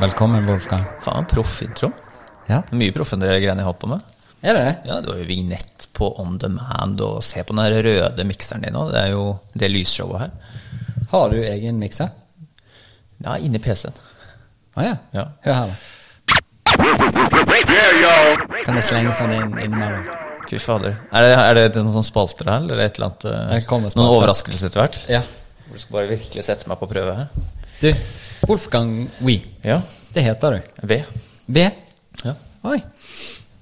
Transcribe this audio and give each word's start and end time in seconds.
Velkommen, 0.00 0.46
Wolfgang. 0.46 0.84
Faen, 1.00 1.26
proffintro. 1.26 1.90
Ja, 2.46 2.62
Mye 2.70 2.92
proffere 2.92 3.20
greier 3.20 3.40
greiene 3.40 3.62
jeg 3.62 3.68
har 3.68 3.76
på 3.78 3.86
med. 3.88 4.02
er 4.42 4.54
det 4.54 4.64
det? 4.64 4.74
Ja, 4.88 5.00
Du 5.00 5.12
har 5.12 5.18
jo 5.22 5.28
vignett 5.28 5.86
på 5.92 6.10
On 6.20 6.38
Demand, 6.38 7.00
og 7.00 7.22
se 7.22 7.42
på 7.46 7.54
den 7.54 7.84
røde 7.86 8.24
mikseren 8.26 8.66
din 8.66 8.74
òg. 8.74 8.90
Det 8.92 9.00
er 9.04 9.12
jo 9.14 9.38
det 9.54 9.70
lysshowet 9.70 10.20
her. 10.20 10.30
Har 11.14 11.30
du 11.30 11.38
egen 11.44 11.78
mikser? 11.78 12.10
Ja, 13.22 13.38
inni 13.38 13.58
PC-en. 13.62 13.94
Å 14.74 14.82
ja. 14.82 14.94
Ja. 15.14 15.24
Hør 15.46 15.54
her, 15.54 15.66
da. 15.70 15.76
Kan 18.64 18.78
jeg 18.78 18.86
slenge 18.86 19.12
sånn 19.16 19.32
inn 19.36 19.52
innimellom? 19.62 20.04
Fy 20.48 20.58
fader. 20.60 20.96
Er 21.14 21.24
det, 21.24 21.34
er 21.40 21.58
det 21.74 21.82
noen 21.82 21.94
sånne 21.94 22.08
spalter 22.08 22.48
her, 22.50 22.64
eller 22.64 22.82
et 22.84 22.98
eller 22.98 23.08
annet? 23.10 23.24
eh, 23.30 23.92
noen 23.96 24.10
overraskelser 24.10 24.68
etter 24.68 24.82
hvert? 24.82 24.98
Ja. 25.10 25.22
Du 25.70 25.78
skal 25.80 25.96
bare 25.98 26.10
virkelig 26.12 26.44
sette 26.46 26.68
meg 26.70 26.78
på 26.80 26.88
prøve 26.90 27.14
her? 27.16 27.28
Du, 27.80 27.88
Wolfgang 28.48 28.92
Wee. 29.24 29.40
Ja. 29.64 29.80
Det 30.14 30.22
heter 30.26 30.58
du. 30.58 30.60
V. 30.90 31.00
V? 31.46 31.64
Ja. 32.24 32.34
Oi, 32.64 32.78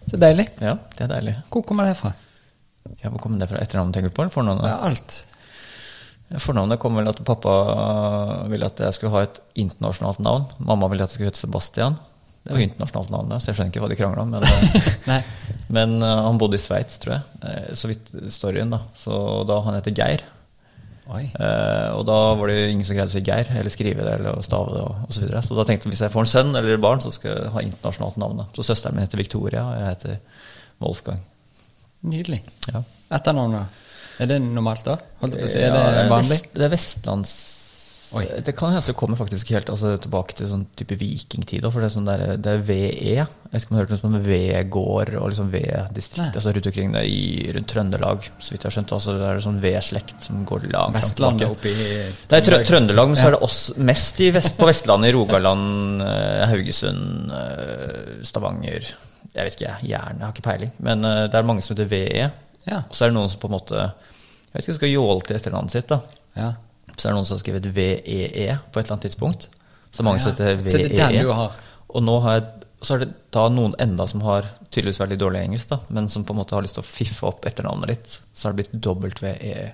så 0.08 0.18
deilig. 0.20 0.48
ja, 0.62 0.76
det 0.96 1.06
er 1.06 1.12
deilig. 1.16 1.36
Hvor 1.50 1.64
kommer 1.66 1.88
det 1.88 1.96
fra? 1.98 2.12
Ja, 3.02 3.08
Hvor 3.10 3.18
kommer 3.22 3.38
det 3.42 3.48
fra? 3.50 3.60
Etternavnet 3.62 3.94
tenker 3.96 4.10
du 4.10 4.16
på, 4.16 4.24
eller 4.24 4.34
fornavnet? 4.34 4.66
Ja, 4.68 4.76
alt. 4.88 5.16
Fornavnet 6.40 6.80
kom 6.80 6.96
vel 6.96 7.10
at 7.10 7.20
pappa 7.26 7.52
ville 8.48 8.68
at 8.68 8.80
jeg 8.80 8.96
skulle 8.96 9.12
ha 9.12 9.24
et 9.26 9.40
internasjonalt 9.60 10.22
navn. 10.24 10.46
Mamma 10.64 10.88
ville 10.88 11.04
at 11.04 11.12
jeg 11.12 11.18
skulle 11.18 11.32
hete 11.32 11.42
Sebastian. 11.42 11.98
Det 12.42 12.50
er 12.50 12.58
jo 12.58 12.66
internasjonalt 12.66 13.10
navn, 13.12 13.32
så 13.38 13.50
jeg 13.50 13.58
skjønner 13.58 13.70
ikke 13.70 13.82
hva 13.84 13.88
de 13.92 13.98
krangla 14.00 14.22
om. 14.24 14.32
Men, 14.34 14.46
eh, 15.14 15.26
men 15.70 15.92
uh, 16.02 16.24
han 16.26 16.38
bodde 16.40 16.58
i 16.58 16.62
Sveits, 16.62 16.96
tror 17.02 17.14
jeg. 17.18 17.42
eh, 17.46 17.68
Så 17.78 17.90
vidt 17.90 18.08
storyen, 18.34 18.72
da. 18.74 18.80
Så 18.98 19.14
da 19.46 19.60
han 19.66 19.76
heter 19.78 19.94
Geir. 19.94 20.24
Eh, 21.12 21.88
og 21.92 22.04
da 22.08 22.16
var 22.38 22.48
det 22.48 22.56
jo 22.56 22.72
ingen 22.72 22.86
som 22.86 22.96
greide 22.96 23.10
å 23.10 23.14
si 23.14 23.22
Geir, 23.26 23.50
eller 23.58 23.74
skrive 23.74 24.06
det 24.06 24.14
eller 24.16 24.42
stave 24.46 24.74
det 24.74 24.82
og 24.82 25.04
osv. 25.04 25.12
Så, 25.12 25.24
videre. 25.26 25.42
så 25.46 25.58
da 25.58 25.66
tenkte 25.68 25.86
jeg 25.86 25.94
hvis 25.94 26.02
jeg 26.06 26.14
får 26.14 26.24
en 26.24 26.32
sønn 26.32 26.54
eller 26.58 26.82
barn, 26.82 27.02
så 27.04 27.12
skal 27.14 27.34
jeg 27.36 27.52
ha 27.54 27.64
internasjonalt 27.66 28.18
navn. 28.22 28.42
da. 28.42 28.48
Så 28.56 28.66
søsteren 28.66 28.96
min 28.96 29.04
heter 29.06 29.20
Victoria, 29.20 29.64
og 29.68 29.78
jeg 29.78 29.92
heter 29.92 30.42
Wolfgang. 30.82 31.22
Nydelig. 32.10 32.40
Ja. 32.72 32.82
Etternavnet? 33.14 33.82
Er 34.20 34.26
det 34.28 34.42
normalt, 34.44 34.84
da? 34.84 34.98
Holdt 35.22 35.34
jeg 35.38 35.42
på 35.46 35.48
å 35.48 35.54
si. 35.54 35.58
Er 35.62 35.72
Ja, 35.72 35.90
det 36.02 36.06
vanlig? 36.12 36.36
Vest, 36.36 36.54
det 36.58 36.68
er 36.68 36.76
vestlands... 36.76 37.34
Oi. 38.12 38.26
Det 38.44 38.52
kan 38.52 38.74
hende 38.74 38.84
det 38.84 38.92
kommer 39.00 39.16
faktisk 39.16 39.48
helt 39.54 39.70
altså, 39.72 39.94
tilbake 39.96 40.34
til 40.36 40.44
sånn 40.50 40.66
type 40.76 40.98
vikingtid. 41.00 41.64
For 41.64 41.80
det 41.80 41.86
er, 41.88 41.92
sånn 41.94 42.04
der, 42.10 42.24
det 42.44 42.50
er 42.58 42.64
VE. 42.68 42.90
Jeg 42.92 43.24
vet 43.54 43.62
ikke 43.64 43.72
om 43.72 43.72
du 43.72 43.78
har 43.78 43.86
hørt 43.86 43.94
noe 43.94 44.00
som 44.02 44.16
V-gård 44.26 45.12
og 45.16 45.30
liksom 45.30 45.48
V-distrikt 45.54 46.36
altså 46.36 46.52
rundt 46.52 46.68
omkring 46.68 46.92
det 46.92 47.06
i 47.08 47.22
rundt 47.56 47.70
Trøndelag. 47.72 48.28
Så 48.36 48.52
vidt 48.52 48.66
jeg 48.66 48.68
har 48.68 48.76
skjønt. 48.76 48.92
Altså, 48.98 49.14
det 49.16 49.30
er 49.30 49.40
sånn 49.46 49.62
V-slekt 49.64 50.26
som 50.28 50.44
går 50.44 50.68
langt 50.74 50.98
Vestlandet 50.98 51.48
oppi 51.48 51.72
Det 51.72 52.36
er 52.36 52.44
trø 52.50 52.60
Trøndelag, 52.68 53.14
men 53.14 53.16
så 53.22 53.30
er 53.30 53.36
det 53.38 53.42
oss 53.48 53.62
mest 53.80 54.20
i 54.20 54.28
vest, 54.36 54.58
på 54.60 54.68
Vestlandet, 54.68 55.08
i 55.08 55.16
Rogaland, 55.16 56.04
eh, 56.04 56.44
Haugesund, 56.52 57.32
eh, 57.32 58.12
Stavanger 58.28 58.92
Jeg 59.32 59.40
vet 59.48 59.56
ikke, 59.56 59.76
Jæren, 59.88 60.20
jeg 60.20 60.26
har 60.28 60.36
ikke 60.36 60.48
peiling. 60.50 60.76
Men 60.84 61.08
eh, 61.08 61.24
det 61.32 61.40
er 61.40 61.48
mange 61.48 61.64
som 61.64 61.72
heter 61.72 61.88
VE. 61.88 62.28
Ja. 62.68 62.82
Og 62.88 62.94
så 62.94 63.04
er 63.06 63.10
det 63.12 63.16
noen 63.18 63.30
som 63.32 63.40
på 63.42 63.48
en 63.50 63.56
måte 63.56 63.78
Jeg 63.80 64.52
vet 64.54 64.64
ikke, 64.68 64.74
skal 64.78 64.92
jåle 64.92 65.20
til 65.26 65.36
etternavnet 65.38 65.70
sitt. 65.74 65.88
da 65.88 66.00
Ja. 66.36 66.52
Så 66.96 67.08
er 67.08 67.12
det 67.12 67.16
noen 67.16 67.26
som 67.26 67.36
har 67.38 67.42
skrevet 67.42 67.66
VEE 67.74 68.58
på 68.72 68.78
et 68.80 68.84
eller 68.84 68.92
annet 68.98 69.06
tidspunkt. 69.08 69.48
Så 69.90 70.04
mange 70.04 70.20
som 70.20 70.32
heter 70.32 70.46
er 70.52 70.56
VEE. 70.60 71.22
du? 71.22 71.32
Og 71.96 72.02
nå 72.04 72.18
har 72.24 72.34
jeg, 72.38 72.44
så 72.82 72.94
er 72.94 72.98
det 73.04 73.08
da 73.32 73.46
noen 73.48 73.74
enda 73.80 74.06
som 74.08 74.20
har 74.26 74.44
tydeligvis 74.70 75.00
veldig 75.00 75.18
dårlig 75.20 75.40
engelsk, 75.46 75.68
da, 75.72 75.78
men 75.88 76.08
som 76.08 76.24
på 76.24 76.32
en 76.32 76.40
måte 76.42 76.54
har 76.56 76.62
lyst 76.64 76.74
til 76.78 76.84
å 76.84 76.88
fiffe 76.88 77.26
opp 77.28 77.44
etternavnet 77.48 77.88
litt. 77.88 78.18
Så 78.34 78.48
har 78.48 78.52
det 78.56 78.68
blitt 79.00 79.22
WEE. 79.22 79.72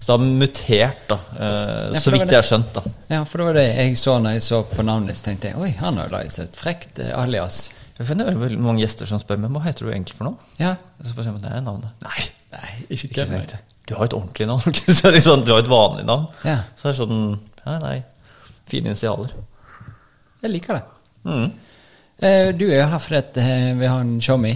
Så 0.00 0.06
det 0.06 0.14
har 0.14 0.18
mutert, 0.18 1.04
da. 1.08 1.18
Eh, 1.38 1.94
Ja, 1.94 2.00
så 2.00 2.10
vidt 2.10 2.26
jeg 2.30 2.36
har 2.40 2.42
skjønt, 2.48 2.72
da. 2.74 2.82
ja, 3.08 3.24
for 3.24 3.38
det 3.38 3.46
var 3.46 3.54
det 3.60 3.66
jeg 3.76 3.96
så 3.96 4.18
når 4.18 4.32
jeg 4.36 4.42
så 4.42 4.62
på 4.68 4.82
navnet 4.84 5.14
ditt. 5.14 5.22
tenkte 5.24 5.48
jeg, 5.52 5.56
Oi, 5.56 5.70
han 5.78 5.96
har 5.96 6.08
jo 6.08 6.16
laget 6.16 6.32
seg 6.32 6.48
et 6.48 6.56
frekt 6.56 6.98
eh, 6.98 7.12
alias. 7.16 7.70
Jeg 7.98 8.18
det 8.18 8.26
er 8.30 8.36
veldig 8.38 8.60
mange 8.62 8.82
gjester 8.84 9.08
som 9.10 9.18
spør 9.18 9.40
meg 9.42 9.50
hva 9.56 9.64
heter 9.64 9.86
du 9.88 9.90
egentlig 9.90 10.14
for 10.14 10.28
noe. 10.28 10.50
Ja. 10.60 10.76
Så 11.02 11.10
spør 11.12 11.26
jeg 11.26 11.34
om 11.34 11.40
det 11.42 11.50
er 11.50 11.64
navnet. 11.66 12.04
Nei, 12.04 12.28
Nei, 12.52 12.68
ikke 12.94 13.08
ikke 13.10 13.24
sant. 13.26 13.54
Du 13.88 13.94
har 13.96 14.06
et 14.06 14.14
ordentlig 14.14 14.46
navn. 14.48 14.76
så 14.96 15.08
er 15.08 15.16
det 15.16 15.22
sånn, 15.24 15.42
du 15.44 15.50
har 15.52 15.64
et 15.64 15.70
vanlig 15.70 16.04
navn. 16.08 16.28
Ja. 16.46 16.60
Så 16.78 16.88
er 16.88 16.94
det 16.94 17.00
sånn 17.02 17.18
Nei, 17.68 17.74
nei. 17.82 17.96
Fine 18.70 18.92
initialer. 18.92 19.32
Jeg 20.44 20.52
liker 20.54 20.78
det. 20.78 20.84
Mm. 21.28 21.50
Eh, 22.22 22.50
Du 22.56 22.64
er 22.70 22.86
her 22.88 23.02
fordi 23.02 23.42
eh, 23.42 23.72
vi 23.76 23.90
har 23.90 24.00
en 24.00 24.14
showme, 24.24 24.54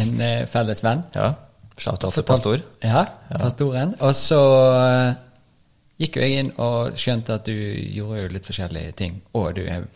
en 0.00 0.12
eh, 0.24 0.44
felles 0.48 0.80
venn. 0.86 1.02
Ja. 1.16 1.32
Shout-out 1.80 2.14
til 2.14 2.24
pastor. 2.28 2.62
Ja, 2.84 3.02
pastoren. 3.40 3.96
Og 4.04 4.14
så 4.16 4.38
gikk 6.00 6.16
jo 6.16 6.24
jeg 6.24 6.44
inn 6.44 6.52
og 6.60 6.96
skjønte 7.00 7.36
at 7.40 7.48
du 7.48 7.52
gjorde 7.56 8.22
jo 8.22 8.30
litt 8.36 8.46
forskjellige 8.48 8.94
ting. 9.00 9.18
Og 9.36 9.52
du 9.58 9.64
er 9.66 9.88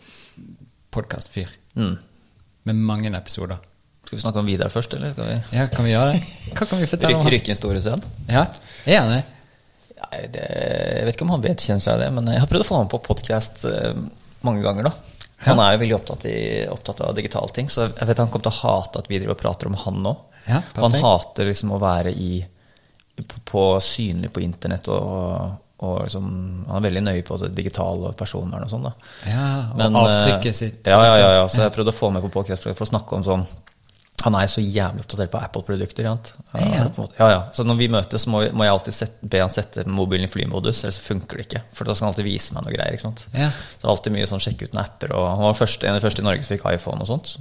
podkastfyr 0.93 1.49
Mm. 1.75 1.97
Med 2.65 2.81
mange 2.87 3.11
episoder. 3.17 3.61
Skal 4.05 4.17
vi 4.17 4.21
snakke 4.21 4.41
om 4.41 4.49
Vidar 4.49 4.69
først, 4.69 4.93
eller 4.93 5.13
skal 5.15 5.31
vi 5.31 5.57
Ja, 5.57 5.65
kan 5.71 5.85
vi 5.85 5.93
gjøre 5.93 6.13
det? 6.13 6.19
Hva 6.53 6.67
kan 6.69 6.81
vi 6.81 6.89
fortelle 6.89 7.17
om 7.17 7.25
han? 7.25 7.33
Rykken 7.33 7.57
store 7.57 7.81
stor? 7.81 8.05
Ja, 8.29 8.45
er 8.85 8.99
han 9.01 9.15
det? 9.15 9.23
Jeg 10.05 11.05
vet 11.07 11.15
ikke 11.15 11.25
om 11.25 11.33
han 11.33 11.43
vedkjenner 11.43 11.81
seg 11.81 11.97
det, 12.03 12.11
men 12.13 12.29
jeg 12.29 12.41
har 12.43 12.49
prøvd 12.49 12.65
å 12.65 12.67
få 12.67 12.77
ham 12.77 12.91
på 12.91 13.01
podkast 13.07 13.65
mange 14.45 14.61
ganger, 14.65 14.91
da. 14.91 15.15
Han 15.45 15.59
er 15.59 15.73
jo 15.75 15.81
veldig 15.81 15.95
opptatt, 15.97 16.25
i, 16.29 16.37
opptatt 16.71 17.01
av 17.05 17.15
digitale 17.17 17.51
ting, 17.53 17.67
så 17.69 17.89
jeg 17.89 18.07
vet 18.07 18.21
han 18.21 18.29
kommer 18.31 18.45
til 18.47 18.53
å 18.53 18.61
hate 18.61 19.01
at 19.01 19.09
vi 19.11 19.19
driver 19.19 19.35
og 19.35 19.41
prater 19.41 19.69
om 19.69 19.77
han 19.81 20.01
nå. 20.05 20.13
Ja, 20.45 20.61
han 20.77 20.97
hater 21.01 21.49
liksom 21.49 21.73
å 21.75 21.81
være 21.81 22.13
i, 22.13 22.39
på, 23.17 23.41
på 23.51 23.65
synlig 23.83 24.31
på 24.35 24.43
internett 24.45 24.87
og, 24.93 25.57
og 25.83 26.05
liksom, 26.05 26.25
Han 26.69 26.77
er 26.77 26.87
veldig 26.87 27.03
nøye 27.03 27.23
på 27.27 27.37
det 27.41 27.51
digitale 27.57 28.11
og 28.11 28.17
personvern 28.17 28.63
og 28.63 28.71
sånn. 28.71 28.87
Ja, 29.27 29.45
og 29.73 29.77
Men, 29.81 29.97
avtrykket 29.99 30.51
eh, 30.53 30.57
sitt. 30.57 30.87
Ja, 30.87 31.01
ja, 31.03 31.15
ja, 31.19 31.31
ja. 31.41 31.45
Så 31.51 31.65
jeg 31.65 31.73
prøvde 31.75 31.91
å 31.91 31.97
få 31.97 32.11
med 32.15 32.23
på 32.23 32.31
podcast 32.37 32.63
for 32.63 32.85
å 32.85 32.87
snakke 32.87 33.17
om 33.17 33.25
sånn 33.27 33.43
Han 34.23 34.37
er 34.39 34.47
så 34.49 34.63
jævlig 34.63 35.03
oppdatert 35.03 35.33
på 35.33 35.41
Apple-produkter. 35.43 36.07
Ja, 36.07 36.15
ja, 36.55 37.27
ja. 37.29 37.41
Så 37.53 37.65
når 37.67 37.77
vi 37.77 37.89
møtes, 37.93 38.23
må, 38.31 38.45
må 38.55 38.65
jeg 38.65 38.73
alltid 38.73 38.95
sette, 38.97 39.27
be 39.29 39.43
han 39.43 39.51
sette 39.53 39.83
mobilen 39.85 40.25
i 40.25 40.31
flymodus, 40.31 40.79
ellers 40.81 40.97
funker 41.03 41.37
det 41.37 41.45
ikke. 41.45 41.61
For 41.75 41.85
da 41.85 41.93
skal 41.93 42.07
han 42.07 42.13
alltid 42.15 42.25
vise 42.25 42.55
meg 42.55 42.65
noe 42.65 42.73
greier. 42.73 42.95
ikke 42.95 43.05
sant? 43.05 43.27
Ja. 43.35 43.51
Så 43.51 43.83
det 43.83 43.85
er 43.85 43.93
alltid 43.93 44.15
mye 44.15 44.31
sånn 44.31 44.41
sjekke 44.41 44.65
ut 44.65 44.73
noen 44.73 44.85
apper. 44.87 45.13
Og 45.19 45.27
han 45.29 45.43
var 45.45 45.59
første, 45.59 45.85
en 45.85 45.93
av 45.93 45.99
de 45.99 46.07
første 46.07 46.23
i 46.23 46.25
Norge 46.25 46.47
som 46.47 46.55
fikk 46.55 46.65
iPhone 46.71 47.05
og 47.05 47.11
sånt. 47.11 47.35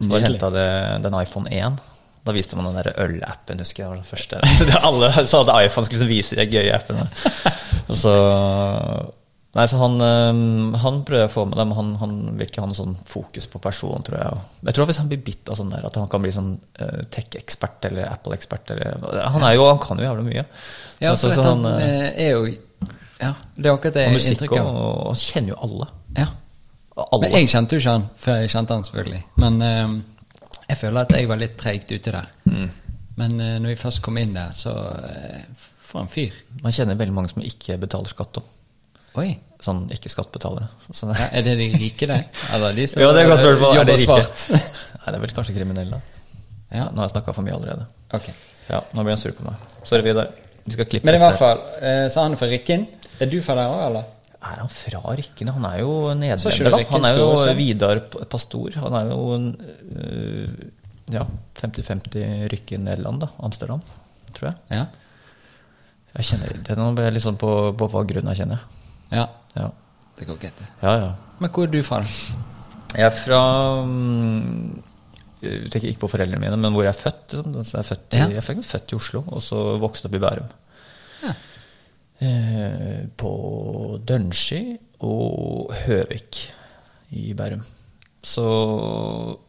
Så 0.00 0.08
da 0.08 0.22
henta 0.24 0.50
jeg 0.56 1.04
den 1.04 1.18
iPhone 1.20 1.52
1. 1.52 1.78
Da 2.26 2.34
viste 2.36 2.58
man 2.58 2.68
den 2.68 2.76
der 2.82 2.92
ølappen, 3.00 3.62
husker 3.62 3.84
jeg. 3.84 3.88
var 3.92 4.00
den 4.00 4.04
første. 4.08 4.40
Så 4.58 4.66
det, 4.68 4.76
alle 4.84 5.08
som 5.24 5.40
hadde 5.44 5.56
iPhone, 5.66 5.86
skulle 5.86 6.02
liksom 6.02 6.12
vise 6.12 6.36
de 6.36 6.46
gøye 6.52 6.74
appene. 6.76 7.06
Og 7.88 7.96
så 7.98 8.12
Nei, 9.50 9.64
så 9.66 9.80
han, 9.80 9.96
han 10.78 10.98
prøver 11.02 11.24
jeg 11.24 11.26
å 11.26 11.32
få 11.32 11.42
med 11.50 11.56
dem. 11.58 11.72
han, 11.74 11.88
han 11.98 12.10
vil 12.38 12.46
ikke 12.46 12.62
ha 12.62 12.68
noe 12.70 12.76
sånn 12.78 12.92
fokus 13.10 13.48
på 13.50 13.58
person, 13.58 14.04
tror 14.06 14.20
jeg. 14.20 14.42
Jeg 14.68 14.76
tror 14.76 14.86
hvis 14.86 15.00
han 15.02 15.08
blir 15.10 15.24
bitt 15.26 15.50
av 15.50 15.58
sånn 15.58 15.72
der, 15.72 15.88
at 15.88 15.96
han 15.98 16.06
kan 16.12 16.22
bli 16.22 16.30
sånn 16.36 16.52
øh, 16.54 17.00
tech-ekspert 17.10 17.88
eller 17.88 18.12
Apple-ekspert 18.12 18.70
Han 18.70 19.46
er 19.48 19.56
jo, 19.56 19.64
han 19.66 19.80
kan 19.82 19.98
jo 19.98 20.06
jævlig 20.06 20.26
mye. 20.28 20.44
Ja, 21.02 21.16
for 21.16 21.34
så 21.34 21.42
han, 21.42 21.66
han 21.66 21.82
øh, 21.82 21.88
eh, 21.88 22.22
er 22.28 22.30
jo 22.36 22.44
Ja, 23.18 23.32
det 23.56 23.66
er 23.66 23.74
akkurat 23.74 23.98
det 23.98 24.06
og 24.06 24.14
musikk 24.20 24.36
inntrykket. 24.36 24.70
og, 24.70 24.94
og 25.10 25.18
kjenner 25.18 25.56
jo 25.56 25.58
alle. 25.66 25.90
Ja. 26.20 26.28
Alle. 27.00 27.20
Men 27.24 27.36
jeg 27.40 27.50
kjente 27.50 27.74
jo 27.74 27.82
ikke 27.82 27.96
han 27.96 28.08
før 28.22 28.40
jeg 28.44 28.54
kjente 28.54 28.76
han, 28.78 28.86
selvfølgelig. 28.86 29.22
Men 29.42 29.60
eh, 29.66 29.98
jeg 30.70 30.78
føler 30.78 31.02
at 31.02 31.12
jeg 31.16 31.28
var 31.30 31.40
litt 31.40 31.58
treigt 31.60 31.90
ute 31.90 32.14
der. 32.14 32.30
Mm. 32.46 32.70
Men 33.20 33.36
uh, 33.42 33.56
når 33.60 33.74
vi 33.74 33.78
først 33.80 34.02
kom 34.04 34.18
inn 34.20 34.32
der, 34.36 34.54
så 34.56 34.72
uh, 34.72 35.68
For 35.84 36.04
en 36.04 36.10
fyr. 36.10 36.34
Man 36.62 36.74
kjenner 36.74 36.98
veldig 36.98 37.14
mange 37.16 37.32
som 37.32 37.42
ikke 37.42 37.76
betaler 37.82 38.10
skatt 38.12 38.38
òg. 38.38 38.50
Oi. 39.18 39.32
Sånn 39.60 39.82
ikke-skattbetalere. 39.92 40.68
Så, 40.94 41.10
Ja, 41.10 41.26
er 41.34 41.44
det 41.44 41.56
de 41.58 41.66
rike, 41.74 42.06
det? 42.06 42.20
Eller 42.54 42.76
de 42.78 42.86
som 42.88 43.02
Ja, 43.02 43.10
det 43.16 43.24
er 43.24 43.32
godt 43.32 43.42
spørsmål. 43.42 43.80
Er 43.82 43.88
det 43.88 43.98
svart? 44.04 44.46
Nei, 45.00 45.08
det 45.08 45.16
er 45.16 45.24
vel 45.24 45.34
kanskje 45.34 45.56
kriminelle. 45.56 45.98
Ja. 46.70 46.86
Nå 46.86 47.02
har 47.02 47.08
jeg 47.08 47.16
snakka 47.16 47.34
for 47.34 47.46
mye 47.46 47.56
allerede. 47.58 47.88
Ok. 48.14 48.30
Ja, 48.70 48.84
nå 48.94 49.02
blir 49.02 49.16
han 49.16 49.20
sur 49.20 49.34
på 49.34 49.44
meg. 49.48 49.66
Sorry, 49.82 50.06
Vidar. 50.06 50.30
Vi 50.62 50.76
skal 50.76 50.86
klippe 50.86 51.08
Men 51.08 51.18
i 51.18 51.20
hvert 51.22 51.38
fall, 51.40 51.60
eh, 51.82 52.06
så 52.12 52.22
han 52.22 52.36
er 52.36 52.40
fra 52.40 52.48
Rykken. 52.52 52.86
Er 53.20 53.30
du 53.32 53.40
fra 53.42 53.56
der 53.58 53.72
òg, 53.72 53.82
eller? 53.88 54.08
Er 54.40 54.60
han 54.62 54.70
fra 54.72 55.00
Rykkene? 55.18 55.52
Han 55.52 55.66
er 55.68 55.80
jo 55.82 55.90
nederlender, 56.16 56.70
da. 56.72 56.78
Han 56.94 57.04
er 57.04 57.18
jo. 57.20 57.26
Vidar 57.58 57.98
Pastor. 58.32 58.70
Han 58.80 58.94
er 58.96 59.10
jo 59.10 59.18
øh, 59.36 60.54
ja, 61.12 61.26
50-50 61.60 62.48
Rykke-Nederland, 62.54 63.20
da. 63.20 63.28
Amsterdam, 63.44 63.82
tror 64.36 64.48
jeg. 64.52 64.56
Ja. 64.78 64.86
Jeg 66.16 66.26
kjenner 66.30 66.56
det 66.66 66.74
nå 66.78 66.88
ble 66.96 67.04
jeg 67.06 67.14
litt 67.18 67.22
sånn 67.26 67.36
på, 67.38 67.50
på 67.78 67.86
hva 67.92 68.00
grunn 68.08 68.30
jeg 68.32 68.40
kjenner. 68.42 68.64
ja. 69.14 69.28
Ja, 69.58 69.66
Det 70.18 70.26
går 70.28 70.36
greit, 70.38 70.56
det. 70.62 70.66
ja. 70.82 70.92
ja. 71.02 71.10
Men 71.42 71.50
hvor 71.50 71.66
er 71.66 71.70
du 71.72 71.80
fra? 71.82 71.98
Jeg 72.94 73.06
er 73.08 73.14
fra 73.14 73.38
Jeg 75.42 75.70
tenker 75.72 75.88
ikke 75.90 76.02
på 76.04 76.10
foreldrene 76.12 76.40
mine, 76.42 76.58
men 76.60 76.74
hvor 76.74 76.84
jeg 76.86 76.92
er 76.94 76.98
født. 77.00 77.34
Liksom. 77.40 77.62
Jeg, 77.64 77.80
er 77.80 77.88
født 77.88 78.14
i, 78.14 78.18
Ja. 78.20 78.26
jeg 78.28 78.40
er 78.42 78.62
født 78.70 78.92
i 78.92 78.98
Oslo, 78.98 79.22
og 79.26 79.42
så 79.42 79.60
vokste 79.82 80.06
opp 80.10 80.16
i 80.18 80.22
Bærum. 80.22 80.50
Ja. 81.24 81.32
Eh, 82.20 83.06
på 83.16 83.30
Dønsky 84.04 84.74
og 85.08 85.70
Høvik 85.86 86.40
i 87.16 87.30
Bærum. 87.32 87.62
Så 88.20 88.44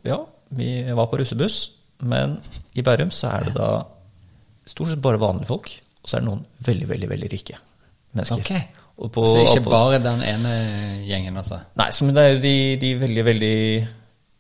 ja, 0.08 0.22
vi 0.56 0.70
var 0.96 1.10
på 1.12 1.20
russebuss, 1.20 1.58
men 2.08 2.38
i 2.72 2.82
Bærum 2.82 3.12
så 3.12 3.34
er 3.36 3.50
det 3.50 3.58
da 3.58 3.74
stort 4.64 4.94
sett 4.94 5.04
bare 5.04 5.20
vanlige 5.20 5.50
folk, 5.50 5.68
og 6.00 6.08
så 6.08 6.18
er 6.18 6.24
det 6.24 6.30
noen 6.30 6.46
veldig, 6.64 6.88
veldig, 6.94 7.10
veldig 7.12 7.32
rike 7.34 7.60
mennesker. 8.16 8.40
Ok. 8.40 8.80
Og 9.02 9.12
på, 9.12 9.26
Så 9.28 9.44
ikke 9.44 9.68
bare 9.68 10.00
den 10.00 10.24
ene 10.24 10.56
gjengen, 11.04 11.38
altså? 11.42 11.60
Nei, 11.76 11.90
men 12.06 12.16
det 12.16 12.24
er 12.24 12.34
jo 12.36 12.42
de, 12.46 12.56
de 12.80 12.94
veldig, 13.02 13.26
veldig 13.26 13.58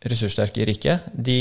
ressurssterke 0.01 0.65
rike, 0.65 0.95
de 1.13 1.35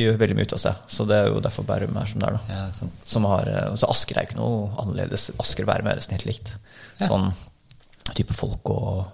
gjør 0.00 0.16
veldig 0.20 0.36
mye 0.38 0.48
ut 0.48 0.54
av 0.56 0.62
seg. 0.62 0.78
Så 0.88 1.04
det 1.08 1.18
er 1.18 1.28
jo 1.28 1.42
derfor 1.44 1.66
Bærum 1.68 1.98
er 2.00 2.08
som 2.08 2.22
det 2.22 2.30
er, 2.30 2.38
da. 2.38 2.54
Ja, 2.54 2.62
sånn. 2.76 2.94
Som 3.04 3.28
har, 3.28 3.50
eh, 3.50 3.74
så 3.76 3.90
Asker 3.92 4.16
er 4.16 4.28
ikke 4.28 4.38
noe 4.38 4.70
annerledes. 4.80 5.28
Asker 5.42 5.66
og 5.66 5.70
Bærum 5.72 5.90
er 5.90 6.00
nesten 6.00 6.16
helt 6.16 6.28
likt. 6.28 6.54
Ja. 7.00 7.10
Sånn 7.10 7.28
type 8.16 8.36
folk 8.36 8.72
og 8.72 9.04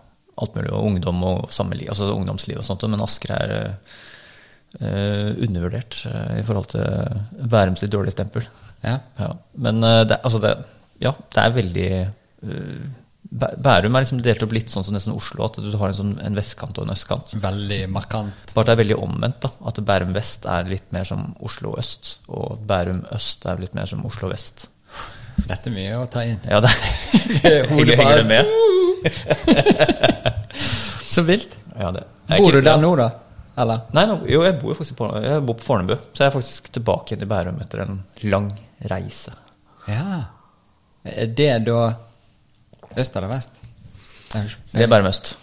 alt 0.43 0.57
mulig, 0.57 0.71
og 0.71 0.87
ungdom 0.89 1.23
og 1.27 1.53
sammenlig, 1.53 1.89
altså 1.91 2.13
ungdomsliv 2.15 2.61
og 2.61 2.67
sånt, 2.67 2.85
men 2.89 3.03
Asker 3.05 3.35
er 3.35 3.53
uh, 4.81 5.31
undervurdert 5.45 5.99
uh, 6.09 6.39
i 6.39 6.45
forhold 6.47 6.71
til 6.73 7.49
Bærum 7.53 7.77
sitt 7.81 7.93
dårlige 7.93 8.17
stempel. 8.17 8.47
Ja. 8.85 8.99
Ja. 9.19 9.33
Men 9.67 9.83
uh, 9.85 10.03
det, 10.09 10.23
altså 10.23 10.41
det, 10.43 10.55
ja, 11.03 11.13
det 11.35 11.43
er 11.43 11.57
veldig 11.59 11.91
Bærum 13.31 13.95
er 13.97 14.03
liksom 14.05 14.21
delt 14.21 14.43
opp 14.45 14.53
litt 14.53 14.69
sånn 14.73 14.85
som 14.85 14.93
nesten 14.97 15.15
Oslo, 15.15 15.45
at 15.47 15.57
du 15.63 15.71
har 15.79 15.89
en, 15.93 15.95
sånn, 15.97 16.11
en 16.21 16.35
vestkant 16.37 16.77
og 16.79 16.85
en 16.89 16.93
østkant. 16.93 17.33
Veldig 17.41 17.79
markant. 17.95 18.35
Bare 18.55 18.67
det 18.69 18.73
er 18.75 18.81
veldig 18.83 18.97
omvendt. 18.99 19.39
da, 19.45 19.51
At 19.71 19.79
Bærum 19.89 20.13
vest 20.17 20.45
er 20.51 20.67
litt 20.69 20.91
mer 20.93 21.05
som 21.09 21.31
Oslo 21.41 21.77
øst, 21.81 22.19
og 22.29 22.59
Bærum 22.69 23.05
øst 23.15 23.47
er 23.49 23.63
litt 23.63 23.75
mer 23.79 23.87
som 23.89 24.05
Oslo 24.09 24.29
vest. 24.33 24.67
Dette 25.47 25.71
er 25.71 25.75
mye 25.79 25.97
å 26.03 26.05
ta 26.13 26.25
inn. 26.29 26.43
Ja, 26.45 26.59
det 26.61 26.71
Hodet 27.73 27.97
henger, 27.97 28.05
bare- 28.05 28.25
med? 28.29 28.45
Så 31.03 31.23
vilt. 31.23 31.57
Ja, 31.79 31.91
det. 31.93 32.05
Er 32.29 32.39
Bor 32.43 32.53
du 32.53 32.61
der 32.65 32.79
nå, 32.81 32.93
da? 33.01 33.09
Eller? 33.63 33.83
Nei, 33.93 34.05
nå- 34.09 34.23
jo, 34.29 34.43
jeg 34.47 34.59
bor 34.61 34.75
faktisk 34.79 34.97
på, 34.97 35.09
jeg 35.25 35.43
bor 35.45 35.57
på 35.61 35.67
Fornebu, 35.67 35.95
så 36.17 36.25
jeg 36.25 36.31
er 36.31 36.37
faktisk 36.37 36.71
tilbake 36.73 37.13
igjen 37.13 37.25
i 37.27 37.29
Bærum 37.33 37.59
etter 37.61 37.83
en 37.85 37.99
lang 38.25 38.47
reise. 38.93 39.33
Ja. 39.89 40.23
Er 41.05 41.27
det 41.37 41.51
da 41.67 41.81
øst 43.01 43.17
eller 43.17 43.31
vest? 43.33 43.53
Det 44.33 44.85
er 44.85 44.89
Bærum 44.91 45.09
øst. 45.11 45.35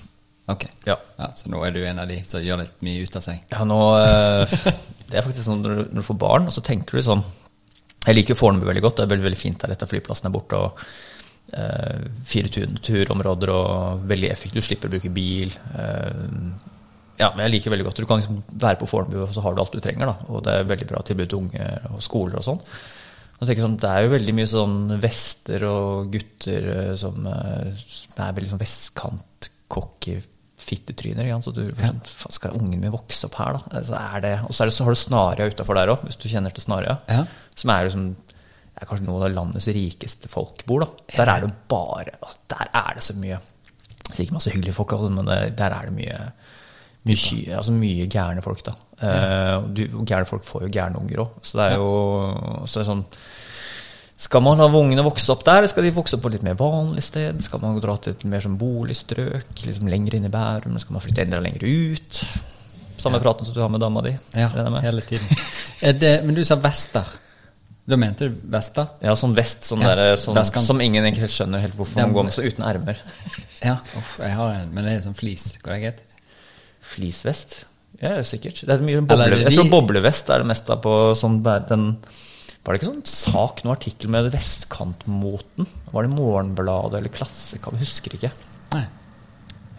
Ok. 0.50 0.64
Ja. 0.88 0.96
Ja, 1.20 1.28
så 1.38 1.50
nå 1.52 1.60
er 1.66 1.74
du 1.76 1.84
en 1.86 2.00
av 2.02 2.10
de 2.10 2.22
som 2.26 2.42
gjør 2.42 2.64
litt 2.64 2.80
mye 2.86 3.04
ut 3.06 3.16
av 3.20 3.22
seg? 3.22 3.44
Ja, 3.54 3.66
nå 3.70 3.78
eh, 4.02 4.56
Det 5.10 5.20
er 5.20 5.26
faktisk 5.26 5.46
sånn 5.46 5.62
når 5.66 5.84
du 5.94 6.02
får 6.06 6.18
barn, 6.22 6.48
og 6.50 6.56
så 6.56 6.64
tenker 6.66 6.98
du 6.98 7.06
sånn 7.06 7.22
Jeg 8.08 8.16
liker 8.18 8.38
Fornebu 8.40 8.66
veldig 8.66 8.82
godt. 8.86 8.98
Det 8.98 9.06
er 9.06 9.12
veldig, 9.14 9.28
veldig 9.28 9.40
fint 9.42 9.62
der 9.62 9.76
etter 9.76 9.90
flyplassen 9.92 10.30
er 10.30 10.34
borte. 10.34 10.58
og 10.58 10.82
eh, 11.54 12.02
Fire 12.26 12.66
turområder 12.82 13.54
og 13.54 14.06
veldig 14.10 14.32
effektivt. 14.34 14.58
Du 14.64 14.68
slipper 14.70 14.90
å 14.90 14.96
bruke 14.96 15.14
bil. 15.14 15.54
eh, 15.76 16.24
ja, 17.20 17.34
men 17.36 17.44
jeg 17.46 17.58
liker 17.58 17.74
veldig 17.76 17.86
godt. 17.90 18.00
Du 18.00 18.08
kan 18.08 18.22
liksom 18.22 18.38
være 18.64 18.80
på 18.80 18.88
Fornebu, 18.88 19.18
og 19.26 19.34
så 19.36 19.44
har 19.44 19.54
du 19.54 19.60
alt 19.62 19.74
du 19.76 19.82
trenger. 19.84 20.08
da, 20.08 20.16
Og 20.32 20.42
det 20.46 20.54
er 20.56 20.70
veldig 20.70 20.88
bra 20.88 21.02
tilbud 21.06 21.28
til 21.30 21.42
unge 21.44 21.66
og 21.92 22.02
skoler 22.06 22.40
og 22.40 22.46
sånn. 22.48 22.62
Og 23.40 23.48
tenker 23.48 23.62
jeg 23.62 23.66
sånn, 23.66 23.78
Det 23.80 23.90
er 23.90 24.04
jo 24.04 24.12
veldig 24.12 24.34
mye 24.36 24.50
sånn 24.52 24.80
vester 25.00 25.64
og 25.70 26.10
gutter 26.12 26.66
eh, 26.74 26.96
som 27.00 27.26
eh, 27.30 27.70
som 27.80 28.26
er 28.26 28.36
veldig 28.36 28.52
sånn 28.52 28.62
vestkant, 28.62 29.50
cocky 29.72 30.18
fittetryner. 30.60 31.30
Så 31.42 31.54
du 31.56 31.62
sånn, 31.72 32.02
"Faen, 32.04 32.32
Skal 32.36 32.58
ungen 32.60 32.82
min 32.82 32.92
vokse 32.92 33.26
opp 33.30 33.36
her, 33.40 33.54
da? 33.54 33.82
Så 33.82 33.96
er 33.96 34.22
det, 34.22 34.34
og 34.44 34.52
så, 34.54 34.66
det, 34.66 34.74
så 34.76 34.84
har 34.84 34.92
du 34.92 35.00
Snarøya 35.00 35.54
utafor 35.54 35.76
der 35.76 35.94
òg, 35.94 36.04
hvis 36.04 36.20
du 36.20 36.28
kjenner 36.28 36.54
til 36.54 36.64
Snarøya. 36.64 37.00
Ja. 37.08 37.26
Som 37.56 37.70
er 37.72 37.86
liksom 37.88 38.16
det 38.80 38.86
er 38.86 38.96
kanskje 38.96 39.08
noen 39.10 39.24
av 39.28 39.34
landets 39.36 39.68
rikeste 39.68 40.30
folk 40.32 40.66
bor. 40.66 40.80
da. 40.86 40.88
Der 41.18 41.28
er 41.28 41.42
det 41.42 41.50
bare 41.68 42.14
altså, 42.22 42.38
Der 42.48 42.70
er 42.74 42.94
det 42.96 43.04
så 43.04 43.14
mye 43.14 43.40
Sikkert 44.10 44.32
masse 44.34 44.50
hyggelige 44.50 44.74
folk, 44.74 44.92
men 45.12 45.26
der 45.26 45.70
er 45.70 45.86
det 45.86 45.94
mye 45.94 46.32
mye, 47.06 47.56
altså 47.56 47.72
mye 47.72 48.08
gærne 48.08 48.42
folk, 48.42 48.64
da. 48.66 48.74
Eh, 49.02 49.56
Uh, 49.60 50.04
gærne 50.04 50.28
folk 50.28 50.44
får 50.44 50.66
jo 50.66 50.72
gærne 50.76 51.00
unger 51.00 51.22
òg. 51.24 51.36
Så 51.42 51.56
det 51.60 51.68
er 51.70 51.78
jo 51.80 51.92
så 52.68 52.80
det 52.80 52.84
er 52.84 52.90
sånn 52.90 53.04
Skal 54.20 54.44
man 54.44 54.60
la 54.60 54.66
ungene 54.68 55.06
vokse 55.06 55.32
opp 55.32 55.46
der, 55.48 55.62
eller 55.62 55.72
skal 55.72 55.86
de 55.88 55.94
vokse 55.96 56.18
opp 56.18 56.26
på 56.26 56.28
et 56.28 56.34
litt 56.36 56.44
mer 56.44 56.58
vanlig 56.60 57.06
sted? 57.08 57.40
Skal 57.46 57.62
man 57.64 57.80
dra 57.80 57.96
til 58.04 58.12
et 58.12 58.26
mer 58.28 58.44
sånn 58.44 58.58
boligstrøk, 58.60 59.54
liksom 59.64 59.88
lenger 59.88 60.18
inn 60.18 60.28
i 60.28 60.34
Bærum? 60.34 60.76
Skal 60.84 60.98
man 60.98 61.06
flytte 61.06 61.24
enda 61.24 61.40
lenger 61.40 61.64
ut? 61.64 62.20
Samme 63.00 63.22
praten 63.24 63.48
som 63.48 63.56
du 63.56 63.62
har 63.64 63.72
med 63.72 63.80
dama 63.80 64.04
di? 64.04 64.12
Ja, 64.36 64.50
hele 64.84 65.02
tiden. 65.08 65.24
Det, 66.02 66.12
men 66.26 66.36
du 66.36 66.44
sa 66.44 66.58
vester. 66.60 67.08
Da 67.90 67.96
mente 67.98 68.28
du 68.28 68.36
vester? 68.52 68.92
Ja, 69.02 69.16
sånn 69.18 69.32
vest, 69.38 69.64
sånn 69.72 69.82
Ja, 69.82 69.96
der, 69.96 70.18
sånn, 70.20 70.36
vestkant. 70.38 70.68
som 70.68 70.82
ingen 70.84 71.06
egentlig 71.08 71.24
helt 71.24 71.34
skjønner 71.34 71.64
helt 71.64 71.80
hvorfor 71.80 72.04
man 72.04 72.12
går 72.14 72.28
med, 72.28 72.36
så 72.36 72.44
uten 72.44 72.68
ermer. 72.68 73.00
Ja, 73.70 73.80
uff, 73.98 74.18
jeg 74.20 74.36
har 74.36 74.54
en, 74.60 74.70
men 74.76 74.86
det 74.86 74.98
er 74.98 75.02
sånn 75.08 75.16
flis. 75.18 75.48
Er 75.64 75.72
det 75.72 75.80
heter? 75.88 76.28
Fleecevest? 76.92 77.62
Ja, 78.00 78.14
sikkert. 78.24 78.62
Det 78.64 78.72
er 78.78 78.84
mye 78.86 79.02
boble, 79.04 79.26
jeg 79.44 79.56
tror 79.58 79.72
boblevest 79.74 80.30
er 80.32 80.44
det 80.44 80.48
meste 80.54 80.78
på 80.84 80.94
sånn 81.20 81.42
den 81.44 81.90
Var 82.64 82.76
det 82.76 82.80
ikke 82.80 82.92
sånn 82.94 83.08
sak, 83.10 83.64
noen 83.66 83.76
artikkel 83.76 84.12
med 84.14 84.30
vestkantmoten? 84.34 85.68
Var 85.92 86.06
det 86.08 86.14
Morgenbladet 86.14 87.00
eller 87.02 87.12
Klassekamp? 87.12 87.76
Jeg 87.80 87.88
husker 87.88 88.16
ikke. 88.16 88.32
Nei. 88.76 88.86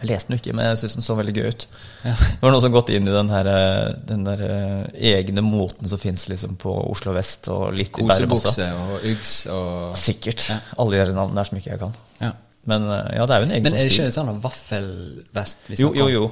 Jeg 0.01 0.09
leste 0.09 0.31
den 0.31 0.37
jo 0.37 0.41
ikke, 0.41 0.53
men 0.57 0.65
jeg 0.65 0.79
syns 0.81 0.95
den 0.97 1.05
så 1.05 1.15
veldig 1.19 1.33
gøy 1.37 1.49
ut. 1.53 1.65
Ja. 2.07 2.15
Det 2.17 2.39
var 2.41 2.53
noen 2.55 2.63
som 2.63 2.71
har 2.71 2.77
gått 2.79 2.89
inn 2.89 3.05
i 3.05 3.13
den, 3.13 3.29
her, 3.29 3.49
eh, 3.51 3.91
den 4.09 4.23
der 4.25 4.39
eh, 4.47 5.11
egne 5.13 5.43
moten 5.45 5.89
som 5.91 6.01
fins 6.01 6.25
liksom 6.31 6.55
på 6.61 6.73
Oslo 6.89 7.13
vest 7.13 7.45
og 7.53 7.67
litt 7.77 7.93
i 8.01 8.07
Bærum. 8.09 8.33
Kosebukse 8.33 8.65
og 8.81 9.05
Uggs 9.11 9.35
og 9.53 9.93
Sikkert. 10.01 10.47
Ja. 10.49 10.57
Alle 10.81 11.05
de 11.05 11.13
navnene 11.13 11.37
der 11.37 11.49
som 11.51 11.61
ikke 11.61 11.73
jeg 11.75 11.83
kan. 11.85 11.93
ja. 12.21 12.31
Men 12.69 12.83
eh, 12.93 13.15
ja, 13.17 13.23
det 13.25 13.33
er 13.33 13.39
jo 13.41 13.45
en 13.47 13.53
egen 13.55 13.63
stil. 13.65 13.71
Men 13.73 13.77
er 13.77 13.85
det 13.87 13.93
ikke 13.93 14.03
stil. 14.09 14.17
sånn 14.17 14.41
vaffelvest 14.41 15.71
Jo, 15.79 15.87
jo, 15.97 16.05
om? 16.05 16.11
jo. 16.13 16.25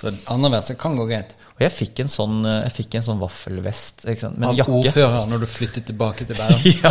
Så 0.00 0.10
andre 0.32 0.50
verset 0.56 0.78
kan 0.80 0.96
gå 0.98 1.04
greit. 1.06 1.34
Og 1.54 1.60
jeg 1.62 1.70
fikk 1.70 2.00
en 2.02 2.08
sånn, 2.10 2.40
eh, 2.50 2.64
fikk 2.74 2.96
en 2.98 3.04
sånn 3.06 3.20
vaffelvest 3.20 4.02
ikke 4.10 4.20
sant? 4.24 4.38
Av 4.42 4.50
en 4.50 4.56
jakke. 4.58 4.72
ordfører 4.80 5.28
når 5.30 5.40
du 5.44 5.46
flyttet 5.46 5.86
tilbake 5.86 6.26
til 6.26 6.34
Bærum. 6.34 6.64
Ja. 6.82 6.90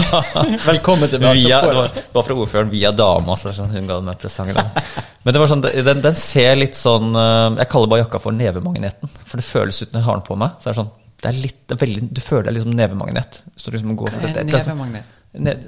Velkommen 0.63 1.09
tilbake. 1.11 1.35
Via, 1.41 1.59
det 1.61 1.67
det. 1.67 1.75
var, 1.75 1.89
det 1.97 2.03
var 2.15 2.23
fra 2.29 2.38
ordføreren 2.45 2.71
via 2.71 2.91
dama, 2.95 3.35
så 3.35 3.51
sånn, 3.57 3.73
hun 3.75 3.89
ga 3.91 4.00
meg 4.07 4.21
presangen. 4.23 4.55
Men 5.25 5.35
det 5.35 5.41
var 5.44 5.51
sånn, 5.51 5.61
den, 5.67 6.01
den 6.03 6.15
ser 6.19 6.55
litt 6.59 6.75
sånn 6.79 7.11
eh, 7.15 7.59
Jeg 7.59 7.69
kaller 7.75 7.91
bare 7.91 8.05
jakka 8.05 8.19
for 8.23 8.35
nevemagneten. 8.39 9.11
For 9.27 9.39
det 9.44 9.47
føles 9.50 9.81
ut 9.83 9.91
når 9.91 10.00
jeg 10.00 10.07
har 10.07 10.21
den 10.21 10.27
på 10.31 10.39
meg. 10.39 10.55
Så 10.63 10.71
er 10.71 10.79
sånn, 10.79 10.94
det 11.23 11.29
er 11.33 11.41
litt, 11.44 11.59
det 11.67 11.75
er 11.75 11.83
veldig, 11.83 12.07
Du 12.15 12.21
føler 12.23 12.47
deg 12.47 12.55
litt 12.57 12.63
som 12.69 12.77
nevemagnet. 12.79 13.41
Liksom 13.59 13.97
Hva 14.00 14.07
er 14.15 14.21
det- 14.21 14.33
det 14.47 14.53
er 14.53 14.63
sånn- 14.63 14.77
nevemagnet? 14.77 15.19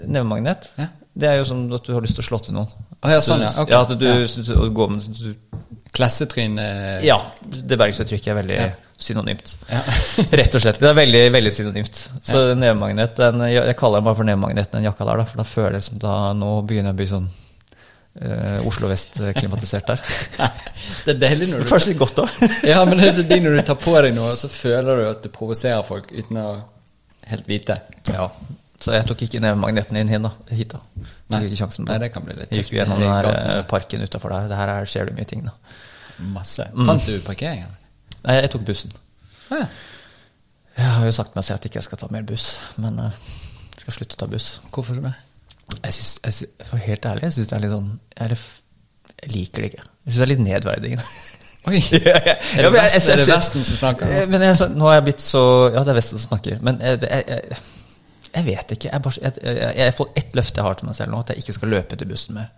Nevemagnet? 0.08 0.70
Ja. 0.80 0.88
Det 1.16 1.28
er 1.30 1.38
jo 1.40 1.46
som 1.48 1.62
at 1.74 1.84
du 1.88 1.94
har 1.96 2.04
lyst 2.04 2.16
til 2.20 2.24
å 2.26 2.28
slå 2.28 2.40
til 2.44 2.56
noen. 2.58 2.68
Å, 3.04 3.12
ja, 3.12 3.22
sånn, 3.22 3.44
ja. 3.46 3.52
Okay. 3.62 3.74
Ja 3.76 3.82
at 3.84 3.94
du, 4.00 4.06
Ja. 4.08 4.26
du 4.26 4.70
går 4.74 4.90
med 4.96 5.08
du, 5.20 5.36
Klassetryn 5.96 6.58
eh, 6.60 7.06
Ja. 7.06 7.20
Det 7.46 7.78
bergensuttrykket 7.78 8.32
er 8.34 8.38
veldig 8.40 8.58
Ja. 8.58 8.68
synonymt. 8.98 9.56
Ja. 9.70 9.82
Rett 10.42 10.56
og 10.56 10.62
slett. 10.64 10.80
Det 10.80 10.90
er 10.90 10.98
veldig 10.98 11.24
veldig 11.36 11.54
synonymt. 11.54 12.02
Så 12.26 12.42
nevemagnet, 12.56 13.18
jeg, 13.20 13.78
kaller 13.80 14.02
den 14.02 14.08
bare 14.10 14.20
for 14.20 14.28
nevemagnet, 14.28 14.72
den 14.72 14.88
jakka 14.88 15.08
der, 15.08 15.22
da, 15.24 15.26
for 15.30 15.42
da 15.44 15.48
føler 15.48 15.78
jeg 15.78 15.84
liksom 15.84 16.00
da 16.04 16.16
Nå 16.34 16.52
begynner 16.68 16.92
jeg 16.92 16.98
å 16.98 17.02
bli 17.02 17.10
sånn 17.14 17.30
eh, 18.22 18.68
Oslo 18.68 18.90
vest-klimatisert 18.92 19.88
der. 19.92 20.04
Det 21.06 21.16
er 21.16 21.22
deilig 21.22 21.50
når 21.52 21.64
Det 21.64 21.68
du 21.68 21.72
føles 21.72 21.90
litt 21.92 22.02
godt 22.02 22.24
òg. 22.26 22.38
Ja, 22.72 22.84
men 22.88 23.00
det 23.00 23.10
er 23.12 23.18
så 23.20 23.28
når 23.30 23.60
du 23.60 23.64
tar 23.72 23.80
på 23.82 23.96
deg 24.02 24.16
noe, 24.18 24.36
så 24.40 24.52
føler 24.52 25.02
du 25.02 25.10
at 25.10 25.24
du 25.24 25.32
provoserer 25.34 25.84
folk 25.88 26.12
uten 26.12 26.42
å 26.42 26.50
helt 27.30 27.48
vite. 27.50 27.80
Ja. 28.12 28.30
Så 28.82 28.92
jeg 28.92 29.06
tok 29.08 29.22
ikke 29.24 29.40
nevemagneten 29.40 29.98
inn 29.98 30.10
hit, 30.12 30.22
da. 30.26 30.32
Hit, 30.52 30.74
da. 30.76 30.82
Nei. 31.32 31.40
Nei, 31.48 31.98
det. 32.02 32.10
kan 32.14 32.26
bli 32.26 32.36
litt 32.36 32.52
Jeg 32.52 32.66
gikk 32.66 32.74
gjennom 32.80 33.00
den 33.00 33.10
her 33.12 33.28
eh, 33.32 33.62
parken 33.70 34.04
utafor 34.04 34.34
der. 34.36 34.50
Det 34.52 34.58
her 34.60 34.72
er- 34.74 34.90
skjer 34.92 35.06
det 35.10 35.16
mye 35.16 35.26
ting, 35.30 35.46
da. 35.48 35.54
Masse. 36.36 36.68
Mm. 36.74 36.86
Fant 36.90 37.06
du 37.08 37.16
parkeringen? 37.26 37.72
Nei, 38.26 38.36
jeg 38.42 38.52
tok 38.52 38.66
bussen. 38.68 38.92
Ah, 39.50 39.62
ja. 39.64 39.68
Jeg 40.76 40.92
har 40.92 41.06
jo 41.08 41.12
sagt 41.16 41.36
meg 41.38 41.46
selv 41.48 41.56
at 41.62 41.66
jeg 41.66 41.72
ikke 41.72 41.86
skal 41.86 41.98
ta 42.02 42.08
mer 42.12 42.24
buss, 42.28 42.50
men 42.84 43.00
eh, 43.00 43.12
jeg 43.78 43.86
skal 43.86 43.94
slutte 44.00 44.18
å 44.18 44.22
ta 44.26 44.28
buss. 44.32 44.50
Hvorfor 44.76 45.00
det? 45.00 45.14
Jeg 45.82 45.94
synes, 45.96 46.12
jeg 46.26 46.34
synes, 46.34 46.68
For 46.70 46.78
helt 46.78 47.06
ærlig, 47.10 47.24
jeg 47.30 47.34
syns 47.38 47.48
det 47.50 47.56
er 47.58 47.64
litt 47.64 47.72
sånn 47.74 47.92
jeg, 48.20 48.38
er 49.26 49.32
liker 49.32 49.64
det 49.64 49.70
ikke. 49.72 49.86
Jeg 49.88 50.12
syns 50.12 50.20
det 50.20 50.26
er 50.26 50.32
litt 50.34 50.44
nedverdigende. 50.46 51.06
Oi! 51.66 51.80
Ja, 52.06 52.18
ja. 52.22 52.36
Er 52.60 52.68
det, 52.68 52.74
vest, 52.76 53.08
er 53.10 53.18
det 53.24 53.30
Vesten 53.32 53.64
som 53.66 53.80
snakker? 53.80 54.12
Eh, 54.20 54.28
Men 54.30 54.44
jeg, 54.46 54.58
så- 54.60 54.68
nå 54.70 54.92
er 54.92 55.00
jeg 55.00 55.06
blitt 55.08 55.24
så 55.24 55.42
Ja, 55.74 55.82
det 55.88 55.96
er 55.96 55.98
Vesten 56.02 56.20
som 56.22 56.28
snakker. 56.36 56.60
Men 56.62 56.78
jeg, 56.84 57.02
jeg, 57.08 57.58
jeg, 58.36 58.46
vet 58.46 58.72
ikke. 58.76 58.90
Jeg, 58.92 59.02
bare, 59.02 59.22
jeg, 59.22 59.44
jeg, 59.44 59.74
jeg 59.80 59.94
får 59.98 60.14
ett 60.22 60.38
løfte 60.38 60.62
jeg 60.62 60.68
har 60.68 60.80
til 60.80 60.90
meg 60.90 60.98
selv 60.98 61.14
nå, 61.14 61.20
at 61.24 61.34
jeg 61.34 61.44
ikke 61.44 61.60
skal 61.60 61.72
løpe 61.76 62.00
til 62.00 62.10
bussen 62.10 62.40
mer. 62.40 62.50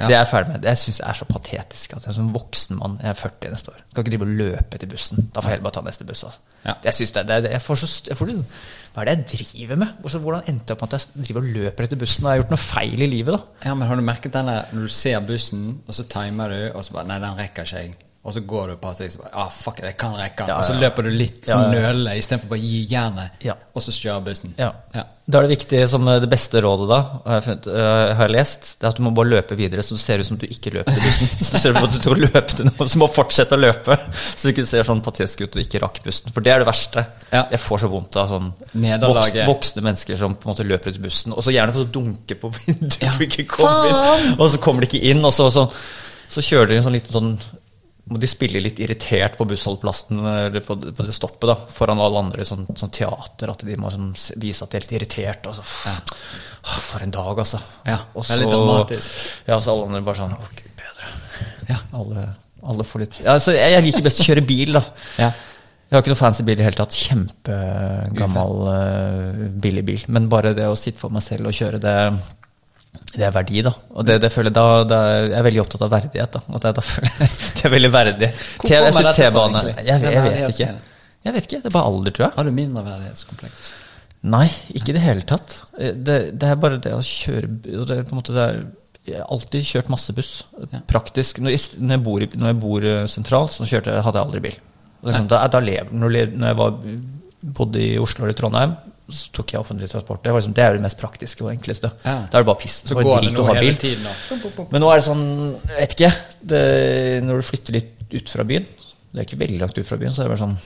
Ja. 0.00 0.06
Det 0.08 0.14
er 0.14 0.22
jeg 0.22 0.28
ferdig 0.30 0.52
med. 0.54 0.62
Det 0.64 0.72
syns 0.80 0.98
jeg 1.02 1.08
er 1.10 1.16
så 1.18 1.26
patetisk. 1.28 1.92
At 1.96 2.06
jeg 2.08 2.16
som 2.16 2.30
voksen 2.32 2.78
mann, 2.78 2.96
jeg 3.02 3.10
er 3.10 3.18
40 3.20 3.50
neste 3.52 3.72
år, 3.72 3.82
skal 3.90 4.04
ikke 4.04 4.12
drive 4.14 4.26
og 4.26 4.38
løpe 4.38 4.80
til 4.80 4.88
bussen. 4.88 5.26
Da 5.34 5.42
får 5.42 5.50
jeg 5.50 5.58
heller 5.58 5.66
bare 5.66 5.76
ta 5.76 5.82
neste 5.84 6.06
buss. 6.08 6.22
Altså. 6.24 6.38
Ja. 6.64 6.74
Jeg 6.84 6.96
synes 6.96 7.12
det, 7.16 7.26
det, 7.28 7.38
det, 7.44 7.50
jeg 7.52 7.62
får 7.62 7.80
så, 7.82 7.88
jeg 8.08 8.16
får 8.16 8.30
Hva 8.94 9.02
er 9.04 9.10
det 9.10 9.16
jeg 9.36 9.46
driver 9.52 9.82
med? 9.82 9.88
Også, 10.02 10.18
hvordan 10.24 10.48
endte 10.48 10.72
jeg 10.72 10.76
opp 10.76 10.86
med 10.86 10.94
at 10.94 11.08
jeg 11.16 11.26
driver 11.26 11.40
og 11.40 11.50
løper 11.58 11.84
etter 11.84 12.00
bussen? 12.00 12.24
Og 12.24 12.30
jeg 12.30 12.38
har 12.38 12.42
gjort 12.42 12.54
noe 12.56 12.64
feil 12.64 13.02
i 13.02 13.10
livet, 13.12 13.36
da? 13.36 13.68
Ja, 13.68 13.74
men 13.74 13.88
har 13.88 14.00
du 14.00 14.02
merket 14.02 14.32
den 14.32 14.48
der 14.48 14.72
når 14.72 14.88
du 14.88 14.94
ser 14.94 15.20
bussen, 15.20 15.66
og 15.86 15.94
så 15.94 16.06
timer 16.08 16.48
du, 16.48 16.60
og 16.74 16.84
så 16.84 16.96
bare 16.96 17.10
Nei, 17.10 17.20
den 17.20 17.36
rekker 17.36 17.68
ikke 17.68 17.84
jeg. 17.84 17.98
Og 18.20 18.34
så 18.36 18.40
går 18.44 18.66
du 18.68 18.72
et 18.74 18.80
par 18.82 18.92
steg, 18.92 19.14
bare 19.16 19.30
ah, 19.32 19.46
fuck 19.48 19.78
it, 19.80 19.86
jeg 19.88 19.96
kan 19.96 20.12
rekke 20.12 20.44
den. 20.44 20.50
Ja, 20.52 20.58
Og 20.60 20.66
så 20.68 20.74
ja. 20.74 20.80
løper 20.82 21.06
du 21.06 21.14
litt 21.14 21.46
Ja, 21.48 21.54
som 21.54 21.62
ja, 21.62 21.68
ja. 21.72 21.86
nølende 21.88 22.16
istedenfor 22.20 22.50
bare 22.50 22.60
å 22.60 22.66
gi 22.68 22.80
jernet, 22.90 23.38
Ja. 23.46 23.54
og 23.72 23.80
så 23.80 23.94
kjøre 23.96 24.20
bussen. 24.26 24.52
Ja. 24.60 24.74
Ja. 24.92 25.04
Da 25.30 25.38
er 25.38 25.46
det 25.46 25.54
viktig, 25.54 25.80
som 25.88 26.04
eh, 26.10 26.18
det 26.20 26.28
beste 26.28 26.60
rådet 26.60 26.88
da, 26.90 26.98
har 27.24 27.38
jeg, 27.38 27.44
funnet, 27.46 27.68
uh, 27.70 28.10
har 28.18 28.26
jeg 28.26 28.34
lest, 28.34 28.68
det 28.76 28.84
er 28.84 28.90
at 28.92 28.98
du 29.00 29.04
må 29.06 29.12
bare 29.16 29.30
løpe 29.30 29.56
videre, 29.56 29.84
så 29.86 29.96
det 29.96 30.02
ser 30.02 30.20
ut 30.20 30.28
som 30.28 30.40
du 30.42 30.44
ikke 30.50 30.72
løper 30.74 30.98
til 30.98 31.06
bussen. 31.06 31.30
Så 31.46 31.54
du 31.54 31.58
ser 31.62 31.72
ut 31.72 31.78
som 31.80 31.88
du 31.94 31.96
skal 32.02 32.20
løpe 32.26 32.44
til 32.58 32.68
noen, 32.68 32.90
så 32.92 33.00
må 33.00 33.08
fortsette 33.14 33.56
å 33.56 33.60
løpe, 33.62 33.96
så 34.20 34.42
du 34.42 34.52
ikke 34.52 34.66
ser 34.68 34.84
sånn 34.90 35.00
patetisk 35.06 35.46
ut 35.46 35.56
og 35.56 35.62
ikke 35.64 35.80
rakk 35.86 36.02
bussen. 36.04 36.34
For 36.36 36.44
det 36.44 36.52
er 36.52 36.64
det 36.64 36.68
verste. 36.68 37.06
Ja. 37.30 37.46
Jeg 37.54 37.62
får 37.64 37.84
så 37.86 37.90
vondt 37.94 38.20
av 38.20 38.28
sånn 38.34 38.50
voksne, 39.06 39.48
voksne 39.48 39.86
mennesker 39.86 40.20
som 40.20 40.34
på 40.36 40.44
en 40.50 40.52
måte 40.52 40.68
løper 40.68 40.92
ut 40.92 41.00
i 41.00 41.06
bussen, 41.08 41.32
og 41.32 41.40
så 41.46 41.56
gjerne 41.56 41.72
får 41.78 41.88
dunke 41.96 42.36
på 42.42 42.52
vinduet 42.58 43.00
Ja. 43.00 43.16
og 44.36 44.44
så 44.52 44.60
kommer 44.60 44.84
de 44.84 44.90
ikke 44.92 45.08
inn, 45.14 45.24
og 45.24 45.32
så, 45.32 45.48
så, 45.54 45.64
så 46.28 46.44
kjører 46.44 46.74
de 46.74 46.80
en 46.82 46.88
sånn 46.90 46.98
liten 47.00 47.16
sånn 47.16 47.32
må 48.10 48.18
de 48.18 48.28
spille 48.30 48.60
litt 48.62 48.80
irritert 48.82 49.36
på 49.38 49.46
bussholdeplassen 49.48 50.18
eller 50.26 50.64
på, 50.66 50.76
på 50.96 51.06
det 51.06 51.14
stoppet 51.14 51.46
da, 51.52 51.56
foran 51.70 52.02
alle 52.02 52.24
andre 52.24 52.42
i 52.42 52.48
sånn, 52.48 52.66
sånn 52.74 52.92
teater. 52.94 53.52
At 53.52 53.62
de 53.66 53.76
må 53.78 53.92
sånn, 53.94 54.10
vise 54.42 54.66
at 54.66 54.72
de 54.72 54.78
er 54.78 54.84
helt 54.84 54.94
irritert. 54.98 55.46
Og 55.50 55.58
så, 55.60 55.66
Åh, 56.60 56.78
for 56.90 57.04
en 57.06 57.14
dag, 57.14 57.38
altså. 57.44 57.60
Ja, 57.86 58.00
og 58.12 58.26
det 58.26 58.34
er 58.34 58.42
litt 58.42 58.52
dramatisk. 58.52 59.20
Ja, 59.46 59.60
så 59.62 59.76
alle 59.76 59.86
andre 59.88 60.02
bare 60.08 60.20
sånn 60.24 60.34
Å, 60.34 60.48
gud 60.58 60.72
bedre. 60.80 61.12
Ja. 61.70 61.78
Alle, 62.00 62.26
alle 62.66 62.86
får 62.88 63.04
litt 63.04 63.20
ja, 63.22 63.36
altså, 63.38 63.54
jeg, 63.56 63.76
jeg 63.76 63.86
liker 63.86 64.04
best 64.04 64.24
å 64.24 64.26
kjøre 64.26 64.44
bil, 64.50 64.74
da. 64.80 64.84
Ja. 65.22 65.30
Jeg 65.90 65.96
har 65.96 66.04
ikke 66.04 66.12
noe 66.12 66.20
fancy 66.20 66.44
bil 66.46 66.54
i 66.54 66.60
det 66.60 66.66
hele 66.68 66.78
tatt. 66.78 66.94
Kjempegammal, 66.94 68.60
uh, 68.66 69.46
billig 69.62 69.82
bil. 69.86 70.04
Men 70.14 70.28
bare 70.30 70.52
det 70.54 70.68
å 70.70 70.76
sitte 70.78 71.02
for 71.02 71.14
meg 71.14 71.24
selv 71.26 71.50
og 71.50 71.56
kjøre 71.56 71.80
det 71.82 71.96
det 73.10 73.24
er 73.26 73.32
verdi, 73.34 73.62
da. 73.66 73.72
Og 73.94 74.06
det, 74.06 74.16
det 74.22 74.30
føler 74.34 74.50
jeg 74.50 74.56
da, 74.56 74.64
da 74.86 74.98
Jeg 75.26 75.34
er 75.38 75.44
veldig 75.46 75.60
opptatt 75.64 75.82
av 75.86 75.90
verdighet. 75.92 76.36
da. 76.36 76.40
At 76.58 76.66
jeg, 76.68 76.76
da 76.78 76.84
føler 76.86 77.34
det 77.58 77.64
er 77.66 77.72
veldig 77.74 77.90
verdig. 77.94 78.30
Hvor 78.60 78.72
jeg 78.74 78.94
syns 78.96 79.10
T-bane 79.18 79.62
jeg, 79.66 79.84
jeg, 79.88 80.00
Den 80.04 80.26
vet 80.26 80.54
ikke. 80.54 80.68
Jeg 81.26 81.36
vet 81.36 81.46
ikke. 81.48 81.60
Det 81.64 81.70
er 81.70 81.74
bare 81.76 81.90
alder, 81.90 82.14
tror 82.16 82.26
jeg. 82.26 82.34
Har 82.38 82.48
du 82.48 82.52
mindreverdighetskompleks? 82.58 83.70
Nei, 84.30 84.46
ikke 84.76 84.92
i 84.92 84.96
det 84.98 85.02
hele 85.04 85.24
tatt. 85.24 85.56
Eh, 85.80 85.94
Det, 85.96 86.18
det 86.38 86.48
er 86.52 86.60
bare 86.60 86.78
det 86.82 86.92
å 86.96 87.00
kjøre 87.04 87.48
det 87.64 87.96
er 87.98 88.02
på 88.08 88.14
en 88.14 88.20
måte 88.20 88.34
det 88.36 88.42
er, 88.46 88.58
Jeg 89.08 89.16
har 89.22 89.30
alltid 89.32 89.64
kjørt 89.70 89.88
masse 89.94 90.12
buss. 90.16 90.32
Praktisk. 90.90 91.40
Når 91.42 91.54
jeg, 91.56 91.62
når 91.80 91.96
jeg, 91.96 92.04
bor, 92.04 92.26
når 92.42 92.52
jeg 92.52 92.58
bor 92.66 92.84
eh, 92.94 93.06
sentralt, 93.10 93.54
så 93.56 93.66
kjørte, 93.70 93.96
hadde 94.04 94.20
jeg 94.20 94.28
aldri 94.28 94.42
bil. 94.50 94.58
Sånn, 95.00 95.30
da, 95.32 95.40
da 95.48 95.62
lever, 95.64 95.88
når, 95.96 96.18
når 96.36 96.50
jeg 96.52 96.58
var, 96.60 96.74
bodde 97.58 97.80
i 97.80 97.94
Oslo 97.98 98.26
eller 98.26 98.36
Trondheim, 98.36 98.74
så 99.14 99.30
tok 99.36 99.52
jeg 99.54 99.60
offentlig 99.60 99.88
transport. 99.90 100.22
Det, 100.24 100.32
var 100.32 100.40
liksom, 100.42 100.54
det 100.56 100.62
er 100.64 100.72
jo 100.72 100.78
det 100.78 100.84
mest 100.86 100.98
praktiske 101.00 101.44
og 101.44 101.50
enkleste. 101.52 101.90
Ja. 102.04 102.16
Da 102.30 102.38
er 102.38 102.44
det 102.44 102.48
bare 102.50 102.60
piss. 102.62 102.76
Så 102.86 102.96
går 102.98 103.24
det 103.26 103.32
noe 103.34 103.46
nå 103.46 103.46
hele 103.54 103.64
bil. 103.66 103.78
tiden. 103.82 104.06
Bum. 104.56 104.68
Men 104.70 104.84
nå 104.84 104.90
er 104.92 105.00
det 105.00 105.06
sånn, 105.06 105.24
jeg 105.70 105.78
vet 105.80 105.96
ikke 105.96 106.12
det, 106.52 106.62
Når 107.26 107.40
du 107.42 107.46
flytter 107.50 107.76
litt 107.76 108.14
ut 108.14 108.32
fra 108.32 108.44
byen 108.48 108.64
Det 109.10 109.20
er 109.20 109.26
ikke 109.28 109.38
veldig 109.42 109.58
langt 109.60 109.78
ut 109.78 109.86
fra 109.86 109.98
byen, 110.00 110.14
så 110.14 110.22
er 110.22 110.28
det 110.28 110.32
bare 110.34 110.42
sånn 110.44 110.56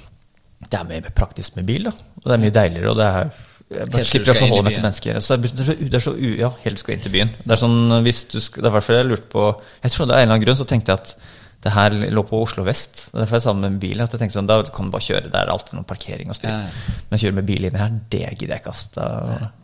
Det 0.64 0.78
er 0.80 0.86
mer 0.88 1.10
praktisk 1.16 1.58
med 1.58 1.66
bil, 1.68 1.88
da. 1.90 1.92
Og 2.22 2.28
det 2.30 2.36
er 2.38 2.42
mye 2.44 2.54
deiligere, 2.56 2.92
og 2.94 3.00
det 3.00 3.08
er 3.10 3.34
jeg 3.74 3.88
bare 3.90 4.02
Helt 4.02 4.10
til 4.12 4.20
du 4.20 4.28
slipper 4.28 4.30
å 4.30 4.34
skal 4.34 4.44
inn 4.44 4.44
i 4.44 4.50
forholde 4.50 4.64
meg 4.64 4.70
byen. 4.70 4.76
til 4.76 4.84
mennesker. 4.84 5.20
Så 5.24 5.36
det 5.40 5.50
er, 5.50 5.64
så, 5.66 5.74
det 5.80 5.98
er 5.98 6.04
så 6.04 6.12
u, 6.14 6.26
Ja, 6.38 6.50
helt 6.64 6.76
til 6.76 6.76
du 6.76 6.82
skal 6.84 6.94
inn 6.94 7.04
til 7.04 7.14
byen. 7.14 7.30
Det 7.40 7.54
er 7.56 7.60
sånn, 7.64 7.78
hvis 8.04 8.20
du 8.28 8.36
skal, 8.44 8.60
det 8.60 8.68
er 8.68 8.72
i 8.72 8.76
hvert 8.76 8.86
fall 8.86 8.98
jeg 9.00 9.08
lurte 9.08 9.30
på 9.32 9.46
Jeg 9.86 9.94
tror 9.94 10.06
det 10.10 10.14
er 10.14 10.18
en 10.18 10.26
eller 10.28 10.36
annen 10.36 10.44
grunn 10.44 10.58
så 10.60 10.66
tenkte 10.68 10.92
jeg 10.94 11.00
at 11.00 11.14
det 11.62 11.73
her 11.73 11.90
lå 12.12 12.23
på 12.28 12.42
Oslo 12.42 12.64
vest. 12.66 13.11
Derfor 13.12 13.16
er 13.16 13.20
Derfor 13.25 13.37
jeg 13.37 13.42
sa 13.42 13.52
med 13.56 13.78
bil 13.80 14.00
at 14.02 14.12
jeg 14.12 14.20
tenkte 14.20 14.37
sånn, 14.37 14.46
da 14.50 14.58
kan 14.75 14.87
du 14.87 14.92
bare 14.92 15.02
kjøre. 15.06 15.30
Det 15.32 15.38
er 15.40 15.52
alltid 15.52 15.73
noen 15.78 15.87
parkering 15.88 16.28
og 16.28 16.37
styr. 16.37 16.49
Ja, 16.50 16.58
ja. 16.66 16.96
Men 17.11 17.18
kjøre 17.23 17.34
med 17.38 17.46
bil 17.49 17.64
inni 17.64 17.78
her, 17.80 17.94
det 18.12 18.20
gidder 18.38 18.54
jeg 18.56 18.61
ikke. 18.64 18.75
Da 18.94 19.06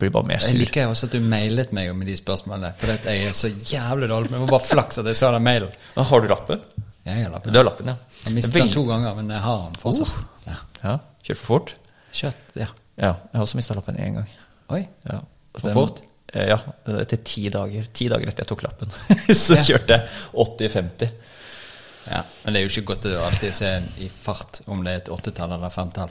blir 0.00 0.10
bare 0.14 0.26
mer 0.30 0.38
Jeg 0.46 0.56
liker 0.56 0.88
også 0.88 1.06
at 1.10 1.12
du 1.12 1.20
mailet 1.20 1.72
meg 1.76 1.90
om 1.92 2.00
de 2.06 2.16
spørsmålene, 2.16 2.72
for 2.80 2.94
at 2.94 3.04
jeg 3.04 3.26
er 3.28 3.32
så 3.36 3.48
jævlig 3.52 4.08
dårlig. 4.08 4.30
Men 4.30 4.40
det 4.40 4.46
var 4.48 4.54
bare 4.58 4.68
flaks 4.70 4.98
at 5.02 5.10
jeg 5.12 5.16
så 5.20 5.32
den 5.34 5.44
mailen. 5.44 5.72
Ah, 5.96 6.04
Har 6.08 6.20
du 6.24 6.28
lappen? 6.32 6.60
Ja, 7.04 7.14
jeg 7.16 7.24
har 7.24 7.32
lappen. 7.32 7.52
Du 7.52 7.58
har 7.58 7.64
lappen, 7.68 7.86
ja. 7.92 7.96
Jeg 8.26 8.34
mistet 8.36 8.54
Vel- 8.54 8.66
den 8.68 8.72
to 8.74 8.84
ganger, 8.88 9.14
men 9.16 9.30
jeg 9.30 9.40
har 9.40 9.62
den 9.68 9.78
fortsatt. 9.80 10.16
Ja. 10.46 10.56
Ja, 10.84 10.98
Kjørt 11.24 11.36
for 11.40 11.46
fort? 11.52 11.74
Kjørt, 12.12 12.46
ja. 12.56 12.66
Ja, 13.00 13.12
jeg 13.32 13.36
har 13.38 13.44
også 13.44 13.56
mista 13.60 13.74
lappen 13.76 13.96
én 13.96 14.14
gang. 14.18 14.28
Oi. 14.70 14.86
Ja. 15.08 15.20
For 15.56 15.68
Den- 15.68 15.74
fort? 15.76 16.00
eh, 16.34 16.46
Ja, 16.48 16.56
etter 17.00 17.16
ti 17.24 17.48
dager. 17.50 17.84
Ti 17.92 18.08
dager 18.08 18.28
etter 18.28 18.44
jeg 18.44 18.48
tok 18.48 18.62
lappen, 18.62 18.88
så 19.34 19.56
kjørte 19.60 19.96
jeg 19.96 20.08
80-50. 20.32 21.10
Ja, 22.10 22.24
Men 22.42 22.54
det 22.54 22.60
er 22.60 22.66
jo 22.66 22.72
ikke 22.72 22.92
godt 22.92 23.06
å 23.06 23.14
alltid 23.28 23.54
se 23.54 23.70
i 24.02 24.10
fart 24.10 24.62
om 24.66 24.82
det 24.84 24.92
er 24.92 25.02
et 25.04 25.12
åttetall 25.14 25.54
eller 25.56 25.72
femtall. 25.72 26.10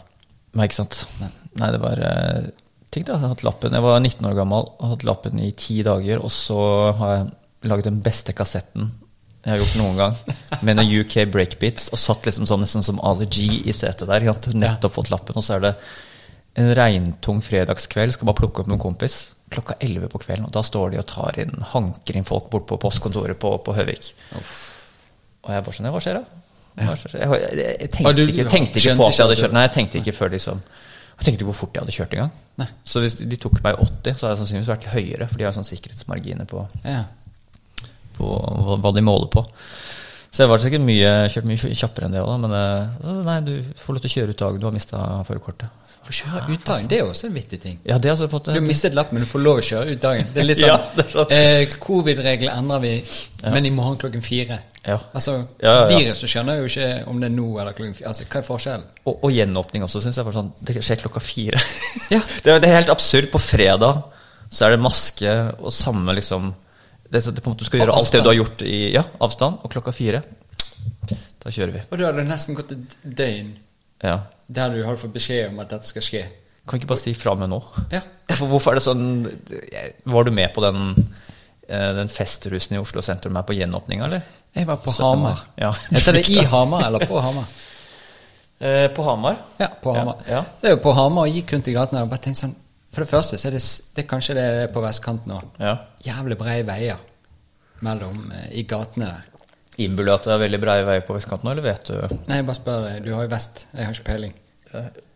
Nei, 0.55 0.65
ikke 0.69 0.79
sant. 0.79 1.01
Nei. 1.19 1.29
Nei, 1.59 1.69
det 1.75 1.81
var 1.83 2.01
eh, 2.07 2.49
Tenk 2.89 3.05
deg, 3.05 3.11
jeg 3.13 3.21
har 3.21 3.33
hatt 3.35 3.43
lappen. 3.45 3.75
Jeg 3.75 3.85
var 3.85 3.99
19 3.99 4.25
år 4.25 4.37
gammel 4.39 4.63
og 4.65 4.79
har 4.81 4.95
hatt 4.95 5.05
lappen 5.05 5.41
i 5.43 5.51
ti 5.53 5.83
dager, 5.85 6.23
og 6.25 6.31
så 6.33 6.61
har 6.97 7.11
jeg 7.13 7.27
laget 7.69 7.89
den 7.91 7.99
beste 8.01 8.33
kassetten 8.33 8.87
jeg 9.39 9.53
har 9.53 9.61
gjort 9.61 9.77
noen 9.79 9.99
gang, 9.99 10.15
med 10.67 10.75
noen 10.79 10.89
UK 10.99 11.21
breakbeats, 11.31 11.89
og 11.95 12.01
satt 12.01 12.27
liksom 12.27 12.47
sånn 12.49 12.63
nesten 12.65 12.83
som 12.85 12.99
Ali 13.07 13.27
G 13.31 13.45
i 13.63 13.75
setet 13.75 14.09
der. 14.09 14.25
Jeg 14.25 14.33
har 14.33 14.57
nettopp 14.57 14.97
fått 14.97 15.11
lappen, 15.13 15.37
og 15.39 15.45
så 15.45 15.55
er 15.55 15.63
det 15.63 15.73
en 16.59 16.73
regntung 16.75 17.39
fredagskveld, 17.45 18.17
skal 18.17 18.27
bare 18.27 18.41
plukke 18.41 18.63
opp 18.63 18.71
med 18.71 18.79
en 18.79 18.83
kompis. 18.83 19.19
Klokka 19.49 19.77
11 19.79 20.11
på 20.11 20.21
kvelden, 20.25 20.49
og 20.49 20.53
da 20.53 20.63
står 20.65 20.91
de 20.93 20.99
og 21.01 21.07
tar 21.09 21.39
inn, 21.41 21.55
hanker 21.71 22.19
inn 22.19 22.27
folk 22.27 22.51
bort 22.51 22.67
på 22.69 22.81
postkontoret 22.83 23.39
på, 23.39 23.53
på 23.63 23.77
Høvik. 23.77 24.11
Og 25.49 25.55
jeg 25.57 25.65
bare 25.65 25.75
sånn, 25.79 25.89
hva 25.95 26.01
skjer 26.05 26.19
da? 26.19 26.23
Hva 26.79 26.93
skjer? 27.01 27.15
Jeg, 27.17 27.57
jeg, 27.59 27.89
tenkte, 27.97 28.25
ikke, 28.29 28.45
tenkte 28.53 28.79
ikke 28.83 28.95
på 29.01 29.07
at 29.09 29.17
jeg 29.17 29.25
hadde 29.25 29.39
kjørt. 29.41 29.55
Nei, 29.57 29.63
jeg 29.65 29.73
tenkte 29.75 29.99
ikke 30.03 30.13
før 30.15 30.29
liksom 30.37 30.61
Jeg 30.61 31.25
tenkte 31.25 31.41
ikke 31.41 31.49
hvor 31.49 31.57
fort 31.59 31.75
jeg 31.75 31.83
hadde 31.83 31.95
kjørt 31.97 32.13
engang. 32.15 32.69
Så 32.87 33.01
hvis 33.03 33.17
de 33.19 33.39
tok 33.41 33.57
meg 33.65 33.81
80, 33.81 34.13
så 34.15 34.27
hadde 34.29 34.35
jeg 34.37 34.41
sannsynligvis 34.43 34.69
vært 34.71 34.85
høyere, 34.93 35.27
for 35.27 35.41
de 35.41 35.47
har 35.49 35.55
sånn 35.57 35.67
sikkerhetsmarginer 35.67 36.47
på, 36.47 36.61
Ja. 36.85 37.01
på 38.15 38.29
hva, 38.29 38.77
hva 38.83 38.93
de 38.95 39.03
måler 39.03 39.27
på. 39.33 39.43
Så 40.29 40.43
jeg 40.45 40.49
var 40.51 40.61
sikkert 40.61 40.83
mye, 40.85 41.11
kjørt 41.33 41.47
mye 41.49 41.73
kjappere 41.73 42.05
enn 42.07 42.13
det 42.15 42.21
òg, 42.21 42.35
men 42.43 42.51
eh, 42.53 42.97
så, 43.01 43.13
nei, 43.25 43.39
du 43.47 43.53
får 43.81 43.95
lov 43.97 44.03
til 44.03 44.11
å 44.11 44.13
kjøre 44.13 44.35
ut 44.35 44.41
dagen 44.43 44.61
du 44.61 44.67
har 44.69 44.75
mista 44.75 44.99
førerkortet. 45.27 45.85
For 46.05 46.15
kjøre 46.15 46.43
ut 46.53 46.63
dagen, 46.67 46.85
det 46.87 46.99
er 46.99 47.01
jo 47.03 47.09
også 47.11 47.27
en 47.27 47.33
viktig 47.35 47.57
ting. 47.63 47.79
Ja, 47.89 47.97
det 47.99 48.07
er 48.07 48.13
altså 48.13 48.29
på 48.31 48.39
en 48.39 48.53
Du 48.53 48.59
har 48.61 48.67
mistet 48.67 48.95
lappen, 48.95 49.17
men 49.17 49.25
du 49.25 49.29
får 49.29 49.41
lov 49.43 49.59
å 49.59 49.65
kjøre 49.65 49.95
ut 49.97 50.03
dagen. 50.05 50.29
Det 50.35 50.43
er 50.43 50.47
litt 50.47 50.61
sånn, 50.61 50.69
Ja, 51.01 51.07
sånn. 51.11 51.33
eh, 51.35 51.73
Covid-regler 51.81 52.53
endrer 52.55 52.83
vi, 52.85 52.93
men 53.49 53.67
i 53.67 53.73
morgen 53.73 53.97
klokken 53.99 54.23
fire. 54.23 54.61
Ja. 54.85 54.95
Altså, 55.13 55.33
Ja, 55.59 55.73
ja. 55.73 55.87
Viruset 55.91 56.31
skjønner 56.31 56.61
jo 56.61 56.69
ikke 56.69 56.87
om 57.11 57.19
det 57.19 57.27
er 57.29 57.35
nå 57.35 57.47
eller 57.59 57.75
klokken 57.75 57.97
fire. 57.97 58.07
Altså, 58.11 58.25
hva 58.29 58.39
er 58.39 58.47
forskjellen? 58.47 58.85
Og, 59.03 59.17
og 59.27 59.33
gjenåpning 59.35 59.83
også, 59.85 60.01
syns 60.03 60.17
jeg 60.19 60.27
var 60.27 60.37
sånn 60.37 60.53
Det 60.65 60.77
skjer 60.79 61.01
klokka 61.03 61.21
fire. 61.23 61.59
Ja. 62.13 62.21
det, 62.43 62.53
er, 62.53 62.63
det 62.63 62.69
er 62.69 62.77
helt 62.79 62.93
absurd. 62.93 63.29
På 63.33 63.41
fredag 63.43 64.03
så 64.49 64.65
er 64.65 64.73
det 64.75 64.81
maske 64.81 65.33
og 65.59 65.71
samme 65.75 66.15
liksom 66.17 66.49
det, 67.09 67.21
det, 67.21 67.43
Du 67.43 67.65
skal 67.65 67.83
gjøre 67.83 67.95
alt 67.97 68.13
det 68.13 68.21
du 68.23 68.29
har 68.31 68.37
gjort 68.37 68.63
i 68.65 68.79
ja, 68.95 69.03
avstand, 69.21 69.59
og 69.65 69.71
klokka 69.73 69.93
fire 69.93 70.23
Da 71.41 71.51
kjører 71.53 71.73
vi. 71.75 71.83
Og 71.89 71.99
da 71.99 72.07
har 72.09 72.17
det 72.17 72.27
nesten 72.29 72.57
gått 72.57 72.73
et 72.75 72.95
døgn 73.03 73.55
Ja. 74.05 74.19
der 74.47 74.73
du 74.73 74.83
har 74.85 74.97
fått 74.97 75.13
beskjed 75.13 75.51
om 75.51 75.59
at 75.61 75.73
dette 75.73 75.89
skal 75.89 76.05
skje. 76.05 76.23
Kan 76.65 76.77
vi 76.77 76.83
ikke 76.83 76.91
bare 76.93 77.01
si 77.01 77.13
fra 77.17 77.33
med 77.37 77.49
nå? 77.51 77.59
Ja. 77.93 78.01
Hvorfor, 78.39 78.71
er 78.71 78.79
det 78.79 78.85
sånn 78.85 79.05
Var 80.05 80.27
du 80.27 80.31
med 80.31 80.53
på 80.55 80.63
den, 80.65 80.93
den 81.69 82.09
festrusen 82.09 82.75
i 82.75 82.79
Oslo 82.81 83.03
sentrum 83.05 83.37
er 83.37 83.45
på 83.45 83.53
gjenåpninga, 83.53 84.07
eller? 84.09 84.23
Jeg 84.57 84.65
var 84.65 84.79
på 84.81 84.93
Hamar. 84.97 85.43
Ja. 85.55 85.69
Heter 85.93 86.17
det 86.17 86.29
i 86.33 86.43
Hamar 86.49 86.87
eller 86.87 87.05
på 87.09 87.19
Hamar? 87.21 87.49
Eh, 88.59 88.89
på 88.91 89.03
Hamar? 89.03 89.37
Ja, 89.55 89.69
på 89.81 89.93
Hamar. 89.95 90.17
Ja, 90.27 90.33
ja. 90.33 90.39
Det 90.59 90.67
er 90.67 90.73
jo 90.73 90.79
på 90.83 90.91
Hamar 90.91 91.29
og 91.29 91.31
gikk 91.31 91.53
rundt 91.53 91.69
i 91.71 91.75
gatene 91.77 92.01
og 92.03 92.09
bare 92.11 92.25
tenkte 92.25 92.41
sånn 92.41 92.55
For 92.91 93.05
det 93.05 93.07
første 93.07 93.37
så 93.39 93.47
er 93.47 93.55
det, 93.55 93.61
det 93.95 94.03
er 94.03 94.07
kanskje 94.09 94.35
det 94.35 94.43
er 94.65 94.73
på 94.73 94.83
vestkanten 94.83 95.31
òg. 95.31 95.45
Ja. 95.63 95.77
Jævlig 96.03 96.35
brede 96.41 96.65
veier 96.67 96.99
mellom 97.87 98.33
eh, 98.35 98.49
i 98.59 98.65
gatene 98.67 99.13
der. 99.13 99.45
Innbiller 99.79 100.11
du 100.11 100.15
at 100.17 100.27
det 100.27 100.33
er 100.35 100.41
veldig 100.43 100.59
brede 100.65 100.89
veier 100.89 101.05
på 101.07 101.15
vestkanten 101.15 101.47
nå, 101.47 101.53
eller 101.55 101.69
vet 101.69 101.87
du 101.87 102.17
Nei, 102.27 102.41
jeg 102.41 102.49
bare 102.49 102.59
spør 102.59 102.83
deg. 102.89 102.99
Du 103.05 103.13
har 103.15 103.23
jo 103.29 103.31
vest. 103.31 103.63
Jeg 103.71 103.87
har 103.87 103.95
ikke 103.95 104.07
peiling. 104.11 104.35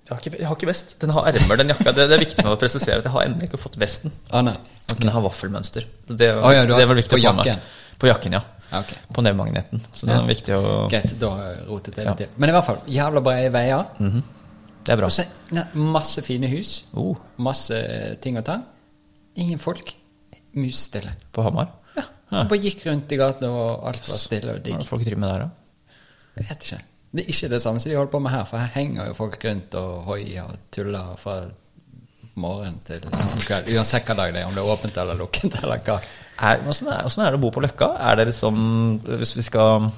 Jeg 0.04 0.12
har 0.12 0.20
ikke, 0.20 0.38
jeg 0.40 0.48
har 0.50 0.56
ikke 0.58 0.68
vest. 0.68 0.90
Den 1.00 1.10
har 1.16 1.28
ermer, 1.32 1.56
den 1.62 1.70
jakka. 1.72 1.92
Det, 1.96 2.08
det 2.12 2.16
er 2.18 2.20
viktig 2.26 2.44
med 2.44 2.52
å 2.54 2.58
presisere 2.60 2.98
at 3.00 3.06
jeg 3.08 3.14
har 3.14 3.24
ennå 3.24 3.46
ikke 3.48 3.58
fått 3.62 3.78
vesten. 3.80 4.12
Ah, 4.32 4.42
nei. 4.44 4.58
Den 5.00 5.10
har 5.16 5.22
vaffelmønster. 5.24 5.86
Det, 6.10 6.28
var, 6.36 6.44
ah, 6.50 6.54
ja, 6.58 6.66
det 6.68 6.88
var 6.90 6.96
viktig 7.00 7.18
å 7.18 7.22
få 7.24 7.34
med. 7.40 7.62
På 8.04 8.10
jakken, 8.10 8.36
ja. 8.36 8.42
Okay. 8.74 8.98
På 9.16 9.22
nevmagneten. 9.24 9.80
Så 9.94 10.08
det 10.10 10.16
Ja. 10.16 10.22
er 10.24 10.28
viktig 10.28 10.56
å 10.58 10.90
Greit, 10.92 11.14
da 11.22 11.30
rotet 11.70 11.96
jeg 12.02 12.06
Ja. 12.06 12.14
til. 12.20 12.28
Men 12.38 12.50
i 12.50 12.54
hvert 12.54 12.66
fall, 12.66 12.82
jævla 12.90 13.22
brede 13.24 13.52
veier. 13.54 13.86
Det 14.84 14.92
er 14.92 14.98
bra. 14.98 15.06
Og 15.06 15.12
så 15.12 15.24
ne- 15.56 15.68
masse 15.74 16.22
fine 16.22 16.48
hus. 16.52 16.84
Oh, 16.94 17.16
Masse 17.38 18.18
ting 18.22 18.36
å 18.38 18.44
ta. 18.44 18.60
Ingen 19.38 19.60
folk. 19.60 19.94
Musestille. 20.56 21.14
på 21.34 21.42
Hamar? 21.44 21.70
Ja. 21.96 22.04
Ja. 22.32 22.44
Bare 22.44 22.60
gikk 22.60 22.84
rundt 22.86 23.12
i 23.12 23.16
gatene, 23.18 23.50
og 23.50 23.88
alt 23.88 24.08
var 24.10 24.18
stille 24.18 24.50
og 24.52 24.60
Hva 24.64 24.74
er 24.76 24.78
det 24.80 24.88
folk 24.90 25.04
driver 25.06 25.20
med 25.20 25.30
der, 25.30 25.40
da? 25.40 25.50
Jeg 26.38 26.48
vet 26.50 26.60
ikke. 26.68 26.82
Det 27.14 27.22
er 27.22 27.30
ikke 27.30 27.52
det 27.52 27.62
samme 27.62 27.82
som 27.82 27.92
de 27.92 27.98
holder 27.98 28.12
på 28.12 28.20
med 28.26 28.34
her, 28.34 28.46
for 28.50 28.58
her 28.58 28.72
henger 28.74 29.12
jo 29.12 29.18
folk 29.18 29.36
rundt 29.46 29.76
og 29.78 30.08
hoier 30.08 30.48
og 30.50 30.56
tuller 30.74 31.12
fra 31.22 31.44
morgen 32.42 32.80
til 32.88 33.04
kveld. 33.46 33.70
Uansett 33.76 34.08
hva 34.10 34.16
dag 34.18 34.34
det 34.34 34.42
er, 34.42 34.48
om 34.50 34.56
det 34.56 34.64
er 34.64 34.72
åpent 34.74 34.98
eller 34.98 35.20
lukket 35.20 35.60
eller 35.62 35.84
hva. 35.86 36.00
Er, 36.34 36.64
hvordan, 36.66 36.90
er, 36.90 37.04
hvordan 37.06 37.26
er 37.28 37.36
det 37.36 37.38
å 37.38 37.44
bo 37.44 37.52
på 37.54 37.62
Løkka? 37.62 37.92
Er 38.02 38.18
det 38.18 38.24
liksom 38.32 38.56
Hvis 39.06 39.36
vi 39.38 39.44
skal 39.46 39.92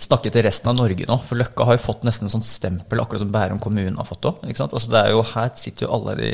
snakke 0.00 0.30
til 0.34 0.42
resten 0.42 0.68
av 0.72 0.76
Norge 0.76 1.06
nå. 1.06 1.16
For 1.22 1.38
Løkka 1.38 1.64
har 1.68 1.76
jo 1.78 1.84
fått 1.84 2.02
nesten 2.06 2.28
sånn 2.28 2.42
stempel, 2.44 2.98
akkurat 3.00 3.22
som 3.22 3.30
Bærum 3.32 3.60
kommune 3.62 3.94
har 3.96 4.08
fått 4.08 4.26
òg. 4.26 4.42
Altså 4.44 4.90
det 4.90 5.00
er 5.00 5.12
jo, 5.14 5.22
her 5.34 5.52
sitter 5.60 5.86
jo 5.86 5.92
alle 5.94 6.16
de 6.18 6.30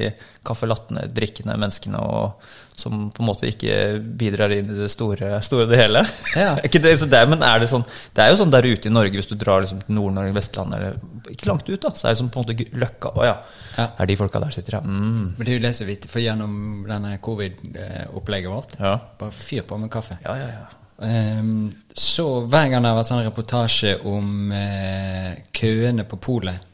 caffè 0.48 0.66
lattene, 0.70 1.04
drikkende 1.12 1.58
menneskene 1.60 2.00
og, 2.00 2.46
som 2.80 3.10
på 3.12 3.20
en 3.20 3.28
måte 3.28 3.50
ikke 3.50 3.74
bidrar 4.16 4.54
inn 4.56 4.70
i 4.72 4.78
det 4.78 4.88
store, 4.88 5.34
store 5.44 5.68
det 5.68 5.76
hele. 5.82 6.02
Ja. 6.40 6.54
ikke 6.66 6.80
det, 6.80 6.94
så 7.02 7.10
det, 7.12 7.20
men 7.28 7.44
er 7.44 7.60
det 7.60 7.68
sånn 7.68 7.84
Det 8.16 8.24
er 8.24 8.32
jo 8.32 8.40
sånn 8.40 8.54
der 8.56 8.64
ute 8.70 8.88
i 8.88 8.94
Norge, 8.96 9.20
hvis 9.20 9.28
du 9.28 9.36
drar 9.36 9.60
liksom 9.60 9.84
til 9.84 9.98
Nord-Norge, 9.98 10.32
Vestlandet 10.40 10.80
eller 10.80 11.34
ikke 11.36 11.52
langt 11.52 11.68
ut, 11.68 11.76
da, 11.84 11.92
så 11.92 12.08
er 12.08 12.16
det 12.16 12.22
som 12.22 12.32
på 12.32 12.40
en 12.40 12.48
måte 12.48 12.80
Løkka. 12.80 13.12
Å 13.12 13.28
ja, 13.28 13.36
Ja. 13.76 13.90
er 14.00 14.08
de 14.08 14.16
folka 14.18 14.40
der 14.40 14.56
sitter, 14.56 14.80
ja. 14.80 14.82
Mm. 14.82 15.36
Men 15.36 15.44
det 15.44 15.52
er 15.52 15.58
jo 15.60 15.66
det 15.68 15.76
som 15.76 15.84
er 15.86 15.92
viktig, 15.92 16.10
for 16.16 16.24
gjennom 16.24 16.56
denne 16.88 17.12
covid-opplegget 17.22 18.50
vårt 18.56 18.78
Ja. 18.80 18.96
Bare 19.20 19.36
fyr 19.36 19.68
på 19.68 19.78
med 19.78 19.92
kaffe. 19.92 20.16
Ja, 20.24 20.36
ja, 20.40 20.48
ja. 20.56 20.79
Ehm, 21.00 21.70
så 21.90 22.26
hver 22.44 22.68
gang 22.68 22.82
det 22.82 22.90
har 22.90 22.98
vært 22.98 23.10
sånn 23.10 23.24
reportasje 23.24 23.94
om 24.08 24.52
uh, 24.52 25.32
køene 25.56 26.04
på 26.08 26.18
polet, 26.20 26.66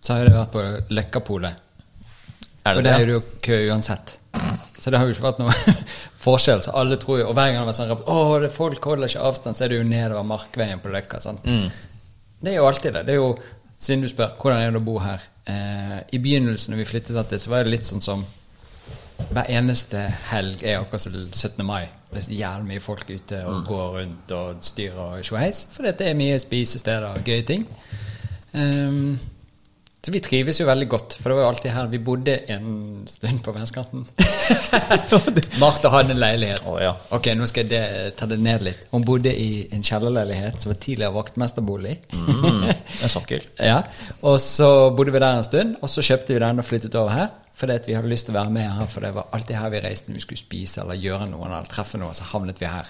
så 0.00 0.16
har 0.16 0.28
det 0.28 0.36
vært 0.36 0.52
på 0.54 0.64
Løkkapolet. 0.96 1.66
Og 2.70 2.82
det 2.82 2.84
det 2.84 2.92
er 2.92 3.06
det? 3.06 3.14
jo 3.14 3.22
kø 3.42 3.56
uansett. 3.72 4.18
Så 4.80 4.92
det 4.92 5.00
har 5.00 5.08
jo 5.08 5.14
ikke 5.14 5.26
vært 5.26 5.40
noe 5.42 5.54
forskjell. 6.26 6.62
Så 6.64 6.74
alle 6.76 6.96
tror 7.00 7.18
jo, 7.20 7.28
Og 7.28 7.34
hver 7.36 7.50
gang 7.50 7.56
det 7.56 7.62
har 7.62 7.68
vært 7.68 7.78
sånn 7.80 8.12
Å, 8.14 8.38
det 8.40 8.50
folk 8.54 8.84
holder 8.84 9.10
ikke 9.10 9.24
avstand, 9.28 9.56
så 9.56 9.64
er 9.64 9.72
det 9.72 9.80
jo 9.80 9.88
nedover 9.88 10.28
Markveien 10.28 10.80
på 10.80 10.92
Løkka. 10.92 11.20
Sant? 11.24 11.44
Det 12.40 12.52
er 12.52 12.60
jo 12.60 12.68
alltid 12.68 12.94
det. 12.96 13.02
Det 13.08 13.16
er 13.16 13.20
jo, 13.20 13.32
Siden 13.80 14.04
du 14.04 14.10
spør 14.12 14.36
hvordan 14.40 14.60
er 14.60 14.74
det 14.74 14.80
å 14.80 14.84
bo 14.84 14.98
her 15.00 15.22
eh, 15.48 15.98
I 16.12 16.20
begynnelsen 16.20 16.74
når 16.74 16.82
vi 16.82 16.88
flyttet 16.92 17.30
til, 17.32 17.40
så 17.40 17.52
var 17.52 17.64
det 17.64 17.72
litt 17.74 17.88
sånn 17.88 18.04
som 18.04 18.26
hver 19.30 19.48
eneste 19.52 20.02
helg 20.30 20.62
er 20.64 20.80
akkurat 20.80 21.04
som 21.04 21.16
17. 21.16 21.60
mai. 21.64 21.84
Det 22.10 22.18
er 22.18 22.26
så 22.26 22.34
jævlig 22.34 22.66
mye 22.72 22.82
folk 22.82 23.10
ute 23.10 23.42
og 23.46 23.66
går 23.68 23.98
rundt 23.98 24.32
og 24.34 24.62
styrer 24.66 25.02
og 25.04 25.26
sjoheis. 25.26 25.66
For 25.70 25.86
det 25.86 26.08
er 26.08 26.16
mye 26.18 26.38
spisesteder 26.42 27.06
og 27.12 27.22
gøye 27.26 27.44
ting. 27.46 27.68
Um, 28.52 29.18
så 30.00 30.14
vi 30.14 30.20
trives 30.24 30.56
jo 30.56 30.64
veldig 30.64 30.86
godt, 30.88 31.14
for 31.20 31.28
det 31.28 31.34
var 31.36 31.44
jo 31.44 31.48
alltid 31.50 31.72
her 31.74 31.88
vi 31.92 31.98
bodde 32.00 32.34
en 32.48 32.68
stund 33.08 33.42
på 33.44 33.52
Vennskanten. 33.52 34.06
Martha 35.60 35.90
hadde 35.92 36.14
en 36.14 36.22
leilighet. 36.22 36.64
Oh, 36.64 36.78
ja. 36.80 36.94
Ok, 37.12 37.28
nå 37.36 37.44
skal 37.50 37.66
jeg 37.66 37.72
det, 37.74 38.14
ta 38.16 38.24
det 38.30 38.38
ned 38.40 38.64
litt. 38.64 38.86
Hun 38.94 39.04
bodde 39.04 39.34
i 39.36 39.66
en 39.68 39.84
kjellerleilighet 39.84 40.56
som 40.56 40.72
var 40.72 40.80
tidligere 40.80 41.12
vaktmesterbolig. 41.18 41.98
Mm, 42.16 42.64
en 42.70 43.12
sokkel. 43.12 43.44
Ja, 43.70 43.82
og 44.24 44.40
så 44.40 44.88
bodde 44.96 45.12
vi 45.12 45.20
der 45.20 45.36
en 45.36 45.44
stund, 45.44 45.76
og 45.84 45.92
så 45.92 46.02
kjøpte 46.02 46.32
vi 46.32 46.40
den 46.42 46.62
og 46.62 46.64
flyttet 46.64 46.96
over 46.96 47.12
her. 47.12 47.28
Fordi 47.54 47.74
at 47.76 47.86
vi 47.88 47.94
hadde 47.94 48.08
lyst 48.08 48.26
til 48.28 48.34
å 48.34 48.38
være 48.40 48.50
med 48.54 48.70
her, 48.72 48.86
for 48.88 49.00
det 49.04 49.10
var 49.14 49.26
alltid 49.36 49.56
her 49.56 49.70
vi 49.74 49.80
reiste 49.84 50.08
når 50.10 50.14
vi 50.16 50.20
skulle 50.24 50.40
spise 50.40 50.80
eller 50.80 50.94
gjøre 50.96 51.26
noe 51.28 51.44
eller 51.46 51.66
treffe 51.68 51.98
noe, 52.00 52.14
så 52.16 52.24
havnet 52.30 52.60
vi 52.62 52.66
her. 52.70 52.88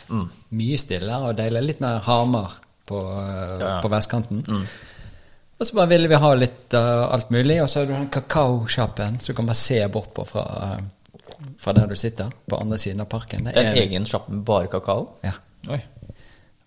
Mye 0.54 0.78
stillere 0.78 1.30
og 1.30 1.36
deilig. 1.38 1.62
Litt 1.66 1.80
mer 1.82 1.98
Hamar 2.06 2.52
på, 2.86 3.00
Ja. 3.60 3.80
på 3.82 3.88
vestkanten. 3.90 4.44
Og 5.60 5.66
så 5.66 5.74
bare 5.76 5.88
ville 5.90 6.08
vi 6.08 6.14
ha 6.22 6.30
litt 6.34 6.72
uh, 6.74 7.08
alt 7.12 7.30
mulig, 7.30 7.58
og 7.62 7.68
så 7.68 7.80
har 7.80 7.86
du 7.86 7.92
den 7.92 8.06
kakaosjappen, 8.08 9.18
så 9.20 9.32
du 9.32 9.36
kan 9.36 9.46
bare 9.50 9.60
se 9.60 9.80
bort 9.92 10.14
på 10.16 10.24
fra, 10.24 10.44
uh, 10.78 11.50
fra 11.58 11.72
der 11.76 11.86
du 11.90 11.96
sitter, 11.96 12.30
på 12.48 12.56
andre 12.60 12.78
siden 12.78 13.00
av 13.04 13.10
parken. 13.12 13.44
Det 13.50 13.56
er 13.56 13.72
en 13.72 13.82
egen 13.82 14.06
sjappe 14.08 14.32
med 14.32 14.44
bare 14.48 14.70
kakao? 14.72 15.08
ja, 15.24 15.32
Oi. 15.68 15.80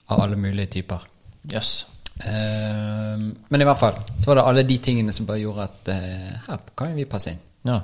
av 0.09 0.21
alle 0.21 0.35
mulige 0.37 0.67
typer. 0.77 1.07
Jøss. 1.49 1.85
Ehm, 2.25 3.23
men 3.49 3.61
i 3.61 3.65
hvert 3.65 3.79
fall 3.79 3.95
så 4.19 4.29
var 4.29 4.35
det 4.37 4.43
alle 4.49 4.63
de 4.69 4.77
tingene 4.77 5.13
som 5.15 5.25
bare 5.25 5.41
gjorde 5.41 5.63
at 5.65 5.89
eh, 5.89 6.35
her 6.47 6.59
kan 6.77 6.93
vi 6.95 7.05
passe 7.09 7.33
inn. 7.33 7.41
Ja. 7.67 7.79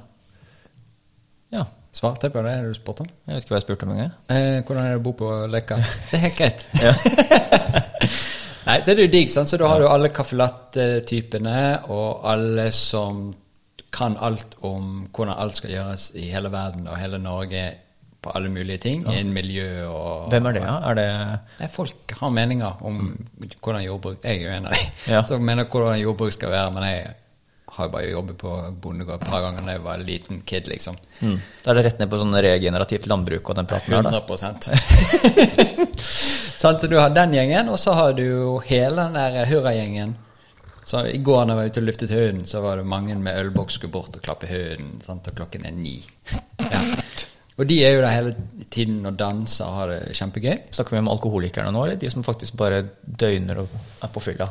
Ja. 1.56 1.64
Svarte 1.96 2.28
jeg 2.28 2.34
på 2.36 2.42
det 2.46 2.54
du 2.68 2.74
spurte 2.78 3.02
om? 3.06 3.10
Jeg 3.26 3.34
vet 3.36 3.44
ikke 3.46 3.54
hva 3.56 3.58
jeg 3.60 3.66
spurte 3.66 3.88
om 3.88 3.94
engang. 3.96 4.12
Eh, 4.30 4.60
hvordan 4.62 4.84
er 4.86 4.92
det 4.94 5.00
å 5.00 5.06
bo 5.08 5.14
på 5.18 5.30
Løkka? 5.50 5.80
Det 6.12 6.20
er 6.20 6.26
helt 6.28 6.38
greit. 6.38 6.66
Nei, 8.70 8.78
så 8.86 8.92
er 8.92 9.00
det 9.00 9.06
jo 9.08 9.12
digg, 9.16 9.32
sant? 9.34 9.50
så 9.50 9.58
da 9.58 9.70
har 9.72 9.82
du 9.82 9.88
alle 9.90 10.12
caffè 10.14 10.38
latte-typene, 10.38 11.58
og 11.90 12.26
alle 12.30 12.68
som 12.76 13.30
kan 13.90 14.18
alt 14.22 14.60
om 14.68 15.08
hvordan 15.10 15.34
alt 15.42 15.58
skal 15.58 15.72
gjøres 15.74 16.10
i 16.22 16.28
hele 16.30 16.52
verden 16.54 16.86
og 16.92 17.00
hele 17.02 17.18
Norge 17.24 17.64
på 18.22 18.34
alle 18.36 18.52
mulige 18.54 18.78
ting, 18.84 19.06
innen 19.08 19.32
miljø 19.34 19.88
og 19.88 20.28
Hvem 20.30 20.46
er 20.52 20.58
det, 20.60 20.62
da? 20.68 20.76
Er 20.92 20.98
det 21.00 21.08
Nei, 21.62 21.70
Folk 21.72 22.14
har 22.20 22.34
meninger 22.36 22.84
om 22.86 22.98
hvordan 23.64 23.82
jordbruk 23.86 24.20
Jeg 24.28 24.42
er 24.42 24.44
jo 24.44 24.52
en 24.58 24.68
av 24.68 24.76
dem 24.76 25.14
Ja. 25.16 25.22
som 25.26 25.42
mener 25.48 25.66
hvordan 25.72 25.98
jordbruk 26.04 26.36
skal 26.36 26.52
være, 26.52 26.72
men 26.76 26.84
jeg 26.84 27.16
har 27.76 27.90
bare 27.94 28.10
jobbet 28.10 28.38
på 28.42 28.54
bondegård 28.82 29.22
et 29.22 29.30
par 29.30 29.44
ganger 29.46 29.66
da 29.66 29.76
jeg 29.76 29.84
var 29.86 30.00
en 30.00 30.06
liten 30.08 30.42
kid, 30.48 30.68
liksom. 30.72 30.98
mm. 31.22 31.36
Da 31.64 31.72
er 31.72 31.80
det 31.80 31.86
rett 31.90 32.00
ned 32.02 32.10
på 32.12 32.20
sånn 32.22 32.40
regenerativt 32.46 33.06
landbruk 33.12 33.52
og 33.52 33.60
den 33.60 33.70
praten 33.70 33.96
her, 33.98 34.08
da. 34.08 34.14
100 34.20 35.60
Sant, 36.60 36.82
Så 36.82 36.88
du 36.92 36.98
har 37.00 37.14
den 37.16 37.34
gjengen, 37.38 37.70
og 37.72 37.80
så 37.80 37.94
har 37.96 38.14
du 38.18 38.24
jo 38.26 38.58
hele 38.68 39.06
den 39.06 39.16
der 39.16 39.46
hurragjengen. 39.48 40.18
Så 40.84 41.06
I 41.08 41.20
går 41.24 41.46
da 41.46 41.54
jeg 41.54 41.60
var 41.60 41.70
ute 41.70 41.82
og 41.84 41.86
luftet 41.88 42.12
hunden, 42.16 42.46
så 42.50 42.62
var 42.64 42.80
det 42.80 42.88
mange 42.90 43.16
med 43.22 43.38
ølboks 43.44 43.78
skulle 43.78 43.94
bort 43.94 44.16
og 44.18 44.24
klappe 44.26 44.50
hunden. 44.50 44.98
Sant? 45.06 45.28
Og 45.30 45.38
klokken 45.38 45.68
er 45.70 45.76
ni. 45.76 46.00
Ja. 46.70 46.82
Og 47.60 47.68
de 47.68 47.76
er 47.84 47.98
jo 47.98 48.02
der 48.06 48.14
hele 48.14 48.34
tiden 48.72 49.02
og 49.10 49.18
danser 49.20 49.68
og 49.68 49.74
har 49.76 49.90
det 49.92 50.14
kjempegøy. 50.16 50.54
Snakker 50.76 50.96
vi 50.96 51.02
om 51.02 51.10
alkoholikerne 51.12 51.74
nå, 51.76 51.82
eller 51.86 51.98
de 52.00 52.12
som 52.12 52.24
faktisk 52.24 52.56
bare 52.60 52.86
døgner 53.04 53.60
og 53.66 53.74
er 54.00 54.12
på 54.14 54.22
fylla? 54.24 54.48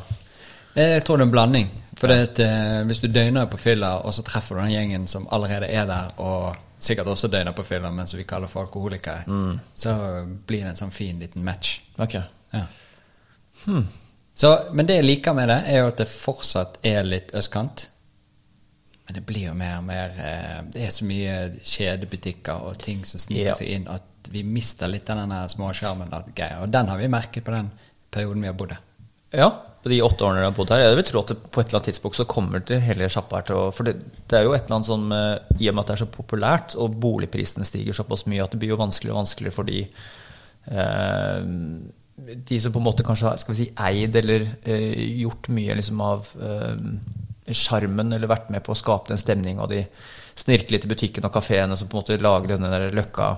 Jeg 0.75 1.03
tror 1.03 1.17
det 1.17 1.23
er 1.23 1.27
en 1.27 1.31
blanding. 1.31 1.69
For 1.99 2.07
det 2.07 2.17
at, 2.29 2.39
eh, 2.39 2.81
hvis 2.87 3.01
du 3.03 3.07
døgner 3.11 3.49
på 3.51 3.57
fylla, 3.59 3.97
og 4.07 4.13
så 4.15 4.23
treffer 4.23 4.55
du 4.55 4.61
den 4.61 4.71
gjengen 4.71 5.07
som 5.07 5.27
allerede 5.31 5.67
er 5.67 5.85
der, 5.89 6.13
og 6.17 6.55
sikkert 6.79 7.07
også 7.11 7.27
døgner 7.27 7.51
på 7.51 7.65
fylla, 7.67 7.91
men 7.91 8.07
som 8.07 8.17
vi 8.17 8.23
kaller 8.23 8.47
for 8.47 8.63
alkoholikere, 8.63 9.25
så 9.75 9.95
blir 10.47 10.63
det 10.63 10.69
en 10.69 10.79
sånn 10.79 10.95
fin 10.95 11.19
liten 11.19 11.43
match. 11.43 11.81
Ok. 11.97 12.15
Ja. 12.53 12.65
Så, 14.39 14.53
men 14.71 14.87
det 14.87 15.01
jeg 15.01 15.09
liker 15.09 15.35
med 15.35 15.49
det, 15.51 15.63
er 15.67 15.81
jo 15.81 15.87
at 15.91 15.99
det 15.99 16.07
fortsatt 16.07 16.79
er 16.87 17.03
litt 17.03 17.33
østkant. 17.35 17.89
Men 19.07 19.17
det 19.17 19.25
blir 19.25 19.49
jo 19.49 19.55
mer 19.57 19.79
og 19.79 19.85
mer 19.87 20.11
eh, 20.21 20.57
Det 20.69 20.83
er 20.85 20.91
så 20.93 21.05
mye 21.09 21.35
kjedebutikker 21.65 22.67
og 22.69 22.77
ting 22.77 23.01
som 23.09 23.19
sniker 23.19 23.47
yeah. 23.47 23.57
seg 23.57 23.71
inn, 23.73 23.87
at 23.89 24.29
vi 24.29 24.43
mister 24.45 24.87
litt 24.87 25.09
av 25.09 25.23
den 25.23 25.33
småsjarmen. 25.49 26.13
Og 26.13 26.69
den 26.69 26.91
har 26.91 27.01
vi 27.01 27.09
merket 27.11 27.43
på 27.43 27.55
den 27.55 27.71
perioden 28.13 28.45
vi 28.45 28.51
har 28.51 28.55
bodd 28.55 28.75
her. 28.75 28.85
Ja, 29.33 29.49
på 29.83 29.91
de 29.91 30.01
åtte 30.03 30.25
årene 30.27 30.41
du 30.41 30.47
har 30.47 30.55
bodd 30.55 30.71
her. 30.73 30.81
Jeg 30.83 30.97
vil 30.99 31.07
tro 31.07 31.21
at 31.23 31.29
på 31.31 31.61
et 31.61 31.69
eller 31.69 31.79
annet 31.79 31.89
tidspunkt 31.91 32.17
så 32.19 32.27
kommer 32.27 32.63
det 32.67 32.81
hele 32.83 33.07
sjappa 33.11 33.39
her 33.39 33.45
til 33.47 33.59
å 33.59 33.67
For 33.75 33.87
det, 33.87 33.95
det 34.27 34.39
er 34.39 34.47
jo 34.47 34.55
et 34.55 34.65
eller 34.65 34.79
annet 34.79 34.89
sånn 34.89 35.05
I 35.13 35.69
og 35.69 35.77
med 35.77 35.83
at 35.83 35.91
det 35.91 35.95
er 35.95 36.01
så 36.03 36.09
populært, 36.11 36.75
og 36.75 36.97
boligprisene 36.99 37.67
stiger 37.67 37.95
såpass 37.95 38.25
mye 38.27 38.43
at 38.43 38.51
det 38.51 38.59
blir 38.59 38.73
jo 38.73 38.81
vanskeligere 38.81 39.15
og 39.15 39.21
vanskeligere 39.23 39.55
for 39.55 39.69
de 39.69 39.85
eh, 40.75 41.47
De 42.43 42.59
som 42.59 42.75
på 42.75 42.81
en 42.83 42.87
måte 42.89 43.07
kanskje 43.07 43.29
har 43.29 43.39
skal 43.39 43.55
vi 43.55 43.61
si, 43.61 43.71
eid 43.79 44.19
eller 44.19 44.49
eh, 44.67 44.99
gjort 45.21 45.47
mye 45.55 45.79
liksom 45.79 46.03
av 46.03 46.33
eh, 46.43 46.75
eller 47.49 48.29
vært 48.29 48.51
med 48.53 48.61
på 48.61 48.75
å 48.75 48.77
skape 48.77 49.09
den 49.09 49.17
stemninga, 49.17 49.63
og 49.63 49.71
de 49.71 49.85
i 50.39 50.87
butikken 50.87 51.25
og 51.25 51.33
kafeene 51.33 51.75
som 51.75 51.87
på 51.87 51.97
en 51.97 52.03
måte 52.03 52.21
lager 52.21 52.53
denne 52.53 52.69
der 52.69 52.93
løkka 52.95 53.37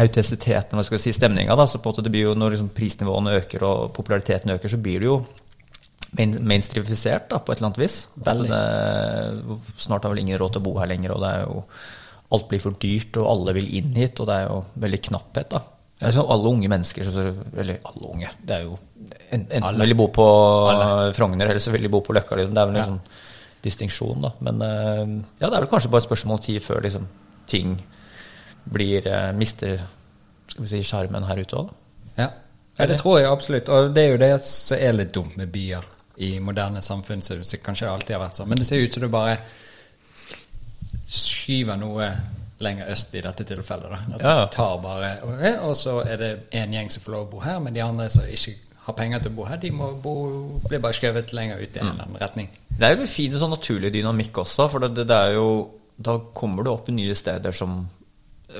autentisiteten, 0.00 0.76
hva 0.76 0.84
skal 0.84 0.98
jeg 0.98 1.04
si, 1.04 1.12
stemninga. 1.12 1.56
da, 1.56 1.66
så 1.66 1.78
på 1.78 1.88
en 1.88 1.94
måte 1.94 2.02
det 2.02 2.10
blir 2.10 2.28
jo 2.28 2.34
Når 2.34 2.50
liksom 2.50 2.68
prisnivåene 2.74 3.36
øker 3.40 3.62
og 3.66 3.92
populariteten 3.94 4.50
øker, 4.50 4.68
så 4.68 4.76
blir 4.76 5.00
det 5.00 5.06
jo 5.06 5.24
main, 6.18 6.36
mainstreamifisert 6.42 7.28
da, 7.30 7.38
på 7.38 7.52
et 7.52 7.58
eller 7.60 7.70
annet 7.70 7.82
vis. 7.82 7.96
At 8.20 8.30
Veldig. 8.32 8.48
det, 8.50 9.58
snart 9.82 10.02
har 10.06 10.10
vel 10.14 10.22
ingen 10.24 10.38
råd 10.40 10.52
til 10.56 10.62
å 10.62 10.66
bo 10.68 10.78
her 10.80 10.90
lenger, 10.90 11.12
og 11.14 11.20
det 11.24 11.30
er 11.34 11.44
jo 11.46 11.64
alt 12.30 12.48
blir 12.50 12.62
for 12.62 12.76
dyrt, 12.82 13.16
og 13.18 13.26
alle 13.32 13.54
vil 13.58 13.68
inn 13.80 13.94
hit, 13.98 14.20
og 14.22 14.28
det 14.30 14.36
er 14.40 14.48
jo 14.48 14.64
veldig 14.84 15.00
knapphet. 15.08 15.48
da. 15.50 15.62
Sånn 16.00 16.30
alle 16.32 16.48
unge 16.48 16.68
mennesker 16.72 17.08
Eller 17.60 17.76
alle 17.84 18.06
unge. 18.08 18.28
Det 18.40 18.54
er 18.56 18.62
jo 18.64 18.78
Enten 19.30 19.62
Alle. 19.62 19.82
vil 19.84 19.90
de 19.92 19.96
bo 19.98 20.06
på 20.08 20.24
Alle. 20.70 21.12
Frogner, 21.12 21.46
eller 21.50 21.60
så 21.60 21.70
vil 21.74 21.82
de 21.82 21.90
bo 21.92 22.00
på 22.00 22.14
Løkka. 22.16 22.36
Liksom. 22.38 22.54
Det 22.54 22.62
er 22.62 22.66
vel 22.70 22.76
en 22.76 22.80
Ja. 22.80 22.86
sånn 22.86 23.00
distinksjon, 23.62 24.22
da. 24.22 24.30
Men 24.40 24.62
eh, 24.62 25.24
ja, 25.42 25.50
det 25.50 25.56
er 25.56 25.60
vel 25.60 25.68
kanskje 25.68 25.90
bare 25.90 26.00
et 26.00 26.08
spørsmål 26.08 26.38
om 26.38 26.42
tid 26.46 26.62
før 26.64 26.80
liksom, 26.82 27.06
ting 27.46 27.74
blir 28.64 29.06
eh, 29.06 29.32
mister 29.36 29.80
skal 30.48 30.64
vi 30.64 30.68
si, 30.68 30.80
sjarmen 30.82 31.24
her 31.28 31.36
ute 31.42 31.56
òg. 31.60 31.68
Ja. 32.16 32.30
ja, 32.78 32.86
det 32.86 32.96
tror 33.02 33.18
jeg 33.20 33.28
absolutt. 33.30 33.68
Og 33.68 33.92
det 33.94 34.02
er 34.06 34.10
jo 34.14 34.16
det 34.22 34.32
som 34.46 34.78
er 34.78 34.92
litt 34.96 35.12
dumt 35.12 35.36
med 35.36 35.52
byer 35.52 35.84
i 36.20 36.34
moderne 36.40 36.82
samfunn. 36.84 37.22
Så 37.24 37.38
det 37.40 37.62
kanskje 37.64 37.88
alltid 37.88 38.16
har 38.16 38.24
vært 38.26 38.40
sånn. 38.40 38.48
Men 38.52 38.60
det 38.60 38.66
ser 38.68 38.82
ut 38.84 38.92
som 38.92 39.02
du 39.04 39.08
bare 39.12 39.38
skyver 41.10 41.78
noe 41.80 42.10
lenger 42.60 42.90
øst 42.92 43.14
i 43.16 43.22
dette 43.24 43.44
tilfellet. 43.48 43.88
Da. 43.90 44.16
At 44.16 44.22
Ja. 44.22 44.34
du 44.44 44.50
tar 44.52 44.78
bare, 44.78 45.18
og- 45.62 45.76
så 45.76 46.00
er 46.06 46.16
det 46.16 46.40
en 46.52 46.72
gjeng 46.72 46.90
som 46.90 47.02
får 47.02 47.12
lov 47.12 47.26
å 47.26 47.30
bo 47.30 47.40
her, 47.40 47.60
men 47.60 47.74
de 47.74 47.80
andre 47.80 48.10
som 48.10 48.24
ikke 48.24 48.54
har 48.84 48.94
penger 48.94 49.18
til 49.20 49.30
å 49.30 49.34
bo 49.34 49.44
her, 49.44 49.56
de 49.56 49.70
må 49.70 50.02
bo, 50.02 50.60
blir 50.68 50.78
bare 50.78 50.92
skjøvet 50.92 51.32
lenger 51.32 51.58
ut 51.62 51.76
i 51.76 51.80
en 51.80 51.86
eller 51.86 52.04
annen 52.04 52.20
retning. 52.20 52.48
Det 52.78 52.82
er 52.82 52.96
jo 52.96 53.02
en 53.02 53.08
fin 53.08 53.32
sånn 53.32 53.50
naturlig 53.50 53.92
dynamikk 53.92 54.32
også, 54.32 54.70
for 54.70 54.78
det, 54.80 54.94
det, 54.94 55.10
er 55.10 55.34
jo 55.34 55.70
Da 56.02 56.18
kommer 56.34 56.64
du 56.64 56.70
opp 56.70 56.88
i 56.88 56.92
nye 56.92 57.14
steder 57.14 57.52
som 57.52 57.86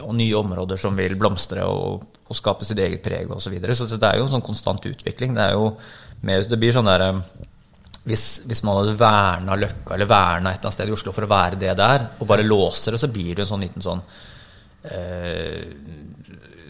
og 0.02 0.14
nye 0.14 0.34
områder 0.34 0.78
som 0.78 0.94
vil 0.94 1.16
blomstre 1.16 1.62
og, 1.64 2.04
og 2.28 2.36
skape 2.36 2.64
sitt 2.64 2.78
eget 2.78 3.02
preg 3.02 3.30
osv. 3.30 3.40
Så, 3.40 3.50
videre. 3.50 3.74
så 3.74 3.88
så 3.88 3.98
det 3.98 4.12
er 4.12 4.18
jo 4.18 4.26
en 4.26 4.34
sånn 4.34 4.44
konstant 4.44 4.84
utvikling. 4.86 5.34
Det 5.34 5.42
er 5.48 5.52
jo 5.52 5.76
mer, 6.22 6.42
det 6.48 6.58
blir 6.60 6.72
sånn 6.72 6.88
der 6.90 7.00
eh, 7.08 7.20
hvis, 8.10 8.24
hvis 8.48 8.62
man 8.64 8.78
hadde 8.80 8.96
verna 9.00 9.56
Løkka 9.60 9.94
eller 9.94 10.08
verna 10.08 10.50
et 10.54 10.58
eller 10.60 10.70
annet 10.70 10.78
sted 10.78 10.88
i 10.88 10.94
Oslo 10.96 11.12
for 11.12 11.26
å 11.26 11.30
være 11.30 11.58
det 11.60 11.74
der, 11.76 12.06
og 12.20 12.26
bare 12.30 12.42
låser 12.46 12.92
det, 12.96 13.00
så 13.02 13.08
blir 13.12 13.34
det 13.36 13.44
en 13.44 13.50
sånn 13.52 13.64
liten 13.66 13.84
sånn 13.84 14.00
eh, 14.84 15.64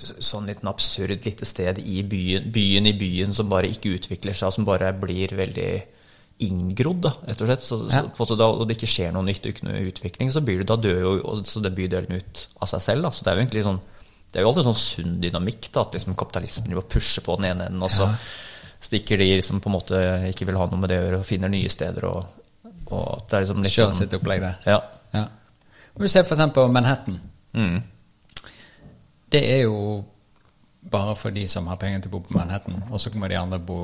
sånn 0.01 0.47
liten 0.49 0.69
absurd 0.71 1.27
lite 1.27 1.47
sted 1.49 1.79
i 1.83 2.01
byen, 2.09 2.51
byen 2.53 2.87
i 2.89 2.95
byen 2.97 3.35
som 3.37 3.51
bare 3.53 3.69
ikke 3.71 3.93
utvikler 3.99 4.37
seg, 4.37 4.53
som 4.55 4.65
bare 4.69 4.93
blir 4.97 5.35
veldig 5.37 5.71
inngrodd, 6.41 7.03
da, 7.05 7.11
rett 7.29 7.43
og 7.45 7.51
slett. 7.51 7.65
Så, 7.67 7.77
Ja. 7.93 8.03
så 8.17 8.37
da, 8.39 8.47
og 8.49 8.67
det 8.67 8.79
ikke 8.79 8.89
skjer 8.89 9.13
noe 9.13 9.27
nytt 9.27 9.45
og 9.45 9.53
ikke 9.53 9.67
noe 9.69 9.83
utvikling, 9.91 10.31
så 10.33 10.41
blir 10.41 10.59
det, 10.63 10.67
da 10.71 10.77
dør 10.81 11.01
jo 11.03 11.11
og- 11.21 11.45
så 11.47 11.61
den 11.63 11.75
bydelen 11.75 12.17
ut 12.17 12.47
av 12.63 12.69
seg 12.69 12.81
selv. 12.81 13.03
Da. 13.03 13.11
Så 13.11 13.25
det 13.25 13.29
er 13.33 13.37
jo 13.37 13.43
egentlig 13.47 13.65
sånn 13.65 13.81
det 14.33 14.39
er 14.39 14.43
jo 14.45 14.49
alltid 14.53 14.65
sånn 14.65 14.75
sunn 14.79 15.21
dynamikk, 15.21 15.73
da, 15.73 15.81
at 15.81 15.93
liksom 15.93 16.15
kapitalisten 16.15 16.65
driver 16.67 16.85
og 16.85 16.89
pusher 16.89 17.21
på 17.21 17.37
den 17.37 17.51
ene 17.51 17.67
enden, 17.67 17.83
og 17.83 17.91
så 17.91 18.07
Ja. 18.07 18.15
Stikker 18.81 19.21
de 19.21 19.43
som 19.43 19.61
på 19.61 19.69
en 19.69 19.77
måte 19.77 20.03
ikke 20.31 20.49
vil 20.49 20.59
ha 20.61 20.69
noe 20.71 20.81
med 20.81 20.93
det 20.93 21.01
å 21.01 21.07
gjøre, 21.07 21.21
og 21.21 21.29
finner 21.29 21.53
nye 21.53 21.71
steder. 21.73 22.07
Og, 22.09 22.71
og 22.90 23.09
at 23.16 23.27
det 23.29 23.37
er 23.37 23.45
liksom 23.47 23.64
litt 23.64 23.77
Kjører 23.77 23.93
sånn 23.93 24.01
sitt 24.03 24.16
opplegg 24.19 24.45
der. 24.45 24.62
Ja. 24.66 24.79
Ja. 25.16 25.27
Om 25.95 26.07
du 26.07 26.09
ser 26.09 26.25
for 26.25 26.37
eksempel 26.38 26.71
Manhattan. 26.73 27.21
Mm. 27.53 27.83
Det 29.31 29.43
er 29.47 29.66
jo 29.66 29.77
bare 30.81 31.14
for 31.19 31.31
de 31.31 31.45
som 31.49 31.69
har 31.69 31.77
penger 31.77 32.01
til 32.03 32.11
å 32.11 32.16
bo 32.16 32.23
på 32.25 32.38
Manhattan. 32.38 32.81
Og 32.90 33.03
så 33.03 33.12
må 33.14 33.29
de 33.29 33.38
andre 33.38 33.61
bo 33.62 33.81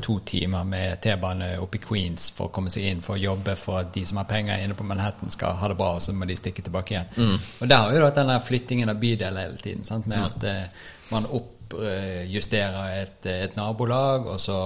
to 0.00 0.18
timer 0.24 0.64
med 0.64 1.00
T-bane 1.04 1.50
opp 1.60 1.74
i 1.76 1.80
Queens 1.82 2.30
for 2.32 2.48
å 2.48 2.52
komme 2.54 2.72
seg 2.72 2.86
inn 2.88 3.02
for 3.04 3.18
å 3.18 3.20
jobbe 3.20 3.54
for 3.60 3.82
at 3.82 3.90
de 3.94 4.04
som 4.08 4.18
har 4.22 4.28
penger 4.30 4.62
inne 4.64 4.76
på 4.76 4.86
Manhattan, 4.88 5.30
skal 5.30 5.58
ha 5.60 5.68
det 5.68 5.76
bra, 5.78 5.90
og 5.98 6.02
så 6.02 6.14
må 6.16 6.28
de 6.28 6.36
stikke 6.38 6.64
tilbake 6.64 6.94
igjen. 6.96 7.12
Og 7.60 7.68
der 7.68 7.76
har 7.76 7.92
jo 7.92 8.04
vært 8.06 8.20
denne 8.22 8.38
flyttingen 8.40 8.92
av 8.92 9.00
bydeler 9.02 9.46
hele 9.46 9.60
tiden, 9.60 9.84
sant? 9.84 10.08
med 10.08 10.24
at 10.24 10.48
eh, 10.48 10.88
man 11.12 11.28
oppjusterer 11.74 13.02
et, 13.02 13.26
et 13.26 13.56
nabolag, 13.56 14.26
og 14.26 14.40
så 14.40 14.58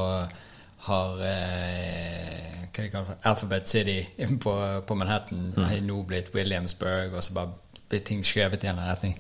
har 0.87 1.23
eh, 1.25 2.47
hva 2.77 2.85
de 2.85 2.93
kaller 2.93 3.21
Alphabet 3.27 3.69
City 3.69 3.99
på, 4.45 4.55
på 4.87 4.99
Manhattan 4.99 5.53
har 5.57 5.81
nå 5.85 6.03
blitt 6.09 6.33
Williamsburg, 6.35 7.17
og 7.17 7.25
så 7.25 7.37
bare 7.37 7.81
blir 7.89 8.05
ting 8.07 8.25
skjøvet 8.27 8.65
i 8.65 8.71
en 8.73 8.83
retning. 8.83 9.17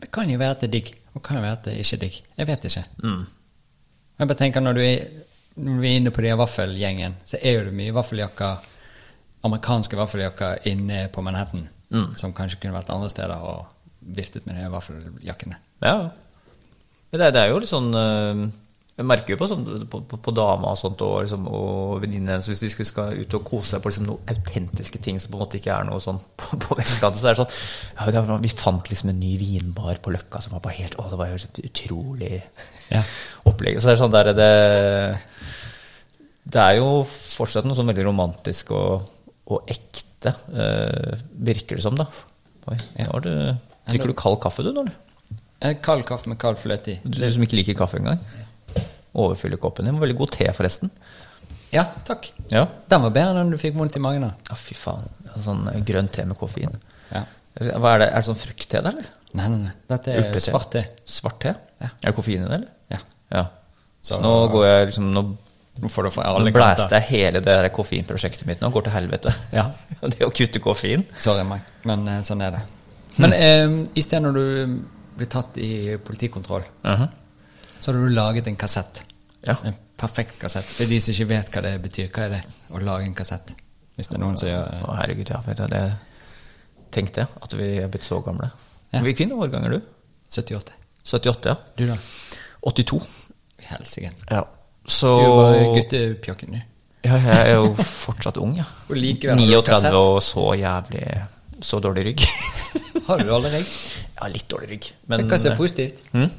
Det 0.00 0.10
kan 0.12 0.30
jo 0.30 0.38
være 0.38 0.56
at 0.56 0.64
det 0.64 0.70
er 0.70 0.76
digg, 0.76 0.94
og 1.14 1.22
kan 1.24 1.38
jo 1.38 1.44
være 1.44 1.58
at 1.58 1.68
det 1.68 1.76
ikke 1.80 1.96
er 1.96 2.02
digg. 2.06 2.22
Jeg 2.38 2.48
vet 2.48 2.64
ikke. 2.70 2.84
Jeg 4.18 4.30
bare 4.30 4.38
tenker 4.38 4.64
når 4.64 4.78
du 4.78 4.82
er, 4.84 5.04
når 5.56 5.76
du 5.78 5.86
er 5.86 5.96
inne 5.98 6.14
på 6.14 6.24
de 6.24 6.32
vaffelgjengen, 6.38 7.16
så 7.28 7.38
er 7.42 7.58
jo 7.58 7.68
det 7.68 7.76
mye 7.76 7.94
vaffeljakker, 7.94 8.66
amerikanske 9.46 9.98
vaffeljakker 9.98 10.66
inne 10.70 11.06
på 11.12 11.22
Manhattan, 11.22 11.68
som 12.16 12.34
kanskje 12.34 12.60
kunne 12.62 12.76
vært 12.76 12.92
andre 12.94 13.10
steder 13.10 13.42
og 13.42 13.66
viftet 14.00 14.46
med 14.46 14.58
de 14.58 14.68
vaffeljakkene. 14.72 15.58
Ja. 15.82 15.96
Men 17.12 17.20
det, 17.20 17.30
det 17.36 17.40
er 17.42 17.50
jo 17.52 17.58
litt 17.60 17.68
sånn 17.70 17.90
eh, 17.92 18.38
Jeg 18.96 19.04
merker 19.08 19.34
jo 19.34 19.38
på, 19.40 19.46
sånn, 19.50 19.64
på, 19.92 19.98
på, 20.08 20.18
på 20.24 20.32
dama 20.36 20.70
og 20.72 20.78
sånt 20.80 21.00
og, 21.04 21.18
liksom, 21.24 21.44
og 21.48 21.98
venninnene 22.02 22.34
hennes 22.38 22.48
hvis 22.48 22.60
de 22.62 22.70
skal- 22.72 22.88
skal 22.88 23.18
ut 23.20 23.36
og 23.38 23.44
kose 23.48 23.74
seg 23.74 23.82
på 23.84 23.90
liksom, 23.92 24.06
noen 24.08 24.32
autentiske 24.32 25.00
ting 25.04 25.20
som 25.20 25.32
på 25.32 25.38
en 25.38 25.42
måte 25.44 25.58
ikke 25.60 25.72
er 25.76 25.88
noe 25.88 26.00
sånn 26.04 26.20
på, 26.40 26.58
på 26.64 26.76
vestkanten, 26.80 27.20
så 27.20 27.30
er 27.30 27.36
det 27.36 27.42
sånn 27.42 28.16
ja, 28.16 28.38
Vi 28.46 28.52
fant 28.56 28.88
liksom 28.92 29.12
en 29.12 29.20
ny 29.20 29.34
vinbar 29.40 30.00
på 30.04 30.12
Løkka 30.16 30.40
som 30.44 30.56
var 30.56 30.64
bare 30.64 30.78
helt 30.80 30.96
Å, 31.00 31.08
det 31.12 31.20
var 31.20 31.32
jo 31.32 31.40
så 31.44 31.52
utrolig 31.60 32.32
Ja. 32.92 33.04
opplegg. 33.48 33.80
Så 33.80 33.88
det 33.90 33.96
er 33.96 34.02
sånn 34.04 34.12
der 34.16 34.32
det 34.36 34.50
Det 36.52 36.60
er 36.64 36.78
jo 36.80 36.88
fortsatt 37.08 37.68
noe 37.68 37.76
sånn 37.78 37.88
veldig 37.92 38.08
romantisk 38.08 38.72
og, 38.76 39.04
og 39.52 39.68
ekte, 39.70 40.32
uh, 40.52 41.12
virker 41.46 41.78
det 41.78 41.84
som, 41.84 41.96
da. 41.98 42.08
Oi, 42.70 42.76
Ja. 42.98 43.08
du, 43.22 43.30
drikker 43.88 44.10
du 44.10 44.16
kald 44.18 44.40
kaffe, 44.42 44.64
du, 44.66 44.72
nå? 44.74 44.84
eller? 44.84 44.98
Eh, 45.62 45.76
Kald 45.82 46.04
kaffe 46.08 46.30
med 46.30 46.40
kald 46.42 46.58
fløte 46.58 46.96
i. 46.96 47.00
Du 47.04 47.20
som 47.30 47.44
ikke 47.44 47.58
liker 47.60 47.76
kaffe 47.78 48.00
engang? 48.00 48.18
Overfyller 49.14 49.60
koppen 49.62 49.86
din. 49.86 50.00
Veldig 50.00 50.16
god 50.18 50.32
te, 50.34 50.48
forresten. 50.56 50.90
Ja, 51.72 51.84
takk. 52.04 52.26
Ja. 52.52 52.66
Den 52.90 53.04
var 53.04 53.12
bedre 53.14 53.40
enn 53.44 53.52
du 53.52 53.58
fikk 53.60 53.76
vondt 53.78 53.94
i 53.96 54.02
magen 54.02 54.26
av. 54.28 54.40
Å, 54.52 54.56
fy 54.60 54.74
faen. 54.76 55.06
Sånn 55.44 55.62
eh, 55.70 55.78
grønn 55.88 56.10
te 56.12 56.24
med 56.28 56.36
koffein. 56.40 56.74
Ja. 57.12 57.22
Hva 57.60 57.94
er 57.94 58.02
det? 58.02 58.08
Er 58.10 58.18
det 58.22 58.26
sånn 58.30 58.40
fruktte, 58.40 58.80
der, 58.80 58.90
eller? 58.90 59.08
Nei, 59.36 59.46
nei, 59.52 59.60
nei. 59.68 59.72
Dette 59.92 60.12
er 60.12 60.26
Urtete? 60.26 60.42
svart 60.44 60.70
te. 60.74 60.82
Svart 61.08 61.38
te? 61.44 61.54
Ja. 61.80 61.88
Er 62.00 62.10
det 62.10 62.14
koffein 62.16 62.42
i 62.42 62.48
det, 62.48 62.58
eller? 62.58 62.68
Ja. 62.92 62.98
Ja. 63.32 63.44
Så, 64.02 64.16
Så- 64.16 64.20
nå 64.24 64.32
går 64.52 64.66
jeg 64.66 64.86
liksom 64.90 65.12
Nå, 65.14 65.22
Nå 65.82 65.88
får 65.88 66.04
du 66.04 66.10
fra 66.12 66.24
nå 66.26 66.36
alle 66.36 66.50
blæste 66.52 66.98
jeg 66.98 67.06
hele 67.08 67.40
det 67.40 67.48
der 67.48 67.68
koffeinprosjektet 67.72 68.44
mitt 68.44 68.60
nå. 68.60 68.68
Går 68.74 68.84
til 68.84 68.92
helvete. 68.92 69.32
Ja. 69.56 69.70
det 70.02 70.20
å 70.26 70.28
kutte 70.28 70.60
koffein. 70.60 71.06
Sorry, 71.16 71.46
Mike, 71.48 71.64
men 71.88 72.02
eh, 72.12 72.18
sånn 72.26 72.42
er 72.44 72.58
det. 72.58 72.60
Men 73.16 73.32
eh, 73.46 73.78
i 73.96 74.04
stedet 74.04 74.20
når 74.26 74.36
du 74.36 74.42
eh, 74.60 74.74
blir 75.16 75.26
tatt 75.30 75.56
i 75.58 75.96
politikontroll, 75.98 76.62
Mhm. 76.84 77.08
så 77.80 77.92
har 77.92 77.98
du 78.00 78.08
laget 78.14 78.46
en 78.46 78.56
kassett. 78.56 79.02
Ja. 79.46 79.56
En 79.64 79.74
perfekt 79.98 80.38
kassett. 80.38 80.64
For 80.64 80.84
de 80.86 81.00
som 81.00 81.12
ikke 81.14 81.28
vet 81.28 81.50
hva 81.50 81.62
det 81.62 81.82
betyr, 81.82 82.08
hva 82.10 82.24
er 82.24 82.28
det 82.36 82.42
å 82.70 82.78
lage 82.82 83.04
en 83.06 83.14
kassett? 83.14 83.54
Hvis 83.96 84.08
det 84.08 84.14
er 84.16 84.20
noen 84.22 84.36
som 84.38 84.48
gjør 84.48 84.72
eh, 84.72 84.82
Å, 84.88 84.94
herregud, 84.96 85.28
ja. 85.30 85.40
Vet 85.46 85.56
du, 85.56 85.66
det 85.68 85.82
tenkte 86.90 87.20
jeg. 87.20 87.28
At 87.42 87.52
vi 87.58 87.66
er 87.82 87.88
blitt 87.88 88.04
så 88.06 88.20
gamle. 88.24 88.50
Ja. 88.92 89.00
Hvilken 89.04 89.32
årgang 89.32 89.64
er 89.66 89.70
du? 89.70 89.80
78. 90.30 90.72
78, 91.04 91.46
ja. 91.50 91.56
Du, 91.76 91.86
da? 91.86 91.96
82. 92.62 93.00
Helsike. 93.68 94.12
Ja. 94.30 94.44
Så 94.86 95.10
Du 95.18 95.28
var 95.28 95.58
guttepjokken, 95.76 96.52
du. 96.56 96.62
Ja, 97.04 97.16
jeg 97.18 97.50
er 97.50 97.54
jo 97.56 97.74
fortsatt 97.82 98.36
ung, 98.38 98.56
ja. 98.56 98.64
Og 98.88 98.96
likevel 98.96 99.36
39 99.42 99.92
og 99.98 100.22
så 100.22 100.52
jævlig 100.54 101.02
Så 101.60 101.80
dårlig 101.82 102.04
rygg. 102.06 102.22
Har 103.06 103.18
du 103.18 103.28
dårlig 103.28 103.52
rygg? 103.52 103.74
ja, 104.20 104.28
litt 104.32 104.48
dårlig 104.48 104.68
rygg. 104.70 104.88
Men 105.06 105.20
Men 105.22 105.30
hva 105.30 105.38
som 105.42 105.52
er 105.52 105.56
positivt? 105.60 106.02
hm? 106.12 106.30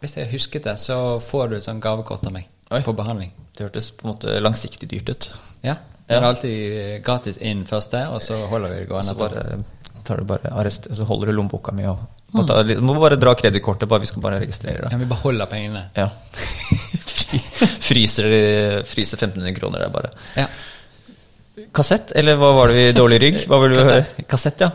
Hvis 0.00 0.16
jeg 0.16 0.30
husket 0.30 0.64
det, 0.64 0.78
så 0.80 1.20
får 1.20 1.48
du 1.50 1.56
et 1.58 1.64
sånt 1.66 1.82
gavekort 1.84 2.24
av 2.24 2.32
meg 2.32 2.46
Oi. 2.72 2.80
på 2.86 2.94
behandling. 2.96 3.32
det 3.56 3.66
hørtes 3.66 3.90
på 3.90 4.06
en 4.06 4.14
måte 4.14 4.38
langsiktig 4.40 4.88
dyrt 4.88 5.10
ut. 5.12 5.26
Ja. 5.62 5.74
Det 6.08 6.16
er 6.16 6.24
alltid 6.26 6.78
eh, 6.80 6.94
gratis 7.06 7.36
inn 7.38 7.66
første, 7.68 8.00
og 8.08 8.22
så 8.24 8.38
holder 8.50 8.72
vi 8.72 8.78
det 8.80 8.88
gående. 8.88 9.12
så 9.12 9.14
bare 9.14 9.60
tar 10.04 10.16
du 10.16 10.24
bare 10.24 10.50
arrest, 10.56 10.88
så 10.96 11.04
holder 11.04 11.30
du 11.30 11.36
lommeboka 11.36 11.74
mi 11.76 11.84
og 11.86 12.00
må, 12.32 12.42
ta, 12.46 12.62
må 12.80 12.94
bare 12.98 13.18
dra 13.20 13.34
kredittkortet, 13.38 13.90
vi 14.00 14.08
skal 14.08 14.22
bare 14.22 14.40
registrere 14.40 14.86
det. 14.86 14.90
Ja, 14.94 14.98
vi 14.98 15.06
beholder 15.10 15.46
pengene. 15.50 15.84
Ja. 15.94 16.08
Fryser, 17.90 18.30
fryser 18.86 19.18
1500 19.18 19.54
kroner 19.58 19.84
der, 19.84 19.92
bare. 19.94 20.10
Ja. 20.38 20.46
Kassett, 21.76 22.12
eller 22.16 22.38
hva 22.40 22.52
var 22.56 22.70
det 22.70 22.76
vi 22.78 22.86
Dårlig 22.96 23.18
rygg? 23.22 23.38
Hva 23.50 23.58
vil 23.62 23.74
du 23.74 23.80
Kassett. 23.80 24.14
høre? 24.16 24.26
Kassett, 24.30 24.64
ja. 24.64 24.70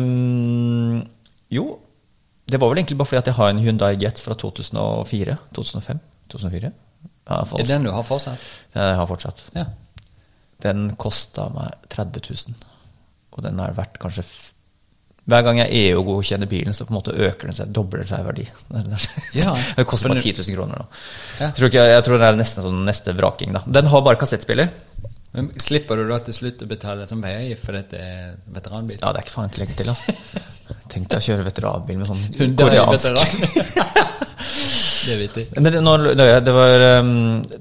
Um, 0.00 1.00
jo, 1.50 1.66
det 2.50 2.58
var 2.60 2.70
vel 2.72 2.80
egentlig 2.82 2.98
bare 2.98 3.10
fordi 3.12 3.22
at 3.22 3.30
jeg 3.30 3.38
har 3.38 3.50
en 3.52 3.62
Hyundai 3.62 3.92
Getz 4.00 4.24
fra 4.26 4.34
2004. 4.38 5.36
2005? 5.56 6.00
2004? 6.32 6.72
Ja, 7.30 7.42
Er 7.58 7.66
den 7.68 7.84
du 7.86 7.90
har 7.94 8.02
fortsatt? 8.06 8.38
Jeg 8.74 8.96
har 8.98 9.06
fortsatt. 9.06 9.44
Ja. 9.54 9.66
Den 10.64 10.88
kosta 11.00 11.48
meg 11.54 11.76
30 11.94 12.24
000. 12.50 12.64
Og 13.36 13.44
den 13.46 13.60
er 13.62 13.76
verdt 13.76 14.00
kanskje 14.02 14.24
Hver 15.30 15.44
gang 15.46 15.60
jeg 15.60 15.92
EU-godkjenner 15.92 16.48
bilen, 16.50 16.74
så 16.74 16.82
på 16.88 16.90
en 16.90 16.96
måte 16.96 17.12
øker 17.14 17.46
den 17.50 17.54
seg, 17.54 17.68
dobler 17.76 18.00
den 18.02 18.08
seg 18.08 18.24
i 18.24 18.26
verdi. 18.26 18.46
Ja. 19.38 19.52
det 19.76 19.84
koster 19.86 20.10
meg 20.10 20.24
10 20.24 20.40
000 20.40 20.56
kroner 20.56 20.80
nå. 20.80 20.86
Ja. 21.38 21.44
Jeg, 21.44 21.54
tror 21.58 21.70
ikke, 21.70 21.84
jeg 21.92 22.04
tror 22.06 22.18
det 22.18 22.30
er 22.32 22.38
nesten 22.40 22.66
sånn 22.66 22.80
neste 22.88 23.14
vraking, 23.14 23.52
da. 23.54 23.62
Den 23.78 23.86
har 23.92 24.02
bare 24.02 24.18
kassettspiller. 24.18 24.72
Men 25.32 25.50
slipper 25.62 26.00
du 26.00 26.08
da 26.10 26.18
til 26.26 26.34
slutt 26.34 26.64
å 26.64 26.66
betale 26.70 27.06
som 27.06 27.20
veiavgift 27.22 27.62
for 27.62 27.78
dette 27.78 27.98
er 28.02 28.32
veteranbil? 28.50 28.98
Ja, 28.98 29.12
det 29.14 29.20
er 29.20 29.28
ikke 29.28 29.36
faen 29.36 29.52
ikke 29.52 29.62
legge 29.62 29.76
til, 29.78 29.92
altså. 29.92 30.42
Tenk 30.90 31.06
deg 31.10 31.20
å 31.20 31.26
kjøre 31.28 31.46
veteranbil 31.46 32.00
med 32.00 32.10
sånn 32.10 32.24
Hyundai 32.34 32.66
koreansk 32.66 33.12
veteran. 33.12 34.26
det 35.06 35.18
vittig. 35.20 35.44
Men 35.54 35.70
det, 35.70 35.82
nå 35.86 35.94
jeg. 36.18 36.42
Det 36.46 36.54
var, 36.56 36.84
um, 36.98 37.14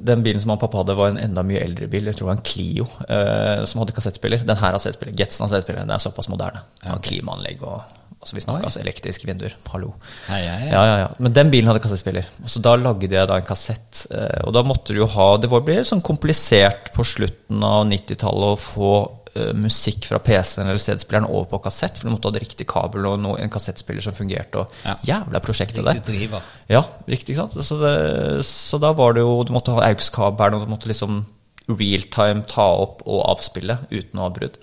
den 0.09 0.25
bilen 0.25 0.41
som 0.41 0.55
han 0.55 0.61
pappa 0.61 0.81
hadde, 0.81 0.97
var 0.97 1.13
en 1.13 1.21
enda 1.21 1.45
mye 1.45 1.61
eldre 1.61 1.89
bil. 1.91 2.09
Jeg 2.09 2.17
tror 2.17 2.27
det 2.27 2.31
var 2.31 2.39
en 2.39 2.47
Clio 2.49 2.89
uh, 2.89 3.63
som 3.69 3.83
hadde 3.83 3.95
kassettspiller. 3.97 4.45
Den 4.49 4.57
her 4.57 4.71
har 4.71 4.79
kassettspiller. 4.79 5.17
Getsen 5.21 5.45
har 5.45 5.53
kassettspiller. 5.53 5.85
Den 5.85 5.93
er 5.93 6.03
såpass 6.03 6.31
moderne. 6.33 6.65
Ja, 6.85 6.97
klimaanlegg 7.05 7.61
og 7.69 7.98
altså 8.19 8.35
vi 8.35 8.41
snakker 8.43 8.67
altså 8.67 8.81
elektriske 8.83 9.27
vinduer. 9.29 9.53
Hallo. 9.71 9.93
Hei, 10.27 10.41
hei, 10.43 10.57
hei. 10.65 10.71
Ja, 10.73 10.81
ja, 10.89 10.95
ja. 11.05 11.09
Men 11.23 11.33
den 11.37 11.51
bilen 11.53 11.69
hadde 11.71 11.81
kassettspiller. 11.83 12.27
Og 12.43 12.49
så 12.51 12.61
da 12.65 12.73
lagde 12.79 13.07
jeg 13.09 13.29
da 13.31 13.37
en 13.39 13.47
kassett. 13.47 14.05
eh, 14.11 14.41
Og 14.47 14.53
da 14.53 14.63
måtte 14.67 14.93
du 14.93 14.99
jo 15.03 15.07
ha 15.07 15.29
Det 15.37 15.49
ble 15.49 15.77
sånn 15.87 16.01
komplisert 16.03 16.91
på 16.95 17.05
slutten 17.07 17.63
av 17.63 17.85
90-tallet 17.87 18.53
å 18.53 18.59
få 18.59 18.91
eh, 19.35 19.53
musikk 19.53 20.05
fra 20.09 20.19
PC-en 20.19 20.67
eller 20.67 20.81
CD-spilleren 20.83 21.29
over 21.29 21.45
på 21.53 21.61
kassett, 21.63 21.97
for 22.01 22.09
du 22.09 22.15
måtte 22.15 22.27
ha 22.27 22.35
det 22.35 22.43
riktig 22.43 22.67
kabel 22.67 23.05
og 23.05 23.19
no, 23.23 23.35
en 23.39 23.49
kassettspiller 23.53 24.01
som 24.03 24.13
fungerte. 24.17 24.63
Og 24.65 24.71
Ja. 24.85 24.95
jævla 25.13 25.39
prosjektet 25.45 25.83
der. 25.85 25.99
Riktig 26.01 26.15
driver. 26.17 26.41
Ja, 26.67 26.83
riktig, 27.07 27.35
sant? 27.39 27.53
Så, 27.53 27.77
det, 27.79 28.45
så 28.45 28.79
da 28.81 28.91
var 28.97 29.13
det 29.13 29.21
jo 29.23 29.43
Du 29.45 29.53
måtte 29.53 29.71
ha 29.77 29.85
AUX-kabelen, 29.91 30.59
og 30.59 30.65
du 30.67 30.71
måtte 30.75 30.89
liksom 30.91 31.21
realtime 31.69 32.43
ta 32.49 32.65
opp 32.81 33.03
og 33.05 33.21
avspille 33.29 33.75
uten 33.93 34.19
avbrudd. 34.25 34.55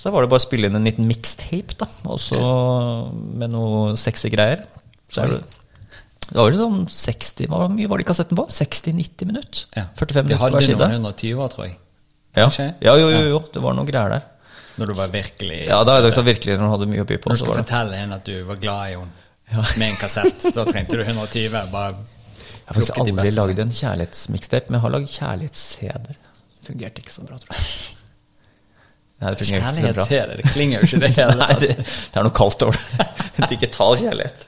Så 0.00 0.12
var 0.14 0.24
det 0.24 0.30
bare 0.32 0.40
å 0.40 0.46
spille 0.46 0.70
inn 0.70 0.78
en 0.78 0.86
liten 0.88 1.08
mixtape, 1.08 1.76
da, 1.80 1.88
også 2.08 2.38
med 3.12 3.52
noe 3.52 3.96
sexy 4.00 4.30
greier. 4.32 4.62
Så 5.12 5.26
er 5.26 5.34
det 5.34 5.40
det 6.30 6.38
var 6.38 6.46
vel 6.46 6.60
sånn 6.60 6.82
60 6.94 7.48
Hvor 7.50 7.70
mye 7.74 7.88
var 7.90 7.98
det 7.98 8.04
i 8.04 8.06
kassetten 8.06 8.38
på? 8.38 8.44
60-90 8.54 9.26
minutter? 9.26 9.62
Ja. 9.74 9.88
45 9.98 10.28
minutter 10.28 10.52
hver 10.54 10.62
side? 10.62 10.76
Vi 10.76 10.84
hadde 10.84 11.00
noen 11.02 11.08
120 11.10 11.48
tror 11.54 11.64
jeg. 11.66 11.72
Ja. 12.38 12.44
Ja, 12.86 12.92
jo, 13.00 13.08
jo, 13.10 13.22
jo. 13.32 13.40
Det 13.50 13.62
var 13.64 13.74
noen 13.74 13.88
greier 13.88 14.14
der. 14.14 14.28
Når 14.78 14.92
du 14.92 14.94
var 15.00 15.10
virkelig 15.12 15.58
Ja, 15.66 15.80
da 15.84 15.96
er 15.98 16.04
det 16.04 16.12
også 16.12 16.22
virkelig 16.24 16.54
når 16.54 16.68
du 16.68 16.74
hadde 16.76 16.88
mye 16.92 17.02
å 17.02 17.08
by 17.10 17.18
på. 17.18 17.32
Når 17.32 17.40
du 17.40 17.42
skulle 17.42 17.64
fortelle 17.64 17.98
henne 17.98 18.20
at 18.20 18.30
du 18.30 18.36
var 18.46 18.62
glad 18.62 18.92
i 18.92 19.00
henne 19.00 19.66
med 19.82 19.86
en 19.88 19.98
kassett, 19.98 20.46
så 20.54 20.64
trengte 20.70 21.00
du 21.00 21.02
120. 21.02 21.58
Bare 21.74 21.90
Jeg 21.90 22.68
har 22.70 22.78
faktisk 22.78 23.00
aldri 23.02 23.32
lagd 23.34 23.64
en 23.66 23.74
kjærlighetsmixtape, 23.80 24.70
men 24.70 24.78
jeg 24.78 24.84
har 24.86 24.94
lagd 24.94 25.10
kjærlighets-CD-er. 25.16 26.20
Fungerte 26.70 27.02
ikke 27.02 27.16
så 27.16 27.26
bra, 27.26 27.40
tror 27.42 27.58
jeg. 27.58 27.98
Nei, 29.20 29.30
det 29.34 29.44
så 29.44 29.52
bra. 29.52 29.70
Kjærlighetssede, 29.70 30.36
det 30.40 30.50
klinger 30.54 30.80
jo 30.80 30.86
ikke 30.88 31.00
det 31.02 31.10
Nei, 31.42 31.54
det, 31.60 31.74
det 31.76 32.16
er 32.20 32.24
noe 32.24 32.32
kaldt 32.36 32.62
over 32.64 32.78
det. 32.80 33.06
Digital 33.52 33.96
kjærlighet. 34.00 34.46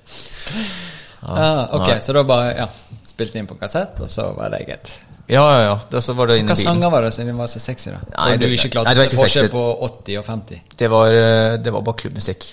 Ah, 1.23 1.67
ok, 1.77 1.89
Nei. 1.91 1.99
så 2.03 2.15
da 2.17 2.23
bare 2.27 2.55
ja, 2.57 2.67
spilte 3.07 3.39
inn 3.39 3.47
på 3.51 3.59
kassett, 3.61 4.01
og 4.03 4.09
så 4.11 4.31
var 4.37 4.55
det 4.55 4.63
greit. 4.67 4.95
Ja, 5.31 5.43
ja, 5.45 5.59
ja. 5.69 5.75
Det, 5.93 6.01
så 6.03 6.17
var 6.19 6.33
det 6.33 6.39
inne 6.41 6.51
Hva 6.51 6.59
sanger 6.59 6.91
var 6.93 7.05
det 7.07 7.13
siden 7.15 7.31
de 7.31 7.37
var 7.39 7.51
så 7.53 7.61
sexy, 7.63 7.93
da? 7.93 8.01
Nei, 8.17 8.33
og 8.35 8.41
du 8.41 8.47
det- 8.47 8.57
ikke 8.59 8.73
klarte 8.75 8.95
å 8.97 8.99
det 8.99 9.11
se 9.13 9.21
forskjell 9.21 9.51
på 9.53 9.63
80 9.87 10.19
og 10.19 10.27
50? 10.27 10.63
Det 10.81 10.89
var, 10.91 11.15
eh, 11.21 11.57
det 11.63 11.73
var 11.77 11.85
bare 11.87 12.01
klubbmusikk 12.03 12.49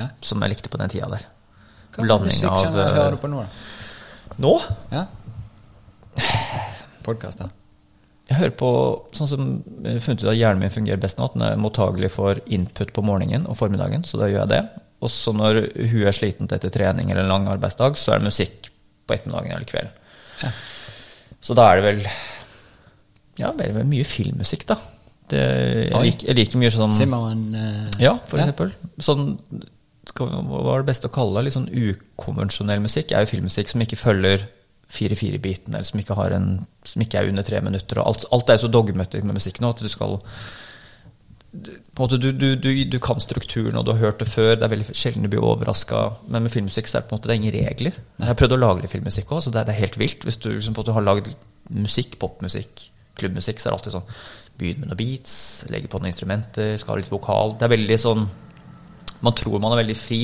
Ja? 0.00 0.08
som 0.20 0.42
jeg 0.42 0.50
likte 0.56 0.72
på 0.72 0.80
den 0.80 0.90
tida 0.90 1.06
der. 1.12 1.28
Hva 1.94 2.02
Blanding 2.08 2.24
av 2.24 2.32
musikksjanger 2.32 2.80
eh, 2.88 2.94
hører 2.98 3.14
du 3.14 3.20
på 3.22 3.30
nå, 3.30 3.44
da? 3.44 4.34
Nå? 4.42 4.54
Ja? 4.90 5.04
Podkast, 7.04 7.38
da? 7.44 7.48
Jeg 8.30 8.38
hører 8.38 8.54
på 8.56 8.70
sånn 9.12 9.28
som 9.28 9.48
funnet 10.00 10.22
ut 10.22 10.30
at 10.30 10.38
hjernen 10.38 10.62
min 10.64 10.72
fungerer 10.72 11.00
best 11.00 11.18
nå, 11.18 11.26
at 11.28 11.34
den 11.36 11.44
er 11.44 11.58
mottagelig 11.60 12.08
for 12.14 12.38
input 12.46 12.94
på 12.96 13.04
morgenen 13.04 13.44
og 13.50 13.58
formiddagen, 13.60 14.06
så 14.08 14.20
da 14.20 14.30
gjør 14.30 14.46
jeg 14.46 14.52
det. 14.54 14.62
Og 15.04 15.12
så 15.12 15.34
når 15.36 15.60
hun 15.76 16.06
er 16.08 16.16
sliten 16.16 16.48
etter 16.48 16.72
trening 16.72 17.10
eller 17.10 17.26
en 17.26 17.34
lang 17.34 17.50
arbeidsdag, 17.52 17.98
så 18.00 18.14
er 18.14 18.22
det 18.22 18.30
musikk 18.30 18.70
på 19.04 19.16
ettermiddagen 19.18 19.52
eller 19.58 19.68
kveld. 19.68 20.00
Ja. 20.40 20.54
Så 21.44 21.56
da 21.58 21.68
er 21.68 21.80
det 21.80 21.84
vel 21.90 22.00
ja, 23.42 23.50
vel, 23.58 23.84
mye 23.90 24.06
filmmusikk, 24.08 24.64
da. 24.70 24.78
Det, 25.28 25.40
jeg, 25.88 26.00
liker, 26.04 26.28
jeg 26.28 26.36
liker 26.38 26.60
mye 26.60 26.72
sånn 26.72 26.92
Simon, 26.92 27.46
uh, 27.56 27.86
Ja, 28.00 28.16
for 28.28 28.40
ja. 28.40 28.46
eksempel. 28.46 28.72
Sånn, 29.02 29.32
hva 30.14 30.42
var 30.68 30.82
det 30.82 30.90
beste 30.92 31.08
å 31.08 31.12
kalle 31.12 31.40
det? 31.40 31.48
Litt 31.48 31.56
sånn 31.56 31.70
ukonvensjonell 31.72 32.82
musikk 32.84 33.12
er 33.12 33.24
jo 33.24 33.32
filmmusikk 33.32 33.72
som 33.72 33.84
ikke 33.84 33.98
følger 34.00 34.44
4-4-biten, 34.94 35.74
eller 35.74 35.86
som 35.88 36.00
ikke, 36.00 36.18
har 36.18 36.36
en, 36.36 36.52
som 36.86 37.02
ikke 37.02 37.20
er 37.20 37.30
under 37.32 37.46
tre 37.46 37.60
minutter. 37.64 38.00
Og 38.00 38.12
alt, 38.12 38.28
alt 38.34 38.52
er 38.52 38.62
så 38.62 38.70
dogmatisk 38.70 39.26
med 39.26 39.38
musikk 39.38 39.60
nå 39.62 39.72
at 39.74 39.82
du 39.82 39.90
skal 39.90 40.18
måte, 41.98 42.18
du, 42.18 42.30
du, 42.32 42.54
du, 42.58 42.70
du 42.90 42.98
kan 43.02 43.20
strukturen, 43.22 43.76
og 43.78 43.86
du 43.86 43.92
har 43.94 44.00
hørt 44.02 44.22
det 44.22 44.28
før. 44.30 44.54
Det 44.56 44.66
er 44.66 44.72
veldig 44.72 44.96
sjelden 44.96 45.26
du 45.26 45.30
blir 45.32 45.44
overraska. 45.44 46.04
Men 46.28 46.46
med 46.46 46.54
filmmusikk 46.54 46.90
så 46.90 46.98
er 46.98 47.04
det 47.04 47.10
på 47.10 47.14
en 47.14 47.20
måte 47.20 47.30
det 47.30 47.36
er 47.36 47.42
ingen 47.42 47.56
regler. 47.56 48.00
Jeg 48.18 48.30
har 48.30 48.38
prøvd 48.38 48.56
å 48.56 48.62
lage 48.62 48.84
litt 48.84 48.94
filmmusikk 48.94 49.34
òg, 49.34 49.44
så 49.44 49.52
det 49.54 49.62
er, 49.62 49.68
det 49.68 49.76
er 49.76 49.84
helt 49.84 50.00
vilt. 50.00 50.26
Hvis 50.26 50.40
du 50.42 50.50
liksom, 50.52 50.78
måte 50.78 50.96
har 50.96 51.06
lagd 51.06 51.30
musikk, 51.74 52.18
popmusikk, 52.22 52.88
klubbmusikk, 53.20 53.60
så 53.60 53.68
er 53.68 53.72
det 53.72 53.78
alltid 53.80 53.98
sånn 53.98 54.16
Begynn 54.54 54.84
med 54.84 54.92
noen 54.92 54.98
beats, 55.00 55.36
legge 55.66 55.88
på 55.90 55.98
noen 55.98 56.12
instrumenter, 56.12 56.76
skal 56.78 56.94
ha 56.94 57.00
litt 57.00 57.10
vokal. 57.10 57.56
Det 57.58 57.66
er 57.66 57.72
veldig 57.72 57.96
sånn 57.98 58.20
Man 59.26 59.34
tror 59.34 59.58
man 59.58 59.74
er 59.74 59.80
veldig 59.80 59.96
fri. 59.98 60.20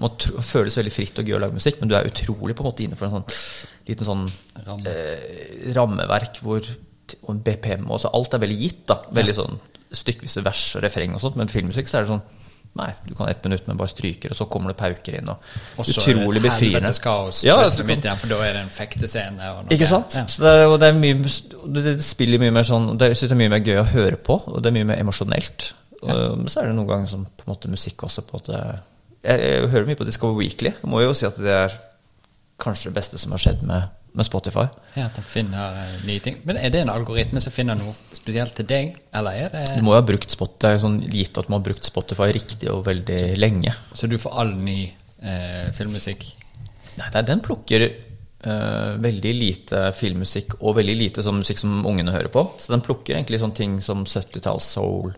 Man 0.00 0.14
tro, 0.16 0.40
føles 0.40 0.78
veldig 0.78 0.92
fritt 0.94 1.20
og 1.20 1.28
gøy 1.28 1.36
å 1.36 1.40
lage 1.42 1.58
musikk, 1.58 1.80
men 1.80 1.90
du 1.90 1.96
er 1.98 2.06
utrolig 2.08 2.54
på 2.56 2.62
en 2.62 2.68
måte 2.70 2.84
innenfor 2.84 3.08
en 3.08 3.16
sånn 3.18 3.26
liten 3.88 4.06
sånn 4.06 4.26
Ramme. 4.66 4.86
eh, 4.86 5.72
rammeverk 5.74 6.40
hvor 6.44 6.62
og 7.24 7.38
BPM 7.44 7.86
og 7.90 8.00
så 8.02 8.10
Alt 8.12 8.34
er 8.34 8.38
veldig 8.42 8.58
gitt. 8.60 8.82
da 8.86 8.98
Veldig 9.16 9.34
sånn 9.34 9.58
stykkvise 9.96 10.42
vers 10.44 10.76
og 10.76 10.82
refreng 10.84 11.14
og 11.16 11.20
sånt. 11.22 11.36
Men 11.40 11.48
filmmusikk 11.48 11.88
så 11.88 11.98
er 11.98 12.04
det 12.04 12.12
sånn 12.16 12.22
Nei, 12.76 12.90
du 13.08 13.14
kan 13.16 13.26
ett 13.30 13.42
minutt, 13.42 13.64
men 13.66 13.78
bare 13.80 13.88
stryker, 13.88 14.30
og 14.30 14.36
så 14.36 14.44
kommer 14.46 14.68
det 14.70 14.76
pauker 14.76 15.14
inn. 15.18 15.28
Og, 15.32 15.38
Og 15.80 15.86
så 15.88 16.02
er 16.02 16.04
det 16.14 16.20
utrolig 16.20 16.36
et 16.36 16.42
befriende. 16.44 16.74
helvetes 16.78 16.98
kaos 17.02 17.38
Ja, 17.42 17.56
altså, 17.64 17.82
midt 17.88 18.04
igjen, 18.04 18.18
for 18.20 18.28
da 18.28 18.36
er 18.44 18.52
det 18.52 18.60
en 18.62 18.68
fektescene. 18.68 19.48
og 19.56 19.64
noe- 19.64 19.72
ikke 19.72 19.86
sant? 19.88 20.14
Ja. 20.14 20.24
Så 20.28 20.42
det 20.44 20.52
er, 20.52 20.66
og 20.68 20.76
det, 20.78 20.88
er 20.90 20.98
mye, 21.00 21.14
det, 21.74 21.84
det 21.88 22.04
spiller 22.04 22.38
mye 22.38 22.52
mer 22.52 22.62
sånn 22.68 22.98
Det 23.00 23.08
synes 23.16 23.30
jeg 23.30 23.32
er 23.32 23.40
mye 23.40 23.48
mer 23.56 23.64
gøy 23.64 23.80
å 23.80 23.86
høre 23.88 24.16
på, 24.20 24.36
og 24.46 24.62
det 24.62 24.68
er 24.70 24.76
mye 24.76 24.84
mer 24.92 25.00
emosjonelt. 25.00 25.72
Og, 26.02 26.12
Men 26.38 26.46
så 26.52 26.60
er 26.60 26.66
det 26.68 26.74
noen 26.76 26.86
ganger 26.92 27.08
som 27.08 27.24
på 27.24 27.48
en 27.48 27.54
måte 27.54 27.68
musikk 27.72 28.04
også 28.04 28.22
på 28.28 28.36
at 28.36 28.46
måte 28.52 28.80
Jeg, 29.24 29.40
jeg 29.40 29.68
hører 29.72 29.86
mye 29.86 29.96
på 29.96 30.04
Discover 30.06 30.34
Weekly. 30.38 30.70
Jeg 30.70 30.90
må 30.92 31.00
jo 31.02 31.14
si 31.14 31.26
at 31.26 31.36
det 31.40 31.48
er 31.50 31.72
kanskje 32.58 32.90
det 32.90 32.98
beste 32.98 33.20
som 33.20 33.34
har 33.34 33.42
skjedd 33.42 33.62
med, 33.66 33.94
med 34.18 34.26
Spotify. 34.26 34.66
Ja, 34.96 35.06
At 35.06 35.18
den 35.18 35.26
finner 35.26 35.76
uh, 35.78 35.94
nye 36.08 36.22
ting. 36.24 36.40
Men 36.48 36.58
er 36.58 36.72
det 36.74 36.82
en 36.82 36.92
algoritme 36.92 37.42
som 37.42 37.54
finner 37.54 37.78
noe 37.78 37.94
spesielt 38.16 38.56
til 38.58 38.66
deg, 38.68 38.96
eller 39.14 39.44
er 39.44 39.54
det 39.54 39.64
Du 39.78 39.86
må 39.86 39.94
jo 39.94 40.00
ha 40.00 40.06
brukt 40.08 40.34
Spotify, 40.34 40.74
er 40.74 40.82
sånn 40.82 40.98
gitt 41.06 41.38
at 41.38 41.50
man 41.50 41.60
har 41.60 41.68
brukt 41.70 41.86
Spotify 41.86 42.32
riktig 42.34 42.70
og 42.72 42.84
veldig 42.88 43.22
lenge. 43.38 43.74
Så 43.94 44.10
du 44.10 44.18
får 44.20 44.36
all 44.42 44.52
ny 44.58 44.80
uh, 45.22 45.70
filmmusikk? 45.76 46.26
Nei, 46.98 47.08
nei, 47.14 47.22
den 47.22 47.44
plukker 47.46 47.86
uh, 47.86 48.98
veldig 48.98 49.34
lite 49.38 49.84
filmmusikk 49.94 50.58
og 50.58 50.80
veldig 50.80 50.98
lite 50.98 51.24
sånn 51.24 51.40
musikk 51.44 51.62
som 51.62 51.80
ungene 51.86 52.14
hører 52.14 52.32
på. 52.34 52.44
Så 52.58 52.74
den 52.74 52.82
plukker 52.84 53.14
egentlig 53.14 53.42
sånne 53.42 53.58
ting 53.58 53.78
som 53.84 54.02
70-talls 54.02 54.66
soul, 54.74 55.14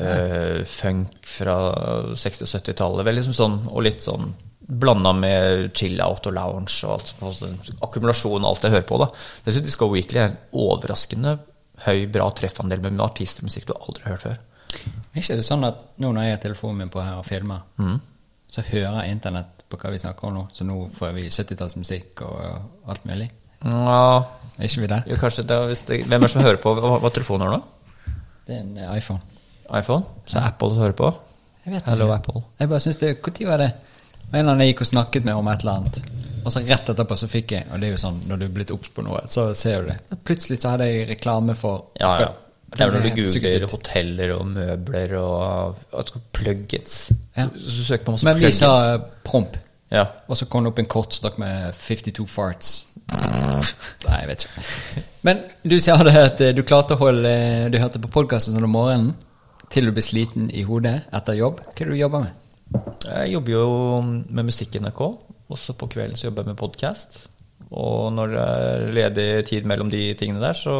eh, 0.00 0.64
funk 0.68 1.20
fra 1.28 1.56
60- 2.16 2.46
og 2.46 2.52
70-tallet. 2.52 3.12
Liksom 3.18 3.36
sånn, 3.36 3.58
og 3.72 3.84
litt 3.86 4.04
sånn 4.04 4.32
blanda 4.66 5.12
med 5.14 5.68
chill-out 5.78 6.26
og 6.26 6.34
lounge 6.34 6.74
og 6.84 6.96
alt. 6.96 7.12
sånn, 7.38 7.58
Akkumulasjon 7.82 8.42
og 8.44 8.48
alt 8.50 8.62
jeg 8.66 8.72
hører 8.74 8.86
på. 8.88 8.98
da. 8.98 9.06
Dessuten 9.46 9.64
Disco 9.68 9.88
Weekly 9.92 10.18
er 10.20 10.28
en 10.32 10.38
overraskende 10.52 11.38
høy, 11.86 12.06
bra 12.10 12.30
treffandel 12.32 12.80
med 12.82 13.00
artister 13.04 13.42
og 13.44 13.50
musikk 13.50 13.66
du 13.68 13.74
aldri 13.76 14.02
har 14.04 14.16
hørt 14.16 14.22
før. 14.26 14.38
Er 15.14 15.20
ikke 15.22 15.36
det 15.38 15.44
sånn 15.46 15.64
at 15.68 15.78
nå 16.02 16.10
når 16.12 16.22
jeg 16.26 16.34
har 16.36 16.42
telefonen 16.42 16.78
min 16.78 16.88
på 16.92 17.00
her 17.04 17.18
og 17.20 17.24
filmer, 17.28 17.60
Mm. 17.78 18.00
så 18.48 18.62
hører 18.62 19.10
internett 19.10 19.62
på 19.68 19.76
hva 19.78 19.90
vi 19.90 19.98
snakker 19.98 20.24
om 20.28 20.34
nå, 20.34 20.48
så 20.52 20.64
nå 20.64 20.90
får 20.94 21.12
vi 21.14 21.28
70-tallsmusikk 21.28 22.22
og 22.22 22.88
alt 22.88 23.04
mulig? 23.06 23.30
Ja, 23.64 24.24
Er 24.58 24.64
ikke 24.68 24.80
vi 24.80 24.86
der? 24.86 25.02
jo, 25.06 25.16
kanskje 25.16 25.46
det, 25.46 25.78
det, 25.86 26.06
Hvem 26.06 26.12
er 26.12 26.18
det 26.26 26.30
som 26.30 26.42
hører 26.42 26.56
på? 26.60 26.74
Hva, 26.74 26.98
hva 27.00 27.10
telefonen 27.10 27.46
har 27.48 27.56
nå? 27.58 27.62
Det 28.46 28.54
er 28.56 28.60
en 28.60 28.76
eh, 28.78 28.96
iPhone. 28.98 29.20
iPhone? 29.74 30.04
Så 30.26 30.38
Apple 30.38 30.74
hører 30.74 30.92
på? 30.92 31.14
Jeg 31.64 31.74
vet 31.74 31.82
Hello, 31.88 32.06
ikke. 32.06 32.14
Apple. 32.14 32.42
Jeg 32.60 32.68
bare 32.68 32.80
synes 32.80 32.96
det 32.96 33.16
Når 33.26 33.46
var 33.48 33.56
det? 33.58 33.72
En 34.32 34.40
eller 34.40 34.52
annen 34.52 34.64
jeg 34.66 34.74
gikk 34.74 34.84
og 34.86 34.90
snakket 34.92 35.26
med 35.26 35.38
om 35.38 35.48
et 35.50 35.64
eller 35.64 35.80
annet. 35.80 36.00
Og 36.46 36.54
så 36.54 36.62
rett 36.62 36.90
etterpå 36.92 37.16
så 37.18 37.26
fikk 37.26 37.56
jeg 37.56 37.66
Og 37.74 37.80
det 37.82 37.88
er 37.88 37.96
jo 37.96 37.98
sånn 37.98 38.20
når 38.30 38.38
du 38.38 38.44
er 38.46 38.50
blitt 38.54 38.72
obs 38.74 38.90
på 38.94 39.02
noe, 39.02 39.24
så 39.30 39.48
ser 39.58 39.82
du 39.82 39.92
det. 39.92 40.18
Plutselig 40.26 40.60
så 40.62 40.74
hadde 40.74 40.90
jeg 40.90 41.08
reklame 41.10 41.56
for 41.58 41.88
Ja, 42.00 42.16
ja. 42.22 42.32
Det 42.76 42.82
er 42.82 42.90
når 42.92 43.04
du 43.06 43.10
googler 43.22 43.64
hoteller 43.70 44.32
og 44.34 44.48
møbler 44.50 45.12
og 45.20 45.82
og 45.96 46.08
plugins. 46.34 46.96
Ja. 47.36 47.46
Så 47.54 47.70
søk 47.70 47.86
søker 47.86 48.04
på 48.04 48.14
masse 48.16 48.26
Men 48.26 48.40
vi 48.42 48.50
sa 48.52 48.72
eh, 48.94 49.04
promp. 49.24 49.56
Ja. 49.94 50.02
Og 50.26 50.36
så 50.36 50.48
kom 50.50 50.64
det 50.64 50.72
opp 50.72 50.80
en 50.82 50.88
kortstokk 50.90 51.38
med 51.38 51.76
52 51.78 52.26
farts. 52.28 52.72
Nei, 53.14 54.18
jeg 54.18 54.28
vet 54.32 54.46
ikke. 54.46 55.04
Men 55.28 55.44
du 55.62 55.76
sa 55.80 55.96
det 56.02 56.16
at 56.20 56.42
eh, 56.42 56.54
du 56.56 56.64
klarte 56.66 56.98
å 56.98 57.00
holde 57.00 57.30
Du 57.70 57.78
hørte 57.78 58.02
på 58.02 58.10
podkasten 58.18 58.56
sånn 58.56 58.66
om 58.66 58.74
morgenen 58.74 59.14
til 59.72 59.88
du 59.88 59.94
ble 59.94 60.02
sliten 60.04 60.50
i 60.50 60.66
hodet 60.66 60.98
etter 61.14 61.38
jobb. 61.38 61.62
Hva 61.62 61.74
er 61.74 61.88
det 61.88 61.94
du 61.94 62.02
jobber 62.02 62.26
med? 62.26 62.45
Jeg 62.74 63.32
jobber 63.32 63.52
jo 63.52 63.66
med 64.02 64.48
musikk 64.48 64.76
i 64.76 64.82
NRK. 64.82 65.02
Også 65.54 65.76
på 65.78 65.88
kvelden 65.92 66.18
så 66.18 66.28
jobber 66.28 66.42
jeg 66.44 66.54
med 66.54 66.60
podkast. 66.60 67.18
Og 67.70 68.12
når 68.14 68.32
det 68.32 68.46
er 68.46 68.86
ledig 68.94 69.28
tid 69.50 69.68
mellom 69.68 69.90
de 69.90 70.08
tingene 70.18 70.42
der, 70.42 70.56
så 70.58 70.74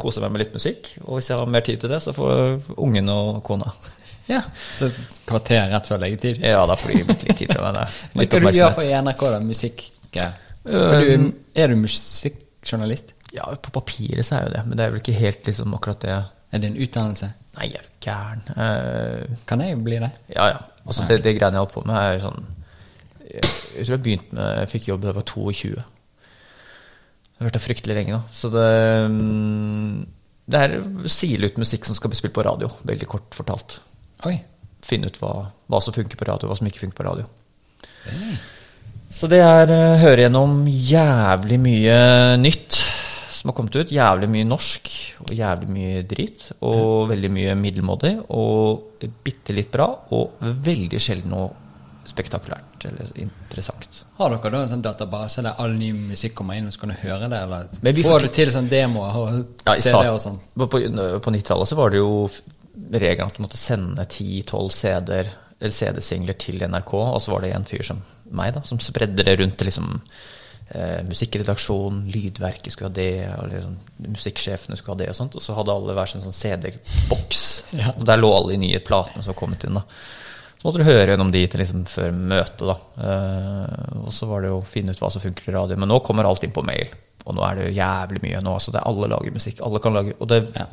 koser 0.00 0.20
jeg 0.20 0.26
meg 0.26 0.34
med 0.34 0.42
litt 0.44 0.56
musikk. 0.56 0.90
Og 1.06 1.18
hvis 1.18 1.30
jeg 1.30 1.38
har 1.38 1.50
mer 1.54 1.64
tid 1.66 1.82
til 1.82 1.92
det, 1.92 2.00
så 2.02 2.14
får 2.16 2.72
ungen 2.82 3.10
og 3.12 3.42
kona. 3.46 3.70
Ja, 4.30 4.42
Så 4.74 4.86
et 4.86 5.20
kvarter 5.26 5.66
rett 5.72 5.88
før 5.88 5.98
leggetid? 6.02 6.42
Ja, 6.46 6.62
da 6.66 6.76
får 6.78 6.92
de 6.94 7.02
litt 7.10 7.24
tid 7.38 7.50
fra 7.52 7.72
meg. 7.74 7.96
hva 8.14 8.26
du 8.42 8.58
gjør 8.58 8.76
for 8.76 8.86
i 8.86 8.94
NRK, 8.94 9.24
da? 9.34 9.40
Musikk? 9.46 9.86
For 10.12 11.02
du, 11.02 11.14
Um, 11.18 11.32
er 11.58 11.72
du 11.72 11.74
musikkjournalist? 11.74 13.16
Ja, 13.34 13.48
på 13.58 13.72
papiret 13.74 14.22
så 14.28 14.36
er 14.36 14.44
jo 14.46 14.52
det, 14.52 14.60
men 14.68 14.78
det 14.78 14.84
er 14.84 14.92
vel 14.92 15.00
ikke 15.02 15.16
helt 15.16 15.48
liksom 15.48 15.74
akkurat 15.74 16.04
det 16.04 16.12
Er 16.52 16.60
det 16.62 16.68
en 16.68 16.76
utdannelse? 16.84 17.30
Nei, 17.56 17.66
jeg 17.72 17.80
er 17.80 17.86
du 17.88 18.06
gæren. 18.06 18.44
Uh, 18.54 19.38
Kan 19.48 19.64
jeg 19.64 19.80
bli 19.82 19.98
det? 20.04 20.10
Ja, 20.36 20.52
ja. 20.52 20.60
Altså, 20.82 21.06
det, 21.08 21.20
det 21.24 21.36
greiene 21.38 21.58
jeg 21.58 21.64
holdt 21.64 21.74
på 21.76 21.84
med, 21.86 21.96
er 21.96 22.22
sånn 22.22 22.40
Jeg, 23.22 23.50
jeg 23.76 23.84
tror 23.86 23.94
jeg 23.94 24.04
begynte 24.04 24.36
med 24.36 24.56
Jeg 24.60 24.70
fikk 24.72 24.88
jobb 24.90 25.04
da 25.04 25.12
jeg 25.12 25.18
var 25.20 25.28
22. 25.30 25.84
Det 27.32 27.40
har 27.40 27.48
vært 27.48 27.64
fryktelig 27.64 27.98
lenge, 27.98 28.18
da. 28.18 28.34
Så 28.34 28.50
det 28.52 28.66
mm, 29.14 29.92
Det 30.52 30.62
er 30.62 30.74
sile 31.10 31.50
ut 31.50 31.60
musikk 31.62 31.86
som 31.88 31.98
skal 31.98 32.12
bli 32.12 32.18
spilt 32.18 32.34
på 32.36 32.44
radio, 32.46 32.70
veldig 32.88 33.08
kort 33.10 33.36
fortalt. 33.36 33.78
Oi. 34.28 34.36
Finne 34.82 35.10
ut 35.10 35.20
hva, 35.22 35.32
hva 35.70 35.80
som 35.82 35.94
funker 35.94 36.18
på 36.18 36.26
radio, 36.28 36.50
hva 36.50 36.58
som 36.58 36.66
ikke 36.68 36.82
funker 36.82 36.98
på 36.98 37.06
radio. 37.06 37.28
Så 39.12 39.28
det 39.30 39.42
er 39.44 39.70
eh, 39.70 40.00
høre 40.00 40.24
gjennom 40.24 40.62
jævlig 40.66 41.58
mye 41.62 41.96
nytt 42.40 42.80
som 43.42 43.50
har 43.50 43.56
kommet 43.58 43.74
ut. 43.74 43.90
Jævlig 43.90 44.28
mye 44.30 44.46
norsk 44.46 44.88
og 45.24 45.32
jævlig 45.34 45.72
mye 45.74 46.02
drit. 46.06 46.44
Og 46.62 47.08
veldig 47.10 47.30
mye 47.34 47.56
middelmådig 47.58 48.12
og 48.30 49.02
bitte 49.26 49.56
litt 49.56 49.72
bra. 49.74 49.88
Og 50.14 50.38
veldig 50.38 51.00
sjelden 51.02 51.34
noe 51.34 51.50
spektakulært 52.06 52.86
eller 52.86 53.10
interessant. 53.22 54.00
Har 54.18 54.32
dere 54.32 54.50
da 54.50 54.62
en 54.64 54.70
sånn 54.72 54.82
database 54.82 55.42
der 55.46 55.58
all 55.62 55.74
ny 55.78 55.92
musikk 55.94 56.34
kommer 56.38 56.58
inn, 56.58 56.66
og 56.66 56.74
så 56.74 56.82
kan 56.82 56.90
du 56.94 56.98
høre 57.02 57.28
det? 57.30 57.42
Eller 57.46 57.98
får 57.98 58.08
får 58.08 58.24
du 58.26 58.32
til 58.38 58.50
sånn 58.54 58.70
demoer 58.70 59.18
og 59.20 59.36
Ja, 59.66 59.76
CD-er 59.76 60.10
og 60.10 60.18
sånn? 60.22 60.40
På, 60.54 60.66
på, 60.66 60.80
på 61.22 61.34
90-tallet 61.36 61.70
så 61.70 61.78
var 61.78 61.94
det 61.94 62.02
jo 62.02 62.26
regelen 62.90 63.30
at 63.30 63.38
du 63.38 63.44
måtte 63.44 63.60
sende 63.60 64.06
10-12 64.06 64.74
CD-er 64.74 65.32
eller 65.62 65.74
CD-singler 65.76 66.38
til 66.42 66.62
NRK, 66.66 66.94
og 66.98 67.20
så 67.22 67.36
var 67.36 67.44
det 67.44 67.52
en 67.54 67.68
fyr 67.68 67.86
som 67.86 68.02
meg, 68.34 68.54
da, 68.56 68.64
som 68.66 68.82
spredde 68.82 69.22
det 69.22 69.36
rundt 69.38 69.58
til 69.60 69.70
liksom 69.70 69.92
eh, 70.74 71.02
musikkredaksjon, 71.08 72.02
lydverket 72.12 72.72
skulle 72.72 72.90
ha 72.90 72.94
det, 72.96 73.10
og 73.38 73.50
liksom, 73.52 73.76
musikksjefene 74.14 74.76
skulle 74.78 74.96
ha 74.96 75.00
det 75.04 75.10
og 75.12 75.18
sånt, 75.18 75.36
og 75.36 75.44
så 75.44 75.54
hadde 75.58 75.74
alle 75.76 75.94
hver 75.96 76.10
sin 76.12 76.24
sånn 76.24 76.32
CD-boks, 76.36 77.44
Ja. 77.78 77.92
og 77.96 78.04
der 78.08 78.20
lå 78.20 78.32
alle 78.36 78.52
de 78.56 78.58
nye 78.66 78.80
platene 78.84 79.22
som 79.22 79.32
var 79.34 79.40
kommet 79.40 79.64
inn, 79.64 79.74
da. 79.78 79.84
Så 80.58 80.68
måtte 80.68 80.78
du 80.78 80.86
høre 80.86 81.08
gjennom 81.10 81.32
de 81.34 81.40
til 81.50 81.58
liksom 81.60 81.84
før 81.90 82.12
møtet, 82.14 82.62
da. 82.68 82.76
Eh, 83.02 83.96
og 84.04 84.12
så 84.14 84.28
var 84.30 84.42
det 84.44 84.52
jo 84.52 84.60
å 84.60 84.66
finne 84.66 84.92
ut 84.94 85.00
hva 85.02 85.10
som 85.10 85.22
funker 85.24 85.48
i 85.50 85.54
radio. 85.56 85.76
Men 85.76 85.88
nå 85.90 85.96
kommer 86.06 86.24
alt 86.28 86.44
inn 86.46 86.52
på 86.54 86.62
mail, 86.62 86.86
og 87.26 87.34
nå 87.34 87.42
er 87.48 87.56
det 87.58 87.64
jo 87.66 87.76
jævlig 87.80 88.22
mye 88.22 88.42
nå. 88.46 88.52
Altså 88.54 88.70
det 88.70 88.78
er 88.78 88.86
alle 88.92 89.08
lager 89.10 89.34
musikk. 89.34 89.58
Alle 89.66 89.80
kan 89.82 89.92
lage 89.96 90.14
Og 90.20 90.28
det, 90.30 90.38
Ja. 90.54 90.66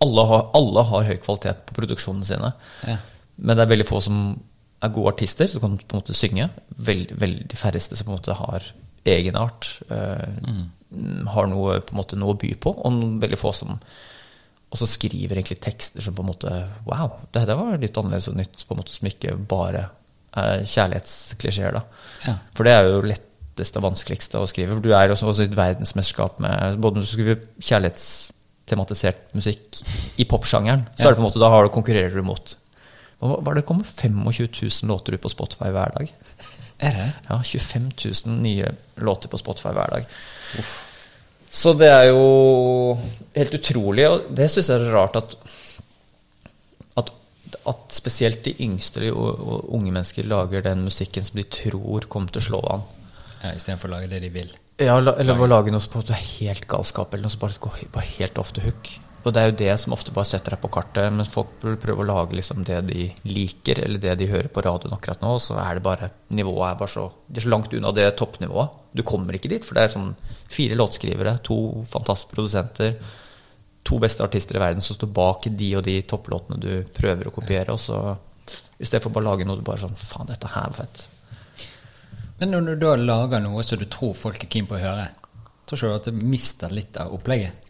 alle, 0.00 0.24
har, 0.30 0.46
alle 0.56 0.84
har 0.88 1.04
høy 1.10 1.16
kvalitet 1.20 1.66
på 1.68 1.74
produksjonene 1.76 2.24
sine. 2.24 2.52
Ja. 2.88 2.96
Men 3.36 3.56
det 3.56 3.64
er 3.66 3.70
veldig 3.76 3.86
få 3.88 4.00
som 4.02 4.40
er 4.80 4.92
gode 4.94 5.12
artister, 5.14 5.48
som 5.50 5.62
kan 5.64 5.78
på 5.78 5.96
en 5.96 6.00
måte 6.00 6.16
synge. 6.16 6.48
Veldig, 6.76 7.16
de 7.50 7.58
færreste 7.58 7.98
som 7.98 8.08
på 8.08 8.14
en 8.14 8.18
måte 8.20 8.36
har 8.38 8.70
egenart. 9.08 9.74
Eh, 9.90 10.28
Har 11.30 11.46
noe, 11.46 11.76
på 11.86 11.94
en 11.94 12.00
måte, 12.00 12.16
noe 12.18 12.34
å 12.34 12.38
by 12.40 12.48
på. 12.58 12.72
Og 12.74 12.96
veldig 13.22 13.38
få 13.38 13.52
som 13.54 13.76
også 14.70 14.86
skriver 14.86 15.38
egentlig 15.38 15.60
tekster 15.62 16.02
som 16.02 16.14
på 16.14 16.22
en 16.22 16.30
måte 16.30 16.50
Wow, 16.86 17.16
det 17.34 17.44
der 17.46 17.58
var 17.58 17.78
litt 17.78 17.96
annerledes 17.98 18.28
og 18.30 18.36
nytt, 18.38 18.64
på 18.66 18.74
en 18.74 18.80
måte 18.80 18.94
som 18.94 19.08
ikke 19.10 19.34
bare 19.50 19.88
er 20.38 20.62
kjærlighetsklisjeer, 20.62 21.74
da. 21.74 21.82
Ja. 22.26 22.34
For 22.54 22.66
det 22.66 22.74
er 22.74 22.86
jo 22.86 23.00
letteste 23.06 23.80
og 23.80 23.88
vanskeligste 23.88 24.38
å 24.38 24.46
skrive. 24.50 24.76
For 24.76 24.84
du 24.84 24.92
er 24.94 25.08
jo 25.08 25.16
også, 25.16 25.30
også 25.32 25.46
i 25.46 25.50
et 25.50 25.56
verdensmesterskap 25.58 26.38
med 26.42 26.78
Både 26.82 26.98
når 27.00 27.06
du 27.06 27.10
skriver 27.10 27.40
kjærlighetstematisert 27.70 29.34
musikk 29.34 29.80
i 30.22 30.26
popsjangeren, 30.30 30.86
så 30.94 31.08
er 31.08 31.14
det 31.14 31.18
på 31.18 31.24
en 31.24 31.28
måte, 31.28 31.42
da 31.42 31.50
har 31.50 31.66
du, 31.66 31.72
konkurrerer 31.74 32.14
du 32.14 32.22
mot 32.26 32.54
var 33.20 33.54
det 33.54 33.62
kommet 33.68 33.86
25 33.86 34.16
000 34.62 34.70
låter 34.88 35.12
ut 35.14 35.20
på 35.20 35.28
Spotify 35.28 35.68
hver 35.74 35.92
dag? 35.98 36.12
Er 36.80 36.94
det? 36.96 37.08
Ja, 37.28 37.42
25 37.44 37.90
000 38.26 38.36
nye 38.40 38.70
låter 38.96 39.28
på 39.28 39.38
Spotify 39.38 39.74
hver 39.76 39.90
dag. 39.92 40.06
Så 41.50 41.72
det 41.76 41.88
er 41.90 42.04
jo 42.08 42.96
helt 43.36 43.54
utrolig, 43.58 44.06
og 44.08 44.28
det 44.38 44.46
syns 44.52 44.68
jeg 44.70 44.80
er 44.80 44.92
rart 44.94 45.16
at, 45.18 45.34
at 46.96 47.10
at 47.66 47.92
spesielt 47.92 48.44
de 48.46 48.54
yngste 48.64 49.10
og- 49.12 49.40
og 49.42 49.74
unge 49.74 49.90
mennesker 49.92 50.22
lager 50.24 50.62
den 50.62 50.84
musikken 50.86 51.22
som 51.26 51.36
de 51.36 51.42
tror 51.44 52.06
kommer 52.08 52.30
til 52.32 52.40
å 52.40 52.44
slå 52.48 52.60
an. 52.72 52.82
Ja, 53.42 53.52
Istedenfor 53.56 53.88
å 53.88 53.96
lage 53.98 54.08
det 54.08 54.20
de 54.22 54.28
vil. 54.28 54.50
Ja, 54.78 54.98
la- 55.00 55.16
eller 55.18 55.34
å 55.36 55.48
lage 55.48 55.70
noe 55.72 55.80
som 55.80 56.00
er 56.00 56.12
helt 56.40 56.66
galskap, 56.68 57.12
eller 57.12 57.22
noe 57.26 57.30
som 57.34 57.40
bare 57.40 57.58
går 57.60 57.84
bare 57.92 58.06
helt 58.18 58.38
off 58.38 58.52
the 58.52 58.60
hook. 58.64 58.88
Og 59.20 59.34
det 59.36 59.40
er 59.40 59.50
jo 59.50 59.56
det 59.60 59.72
som 59.82 59.92
ofte 59.92 60.12
bare 60.16 60.28
setter 60.30 60.54
deg 60.54 60.62
på 60.62 60.70
kartet, 60.72 61.12
men 61.12 61.28
folk 61.28 61.50
prøver 61.60 61.80
prøve 61.82 62.04
å 62.04 62.08
lage 62.08 62.36
liksom 62.38 62.62
det 62.64 62.78
de 62.88 63.08
liker, 63.28 63.82
eller 63.84 64.00
det 64.00 64.14
de 64.22 64.28
hører 64.30 64.48
på 64.48 64.64
radioen 64.64 64.94
akkurat 64.96 65.20
nå, 65.20 65.34
så 65.42 65.58
er 65.60 65.76
det 65.76 65.84
bare 65.84 66.08
Nivået 66.32 66.70
er 66.70 66.78
bare 66.80 66.92
så 66.92 67.08
Det 67.26 67.42
er 67.42 67.44
så 67.44 67.52
langt 67.52 67.74
unna 67.74 67.92
det 67.92 68.06
toppnivået. 68.16 68.78
Du 68.96 69.02
kommer 69.02 69.36
ikke 69.36 69.50
dit, 69.52 69.66
for 69.66 69.76
det 69.76 69.84
er 69.84 69.92
sånn 69.92 70.14
fire 70.50 70.78
låtskrivere, 70.78 71.36
to 71.44 71.84
fantastiske 71.90 72.32
produsenter, 72.32 72.96
to 73.84 74.00
beste 74.00 74.24
artister 74.24 74.56
i 74.56 74.62
verden 74.62 74.84
som 74.84 74.96
står 74.96 75.12
bak 75.12 75.48
de 75.58 75.70
og 75.76 75.84
de 75.84 76.00
topplåtene 76.08 76.60
du 76.60 76.72
prøver 76.96 77.28
å 77.28 77.34
kopiere, 77.34 77.76
og 77.76 77.80
så 77.80 78.00
i 78.80 78.88
stedet 78.88 79.04
for 79.04 79.12
bare 79.12 79.28
lage 79.28 79.46
noe 79.46 79.60
du 79.60 79.64
bare 79.66 79.82
sånn 79.82 79.96
Faen, 80.00 80.30
dette 80.30 80.48
her 80.48 80.72
var 80.72 80.80
fett. 80.80 81.06
Men 82.40 82.54
når 82.54 82.70
du 82.70 82.86
da 82.86 82.94
lager 82.96 83.42
noe 83.44 83.62
som 83.66 83.80
du 83.80 83.84
tror 83.84 84.14
folk 84.16 84.40
er 84.40 84.48
keen 84.48 84.68
på 84.68 84.78
å 84.78 84.80
høre, 84.80 85.10
tror 85.68 85.76
ikke 85.76 85.90
du 85.90 85.98
at 85.98 86.08
du 86.08 86.22
mister 86.24 86.72
litt 86.72 86.96
av 86.96 87.12
opplegget? 87.12 87.68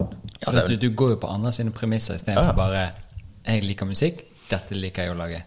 Ja, 0.00 0.50
For 0.50 0.52
det 0.52 0.62
er 0.64 0.68
du, 0.74 0.76
du 0.88 0.94
går 0.98 1.14
jo 1.14 1.16
på 1.22 1.30
andre 1.30 1.52
sine 1.54 1.72
premisser 1.72 2.18
istedenfor 2.18 2.42
Ja, 2.42 2.52
ja. 2.52 2.52
bare 2.52 2.92
'Jeg 3.46 3.64
liker 3.64 3.86
musikk, 3.86 4.24
dette 4.50 4.74
liker 4.74 5.02
jeg 5.04 5.12
å 5.14 5.18
lage'. 5.18 5.42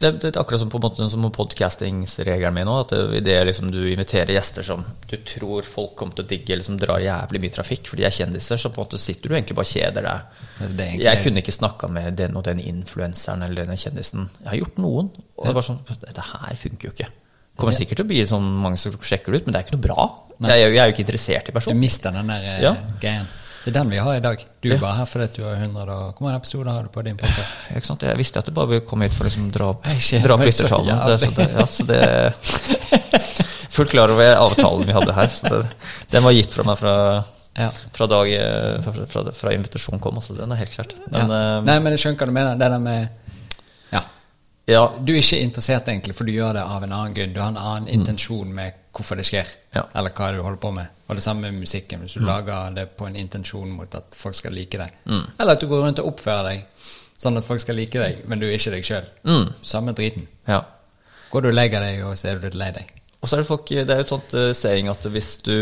Det, 0.00 0.14
det 0.22 0.30
er 0.34 0.40
akkurat 0.40 0.60
som 0.62 0.70
på 0.72 0.78
en 0.78 0.82
måte 0.86 1.06
som 1.12 1.26
podcastingsregelen 1.32 2.54
min 2.56 2.68
òg. 2.72 2.86
At 2.86 2.92
det, 3.12 3.20
det 3.26 3.34
liksom 3.50 3.70
du 3.70 3.82
inviterer 3.92 4.32
gjester 4.32 4.64
som 4.64 4.84
du 5.10 5.16
tror 5.28 5.66
folk 5.68 5.92
kommer 5.98 6.16
til 6.16 6.24
å 6.24 6.28
digge, 6.30 6.54
eller 6.54 6.64
som 6.64 6.78
drar 6.80 7.02
jævlig 7.04 7.40
mye 7.42 7.52
trafikk, 7.52 7.90
for 7.90 8.00
de 8.00 8.06
er 8.08 8.14
kjendiser, 8.16 8.56
så 8.56 8.70
på 8.72 8.80
en 8.80 8.86
måte 8.86 9.00
sitter 9.02 9.28
du 9.28 9.34
egentlig 9.36 9.58
bare 9.58 9.68
og 9.68 9.74
kjeder 9.74 10.06
deg. 10.08 10.20
Det 10.58 10.64
er 10.64 10.72
det 10.78 10.86
egentlig 10.86 11.04
Jeg 11.04 11.16
er- 11.18 11.22
kunne 11.22 11.42
ikke 11.42 11.52
snakka 11.58 11.90
med 11.90 12.16
den 12.16 12.36
og 12.36 12.44
den 12.44 12.60
influenseren 12.60 13.42
eller 13.42 13.64
den 13.66 13.76
kjendisen. 13.76 14.30
Jeg 14.40 14.48
har 14.48 14.56
gjort 14.56 14.78
noen, 14.78 15.10
og 15.36 15.46
det 15.46 15.54
var 15.54 15.62
sånn 15.62 15.84
Dette 15.86 16.22
her 16.32 16.56
funker 16.56 16.88
jo 16.88 16.92
ikke. 16.92 17.10
Kommer 17.58 17.74
sikkert 17.74 17.96
til 17.96 18.04
å 18.06 18.08
bli 18.08 18.24
sånn 18.24 18.48
mange 18.62 18.78
som 18.78 18.92
sjekker 18.92 19.32
det 19.32 19.42
ut, 19.42 19.46
men 19.46 19.52
det 19.52 19.60
er 19.60 19.68
ikke 19.68 19.76
noe 19.76 19.84
bra. 19.84 20.08
Jeg, 20.40 20.50
er 20.50 20.72
jeg 20.72 20.78
er 20.78 20.86
jo 20.88 20.92
ikke 20.94 21.04
interessert 21.04 21.48
i 21.50 21.70
Du 21.70 21.74
mister 21.76 22.10
den 22.10 22.26
der 22.26 22.40
eh, 22.42 22.62
Ja. 22.62 22.74
greien. 22.98 23.26
Det 23.64 23.70
er 23.70 23.76
den 23.76 23.90
vi 23.92 23.98
har 24.00 24.14
i 24.16 24.20
dag. 24.24 24.40
Du 24.62 24.68
Ja. 24.70 24.76
bare 24.80 24.96
her 24.96 25.06
fordi 25.06 25.26
du 25.36 25.42
har 25.44 25.54
100 25.60 25.82
og 25.92 26.14
Hvor 26.16 26.22
mange 26.26 26.36
episoder 26.40 26.70
har 26.72 26.82
du 26.82 26.88
på 26.88 27.02
din 27.04 27.16
podkast? 27.16 27.52
Sant? 27.84 28.02
Jeg 28.02 28.16
visste 28.16 28.38
at 28.38 28.46
du 28.46 28.52
bare 28.56 28.68
ville 28.68 28.86
komme 28.88 29.04
hit 29.04 29.12
for 29.14 29.24
å 29.24 29.28
liksom 29.28 29.50
dra 29.52 29.68
opp, 29.74 29.84
dra 29.84 30.34
opp 30.34 30.40
lyttertallene. 30.46 30.96
så. 30.96 31.06
Det, 31.06 31.18
så 31.20 31.34
det, 31.36 31.48
ja, 31.52 31.66
så 31.66 31.86
det 31.86 32.00
Fullt 33.70 33.90
klar 33.92 34.10
over 34.10 34.34
avtalen 34.36 34.86
vi 34.88 34.92
hadde 34.96 35.12
her. 35.14 35.28
Så 35.32 35.48
det, 35.52 35.60
den 36.10 36.24
var 36.26 36.32
gitt 36.34 36.52
fra 36.52 36.64
meg 36.66 36.78
fra, 36.80 36.94
Ja. 37.58 37.70
fra, 37.92 38.06
dag, 38.06 38.28
fra, 38.84 38.92
fra, 39.06 39.22
fra 39.36 39.52
invitasjonen 39.54 40.00
kom. 40.00 40.16
Altså, 40.20 40.34
den 40.38 40.52
er 40.52 40.56
helt 40.62 40.72
klart. 40.74 40.94
Men 41.10 41.28
ja. 41.30 41.40
eh, 41.58 41.62
Nei, 41.68 41.78
men 41.84 41.92
jeg 41.94 42.02
skjønner 42.04 42.18
hva 42.18 42.26
du 42.26 42.32
mener. 42.32 42.56
Det 42.60 42.70
der 42.70 42.78
med 42.78 43.00
Ja. 43.02 43.08
Ja, 44.68 44.88
Du 45.04 45.12
er 45.12 45.18
ikke 45.22 45.40
interessert, 45.42 45.88
egentlig, 45.88 46.14
for 46.14 46.24
du 46.24 46.32
gjør 46.32 46.52
det 46.54 46.62
av 46.62 46.82
en 46.82 46.92
annen 46.92 47.14
grunn. 47.14 47.32
Du 47.34 47.40
har 47.40 47.48
en 47.48 47.56
annen 47.56 47.88
intensjon 47.88 48.52
med 48.54 48.72
hvorfor 48.94 49.16
det 49.16 49.24
skjer, 49.26 49.46
Mm. 49.70 49.74
Ja. 49.74 49.82
Mm. 49.82 49.90
eller 49.98 50.10
hva 50.10 50.32
du 50.34 50.42
holder 50.42 50.58
på 50.60 50.72
med. 50.74 50.88
Og 51.08 51.14
det 51.16 51.22
samme 51.22 51.40
med 51.50 51.60
musikken. 51.60 52.00
Hvis 52.00 52.14
du 52.14 52.20
lager 52.20 52.74
det 52.74 52.96
på 52.96 53.06
en 53.06 53.16
intensjon 53.16 53.70
mot 53.70 53.94
at 53.94 54.04
folk 54.14 54.34
skal 54.34 54.52
like 54.52 54.78
deg, 54.78 54.90
Mm. 55.06 55.26
eller 55.38 55.52
at 55.52 55.60
du 55.60 55.66
går 55.68 55.82
rundt 55.84 55.98
og 56.00 56.06
oppfører 56.14 56.44
deg 56.44 56.64
sånn 57.18 57.36
at 57.36 57.44
folk 57.44 57.60
skal 57.60 57.74
like 57.76 57.92
deg, 57.98 58.24
men 58.28 58.38
du 58.40 58.46
er 58.46 58.56
ikke 58.58 58.70
deg 58.70 58.82
sjøl. 58.84 59.04
Mm. 59.24 59.52
Samme 59.62 59.92
driten. 59.94 60.26
ja. 60.48 60.62
Går 61.30 61.42
du 61.42 61.48
og 61.48 61.54
legger 61.54 61.80
deg, 61.80 62.02
og 62.04 62.16
så 62.16 62.28
er 62.28 62.38
du 62.38 62.46
litt 62.48 62.54
lei 62.56 62.70
deg. 62.72 62.86
Og 63.22 63.28
så 63.28 63.34
er 63.36 63.40
det 63.42 63.46
folk, 63.46 63.66
det 63.68 63.90
er 63.90 63.96
jo 63.96 64.00
et 64.00 64.08
sånt 64.08 64.34
uh, 64.34 64.52
saying 64.52 64.88
at 64.88 65.02
hvis 65.02 65.42
du 65.44 65.52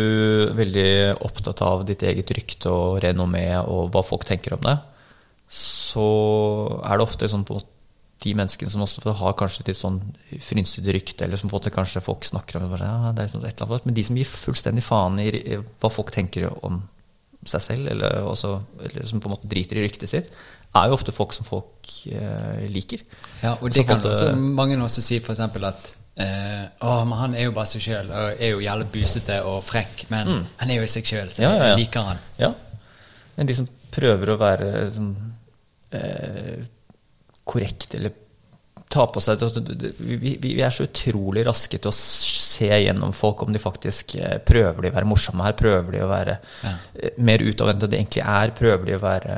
er 0.48 0.54
veldig 0.54 1.20
opptatt 1.20 1.60
av 1.60 1.84
ditt 1.84 2.00
eget 2.02 2.30
rykte 2.30 2.70
og 2.70 3.02
renommé 3.02 3.58
og 3.66 3.90
hva 3.92 4.02
folk 4.02 4.24
tenker 4.24 4.54
om 4.54 4.60
deg, 4.62 4.78
så 5.50 6.80
er 6.84 6.96
det 6.98 7.04
ofte 7.06 7.28
sånn 7.28 7.44
på 7.44 7.60
de 8.22 8.32
menneskene 8.34 8.70
som 8.72 8.82
også 8.82 9.12
har 9.14 9.34
kanskje 9.38 9.64
litt 9.68 9.78
sånn 9.78 10.00
frynsete 10.42 10.90
rykte, 10.94 11.24
eller 11.24 11.38
som 11.38 11.50
på 11.50 11.54
en 11.56 11.60
måte 11.60 11.70
kanskje 11.74 12.02
folk 12.02 12.24
snakker 12.26 12.58
om, 12.58 12.72
ja, 12.80 13.12
det 13.14 13.22
er 13.22 13.28
liksom 13.28 13.44
et 13.46 13.54
eller 13.60 13.74
annet, 13.76 13.86
men 13.86 13.94
de 13.94 14.04
som 14.08 14.16
gir 14.18 14.26
fullstendig 14.30 14.82
faen 14.82 15.18
i 15.22 15.28
hva 15.78 15.90
folk 15.92 16.10
tenker 16.14 16.48
om 16.66 16.80
seg 17.46 17.62
selv, 17.62 17.86
eller, 17.92 18.16
også, 18.26 18.56
eller 18.88 19.06
som 19.06 19.20
på 19.22 19.30
en 19.30 19.36
måte 19.36 19.48
driter 19.48 19.78
i 19.78 19.84
ryktet 19.86 20.10
sitt, 20.10 20.32
er 20.76 20.88
jo 20.90 20.96
ofte 20.98 21.14
folk 21.14 21.32
som 21.32 21.46
folk 21.46 21.92
eh, 22.10 22.64
liker. 22.68 23.04
Ja, 23.44 23.54
og 23.60 23.70
det 23.70 23.78
så 23.78 23.84
kan 23.88 24.00
måte- 24.02 24.10
også 24.10 24.32
mange 24.36 24.76
også 24.84 25.00
si 25.06 25.16
eksempel 25.22 25.64
at 25.70 25.92
eh, 26.18 26.66
Å, 26.82 26.96
men 27.08 27.16
han 27.22 27.36
er 27.38 27.46
jo 27.46 27.54
bare 27.56 27.70
seg 27.70 27.86
sjøl, 27.86 28.10
og 28.10 28.42
er 28.42 28.50
jo 28.50 28.58
jævlig 28.66 28.88
busete 28.98 29.38
og 29.46 29.62
frekk, 29.64 30.08
men 30.10 30.32
han 30.58 30.70
er 30.74 30.82
jo 30.82 30.90
seg 30.90 31.06
sjøl, 31.06 31.30
så 31.30 31.40
Mm. 31.40 31.46
Ja, 31.46 31.52
ja, 31.54 31.62
ja. 31.62 31.68
jeg 31.70 31.78
liker 31.86 32.08
han. 32.10 32.18
Ja. 32.42 32.50
Men 33.38 33.46
de 33.46 33.54
som 33.54 33.68
prøver 33.94 34.34
å 34.34 34.38
være 34.42 34.90
som, 34.92 35.14
eh, 35.94 36.66
korrekt 37.48 37.94
eller 37.98 38.14
ta 38.88 39.04
på 39.12 39.20
seg 39.20 39.42
altså, 39.44 39.60
vi, 40.00 40.36
vi, 40.40 40.54
er 40.64 40.72
så 40.72 40.86
utrolig 40.88 41.44
raske 41.46 41.76
til 41.76 41.90
å 41.90 41.96
se 41.96 42.70
gjennom 42.70 43.12
folk 43.16 43.42
om 43.44 43.52
de 43.52 43.60
faktisk 43.60 44.14
eh, 44.16 44.38
prøver 44.40 44.86
de 44.86 44.92
å 44.92 44.96
være 44.96 45.08
morsomme 45.08 45.44
her, 45.44 45.56
prøver 45.58 45.98
de 45.98 46.04
å 46.04 46.10
være 46.10 46.38
Ja. 46.64 46.74
eh, 46.96 47.18
mer 47.20 47.44
utadvendte 47.44 47.88
enn 47.88 47.92
de 47.92 48.00
egentlig 48.00 48.24
er, 48.24 48.54
prøver 48.56 48.88
de 48.88 48.96
å 48.96 49.02
være 49.04 49.36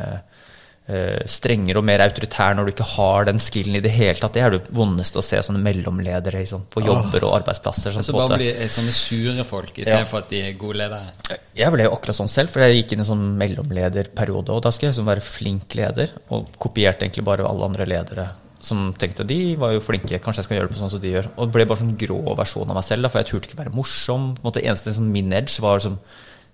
strengere 1.31 1.79
og 1.81 1.85
mer 1.87 2.03
autoritær 2.05 2.55
når 2.57 2.67
du 2.69 2.73
ikke 2.75 2.89
har 2.97 3.25
den 3.29 3.39
skillen 3.43 3.77
i 3.79 3.83
det 3.85 3.93
hele 3.95 4.19
tatt. 4.19 4.33
Det 4.37 4.43
er 4.43 4.51
det 4.57 4.63
vondeste 4.77 5.21
å 5.21 5.25
se 5.25 5.41
sånne 5.47 5.63
mellomledere 5.63 6.41
liksom, 6.43 6.67
på 6.73 6.83
jobber 6.85 7.25
og 7.29 7.37
arbeidsplasser. 7.41 7.95
Sånn, 7.95 8.05
Og 8.05 8.09
så 8.09 8.13
bare 8.17 8.29
måte- 8.29 8.39
bli 8.43 8.69
sånne 8.77 8.93
sure 8.97 9.45
folk 9.45 9.79
Ja. 9.79 10.05
For 10.05 10.19
at 10.19 10.31
de 10.31 10.43
er 10.43 10.53
gode 10.59 10.77
ledere. 10.79 11.13
jeg 11.55 11.73
ble 11.73 11.85
jo 11.85 11.91
akkurat 11.97 12.17
sånn 12.17 12.29
selv, 12.29 12.51
for 12.51 12.61
jeg 12.61 12.85
gikk 12.85 12.93
inn 12.93 13.01
i 13.01 13.03
en 13.03 13.11
sånn 13.17 13.37
mellomlederperiode. 13.39 14.51
Og 14.51 14.63
da 14.63 14.71
skulle 14.71 14.91
jeg 14.93 14.99
liksom 14.99 15.07
være 15.07 15.23
flink 15.23 15.75
leder, 15.75 16.11
og 16.31 16.47
kopierte 16.59 17.03
egentlig 17.07 17.25
bare 17.25 17.47
alle 17.49 17.65
andre 17.65 17.87
ledere 17.87 18.31
som 18.61 18.93
tenkte 18.93 19.27
de 19.27 19.57
var 19.57 19.73
jo 19.73 19.81
flinke, 19.81 20.19
kanskje 20.21 20.43
jeg 20.43 20.45
skal 20.45 20.57
gjøre 20.59 20.69
det 20.69 20.77
på 20.77 20.81
sånn 20.83 20.91
som 20.91 21.01
de 21.01 21.13
gjør. 21.15 21.29
Og 21.39 21.47
det 21.49 21.53
ble 21.55 21.65
bare 21.65 21.81
sånn 21.81 21.97
grå 21.97 22.37
versjon 22.37 22.69
av 22.69 22.75
meg 22.77 22.85
selv, 22.85 23.03
da, 23.03 23.09
for 23.09 23.23
jeg 23.23 23.31
turte 23.31 23.49
ikke 23.49 23.65
være 23.65 23.73
morsom. 23.75 24.35
På 24.37 24.45
en 24.45 24.53
måte 24.53 24.63
Eneste 24.65 24.93
som 24.95 25.11
min 25.11 25.33
edge 25.33 25.61
var 25.61 25.79
å 25.81 25.99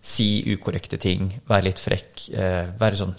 si 0.06 0.42
ukorrekte 0.54 1.00
ting, 1.00 1.40
være 1.48 1.64
litt 1.64 1.80
frekk, 1.82 2.28
eh, 2.32 2.66
være 2.78 2.96
sånn 3.00 3.14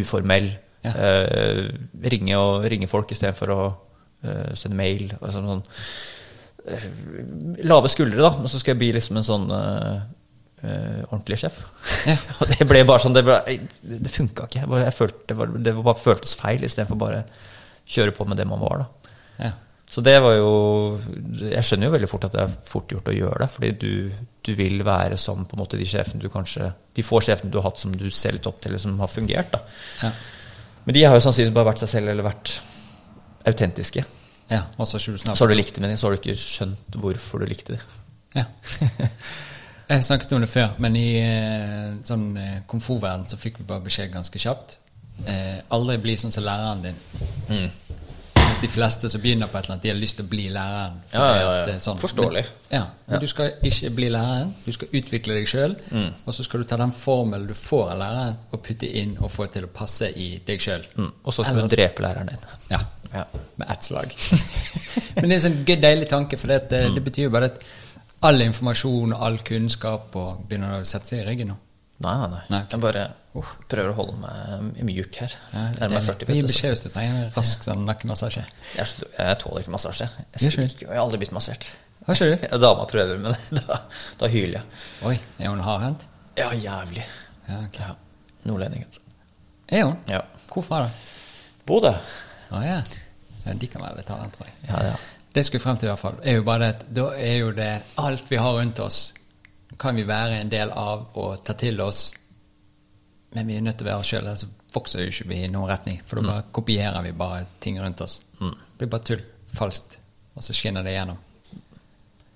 uformell. 0.00 0.50
Ja. 0.82 0.92
Eh, 0.92 1.68
ringe, 2.10 2.38
og, 2.38 2.66
ringe 2.70 2.88
folk 2.90 3.12
istedenfor 3.14 3.52
å 3.54 3.60
eh, 4.24 4.50
sende 4.58 4.78
mail. 4.78 5.12
Og 5.20 5.30
sånn, 5.34 5.62
lave 7.66 7.90
skuldre, 7.92 8.22
da. 8.22 8.32
Og 8.42 8.50
så 8.50 8.60
skal 8.60 8.74
jeg 8.74 8.82
bli 8.82 8.90
liksom 8.98 9.20
en 9.20 9.30
sånn 9.30 9.48
Uh, 10.62 11.02
ordentlig 11.08 11.40
sjef. 11.40 11.56
Ja. 12.06 12.14
og 12.38 12.46
det 12.52 12.62
ble 12.70 12.84
bare 12.86 13.02
sånn 13.02 13.16
Det, 13.16 13.24
ble, 13.26 13.56
det 13.82 14.12
funka 14.14 14.44
ikke. 14.46 14.60
Jeg 14.60 14.70
bare, 14.70 14.84
jeg 14.86 14.94
følte, 14.94 15.24
det, 15.26 15.34
var, 15.40 15.54
det 15.58 15.72
var 15.74 15.86
bare 15.88 15.98
føltes 15.98 16.36
feil, 16.38 16.62
istedenfor 16.62 17.00
bare 17.00 17.24
kjøre 17.90 18.14
på 18.14 18.26
med 18.30 18.38
det 18.38 18.46
man 18.46 18.62
var, 18.62 18.84
da. 18.84 19.16
Ja. 19.42 19.50
Så 19.92 20.00
det 20.00 20.14
var 20.24 20.38
jo 20.38 20.52
Jeg 21.36 21.64
skjønner 21.66 21.90
jo 21.90 21.92
veldig 21.92 22.08
fort 22.08 22.24
at 22.24 22.32
det 22.32 22.44
er 22.46 22.52
fort 22.64 22.92
gjort 22.94 23.10
å 23.12 23.16
gjøre 23.16 23.42
det, 23.44 23.48
fordi 23.52 23.70
du, 23.76 23.92
du 24.40 24.52
vil 24.56 24.80
være 24.86 25.18
som 25.20 25.44
på 25.44 25.56
en 25.56 25.60
måte 25.60 25.80
de 25.80 25.88
sjefene 25.88 26.22
du 26.22 26.30
kanskje 26.32 26.70
De 26.96 27.04
få 27.04 27.20
sjefene 27.24 27.52
du 27.52 27.58
har 27.60 27.68
hatt 27.68 27.82
som 27.82 27.92
du 27.92 28.08
ser 28.08 28.36
litt 28.36 28.48
opp 28.48 28.62
til, 28.62 28.72
eller 28.72 28.82
som 28.82 28.96
har 29.02 29.12
fungert, 29.12 29.52
da. 29.52 29.60
Ja. 30.00 30.12
Men 30.86 30.96
de 30.96 31.04
har 31.06 31.16
jo 31.16 31.24
sannsynligvis 31.26 31.54
bare 31.54 31.70
vært 31.70 31.84
seg 31.84 31.92
selv, 31.92 32.10
eller 32.10 32.26
vært 32.26 32.56
autentiske. 33.46 34.04
ja. 34.50 34.62
også 34.76 34.98
så 34.98 35.32
har 35.44 35.50
du 35.50 35.54
likt 35.54 35.76
det 35.76 35.84
dem, 35.84 35.96
så 35.96 36.08
har 36.08 36.16
du 36.16 36.20
ikke 36.20 36.38
skjønt 36.38 36.98
hvorfor 36.98 37.42
du 37.42 37.50
likte 37.50 37.76
det. 37.76 37.82
Ja. 38.34 38.48
Jeg 39.92 40.04
snakket 40.04 40.32
om 40.32 40.40
det 40.40 40.48
før, 40.48 40.70
men 40.80 40.96
i 40.96 41.08
eh, 41.20 41.88
sånn 42.06 42.30
eh, 42.40 42.60
komfortverden 42.70 43.26
så 43.28 43.36
fikk 43.36 43.60
vi 43.60 43.66
bare 43.68 43.84
beskjed 43.84 44.12
ganske 44.14 44.40
kjapt. 44.40 44.78
Eh, 45.28 45.58
aldri 45.74 45.98
bli 46.00 46.14
sånn 46.16 46.32
som 46.32 46.46
læreren 46.46 46.84
din. 46.86 47.00
Mm. 47.50 47.98
De 48.62 48.68
fleste 48.70 49.08
som 49.10 49.20
begynner 49.22 49.48
på 49.50 49.58
et 49.58 49.64
eller 49.66 49.74
annet, 49.74 49.82
de 49.82 49.90
har 49.90 49.96
lyst 49.98 50.16
til 50.20 50.26
å 50.26 50.30
bli 50.30 50.44
læreren. 50.54 51.00
Ja, 51.12 51.24
ja, 51.26 51.50
ja. 51.58 51.64
er 51.74 51.80
sånn. 51.82 51.98
Forståelig. 51.98 52.44
Men, 52.70 52.76
ja, 52.76 52.82
men 53.08 53.20
du 53.24 53.26
skal 53.30 53.50
ikke 53.68 53.90
bli 53.96 54.08
læreren. 54.14 54.52
Du 54.64 54.70
skal 54.76 54.92
utvikle 55.00 55.34
deg 55.40 55.50
sjøl. 55.50 55.74
Mm. 55.90 56.08
Og 56.24 56.36
så 56.36 56.46
skal 56.46 56.62
du 56.62 56.68
ta 56.70 56.78
den 56.80 56.94
formelen 56.94 57.48
du 57.50 57.54
får 57.58 57.90
av 57.96 57.98
læreren, 58.04 58.36
og 58.54 58.62
putte 58.62 58.86
inn 59.02 59.16
og 59.18 59.32
få 59.34 59.48
til 59.52 59.66
å 59.66 59.72
passe 59.74 60.08
i 60.14 60.28
deg 60.46 60.62
sjøl. 60.62 60.86
Mm. 60.96 61.10
Og 61.24 61.34
så 61.34 61.44
skal 61.48 61.58
du 61.64 61.74
drepe 61.74 62.06
læreren 62.06 62.30
din. 62.32 62.46
Ja. 62.70 62.80
Ja. 63.12 63.26
Med 63.60 63.68
ett 63.74 63.84
slag. 63.84 64.14
Men 65.18 65.26
det 65.28 65.34
er 65.34 65.38
en 65.40 65.44
sånn 65.48 65.58
gøy, 65.68 65.76
deilig 65.82 66.08
tanke, 66.08 66.38
for 66.40 66.48
det, 66.54 66.62
det, 66.70 66.84
Mm. 66.88 66.94
det 66.96 67.02
betyr 67.10 67.26
jo 67.26 67.34
bare 67.34 67.50
at 67.52 67.66
all 68.22 68.40
informasjon 68.40 69.12
og 69.12 69.26
all 69.26 69.38
kunnskap 69.44 70.14
og 70.16 70.46
begynner 70.48 70.78
å 70.80 70.86
sette 70.86 71.10
seg 71.12 71.24
i 71.24 71.26
ryggen 71.26 71.50
nå. 71.52 71.58
Nei, 72.02 72.14
nei, 72.18 72.28
nei. 72.32 72.40
Nei, 72.50 72.60
okay. 72.64 72.74
Jeg 72.74 72.82
bare 72.82 73.04
prøver 73.70 73.92
å 73.92 73.96
holde 73.96 74.16
meg 74.20 74.80
mjuk 74.88 75.18
her. 75.22 75.36
Ja, 75.52 75.62
det 75.72 75.84
er 75.86 75.92
Nærmer 75.92 76.00
meg 76.00 76.08
40 76.10 76.36
Gi 76.36 76.42
beskjed 76.48 76.74
hvis 76.74 76.84
du 76.84 76.88
trenger 76.90 77.20
en 77.20 77.32
rask 77.36 77.64
sånn 77.66 77.86
nakkemassasje. 77.88 78.42
Jeg, 78.76 79.06
jeg 79.14 79.38
tåler 79.42 79.64
ikke 79.64 79.74
massasje. 79.76 80.08
Jeg, 80.34 80.52
ikke 80.52 80.86
jeg 80.86 80.90
har 80.90 81.02
aldri 81.04 81.22
blitt 81.22 81.34
massert. 81.36 81.68
Du? 82.02 82.24
Ja, 82.50 82.58
Dama 82.58 82.88
prøver, 82.90 83.20
men 83.22 83.36
da, 83.60 83.78
da 84.18 84.30
hyler 84.32 84.58
jeg. 84.58 84.82
Oi, 85.06 85.14
er 85.38 85.52
hun 85.52 85.62
hardhendt? 85.62 86.08
Ja, 86.38 86.50
jævlig. 86.56 87.06
Ja, 87.46 87.62
okay. 87.68 87.86
Ja. 87.86 87.94
Nordlending, 88.50 88.84
altså. 88.88 89.00
Er 89.72 89.86
hun? 89.86 89.96
Ja. 90.10 90.24
Hvorfor 90.50 90.82
da? 90.82 90.90
Bodø. 91.68 91.94
Å 92.52 92.62
ja. 92.66 92.80
ja. 93.46 93.54
De 93.54 93.70
kan 93.70 93.84
være 93.86 94.00
litt 94.00 94.10
hardhendt, 94.10 94.36
tror 94.36 94.50
jeg. 94.50 94.58
Ja, 94.66 94.82
ja. 94.90 94.96
Det 95.32 95.40
jeg 95.40 95.48
skulle 95.48 95.64
frem 95.64 95.78
til 95.80 95.88
i 95.88 95.92
hvert 95.92 96.02
fall, 96.02 96.18
er 96.28 96.36
jo 96.36 96.44
bare 96.44 96.66
det 96.66 96.72
at 96.74 96.82
da 96.92 97.04
er 97.16 97.36
jo 97.38 97.52
det 97.56 97.70
alt 98.02 98.26
vi 98.28 98.40
har 98.42 98.58
rundt 98.58 98.82
oss, 98.84 98.98
kan 99.82 99.98
vi 99.98 100.06
være 100.06 100.38
en 100.40 100.50
del 100.52 100.70
av 100.78 101.08
og 101.18 101.42
ta 101.46 101.56
til 101.58 101.80
oss, 101.82 102.12
men 103.34 103.48
vi 103.48 103.56
er 103.58 103.64
nødt 103.64 103.80
til 103.80 103.88
å 103.88 103.90
være 103.90 104.04
oss 104.04 104.12
sjøl, 104.12 104.26
ellers 104.26 104.46
vokser 104.72 105.02
jo 105.02 105.12
ikke 105.12 105.28
vi 105.32 105.42
i 105.42 105.50
noen 105.50 105.70
retning. 105.70 105.98
For 106.06 106.20
da 106.20 106.28
bare 106.28 106.46
kopierer 106.54 107.04
vi 107.04 107.12
bare 107.16 107.44
ting 107.60 107.80
rundt 107.82 108.00
oss. 108.04 108.20
Det 108.38 108.78
blir 108.78 108.92
bare 108.92 109.08
tull. 109.10 109.22
Falskt. 109.52 109.98
Og 110.36 110.44
så 110.44 110.54
skinner 110.56 110.84
det 110.84 110.94
igjennom. 110.94 111.18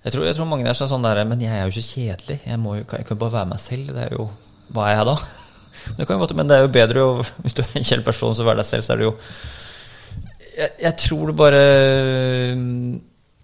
Jeg 0.03 0.13
tror, 0.13 0.25
jeg 0.27 0.37
tror 0.37 0.47
mange 0.47 0.67
er 0.69 0.77
sånn 0.77 1.03
der 1.03 1.23
Men 1.25 1.41
jeg 1.41 1.51
er 1.51 1.65
jo 1.65 1.73
ikke 1.73 1.89
kjedelig. 1.97 2.37
Jeg, 2.45 2.59
må 2.61 2.75
jo, 2.77 2.83
jeg 2.85 3.07
kan 3.07 3.15
jo 3.15 3.21
bare 3.23 3.35
være 3.39 3.51
meg 3.51 3.61
selv. 3.63 3.93
Det 3.95 4.03
er 4.05 4.13
jo 4.15 4.27
Hva 4.75 4.89
er 4.91 4.99
jeg 4.99 5.09
da? 5.09 5.17
Det, 5.97 6.03
kan 6.03 6.17
jo 6.17 6.19
godt, 6.19 6.33
men 6.35 6.49
det 6.49 6.55
er 6.57 6.65
jo 6.65 6.71
bedre 6.73 6.99
jo, 6.99 7.11
Hvis 7.43 7.55
du 7.55 7.61
er 7.63 7.75
en 7.79 7.85
kjell 7.87 8.03
person, 8.03 8.35
så 8.35 8.43
vær 8.43 8.57
deg 8.59 8.67
selv, 8.67 8.83
så 8.83 8.93
er 8.93 9.01
det 9.01 9.07
jo 9.07 9.13
jeg, 10.57 10.71
jeg 10.81 10.97
tror 10.97 11.29
det 11.29 11.35
bare 11.37 11.59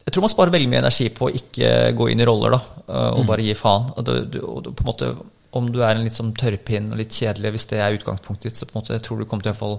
Jeg 0.04 0.12
tror 0.14 0.26
man 0.26 0.32
sparer 0.34 0.52
veldig 0.52 0.70
mye 0.74 0.82
energi 0.84 1.06
på 1.16 1.30
å 1.30 1.34
ikke 1.34 1.70
gå 1.96 2.10
inn 2.12 2.20
i 2.20 2.26
roller, 2.28 2.52
da, 2.58 2.60
og 3.16 3.24
bare 3.30 3.46
gi 3.46 3.54
faen. 3.56 3.86
Og 3.96 4.04
du, 4.08 4.14
du, 4.34 4.40
du, 4.66 4.72
måte, 4.84 5.14
om 5.56 5.70
du 5.72 5.80
er 5.86 5.96
en 5.96 6.04
litt 6.04 6.18
sånn 6.18 6.34
tørrpinn 6.36 6.90
og 6.92 7.00
litt 7.00 7.16
kjedelig, 7.16 7.52
hvis 7.56 7.68
det 7.72 7.80
er 7.80 7.96
utgangspunktet 7.96 8.50
ditt, 8.52 8.60
så 8.60 8.68
på 8.68 8.76
en 8.76 8.82
måte, 8.82 8.98
jeg 8.98 9.06
tror 9.06 9.22
du 9.22 9.26
kommer 9.30 9.48
til 9.48 9.64
å 9.64 9.78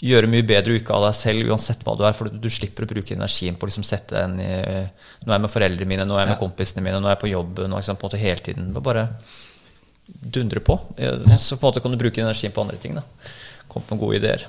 gjøre 0.00 0.30
mye 0.32 0.46
bedre 0.48 0.78
uke 0.80 0.94
av 0.96 1.02
deg 1.08 1.16
selv 1.18 1.50
uansett 1.50 1.82
hva 1.84 1.92
du 1.98 2.04
er, 2.08 2.14
for 2.16 2.30
du, 2.30 2.38
du 2.40 2.48
slipper 2.48 2.86
å 2.86 2.88
bruke 2.88 3.12
energien 3.18 3.58
på 3.58 3.66
å 3.66 3.68
liksom 3.68 3.84
sette 3.84 4.16
den 4.16 4.38
i 4.40 4.46
Nå 4.54 5.28
er 5.28 5.34
jeg 5.34 5.42
med 5.44 5.52
foreldrene 5.52 5.90
mine, 5.90 6.06
nå 6.08 6.14
er 6.16 6.22
jeg 6.22 6.30
med 6.30 6.36
Ja. 6.38 6.40
kompisene 6.40 6.84
mine, 6.86 7.02
nå 7.02 7.10
er 7.10 7.16
jeg 7.18 7.22
på 7.26 7.32
jobb, 7.34 7.60
nå, 7.66 7.74
liksom, 7.82 7.98
på 8.00 8.06
en 8.06 8.12
måte 8.12 8.22
hele 8.22 8.40
tiden. 8.46 8.70
Bare 8.80 9.08
dundre 10.38 10.60
på. 10.64 10.78
Eh, 10.96 11.26
Så 11.36 11.56
på 11.58 11.66
en 11.66 11.72
måte 11.72 11.82
kan 11.84 11.90
du 11.92 11.98
bruke 12.00 12.22
energien 12.22 12.52
på 12.54 12.62
andre 12.64 12.78
ting. 12.80 12.94
da. 12.94 13.02
Komme 13.68 13.86
på 13.90 13.98
gode 14.00 14.16
ideer. 14.22 14.46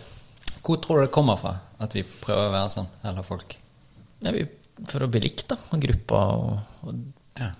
Hvor 0.61 0.77
tror 0.81 1.01
du 1.01 1.05
det 1.07 1.11
kommer 1.11 1.37
fra 1.41 1.57
at 1.81 1.93
vi 1.97 2.03
prøver 2.03 2.47
å 2.47 2.53
være 2.53 2.69
sånn, 2.77 2.87
eller 3.03 3.23
folk? 3.25 3.55
Ja, 4.21 4.31
vi, 4.31 4.45
for 4.89 5.05
å 5.05 5.09
bli 5.11 5.21
likt, 5.23 5.47
da. 5.51 5.57
av 5.71 5.81
gruppa 5.81 6.21
og, 6.37 6.77
og 6.87 7.03
Ja. 7.39 7.51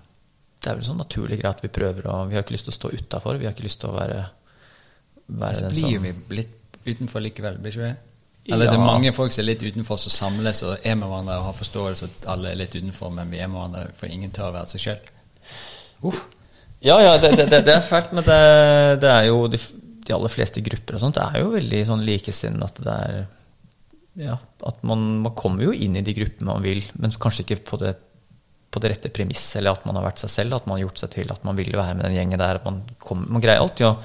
Det 0.62 0.70
er 0.70 0.78
vel 0.78 0.86
sånn 0.86 1.00
naturlig 1.02 1.40
greit 1.40 1.56
at 1.56 1.64
vi 1.64 1.72
prøver 1.74 2.06
å 2.06 2.20
Vi 2.28 2.36
har 2.36 2.44
ikke 2.44 2.54
lyst 2.54 2.68
til 2.68 2.74
å 2.74 2.76
stå 2.76 2.90
utafor. 2.94 3.38
Vi 3.40 3.48
har 3.48 3.54
ikke 3.54 3.64
lyst 3.66 3.80
til 3.82 3.90
å 3.90 3.96
være, 3.96 4.18
være 5.26 5.58
Så 5.58 5.70
blir 5.72 5.96
som 5.96 6.04
vi 6.06 6.36
litt 6.38 6.78
utenfor 6.86 7.24
likevel, 7.24 7.58
blir 7.58 7.74
ikke 7.74 7.88
vi? 7.88 7.92
Eller 8.52 8.70
det 8.70 8.74
er 8.74 8.82
mange 8.82 9.12
folk 9.14 9.34
som 9.34 9.44
er 9.44 9.52
litt 9.52 9.62
utenfor, 9.62 9.98
som 10.02 10.14
samles 10.14 10.62
og 10.66 10.86
er 10.86 10.96
med 10.98 11.06
hverandre 11.06 11.36
og 11.38 11.48
har 11.50 11.58
forståelse 11.58 12.08
at 12.08 12.24
alle 12.32 12.50
er 12.50 12.58
litt 12.58 12.74
utenfor, 12.74 13.10
men 13.14 13.30
vi 13.30 13.38
er 13.38 13.50
med 13.50 13.60
hverandre, 13.60 13.84
for 13.98 14.10
ingen 14.10 14.32
tør 14.34 14.48
å 14.48 14.56
være 14.56 14.70
seg 14.72 14.86
sjøl. 14.86 15.12
Uh. 16.02 16.22
Ja, 16.82 16.96
ja, 16.98 17.12
det, 17.22 17.36
det, 17.38 17.46
det, 17.52 17.60
det 17.68 17.76
er 17.76 17.84
fælt, 17.86 18.10
men 18.10 18.26
det, 18.26 18.40
det 19.04 19.10
er 19.12 19.28
jo 19.28 19.44
de, 19.50 19.60
de 20.02 20.14
aller 20.16 20.32
fleste 20.32 20.62
grupper 20.66 20.98
og 20.98 21.04
sånt 21.04 21.14
det 21.14 21.26
er 21.28 21.44
jo 21.44 21.52
veldig 21.52 21.82
sånn 21.86 22.02
likesinn 22.02 22.58
at 22.66 22.80
det 22.82 22.96
er 23.06 23.20
Ja, 24.20 24.36
at 24.68 24.82
man, 24.84 25.04
man 25.24 25.32
kommer 25.38 25.64
jo 25.64 25.72
inn 25.72 25.96
i 25.96 26.02
de 26.04 26.12
gruppene 26.16 26.50
man 26.50 26.64
vil, 26.64 26.82
men 27.00 27.14
kanskje 27.16 27.46
ikke 27.46 27.62
på 27.70 27.78
det, 27.80 27.94
på 28.72 28.80
det 28.82 28.90
rette 28.92 29.12
premisset, 29.14 29.58
eller 29.60 29.72
at 29.78 29.86
man 29.88 29.96
har 29.96 30.04
vært 30.10 30.20
seg 30.20 30.32
selv, 30.34 30.56
at 30.58 30.66
man 30.68 30.76
har 30.76 30.84
gjort 30.86 31.00
seg 31.00 31.14
til 31.14 31.32
at 31.32 31.44
man 31.48 31.56
vil 31.56 31.72
være 31.72 31.96
med 31.96 32.04
den 32.08 32.18
gjengen 32.18 32.42
der. 32.42 32.60
At 32.60 32.68
man, 32.68 32.82
kommer, 33.00 33.30
man 33.38 33.44
greier 33.44 33.64
alltid 33.64 33.88
å 33.88 33.96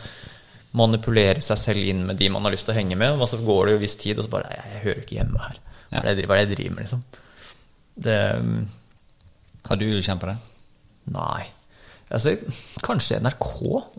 manipulere 0.78 1.42
seg 1.44 1.60
selv 1.60 1.88
inn 1.92 2.06
med 2.08 2.20
de 2.20 2.30
man 2.32 2.46
har 2.48 2.54
lyst 2.54 2.68
til 2.68 2.76
å 2.76 2.78
henge 2.78 2.98
med, 3.00 3.20
og 3.20 3.30
så 3.32 3.40
går 3.44 3.66
det 3.66 3.76
jo 3.76 3.80
en 3.82 3.86
viss 3.86 3.98
tid, 4.00 4.20
og 4.20 4.28
så 4.28 4.32
bare 4.32 4.52
Nei, 4.52 4.58
jeg 4.76 4.84
hører 4.86 5.04
ikke 5.04 5.20
hjemme 5.20 5.44
her. 5.44 5.62
Hva 5.88 6.02
er 6.04 6.18
det 6.20 6.26
jeg 6.26 6.42
jeg 6.42 6.52
driver 6.52 6.76
med, 6.76 6.84
liksom? 6.84 7.04
Det 8.08 8.18
Har 9.68 9.80
du 9.80 9.86
kjent 10.04 10.22
på 10.22 10.28
det? 10.30 10.36
Nei. 11.16 11.46
Altså, 12.08 12.36
kanskje 12.84 13.20
NRK. 13.24 13.48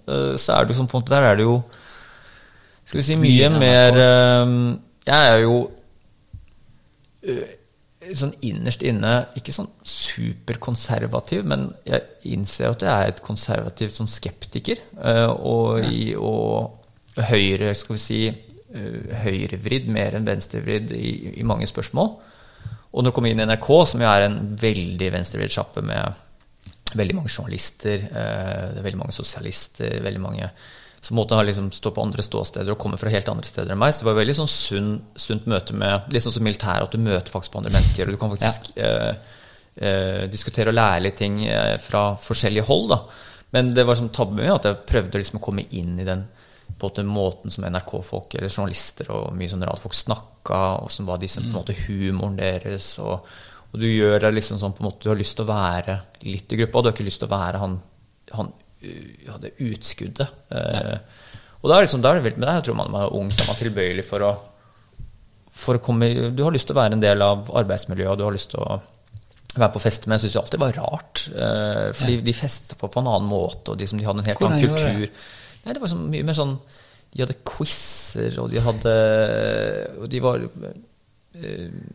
eh, 0.09 0.37
Så 0.41 0.55
er 0.55 0.65
det 0.65 0.73
jo 0.73 0.79
sånn 0.79 0.89
på 0.89 0.97
en 0.97 1.03
måte 1.03 1.13
Der 1.13 1.27
er 1.29 1.37
det 1.37 1.45
jo 1.45 1.59
Skal 2.87 3.01
vi 3.01 3.05
si 3.05 3.17
mye 3.21 3.51
mer 3.53 3.99
eh, 4.01 4.53
Jeg 5.09 5.33
er 5.33 5.43
jo 5.43 5.59
sånn 8.15 8.35
innerst 8.47 8.85
inne 8.87 9.13
ikke 9.39 9.55
sånn 9.55 9.71
superkonservativ, 9.87 11.47
men 11.51 11.69
jeg 11.89 12.05
innser 12.31 12.71
at 12.71 12.85
jeg 12.85 12.93
er 12.93 13.13
et 13.13 13.23
konservativt 13.25 13.97
sånn 13.97 14.11
skeptiker. 14.11 14.83
eh, 15.03 15.27
Og, 15.29 15.83
i, 15.85 16.15
og 16.15 16.79
høyre, 17.29 17.75
skal 17.75 17.97
vi 17.97 18.03
si, 18.03 18.21
eh, 18.29 19.17
høyrevridd 19.25 19.89
mer 19.91 20.15
enn 20.15 20.29
venstrevridd 20.29 20.93
i, 20.95 21.41
i 21.41 21.47
mange 21.47 21.67
spørsmål. 21.67 22.15
Og 22.89 23.03
når 23.03 23.11
du 23.11 23.15
kommer 23.15 23.35
inn 23.35 23.43
i 23.43 23.49
NRK, 23.49 23.69
som 23.87 24.01
jo 24.01 24.09
er 24.09 24.29
en 24.29 24.39
veldig 24.57 25.13
venstrevridd 25.13 25.53
sjappe 25.53 25.83
med 25.85 26.25
veldig 26.97 27.19
mange 27.19 27.33
journalister, 27.35 28.07
eh, 28.09 28.69
det 28.73 28.81
er 28.81 28.87
veldig 28.87 29.03
mange 29.03 29.17
sosialister, 29.17 29.99
veldig 30.07 30.23
mange 30.23 30.53
som 31.01 31.17
måtte 31.19 31.37
ha 31.39 31.45
liksom 31.47 31.71
stå 31.73 31.93
på 31.95 32.03
andre 32.03 32.25
ståsteder 32.27 32.75
og 32.75 32.81
komme 32.83 32.99
fra 32.99 33.13
helt 33.13 33.29
andre 33.31 33.47
steder 33.47 33.73
enn 33.73 33.81
meg. 33.81 33.95
Så 33.95 34.03
det 34.03 34.11
var 34.11 34.19
veldig 34.19 34.37
sånn 34.41 34.51
sunn, 34.51 34.93
sunt 35.19 35.47
møte 35.51 35.77
med 35.79 36.09
Litt 36.15 36.25
sånn 36.25 36.35
som 36.35 36.47
militæret, 36.47 36.89
at 36.89 36.95
du 36.95 37.03
møter 37.03 37.33
faktisk 37.33 37.55
på 37.55 37.63
andre 37.63 37.75
mennesker, 37.77 38.09
og 38.09 38.17
du 38.17 38.21
kan 38.21 38.33
faktisk 38.35 38.73
eh, 38.77 39.13
eh, 39.77 40.25
diskutere 40.33 40.73
og 40.73 40.79
lære 40.79 41.05
litt 41.07 41.21
ting 41.21 41.45
eh, 41.47 41.77
fra 41.83 42.11
forskjellige 42.23 42.67
hold. 42.69 42.91
da. 42.95 43.03
Men 43.55 43.73
det 43.77 43.87
var 43.89 43.99
sånn 43.99 44.13
tabbe 44.15 44.41
med 44.41 44.53
at 44.57 44.69
jeg 44.69 44.83
prøvde 44.91 45.23
liksom 45.23 45.39
å 45.41 45.45
komme 45.45 45.69
inn 45.71 45.95
i 46.03 46.09
den 46.09 46.27
på 46.79 46.91
en 47.01 47.09
måten 47.11 47.51
som 47.51 47.65
NRK-folk 47.65 48.35
eller 48.37 48.53
journalister 48.53 49.09
og 49.15 49.31
mye 49.35 49.51
sånn 49.51 49.65
rart 49.67 49.81
folk 49.83 49.97
snakka, 49.97 50.59
og 50.85 50.91
som 50.93 51.09
var 51.09 51.23
disse 51.23 51.41
på 51.41 51.49
en 51.49 51.57
måte 51.57 51.79
humoren 51.87 52.37
deres. 52.39 52.97
og 53.03 53.29
og 53.69 53.83
du 53.83 53.89
gjør 53.89 54.23
det 54.23 54.31
liksom 54.33 54.57
sånn 54.61 54.73
på 54.73 54.81
en 54.81 54.89
måte 54.89 55.05
Du 55.05 55.11
har 55.11 55.19
lyst 55.19 55.37
til 55.37 55.45
å 55.45 55.51
være 55.53 55.99
litt 56.25 56.53
i 56.53 56.59
gruppa, 56.63 56.79
og 56.79 56.85
du 56.85 56.89
har 56.89 56.97
ikke 56.97 57.09
lyst 57.09 57.21
til 57.21 57.29
å 57.29 57.35
være 57.35 57.61
han, 57.63 57.75
han 58.33 58.53
ja, 58.81 59.39
det 59.43 59.57
utskuddet. 59.65 60.45
Eh, 60.51 60.95
og 61.59 61.71
da 61.71 61.79
er 61.79 61.87
liksom, 61.87 62.03
da 62.05 62.13
er 62.13 62.21
det 62.21 62.29
vel, 62.29 62.39
men 62.39 62.51
der 62.51 62.63
tror 62.67 62.79
man 62.79 62.93
man 62.95 63.07
er 63.07 63.17
ung, 63.19 63.33
så 63.35 63.43
er 63.43 63.51
man 63.51 63.59
tilbøyelig 63.59 64.05
for 64.07 64.25
å, 64.27 64.31
for 65.59 65.79
å 65.79 65.83
komme 65.83 66.11
Du 66.37 66.45
har 66.47 66.55
lyst 66.55 66.71
til 66.71 66.77
å 66.77 66.81
være 66.81 66.99
en 66.99 67.03
del 67.03 67.25
av 67.25 67.51
arbeidsmiljøet, 67.63 68.13
og 68.13 68.21
du 68.21 68.27
har 68.29 68.37
lyst 68.37 68.53
til 68.55 68.63
å 68.63 68.79
være 69.59 69.75
på 69.75 69.83
fest, 69.83 70.07
men 70.07 70.17
jeg 70.17 70.27
syns 70.27 70.37
jo 70.37 70.43
alltid 70.43 70.59
det 70.59 70.65
var 70.65 70.79
rart. 70.79 71.25
Eh, 71.35 71.87
fordi 71.99 72.19
de 72.23 72.37
festa 72.37 72.79
på 72.79 72.91
på 72.93 73.03
en 73.03 73.11
annen 73.11 73.31
måte, 73.31 73.73
og 73.73 73.81
de, 73.81 73.89
som 73.91 73.99
de 73.99 74.07
hadde 74.07 74.23
en 74.23 74.31
helt 74.31 74.45
annen 74.47 74.67
kultur. 74.67 75.07
det? 75.07 75.11
Nei, 75.65 75.75
det 75.75 75.83
var 75.83 75.91
så 75.91 75.99
mye 75.99 76.25
mer 76.25 76.37
sånn 76.39 76.55
De 77.11 77.25
hadde 77.25 77.35
quizer, 77.45 78.37
og 78.41 78.53
de 78.53 78.61
hadde 78.63 78.93
Og 79.99 80.07
de 80.13 80.21
var 80.23 80.45
eh, 80.45 80.77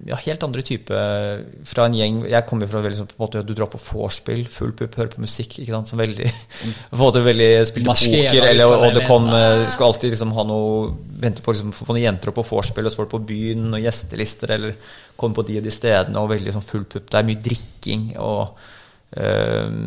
ja, 0.07 0.17
helt 0.23 0.43
andre 0.45 0.63
type 0.65 0.99
fra 1.67 1.85
en 1.87 1.95
gjeng 1.97 2.21
Jeg 2.31 2.45
kommer 2.47 2.67
jo 2.67 2.71
fra 2.71 2.81
veldig 2.85 2.99
sånn 3.01 3.09
på 3.09 3.15
en 3.17 3.23
måte 3.25 3.41
Du 3.47 3.51
drar 3.55 3.69
på 3.71 3.79
vorspiel, 3.81 4.45
full 4.51 4.71
pupp, 4.77 4.95
hører 4.99 5.11
på 5.11 5.23
musikk, 5.23 5.57
ikke 5.59 5.73
sant, 5.73 5.91
som 5.91 5.99
veldig 5.99 6.29
På 6.91 6.95
en 6.95 7.01
måte 7.01 7.23
veldig 7.25 7.49
Spilte 7.67 7.89
Maskerer 7.89 8.29
poker, 8.29 8.47
eller, 8.51 8.71
for 8.71 8.85
og 8.87 8.95
det 8.95 9.03
kom 9.09 9.27
eh, 9.35 9.65
Skal 9.73 9.89
alltid 9.89 10.15
liksom 10.15 10.31
ha 10.37 10.47
noe 10.47 10.87
Vente 11.23 11.43
på 11.43 11.55
liksom, 11.55 11.75
få 11.75 11.89
noen 11.91 12.05
jenter 12.05 12.31
opp 12.31 12.39
på 12.41 12.47
vorspiel, 12.53 12.87
og 12.87 12.93
så 12.93 13.01
var 13.01 13.09
det 13.09 13.13
på 13.13 13.21
byen, 13.33 13.67
og 13.71 13.83
gjestelister, 13.83 14.55
eller 14.57 14.95
komme 15.19 15.37
på 15.37 15.45
de 15.47 15.59
og 15.61 15.67
de 15.67 15.71
stedene, 15.71 16.19
og 16.19 16.33
veldig 16.33 16.55
sånn 16.55 16.65
full 16.67 16.83
pupp. 16.89 17.05
Det 17.07 17.19
er 17.19 17.27
mye 17.29 17.43
drikking 17.45 18.09
og 18.19 18.57
øh, 19.21 19.77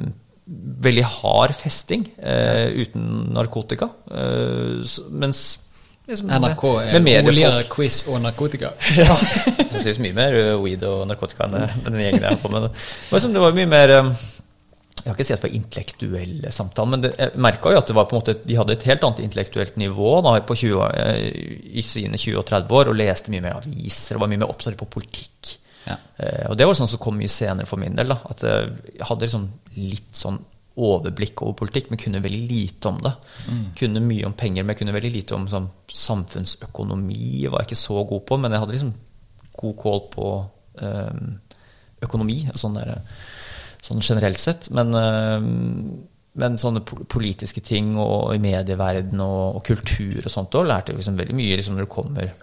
veldig 0.87 1.05
hard 1.19 1.53
festing 1.59 2.07
øh, 2.17 2.81
uten 2.87 3.11
narkotika. 3.37 3.91
Øh, 4.09 4.81
mens 5.11 5.43
liksom, 6.07 6.31
NRK 6.31 6.65
er 6.83 7.03
med 7.03 7.29
roligere 7.29 7.67
quiz 7.73 8.03
og 8.11 8.21
narkotika. 8.25 8.73
ja. 9.01 9.17
Det 9.73 9.83
sies 9.83 10.01
mye 10.03 10.17
mer 10.17 10.39
uh, 10.39 10.55
weed 10.63 10.87
og 10.87 11.05
narkotika 11.11 11.49
enn 11.49 11.59
den 11.85 12.01
gjengen 12.03 12.25
jeg 12.25 12.31
har 12.31 12.41
på 12.43 12.53
med. 12.53 12.71
Det 12.71 13.13
var, 13.13 13.29
det 13.37 13.45
var 13.45 13.59
mye 13.59 13.71
mer 13.71 13.95
um, 13.99 14.15
Jeg 15.03 15.11
har 15.11 15.19
ikke 15.19 15.29
sett 15.29 15.45
på 15.45 15.53
intellektuelle 15.55 16.51
samtaler, 16.55 16.93
men 16.95 17.05
det, 17.05 17.13
jeg 17.21 17.45
merka 17.47 17.71
jo 17.71 17.83
at 17.83 17.91
det 17.91 17.95
var 17.99 18.09
på 18.11 18.17
en 18.17 18.23
måte, 18.23 18.39
de 18.43 18.57
hadde 18.59 18.75
et 18.75 18.89
helt 18.91 19.05
annet 19.07 19.23
intellektuelt 19.27 19.77
nivå 19.79 20.17
da, 20.27 20.33
på 20.43 20.57
20, 20.59 20.81
eh, 21.05 21.21
i 21.79 21.85
sine 21.87 22.19
20 22.19 22.41
og 22.41 22.49
30 22.49 22.81
år, 22.81 22.91
og 22.91 22.99
leste 22.99 23.31
mye 23.31 23.45
mer 23.45 23.61
aviser 23.61 24.19
og 24.19 24.25
var 24.25 24.33
mye 24.33 24.43
mer 24.43 24.51
opptatt 24.51 24.79
på 24.81 24.89
politikk. 24.97 25.53
Ja. 25.87 25.95
Eh, 26.19 26.49
og 26.51 26.59
det 26.59 26.67
var 26.67 26.75
sånn 26.75 26.91
som 26.91 26.99
kom 27.03 27.21
mye 27.21 27.31
senere 27.31 27.69
for 27.71 27.79
min 27.79 27.95
del. 27.95 28.11
da, 28.11 28.19
At 28.27 28.43
eh, 28.43 28.67
jeg 28.97 29.07
hadde 29.07 29.29
liksom 29.29 29.47
litt 29.77 30.11
sånn 30.19 30.41
overblikk 30.77 31.41
over 31.43 31.57
politikk, 31.63 31.89
men 31.91 32.01
kunne 32.01 32.21
veldig 32.25 32.43
lite 32.51 32.91
om 32.91 32.99
det. 33.05 33.13
Kunne 33.79 34.03
mye 34.05 34.27
om 34.29 34.37
penger, 34.37 34.65
men 34.65 34.75
jeg 34.75 34.83
kunne 34.83 34.97
veldig 34.97 35.13
lite 35.15 35.37
om 35.37 35.47
sånn, 35.49 35.71
samfunnsøkonomi. 35.89 37.47
var 37.49 37.65
jeg 37.65 37.71
ikke 37.71 37.85
så 37.87 38.03
god 38.05 38.27
på, 38.29 38.39
men 38.43 38.53
jeg 38.53 38.63
hadde 38.63 38.77
liksom 38.77 38.93
god 39.57 39.77
kål 39.81 40.03
på 40.13 40.27
eh, 40.85 41.23
økonomi. 42.05 42.43
Sånn, 42.55 42.77
der, 42.77 43.01
sånn 43.85 44.05
generelt 44.05 44.43
sett. 44.43 44.69
Men, 44.77 44.93
eh, 45.01 45.49
men 46.37 46.61
sånne 46.61 46.85
politiske 46.85 47.65
ting 47.65 47.95
og 47.97 48.35
i 48.35 48.43
medieverden 48.43 49.23
og, 49.25 49.57
og 49.57 49.65
kultur 49.65 50.21
og 50.21 50.33
sånt 50.33 50.59
òg 50.59 50.69
lærte 50.69 50.93
jeg 50.93 51.01
liksom 51.01 51.17
veldig 51.17 51.37
mye 51.39 51.57
liksom, 51.57 51.79
når 51.79 51.87
du 51.87 51.95
kommer 51.95 52.35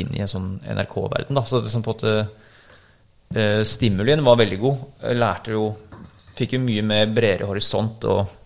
inn 0.00 0.14
i 0.16 0.22
en 0.24 0.30
sånn 0.30 0.54
NRK-verden. 0.64 1.36
så 1.44 1.60
det 1.60 1.68
sånn 1.68 1.84
på 1.84 1.92
en 1.92 1.98
måte 1.98 2.14
eh, 3.36 3.60
Stimulien 3.68 4.24
var 4.24 4.40
veldig 4.40 4.60
god. 4.62 4.86
Jeg 5.04 5.20
lærte 5.20 5.58
jo 5.58 5.66
Fikk 6.38 6.56
jo 6.56 6.62
mye 6.64 6.84
mer 6.86 7.10
bredere 7.12 7.48
horisont 7.50 8.06
og 8.08 8.38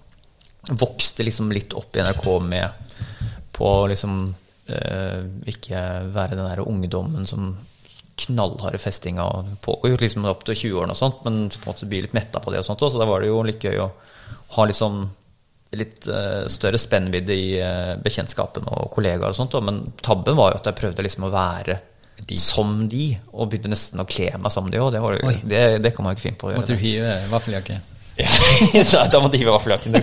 vokste 0.80 1.26
liksom 1.26 1.52
litt 1.54 1.76
opp 1.78 1.96
i 1.96 2.02
NRK 2.02 2.26
med 2.42 2.84
på 3.56 3.70
liksom 3.90 4.18
eh, 4.66 5.22
ikke 5.52 5.82
være 6.12 6.36
den 6.36 6.48
der 6.48 6.64
ungdommen 6.66 7.26
som 7.28 7.52
knallharde 8.16 8.80
festinga 8.80 9.26
pågår 9.64 10.00
liksom 10.00 10.24
opp 10.28 10.44
til 10.48 10.56
20-årene 10.56 10.96
og 10.96 10.98
sånt, 10.98 11.22
men 11.26 11.46
på 11.52 11.62
en 11.62 11.70
måte 11.70 11.88
bli 11.88 12.00
litt 12.04 12.16
metta 12.16 12.40
på 12.40 12.52
det 12.52 12.62
og 12.62 12.68
sånt 12.68 12.82
òg, 12.82 12.92
så 12.92 13.00
da 13.00 13.08
var 13.08 13.22
det 13.22 13.28
jo 13.30 13.42
litt 13.44 13.64
gøy 13.64 13.78
å 13.84 13.90
ha 14.56 14.66
sånn 14.72 15.04
litt 15.76 16.06
eh, 16.08 16.46
større 16.50 16.78
spennvidde 16.80 17.34
i 17.36 17.48
eh, 17.60 17.92
bekjentskapen 18.00 18.68
og 18.70 18.88
kollegaer 18.94 19.34
og 19.34 19.38
sånt, 19.38 19.56
og, 19.58 19.66
men 19.66 19.82
tabben 20.00 20.38
var 20.38 20.54
jo 20.54 20.60
at 20.60 20.70
jeg 20.70 20.80
prøvde 20.80 21.04
liksom 21.04 21.26
å 21.28 21.32
være 21.34 21.78
De. 22.26 22.36
som 22.40 22.88
de, 22.88 23.10
og 23.32 23.50
begynte 23.52 23.68
nesten 23.70 24.00
å 24.00 24.06
kle 24.08 24.30
meg 24.40 24.52
som 24.54 24.70
de 24.72 24.78
òg. 24.80 24.92
Det, 24.94 25.00
var 25.04 25.18
det, 25.20 25.60
det 25.84 25.92
kan 25.94 26.06
man 26.06 26.16
ikke 26.16 26.24
finne 26.24 26.38
på 26.40 26.48
å 26.48 26.54
gjøre. 26.54 26.62
Måtte 26.62 26.76
du 26.78 26.82
hive 26.86 27.12
vaffeljakke? 27.34 27.80
Ja, 28.16 28.30
så 28.88 29.02
da 29.12 29.18
måtte 29.20 29.36
jeg 29.36 29.42
hive 29.44 29.52
vaffeljakken. 29.52 29.92
Det 29.92 30.02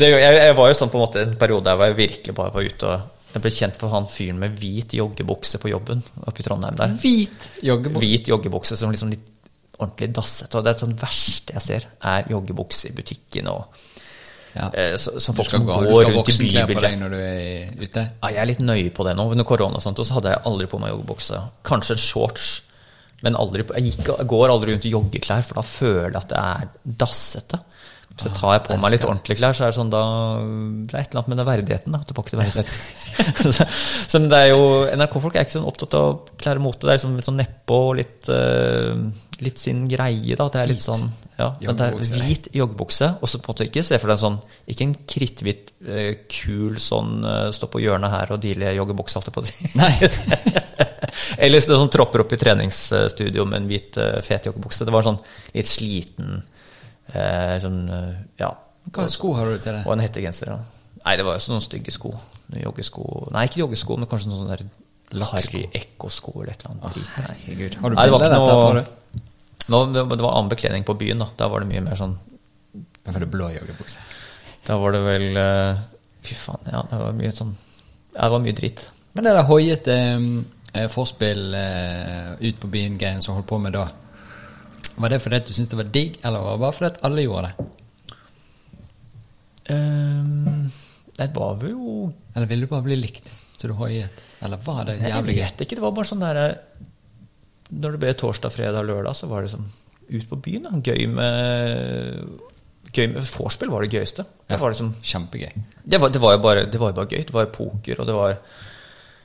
Det- 0.00 0.08
Jeg, 0.08 0.38
jeg 0.40 0.54
var 0.56 0.70
jo 0.70 0.76
sånn 0.78 0.88
på 0.88 0.96
en 0.96 1.02
måte 1.04 1.20
en 1.26 1.34
periode 1.36 1.64
der 1.68 1.82
jeg 1.90 1.96
virkelig 1.98 2.34
bare 2.38 2.54
var 2.54 2.64
ute 2.64 2.88
og 2.94 3.10
jeg 3.34 3.42
ble 3.44 3.50
kjent 3.50 3.76
for 3.76 3.90
han 3.92 4.06
fyren 4.08 4.38
med 4.38 4.56
hvit 4.60 4.94
joggebukse 4.96 5.58
på 5.60 5.68
jobben 5.72 6.00
oppe 6.24 6.40
i 6.40 6.44
Trondheim 6.46 6.76
der. 6.78 6.92
Hvit 7.02 7.48
joggebukse. 7.66 8.00
Hvit 8.06 8.28
joggebukse 8.30 8.76
som 8.78 8.92
liksom 8.94 9.10
litt 9.12 9.28
ordentlig 9.76 10.08
dassete. 10.14 10.54
Og 10.56 10.64
det 10.64 10.72
er 10.72 10.78
sånn 10.84 10.96
verste 11.00 11.56
jeg 11.58 11.64
ser, 11.66 11.86
er 12.00 12.28
joggebukse 12.30 12.88
i 12.88 12.94
butikken 12.96 13.50
og 13.50 13.74
Ja. 14.54 14.68
eh, 14.72 14.96
som 14.96 15.34
Du 15.34 15.42
folk 15.42 15.48
skal, 15.48 15.60
som 15.60 15.66
går 15.66 15.82
du 15.82 15.88
går 15.90 16.02
skal 16.02 16.12
rundt 16.12 16.14
i 16.14 16.20
voksenklær 16.20 16.66
på 16.66 16.68
bybildet. 16.68 16.90
deg 16.90 17.00
når 17.00 17.10
du 17.10 17.18
er 17.18 17.88
ute? 17.88 18.04
Ja, 18.22 18.28
jeg 18.30 18.42
er 18.44 18.46
litt 18.52 18.60
nøye 18.62 18.90
på 18.94 19.06
det 19.08 19.16
nå. 19.18 19.26
Under 19.34 19.44
korona 19.44 19.80
og 19.80 19.82
sånt, 19.82 19.98
og 19.98 20.06
så 20.06 20.14
hadde 20.20 20.30
jeg 20.34 20.42
aldri 20.46 20.66
på 20.70 20.78
meg 20.82 20.92
joggebukse. 20.94 21.40
Kanskje 21.66 21.96
en 21.96 22.02
shorts, 22.04 22.48
men 23.22 23.34
aldri 23.40 23.64
på, 23.66 23.74
jeg, 23.78 23.90
gikk, 23.92 24.12
jeg 24.18 24.26
går 24.30 24.52
aldri 24.54 24.72
rundt 24.76 24.84
i 24.86 24.92
joggeklær, 24.94 25.42
for 25.42 25.58
da 25.58 25.62
føler 25.66 26.10
jeg 26.12 26.22
at 26.22 26.28
det 26.34 26.42
er 26.44 26.96
dassete. 27.04 27.58
Så 28.14 28.30
tar 28.30 28.52
jeg 28.54 28.62
på 28.68 28.76
meg 28.78 28.92
litt 28.94 29.04
ordentlige 29.04 29.40
klær, 29.40 29.56
så 29.58 29.64
er 29.66 29.72
det 29.72 29.76
sånn 29.80 29.90
da 29.90 30.00
Det 30.86 30.94
er 30.94 31.00
et 31.00 31.08
eller 31.10 31.20
annet 31.20 31.30
med 31.32 31.40
den 31.40 31.48
verdigheten, 31.48 31.96
da. 31.96 32.00
Tilbake 32.06 32.30
til 32.30 32.38
verdigheten. 32.38 32.76
så, 33.56 33.66
så 34.06 34.20
det 34.22 34.38
er 34.38 34.52
jo 34.52 34.62
NRK-folk 34.94 35.34
er 35.34 35.46
ikke 35.46 35.56
sånn 35.56 35.66
opptatt 35.66 35.96
av 35.98 36.20
klær 36.38 36.60
og 36.60 36.66
mote. 36.68 36.84
Det 36.84 36.92
er 36.92 37.00
liksom 37.00 37.16
litt 37.18 37.26
sånn 37.26 37.40
nedpå 37.42 37.80
og 37.88 37.96
litt, 37.98 38.30
uh, 38.30 39.02
litt 39.42 39.58
sin 39.58 39.82
greie, 39.90 40.38
da. 40.38 40.46
Det 40.46 40.62
er 40.62 40.70
litt 40.70 40.86
sånn 40.86 41.02
ja, 41.34 41.50
det 41.58 41.88
er 41.88 41.98
hvit 41.98 42.46
joggebukse, 42.54 43.08
og 43.18 43.26
så 43.26 43.40
på 43.42 43.50
en 43.50 43.56
måte 43.56 43.66
ikke 43.66 43.82
se 43.82 43.98
for 43.98 44.12
deg 44.12 44.20
sånn 44.20 44.36
Ikke 44.70 44.84
en 44.86 44.92
kritthvit, 45.10 45.74
uh, 45.88 46.12
kul 46.30 46.78
sånn 46.78 47.16
uh, 47.26 47.50
stå 47.56 47.66
på 47.72 47.82
hjørnet 47.82 48.14
her 48.14 48.36
og 48.36 48.42
deale 48.46 48.76
joggebukse, 48.78 49.18
holdt 49.18 49.32
jeg 49.32 49.34
på 49.34 49.42
å 49.42 49.50
si. 49.50 49.74
Nei. 49.74 50.70
Eller 51.42 51.66
sånn 51.66 51.90
tropper 51.90 52.22
opp 52.22 52.38
i 52.38 52.38
treningsstudio 52.38 53.42
med 53.50 53.64
en 53.64 53.70
hvit, 53.74 53.98
fet 54.22 54.46
joggebukse. 54.52 54.86
Det 54.86 54.94
var 54.94 55.06
sånn 55.06 55.18
litt 55.54 55.70
sliten 55.70 56.44
eh, 57.12 57.56
sånn, 57.62 57.82
eh, 57.90 58.14
ja. 58.40 58.52
Hva 58.94 59.08
sko 59.10 59.34
har 59.38 59.50
du 59.50 59.58
til 59.58 59.72
det? 59.78 59.82
Og 59.86 59.92
en 59.96 60.00
hettegenser. 60.04 60.46
Ja. 60.54 60.58
Nei, 61.04 61.16
det 61.20 61.24
var 61.26 61.36
også 61.36 61.52
noen 61.52 61.64
stygge 61.64 61.92
sko. 61.92 62.14
Noen 62.52 62.62
joggesko 62.64 63.04
Nei, 63.34 63.44
ikke 63.48 63.60
joggesko, 63.64 63.96
men 64.00 64.08
kanskje 64.08 64.30
noen 64.30 64.44
sånne 64.44 65.28
harry 65.30 65.64
ekkosko 65.76 66.32
eller 66.42 66.52
et 66.54 66.64
eller 66.64 66.74
annet 66.74 66.94
drit. 66.96 67.10
Herregud. 67.18 67.76
Har 67.82 67.90
du 67.92 67.96
bilde 67.96 68.14
av 68.16 68.22
dette, 68.24 68.38
tror 68.60 68.78
du? 68.80 69.20
Nå, 69.68 69.80
det 69.92 70.02
var- 70.08 70.16
det 70.16 70.24
var 70.24 70.32
annen 70.38 70.48
bekledning 70.52 70.84
på 70.84 70.94
byen, 70.98 71.18
da. 71.18 71.28
Da 71.36 71.48
var 71.48 71.60
det 71.60 71.68
mye 71.68 71.80
mer 71.84 71.96
sånn 71.96 72.16
Da 73.04 73.12
var 73.12 73.20
det 73.20 73.30
blå 73.30 73.50
joggebukse. 73.52 73.98
Da 74.66 74.78
var 74.78 74.92
det 74.92 75.00
vel 75.04 75.36
uh, 75.36 75.76
Fy 76.22 76.34
faen, 76.34 76.60
ja. 76.72 76.82
Det 76.90 76.98
var 76.98 77.12
mye 77.12 77.32
sånn 77.32 77.54
Ja, 78.14 78.22
det 78.22 78.30
var 78.30 78.40
mye 78.40 78.52
dritt. 78.56 78.86
Men 79.14 79.24
det 79.24 79.32
der 79.34 79.42
hoiete 79.48 80.16
um, 80.16 80.44
forspill 80.88 81.54
uh, 81.54 82.34
ut 82.40 82.60
på 82.60 82.66
byen-greien 82.70 83.22
som 83.22 83.34
holdt 83.34 83.46
på 83.46 83.58
med 83.60 83.72
da, 83.76 83.88
var 85.00 85.08
det 85.12 85.20
fordi 85.24 85.38
du 85.46 85.52
syntes 85.54 85.70
det 85.72 85.78
var 85.80 85.90
digg, 85.94 86.18
eller 86.24 86.42
var 86.44 86.56
det 86.56 86.62
bare 86.64 86.76
fordi 86.78 87.02
alle 87.08 87.24
gjorde 87.24 87.50
det? 87.50 87.66
Um, 89.70 90.70
det 91.16 91.30
var 91.32 91.54
vel 91.56 91.70
jo 91.72 91.92
Eller 92.36 92.46
ville 92.50 92.66
du 92.66 92.70
bare 92.72 92.84
bli 92.84 92.98
likt, 93.00 93.30
så 93.56 93.70
du 93.70 93.72
hoiet? 93.78 94.12
Eller 94.44 94.60
var 94.60 94.84
det 94.90 94.98
jævlig 95.00 95.36
gøy? 95.38 95.44
vet 95.46 95.62
ikke. 95.64 95.78
Det 95.78 95.84
var 95.86 95.94
bare 95.96 96.08
sånn 96.10 96.20
der 96.24 96.40
Når 97.70 97.94
det 97.96 98.00
ble 98.02 98.12
torsdag, 98.20 98.52
fredag, 98.52 98.84
lørdag, 98.84 99.16
så 99.16 99.30
var 99.30 99.46
det 99.46 99.54
sånn 99.54 99.70
ut 100.04 100.26
på 100.28 100.36
byen. 100.44 100.66
Da. 100.68 100.82
Gøy 100.84 101.06
med 101.08 102.28
Gøy 102.94 103.08
med 103.14 103.24
Vorspiel 103.24 103.70
var 103.72 103.82
det 103.86 103.94
gøyeste. 103.96 104.22
Det 104.44 104.52
Ja, 104.54 104.60
var 104.60 104.70
liksom 104.74 104.92
Kjempegøy. 105.02 105.54
det 105.82 105.98
var, 105.98 106.12
det, 106.12 106.20
var 106.22 106.36
bare, 106.44 106.66
det 106.70 106.78
var 106.78 106.92
jo 106.92 106.98
bare 107.00 107.08
gøy. 107.10 107.24
Det 107.24 107.32
var 107.34 107.46
jo 107.48 107.54
poker, 107.56 108.00
og 108.02 108.06
det 108.06 108.14
var 108.14 108.36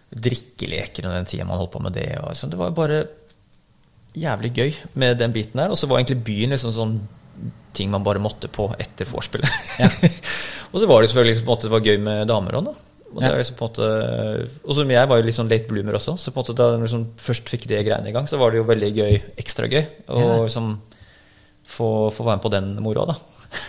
drikkeleker 0.09 1.05
og 1.05 1.13
den 1.13 1.27
tida 1.29 1.45
man 1.45 1.59
holdt 1.59 1.73
på 1.75 1.81
med 1.83 1.93
det. 1.99 2.07
Og 2.23 2.31
sånn. 2.39 2.49
Det 2.49 2.57
var 2.57 2.71
jo 2.71 2.77
bare 2.79 3.01
jævlig 4.17 4.51
gøy 4.55 4.73
med 4.99 5.17
den 5.19 5.31
biten 5.35 5.59
der. 5.61 5.69
Og 5.73 5.77
så 5.77 5.87
var 5.87 5.99
egentlig 5.99 6.23
byen 6.25 6.49
liksom 6.55 6.73
sånn 6.75 6.99
ting 7.73 7.91
man 7.93 8.03
bare 8.03 8.19
måtte 8.19 8.49
på 8.51 8.67
etter 8.81 9.05
vorspielet. 9.07 9.49
Ja. 9.79 9.87
og 10.73 10.79
så 10.81 10.87
var 10.89 11.01
det 11.01 11.09
selvfølgelig 11.11 11.35
liksom, 11.35 11.45
på 11.45 11.51
en 11.51 11.55
måte, 11.55 11.67
det 11.69 11.75
var 11.75 11.85
gøy 11.87 11.99
med 12.03 12.27
damer 12.27 12.57
òg, 12.59 12.65
da. 12.71 12.73
Og, 13.09 13.21
Ja. 13.23 13.29
liksom 13.37 13.55
måte, 13.61 13.85
og 14.65 14.75
som 14.77 14.91
jeg 14.93 15.07
var 15.09 15.17
jo 15.17 15.25
litt 15.25 15.37
sånn 15.37 15.49
late 15.49 15.65
bloomer 15.69 15.95
også, 15.97 16.13
så 16.21 16.29
på 16.33 16.37
en 16.37 16.43
måte 16.43 16.53
da 16.59 16.67
jeg 16.75 16.81
liksom 16.83 17.05
først 17.17 17.49
fikk 17.49 17.63
de 17.71 17.79
greiene 17.87 18.09
i 18.11 18.13
gang, 18.13 18.27
så 18.29 18.37
var 18.37 18.51
det 18.53 18.59
jo 18.59 18.67
veldig 18.67 18.89
gøy, 18.99 19.15
ekstra 19.41 19.69
gøy, 19.71 19.85
å 20.09 20.19
Ja. 20.19 20.35
liksom 20.43 20.67
få, 21.69 21.87
få 22.13 22.25
være 22.27 22.37
med 22.37 22.43
på 22.43 22.51
den 22.53 22.69
moroa, 22.85 23.13
da. 23.13 23.15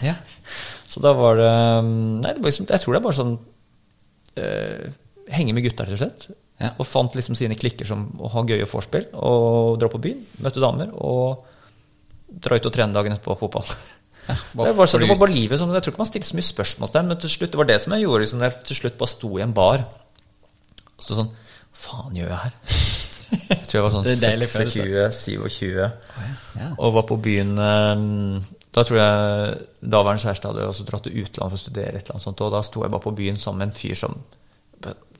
Ja. 0.04 0.14
Så 0.90 0.98
da 1.00 1.12
var 1.14 1.36
det 1.38 1.50
Nei, 1.86 2.32
det 2.34 2.42
var 2.42 2.50
liksom, 2.50 2.66
jeg 2.68 2.82
tror 2.82 2.92
det 2.96 2.98
er 2.98 3.04
bare 3.04 3.16
sånn 3.20 3.36
eh, 4.42 4.88
Henge 5.30 5.54
med 5.54 5.62
gutta, 5.68 5.84
rett 5.86 5.94
og 5.94 6.00
slett. 6.02 6.26
Ja. 6.60 6.74
Og 6.76 6.84
fant 6.84 7.14
liksom 7.16 7.36
sine 7.38 7.56
klikker 7.56 7.88
som 7.88 8.02
å 8.20 8.28
ha 8.34 8.42
gøye 8.44 8.66
vorspiel 8.68 9.06
og 9.16 9.78
dra 9.80 9.88
på 9.88 10.00
byen, 10.04 10.20
møte 10.44 10.60
damer 10.60 10.90
og 10.92 11.46
dra 12.30 12.58
ut 12.58 12.68
og 12.68 12.74
trene 12.74 12.92
dagen 12.94 13.14
etterpå 13.16 13.38
fotball. 13.40 13.64
Ja, 14.28 14.36
det, 14.60 14.74
var, 14.76 14.86
så 14.86 15.00
det 15.00 15.08
var 15.08 15.18
bare 15.18 15.32
livet 15.34 15.58
som 15.58 15.72
Jeg 15.72 15.82
tror 15.82 15.94
ikke 15.94 16.02
man 16.04 16.10
stilte 16.10 16.28
så 16.28 16.36
mye 16.36 16.46
spørsmålstegn, 16.50 17.08
men 17.08 17.18
til 17.22 17.32
slutt, 17.32 17.54
det 17.54 17.60
var 17.62 17.70
det 17.70 17.78
som 17.82 17.96
jeg 17.96 18.04
gjorde. 18.04 18.26
Liksom, 18.26 18.44
jeg 18.44 18.58
til 18.68 18.80
slutt 18.82 18.98
bare 19.00 19.14
sto 19.14 19.30
i 19.38 19.44
en 19.46 19.56
bar 19.56 19.86
og 21.00 21.04
sto 21.06 21.16
sånn 21.16 21.32
Faen, 21.80 22.12
gjør 22.18 22.28
jeg 22.28 22.40
her? 22.44 22.56
Jeg 23.30 23.62
tror 23.62 23.76
jeg 23.78 23.82
var 23.84 23.92
sånn 23.94 24.04
Det 24.04 24.12
er 24.16 24.22
deilig 24.24 24.46
følelse. 24.50 24.84
26-27 24.90 25.76
Ja. 26.58 26.66
og 26.82 26.96
var 26.96 27.04
på 27.06 27.16
byen 27.22 27.52
eh, 27.62 28.00
Da 28.74 28.82
tror 28.84 28.98
jeg 28.98 29.60
daværende 29.94 30.22
kjæreste 30.24 30.50
hadde 30.50 30.64
også 30.66 30.86
dratt 30.88 31.06
til 31.06 31.14
utlandet 31.22 31.54
for 31.54 31.58
å 31.58 31.62
studere, 31.62 31.92
et 31.94 32.02
eller 32.02 32.16
annet 32.16 32.26
sånt, 32.26 32.42
og 32.42 32.50
da 32.56 32.60
sto 32.66 32.82
jeg 32.82 32.90
bare 32.92 33.04
på 33.06 33.12
byen 33.20 33.38
sammen 33.38 33.62
med 33.62 33.70
en 33.70 33.78
fyr 33.78 33.94
som 34.02 34.18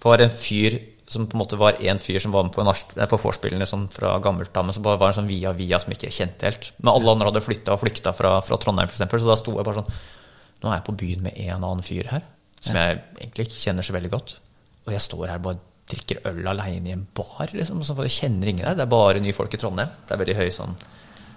var 0.02 0.24
en 0.24 0.34
fyr 0.34 0.76
som 1.10 1.26
på 1.26 1.34
en 1.34 1.42
måte 1.42 1.58
var 1.58 1.78
en 1.82 1.98
fyr 1.98 2.20
som 2.22 2.30
var 2.34 2.44
med 2.46 2.52
på, 2.54 2.62
en, 2.62 2.70
eh, 2.70 3.08
på 3.10 3.18
vorspielene 3.18 3.66
sånn 3.66 3.88
fra 3.90 4.12
gammelt 4.22 4.54
av, 4.56 4.68
men 4.68 4.76
som 4.76 4.84
bare 4.86 5.00
var 5.00 5.10
en 5.10 5.18
sånn 5.20 5.30
via 5.30 5.50
via 5.58 5.80
som 5.82 5.90
ikke 5.90 6.12
kjente 6.14 6.46
helt. 6.46 6.70
Men 6.78 6.92
alle 6.92 7.14
andre 7.16 7.30
hadde 7.32 7.42
flytta 7.42 7.74
og 7.74 7.82
flykta 7.82 8.12
fra, 8.14 8.36
fra 8.46 8.58
Trondheim, 8.62 8.90
f.eks., 8.90 9.10
så 9.10 9.26
da 9.26 9.38
sto 9.40 9.56
jeg 9.56 9.66
bare 9.66 9.82
sånn 9.82 9.92
Nå 10.60 10.68
er 10.68 10.74
jeg 10.76 10.84
på 10.90 10.92
byen 11.00 11.22
med 11.24 11.38
en 11.40 11.62
annen 11.64 11.80
fyr 11.80 12.10
her, 12.12 12.24
som 12.60 12.76
jeg 12.76 12.98
egentlig 13.16 13.46
ikke 13.48 13.62
kjenner 13.62 13.86
så 13.86 13.94
veldig 13.96 14.10
godt. 14.12 14.34
Og 14.84 14.90
jeg 14.92 15.00
står 15.06 15.30
her 15.32 15.38
bare 15.40 15.56
drikker 15.88 16.20
øl 16.28 16.42
aleine 16.52 16.90
i 16.90 16.92
en 16.92 17.06
bar, 17.16 17.48
liksom. 17.56 17.80
Så 17.80 17.96
jeg 18.04 18.12
kjenner 18.12 18.50
ingen 18.52 18.66
der. 18.66 18.76
Det 18.76 18.84
er 18.84 18.92
bare 18.92 19.22
nye 19.24 19.32
folk 19.32 19.56
i 19.56 19.60
Trondheim. 19.62 19.88
Det 20.04 20.12
er 20.12 20.20
veldig 20.20 20.36
høy 20.36 20.50
sånn 20.52 20.76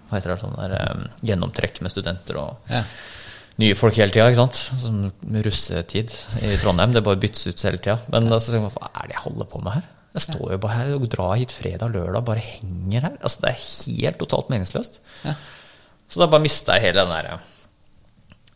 Hva 0.09 0.17
heter 0.19 0.33
det, 0.33 0.39
sånn 0.43 0.57
der 0.59 0.75
um, 0.91 1.05
gjennomtrekk 1.23 1.79
med 1.85 1.93
studenter 1.93 2.41
og 2.43 2.67
Ja. 2.67 2.83
Nye 3.61 3.75
folk 3.77 3.97
hele 3.99 4.13
tida, 4.13 4.29
ikke 4.31 4.41
sant. 4.41 4.59
Sånn 4.81 5.01
med 5.29 5.45
russetid 5.45 6.13
i 6.41 6.55
Trondheim. 6.61 6.93
Det 6.95 7.03
bare 7.05 7.21
byttes 7.21 7.45
ut 7.49 7.65
hele 7.67 7.81
tida. 7.81 7.99
Men 8.13 8.31
da 8.31 8.39
så 8.41 8.53
tenker 8.53 8.69
man, 8.69 8.77
hva 8.77 8.89
er 9.03 9.11
det 9.11 9.17
jeg 9.17 9.25
holder 9.27 9.49
på 9.51 9.61
med 9.63 9.77
her? 9.77 9.89
Jeg 10.13 10.25
står 10.27 10.53
jo 10.53 10.61
bare 10.61 10.77
her 10.77 10.93
og 10.93 11.07
drar 11.09 11.35
hit 11.41 11.53
fredag 11.53 11.93
lørdag, 11.93 12.25
bare 12.25 12.41
henger 12.45 13.07
her. 13.09 13.17
Altså, 13.21 13.43
det 13.43 13.51
er 13.51 13.65
helt 14.05 14.19
totalt 14.21 14.51
meningsløst. 14.53 14.99
Ja. 15.25 15.33
Så 16.09 16.21
da 16.21 16.29
bare 16.29 16.45
mista 16.45 16.77
jeg 16.77 16.89
hele 16.89 17.01
den 17.01 17.13
derre 17.13 17.39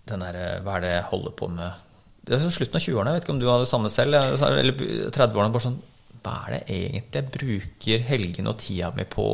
den 0.08 0.24
der, 0.24 0.62
Hva 0.64 0.78
er 0.78 0.84
det 0.86 0.91
jeg 0.93 1.08
holder 1.10 1.34
på 1.36 1.50
med? 1.52 1.84
Det 2.24 2.36
er 2.36 2.41
sånn 2.43 2.54
slutten 2.56 2.80
av 2.80 2.84
20-årene. 2.84 3.12
Jeg 3.12 3.20
vet 3.20 3.26
ikke 3.26 3.34
om 3.34 3.41
du 3.41 3.48
hadde 3.50 3.66
det 3.66 3.72
samme 3.72 3.91
selv. 3.91 4.16
Eller 4.16 4.76
30-årene. 5.12 5.52
Bare 5.52 5.66
sånn 5.66 5.78
Hva 6.24 6.36
er 6.45 6.54
det 6.54 6.62
egentlig 6.78 7.20
jeg 7.20 7.32
bruker 7.34 8.06
helgene 8.08 8.52
og 8.54 8.60
tida 8.62 8.91
mi 8.95 9.04
på? 9.08 9.28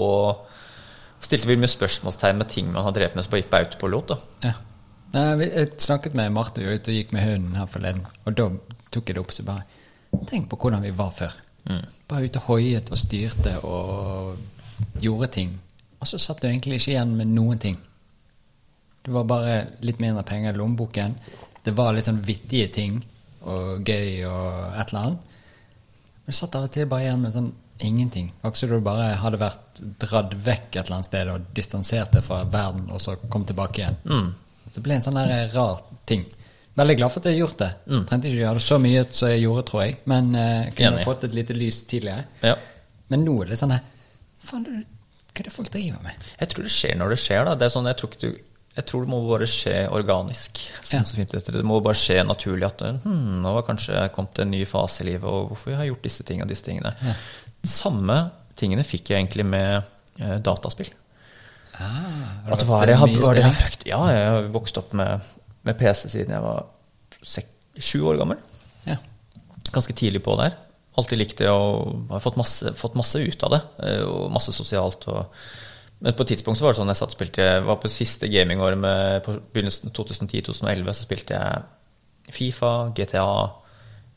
Stilte 1.23 1.49
vel 1.49 1.61
mye 1.61 1.71
spørsmålstegn 1.71 2.41
med 2.41 2.49
ting 2.51 2.69
man 2.73 2.87
har 2.87 2.95
drevet 2.95 3.17
med 3.17 3.25
som 3.25 3.33
bare 3.33 3.43
gikk 3.43 3.51
på 3.53 3.61
autopilot. 3.61 4.13
da. 4.13 4.49
Ja. 4.49 4.55
Nei, 5.13 5.45
jeg 5.45 5.73
snakket 5.77 6.15
med 6.17 6.33
Marte 6.33 6.63
ute 6.63 6.89
og 6.89 6.97
gikk 6.97 7.11
med 7.13 7.25
hunden 7.27 7.57
her 7.59 7.67
forleden, 7.69 8.05
og 8.25 8.37
da 8.37 8.47
tok 8.93 9.09
jeg 9.09 9.17
det 9.17 9.21
opp 9.21 9.33
så 9.35 9.45
bare 9.45 9.65
Tenk 10.29 10.45
på 10.49 10.57
hvordan 10.61 10.83
vi 10.85 10.91
var 10.93 11.09
før. 11.13 11.33
Bare 12.09 12.27
ute 12.27 12.37
og 12.41 12.49
hoiet 12.51 12.91
og 12.93 12.99
styrte 13.01 13.55
og 13.65 14.35
gjorde 15.01 15.29
ting. 15.33 15.55
Og 15.99 16.09
så 16.09 16.19
satt 16.21 16.43
du 16.43 16.47
egentlig 16.49 16.77
ikke 16.77 16.91
igjen 16.93 17.15
med 17.17 17.31
noen 17.33 17.57
ting. 17.61 17.79
Det 19.03 19.11
var 19.11 19.25
bare 19.27 19.55
litt 19.81 19.99
mindre 19.99 20.21
penger 20.27 20.53
i 20.53 20.59
lommeboken. 20.59 21.15
Det 21.65 21.73
var 21.75 21.95
litt 21.95 22.05
sånn 22.05 22.21
vittige 22.27 22.69
ting 22.75 22.99
og 23.41 23.81
gøy 23.89 24.21
og 24.29 24.77
et 24.77 24.93
eller 24.93 25.01
annet. 25.01 25.33
Men 26.23 26.29
du 26.29 26.37
satt 26.37 26.55
av 26.55 26.67
og 26.69 26.75
til 26.77 26.85
bare 26.91 27.07
igjen 27.07 27.25
med 27.25 27.33
sånn 27.35 27.49
ingenting. 27.83 28.29
Akkurat 28.43 28.61
som 28.61 28.69
du 28.69 28.85
bare 28.85 29.09
hadde 29.19 29.41
vært 29.41 29.81
dratt 30.03 30.37
vekk 30.45 30.69
et 30.77 30.85
eller 30.85 30.99
annet 30.99 31.09
sted 31.09 31.31
og 31.33 31.49
distansert 31.57 32.13
deg 32.15 32.23
fra 32.23 32.43
verden, 32.45 32.85
og 32.93 33.01
så 33.03 33.17
kom 33.33 33.47
tilbake 33.49 33.81
igjen. 33.81 33.97
Så 34.73 34.79
det 34.79 34.87
ble 34.87 34.95
en 34.97 35.03
sånn 35.05 35.19
der 35.21 35.51
rar 35.53 35.83
ting. 36.09 36.23
Veldig 36.73 36.95
glad 36.97 37.11
for 37.13 37.21
at 37.21 37.27
jeg 37.29 37.35
har 37.37 37.43
gjort 37.43 37.59
det. 37.61 37.67
Trengte 38.09 38.29
ikke 38.31 38.39
gjøre 38.41 38.57
det 38.57 38.63
så 38.65 38.77
mye 38.81 39.03
som 39.13 39.29
jeg 39.29 39.43
gjorde, 39.43 39.63
tror 39.69 39.81
jeg. 39.83 39.97
Men 40.09 40.31
uh, 40.33 40.71
kunne 40.73 40.95
Enig. 40.95 41.03
fått 41.05 41.27
et 41.27 41.35
lite 41.37 41.53
lys 41.53 41.83
tidligere. 41.91 42.23
Ja. 42.41 42.55
Men 43.13 43.21
nå 43.27 43.35
er 43.43 43.51
det 43.51 43.59
sånn 43.61 43.75
Faen, 44.43 44.63
Hva 44.65 45.43
er 45.43 45.45
det 45.47 45.53
folk 45.53 45.69
driver 45.71 46.01
med? 46.01 46.25
Jeg 46.39 46.49
tror 46.49 46.65
det 46.65 46.71
skjer 46.73 46.97
når 46.97 47.13
det 47.13 47.19
skjer. 47.21 47.45
da. 47.45 47.53
Det 47.61 47.67
er 47.67 47.73
sånn, 47.75 47.85
jeg, 47.91 47.99
tror 48.01 48.17
du, 48.23 48.25
jeg 48.79 48.85
tror 48.89 49.05
det 49.05 49.11
må 49.13 49.19
bare 49.29 49.47
skje 49.53 49.75
organisk. 49.93 50.63
Sånn, 50.81 50.97
Ja. 50.97 51.03
så 51.05 51.19
fint 51.21 51.37
heter. 51.37 51.59
Det 51.61 51.63
må 51.69 51.77
bare 51.85 52.01
skje 52.01 52.17
naturlig 52.25 52.65
at 52.71 52.81
hm, 53.05 53.21
nå 53.45 53.53
har 53.59 53.67
kanskje 53.69 54.07
kommet 54.17 54.41
en 54.41 54.51
ny 54.51 54.63
fase 54.65 55.05
i 55.05 55.11
livet, 55.11 55.29
og 55.29 55.53
hvorfor 55.53 55.77
har 55.77 55.85
jeg 55.85 55.93
gjort 55.93 56.09
disse 56.09 56.25
tingene 56.25 56.49
og 56.49 56.55
disse 56.55 56.65
tingene. 56.65 56.95
Ja. 57.05 57.13
Samme 57.69 58.17
tingene 58.59 58.83
fikk 58.85 59.13
jeg 59.13 59.21
egentlig 59.21 59.45
med 59.45 59.83
eh, 60.19 60.39
dataspill. 60.43 60.89
Ah, 61.73 62.49
det 62.57 62.67
var, 62.67 62.85
det 62.85 62.93
jeg 62.93 63.21
var 63.23 63.33
det 63.33 63.41
jeg 63.41 63.55
har? 63.57 63.77
Ja, 63.89 63.99
jeg 64.13 64.27
har 64.29 64.49
vokst 64.53 64.77
opp 64.77 64.93
med, 64.97 65.21
med 65.65 65.77
PC 65.79 66.09
siden 66.11 66.35
jeg 66.35 66.43
var 66.43 66.67
sju 67.81 68.03
år 68.11 68.19
gammel. 68.21 68.37
Ja. 68.85 68.99
Ganske 69.73 69.95
tidlig 69.97 70.21
på 70.25 70.35
der. 70.37 70.53
Alltid 70.99 71.17
likt 71.17 71.39
det 71.41 71.49
og 71.49 72.09
har 72.11 72.21
fått 72.21 72.37
masse, 72.37 72.73
fått 72.77 72.93
masse 72.99 73.17
ut 73.23 73.45
av 73.47 73.55
det. 73.55 73.61
eh, 73.87 74.03
Og 74.05 74.27
masse 74.31 74.53
sosialt. 74.53 75.07
Og, 75.09 75.25
men 76.03 76.13
på 76.13 76.25
et 76.27 76.33
tidspunkt 76.35 76.59
så 76.59 76.67
var 76.67 76.75
det 76.75 76.81
sånn 76.81 76.91
jeg 76.91 76.99
satt 76.99 77.15
spilte 77.15 77.41
Jeg 77.47 77.63
var 77.65 77.79
på 77.81 77.89
siste 77.89 78.29
gamingåret 78.29 78.77
med 78.77 79.23
på 79.25 79.37
begynnelsen 79.55 79.93
2010-2011, 79.95 80.93
så 80.93 81.07
spilte 81.07 81.39
jeg 81.39 82.33
Fifa, 82.33 82.73
GTA, 82.95 83.25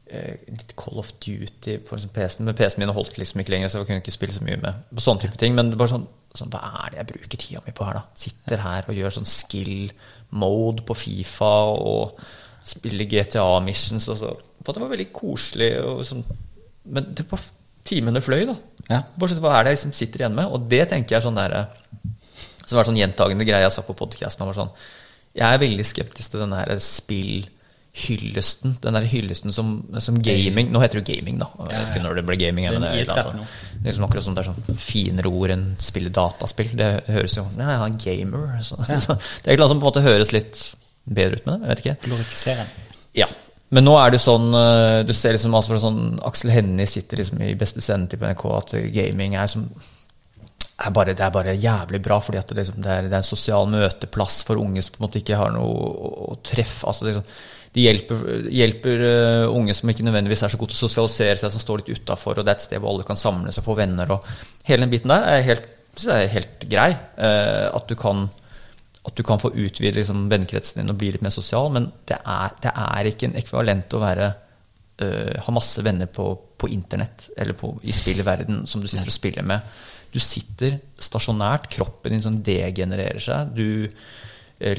litt 0.07 0.75
Call 0.79 1.01
of 1.03 1.11
Duty 1.19 1.79
på 1.83 1.97
liksom 1.97 2.13
PC-en. 2.15 2.47
Men 2.47 2.55
PC-en 2.59 2.85
min 2.85 2.95
holdt 2.95 3.19
liksom 3.19 3.43
ikke 3.43 3.55
lenger, 3.57 3.73
så 3.73 3.81
jeg 3.81 3.89
kunne 3.89 4.03
ikke 4.05 4.15
spille 4.15 4.37
så 4.37 4.45
mye 4.47 4.61
med 4.63 4.85
på 4.95 5.03
sånne 5.03 5.25
type 5.25 5.41
ting. 5.41 5.57
Men 5.57 5.73
det 5.73 5.81
bare 5.81 5.95
sånn, 5.97 6.07
sånn 6.37 6.53
Hva 6.53 6.63
er 6.85 6.93
det 6.93 7.01
jeg 7.01 7.11
bruker 7.13 7.43
tida 7.43 7.63
mi 7.65 7.75
på 7.75 7.87
her, 7.89 7.99
da? 7.99 8.05
Sitter 8.19 8.63
her 8.63 8.87
og 8.87 8.99
gjør 8.99 9.17
sånn 9.19 9.29
skill 9.31 9.91
mode 10.37 10.85
på 10.87 10.97
Fifa 10.99 11.53
og 11.75 12.21
spiller 12.67 13.09
GTA-missions 13.11 14.09
og 14.15 14.21
så. 14.23 14.33
Det 14.67 14.83
var 14.83 14.91
veldig 14.91 15.11
koselig. 15.15 15.71
Sånn, 16.07 16.25
men 16.91 17.11
det 17.15 17.27
var 17.31 17.43
timene 17.87 18.23
fløy, 18.23 18.45
da. 18.49 18.57
Ja. 18.91 19.01
Bare 19.15 19.33
sånn, 19.33 19.43
Hva 19.43 19.57
er 19.57 19.67
det 19.67 19.75
jeg 19.75 19.81
liksom 19.81 19.97
sitter 19.99 20.23
igjen 20.23 20.39
med? 20.39 20.51
Og 20.51 20.71
det 20.71 20.85
tenker 20.91 21.17
jeg 21.17 21.23
er 21.23 21.27
sånn 21.27 21.39
der, 21.39 21.59
Som 22.67 22.79
var 22.79 22.87
sånn 22.89 22.99
gjentagende 22.99 23.47
greie 23.47 23.63
jeg 23.63 23.75
sa 23.75 23.83
på 23.87 23.95
podkasten. 23.95 24.55
Sånn, 24.55 24.73
jeg 25.37 25.47
er 25.47 25.63
veldig 25.63 25.85
skeptisk 25.87 26.33
til 26.33 26.43
denne 26.43 26.59
her 26.63 26.79
spillhyllesten. 27.97 28.77
Den 28.83 28.95
der 28.95 29.07
hyllesten 29.09 29.53
som, 29.53 29.85
som 29.99 30.23
gaming 30.23 30.71
Nå 30.73 30.81
heter 30.81 31.01
det 31.01 31.09
jo 31.09 31.17
gaming, 31.17 31.39
da. 31.41 31.49
Jeg 31.71 31.81
vet 31.81 31.93
ikke 31.95 32.05
når 32.05 32.19
det 32.19 32.27
ble 32.27 32.37
gaming. 32.37 32.69
Men 32.71 32.83
det, 32.85 33.09
altså, 33.09 33.47
liksom 33.85 34.07
akkurat 34.07 34.27
sånn, 34.27 34.37
det 34.37 34.45
er 34.45 34.51
sånn 34.51 34.81
finere 34.81 35.33
ord 35.33 35.55
enn 35.55 35.67
spille 35.83 36.13
dataspill. 36.15 36.75
Det 36.77 36.91
høres 37.09 37.37
jo 37.39 37.47
Ja, 37.57 37.71
jeg 37.73 37.97
er 37.97 37.99
gamer. 38.05 38.63
Så, 38.67 38.79
så, 39.01 39.19
det 39.45 39.53
er 39.53 39.61
noe 39.63 39.71
som 39.73 39.81
på 39.81 39.87
en 39.87 39.91
måte 39.91 40.07
høres 40.07 40.33
litt 40.35 40.63
bedre 41.05 41.41
ut 41.41 41.49
med 41.49 41.53
det. 41.55 41.61
Jeg 41.61 41.69
vet 41.73 41.85
ikke. 41.85 41.99
Glorifiserende. 42.07 42.87
Ja. 43.17 43.29
Men 43.75 43.89
nå 43.89 43.97
er 43.99 44.13
det 44.13 44.21
jo 44.21 44.27
sånn 44.29 44.53
eh, 44.55 45.01
Du 45.03 45.11
ser 45.17 45.35
liksom 45.35 45.55
altså 45.59 45.75
sånn 45.83 46.21
Aksel 46.29 46.53
Hennie 46.55 46.87
sitter 46.87 47.19
liksom 47.19 47.41
i 47.43 47.57
beste 47.59 47.83
sendetid 47.83 48.21
på 48.21 48.29
NRK 48.31 48.45
at 48.61 48.75
gaming 48.95 49.35
er 49.35 49.51
som 49.51 49.65
er 50.77 50.93
bare, 50.93 51.15
det 51.17 51.25
er 51.25 51.33
bare 51.33 51.55
jævlig 51.57 51.99
bra, 52.05 52.19
fordi 52.21 52.43
det, 52.51 52.57
liksom, 52.59 52.83
det, 52.85 52.91
er, 52.93 53.07
det 53.09 53.15
er 53.17 53.23
en 53.23 53.27
sosial 53.27 53.65
møteplass 53.73 54.43
for 54.45 54.61
unge 54.61 54.83
som 54.85 54.93
på 54.93 55.01
en 55.01 55.07
måte 55.07 55.23
ikke 55.23 55.39
har 55.41 55.55
noe 55.55 55.71
å, 55.73 56.11
å 56.27 56.37
treffe. 56.45 56.85
Altså, 56.85 57.15
sånn- 57.17 57.31
de 57.77 57.85
hjelper, 57.85 58.21
hjelper 58.49 59.03
eh, 59.05 59.53
unge 59.53 59.75
som 59.77 59.91
ikke 59.93 60.05
nødvendigvis 60.07 60.47
er 60.47 60.53
så 60.53 60.59
gode 60.61 60.73
til 60.73 60.79
å 60.79 60.87
sosialisere 60.87 61.37
seg, 61.37 61.53
som 61.53 61.61
står 61.61 61.83
litt 61.83 61.99
utafor, 61.99 62.39
og 62.39 62.47
det 62.47 62.55
er 62.55 62.57
et 62.57 62.65
sted 62.65 62.81
hvor 62.81 62.95
alle 62.95 63.05
kan 63.09 63.21
samles 63.21 63.61
og 63.61 63.67
få 63.67 63.77
venner. 63.77 64.15
Og 64.17 64.25
hele 64.69 64.87
den 64.87 64.95
biten 64.95 65.13
der 65.13 65.29
er 65.29 65.45
helt, 65.45 65.69
er 66.09 66.33
helt 66.33 66.65
grei. 66.73 66.89
eh, 67.21 67.67
at, 67.69 67.85
du 67.91 67.93
kan, 68.01 68.25
at 69.05 69.21
du 69.21 69.23
kan 69.29 69.43
få 69.43 69.53
utvide 69.53 70.01
liksom, 70.01 70.25
vennekretsen 70.33 70.81
din 70.81 70.95
og 70.95 70.99
bli 71.03 71.13
litt 71.13 71.27
mer 71.27 71.37
sosial, 71.37 71.69
men 71.75 71.91
det 72.09 72.17
er, 72.17 72.57
det 72.65 72.73
er 72.87 73.13
ikke 73.13 73.29
en 73.29 73.39
ekvivalent 73.43 73.97
å 73.99 74.05
være 74.07 74.33
uh, 75.05 75.37
ha 75.45 75.53
masse 75.53 75.85
venner 75.85 76.09
på, 76.09 76.31
på 76.57 76.71
internett 76.73 77.29
eller 77.37 77.59
på, 77.61 77.75
i 77.85 77.93
spillverden 77.93 78.65
som 78.65 78.81
du 78.81 78.89
sitter 78.89 79.13
og 79.13 79.21
spiller 79.21 79.45
med. 79.45 79.77
Du 80.15 80.17
sitter 80.23 80.79
stasjonært, 80.97 81.69
kroppen 81.77 82.17
din 82.17 82.25
sånn 82.25 82.41
degenererer 82.47 83.21
seg. 83.21 83.53
Du 83.53 83.91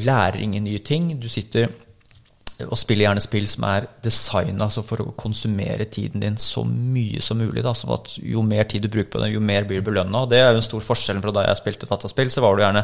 lærer 0.02 0.42
ingen 0.42 0.66
nye 0.66 0.82
ting. 0.82 1.12
Du 1.22 1.28
sitter 1.30 1.70
og 2.66 2.78
spiller 2.80 3.06
gjerne 3.06 3.22
spill 3.22 3.46
som 3.50 3.66
er 3.70 3.86
designa 4.02 4.66
altså 4.66 4.82
for 4.86 5.04
å 5.04 5.12
konsumere 5.20 5.86
tiden 5.94 6.24
din 6.24 6.40
så 6.42 6.64
mye 6.66 7.22
som 7.22 7.38
mulig. 7.38 7.62
Da, 7.66 7.76
sånn 7.78 7.94
at 7.94 8.16
Jo 8.18 8.42
mer 8.46 8.66
tid 8.70 8.88
du 8.88 8.90
bruker 8.90 9.12
på 9.14 9.22
det, 9.22 9.30
jo 9.36 9.44
mer 9.44 9.68
blir 9.70 9.84
du 9.84 9.92
belønna. 9.92 10.26
Det 10.30 10.42
er 10.42 10.52
jo 10.52 10.62
en 10.62 10.66
stor 10.66 10.86
forskjell 10.88 11.22
fra 11.22 11.36
da 11.36 11.46
jeg 11.46 11.62
spilte 11.62 11.90
dataspill. 11.90 12.32
Så 12.34 12.42
var 12.42 12.58
det 12.58 12.66
gjerne 12.66 12.84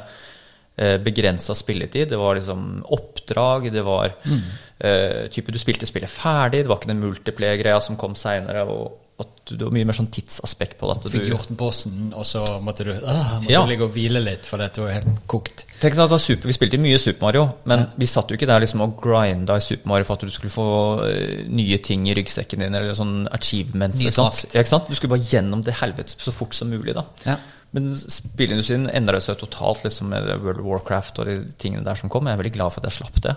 eh, 0.78 0.98
begrensa 1.02 1.58
spilletid. 1.58 2.12
Det 2.14 2.22
var 2.22 2.38
liksom 2.38 2.84
oppdrag. 2.94 3.72
Det 3.74 3.86
var 3.88 4.14
eh, 4.14 5.26
type 5.34 5.56
du 5.56 5.62
spilte 5.62 5.90
spillet 5.90 6.12
ferdig. 6.12 6.64
Det 6.64 6.72
var 6.72 6.82
ikke 6.82 6.94
den 6.94 7.04
multiplayer-greia 7.08 7.82
som 7.82 7.98
kom 7.98 8.14
seinere. 8.20 8.68
Og 8.70 9.03
at 9.20 9.28
du- 9.45 9.57
det 9.57 9.66
var 9.66 9.72
mye 9.76 9.86
mer 9.86 9.93
sånn 9.93 10.09
tidsaspekt 10.09 10.78
på 10.80 10.88
det. 10.89 11.05
At 11.05 11.11
Fikk 11.11 11.26
du, 11.26 11.30
gjort 11.36 11.49
bossen, 11.57 12.14
og 12.16 12.24
så 12.26 12.43
måtte 12.64 12.84
du, 12.84 12.91
ah, 13.05 13.39
måtte 13.41 13.49
Ja. 13.51 13.66
ligge 13.66 13.84
og 13.84 13.91
hvile 13.93 14.24
litt, 14.24 14.45
for 14.45 14.57
dette 14.57 14.78
var 14.82 14.91
helt 14.91 15.28
kokt. 15.28 15.66
Tenk 15.80 15.93
var 15.95 16.18
super, 16.18 16.47
Vi 16.47 16.53
spilte 16.53 16.80
mye 16.80 16.97
Super 16.97 17.22
Mario, 17.28 17.53
men 17.66 17.91
vi 17.97 18.05
satt 18.05 18.30
jo 18.30 18.36
ikke 18.36 18.47
der 18.47 18.59
liksom 18.61 18.82
og 18.82 18.99
grinda 19.01 19.55
i 19.55 19.59
Super 19.59 19.88
Mario 19.88 20.03
for 20.05 20.14
at 20.14 20.22
du 20.22 20.30
skulle 20.32 20.49
få 20.51 21.03
eh, 21.05 21.43
nye 21.47 21.78
ting 21.78 22.07
i 22.07 22.14
ryggsekken 22.16 22.59
din, 22.59 22.74
eller 22.74 22.93
sånn 22.93 23.28
achievements. 23.32 23.99
Ikke 24.01 24.14
sant? 24.14 24.53
Ja, 24.53 24.61
ikke 24.61 24.68
sant? 24.70 24.88
Du 24.89 24.95
skulle 24.95 25.18
bare 25.18 25.28
gjennom 25.30 25.64
det 25.64 25.76
helvetes 25.76 26.16
så 26.18 26.32
fort 26.32 26.53
som 26.53 26.70
mulig. 26.70 26.93
da. 26.95 27.03
Ja. 27.26 27.38
Men 27.74 27.95
spillindustrien 27.95 28.88
endra 28.93 29.20
seg 29.20 29.38
totalt 29.41 29.84
liksom, 29.84 30.09
med 30.09 30.28
World 30.43 30.59
of 30.59 30.66
Warcraft 30.66 31.20
og 31.20 31.26
de 31.26 31.38
tingene 31.57 31.84
der 31.84 31.95
som 31.95 32.09
kom. 32.09 32.26
Jeg 32.26 32.38
er 32.38 32.43
veldig 32.43 32.53
glad 32.53 32.72
for 32.74 32.82
at 32.86 32.91
jeg 32.91 33.03
slapp 33.03 33.22
det. 33.22 33.36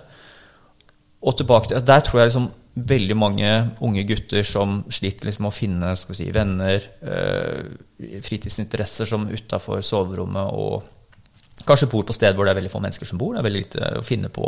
Og 1.26 1.36
tilbake 1.36 1.68
til, 1.68 1.82
Der 1.86 2.00
tror 2.00 2.20
jeg 2.20 2.30
liksom 2.30 2.50
veldig 2.76 3.16
mange 3.16 3.50
unge 3.80 4.04
gutter 4.04 4.44
som 4.44 4.82
sliter 4.92 5.30
liksom 5.30 5.48
å 5.48 5.54
finne 5.54 5.94
skal 5.96 6.12
vi 6.12 6.18
si, 6.18 6.26
venner, 6.34 6.84
øh, 7.02 8.20
fritidsinteresser 8.22 9.08
som 9.08 9.24
utafor 9.30 9.80
soverommet, 9.80 10.52
og 10.52 11.64
kanskje 11.66 11.88
bor 11.88 12.04
på 12.04 12.12
sted 12.12 12.36
hvor 12.36 12.44
det 12.44 12.52
er 12.52 12.60
veldig 12.60 12.70
få 12.70 12.82
mennesker 12.84 13.08
som 13.08 13.18
bor. 13.18 13.32
Det 13.32 13.40
er 13.40 13.48
veldig 13.48 13.64
lite 13.64 13.90
å 14.00 14.04
finne 14.04 14.28
på. 14.28 14.46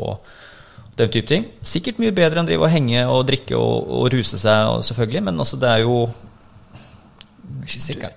Den 0.99 1.13
type 1.15 1.31
ting. 1.31 1.45
Sikkert 1.63 2.01
mye 2.03 2.13
bedre 2.15 2.43
enn 2.43 2.49
å 2.59 2.69
henge 2.69 3.05
og 3.07 3.27
drikke 3.29 3.55
og, 3.57 3.87
og 3.87 4.09
ruse 4.13 4.39
seg, 4.39 4.73
og 4.73 4.83
selvfølgelig, 4.85 5.23
men 5.29 5.39
altså 5.39 5.59
det 5.63 5.71
er 5.71 5.85
jo 5.87 6.01
Ikke 7.63 7.81
sikker. 7.81 8.13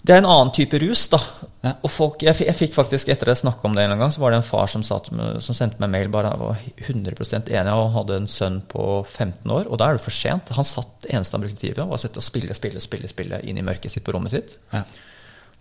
Det 0.00 0.14
er 0.14 0.22
en 0.22 0.28
annen 0.30 0.50
type 0.56 0.78
rus, 0.80 1.02
da. 1.12 1.18
Ja. 1.60 1.74
Og 1.84 1.92
folk, 1.92 2.22
jeg, 2.24 2.38
jeg 2.46 2.56
fikk 2.56 2.72
faktisk, 2.72 3.10
etter 3.12 3.28
jeg 3.28 3.42
snakka 3.42 3.66
om 3.68 3.74
det 3.76 3.84
en 3.84 4.00
gang, 4.00 4.12
så 4.14 4.22
var 4.22 4.32
det 4.32 4.38
en 4.40 4.46
far 4.46 4.70
som, 4.72 4.84
satt, 4.86 5.10
som 5.12 5.56
sendte 5.56 5.82
meg 5.82 5.92
mail 5.92 6.12
bare 6.12 6.30
jeg 6.32 6.40
var 6.40 6.62
100% 6.86 7.50
enig 7.52 7.74
og 7.76 7.92
hadde 7.98 8.20
en 8.22 8.30
sønn 8.30 8.60
på 8.70 8.84
15 9.02 9.52
år. 9.52 9.68
Og 9.68 9.80
da 9.80 9.90
er 9.90 9.98
det 9.98 10.04
for 10.06 10.16
sent. 10.16 10.54
Han 10.56 10.68
satt, 10.68 11.04
eneste 11.10 11.36
han 11.36 11.44
brukte 11.44 11.60
tid 11.60 11.76
på, 11.76 11.84
var 11.84 12.00
å 12.00 12.00
sitte 12.00 12.22
og 12.22 12.26
spille, 12.26 12.56
spille, 12.56 12.80
spille, 12.80 13.12
spille 13.12 13.42
inn 13.44 13.60
i 13.60 13.66
mørket 13.66 13.92
sitt 13.92 14.06
på 14.06 14.16
rommet 14.16 14.32
sitt. 14.32 14.56
Ja. 14.72 14.86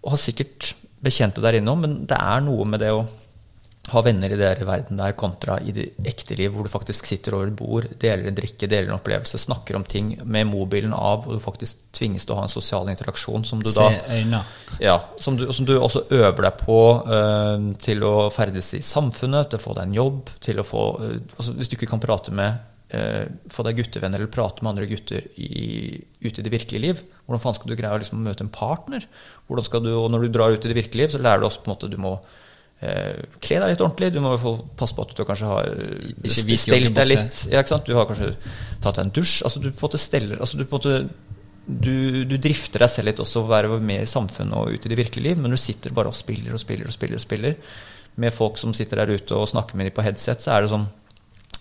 Og 0.05 0.15
har 0.15 0.23
sikkert 0.23 0.71
bekjente 1.03 1.43
der 1.43 1.59
innom, 1.59 1.83
men 1.83 1.99
det 2.07 2.19
er 2.19 2.43
noe 2.45 2.67
med 2.67 2.83
det 2.83 2.93
å 2.95 3.03
ha 3.89 4.01
venner 4.05 4.29
i 4.29 4.37
den 4.37 4.65
verden 4.67 4.99
der 4.99 5.15
kontra 5.17 5.55
i 5.65 5.71
det 5.73 5.85
ekte 6.07 6.35
liv, 6.37 6.51
hvor 6.53 6.67
du 6.67 6.71
faktisk 6.71 7.07
sitter 7.09 7.35
over 7.37 7.49
et 7.49 7.55
bord, 7.57 7.87
deler 8.01 8.27
en 8.29 8.37
drikke, 8.37 8.67
deler 8.69 8.89
en 8.89 8.97
opplevelse, 8.99 9.39
snakker 9.41 9.77
om 9.79 9.85
ting 9.87 10.11
med 10.23 10.49
mobilen 10.49 10.93
av, 10.93 11.25
og 11.25 11.37
du 11.37 11.41
faktisk 11.41 11.79
tvinges 11.95 12.27
til 12.27 12.35
å 12.35 12.39
ha 12.41 12.45
en 12.45 12.53
sosial 12.53 12.89
interaksjon 12.91 13.47
som 13.47 13.63
du 13.63 13.69
da 13.71 13.87
ja, 14.83 14.97
som 15.23 15.39
du, 15.39 15.47
som 15.55 15.65
du 15.65 15.75
også 15.77 16.05
øver 16.13 16.45
deg 16.45 16.59
på 16.61 16.79
uh, 17.07 17.69
til 17.81 18.05
å 18.05 18.15
ferdes 18.33 18.73
i 18.77 18.81
samfunnet, 18.85 19.49
til 19.49 19.61
å 19.61 19.63
få 19.63 19.77
deg 19.77 19.87
en 19.87 19.97
jobb, 19.97 20.33
til 20.43 20.61
å 20.61 20.67
få 20.67 20.83
uh, 20.99 21.15
altså 21.37 21.55
Hvis 21.57 21.71
du 21.71 21.77
ikke 21.79 21.89
kan 21.89 22.03
prate 22.03 22.33
med 22.35 22.59
uh, 22.93 23.25
Få 23.51 23.65
deg 23.65 23.79
guttevenner 23.79 24.21
eller 24.21 24.31
prate 24.33 24.61
med 24.61 24.73
andre 24.75 24.89
gutter 24.91 25.25
i, 25.39 25.97
ute 26.21 26.43
i 26.43 26.45
det 26.45 26.53
virkelige 26.53 26.83
liv, 26.83 27.01
hvordan 27.25 27.41
faen 27.41 27.57
skal 27.57 27.71
du 27.71 27.79
greie 27.79 27.95
å 27.95 28.03
liksom 28.03 28.21
møte 28.27 28.45
en 28.45 28.53
partner? 28.53 29.07
Hvordan 29.47 29.65
skal 29.65 29.83
du, 29.87 29.91
og 29.97 30.11
når 30.13 30.27
du 30.27 30.35
drar 30.35 30.53
ut 30.53 30.67
i 30.67 30.71
det 30.71 30.77
virkelige 30.77 31.07
liv, 31.07 31.15
så 31.15 31.23
lærer 31.23 31.41
du 31.41 31.49
også 31.49 31.63
på 31.63 31.71
en 31.71 31.75
måte 31.75 31.91
du 31.91 31.97
må 32.01 32.19
kle 32.79 33.57
deg 33.59 33.73
litt 33.73 33.81
ordentlig. 33.83 34.11
Du 34.15 34.21
må 34.23 34.29
i 34.29 34.35
hvert 34.37 34.45
fall 34.45 34.61
passe 34.79 34.95
på 34.95 35.03
at 35.03 35.17
du 35.17 35.25
kanskje 35.27 35.49
har 35.49 35.65
eh, 35.67 36.29
stelt 36.55 36.93
deg 36.95 37.09
litt. 37.11 37.41
Ja? 37.51 37.63
Du 37.83 37.91
har 37.97 38.07
kanskje 38.07 38.31
tatt 38.79 38.95
deg 38.95 39.03
en 39.03 39.15
dusj. 39.17 39.41
Altså, 39.43 39.59
du 39.59 39.67
på 39.69 39.81
en 39.81 39.87
måte 39.89 40.01
steller 40.01 40.39
altså, 40.39 40.59
du 40.59 40.63
på 40.63 40.79
en 40.79 40.79
måte 40.79 41.27
du, 41.69 42.25
du 42.25 42.37
drifter 42.41 42.81
deg 42.81 42.89
selv 42.89 43.11
litt 43.11 43.19
også 43.21 43.43
være 43.45 43.75
med 43.77 44.01
i 44.01 44.09
samfunnet 44.09 44.57
og 44.57 44.73
ute 44.73 44.89
i 44.89 44.93
det 44.93 44.97
virkelige 44.97 45.27
liv, 45.27 45.41
men 45.41 45.53
du 45.53 45.59
sitter 45.59 45.93
bare 45.93 46.09
og 46.09 46.17
spiller 46.17 46.55
og 46.55 46.61
spiller 46.63 46.89
og 46.89 46.95
spiller 46.95 47.19
og 47.19 47.21
spiller 47.21 47.75
med 48.19 48.33
folk 48.33 48.57
som 48.57 48.73
sitter 48.73 49.03
der 49.03 49.19
ute 49.19 49.37
og 49.37 49.51
snakker 49.51 49.77
med 49.77 49.89
dem 49.89 49.95
på 49.95 50.03
headset, 50.03 50.41
så 50.41 50.55
er 50.55 50.65
det 50.65 50.71
sånn 50.71 50.87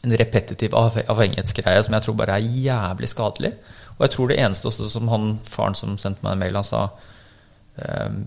en 0.07 0.15
repetitiv 0.17 0.75
avhengighetsgreie 0.79 1.83
som 1.85 1.97
jeg 1.97 2.07
tror 2.07 2.17
bare 2.17 2.39
er 2.39 2.49
jævlig 2.65 3.11
skadelig. 3.11 3.53
Og 3.99 4.07
jeg 4.07 4.15
tror 4.15 4.31
det 4.31 4.41
eneste 4.41 4.71
også 4.71 4.89
som 4.95 5.11
han 5.13 5.31
faren 5.45 5.77
som 5.77 5.99
sendte 6.01 6.25
meg 6.25 6.37
en 6.37 6.43
mail, 6.45 6.59
han 6.61 6.67
sa 6.67 6.83
ehm, 7.83 8.21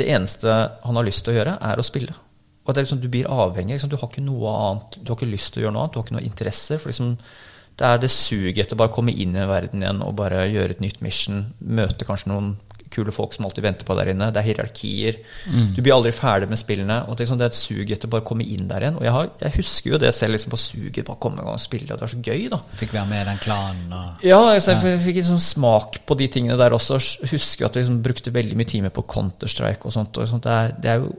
Det 0.00 0.08
eneste 0.08 0.56
han 0.82 0.96
har 0.96 1.06
lyst 1.06 1.26
til 1.26 1.34
å 1.34 1.38
gjøre, 1.38 1.58
er 1.70 1.80
å 1.80 1.84
spille. 1.84 2.16
Og 2.64 2.72
det 2.72 2.80
er 2.80 2.86
liksom, 2.86 3.00
Du 3.02 3.08
blir 3.12 3.28
avhengig. 3.28 3.76
Liksom, 3.76 3.92
du 3.92 3.98
har 4.00 4.08
ikke 4.08 4.24
noe 4.24 4.56
annet, 4.56 4.98
du 5.00 5.12
har 5.12 5.18
ikke 5.18 5.32
lyst 5.32 5.52
til 5.52 5.62
å 5.62 5.64
gjøre 5.66 5.76
noe 5.76 5.84
annet, 5.84 5.94
du 5.94 6.00
har 6.00 6.08
ikke 6.08 6.18
noe 6.18 6.28
interesse. 6.28 6.78
for 6.78 6.92
liksom 6.92 7.16
det 7.80 7.86
er 7.88 8.00
det 8.02 8.10
suget 8.12 8.58
etter 8.66 8.76
bare 8.76 8.92
komme 8.92 9.12
inn 9.12 9.32
i 9.32 9.46
verden 9.48 9.80
igjen 9.80 10.02
og 10.04 10.18
bare 10.18 10.42
gjøre 10.50 10.74
et 10.74 10.82
nytt 10.84 10.98
mission. 11.00 11.46
Møte 11.64 12.04
kanskje 12.04 12.28
noen 12.28 12.50
kule 12.90 13.12
folk 13.14 13.34
som 13.34 13.46
alltid 13.46 13.64
venter 13.64 13.86
på 13.86 13.94
der 13.98 14.10
inne. 14.12 14.30
Det 14.34 14.40
er 14.40 14.48
hierarkier. 14.48 15.18
Du 15.76 15.80
blir 15.80 15.94
aldri 15.94 16.12
ferdig 16.14 16.48
med 16.50 16.60
spillene. 16.60 16.96
Og 17.06 17.14
det, 17.14 17.24
liksom, 17.24 17.38
det 17.40 17.46
er 17.46 17.52
et 17.52 17.58
sug 17.58 17.92
etter 17.94 18.10
bare 18.10 18.24
å 18.24 18.28
komme 18.30 18.46
inn 18.46 18.66
der 18.70 18.86
igjen. 18.86 18.98
Og 18.98 19.06
jeg, 19.06 19.14
har, 19.14 19.30
jeg 19.44 19.56
husker 19.60 19.94
jo 19.94 20.00
det 20.02 20.12
selv 20.16 20.36
liksom 20.36 20.54
på 20.54 20.60
suget. 20.60 21.04
Bare 21.06 21.22
komme 21.22 21.40
i 21.40 21.46
gang 21.46 21.54
og 21.54 21.62
spille. 21.62 21.88
Det 21.90 22.04
var 22.04 22.12
så 22.12 22.20
gøy, 22.26 22.44
da. 22.52 22.60
Fikk 22.82 22.94
være 22.96 23.06
med 23.12 23.22
i 23.22 23.28
den 23.30 23.42
klanen 23.44 23.96
og 23.96 24.26
Ja, 24.26 24.40
altså, 24.42 24.76
jeg 24.76 25.02
fikk 25.06 25.22
en 25.22 25.30
sånn 25.32 25.44
smak 25.46 26.00
på 26.06 26.18
de 26.20 26.30
tingene 26.36 26.58
der 26.60 26.76
også. 26.76 27.00
Husker 27.30 27.68
at 27.68 27.78
jeg 27.78 27.86
liksom 27.86 28.02
brukte 28.04 28.34
veldig 28.34 28.58
mye 28.58 28.70
timer 28.74 28.94
på 28.94 29.06
Counter-Strike 29.14 29.86
og 29.86 29.96
sånt. 29.96 30.18
Og 30.18 30.30
sånt. 30.30 30.46
Det, 30.46 30.60
er, 30.60 30.76
det, 30.82 30.94
er 30.94 31.04
jo, 31.04 31.14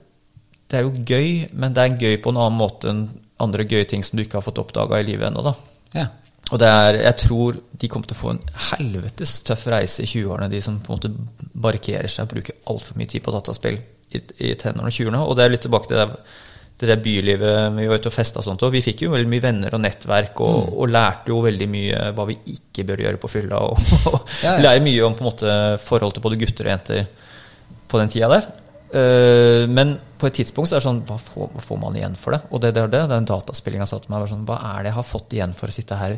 det 0.72 0.80
er 0.80 0.88
jo 0.88 0.96
gøy, 0.96 1.30
men 1.56 1.76
det 1.78 1.86
er 1.86 2.00
gøy 2.00 2.22
på 2.24 2.34
en 2.34 2.42
annen 2.44 2.60
måte 2.60 2.92
enn 2.92 3.06
andre 3.42 3.66
gøye 3.66 3.88
ting 3.90 4.04
som 4.06 4.18
du 4.18 4.26
ikke 4.26 4.38
har 4.38 4.46
fått 4.46 4.60
oppdaga 4.62 5.00
i 5.02 5.08
livet 5.08 5.32
ennå, 5.32 5.42
da. 5.46 5.56
Ja. 5.96 6.10
Og 6.52 6.60
det 6.60 6.68
er, 6.68 6.98
jeg 7.06 7.16
tror 7.24 7.58
de 7.82 7.88
kommer 7.88 8.10
til 8.12 8.18
å 8.18 8.22
få 8.22 8.32
en 8.34 8.42
helvetes 8.70 9.38
tøff 9.48 9.66
reise 9.72 10.04
i 10.04 10.10
20-årene, 10.10 10.50
de 10.52 10.60
som 10.64 10.80
på 10.84 10.92
en 10.92 11.00
måte 11.00 11.52
barrikerer 11.64 12.12
seg 12.12 12.26
og 12.28 12.34
bruker 12.36 12.58
altfor 12.72 13.00
mye 13.00 13.08
tid 13.12 13.24
på 13.24 13.32
dataspill 13.36 13.78
i, 13.80 14.20
i 14.20 14.54
tenårene 14.60 14.90
og 14.92 14.96
20-årene. 14.98 15.22
Og 15.24 15.38
det 15.40 15.46
er 15.46 15.54
litt 15.56 15.64
tilbake 15.64 15.88
til 15.92 16.02
det, 16.02 16.08
det 16.82 16.90
der 16.90 17.00
bylivet 17.06 17.78
vi 17.78 17.88
var 17.88 18.02
ute 18.02 18.12
og 18.12 18.16
festa 18.18 18.42
og 18.42 18.48
sånt. 18.50 18.66
Og 18.68 18.74
vi 18.76 18.82
fikk 18.84 19.06
jo 19.06 19.14
veldig 19.14 19.32
mye 19.32 19.46
venner 19.48 19.78
og 19.78 19.84
nettverk, 19.86 20.42
og, 20.44 20.74
og 20.76 20.92
lærte 20.92 21.32
jo 21.32 21.40
veldig 21.46 21.70
mye 21.72 22.04
hva 22.18 22.26
vi 22.34 22.36
ikke 22.58 22.86
bør 22.92 23.06
gjøre 23.06 23.22
på 23.24 23.32
fylla. 23.32 23.62
Og, 23.72 23.80
og 24.12 24.20
Ja, 24.44 24.58
ja. 24.58 24.60
lærer 24.66 24.84
mye 24.90 25.06
om 25.08 25.16
på 25.16 25.24
en 25.24 25.30
måte 25.32 25.56
forhold 25.88 26.18
til 26.18 26.26
både 26.28 26.42
gutter 26.44 26.68
og 26.68 26.74
jenter 26.76 27.06
på 27.92 28.02
den 28.04 28.12
tida 28.12 28.28
der. 28.36 28.50
Eh, 28.92 29.64
men 29.72 29.96
på 30.20 30.28
et 30.28 30.36
tidspunkt 30.42 30.68
så 30.68 30.76
er 30.76 30.82
det 30.82 30.86
sånn 30.90 30.98
Hva 31.08 31.16
får, 31.16 31.48
hva 31.54 31.62
får 31.64 31.78
man 31.80 31.96
igjen 31.96 32.18
for 32.20 32.36
det? 32.36 32.42
Og 32.52 32.60
det, 32.60 32.74
det 32.76 32.84
det 32.92 33.06
den 33.10 33.30
dataspillinga 33.30 33.86
har 33.88 33.94
satt 33.94 34.10
meg. 34.12 34.26
Var 34.26 34.34
sånn, 34.36 34.44
hva 34.50 34.60
er 34.74 34.84
det 34.84 34.92
jeg 34.92 34.98
har 35.00 35.08
fått 35.08 35.36
igjen 35.38 35.56
for 35.56 35.72
å 35.72 35.76
sitte 35.80 36.00
her 36.02 36.18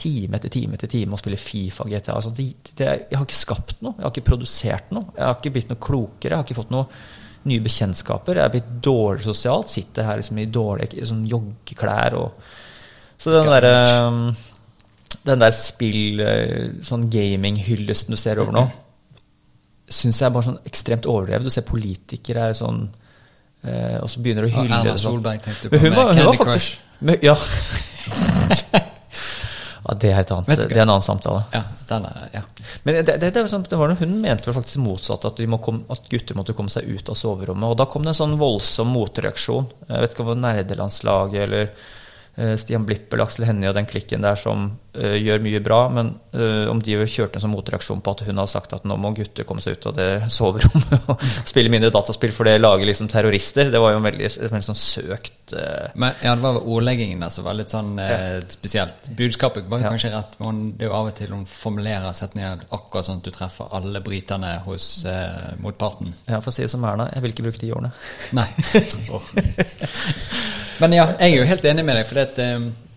time 0.00 0.38
etter 0.38 0.52
time 0.52 0.78
etter 0.78 0.90
time 0.90 1.16
og 1.16 1.20
spille 1.20 1.40
Fifa, 1.40 1.86
GTA? 1.88 2.16
Altså, 2.16 2.32
det, 2.36 2.48
det, 2.72 2.90
jeg 3.10 3.18
har 3.18 3.26
ikke 3.26 3.40
skapt 3.40 3.80
noe. 3.84 3.96
Jeg 3.98 4.06
har 4.06 4.14
ikke 4.14 4.28
produsert 4.30 4.94
noe. 4.96 5.12
Jeg 5.16 5.26
har 5.26 5.38
ikke 5.38 5.54
blitt 5.56 5.72
noe 5.72 5.82
klokere. 5.82 6.32
Jeg 6.32 6.38
har 6.38 6.48
ikke 6.48 6.60
fått 6.62 6.72
noe 6.74 6.86
nye 7.50 7.64
bekjentskaper. 7.64 8.40
Jeg 8.40 8.48
er 8.48 8.54
blitt 8.56 8.72
dårlig 8.84 9.24
sosialt. 9.24 9.72
Sitter 9.72 10.08
her 10.08 10.20
liksom 10.20 10.40
i 10.40 10.48
dårlige 10.50 11.08
sånn 11.08 11.26
joggeklær 11.28 12.18
og 12.20 12.50
Så 13.20 13.34
den 13.34 13.50
derre 13.52 13.74
den 15.26 15.42
der 15.42 15.52
spill, 15.52 16.20
eh, 16.24 16.70
sånn 16.86 17.08
gaming-hyllesten 17.12 18.14
du 18.14 18.20
ser 18.20 18.40
over 18.40 18.54
nå, 18.56 18.62
syns 19.90 20.20
jeg 20.20 20.28
er 20.28 20.32
bare 20.32 20.46
sånn 20.46 20.60
ekstremt 20.70 21.08
overdrevet. 21.10 21.44
Du 21.44 21.52
ser 21.52 21.66
politikere 21.68 22.46
er 22.48 22.56
sånn 22.56 22.84
eh, 23.66 23.98
Og 23.98 24.08
så 24.08 24.22
begynner 24.22 24.46
du 24.46 24.48
å 24.48 24.52
Og 24.54 24.62
hylle 24.62 24.78
Erna 24.78 24.94
sånn. 24.94 25.18
Solberg 25.18 25.42
tenkte 25.44 25.68
på 25.68 25.74
Men 25.74 25.82
hun 25.82 25.90
med 25.90 25.98
var, 25.98 26.14
Candy 26.14 26.38
faktisk 26.38 26.78
Med, 27.00 27.26
ja. 27.26 27.36
ja, 29.90 29.96
det 29.98 30.10
er 30.12 30.20
et 30.22 30.30
annet. 30.30 30.50
Det 30.54 30.76
er 30.76 30.84
en 30.84 30.92
annen 30.92 31.02
samtale. 31.02 31.40
Ja, 31.50 31.64
den 31.88 32.04
er, 32.06 32.26
ja. 32.30 32.42
Men 32.84 33.00
det, 33.00 33.16
det, 33.18 33.30
det, 33.34 33.42
var 33.42 33.48
sånn, 33.50 33.64
det 33.66 33.78
var 33.80 33.90
noe 33.90 33.98
hun 33.98 34.12
mente 34.22 34.54
faktisk 34.54 34.78
motsatt, 34.84 35.24
at, 35.26 35.40
komme, 35.64 35.82
at 35.90 36.04
gutter 36.12 36.38
måtte 36.38 36.54
komme 36.54 36.70
seg 36.70 36.86
ut 36.86 37.10
av 37.10 37.18
soverommet. 37.18 37.72
Og 37.72 37.80
da 37.80 37.88
kom 37.90 38.06
det 38.06 38.12
en 38.14 38.20
sånn 38.20 38.36
voldsom 38.38 38.92
motreaksjon. 38.94 39.66
Jeg 39.88 40.04
vet 40.04 40.14
ikke 40.14 40.22
om 40.22 40.30
det 40.30 40.36
var 40.36 40.44
nerdelandslaget 40.44 41.42
eller 41.48 41.66
eh, 41.66 42.54
Stian 42.62 42.86
Blipper 42.86 43.18
eller 43.18 43.26
Aksel 43.26 43.48
Hennie 43.50 43.72
og 43.72 43.74
den 43.80 43.90
klikken 43.90 44.22
der 44.26 44.38
som 44.38 44.70
eh, 44.94 45.16
gjør 45.20 45.42
mye 45.44 45.60
bra, 45.64 45.80
men 45.92 46.12
uh, 46.34 46.70
om 46.70 46.80
de 46.82 46.96
kjørte 47.04 47.38
en 47.38 47.44
sånn 47.44 47.54
motreaksjon 47.54 48.02
på 48.04 48.14
at 48.14 48.24
hun 48.26 48.40
har 48.42 48.48
sagt 48.50 48.74
at 48.76 48.86
nå 48.88 48.96
må 49.00 49.12
gutter 49.16 49.46
komme 49.48 49.62
seg 49.64 49.78
ut 49.78 49.88
av 49.90 49.94
det 49.98 50.08
soverommet 50.38 51.10
og 51.12 51.26
spille 51.48 51.72
mindre 51.72 51.92
dataspill, 51.94 52.34
for 52.36 52.48
det 52.48 52.56
lager 52.60 52.88
liksom 52.88 53.10
terrorister, 53.12 53.72
det 53.72 53.82
var 53.82 53.94
jo 53.94 54.00
en 54.00 54.08
veldig, 54.08 54.30
en 54.30 54.54
veldig 54.54 54.68
sånn 54.70 54.80
søkt 54.80 55.56
uh... 55.56 55.86
Men 55.94 56.10
ja, 56.24 56.34
det 56.36 56.46
var 56.46 56.60
ordleggingen 56.60 57.24
der 57.24 57.34
som 57.34 57.46
var 57.46 57.58
litt 57.58 57.72
sånn 57.72 57.92
ja. 57.98 58.40
spesielt. 58.50 59.10
Budskapet 59.18 59.68
var 59.70 59.84
Ja. 59.84 59.92
kanskje 59.94 60.12
rett, 60.14 60.36
men 60.42 60.54
det 60.76 60.86
er 60.86 60.90
jo 60.90 60.98
av 60.98 61.10
og 61.10 61.16
til 61.18 61.34
hun 61.34 61.46
formulerer 61.48 62.14
setningen 62.16 62.66
akkurat 62.68 63.08
sånn 63.08 63.22
at 63.22 63.26
du 63.26 63.32
treffer 63.34 63.70
alle 63.76 64.02
britene 64.04 64.52
hos 64.66 64.90
motparten. 65.62 66.12
Ja, 66.28 66.40
for 66.40 66.52
å 66.52 66.54
si 66.54 66.64
det 66.66 66.72
som 66.72 66.84
Erna, 66.86 67.08
jeg 67.14 67.24
vil 67.24 67.34
ikke 67.34 67.46
bruke 67.48 67.62
de 67.62 67.72
årene. 67.74 67.92
Nei. 68.36 68.48
Men 70.80 70.94
ja, 70.96 71.10
jeg 71.18 71.34
er 71.34 71.42
jo 71.42 71.48
helt 71.48 71.66
enig 71.68 71.84
med 71.84 71.98
deg, 71.98 72.06
for 72.08 72.16
det, 72.16 72.22
at, 72.30 72.38
eh, 72.40 72.89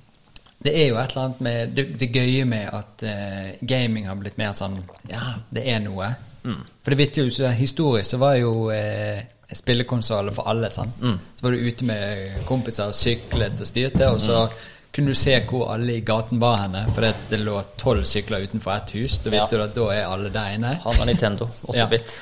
det 0.64 0.74
er 0.80 0.88
jo 0.90 0.98
et 1.02 1.12
eller 1.12 1.26
annet 1.26 1.40
med 1.46 1.70
det, 1.78 1.86
det 2.00 2.08
gøye 2.16 2.46
med 2.50 2.70
at 2.74 3.04
uh, 3.08 3.66
gaming 3.68 4.08
har 4.08 4.16
blitt 4.20 4.38
mer 4.40 4.54
sånn 4.58 4.80
Ja, 5.12 5.34
det 5.54 5.66
er 5.70 5.80
noe. 5.84 6.10
For 6.44 6.92
det 6.92 6.98
vittige 7.00 7.26
jo 7.28 7.32
så 7.36 7.52
historisk 7.56 8.10
så 8.14 8.18
var 8.22 8.36
jo 8.40 8.54
uh, 8.72 9.22
spillekonsoller 9.54 10.34
for 10.36 10.48
alle. 10.50 10.70
sant? 10.72 11.00
Så 11.02 11.46
var 11.46 11.52
du 11.56 11.58
ute 11.68 11.86
med 11.88 12.40
kompiser 12.50 12.90
og 12.92 12.96
syklet 12.98 13.60
og 13.62 13.68
styrte, 13.70 14.08
og 14.12 14.22
så 14.24 14.46
kunne 14.94 15.10
du 15.14 15.18
se 15.18 15.40
hvor 15.50 15.72
alle 15.74 15.96
i 15.98 16.04
gaten 16.06 16.40
var 16.42 16.60
henne, 16.68 16.84
for 16.94 17.02
det, 17.02 17.14
det 17.32 17.40
lå 17.42 17.56
tolv 17.82 18.04
sykler 18.06 18.44
utenfor 18.46 18.76
ett 18.76 18.92
hus. 18.98 19.20
Da 19.26 19.32
visste 19.34 19.56
Ja. 19.56 19.64
du 19.64 19.64
at 19.66 19.76
da 19.78 19.88
er 19.96 20.06
alle 20.06 20.30
der 20.34 20.52
inne. 20.58 20.76
Han 20.84 21.00
har 21.00 21.06
Nintendo, 21.10 21.48
8-bit. 21.74 22.14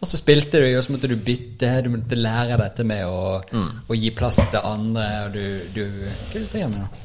Og 0.00 0.08
så 0.08 0.16
spilte 0.16 0.60
du, 0.62 0.66
og 0.78 0.84
så 0.84 0.94
måtte 0.94 1.10
du 1.10 1.16
bytte. 1.20 1.70
Du 1.84 1.90
måtte 1.92 2.16
lære 2.16 2.56
dette 2.62 2.84
med 2.88 3.04
å, 3.04 3.40
å 3.84 3.96
gi 3.98 4.10
plass 4.16 4.40
til 4.48 4.62
andre. 4.64 5.06
Og 5.26 5.34
du, 5.34 5.42
du 5.74 5.82
Hva 5.84 6.12
er 6.12 6.38
det 6.38 6.46
du 6.48 6.58
gjør 6.62 6.70
med? 6.72 7.02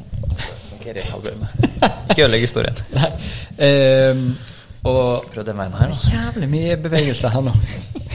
Ikke 0.77 0.93
det 0.95 1.03
er 1.03 1.15
albumet. 1.17 1.65
Ikke 2.13 2.23
ødelegg 2.23 2.45
historien. 2.45 2.79
Nei. 2.99 3.09
Ehm, 3.67 4.25
og 4.85 5.27
Prøv 5.33 5.47
den 5.47 5.59
veien 5.59 5.75
her, 5.75 5.91
da. 5.91 5.99
jævlig 6.13 6.49
mye 6.51 6.79
bevegelse 6.85 7.31
her 7.33 7.43
nå. 7.49 7.55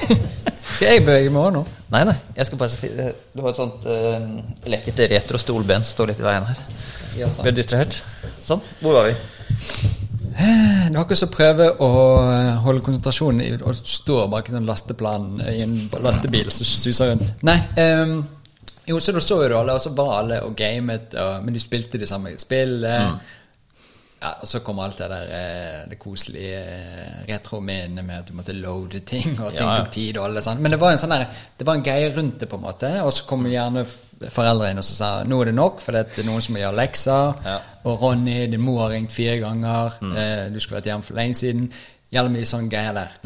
Skal 0.70 0.94
jeg 0.94 1.04
bevege 1.04 1.32
meg 1.34 1.42
òg 1.42 1.54
nå? 1.58 1.64
Nei, 1.92 2.04
nei. 2.08 2.14
Jeg 2.38 2.46
skal 2.46 2.60
bare 2.60 3.08
Du 3.34 3.42
har 3.42 3.50
et 3.50 3.58
sånt 3.58 3.84
uh, 3.90 4.28
lekkert 4.70 5.02
retro 5.10 5.40
stolben 5.42 5.82
som 5.84 5.98
står 5.98 6.12
litt 6.12 6.22
i 6.22 6.24
veien 6.24 6.46
her. 6.46 6.62
Ja, 7.18 7.28
sånn. 7.28 7.42
Ble 7.44 7.52
du 7.52 7.60
distrahert? 7.60 8.00
Sånn. 8.46 8.62
Hvor 8.80 8.96
var 8.96 9.10
vi? 9.10 9.16
Dere 10.40 11.16
som 11.16 11.30
prøver 11.32 11.80
å 11.82 11.88
holde 12.64 12.82
konsentrasjonen 12.86 13.62
og 13.62 13.76
står 13.76 14.28
bak 14.32 14.48
en 14.48 14.58
sånn 14.58 14.68
lasteplan 14.68 15.30
i 15.52 15.60
en 15.64 15.74
lastebil 16.02 16.50
som 16.54 16.68
suser 16.68 17.12
rundt. 17.12 17.32
Nei, 17.46 17.58
Um, 17.76 18.20
jo, 18.90 18.98
så 18.98 19.12
da 19.14 19.20
så 19.22 19.36
jo 19.44 19.48
du 19.48 19.54
alle, 19.54 19.74
og 19.76 19.82
så 19.82 19.92
var 19.94 20.16
alle 20.18 20.40
og 20.42 20.56
gamet, 20.58 21.12
og, 21.14 21.44
men 21.44 21.54
de 21.54 21.62
spilte 21.62 22.00
de 22.00 22.08
samme 22.08 22.32
spillene. 22.40 22.88
eh, 22.90 23.36
Ja, 24.20 24.34
og 24.42 24.48
så 24.50 24.60
kommer 24.60 24.84
alt 24.84 24.98
det 25.00 25.06
der 25.08 25.30
eh, 25.32 25.76
det 25.88 25.96
koselige 26.00 26.58
eh, 26.60 27.20
retrominnet 27.24 28.04
med 28.04 28.18
at 28.18 28.28
du 28.28 28.34
måtte 28.36 28.52
loade 28.52 29.00
ting, 29.08 29.30
og 29.40 29.54
ting 29.54 29.64
Ja, 29.64 29.78
tok 29.80 29.92
tid 29.94 30.18
og 30.20 30.26
alle 30.26 30.42
sånn. 30.44 30.60
Men 30.60 30.74
det 30.74 30.78
var 30.82 30.92
en 30.92 31.00
sånn 31.00 31.14
der, 31.14 31.24
det 31.56 31.64
var 31.64 31.78
en 31.78 31.84
greie 31.86 32.10
rundt 32.12 32.42
det, 32.42 32.48
på 32.50 32.58
en 32.58 32.66
måte. 32.66 32.90
Og 33.00 33.14
så 33.16 33.24
kom 33.30 33.46
gjerne 33.48 33.86
foreldre 34.28 34.68
inn 34.68 34.82
og 34.82 34.84
så 34.84 34.98
sa 34.98 35.08
nå 35.24 35.38
er 35.40 35.48
det 35.48 35.54
nok, 35.56 35.80
for 35.80 35.96
det 35.96 36.20
er 36.20 36.28
noen 36.28 36.44
som 36.44 36.52
må 36.52 36.60
gjøre 36.60 36.76
lekser. 36.82 37.40
Ja. 37.48 37.54
Og 37.88 38.04
Ronny, 38.04 38.36
din 38.52 38.60
mor 38.60 38.82
har 38.84 38.92
ringt 38.92 39.14
fire 39.16 39.38
ganger. 39.40 39.96
Eh, 40.10 40.42
du 40.52 40.60
skulle 40.60 40.82
vært 40.82 40.90
hjemme 40.92 41.06
for 41.08 41.16
lenge 41.16 41.38
siden. 41.40 41.70
Jævlig 42.12 42.34
mye 42.36 42.50
sånne 42.52 42.72
greier 42.74 42.98
der. 43.00 43.16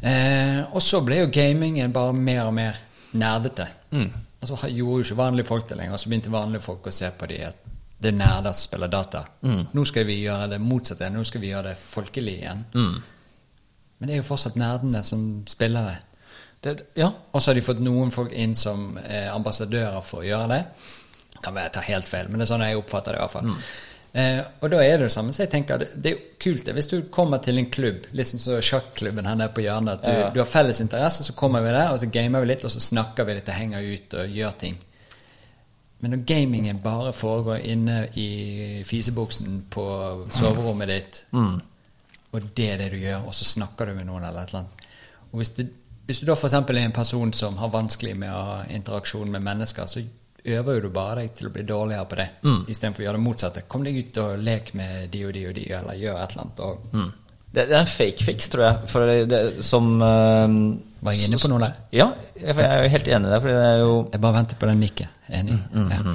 Eh, 0.00 0.62
og 0.72 0.80
så 0.82 1.02
ble 1.04 1.20
jo 1.20 1.28
gamingen 1.34 1.92
bare 1.92 2.16
mer 2.16 2.46
og 2.46 2.56
mer 2.56 2.80
nerdete. 3.20 3.68
Og 3.92 4.48
så 4.48 4.56
gjorde 4.72 5.02
jo 5.02 5.04
ikke 5.04 5.20
vanlige 5.20 5.50
folk 5.52 5.68
det 5.68 5.76
lenger. 5.76 5.92
Og 5.98 6.00
så 6.00 6.08
begynte 6.08 6.32
vanlige 6.32 6.64
folk 6.64 6.88
å 6.88 6.94
se 7.02 7.12
på 7.20 7.28
de 7.30 7.42
at 7.52 7.68
det 8.02 8.10
er 8.12 8.16
nerder 8.18 8.52
som 8.54 8.66
spiller 8.68 8.90
data. 8.92 9.24
Nå 9.46 9.84
skal 9.88 10.06
vi 10.08 10.16
gjøre 10.24 10.48
det 10.54 10.60
motsatte. 10.62 11.10
Nå 11.14 11.22
skal 11.28 11.40
vi 11.44 11.52
gjøre 11.52 11.70
det 11.72 11.76
folkelig 11.78 12.34
igjen. 12.40 12.64
Men 12.74 14.08
det 14.10 14.16
er 14.16 14.22
jo 14.22 14.26
fortsatt 14.32 14.56
nerdene 14.58 15.02
som 15.06 15.22
spiller 15.50 15.86
det. 15.92 15.98
Det, 16.62 16.72
ja. 16.98 17.08
Og 17.34 17.42
så 17.42 17.50
har 17.50 17.58
de 17.58 17.64
fått 17.66 17.80
noen 17.82 18.10
folk 18.14 18.32
inn 18.38 18.52
som 18.58 18.92
eh, 19.02 19.28
ambassadører 19.34 20.02
for 20.06 20.22
å 20.22 20.26
gjøre 20.26 20.50
det. 20.52 20.60
Kan 21.42 21.54
være 21.56 21.68
jeg 21.70 21.74
tar 21.74 21.88
helt 21.88 22.10
feil, 22.10 22.28
men 22.30 22.38
det 22.38 22.46
er 22.46 22.52
sånn 22.52 22.62
jeg 22.66 22.78
oppfatter 22.78 23.16
det 23.16 23.18
i 23.18 23.24
hvert 23.24 23.34
fall. 23.34 23.50
Eh, 24.12 24.40
og 24.60 24.70
da 24.70 24.82
er 24.84 24.98
det 25.00 25.08
det 25.08 25.14
samme. 25.14 25.32
Så 25.34 25.42
jeg 25.42 25.50
tenker, 25.54 25.80
det, 25.82 25.88
det 26.04 26.12
er 26.12 26.20
kult 26.42 26.62
det. 26.68 26.74
Hvis 26.76 26.90
du 26.92 26.96
kommer 27.14 27.42
til 27.42 27.58
en 27.58 27.66
klubb, 27.72 28.06
liksom 28.14 28.38
så 28.42 28.58
som 28.60 28.66
sjakklubben 28.68 29.26
her 29.26 29.38
nede 29.40 29.50
på 29.56 29.64
hjørnet, 29.64 29.98
at 29.98 30.06
du, 30.06 30.12
Ja. 30.20 30.30
du 30.34 30.38
har 30.42 30.50
felles 30.50 30.82
interesse, 30.84 31.26
så 31.26 31.34
kommer 31.38 31.64
vi 31.66 31.72
der, 31.74 31.90
og 31.94 31.98
så 32.02 32.10
gamer 32.14 32.44
vi 32.44 32.52
litt, 32.52 32.64
og 32.68 32.74
så 32.74 32.82
snakker 32.82 33.26
vi 33.26 33.38
litt 33.40 33.48
og 33.50 33.58
henger 33.58 33.88
ut 33.94 34.18
og 34.22 34.38
gjør 34.38 34.58
ting. 34.66 34.78
Men 36.02 36.10
når 36.16 36.24
gamingen 36.26 36.78
bare 36.82 37.12
foregår 37.14 37.60
inne 37.70 38.08
i 38.18 38.82
fisebuksen 38.84 39.60
på 39.70 39.84
soverommet 40.34 40.88
ditt, 40.90 41.20
og 42.32 42.40
det 42.56 42.66
er 42.72 42.78
det 42.80 42.90
du 42.92 42.96
gjør, 42.98 43.26
og 43.28 43.34
så 43.34 43.44
snakker 43.44 43.86
du 43.86 43.94
med 43.94 44.06
noen 44.08 44.24
eller 44.24 44.42
et 44.42 44.48
eller 44.48 44.64
annet 44.64 44.86
Og 45.32 45.38
hvis, 45.40 45.50
det, 45.56 45.66
hvis 46.06 46.20
du 46.20 46.26
da 46.26 46.34
f.eks. 46.34 46.52
er 46.58 46.78
en 46.82 46.92
person 46.92 47.32
som 47.32 47.56
har 47.56 47.68
vanskelig 47.72 48.16
med 48.18 48.32
å 48.34 48.42
ha 48.48 48.58
interaksjon 48.68 49.30
med 49.30 49.42
mennesker, 49.46 49.86
så 49.86 50.02
øver 50.44 50.74
jo 50.74 50.80
du 50.80 50.88
bare 50.90 51.20
deg 51.22 51.34
til 51.38 51.46
å 51.48 51.52
bli 51.54 51.62
dårligere 51.62 52.06
på 52.10 52.16
det, 52.18 52.28
Mm. 52.42 52.64
istedenfor 52.68 53.02
å 53.02 53.06
gjøre 53.06 53.16
det 53.20 53.22
motsatte. 53.28 53.62
Kom 53.68 53.84
deg 53.84 53.96
ut 53.96 54.18
og 54.18 54.38
lek 54.42 54.74
med 54.74 55.10
de 55.10 55.24
og 55.26 55.32
de 55.32 55.46
og 55.48 55.54
de, 55.54 55.66
eller 55.72 55.94
gjør 55.94 56.18
et 56.24 56.30
eller 56.32 56.42
annet. 56.42 56.60
Og, 56.60 56.92
Mm. 56.92 57.12
Det, 57.52 57.66
det 57.68 57.76
er 57.76 57.82
en 57.82 57.90
fake 57.90 58.24
fix, 58.24 58.48
tror 58.52 58.64
jeg. 58.64 58.88
For 58.88 59.08
det, 59.08 59.16
det, 59.28 59.40
som 59.66 59.88
uh, 60.00 60.46
Var 61.04 61.16
jeg 61.16 61.28
inne 61.28 61.40
på 61.42 61.50
noe 61.52 61.60
der? 61.60 61.74
Ja, 61.92 62.06
jeg, 62.38 62.54
jeg 62.56 62.68
er 62.68 62.86
jo 62.86 62.92
helt 62.94 63.10
enig 63.12 63.28
i 63.28 63.32
det. 63.34 63.40
Det 63.44 63.66
jo 63.82 63.90
Jeg 64.12 64.22
bare 64.24 64.36
venter 64.38 64.60
på 64.60 64.70
den 64.70 64.80
nikket. 64.80 65.18
Enig? 65.28 65.58
Mm, 65.72 65.90
ja. 65.92 66.14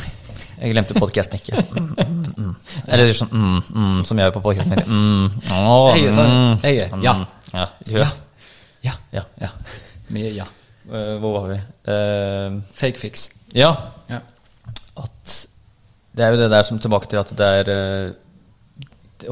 Jeg 0.57 0.73
glemte 0.73 0.97
podkasten 0.97 1.37
ikke. 1.37 1.61
Mm, 1.77 1.93
mm, 1.97 2.33
mm. 2.37 2.53
Eller 2.93 3.11
sånn 3.17 3.29
mm, 3.33 3.57
mm, 3.73 3.99
som 4.07 4.19
jeg 4.19 4.27
gjør 4.27 4.35
på 4.37 4.43
podkasten. 4.47 4.81
Mm, 4.97 5.27
å, 5.53 5.75
Jeg 5.97 6.09
er 6.09 6.15
sånn, 6.15 6.33
mm, 6.33 6.63
jeg 6.63 6.81
er, 6.83 6.93
mm, 6.93 7.03
ja. 7.05 7.13
ja. 7.53 7.67
ja. 7.91 8.07
Ja. 8.85 8.93
Ja. 9.13 9.23
ja. 9.41 9.49
Mye 10.13 10.31
ja. 10.35 10.45
Eh, 10.87 11.13
hvor 11.19 11.33
var 11.41 11.49
vi? 11.51 11.57
Uh, 11.89 12.61
Fake 12.77 12.99
fix. 13.01 13.29
ja, 13.53 13.73
Ja. 14.09 14.21
at 14.97 15.33
det 16.17 16.25
er 16.25 16.33
jo 16.33 16.39
det 16.41 16.49
der 16.49 16.63
som 16.65 16.79
tilbake 16.79 17.09
til 17.11 17.19
at 17.19 17.33
det 17.37 17.47
er 17.59 17.69
eh, 17.73 18.13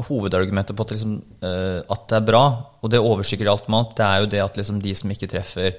hovedargumentet 0.08 0.76
på 0.76 0.86
at, 0.86 0.96
liksom, 0.96 1.14
eh, 1.44 1.78
at 1.82 2.08
det 2.10 2.18
er 2.18 2.26
bra, 2.26 2.42
og 2.80 2.92
det 2.92 3.02
overskygger 3.02 3.50
alt 3.50 3.70
annet, 3.70 3.94
det 3.98 4.06
er 4.06 4.20
jo 4.20 4.28
det 4.34 4.42
at 4.44 4.60
liksom, 4.60 4.82
de 4.82 4.94
som 4.98 5.12
ikke 5.12 5.30
treffer, 5.30 5.78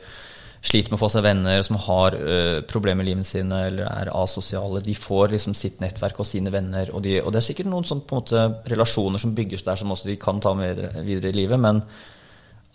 sliter 0.68 0.92
med 0.92 0.98
å 0.98 1.02
få 1.04 1.10
seg 1.14 1.24
venner, 1.24 1.62
som 1.64 1.78
har 1.86 2.16
uh, 2.18 2.60
problemer 2.68 3.06
i 3.06 3.12
livet 3.12 3.28
sine 3.30 3.60
eller 3.70 3.86
er 3.88 4.10
asosiale, 4.18 4.82
de 4.84 4.96
får 4.98 5.36
liksom 5.36 5.54
sitt 5.56 5.78
nettverk 5.84 6.18
og 6.20 6.28
sine 6.28 6.52
venner. 6.52 6.90
Og, 6.98 7.04
de, 7.06 7.20
og 7.22 7.30
det 7.32 7.40
er 7.40 7.46
sikkert 7.46 7.70
noen 7.70 7.86
en 7.94 8.02
måte, 8.10 8.42
relasjoner 8.74 9.22
som 9.22 9.36
bygges 9.38 9.64
der 9.68 9.80
som 9.80 9.94
også 9.94 10.10
de 10.10 10.18
kan 10.20 10.42
ta 10.44 10.56
med 10.58 10.82
videre 11.06 11.30
i 11.30 11.38
livet. 11.38 11.62
Men 11.62 11.84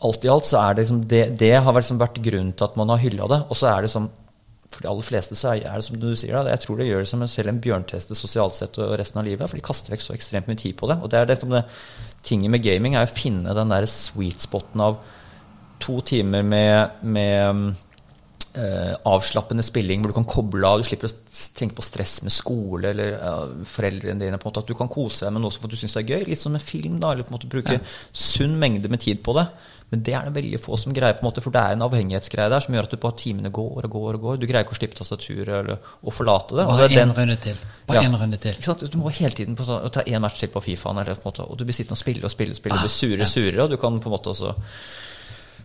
alt 0.06 0.24
i 0.24 0.30
alt 0.30 0.48
så 0.48 0.62
er 0.62 0.76
det 0.76 0.84
liksom 0.84 1.02
det, 1.10 1.24
det 1.42 1.52
har 1.58 1.76
liksom 1.76 2.00
vært 2.00 2.22
grunnen 2.22 2.54
til 2.54 2.70
at 2.70 2.78
man 2.80 2.94
har 2.94 3.02
hylla 3.02 3.28
det. 3.34 3.40
Og 3.50 3.58
så 3.58 3.72
er 3.74 3.84
det 3.84 3.92
som 3.92 4.08
for 4.72 4.82
de 4.84 4.88
aller 4.90 5.04
fleste 5.06 5.36
så 5.38 5.52
er 5.54 5.66
det 5.76 5.84
som 5.86 5.98
du 6.00 6.08
sier, 6.16 6.34
da, 6.38 6.50
jeg 6.54 6.62
tror 6.64 6.78
det 6.80 6.86
gjør 6.88 7.04
det 7.04 7.10
som 7.10 7.24
selv 7.28 7.52
en 7.52 7.60
bjørnteste 7.62 8.16
sosialt 8.16 8.56
sett 8.56 8.78
og 8.82 8.94
resten 8.98 9.20
av 9.20 9.26
livet. 9.28 9.48
For 9.50 9.58
de 9.60 9.64
kaster 9.66 9.92
vekk 9.94 10.04
så 10.04 10.16
ekstremt 10.16 10.48
mye 10.50 10.60
tid 10.60 10.76
på 10.80 10.88
det. 10.90 10.98
Og 11.04 11.10
det 11.12 11.20
er 11.20 11.28
det 11.30 11.38
som 11.40 11.52
det 11.52 11.64
tinget 12.26 12.50
med 12.54 12.62
gaming 12.64 12.94
er 12.96 13.08
å 13.08 13.12
finne 13.12 13.54
den 13.56 13.72
der 13.72 13.86
sweet 13.90 14.40
spoten 14.44 14.80
av 14.84 15.00
to 15.82 15.96
timer 16.06 16.44
med, 16.46 17.00
med 17.02 17.72
eh, 18.54 18.92
avslappende 19.08 19.64
spilling 19.66 20.02
hvor 20.02 20.12
du 20.12 20.16
kan 20.20 20.28
koble 20.28 20.68
av. 20.68 20.82
Du 20.82 20.86
slipper 20.86 21.10
å 21.10 21.16
tenke 21.58 21.78
på 21.78 21.84
stress 21.86 22.20
med 22.22 22.34
skole 22.34 22.92
eller 22.92 23.16
ja, 23.16 23.34
foreldrene 23.66 24.20
dine. 24.22 24.38
på 24.38 24.46
en 24.46 24.52
måte, 24.52 24.62
At 24.62 24.70
du 24.70 24.78
kan 24.78 24.90
kose 24.92 25.26
deg 25.26 25.34
med 25.34 25.42
noe 25.44 25.54
som 25.54 25.68
du 25.68 25.76
syns 25.78 25.96
er 25.98 26.06
gøy. 26.06 26.24
Litt 26.30 26.42
som 26.42 26.54
en 26.54 26.62
film. 26.62 27.00
da, 27.02 27.12
eller 27.12 27.26
på 27.26 27.34
en 27.34 27.38
måte 27.40 27.50
Bruke 27.50 27.78
Ja. 27.80 27.84
sunn 28.12 28.58
mengde 28.62 28.88
med 28.92 29.00
tid 29.02 29.22
på 29.26 29.34
det. 29.38 29.48
Men 29.92 30.02
det 30.06 30.14
er 30.16 30.24
det 30.24 30.32
veldig 30.38 30.58
få 30.62 30.78
som 30.80 30.94
greier, 30.96 31.18
på 31.18 31.20
en 31.20 31.28
måte, 31.28 31.42
for 31.44 31.52
det 31.52 31.60
er 31.60 31.74
en 31.76 31.84
avhengighetsgreie 31.84 32.48
der 32.48 32.64
som 32.64 32.72
gjør 32.72 32.86
at 32.88 32.94
du 32.94 33.00
bare 33.02 33.18
timene 33.20 33.50
går 33.52 33.84
og 33.84 33.90
går 33.92 34.16
og 34.16 34.22
går. 34.24 34.38
Du 34.40 34.46
greier 34.48 34.64
ikke 34.64 34.72
å 34.72 34.78
slippe 34.78 34.96
tastaturet 34.96 35.52
eller 35.58 35.76
å 36.00 36.14
forlate 36.14 36.56
det. 36.56 36.64
Bare 36.70 36.88
én 36.88 37.12
runde 37.12 37.36
til. 37.44 37.60
Bare 37.86 38.00
Ja. 38.00 38.08
én 38.08 38.16
runde 38.16 38.40
til. 38.40 38.56
ikke 38.56 38.70
sant? 38.70 38.86
Du 38.90 38.96
må 38.96 39.12
hele 39.12 39.36
tiden 39.36 39.54
på 39.54 39.66
sånn, 39.68 39.90
ta 39.92 40.00
én 40.00 40.20
match 40.24 40.40
til 40.40 40.48
på 40.48 40.62
Fifaen, 40.64 40.98
eller, 40.98 41.14
på 41.14 41.28
en 41.28 41.32
måte, 41.32 41.50
og 41.50 41.58
du 41.58 41.64
blir 41.68 41.76
sittende 41.76 41.92
og 41.92 41.98
spille 41.98 42.24
og 42.24 42.30
spille. 42.32 42.50
og 42.52 42.56
spille, 42.56 42.74
Du 42.74 42.80
blir 42.80 42.88
surere 42.88 43.22
og 43.22 43.28
surere, 43.28 43.62
og 43.64 43.70
du 43.70 43.76
kan 43.76 44.00
på 44.00 44.08
en 44.08 44.16
måte 44.16 44.32
også 44.32 44.54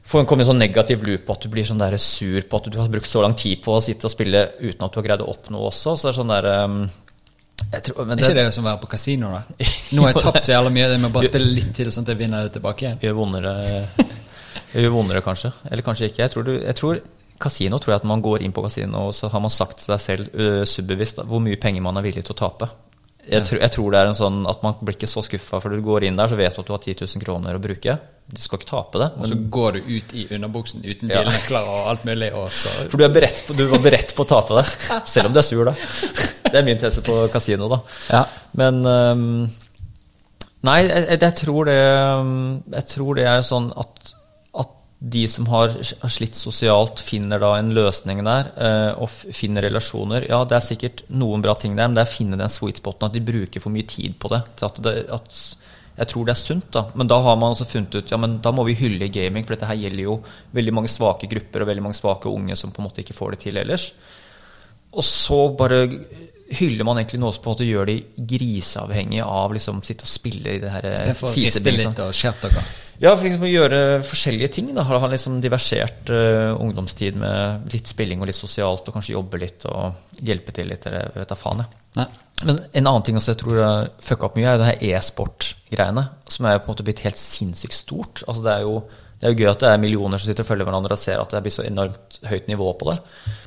få 0.04 0.20
en, 0.20 0.26
komme 0.26 0.44
i 0.44 0.46
en 0.46 0.52
sånn 0.52 0.60
negativ 0.60 1.04
loop 1.08 1.26
på 1.28 1.34
at 1.36 1.42
du 1.42 1.50
blir 1.50 1.64
sånn 1.68 1.80
der 1.80 1.98
sur 1.98 2.42
på 2.42 2.58
at 2.58 2.70
du 2.72 2.78
har 2.80 2.88
brukt 2.90 3.08
så 3.08 3.22
lang 3.22 3.34
tid 3.34 3.62
på 3.64 3.76
å 3.76 3.82
sitte 3.84 4.08
og 4.08 4.12
spille 4.12 4.44
uten 4.60 4.84
at 4.84 4.92
du 4.92 5.00
har 5.00 5.08
greid 5.08 5.24
å 5.24 5.32
oppnå 5.34 5.64
også. 5.68 5.96
Så 5.96 6.08
det 6.08 6.14
er 6.14 6.20
sånn 6.22 6.36
der 6.36 6.64
um, 6.64 6.90
tror, 7.88 8.06
men 8.06 8.20
Er 8.20 8.24
ikke 8.24 8.38
det 8.38 8.54
som 8.56 8.66
å 8.66 8.70
være 8.70 8.82
på 8.84 8.90
kasino, 8.94 9.34
da? 9.34 9.42
Nå 9.96 10.06
har 10.06 10.14
jeg 10.14 10.24
tapt 10.24 10.48
så 10.48 10.54
jævla 10.56 10.72
mye, 10.74 10.88
jeg 10.94 11.04
må 11.04 11.12
bare 11.14 11.30
spille 11.30 11.52
litt 11.52 11.74
til, 11.76 11.92
sånn 11.94 12.08
at 12.08 12.14
jeg 12.14 12.22
vinner 12.22 12.48
det 12.48 12.56
tilbake 12.58 12.86
igjen. 12.86 13.00
gjør 13.04 13.18
vondere, 13.18 13.54
gjør 14.78 14.96
vondere 14.96 15.24
kanskje. 15.26 15.54
Eller 15.72 15.86
kanskje 15.86 16.12
ikke. 16.12 16.24
Jeg 16.26 16.36
tror, 16.36 16.48
du, 16.48 16.54
jeg 16.62 16.80
tror 16.80 17.02
Kasino 17.38 17.78
tror 17.78 17.94
jeg 17.94 18.02
at 18.02 18.10
man 18.10 18.24
går 18.26 18.42
inn 18.42 18.54
på 18.56 18.64
kasino, 18.66 19.08
og 19.10 19.14
så 19.14 19.30
har 19.30 19.42
man 19.44 19.54
sagt 19.54 19.78
til 19.78 19.92
seg 19.92 20.02
selv 20.02 20.38
uh, 20.38 20.64
subbevisst 20.66 21.22
hvor 21.30 21.42
mye 21.44 21.60
penger 21.62 21.84
man 21.86 22.00
er 22.00 22.06
villig 22.08 22.24
til 22.26 22.34
å 22.34 22.40
tape. 22.40 22.70
Jeg, 23.28 23.44
tror, 23.44 23.60
jeg 23.60 23.72
tror 23.76 23.92
det 23.92 24.00
er 24.00 24.10
en 24.10 24.16
sånn 24.16 24.38
at 24.48 24.62
man 24.64 24.78
blir 24.80 24.96
ikke 24.96 25.10
så 25.12 25.22
skuffa, 25.26 25.60
for 25.60 25.74
du 25.76 25.84
går 25.84 26.06
inn 26.08 26.16
der, 26.18 26.30
så 26.32 26.38
vet 26.40 26.56
du 26.56 26.62
at 26.64 26.70
du 26.70 26.72
har 26.72 26.80
10 26.80 27.04
000 27.04 27.24
kroner 27.26 27.58
å 27.58 27.62
bruke. 27.62 27.98
Du 28.32 28.40
skal 28.40 28.62
ikke 28.62 28.70
tape 28.70 29.02
det. 29.02 29.10
Og 29.20 29.28
så 29.30 29.38
går 29.58 29.76
du 29.76 29.90
ut 29.98 30.14
i 30.16 30.24
underbuksen 30.38 30.86
uten 30.86 31.12
Ja. 31.12 31.26
bilnøkler 31.26 31.68
og 31.74 31.90
alt 31.92 32.08
mulig, 32.08 32.32
og 32.40 32.48
så 32.56 32.72
for 32.88 32.96
du, 32.98 33.04
er 33.04 33.14
beredt 33.14 33.52
du 33.52 33.66
var 33.68 33.84
beredt 33.84 34.16
på 34.16 34.24
å 34.24 34.30
tape 34.32 34.62
det, 34.62 34.66
selv 35.14 35.30
om 35.30 35.36
du 35.36 35.42
er 35.44 35.48
sur, 35.48 35.68
da. 35.68 35.76
Det 36.52 36.60
er 36.60 36.68
min 36.68 36.80
tese 36.82 37.04
på 37.06 37.24
kasino, 37.34 37.70
da. 37.72 37.82
Ja. 38.12 38.26
Men 38.58 38.84
um, 38.86 39.26
Nei, 40.68 40.80
jeg, 40.88 41.20
jeg, 41.22 41.34
tror 41.38 41.68
det, 41.70 41.82
jeg 42.74 42.86
tror 42.92 43.18
det 43.20 43.28
er 43.30 43.44
sånn 43.46 43.68
at, 43.78 44.10
at 44.58 44.72
de 45.14 45.22
som 45.30 45.46
har, 45.52 45.76
har 46.02 46.12
slitt 46.12 46.36
sosialt, 46.36 47.04
finner 47.06 47.40
da 47.40 47.54
en 47.60 47.70
løsning 47.78 48.24
der, 48.26 48.50
uh, 48.58 49.04
og 49.06 49.12
finner 49.14 49.68
relasjoner. 49.68 50.26
Ja, 50.28 50.42
det 50.50 50.58
er 50.58 50.66
sikkert 50.66 51.06
noen 51.14 51.46
bra 51.46 51.56
ting 51.62 51.78
der, 51.78 51.88
men 51.88 51.96
det 51.96 52.04
er 52.04 52.10
å 52.10 52.16
finne 52.16 52.42
den 52.42 52.52
sweet 52.52 52.82
spoten, 52.82 53.08
at 53.08 53.16
de 53.16 53.24
bruker 53.24 53.64
for 53.64 53.74
mye 53.74 53.88
tid 53.88 54.18
på 54.20 54.34
det. 54.34 54.42
Til 54.58 54.70
at 54.72 54.84
det 54.88 54.96
at, 55.20 55.42
jeg 55.98 56.12
tror 56.12 56.28
det 56.28 56.34
er 56.36 56.42
sunt, 56.42 56.68
da. 56.76 56.84
Men 56.98 57.10
da 57.10 57.18
har 57.26 57.38
man 57.42 57.56
også 57.56 57.66
funnet 57.66 57.96
ut 57.98 58.12
ja, 58.14 58.20
men 58.22 58.38
da 58.44 58.52
må 58.54 58.68
vi 58.68 58.78
hylle 58.78 59.10
gaming, 59.14 59.46
for 59.46 59.56
dette 59.56 59.70
her 59.70 59.80
gjelder 59.80 60.04
jo 60.04 60.20
veldig 60.54 60.74
mange 60.78 60.92
svake 60.94 61.30
grupper 61.32 61.64
og 61.64 61.72
veldig 61.72 61.86
mange 61.88 61.98
svake 61.98 62.30
unge 62.30 62.58
som 62.60 62.74
på 62.74 62.84
en 62.84 62.90
måte 62.90 63.02
ikke 63.02 63.18
får 63.18 63.34
det 63.34 63.40
til 63.48 63.58
ellers. 63.58 63.88
Og 64.94 65.06
så 65.06 65.40
bare 65.58 65.88
hyller 66.50 66.88
man 66.88 67.00
egentlig 67.02 67.20
noe 67.22 67.34
som 67.36 67.44
på 67.44 67.50
en 67.50 67.56
måte 67.58 67.68
gjør 67.68 67.90
de 67.90 67.96
griseavhengige 68.34 69.26
av 69.28 69.56
liksom 69.56 69.82
sitte 69.86 70.08
og 70.08 70.12
spille 70.12 70.56
i 70.56 70.62
det 70.64 70.72
her 70.72 70.86
fisebildet. 71.34 71.90
litt 71.90 72.04
og 72.06 72.14
skjerpe. 72.16 72.52
Ja, 72.98 73.12
for 73.14 73.28
liksom 73.28 73.44
å 73.46 73.50
gjøre 73.50 73.80
forskjellige 74.08 74.50
ting. 74.56 74.72
da 74.74 74.86
Har 74.88 75.04
liksom 75.12 75.38
diversert 75.42 76.10
uh, 76.10 76.56
ungdomstid 76.58 77.20
med 77.20 77.68
litt 77.74 77.90
spilling 77.90 78.24
og 78.24 78.30
litt 78.30 78.40
sosialt, 78.40 78.88
og 78.88 78.96
kanskje 78.96 79.14
jobbe 79.14 79.42
litt 79.42 79.68
og 79.70 80.24
hjelpe 80.26 80.56
til 80.56 80.72
litt, 80.72 80.88
eller 80.90 81.12
vet 81.14 81.30
da 81.30 81.38
faen, 81.38 81.62
jeg. 81.62 81.84
Nei. 81.98 82.08
Men 82.48 82.62
en 82.62 82.90
annen 82.90 83.06
ting 83.06 83.18
også 83.18 83.34
jeg 83.34 83.42
tror 83.42 83.60
har 83.62 83.92
fucka 84.06 84.30
opp 84.30 84.38
mye, 84.38 84.50
er 84.50 84.62
det 84.62 84.72
her 84.72 84.98
e-sport-greiene. 84.98 86.08
Som 86.30 86.50
er 86.50 86.62
på 86.62 86.70
en 86.70 86.74
måte 86.74 86.86
blitt 86.88 87.04
helt 87.06 87.22
sinnssykt 87.22 87.78
stort. 87.78 88.24
Altså 88.26 88.46
det 88.46 88.56
er 88.56 88.66
jo 88.66 88.82
det 89.18 89.26
er 89.26 89.34
jo 89.34 89.42
gøy 89.42 89.50
at 89.50 89.64
det 89.64 89.70
er 89.72 89.80
millioner 89.82 90.22
som 90.22 90.30
sitter 90.30 90.46
og 90.46 90.50
følger 90.52 90.68
hverandre 90.68 90.94
og 90.94 91.02
ser 91.02 91.18
at 91.18 91.32
det 91.34 91.40
blir 91.46 91.54
så 91.56 91.64
enormt 91.66 92.20
høyt 92.30 92.50
nivå 92.52 92.68
på 92.78 92.92
det. 92.92 92.98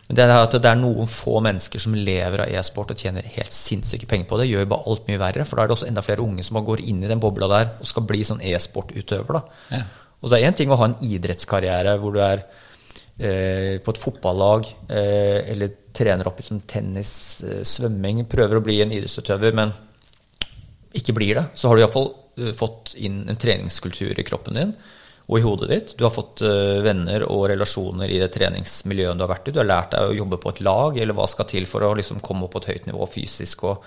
Men 0.09 0.17
det 0.19 0.25
er 0.25 0.33
at 0.35 0.57
det 0.57 0.67
er 0.67 0.81
noen 0.81 1.07
få 1.11 1.37
mennesker 1.47 1.83
som 1.83 1.95
lever 1.95 2.43
av 2.43 2.55
e-sport 2.59 2.91
og 2.91 2.99
tjener 2.99 3.29
helt 3.37 3.55
sinnssyke 3.55 4.09
penger 4.11 4.27
på 4.27 4.41
det, 4.41 4.49
gjør 4.51 4.67
bare 4.73 4.91
alt 4.91 5.07
mye 5.07 5.21
verre. 5.23 5.47
For 5.47 5.55
da 5.55 5.63
er 5.63 5.71
det 5.71 5.77
også 5.77 5.87
enda 5.87 6.03
flere 6.03 6.25
unge 6.27 6.43
som 6.47 6.59
går 6.67 6.83
inn 6.91 7.05
i 7.05 7.13
den 7.13 7.23
bobla 7.23 7.47
der 7.55 7.71
og 7.77 7.87
skal 7.87 8.09
bli 8.09 8.27
sånn 8.27 8.43
e-sportutøver. 8.51 9.41
Ja. 9.71 9.85
Og 10.19 10.33
det 10.33 10.41
er 10.41 10.51
én 10.51 10.59
ting 10.59 10.75
å 10.75 10.81
ha 10.81 10.91
en 10.91 10.99
idrettskarriere 11.07 11.95
hvor 12.03 12.19
du 12.19 12.21
er 12.27 12.43
eh, 12.43 13.79
på 13.79 13.95
et 13.95 14.05
fotballag 14.09 14.67
eh, 14.91 15.39
eller 15.55 15.77
trener 15.95 16.27
opp 16.27 16.43
i 16.43 16.51
som 16.51 16.65
tennis, 16.67 17.13
eh, 17.47 17.63
svømming, 17.63 18.25
prøver 18.27 18.59
å 18.59 18.67
bli 18.67 18.83
en 18.83 18.99
idrettsutøver, 18.99 19.55
men 19.55 19.71
ikke 20.99 21.15
blir 21.15 21.39
det, 21.39 21.51
så 21.55 21.71
har 21.71 21.79
du 21.79 21.85
iallfall 21.85 22.09
uh, 22.11 22.49
fått 22.59 22.97
inn 22.99 23.21
en 23.31 23.39
treningskultur 23.39 24.19
i 24.19 24.25
kroppen 24.27 24.59
din 24.59 24.73
og 25.31 25.39
i 25.39 25.43
hodet 25.45 25.69
ditt. 25.71 25.91
Du 25.99 26.03
har 26.07 26.15
fått 26.15 26.43
eh, 26.43 26.81
venner 26.83 27.23
og 27.29 27.45
relasjoner 27.53 28.11
i 28.11 28.19
det 28.19 28.33
treningsmiljøet 28.35 29.19
du 29.19 29.23
har 29.23 29.31
vært 29.31 29.51
i. 29.51 29.55
Du 29.55 29.61
har 29.63 29.69
lært 29.69 29.93
deg 29.95 30.11
å 30.11 30.17
jobbe 30.17 30.41
på 30.43 30.51
et 30.51 30.63
lag, 30.67 30.99
eller 30.99 31.15
hva 31.17 31.29
skal 31.31 31.47
til 31.51 31.69
for 31.71 31.87
å 31.87 31.93
liksom 31.99 32.23
komme 32.25 32.47
opp 32.49 32.57
på 32.57 32.65
et 32.65 32.73
høyt 32.73 32.89
nivå 32.91 33.07
fysisk. 33.13 33.63
og 33.71 33.85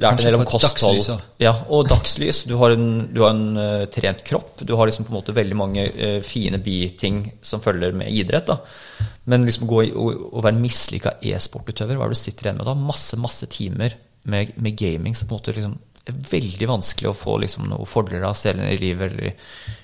Lært 0.00 0.22
en 0.22 0.30
del 0.30 0.38
om 0.38 0.46
kosthold. 0.48 1.04
Ja, 1.42 1.52
og 1.68 1.90
dagslys. 1.90 2.46
Du 2.48 2.54
har 2.56 2.72
en, 2.72 2.86
du 3.12 3.20
har 3.20 3.34
en 3.34 3.58
uh, 3.60 3.84
trent 3.92 4.22
kropp. 4.24 4.62
Du 4.64 4.72
har 4.78 4.88
liksom 4.88 5.04
på 5.04 5.12
en 5.12 5.18
måte 5.18 5.34
veldig 5.36 5.58
mange 5.58 5.84
uh, 5.92 6.20
fine 6.24 6.56
biting 6.64 7.26
som 7.44 7.60
følger 7.60 7.92
med 7.92 8.08
idrett. 8.08 8.48
da. 8.48 9.10
Men 9.28 9.44
liksom 9.44 9.68
gå 9.68 9.82
i, 9.84 9.92
å, 9.92 10.08
å 10.32 10.44
være 10.44 10.56
mislykka 10.56 11.18
e-sportutøver, 11.20 12.00
hva 12.00 12.08
er 12.08 12.14
det 12.14 12.16
du 12.16 12.22
sitter 12.22 12.48
igjen 12.48 12.62
med 12.62 12.70
da? 12.70 12.78
Masse, 12.80 13.20
masse 13.20 13.50
timer 13.52 13.98
med, 14.32 14.56
med 14.56 14.80
gaming 14.80 15.18
som 15.18 15.28
på 15.28 15.36
en 15.36 15.42
måte 15.42 15.56
liksom 15.58 15.76
veldig 16.06 16.68
vanskelig 16.68 17.10
å 17.12 17.16
få 17.16 17.38
liksom 17.44 17.68
noen 17.70 17.88
fordeler 17.88 18.26
av 18.26 18.38
senere 18.38 18.74
i 18.74 18.80
livet 18.80 19.12
eller 19.12 19.34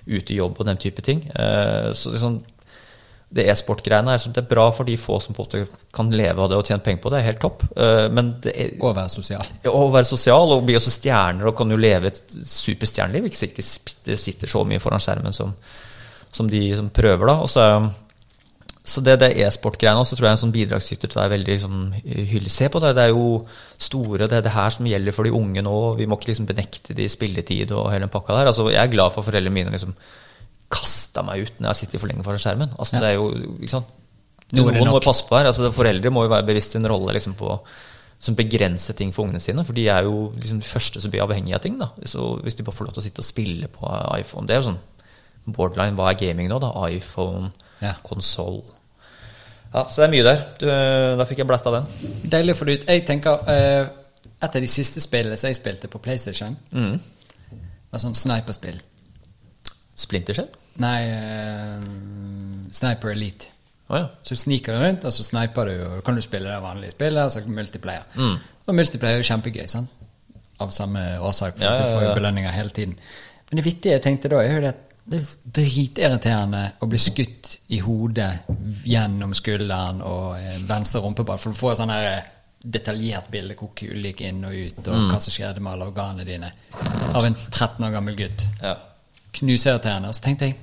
ute 0.07 0.35
i 0.35 0.39
jobb 0.41 0.59
og 0.59 0.67
den 0.67 0.81
type 0.81 1.05
ting. 1.07 1.23
Eh, 1.31 1.91
så 1.95 2.15
liksom 2.15 2.41
det 3.29 3.45
e-sport-greiene 3.53 4.15
er, 4.15 4.21
sånn, 4.23 4.33
det 4.33 4.41
er 4.41 4.49
bra 4.49 4.71
for 4.73 4.89
de 4.89 4.95
få 4.97 5.19
som 5.21 5.37
på 5.37 5.45
en 5.45 5.47
måte 5.47 5.83
kan 5.93 6.09
leve 6.17 6.41
av 6.41 6.49
det 6.49 6.57
og 6.57 6.65
tjene 6.65 6.81
penger 6.85 7.03
på 7.05 7.11
det, 7.13 7.19
er 7.21 7.27
helt 7.27 7.43
topp. 7.43 7.67
Eh, 7.77 8.07
men 8.15 8.31
det 8.45 8.55
er, 8.57 8.71
Og 8.81 8.97
være 8.97 9.13
sosial. 9.13 9.45
ja, 9.67 9.71
Å 9.71 9.91
være 9.93 10.09
sosial 10.09 10.55
og 10.57 10.65
bli 10.67 10.79
også 10.79 10.95
stjerner 10.95 11.51
og 11.51 11.57
kan 11.59 11.71
jo 11.71 11.77
leve 11.81 12.09
et 12.09 12.23
superstjerneliv. 12.33 13.29
Ikke 13.29 13.43
sikkert 13.43 13.95
de 14.09 14.17
sitter 14.17 14.49
så 14.49 14.65
mye 14.65 14.81
foran 14.81 15.05
skjermen 15.05 15.37
som, 15.37 15.53
som 16.33 16.49
de 16.49 16.63
som 16.81 16.89
prøver, 16.89 17.29
da. 17.29 17.37
Og 17.45 17.53
så, 17.53 17.69
så 18.89 19.03
det, 19.05 19.19
det 19.21 19.27
e-sport-greiene 19.45 20.01
også 20.01 20.17
tror 20.17 20.27
jeg 20.31 20.37
en 20.39 20.41
sånn 20.41 20.53
bidragsyter 20.55 21.11
til 21.11 21.19
det 21.19 21.25
er 21.27 21.33
veldig 21.35 21.53
liksom, 21.55 21.75
hyggelig. 22.05 22.53
Se 22.55 22.69
på 22.73 22.81
det, 22.81 22.95
det 22.97 23.03
er 23.05 23.13
jo 23.13 23.27
store, 23.85 24.25
det 24.31 24.39
er 24.39 24.47
det 24.47 24.55
her 24.55 24.71
som 24.73 24.89
gjelder 24.89 25.13
for 25.17 25.29
de 25.29 25.33
unge 25.37 25.61
nå. 25.67 25.75
Vi 25.99 26.07
må 26.09 26.17
ikke 26.17 26.31
liksom 26.33 26.49
benekte 26.49 26.97
de 26.97 27.09
spilletid 27.13 27.75
og 27.77 27.91
hele 27.93 28.07
den 28.07 28.13
pakka 28.15 28.39
der. 28.39 28.49
Altså, 28.53 28.65
jeg 28.73 28.81
er 28.81 28.93
glad 28.95 29.13
for 29.13 29.27
foreldrene 29.27 29.53
mine 29.55 29.75
liksom 29.75 29.93
kasta 30.73 31.23
meg 31.25 31.45
ut 31.47 31.61
når 31.61 31.71
jeg 31.73 31.81
sitter 31.83 32.01
for 32.03 32.11
lenge 32.11 32.25
foran 32.27 32.41
skjermen. 32.43 32.73
Altså, 32.79 32.97
Ja. 32.97 33.01
det 33.05 33.09
er 33.13 33.15
jo, 33.21 33.29
ikke 33.61 33.75
sant? 33.77 33.93
Noen 34.57 34.81
må 34.89 35.01
passe 35.05 35.27
på 35.29 35.37
her. 35.37 35.47
Altså, 35.53 35.69
foreldre 35.77 36.11
må 36.11 36.25
jo 36.25 36.33
være 36.33 36.47
bevisst 36.49 36.73
sin 36.73 36.87
rolle 36.89 37.13
liksom, 37.17 37.35
på 37.37 37.59
som 38.19 38.35
begrenser 38.35 38.97
ting 38.99 39.13
for 39.15 39.25
ungene 39.29 39.39
sine. 39.41 39.63
For 39.65 39.77
de 39.77 39.85
er 39.93 40.03
jo 40.09 40.33
liksom 40.35 40.59
de 40.59 40.67
første 40.67 41.01
som 41.05 41.11
blir 41.13 41.23
avhengige 41.23 41.55
av 41.55 41.61
ting. 41.63 41.77
Da. 41.79 41.91
Så 42.09 42.41
hvis 42.43 42.57
de 42.59 42.65
bare 42.67 42.75
får 42.75 42.89
lov 42.89 42.97
til 42.97 43.03
å 43.03 43.07
sitte 43.07 43.23
og 43.23 43.29
spille 43.29 43.69
på 43.69 43.93
iPhone 44.19 44.47
Det 44.49 44.57
er 44.57 44.63
jo 44.63 44.71
sånn 44.73 44.81
borderline. 45.55 45.95
Hva 45.97 46.11
er 46.11 46.19
gaming 46.19 46.49
nå? 46.51 46.59
da? 46.61 46.73
iPhone, 46.89 47.53
Ja. 47.81 47.93
konsoll 48.03 48.65
Ja, 49.75 49.83
så 49.91 50.01
det 50.01 50.07
er 50.09 50.13
mye 50.15 50.25
der. 50.27 50.43
Du, 50.61 50.67
da 51.21 51.25
fikk 51.29 51.43
jeg 51.43 51.49
blæsta 51.51 51.73
den. 51.75 51.89
Deilig 52.33 52.55
å 52.55 52.59
få 52.59 52.69
det 52.69 52.79
ut. 52.79 52.87
Jeg 52.89 53.05
tenker 53.09 53.43
eh, 53.53 53.89
Et 54.39 54.55
av 54.55 54.63
de 54.63 54.69
siste 54.71 55.01
spillene 55.03 55.37
som 55.37 55.49
jeg 55.51 55.59
spilte 55.59 55.89
på 55.91 55.99
PlayStation, 56.01 56.57
Mm. 56.73 57.01
var 57.91 58.01
sånn 58.01 58.15
sniperspill. 58.15 58.79
Splinter 59.99 60.39
Nei 60.79 60.99
eh, 61.11 61.81
Sniper 62.71 63.11
Elite. 63.11 63.49
Oh, 63.89 63.97
ja. 63.97 64.07
Så 64.23 64.37
sniker 64.37 64.77
du 64.77 64.83
rundt, 64.85 65.05
og 65.09 65.13
så 65.17 65.25
sniper 65.25 65.65
du, 65.71 65.77
og 65.89 66.03
kan 66.05 66.15
du 66.15 66.21
spille 66.23 66.49
det 66.53 66.61
vanlige 66.63 66.93
spillet, 66.93 67.23
og 67.25 67.33
så 67.33 67.41
multiplayer. 67.49 68.05
Mm. 68.21 68.35
Og 68.69 68.75
multiplayer 68.77 69.17
er 69.17 69.23
jo 69.23 69.29
kjempegøy, 69.31 69.65
sant? 69.73 69.89
Av 70.61 70.71
samme 70.75 71.01
årsak, 71.25 71.57
for 71.57 71.65
Ja, 71.65 71.73
ja, 71.73 71.79
du 71.87 71.95
får 71.97 72.05
jo 72.05 72.15
belønninger 72.19 72.53
hele 72.53 72.69
tiden. 72.77 72.99
Men 73.49 73.57
det 73.61 73.65
vittige 73.65 73.95
jeg 73.97 74.03
tenkte 74.05 74.29
da, 74.29 74.43
er 74.45 74.55
jo 74.59 74.61
det 74.67 74.75
at 74.75 74.85
det 75.09 75.21
er 75.23 75.29
dritirriterende 75.59 76.63
å 76.85 76.89
bli 76.91 76.99
skutt 77.01 77.55
i 77.73 77.79
hodet 77.81 78.33
gjennom 78.85 79.33
skulderen 79.37 80.03
og 80.05 80.35
eh, 80.37 80.59
venstre 80.69 81.01
rumpeball, 81.05 81.41
for 81.41 81.55
du 81.55 81.59
får 81.59 81.79
sånn 81.81 81.93
her 81.95 82.09
eh, 82.11 82.29
detaljert 82.59 83.31
bilde 83.33 83.57
hvor 83.57 83.73
kulen 83.79 84.05
gikk 84.11 84.25
inn 84.29 84.45
og 84.45 84.55
ut, 84.55 84.81
og 84.91 85.09
hva 85.09 85.21
som 85.23 85.33
skjedde 85.33 85.63
med 85.63 85.73
alle 85.73 85.89
organene 85.89 86.27
dine, 86.29 86.51
av 87.15 87.25
en 87.25 87.37
13 87.39 87.87
år 87.87 87.95
gammel 87.95 88.19
gutt. 88.19 88.45
Ja. 88.61 88.75
Knuseirriterende. 89.39 90.11
Og 90.11 90.19
så 90.19 90.27
tenkte 90.27 90.51
jeg 90.51 90.59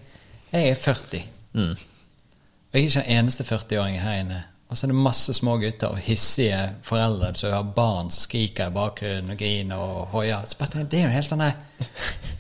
jeg 0.56 0.72
er 0.72 0.78
40. 0.80 1.24
Og 1.56 2.78
jeg 2.78 2.82
er 2.82 2.86
ikke 2.86 3.02
den 3.02 3.18
eneste 3.18 3.44
40-åringen 3.48 4.04
her 4.04 4.20
inne. 4.22 4.44
Og 4.76 4.80
så 4.80 4.86
er 4.86 4.92
det 4.92 5.00
masse 5.00 5.32
små 5.32 5.54
gutter 5.56 5.94
og 5.96 6.00
hissige 6.04 6.58
foreldre 6.84 7.30
som 7.40 7.54
har 7.56 7.68
barn 7.78 8.10
som 8.12 8.26
skriker 8.26 8.68
i 8.68 8.74
bakgrunnen 8.76 9.32
og 9.32 9.38
griner 9.40 9.80
og 9.80 10.10
hoier. 10.12 10.42
Så 10.44 10.58
bare 10.60 10.74
tenker, 10.74 10.90
Det 10.92 11.00
er 11.00 11.06
jo 11.06 11.12
helt 11.14 11.30
sånn 11.30 11.44
her 11.46 11.54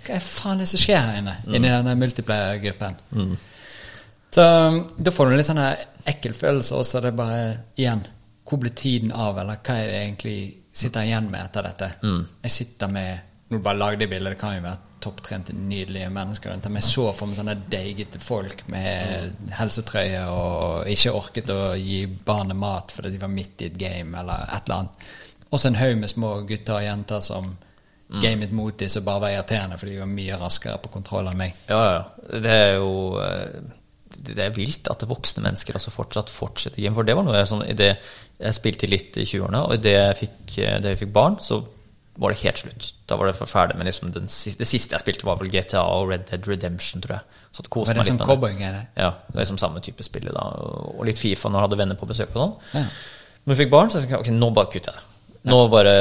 Hva 0.03 0.17
er 0.17 0.25
faen 0.25 0.59
det 0.59 0.67
som 0.67 0.81
skjer 0.81 0.99
her 0.99 1.19
inne? 1.21 1.37
Inni 1.47 1.71
denne 1.71 1.93
multiplayer-gruppen. 1.95 2.97
Så 4.35 4.43
um, 4.43 4.81
da 4.99 5.13
får 5.15 5.31
du 5.31 5.37
litt 5.37 5.47
sånn 5.47 5.63
ekkel 5.63 6.35
følelse 6.35 6.75
også. 6.75 6.99
Det 7.05 7.13
er 7.13 7.17
bare 7.21 7.39
igjen 7.79 8.03
Hvor 8.43 8.59
blir 8.65 8.75
tiden 8.75 9.15
av, 9.15 9.39
eller 9.39 9.63
hva 9.63 9.77
er 9.79 9.87
det 9.93 10.01
egentlig 10.01 10.37
sitter 10.75 11.05
jeg 11.05 11.13
igjen 11.13 11.31
med 11.31 11.39
etter 11.39 11.69
dette? 11.69 11.91
Jeg 12.43 12.51
sitter 12.51 12.91
med 12.91 13.31
Nå 13.49 13.59
bare 13.61 13.77
lagde 13.77 14.05
jeg 14.05 14.09
bildet, 14.09 14.33
det 14.33 14.41
kan 14.41 14.55
jo 14.55 14.63
være 14.65 14.95
topptrente, 15.05 15.53
nydelige 15.53 16.09
mennesker 16.09 16.49
rundt 16.49 16.65
meg. 16.73 16.81
Jeg 16.81 16.95
så 16.95 17.03
for 17.13 17.29
meg 17.29 17.37
sånne 17.37 17.57
deigete 17.69 18.21
folk 18.23 18.63
med 18.73 19.51
helsetrøye 19.53 20.23
og 20.33 20.89
ikke 20.89 21.13
orket 21.13 21.51
å 21.53 21.59
gi 21.77 21.99
barnet 22.07 22.57
mat 22.57 22.95
fordi 22.95 23.13
de 23.13 23.21
var 23.21 23.33
midt 23.33 23.61
i 23.61 23.69
et 23.69 23.77
game 23.77 24.17
eller 24.17 24.47
et 24.49 24.65
eller 24.65 24.79
annet. 24.79 25.07
Også 25.53 25.69
en 25.69 25.77
haug 25.77 25.93
med 26.01 26.09
små 26.09 26.31
gutter 26.49 26.79
og 26.79 26.87
jenter 26.87 27.21
som 27.21 27.53
gamet 28.21 28.51
mot 28.53 28.75
de 28.77 28.89
som 28.89 29.05
bare 29.05 29.23
var 29.23 29.33
irriterende 29.33 29.77
fordi 29.81 29.95
de 29.95 30.01
var 30.03 30.11
mye 30.11 30.37
raskere 30.41 30.81
på 30.81 30.91
kontroll 30.93 31.29
enn 31.29 31.39
meg. 31.39 31.55
Ja, 31.69 31.81
ja. 31.85 32.03
Det 32.41 32.53
er 32.53 32.75
jo 32.79 32.91
eh, 33.21 33.61
Det 34.15 34.41
er 34.41 34.53
vilt 34.55 34.89
at 34.89 35.05
voksne 35.09 35.43
mennesker 35.45 35.77
altså 35.77 35.93
fortsatt 35.93 36.33
fortsetter 36.33 36.81
game. 36.81 36.95
For 36.97 37.05
det 37.05 37.15
var 37.17 37.25
noe 37.27 37.37
jeg 37.37 37.49
sånn 37.51 37.65
det 37.77 37.91
Jeg 38.39 38.57
spilte 38.57 38.89
litt 38.89 39.17
i 39.17 39.25
20-årene, 39.25 39.61
og 39.63 39.77
idet 39.77 39.95
jeg 39.95 40.19
fikk, 40.23 40.57
eh, 40.59 40.77
jeg 40.89 41.01
fikk 41.05 41.13
barn, 41.15 41.37
så 41.41 41.61
var 42.15 42.31
det 42.31 42.41
helt 42.43 42.61
slutt. 42.61 42.85
Da 43.09 43.17
var 43.19 43.27
det 43.27 43.47
ferdig 43.49 43.75
Men 43.75 43.89
liksom 43.89 44.11
den 44.15 44.29
siste, 44.31 44.61
Det 44.63 44.67
siste 44.69 44.95
jeg 44.95 45.03
spilte, 45.03 45.25
var 45.27 45.39
vel 45.41 45.51
GTA 45.51 45.81
og 45.83 46.09
Red 46.11 46.29
Dead 46.29 46.47
Redemption, 46.47 47.01
tror 47.03 47.17
jeg. 47.17 47.41
Så 47.51 47.63
det 47.63 47.71
koste 47.71 47.91
Var 47.91 47.93
det 47.93 47.99
meg 47.99 48.11
litt 48.11 48.27
som 48.27 48.55
det. 48.75 48.85
Ja, 48.99 49.11
det 49.27 49.35
er 49.35 49.43
liksom 49.43 49.59
samme 49.59 49.81
type 49.83 50.03
spill 50.03 50.29
da. 50.31 50.45
Og 50.95 51.03
litt 51.07 51.19
Fifa 51.19 51.49
når 51.49 51.59
jeg 51.59 51.67
hadde 51.69 51.81
venner 51.81 51.99
på 51.99 52.07
besøk 52.09 52.31
og 52.33 52.41
sånn. 52.41 52.55
Ja. 52.75 52.85
Jeg 53.45 53.59
fikk 53.61 53.71
barn, 53.71 53.91
så 53.91 53.99
jeg 53.99 54.07
tenkte 54.07 54.23
ok, 54.23 54.31
nå 54.33 54.49
bare 54.55 54.71
kutter 54.73 54.95
jeg. 54.97 55.11
Nå 55.45 55.59
bare 55.69 55.95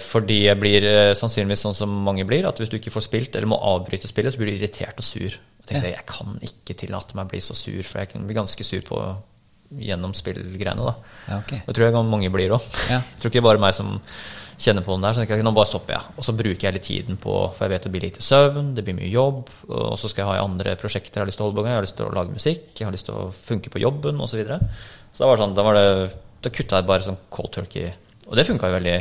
fordi 0.00 0.38
jeg 0.46 0.56
blir 0.56 0.86
eh, 0.88 1.12
sannsynligvis 1.18 1.66
sånn 1.66 1.76
som 1.76 1.92
mange 2.06 2.24
blir, 2.28 2.46
at 2.48 2.56
hvis 2.62 2.70
du 2.72 2.78
ikke 2.78 2.94
får 2.94 3.04
spilt 3.04 3.36
eller 3.36 3.50
må 3.50 3.58
avbryte 3.60 4.08
spillet, 4.08 4.32
så 4.32 4.40
blir 4.40 4.54
du 4.54 4.56
irritert 4.56 5.02
og 5.02 5.04
sur. 5.04 5.34
Jeg 5.36 5.68
tenkte 5.68 5.90
jeg 5.92 6.06
kan 6.08 6.38
ikke 6.46 6.78
tillate 6.80 7.18
meg 7.18 7.28
å 7.28 7.32
bli 7.34 7.42
så 7.44 7.56
sur, 7.58 7.82
for 7.84 8.00
jeg 8.00 8.14
kan 8.14 8.24
bli 8.24 8.38
ganske 8.38 8.66
sur 8.66 8.86
på 8.88 9.02
gjennom 9.82 10.14
spillgreiene. 10.16 10.80
da. 10.80 10.94
Ja, 11.28 11.38
okay. 11.42 11.60
Det 11.66 11.76
tror 11.76 11.88
jeg 11.90 12.06
mange 12.08 12.30
blir 12.32 12.56
òg. 12.56 12.66
Ja. 12.88 13.02
Jeg 13.12 13.20
tror 13.20 13.30
ikke 13.30 13.40
det 13.40 13.44
er 13.44 13.48
bare 13.50 13.64
meg 13.66 13.76
som 13.76 13.96
kjenner 14.58 14.84
på 14.84 14.94
den 14.94 15.04
der. 15.04 15.16
Så 15.16 15.24
jeg 15.26 15.44
nå 15.44 15.52
bare 15.56 15.68
stopper 15.68 15.96
jeg. 15.96 16.14
Og 16.16 16.26
så 16.26 16.34
bruker 16.36 16.68
jeg 16.68 16.76
litt 16.76 16.86
tiden 16.88 17.18
på 17.20 17.34
For 17.54 17.66
jeg 17.66 17.74
vet 17.74 17.86
det 17.86 17.92
blir 17.94 18.06
lite 18.06 18.24
søvn, 18.24 18.72
det 18.76 18.84
blir 18.86 18.96
mye 18.98 19.10
jobb, 19.12 19.42
og 19.68 19.98
så 20.00 20.10
skal 20.10 20.24
jeg 20.24 20.30
ha 20.30 20.36
i 20.38 20.44
andre 20.44 20.76
prosjekter 20.80 21.20
jeg 21.20 21.24
har 21.24 21.30
lyst 21.30 21.40
til 21.40 21.46
å 21.46 21.50
holde 21.50 21.60
på 21.60 21.66
med. 21.66 21.72
Jeg 21.72 21.80
har 21.80 21.86
lyst 21.88 21.98
til 22.00 22.08
å 22.08 22.16
lage 22.16 22.36
musikk, 22.36 22.70
jeg 22.72 22.88
har 22.88 22.96
lyst 22.96 23.10
til 23.10 23.18
å 23.18 23.28
funke 23.36 23.72
på 23.72 23.82
jobben 23.82 24.22
osv. 24.22 24.36
Så, 24.36 24.40
videre. 24.40 24.58
så 25.12 25.24
da 25.24 25.30
var 25.30 25.38
det 25.38 25.44
sånn, 25.44 25.54
da, 25.56 25.66
var 25.66 25.78
det, 25.78 25.86
da 26.44 26.52
kutta 26.52 26.80
jeg 26.80 26.88
bare 26.90 27.06
sånn 27.06 27.22
cold 27.32 27.52
turkey. 27.54 27.92
Og 28.26 28.34
det 28.38 28.46
funka 28.48 28.70
jo 28.70 28.78
veldig 28.78 28.96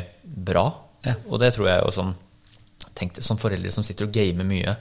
bra. 0.47 0.67
Ja. 1.05 1.17
Og 1.29 1.41
det 1.41 1.53
tror 1.55 1.69
jeg 1.69 1.83
jo 1.83 1.91
som 1.95 2.13
tenkte, 2.95 3.23
som 3.25 3.39
foreldre 3.39 3.73
som 3.75 3.83
sitter 3.85 4.07
og 4.07 4.15
gamer 4.15 4.47
mye 4.47 4.77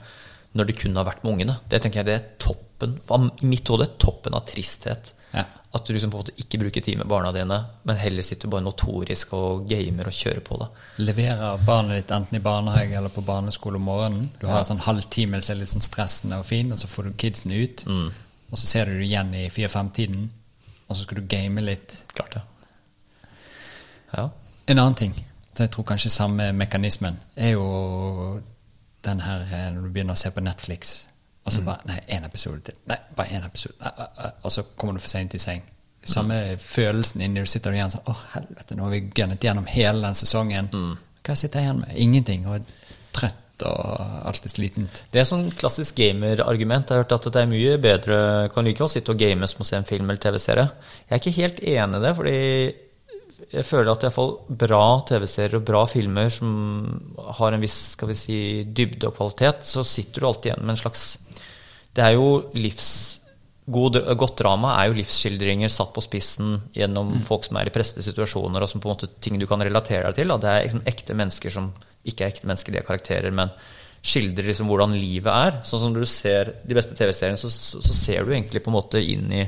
når 0.55 0.69
de 0.69 0.77
kunne 0.79 1.01
ha 1.01 1.07
vært 1.07 1.25
med 1.25 1.33
ungene. 1.33 1.57
Det 1.67 1.81
tenker 1.83 2.01
jeg 2.01 2.07
det 2.07 2.15
er 2.15 2.27
toppen 2.39 2.95
i 3.43 3.49
mitt 3.49 3.67
hode 3.71 3.89
toppen 3.99 4.35
av 4.37 4.45
tristhet. 4.47 5.11
Ja. 5.35 5.43
At 5.75 5.83
du 5.85 5.91
liksom 5.91 6.11
på 6.13 6.17
en 6.17 6.23
måte 6.23 6.35
ikke 6.39 6.59
bruker 6.61 6.81
tid 6.85 6.97
med 7.01 7.09
barna 7.11 7.33
dine, 7.35 7.57
men 7.83 7.97
heller 7.99 8.23
sitter 8.23 8.47
bare 8.47 8.63
notorisk 8.63 9.33
og 9.35 9.65
gamer 9.67 10.07
og 10.07 10.15
kjører 10.15 10.39
på. 10.45 10.55
da. 10.61 10.69
Leverer 11.03 11.65
barnet 11.67 11.99
ditt 11.99 12.13
enten 12.15 12.37
i 12.39 12.43
barnehage 12.45 12.95
eller 12.95 13.11
på 13.11 13.23
barneskole 13.27 13.81
om 13.81 13.83
morgenen. 13.89 14.29
Du 14.39 14.45
har 14.47 14.61
en 14.61 14.69
sånn 14.69 14.85
halvtime 14.85 15.41
som 15.43 15.55
er 15.55 15.59
litt 15.65 15.73
sånn 15.73 15.83
stressende 15.83 16.39
og 16.39 16.47
fin, 16.47 16.71
og 16.71 16.79
så 16.79 16.87
får 16.87 17.09
du 17.09 17.17
kidsene 17.19 17.59
ut. 17.65 17.83
Og 18.51 18.57
så 18.61 18.69
ser 18.69 18.85
du 18.87 18.93
dem 18.95 19.03
igjen 19.03 19.33
i 19.35 19.49
fire-fem-tiden, 19.51 20.29
og 20.87 20.95
så 20.95 21.03
skal 21.03 21.19
du 21.19 21.27
game 21.27 21.61
litt. 21.65 21.97
Klart 22.15 22.37
det. 22.37 22.43
Ja. 24.15 24.29
En 24.67 24.79
annen 24.79 24.95
ting, 24.95 25.13
så 25.57 25.65
jeg 25.65 25.71
tror 25.75 25.83
kanskje 25.91 26.09
samme 26.13 26.51
mekanismen, 26.55 27.19
er 27.35 27.51
jo 27.57 28.39
den 29.05 29.19
her 29.21 29.43
eh, 29.51 29.67
når 29.75 29.81
du 29.81 29.89
begynner 29.91 30.15
å 30.15 30.21
se 30.23 30.31
på 30.31 30.41
Netflix, 30.45 30.95
og 31.45 31.53
så 31.53 31.61
bare 31.65 31.85
Nei, 31.85 31.99
én 32.17 32.25
episode 32.25 32.59
til. 32.65 32.77
Nei, 32.89 32.97
bare 33.15 33.37
én 33.37 33.45
episode. 33.45 33.77
Nei, 33.81 33.93
nei, 33.99 34.07
nei. 34.17 34.29
Og 34.43 34.53
så 34.53 34.65
kommer 34.75 34.97
du 34.97 35.03
for 35.03 35.13
seint 35.13 35.33
i 35.37 35.41
seng. 35.41 35.63
Samme 36.05 36.57
følelsen 36.61 37.23
inni 37.25 37.41
du 37.41 37.49
sitter 37.49 37.73
igjen 37.73 37.93
sånn 37.93 38.05
Å, 38.11 38.13
helvete, 38.35 38.75
nå 38.77 38.85
har 38.85 38.93
vi 38.93 39.01
gønnet 39.09 39.45
gjennom 39.45 39.65
hele 39.69 40.03
den 40.03 40.17
sesongen. 40.17 40.69
Hva 41.25 41.37
sitter 41.37 41.61
jeg 41.61 41.69
igjen 41.69 41.81
med? 41.81 41.95
Ingenting. 42.01 42.45
Og 42.49 42.67
trøtt 43.15 43.65
og 43.65 44.25
alt 44.27 44.45
er 44.45 44.51
slitent. 44.51 45.03
Det 45.13 45.21
er 45.21 45.27
sånn 45.29 45.47
klassisk 45.55 45.97
gamerargument. 45.97 46.89
Jeg 46.89 46.97
har 46.97 47.05
hørt 47.05 47.15
at 47.15 47.29
det 47.31 47.43
er 47.45 47.51
mye 47.51 47.77
bedre 47.81 48.17
Kan 48.53 48.67
like 48.67 48.83
å 48.83 48.91
sitte 48.91 49.13
og 49.13 49.21
game 49.21 49.47
som 49.47 49.63
å 49.63 49.67
se 49.67 49.79
en 49.79 49.87
film 49.87 50.09
eller 50.09 50.21
TV-serie. 50.21 50.65
Jeg 51.05 51.13
er 51.15 51.21
ikke 51.23 51.37
helt 51.39 51.61
enig 51.63 52.01
i 52.01 52.03
det, 52.03 52.11
fordi 52.19 52.35
jeg 53.35 53.65
føler 53.67 53.91
at 53.91 54.05
iallfall 54.05 54.31
bra 54.63 54.83
TV-serier 55.07 55.57
og 55.59 55.65
bra 55.67 55.81
filmer 55.89 56.31
som 56.31 56.49
har 57.39 57.55
en 57.55 57.63
viss 57.63 57.77
skal 57.95 58.11
vi 58.11 58.17
si, 58.19 58.39
dybde 58.65 59.09
og 59.09 59.17
kvalitet, 59.17 59.65
så 59.67 59.83
sitter 59.87 60.23
du 60.23 60.29
alltid 60.29 60.51
igjen 60.51 60.63
med 60.63 60.75
en 60.75 60.81
slags 60.85 61.05
Det 61.95 62.03
er 62.03 62.17
jo 62.17 62.31
livs... 62.55 62.89
God, 63.65 63.97
godt 64.13 64.35
drama 64.43 64.75
er 64.77 64.91
jo 64.91 64.97
livsskildringer 64.99 65.71
satt 65.73 65.89
på 65.95 66.03
spissen 66.05 66.51
gjennom 66.75 67.15
folk 67.25 67.47
som 67.47 67.57
er 67.57 67.71
i 67.71 67.73
pressede 67.73 68.03
situasjoner, 68.05 68.61
og 68.61 68.69
som 68.69 68.83
på 68.83 68.85
en 68.85 68.93
måte 68.93 69.09
ting 69.17 69.39
du 69.41 69.47
kan 69.49 69.63
relatere 69.65 70.11
deg 70.11 70.19
til. 70.19 70.29
Da. 70.29 70.37
Det 70.37 70.51
er 70.51 70.59
liksom 70.67 70.83
ekte 70.91 71.15
mennesker 71.17 71.55
som 71.55 71.71
ikke 72.05 72.27
er 72.27 72.35
ekte 72.35 72.45
mennesker, 72.45 72.75
de 72.75 72.77
er 72.83 72.85
karakterer, 72.85 73.33
men 73.33 73.49
skildrer 74.05 74.51
liksom 74.51 74.69
hvordan 74.69 74.93
livet 74.93 75.31
er. 75.33 75.57
Sånn 75.65 75.81
som 75.81 75.95
du 75.97 76.03
ser 76.05 76.53
de 76.61 76.77
beste 76.77 76.93
TV-seriene, 76.93 77.41
så, 77.41 77.49
så, 77.49 77.81
så 77.81 77.97
ser 77.97 78.21
du 78.21 78.35
egentlig 78.35 78.61
på 78.61 78.69
en 78.69 78.77
måte 78.77 79.01
inn 79.01 79.33
i 79.33 79.47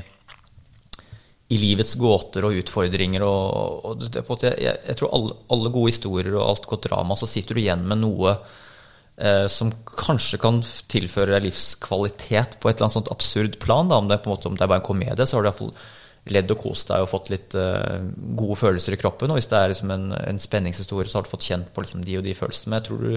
i 1.48 1.58
livets 1.60 1.94
gåter 1.96 2.44
og 2.44 2.56
utfordringer. 2.60 3.24
Og, 3.24 3.84
og 3.88 4.02
det, 4.04 4.54
jeg, 4.60 4.74
jeg 4.84 4.96
tror 5.00 5.12
alle, 5.16 5.36
alle 5.54 5.72
gode 5.74 5.92
historier 5.94 6.34
og 6.36 6.44
alt 6.44 6.68
godt 6.68 6.88
drama, 6.90 7.16
så 7.16 7.28
sitter 7.30 7.56
du 7.56 7.62
igjen 7.62 7.86
med 7.88 8.02
noe 8.02 8.34
eh, 9.16 9.46
som 9.52 9.72
kanskje 9.96 10.40
kan 10.42 10.60
tilføre 10.92 11.34
deg 11.34 11.48
livskvalitet 11.48 12.58
på 12.60 12.68
et 12.68 12.76
eller 12.76 12.88
annet 12.88 12.98
sånt 12.98 13.14
absurd 13.14 13.56
plan. 13.64 13.88
Da. 13.88 14.02
Om, 14.02 14.10
det 14.12 14.20
måte, 14.28 14.50
om 14.50 14.58
det 14.58 14.66
er 14.66 14.74
bare 14.74 14.84
en 14.84 14.90
komedie, 14.90 15.26
så 15.26 15.38
har 15.38 15.46
du 15.46 15.50
iallfall 15.50 15.74
ledd 16.28 16.50
og 16.52 16.60
kost 16.60 16.90
deg 16.90 17.00
og 17.00 17.08
fått 17.08 17.30
litt 17.32 17.54
eh, 17.56 18.00
gode 18.36 18.58
følelser 18.60 18.96
i 18.96 19.00
kroppen. 19.00 19.32
Og 19.32 19.40
hvis 19.40 19.48
det 19.48 19.60
er 19.60 19.72
liksom 19.72 19.94
en, 19.94 20.10
en 20.18 20.42
spenningshistorie, 20.42 21.08
så 21.08 21.20
har 21.20 21.24
du 21.28 21.32
fått 21.32 21.48
kjent 21.48 21.72
på 21.72 21.84
liksom 21.84 22.04
de 22.04 22.18
og 22.20 22.26
de 22.26 22.36
følelsene. 22.36 22.74
Men 22.74 22.82
jeg 22.82 22.90
tror 22.90 23.06
du 23.06 23.14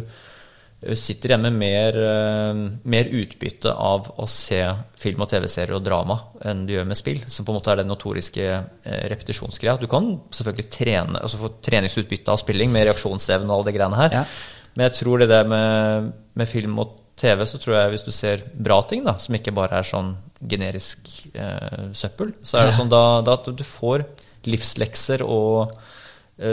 sitter 0.97 1.29
igjen 1.29 1.43
med 1.45 1.53
mer, 1.53 1.97
eh, 2.01 2.61
mer 2.83 3.09
utbytte 3.21 3.73
av 3.73 4.07
å 4.17 4.25
se 4.29 4.61
film 4.97 5.21
og 5.21 5.29
TV-serier 5.29 5.75
og 5.77 5.83
drama 5.85 6.17
enn 6.41 6.63
du 6.65 6.73
gjør 6.73 6.87
med 6.89 6.97
spill. 6.97 7.19
Som 7.27 7.45
på 7.45 7.53
en 7.53 7.59
måte 7.59 7.73
er 7.73 7.83
den 7.83 7.91
notoriske 7.91 8.47
eh, 8.49 9.03
repetisjonsgreia. 9.11 9.77
Du 9.77 9.85
kan 9.91 10.09
selvfølgelig 10.33 10.69
trene, 10.73 11.21
altså 11.21 11.41
få 11.43 11.53
treningsutbytte 11.61 12.33
av 12.33 12.41
spilling 12.41 12.73
med 12.73 12.87
reaksjonsevne 12.89 13.45
og 13.45 13.59
alle 13.59 13.69
de 13.69 13.75
greiene 13.77 14.01
her. 14.01 14.17
Ja. 14.21 14.25
Men 14.73 14.87
jeg 14.87 14.97
tror 15.01 15.21
det 15.21 15.29
der 15.29 15.45
med, 15.51 16.11
med 16.33 16.49
film 16.49 16.79
og 16.81 16.97
TV, 17.21 17.45
så 17.45 17.61
tror 17.61 17.77
jeg 17.77 17.93
hvis 17.93 18.07
du 18.07 18.11
ser 18.15 18.41
bra 18.53 18.81
ting, 18.87 19.05
da, 19.05 19.17
som 19.21 19.37
ikke 19.37 19.53
bare 19.53 19.77
er 19.77 19.85
sånn 19.85 20.15
generisk 20.41 21.11
eh, 21.35 21.91
søppel, 21.93 22.33
så 22.41 22.57
er 22.57 22.69
det 22.69 22.77
sånn 22.79 22.89
da, 22.89 23.21
da 23.21 23.37
at 23.37 23.51
du 23.53 23.65
får 23.67 24.07
livslekser 24.49 25.21
og 25.21 25.69
eh, 25.69 25.90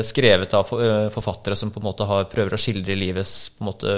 skrevet 0.03 0.55
av 0.55 0.73
eh, 0.77 1.07
forfattere 1.15 1.57
som 1.57 1.71
på 1.75 1.81
en 1.81 1.89
måte 1.89 2.09
har, 2.09 2.27
prøver 2.33 2.57
å 2.57 2.61
skildre 2.61 2.97
livets 2.99 3.37
på 3.57 3.65
en 3.65 3.71
måte 3.71 3.95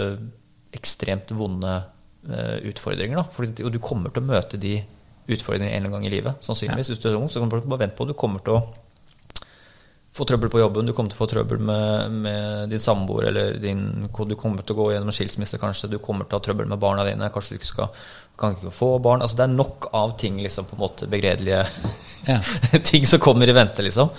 ekstremt 0.77 1.33
vonde 1.35 1.73
eh, 1.77 2.59
utfordringer. 2.71 3.21
Da. 3.21 3.27
For, 3.35 3.49
og 3.65 3.73
du 3.75 3.81
kommer 3.83 4.15
til 4.15 4.23
å 4.23 4.31
møte 4.31 4.61
de 4.61 4.79
utfordringene 5.31 5.71
en 5.71 5.77
eller 5.77 5.91
annen 5.91 5.97
gang 5.99 6.07
i 6.07 6.15
livet. 6.15 6.45
Sannsynligvis. 6.45 6.93
Hvis 6.93 7.03
du 7.03 7.11
er 7.11 7.19
ung, 7.19 7.29
så 7.31 7.43
kommer 7.43 7.61
du 7.61 7.71
bare 7.71 7.85
vente 7.87 7.99
på. 7.99 8.07
Du 8.09 8.15
kommer 8.19 8.43
til 8.47 8.59
å 8.59 8.63
få 10.15 10.27
trøbbel 10.27 10.51
på 10.51 10.59
jobben, 10.59 10.89
du 10.89 10.93
kommer 10.93 11.13
til 11.13 11.21
å 11.21 11.23
få 11.23 11.29
trøbbel 11.31 11.61
med, 11.63 12.17
med 12.25 12.73
din 12.73 12.83
samboer, 12.83 13.29
eller 13.29 13.61
din, 13.63 13.85
du 14.11 14.35
kommer 14.35 14.67
til 14.67 14.75
å 14.75 14.81
gå 14.81 14.89
gjennom 14.91 15.15
skilsmisse, 15.15 15.61
kanskje. 15.63 15.93
Du 15.93 16.01
kommer 16.03 16.27
til 16.27 16.35
å 16.35 16.41
ha 16.41 16.47
trøbbel 16.49 16.67
med 16.71 16.83
barna 16.83 17.07
dine. 17.07 17.31
Kanskje 17.31 17.55
du 17.55 17.61
ikke 17.61 17.71
skal 17.71 17.93
kan 18.41 18.57
ikke 18.57 18.73
få 18.73 18.95
barn. 19.05 19.23
Altså, 19.23 19.37
det 19.39 19.47
er 19.47 19.55
nok 19.55 19.91
av 19.97 20.15
ting, 20.19 20.39
liksom, 20.43 20.67
på 20.71 20.79
en 20.79 20.85
måte 20.87 21.11
begredelige 21.11 21.67
Ja. 22.29 22.41
ting 22.91 23.07
som 23.07 23.21
kommer 23.23 23.49
i 23.49 23.57
vente, 23.57 23.85
liksom. 23.85 24.11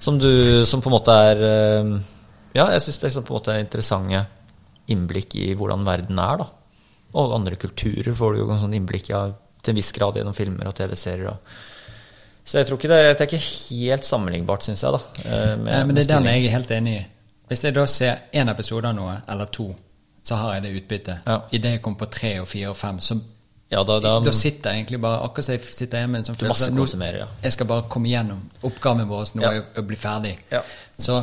Som, 0.00 0.18
du, 0.20 0.64
som 0.68 0.82
på 0.84 0.90
en 0.90 0.94
måte 0.96 1.14
er 1.30 1.40
eh, 1.46 1.90
Ja, 2.56 2.66
jeg 2.72 2.82
syns 2.84 2.98
det 2.98 3.04
er 3.04 3.08
liksom 3.10 3.24
på 3.28 3.34
en 3.34 3.38
måte 3.40 3.54
er 3.54 3.62
interessante 3.64 4.24
innblikk 4.92 5.34
i 5.40 5.54
hvordan 5.58 5.82
verden 5.86 6.18
er, 6.22 6.36
da. 6.44 6.46
Og 7.16 7.32
andre 7.34 7.56
kulturer 7.58 8.14
får 8.14 8.34
du 8.36 8.38
jo 8.42 8.50
en 8.52 8.60
sånn 8.60 8.76
innblikk 8.76 9.08
i 9.10 9.14
ja, 9.14 9.22
til 9.62 9.72
en 9.74 9.80
viss 9.80 9.90
grad 9.96 10.14
gjennom 10.20 10.34
filmer 10.36 10.68
og 10.70 10.76
TV-serier. 10.78 11.36
så 12.46 12.58
jeg 12.60 12.68
tror 12.68 12.78
ikke 12.78 12.88
det, 12.92 13.00
det 13.18 13.24
er 13.24 13.30
ikke 13.32 13.40
helt 13.80 14.04
sammenlignbart, 14.06 14.62
syns 14.62 14.82
jeg. 14.84 14.92
da. 14.92 15.00
eh, 15.24 15.56
med- 15.56 15.72
Nei, 15.72 15.84
men 15.84 15.94
det 15.96 16.04
er 16.04 16.12
den 16.14 16.28
jeg 16.30 16.44
er 16.46 16.54
helt 16.54 16.70
enig 16.70 16.94
i. 17.00 17.06
Hvis 17.48 17.62
jeg 17.64 17.74
da 17.74 17.86
ser 17.86 18.18
én 18.34 18.50
episode 18.50 18.86
av 18.88 18.94
noe, 18.94 19.16
eller 19.28 19.46
to, 19.46 19.74
så 20.26 20.34
har 20.38 20.54
jeg 20.54 20.62
det 20.62 20.72
utbyttet. 20.82 21.26
Ja. 21.26 21.40
Idet 21.54 21.72
jeg 21.76 21.82
kommer 21.82 21.98
på 22.04 22.10
tre 22.10 22.32
og 22.40 22.48
fire 22.50 22.70
og 22.70 22.76
fem, 22.76 22.98
så 22.98 23.18
Ja, 23.70 23.82
da, 23.82 23.96
da, 24.00 24.20
Da 24.22 24.32
sitter 24.32 24.70
jeg 24.70 24.84
egentlig 24.84 25.00
bare 25.02 25.24
akkurat 25.26 25.44
som 25.48 25.54
jeg 25.56 25.62
sitter 25.74 25.98
hjemme 25.98 26.12
med 26.12 26.20
en 26.20 26.28
sånn 26.28 26.36
følelse 26.38 26.70
nå- 26.70 26.84
konsumerer, 26.84 27.18
ja. 27.24 27.26
Jeg 27.42 27.52
skal 27.56 27.66
bare 27.66 27.88
komme 27.90 28.08
gjennom 28.12 28.44
oppgaven 28.62 29.08
vår 29.10 29.32
nå 29.34 29.42
Ja. 29.42 29.62
å 29.74 29.82
bli 29.82 29.96
ferdig. 29.98 30.36
Ja. 30.52 30.60
Så 30.96 31.16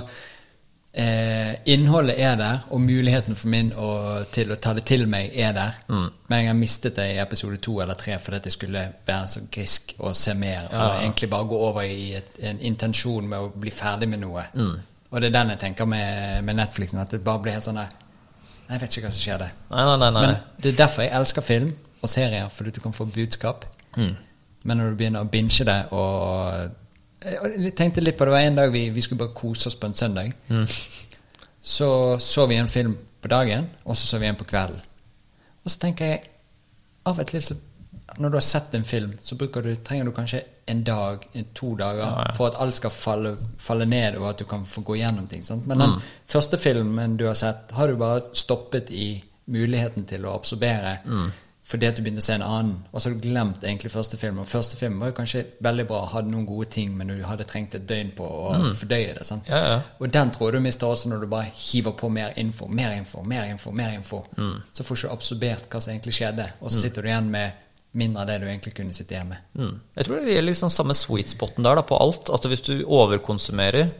eh, 0.93 1.55
innholdet 1.65 2.19
er 2.19 2.35
der, 2.37 2.59
og 2.69 2.81
muligheten 2.81 3.35
for 3.35 3.47
min 3.49 3.71
å, 3.73 3.87
til 4.31 4.51
å 4.53 4.57
ta 4.61 4.73
det 4.77 4.83
til 4.85 5.05
meg 5.09 5.31
er 5.39 5.53
der. 5.55 5.77
Mm. 5.87 6.09
Men 6.29 6.39
jeg 6.43 6.47
har 6.51 6.57
mistet 6.59 6.95
det 6.99 7.07
i 7.15 7.19
episode 7.23 7.57
to 7.63 7.79
eller 7.81 7.97
tre 7.99 8.17
fordi 8.19 8.37
at 8.41 8.49
jeg 8.49 8.57
skulle 8.57 8.83
være 9.07 9.27
så 9.31 9.45
grisk 9.51 9.95
og 9.99 10.15
se 10.19 10.33
mer. 10.37 10.67
Og 10.71 11.01
egentlig 11.01 11.29
bare 11.31 11.47
gå 11.49 11.61
over 11.69 11.81
i 11.87 12.11
et, 12.19 12.35
en 12.43 12.59
intensjon 12.59 13.27
med 13.29 13.39
å 13.39 13.49
bli 13.55 13.71
ferdig 13.73 14.09
med 14.11 14.19
noe. 14.25 14.43
Mm. 14.53 14.75
Og 15.13 15.21
det 15.21 15.29
er 15.29 15.37
den 15.39 15.49
jeg 15.55 15.59
tenker 15.63 15.85
med, 15.85 16.43
med 16.43 16.55
Netflixen, 16.57 16.99
at 16.99 17.11
det 17.13 17.23
bare 17.23 17.39
blir 17.39 17.53
helt 17.57 17.65
sånn 17.71 17.81
der 17.81 17.99
jeg 18.63 18.79
vet 18.79 18.93
ikke 18.95 19.01
hva 19.05 19.09
som 19.11 19.21
skjer 19.21 19.41
der. 19.41 19.49
Nei, 19.69 19.81
nei. 19.99 20.09
nei. 20.15 20.21
Men 20.23 20.35
det 20.63 20.69
er 20.71 20.77
derfor 20.79 21.03
jeg 21.03 21.11
elsker 21.13 21.43
film 21.45 21.73
og 22.03 22.09
serier, 22.11 22.49
fordi 22.51 22.71
du 22.75 22.81
kan 22.83 22.93
få 22.93 23.05
budskap. 23.05 23.65
Mm. 23.97 24.15
Men 24.65 24.77
når 24.77 24.89
du 24.93 24.95
begynner 24.99 25.23
å 25.25 25.29
binge 25.31 25.65
det 25.67 25.79
og 25.91 26.71
Jeg 27.23 27.73
tenkte 27.79 28.01
litt 28.03 28.17
på 28.19 28.25
det 28.27 28.33
var 28.33 28.39
en 28.43 28.55
dag 28.57 28.71
vi, 28.73 28.89
vi 28.91 29.01
skulle 29.01 29.19
bare 29.23 29.35
kose 29.35 29.67
oss 29.69 29.75
på 29.79 29.87
en 29.87 29.93
søndag. 29.95 30.33
Mm. 30.49 30.65
Så 31.61 32.19
så 32.19 32.45
vi 32.47 32.55
en 32.59 32.67
film 32.67 32.97
på 33.21 33.27
dagen, 33.31 33.69
og 33.85 33.95
så 33.97 34.07
så 34.07 34.19
vi 34.19 34.27
en 34.27 34.35
på 34.35 34.43
kvelden. 34.49 34.81
Og 35.63 35.71
så 35.71 35.79
tenker 35.79 36.05
jeg 36.05 36.23
av 37.07 37.19
og 37.19 37.27
til 37.27 37.41
så 37.41 37.55
når 38.19 38.29
du 38.29 38.35
har 38.35 38.43
sett 38.43 38.73
en 38.75 38.83
film, 38.83 39.13
så 39.23 39.35
du, 39.39 39.45
trenger 39.47 40.05
du 40.05 40.11
kanskje 40.11 40.41
en 40.67 40.83
dag, 40.83 41.23
to 41.55 41.75
dager, 41.75 42.33
for 42.35 42.47
at 42.49 42.57
alt 42.59 42.75
skal 42.75 42.91
falle, 42.91 43.37
falle 43.57 43.85
ned, 43.85 44.17
og 44.19 44.29
at 44.29 44.39
du 44.39 44.45
kan 44.45 44.65
få 44.65 44.81
gå 44.81 44.95
gjennom 44.99 45.27
ting. 45.27 45.43
Sant? 45.43 45.65
Men 45.67 45.79
den 45.79 45.89
Mm. 45.89 46.01
første 46.27 46.57
filmen 46.57 47.17
du 47.17 47.25
har 47.25 47.33
sett, 47.33 47.71
har 47.71 47.87
du 47.87 47.95
bare 47.97 48.21
stoppet 48.33 48.89
i 48.91 49.23
muligheten 49.47 50.05
til 50.05 50.25
å 50.25 50.35
absorbere 50.35 50.97
Mm. 51.05 51.31
Fordi 51.63 51.87
at 51.87 51.95
du 51.95 52.01
begynte 52.03 52.19
å 52.19 52.25
se 52.25 52.33
en 52.35 52.43
annen, 52.43 52.73
og 52.91 52.99
så 53.01 53.07
har 53.09 53.13
du 53.15 53.21
glemt 53.23 53.63
egentlig 53.63 53.91
første 53.93 54.17
film. 54.19 54.39
Og 54.43 54.47
første 54.51 54.75
film 54.77 54.97
var 54.99 55.13
jo 55.13 55.15
kanskje 55.15 55.45
veldig 55.63 55.85
bra, 55.87 56.01
hadde 56.11 56.31
noen 56.33 56.45
gode 56.45 56.67
ting, 56.75 56.91
men 56.97 57.07
du 57.07 57.21
hadde 57.23 57.45
trengt 57.47 57.75
et 57.77 57.85
døgn 57.87 58.09
på 58.17 58.27
å 58.27 58.51
fordøye 58.75 59.13
det. 59.15 59.23
Sant? 59.25 59.47
Mm. 59.47 59.53
Ja, 59.55 59.61
ja. 59.71 59.77
Og 59.99 60.11
den 60.11 60.31
tror 60.35 60.49
jeg 60.51 60.57
du 60.59 60.65
mister 60.65 60.91
også 60.91 61.09
når 61.13 61.23
du 61.23 61.27
bare 61.31 61.47
hiver 61.55 61.95
på 61.95 62.09
mer 62.11 62.33
info, 62.35 62.67
mer 62.67 62.91
info, 62.97 63.23
mer 63.23 63.47
info. 63.47 63.71
mer 63.71 63.93
info. 63.95 64.19
Mm. 64.37 64.57
Så 64.73 64.83
får 64.83 64.95
du 64.95 65.01
ikke 65.05 65.13
absorbert 65.15 65.69
hva 65.71 65.81
som 65.81 65.93
egentlig 65.93 66.13
skjedde, 66.19 66.49
og 66.59 66.71
så 66.71 66.81
sitter 66.83 67.01
du 67.01 67.07
igjen 67.13 67.29
med 67.31 67.61
mindre 67.93 68.21
av 68.21 68.27
det 68.27 68.39
du 68.41 68.47
egentlig 68.49 68.73
kunne 68.75 68.93
sitte 68.97 69.13
igjen 69.15 69.29
med. 69.29 69.37
Mm. 69.55 69.79
Jeg 69.95 70.05
tror 70.05 70.19
det 70.19 70.33
gjelder 70.35 70.49
liksom 70.49 70.69
samme 70.73 70.95
sweet 70.97 71.29
spoten 71.31 71.63
der 71.63 71.79
da, 71.79 71.83
på 71.87 71.95
alt. 72.01 72.29
At 72.33 72.45
hvis 72.49 72.65
du 72.65 72.73
overkonsumerer 72.83 73.91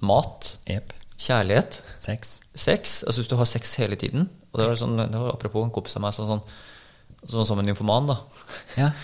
mat, 0.00 0.58
Yep. 0.66 0.92
kjærlighet, 1.20 1.82
Sex. 2.00 2.40
sex 2.54 3.02
Altså 3.06 3.20
hvis 3.20 3.28
du 3.28 3.36
har 3.36 3.44
sex 3.44 3.74
hele 3.76 3.96
tiden 3.96 4.28
Og 4.52 4.60
det 4.60 4.68
var 4.70 4.74
sånn, 4.80 4.96
det 4.96 5.20
var 5.20 5.34
apropos 5.34 5.64
en 5.66 5.70
kompis 5.70 5.96
av 5.96 6.02
meg 6.02 6.14
som 6.16 6.26
sånn, 6.26 6.40
sånn 6.40 6.48
som 7.28 7.58
en 7.58 7.68
informant 7.68 8.08
da 8.14 8.18
Ja. 8.76 8.90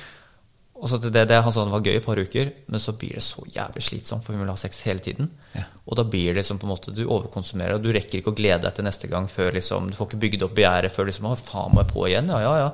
Og 0.77 0.91
så 0.93 0.99
det, 1.01 1.23
det 1.31 1.39
han 1.41 1.53
sa 1.53 1.63
det 1.65 1.73
var 1.73 1.81
gøy 1.87 1.95
et 1.97 2.05
par 2.05 2.19
uker 2.21 2.51
Men 2.69 2.83
så 2.85 2.93
blir 2.93 3.15
det 3.17 3.23
så 3.25 3.41
jævlig 3.49 3.81
slitsomt 3.81 4.21
For 4.27 4.37
hun 4.37 4.43
vil 4.43 4.51
ha 4.53 4.57
sex 4.61 4.83
hele 4.85 5.01
tiden 5.01 5.31
Ja. 5.57 5.63
Og 5.89 5.97
da 5.97 6.05
blir 6.05 6.35
det 6.35 6.43
liksom 6.43 6.59
på 6.61 6.69
en 6.69 6.73
måte 6.75 6.93
Du 6.93 7.07
overkonsumerer 7.07 7.79
Og 7.79 7.87
du 7.87 7.89
rekker 7.97 8.21
ikke 8.21 8.35
å 8.35 8.37
glede 8.37 8.67
deg 8.67 8.75
til 8.77 8.85
neste 8.85 9.09
gang 9.09 9.25
Før 9.33 9.57
liksom 9.57 9.89
Du 9.89 9.97
får 9.97 10.11
ikke 10.11 10.21
bygd 10.27 10.45
opp 10.45 10.53
begjæret 10.59 10.93
Før 10.93 11.09
liksom 11.09 11.31
Å 11.31 11.35
faen 11.41 11.73
må 11.73 11.81
jeg 11.81 11.93
på 11.95 12.05
igjen 12.11 12.29
Ja, 12.29 12.43
ja, 12.45 12.53
ja 12.61 12.69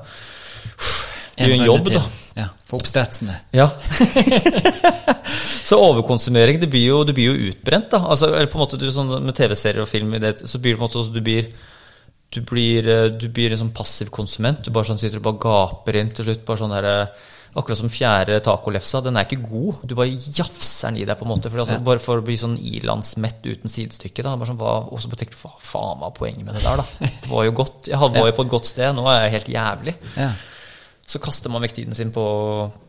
Det 1.38 1.47
blir 1.47 1.55
en 1.61 1.64
jobb 1.70 1.86
til. 1.86 2.01
da 2.01 2.03
Ja. 2.43 2.49
Få 2.66 2.80
opp 2.80 2.86
statsene. 2.90 3.38
ja. 3.55 3.68
så 5.68 5.78
overkonsumering, 5.80 6.59
det 6.61 6.68
blir 6.72 6.86
jo, 6.86 7.03
det 7.05 7.14
blir 7.16 7.30
jo 7.30 7.51
utbrent, 7.51 7.90
da. 7.93 8.03
Altså, 8.12 8.28
eller 8.32 8.49
på 8.51 8.59
en 8.59 8.62
måte, 8.64 8.78
du, 8.80 8.86
sånn, 8.93 9.11
med 9.24 9.36
TV-serier 9.36 9.82
og 9.84 9.88
film, 9.90 10.14
i 10.16 10.20
det, 10.22 10.34
så 10.49 10.61
blir 10.61 10.74
det 10.74 10.80
på 10.80 10.82
en 10.82 10.88
måte 10.88 11.01
også, 11.01 11.12
du 11.14 11.20
blir 11.24 11.49
du 12.33 12.41
blir, 12.49 12.87
eh, 12.89 13.09
du 13.12 13.28
blir 13.28 13.53
en 13.53 13.61
sånn 13.66 13.74
passiv 13.76 14.11
konsument. 14.14 14.62
Du 14.64 14.70
bare 14.74 14.89
sånn 14.89 14.99
sitter 15.01 15.20
og 15.20 15.26
bare 15.28 15.43
gaper 15.45 15.99
inn 16.01 16.09
til 16.11 16.24
slutt. 16.24 16.45
bare 16.49 16.62
sånn 16.64 16.74
der, 16.74 16.91
eh, 17.03 17.28
Akkurat 17.55 17.76
som 17.76 17.91
fjerde 17.93 18.39
tacolefsa. 18.41 19.03
Den 19.05 19.18
er 19.20 19.26
ikke 19.26 19.43
god. 19.45 19.83
Du 19.85 19.95
bare 19.95 20.09
jafser 20.09 20.89
den 20.89 21.03
i 21.03 21.05
deg, 21.05 21.18
på 21.18 21.26
en 21.26 21.28
måte. 21.35 21.51
For 21.51 21.59
altså, 21.61 21.74
Ja. 21.76 21.80
Bare 21.85 21.99
for 22.01 22.16
å 22.18 22.24
bli 22.24 22.35
sånn 22.41 22.57
ilandsmett 22.57 23.43
uten 23.45 23.68
sidestykke. 23.68 24.22
Da. 24.24 24.37
Bare 24.37 24.49
sånn, 24.49 24.57
og 24.62 24.99
så 24.99 25.11
bare 25.12 25.20
tenkte 25.20 25.37
du 25.37 25.43
hva 25.43 25.53
faen 25.61 26.01
var 26.01 26.14
poenget 26.16 26.47
med 26.47 26.55
det 26.55 26.62
der, 26.62 26.76
da? 26.80 26.85
Det 27.20 27.28
var 27.28 27.45
jo 27.45 27.53
godt. 27.53 27.89
Jeg 27.89 27.99
var 28.01 28.09
jo 28.30 28.33
på 28.33 28.47
et 28.47 28.53
godt 28.55 28.64
sted. 28.64 28.95
Nå 28.97 29.05
er 29.05 29.28
jeg 29.28 29.33
helt 29.37 29.53
jævlig 29.53 29.95
Ja. 30.16 30.33
så 31.07 31.20
kaster 31.20 31.51
man 31.51 31.61
vekk 31.61 31.74
tiden 31.74 31.95
sin 31.95 32.11
på, 32.11 32.24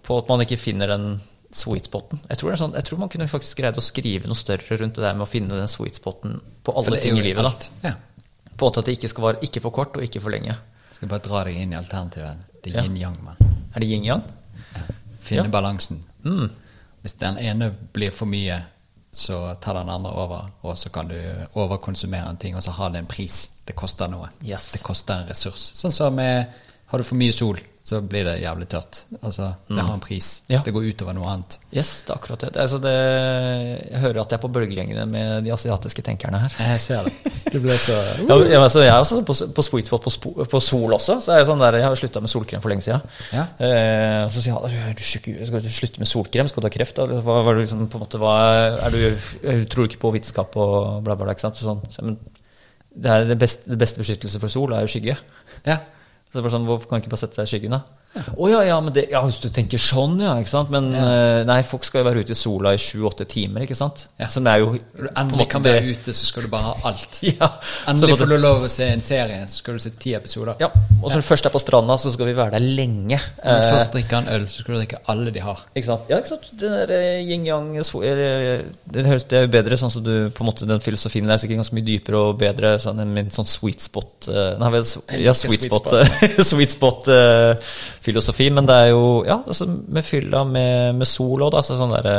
på 0.02 0.18
at 0.18 0.30
man 0.30 0.40
ikke 0.40 0.58
finner 0.58 0.88
den 0.88 1.20
sweet 1.52 1.84
spoten. 1.92 2.22
Jeg 2.30 2.38
tror, 2.40 2.52
det 2.52 2.60
sånn, 2.60 2.74
jeg 2.74 2.86
tror 2.86 3.00
man 3.00 3.10
kunne 3.10 3.28
faktisk 3.28 3.58
greid 3.60 3.76
å 3.76 3.84
skrive 3.84 4.28
noe 4.32 4.40
større 4.40 4.80
rundt 4.80 4.96
det 4.96 5.04
der 5.04 5.14
med 5.14 5.28
å 5.28 5.30
finne 5.30 5.50
den 5.60 5.68
sweet 5.68 6.00
spoten 6.00 6.40
på 6.64 6.72
alle 6.74 7.02
ting 7.04 7.18
i 7.20 7.22
livet. 7.22 7.44
Da. 7.44 7.90
Ja. 7.90 7.94
På 8.58 8.68
at 8.68 8.86
det 8.86 8.98
ikke 8.98 9.08
skal 9.10 9.24
være 9.24 9.44
ikke 9.44 9.62
for 9.62 9.70
kort 9.72 9.96
og 9.98 10.04
ikke 10.04 10.22
for 10.22 10.30
lenge. 10.30 10.56
Skal 10.92 11.08
bare 11.10 11.20
dra 11.26 11.44
deg 11.48 11.58
inn 11.58 11.74
i 11.74 11.76
alternativet. 11.80 12.38
Det 12.64 12.76
er 12.76 12.84
yin-yang, 12.86 13.18
mann. 13.24 13.38
Er 13.76 13.80
det 13.80 13.90
yin-yang? 13.90 14.22
Finne 15.22 15.44
Ja. 15.46 15.50
balansen. 15.52 16.04
Mm. 16.24 16.50
Hvis 17.02 17.14
den 17.20 17.38
ene 17.38 17.72
blir 17.94 18.12
for 18.12 18.26
mye, 18.26 18.62
så 19.12 19.56
tar 19.62 19.74
den 19.74 19.90
andre 19.90 20.12
over, 20.12 20.50
og 20.64 20.78
så 20.78 20.90
kan 20.90 21.08
du 21.08 21.16
overkonsumere 21.56 22.30
en 22.30 22.38
ting, 22.38 22.56
og 22.56 22.64
så 22.64 22.72
har 22.72 22.90
det 22.90 23.00
en 23.00 23.06
pris. 23.06 23.50
Det 23.68 23.76
koster 23.76 24.08
noe. 24.10 24.30
Yes. 24.46 24.72
Det 24.72 24.82
koster 24.84 25.14
en 25.22 25.28
ressurs. 25.30 25.72
Sånn 25.76 25.92
som 25.92 26.14
med 26.16 26.48
Har 26.88 26.98
du 27.00 27.04
for 27.04 27.16
mye 27.16 27.32
sol, 27.34 27.58
så 27.84 27.98
blir 28.00 28.24
det 28.24 28.38
jævlig 28.40 28.66
tørt. 28.72 29.02
Altså, 29.20 29.50
det 29.68 29.84
har 29.84 29.92
en 29.98 30.00
pris. 30.00 30.28
Ja. 30.48 30.62
Det 30.64 30.72
går 30.72 30.86
utover 30.94 31.16
noe 31.18 31.28
annet. 31.28 31.58
Yes, 31.76 31.90
det 32.08 32.14
er 32.14 32.16
akkurat 32.16 32.46
det. 32.46 32.52
altså 32.64 32.78
det 32.80 32.94
jeg 32.94 34.00
hører 34.00 34.20
at 34.22 34.32
jeg 34.32 34.38
er 34.38 34.42
på 34.46 34.50
bølgelengde 34.56 35.04
med 35.12 35.44
de 35.44 35.52
asiatiske 35.52 36.06
tenkerne 36.08 36.40
her. 36.46 36.56
Jeg 36.64 36.80
ser 36.80 37.10
det. 37.10 37.34
Du 37.54 37.60
ble 37.62 37.76
så 37.78 37.94
Ja, 38.24 38.38
ja, 38.50 38.62
altså, 38.64 38.82
jeg 38.82 38.90
er 38.90 39.02
også 39.04 39.20
på, 39.28 39.36
på 39.60 39.66
sweet 39.68 39.90
spot 39.92 40.08
på, 40.24 40.32
på 40.50 40.62
sol 40.64 40.96
også. 40.96 41.18
Så 41.22 41.34
er 41.36 41.42
jeg 41.42 41.50
sånn 41.52 41.60
der, 41.62 41.76
Jeg 41.82 41.86
har 41.90 42.00
slutta 42.00 42.22
med 42.24 42.32
solkrem 42.32 42.64
for 42.64 42.72
lenge 42.72 42.86
siden. 42.88 43.04
Ja. 43.36 43.44
Eh, 43.68 44.24
så 44.32 44.42
sier 44.46 44.56
han 44.56 44.96
du 44.96 45.04
skal 45.04 45.62
du 45.62 45.70
slutte 45.70 46.00
med 46.02 46.10
solkrem, 46.10 46.48
skal 46.50 46.64
du 46.64 46.70
ha 46.70 46.74
kreft? 46.74 47.02
Eller 47.04 47.20
hva, 47.26 47.42
hva, 47.46 47.54
liksom, 47.60 47.84
måte, 47.92 48.22
hva, 48.24 48.34
er 48.80 48.96
du, 48.96 49.02
er- 49.44 49.68
tror 49.68 49.84
du 49.86 49.92
ikke 49.92 50.02
på 50.08 50.14
vitenskap 50.16 50.56
og 50.56 51.04
bla, 51.04 51.18
bla, 51.20 51.28
bla? 51.28 51.36
Ikke 51.36 51.46
sant? 51.50 51.60
Sånn. 51.60 51.84
Så, 51.92 52.08
men 52.08 52.16
det, 52.96 53.20
det, 53.28 53.38
beste, 53.44 53.68
det 53.70 53.78
beste 53.84 54.00
beskyttelse 54.02 54.40
for 54.42 54.56
sol 54.56 54.72
er 54.80 54.88
jo 54.88 54.94
skygge. 54.96 55.20
Ja. 55.68 55.82
Så 56.34 56.40
det 56.40 56.48
var 56.48 56.54
sånn, 56.56 56.64
Hvorfor 56.66 56.90
kan 56.90 56.98
du 56.98 57.04
ikke 57.04 57.12
bare 57.14 57.22
sette 57.22 57.38
seg 57.38 57.46
i 57.46 57.52
skyggen, 57.52 57.76
da? 57.78 58.03
Å 58.14 58.50
ja, 58.52 58.60
ja, 58.68 58.78
men 58.84 58.94
det, 58.94 59.08
ja, 59.12 59.22
hvis 59.26 59.40
du 59.42 59.48
tenker 59.54 59.82
sånn, 59.82 60.20
ja. 60.22 60.36
ikke 60.42 60.52
sant? 60.52 60.70
Men 60.74 60.92
ja. 60.94 61.44
nei, 61.50 61.60
folk 61.66 61.86
skal 61.88 62.04
jo 62.04 62.08
være 62.10 62.24
ute 62.26 62.36
i 62.36 62.38
sola 62.38 62.74
i 62.76 62.82
sju-åtte 62.82 63.26
timer, 63.30 63.66
ikke 63.66 63.78
sant? 63.78 64.06
Ja. 64.22 64.28
Som 64.30 64.46
er 64.52 64.62
jo 64.62 64.74
endelig 65.18 65.48
kan 65.52 65.64
være 65.66 65.96
ute, 65.96 66.14
så 66.14 66.28
skal 66.30 66.46
du 66.46 66.52
bare 66.54 66.72
ha 66.72 66.92
alt. 66.92 67.20
Ja. 67.34 67.48
Endelig 67.90 68.18
får 68.20 68.30
du 68.30 68.36
lov 68.38 68.66
å 68.68 68.70
se 68.70 68.86
en 68.94 69.02
serie, 69.02 69.40
så 69.50 69.58
skal 69.64 69.78
du 69.80 69.82
se 69.82 69.90
ti 69.98 70.12
episoder. 70.14 70.60
Ja, 70.62 70.68
og 71.02 71.08
når 71.10 71.24
du 71.24 71.26
først 71.26 71.48
er 71.50 71.54
på 71.54 71.62
stranda, 71.64 71.96
så 71.98 72.12
skal 72.14 72.30
vi 72.30 72.36
være 72.38 72.54
der 72.60 72.68
lenge. 72.78 73.18
Når 73.40 73.58
du 73.58 73.64
Eh, 73.64 73.72
først 73.74 73.94
drikker 73.96 74.20
en 74.20 74.30
øl, 74.36 74.46
så 74.52 74.62
skal 74.62 74.76
du 74.76 74.80
drikke 74.82 75.00
alle 75.12 75.32
de 75.34 75.42
har. 75.44 75.64
ikke 75.74 75.88
sant? 75.88 76.10
Ja, 76.12 76.20
ikke 76.22 76.32
sant? 76.36 76.46
Den 76.60 76.76
der 76.78 76.94
eh, 76.94 77.24
yin-yang 77.26 77.72
eh, 77.80 78.64
det, 78.94 79.06
høres- 79.08 79.26
det 79.30 79.40
er 79.40 79.46
jo 79.48 79.52
bedre 79.56 79.80
sånn 79.80 79.92
som 79.94 80.06
du 80.06 80.14
på 80.34 80.44
en 80.44 80.50
måte 80.50 80.68
Den 80.70 80.82
filosofien 80.84 81.28
der 81.28 81.36
er 81.38 81.42
sikkert 81.42 81.62
ganske 81.64 81.78
mye 81.78 81.88
dypere 81.88 82.22
og 82.30 82.38
bedre 82.42 82.76
sånn, 82.82 83.02
enn 83.04 83.14
min 83.16 83.32
sånn 83.34 83.48
sweet 83.50 83.84
spot 83.84 84.30
eh, 84.32 84.54
Nei, 84.62 84.72
ja, 85.24 85.34
sweet 85.38 85.68
spot, 85.68 85.90
eh, 86.00 86.38
sweet 86.44 86.76
spot 86.76 87.10
eh, 87.14 87.74
filosofi, 88.04 88.50
men 88.54 88.66
det 88.70 88.76
er 88.76 88.90
jo 88.92 89.04
Ja, 89.28 89.40
altså 89.48 89.68
med 89.68 90.04
fylla 90.06 90.44
med, 90.48 90.96
med 91.00 91.08
sol 91.08 91.42
òg, 91.48 91.52
da. 91.56 91.62
Så 91.66 91.78
sånn 91.80 91.94
derre 91.96 92.18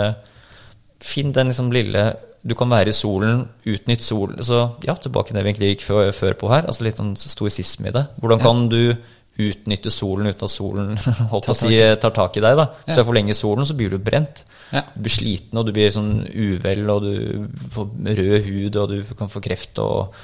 Finn 1.05 1.33
den 1.37 1.51
liksom 1.51 1.73
lille 1.75 2.05
Du 2.45 2.55
kan 2.57 2.71
være 2.73 2.93
i 2.93 2.97
solen, 2.97 3.43
utnytt 3.69 4.03
solen 4.05 4.41
Så 4.45 4.63
ja, 4.87 4.95
tilbake 5.01 5.29
til 5.33 5.37
det 5.39 5.45
vi 5.45 5.53
egentlig 5.53 5.73
gikk 5.75 5.85
før, 5.89 6.11
før 6.17 6.39
på 6.41 6.49
her. 6.53 6.67
Altså 6.69 6.85
litt 6.87 6.97
sånn 7.01 7.15
stoisisme 7.17 7.89
i 7.93 7.95
det. 7.97 8.07
Hvordan 8.21 8.41
Ja. 8.41 8.45
kan 8.45 8.65
du 8.73 8.97
utnytte 9.35 9.91
solen 9.91 10.29
uten 10.31 10.45
at 10.47 10.53
solen 10.53 10.93
holdt 11.33 11.49
tar, 11.49 11.55
å 11.57 11.59
Tar 11.59 11.59
si, 11.59 11.79
tar 12.05 12.13
tak 12.15 12.37
i 12.39 12.43
deg? 12.45 12.57
da 12.61 12.67
Ja. 12.87 12.95
du 12.95 13.05
for 13.05 13.17
lenge 13.17 13.33
i 13.35 13.35
solen, 13.35 13.67
så 13.67 13.75
blir 13.75 13.91
du 13.91 13.99
brent. 13.99 14.45
Ja. 14.71 14.85
Du 14.95 15.01
blir 15.03 15.11
sliten, 15.17 15.59
og 15.59 15.67
du 15.67 15.73
blir 15.75 15.91
sånn 15.91 16.13
uvel, 16.31 16.85
og 16.93 17.03
du 17.03 17.49
får 17.75 17.89
rød 18.21 18.47
hud, 18.47 18.77
og 18.77 18.89
du 18.93 19.15
kan 19.19 19.29
få 19.33 19.43
kreft 19.43 19.81
og 19.83 20.15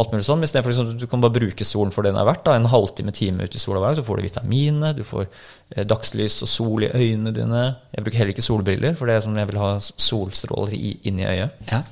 alt 0.00 0.12
mulig 0.12 0.26
sånn. 0.26 0.44
Istedenfor 0.44 0.72
liksom, 0.72 0.92
du 1.00 1.06
kan 1.10 1.22
bare 1.24 1.34
bruke 1.36 1.66
solen 1.66 1.92
for 1.94 2.04
det 2.06 2.12
den 2.12 2.20
er 2.20 2.28
verdt. 2.28 2.44
Da. 2.46 2.56
En 2.58 2.68
halvtime, 2.70 3.14
time 3.16 3.46
ute 3.46 3.58
i 3.58 3.62
sola 3.62 3.80
hver 3.80 3.94
dag, 3.94 4.00
så 4.00 4.06
får 4.06 4.20
du 4.20 4.26
vitaminer, 4.26 4.94
du 4.96 5.02
får 5.06 5.26
eh, 5.26 5.84
dagslys 5.88 6.38
og 6.46 6.52
sol 6.52 6.86
i 6.86 6.92
øynene 6.92 7.32
dine. 7.36 7.64
Jeg 7.96 8.06
bruker 8.06 8.22
heller 8.22 8.36
ikke 8.36 8.46
solbriller, 8.46 8.96
for 8.98 9.10
det 9.10 9.18
er 9.18 9.26
som 9.26 9.36
jeg 9.38 9.50
vil 9.50 9.60
ha 9.62 9.72
solstråler 9.80 10.76
i, 10.76 10.94
inni 11.10 11.26
øyet. 11.26 11.66
Ja. 11.72 11.82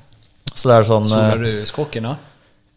Så 0.53 0.69
det 0.69 0.77
er 0.77 0.87
sånn 0.87 1.09
Soler 1.09 1.41
eh, 1.41 1.59
du 1.59 1.69
skrukken 1.69 2.07
da? 2.11 2.15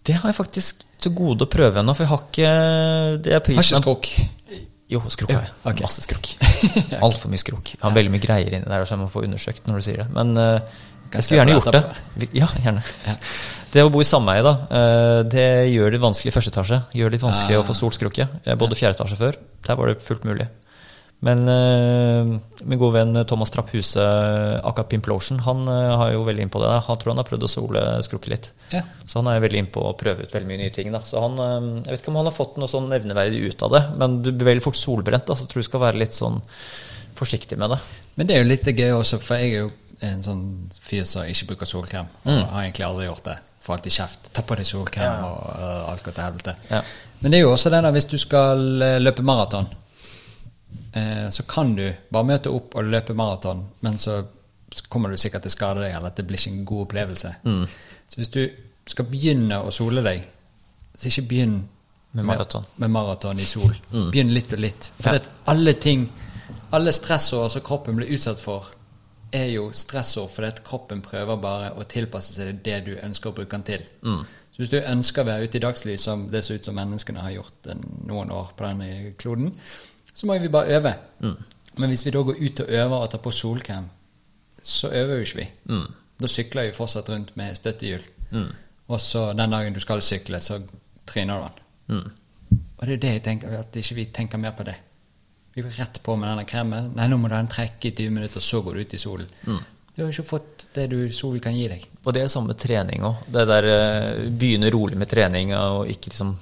Det 0.09 0.17
har 0.17 0.33
jeg 0.33 0.39
faktisk 0.39 0.87
til 0.99 1.15
gode 1.15 1.47
å 1.47 1.51
prøve 1.53 1.83
ennå, 1.83 1.95
for 1.95 2.07
jeg 2.07 2.11
har 2.11 2.25
ikke 2.25 2.53
Det 3.23 3.31
er 3.31 3.39
Har 3.39 3.45
prisen 3.47 3.79
ikke 3.79 3.85
skrukk. 3.85 4.11
Jo, 4.89 5.03
skrukk 5.13 5.35
har 5.35 5.43
jeg. 5.45 5.55
Okay. 5.61 5.73
ok. 5.75 5.81
Masse 5.85 6.05
skrukk. 6.05 6.29
Altfor 7.05 7.29
mye 7.29 7.43
skrukk. 7.43 7.75
Jeg 7.75 7.85
har 7.85 7.93
veldig 7.93 8.13
mye 8.15 8.23
greier 8.25 8.55
inni 8.57 8.71
der, 8.71 8.87
så 8.89 8.97
jeg 8.97 9.03
må 9.03 9.11
få 9.13 9.27
undersøkt 9.27 9.69
når 9.69 9.83
du 9.83 9.85
sier 9.85 10.01
det. 10.01 10.09
Men 10.17 10.33
eh, 10.41 10.79
jeg 11.13 11.27
skulle 11.27 11.43
gjerne 11.43 11.57
gjort 11.59 11.69
det 11.73 11.83
det. 12.23 12.29
Ja, 12.37 12.49
gjerne. 12.65 12.83
Det 13.73 13.83
å 13.85 13.91
bo 13.93 14.01
i 14.01 14.07
sameie, 14.09 14.41
da, 14.43 14.55
eh, 14.73 15.23
det 15.29 15.49
gjør 15.75 15.93
det 15.93 16.01
vanskelig 16.01 16.31
i 16.33 16.37
første 16.37 16.53
etasje. 16.55 16.79
Gjør 16.97 17.11
det 17.11 17.19
litt 17.19 17.27
vanskelig 17.27 17.59
Ah. 17.59 17.61
å 17.63 17.67
få 17.69 17.75
solskrukke. 17.77 18.29
Jeg 18.47 18.59
bodde 18.59 18.75
fjerde 18.79 18.97
etasje 18.97 19.17
før. 19.21 19.37
Der 19.67 19.77
var 19.77 19.87
det 19.91 20.01
fullt 20.01 20.25
mulig. 20.25 20.49
Men 21.21 21.49
eh, 21.51 22.39
min 22.65 22.79
gode 22.79 22.95
venn 22.95 23.27
Thomas 23.27 23.51
Trapp 23.51 23.71
Huse, 23.75 23.99
aka 24.63 24.85
Pimplotion, 24.85 25.41
han 25.41 25.67
eh, 25.67 25.97
har 25.99 26.13
jo 26.13 26.23
veldig 26.25 26.45
inn 26.47 26.53
på 26.55 26.61
det. 26.63 26.71
Han 26.87 26.97
tror 26.97 27.11
han 27.13 27.17
har 27.19 27.27
prøvd 27.27 27.43
å 27.43 27.51
sole 27.51 27.83
skrukke 28.07 28.31
litt. 28.31 28.51
Ja. 28.71 28.85
Så 29.05 29.19
han 29.19 29.27
er 29.27 29.41
veldig 29.43 29.59
inn 29.65 29.67
på 29.75 29.83
å 29.83 29.97
prøve 29.99 30.23
ut 30.23 30.31
veldig 30.33 30.47
mye 30.47 30.61
nye 30.63 30.71
ting. 30.71 30.93
Da. 30.95 31.01
Så 31.01 31.21
han, 31.21 31.35
eh, 31.43 31.83
jeg 31.83 31.91
vet 31.97 32.01
ikke 32.05 32.13
om 32.15 32.21
han 32.23 32.31
har 32.31 32.37
fått 32.39 32.57
noe 32.57 32.71
sånn 32.71 32.89
nevneverdig 32.89 33.43
ut 33.51 33.63
av 33.67 33.71
det, 33.75 33.83
men 33.99 34.23
du 34.23 34.31
blir 34.31 34.53
veldig 34.55 34.63
fort 34.63 34.79
solbrent. 34.79 35.27
Da, 35.27 35.35
så 35.35 35.45
jeg 35.45 35.51
tror 35.51 35.63
du 35.67 35.69
skal 35.69 35.81
være 35.89 35.99
litt 35.99 36.15
sånn 36.15 36.41
forsiktig 37.19 37.59
med 37.59 37.71
det. 37.75 37.81
Men 38.17 38.27
det 38.31 38.37
er 38.37 38.45
jo 38.45 38.49
litt 38.55 38.65
gøy 38.79 38.95
også, 38.95 39.19
for 39.21 39.37
jeg 39.43 39.53
er 39.53 39.59
jo 39.67 39.71
en 40.07 40.23
sånn 40.23 40.71
fyr 40.81 41.03
som 41.05 41.27
ikke 41.27 41.49
bruker 41.51 41.67
solkrem. 41.67 42.07
Mm. 42.25 42.45
Og 42.45 42.51
har 42.55 42.63
egentlig 42.63 42.87
aldri 42.87 43.07
gjort 43.11 43.25
det. 43.27 43.39
Får 43.69 43.75
alltid 43.77 43.93
kjeft. 43.93 44.31
Ta 44.33 44.41
på 44.49 44.57
deg 44.57 44.65
solkrem, 44.65 45.25
og 45.29 45.43
uh, 45.61 45.91
alt 45.93 46.03
går 46.07 46.15
til 46.17 46.25
helvete. 46.25 46.55
Ja. 46.71 46.79
Men 47.21 47.35
det 47.35 47.39
er 47.39 47.43
jo 47.45 47.51
også 47.53 47.69
det 47.75 47.83
der 47.85 47.93
hvis 47.93 48.07
du 48.09 48.15
skal 48.23 48.63
øh, 48.87 48.95
løpe 49.03 49.23
maraton, 49.27 49.67
eh, 50.95 51.31
så 51.35 51.43
kan 51.51 51.75
du 51.77 51.85
bare 52.13 52.25
møte 52.29 52.51
opp 52.55 52.77
og 52.79 52.85
løpe 52.89 53.15
maraton, 53.19 53.65
men 53.85 53.99
så 53.99 54.23
kommer 54.89 55.11
du 55.13 55.17
sikkert 55.21 55.43
til 55.45 55.53
å 55.53 55.57
skade 55.57 55.83
deg, 55.85 55.95
eller 55.97 56.13
at 56.13 56.17
det 56.21 56.27
blir 56.29 56.39
ikke 56.41 56.53
en 56.55 56.65
god 56.69 56.85
opplevelse. 56.87 57.33
Mm. 57.45 57.65
Så 58.09 58.21
hvis 58.23 58.33
du 58.35 58.41
skal 58.89 59.09
begynne 59.11 59.59
å 59.65 59.73
sole 59.75 60.05
deg, 60.07 60.25
så 60.99 61.11
ikke 61.11 61.27
begynn 61.35 61.59
Med 62.17 62.25
maraton. 62.25 62.65
med 62.81 62.91
maraton 62.91 63.39
i 63.39 63.45
sol. 63.45 63.75
Begynn 63.93 64.33
litt 64.33 64.53
og 64.57 64.63
litt. 64.65 64.91
For 65.01 65.19
Ja. 65.19 65.21
alle 65.53 65.75
ting, 65.75 66.09
alle 66.73 66.93
stressår 66.93 67.49
som 67.53 67.61
kroppen 67.63 67.97
blir 68.01 68.09
utsatt 68.17 68.39
for, 68.41 68.71
er 69.33 69.51
jo 69.53 69.71
stressord 69.73 70.31
fordi 70.31 70.49
at 70.49 70.63
kroppen 70.65 71.03
prøver 71.03 71.37
bare 71.37 71.73
å 71.77 71.85
tilpasse 71.85 72.33
seg 72.35 72.63
det 72.65 72.79
du 72.87 72.93
ønsker 73.03 73.31
å 73.31 73.37
bruke 73.37 73.51
den 73.57 73.63
til. 73.63 73.83
Så 74.51 74.63
hvis 74.63 74.71
du 74.71 74.79
ønsker 74.81 75.23
å 75.23 75.27
være 75.29 75.45
ute 75.45 75.59
i 75.59 75.61
dagslys, 75.61 76.01
som 76.03 76.29
det 76.33 76.45
ser 76.45 76.55
ut 76.59 76.65
som 76.65 76.75
menneskene 76.75 77.21
har 77.23 77.31
gjort 77.37 77.69
noen 78.09 78.31
år 78.35 78.53
på 78.57 78.65
denne 78.67 79.13
kloden, 79.21 79.53
så 80.15 80.27
må 80.27 80.39
vi 80.39 80.49
bare 80.49 80.77
øve. 80.79 80.95
Men 81.79 81.89
hvis 81.93 82.07
vi 82.07 82.11
da 82.11 82.23
går 82.27 82.41
ut 82.41 82.61
og 82.61 82.69
øver 82.69 82.97
og 82.97 83.11
tar 83.11 83.19
på 83.23 83.31
solkrem, 83.31 83.85
så 84.63 84.89
øver 84.91 85.15
jo 85.15 85.21
ikke 85.21 85.37
vi. 85.39 85.49
Da 86.21 86.27
sykler 86.27 86.67
vi 86.67 86.73
fortsatt 86.75 87.09
rundt 87.13 87.37
med 87.37 87.55
støttehjul. 87.55 88.03
Og 88.89 89.01
så 89.01 89.33
den 89.33 89.51
dagen 89.53 89.75
du 89.75 89.81
skal 89.81 90.03
sykle, 90.03 90.41
så 90.41 90.59
tryner 91.07 91.39
du 91.39 91.43
den. 91.45 91.53
Og 92.79 92.87
det 92.87 92.95
er 92.95 93.01
det 93.03 93.13
jeg 93.13 93.23
tenker, 93.23 93.49
at 93.59 93.77
ikke 93.77 93.95
vi 93.95 94.05
tenker 94.15 94.39
mer 94.39 94.51
på 94.57 94.65
det. 94.67 94.75
Vi 95.59 95.63
går 95.67 95.73
rett 95.75 95.97
på 96.07 96.15
med 96.15 96.29
denne 96.31 96.45
kremen. 96.47 96.93
Nei, 96.95 97.09
nå 97.11 97.17
må 97.19 97.27
du 97.27 97.35
ha 97.35 97.41
en 97.43 97.49
trekk 97.51 97.89
i 97.89 97.91
20 97.91 98.13
minutter, 98.15 98.39
så 98.45 98.61
går 98.63 98.77
du 98.79 98.81
ut 98.87 98.93
i 98.95 98.99
solen. 99.03 99.27
Du 99.97 100.05
har 100.05 100.13
ikke 100.13 100.23
fått 100.29 100.69
det 100.77 100.85
du 100.93 100.99
solen 101.11 101.41
kan 101.43 101.57
gi 101.57 101.65
deg. 101.73 101.83
Og 102.07 102.15
det 102.15 102.23
er 102.23 102.29
samme 102.31 102.53
med 102.53 102.61
trening 102.63 103.03
òg. 103.09 103.25
Det 103.35 103.43
der 103.51 103.67
eh, 103.73 104.21
begynne 104.39 104.71
rolig 104.71 104.95
med 105.01 105.11
trening 105.11 105.51
og 105.59 105.91
ikke 105.91 106.13
liksom 106.13 106.37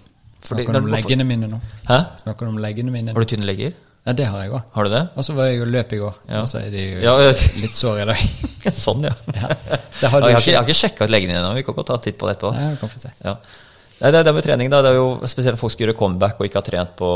Snakker 0.47 0.77
du 0.77 0.83
om 0.83 0.91
leggene 0.93 1.25
mine 1.27 1.49
nå? 1.49 1.63
Hæ? 1.89 1.97
Snakker 2.27 2.45
du 2.45 2.53
om 2.53 2.59
leggene 2.61 2.93
mine? 2.93 3.15
Har 3.17 3.25
du 3.25 3.31
tynne 3.33 3.49
legger? 3.49 3.73
Ja, 4.07 4.13
det 4.21 4.27
har 4.29 4.45
jeg 4.45 4.53
òg. 4.55 4.67
Har 4.77 4.85
du 4.85 4.93
det? 4.93 5.01
Og 5.19 5.25
så 5.27 5.35
var 5.35 5.49
jeg 5.49 5.63
og 5.65 5.73
løp 5.73 5.95
i 5.97 6.03
går, 6.05 6.19
Ja. 6.29 6.43
og 6.45 6.49
så 6.53 6.61
er 6.61 6.69
de 6.77 6.85
jo 6.85 7.01
Ja, 7.03 7.15
ja. 7.25 7.33
litt 7.65 7.75
sår 7.81 8.03
i 8.05 8.07
dag. 8.13 8.21
sånn, 8.85 9.01
ja. 9.09 9.15
Ja. 9.33 9.49
Det 9.57 10.11
har 10.13 10.21
du 10.21 10.29
jeg, 10.29 10.37
har 10.37 10.45
ikke. 10.45 10.51
jeg 10.53 10.61
har 10.61 10.69
ikke 10.69 10.77
sjekka 10.85 11.09
ut 11.09 11.15
leggene 11.17 11.33
dine 11.33 11.41
ennå. 11.41 11.55
Vi 11.57 11.65
kan 11.67 11.75
godt 11.81 11.89
ta 11.89 11.97
en 11.97 12.05
titt 12.05 12.19
på 12.21 12.29
det 12.29 12.37
etterpå. 12.37 12.53
Nei, 12.55 12.69
vi 12.77 12.83
kan 12.85 12.93
få 12.93 13.01
se. 13.03 13.11
Ja. 13.25 13.35
Nei, 13.97 14.11
det, 14.13 14.19
er 14.19 14.27
det 14.29 14.33
med 14.37 14.45
trening, 14.45 14.69
da. 14.73 14.83
Det 14.85 14.91
er 14.93 14.99
jo 14.99 15.29
spesielt 15.31 15.61
folk 15.61 15.73
skal 15.73 15.87
gjøre 15.87 15.97
comeback 15.97 16.41
og 16.41 16.49
ikke 16.49 16.61
har 16.61 16.67
trent 16.67 16.97
på 16.99 17.11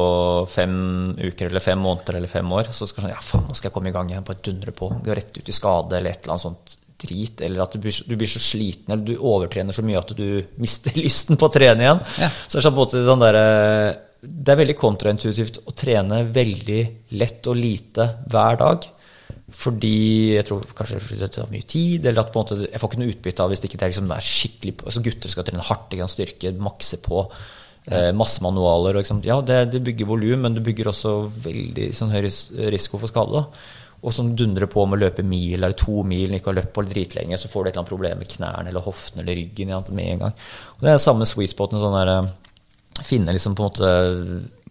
fem 0.48 0.76
uker 1.18 1.50
eller 1.50 1.64
fem 1.64 1.80
måneder 1.84 2.16
eller 2.16 2.30
fem 2.32 2.54
år. 2.56 2.70
Så 2.72 2.88
skal 2.88 3.04
sånn, 3.04 3.12
ja 3.12 3.20
faen, 3.20 3.44
nå 3.48 3.56
skal 3.58 3.68
jeg 3.68 3.74
komme 3.74 3.92
i 3.92 3.96
gang 3.96 4.12
igjen, 4.12 4.24
bare 4.24 4.40
dundre 4.46 4.72
på. 4.76 4.88
Gå 5.04 5.16
rett 5.16 5.36
ut 5.36 5.50
i 5.52 5.56
skade 5.56 5.98
eller 5.98 6.14
et 6.14 6.24
eller 6.24 6.36
annet 6.36 6.46
sånt 6.46 6.78
drit. 7.00 7.42
Eller 7.44 7.64
at 7.64 7.76
du 7.76 7.82
blir, 7.84 7.98
du 8.08 8.14
blir 8.16 8.30
så 8.30 8.40
sliten 8.40 8.94
eller 8.94 9.04
du 9.10 9.16
overtrener 9.18 9.76
så 9.76 9.84
mye 9.84 10.00
at 10.00 10.14
du 10.16 10.26
mister 10.60 10.96
lysten 11.04 11.40
på 11.40 11.50
å 11.50 11.52
trene 11.52 11.84
igjen. 11.84 12.00
Ja. 12.22 12.30
Så 12.46 12.56
det 12.56 12.62
er 12.62 12.68
sånn 12.68 12.78
på 12.78 12.80
en 12.80 12.86
måte 12.86 13.04
sånn 13.10 13.26
derre 13.26 13.44
Det 14.20 14.54
er 14.54 14.62
veldig 14.64 14.78
kontraintuitivt 14.80 15.62
å 15.64 15.76
trene 15.76 16.22
veldig 16.32 16.80
lett 17.20 17.52
og 17.52 17.60
lite 17.60 18.08
hver 18.32 18.60
dag. 18.64 18.88
Fordi 19.50 19.96
jeg 20.36 20.46
tror 20.48 20.66
kanskje 20.76 21.00
det 21.18 21.30
tar 21.34 21.48
mye 21.50 21.66
tid, 21.66 22.04
eller 22.06 22.22
at 22.22 22.30
på 22.32 22.40
en 22.40 22.46
måte 22.46 22.68
jeg 22.68 22.80
får 22.80 22.92
ikke 22.92 23.00
noe 23.02 23.14
utbytte 23.14 23.44
av 23.44 23.50
hvis 23.50 23.62
det 23.62 23.70
ikke 23.70 23.80
er 23.82 23.92
liksom, 23.92 24.10
det 24.10 24.18
er 24.18 24.28
skikkelig 24.28 24.74
altså 24.84 25.02
Gutter 25.06 25.32
skal 25.32 25.46
trene 25.48 25.66
hardt, 25.66 25.88
de 25.90 25.98
kan 26.00 26.12
styrke, 26.12 26.54
makse 26.68 27.00
på. 27.04 27.24
Eh, 27.90 28.10
masse 28.14 28.42
manualer. 28.44 28.94
Og, 28.94 29.02
liksom, 29.02 29.22
ja, 29.26 29.40
det, 29.42 29.62
det 29.72 29.82
bygger 29.84 30.08
volum, 30.08 30.44
men 30.44 30.56
det 30.56 30.64
bygger 30.66 30.92
også 30.92 31.14
veldig 31.46 31.90
sånn, 31.96 32.12
høy 32.14 32.26
risiko 32.74 33.00
for 33.00 33.10
skade. 33.10 33.40
Da. 33.40 33.80
Og 34.00 34.14
som 34.16 34.30
dundrer 34.36 34.68
på 34.70 34.84
med 34.88 34.96
å 34.96 35.02
løpe 35.02 35.24
mil 35.26 35.58
eller 35.58 35.76
to 35.76 36.04
mil, 36.08 36.32
ikke 36.36 36.52
har 36.52 36.60
løpt 36.60 36.72
på 36.76 36.84
dritlenge, 36.88 37.36
så 37.40 37.50
får 37.52 37.64
du 37.64 37.68
et 37.68 37.72
eller 37.72 37.82
annet 37.82 37.92
problem 37.92 38.22
med 38.22 38.30
knærne 38.32 38.70
eller 38.70 38.84
hoften 38.84 39.20
eller 39.20 39.36
ryggen 39.36 39.74
ja, 39.74 39.80
med 39.90 40.12
en 40.14 40.22
gang. 40.24 40.38
Og 40.78 40.86
det 40.86 40.94
er 40.94 41.02
samme 41.02 41.28
sweet 41.28 41.52
spoten. 41.52 41.80
Sånn 41.82 41.98
der, 41.98 42.14
eh, 42.14 43.04
finne 43.04 43.34
liksom 43.36 43.56
på 43.56 43.66
en 43.66 43.70
måte 43.72 43.90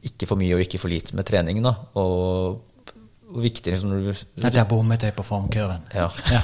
ikke 0.09 0.29
for 0.29 0.39
mye 0.39 0.55
og 0.55 0.63
ikke 0.63 0.79
for 0.81 0.91
lite 0.91 1.17
med 1.17 1.27
trening. 1.27 1.61
Da. 1.65 1.75
Og, 1.99 2.65
og 3.29 3.43
viktig 3.43 3.73
liksom 3.73 3.91
når 3.93 4.07
du 4.09 4.41
Ja, 4.43 4.49
der 4.49 4.65
bommet 4.69 5.03
jeg 5.05 5.15
på 5.17 5.25
formkurven. 5.27 5.85
Ja. 5.95 6.09
Ja. 6.33 6.41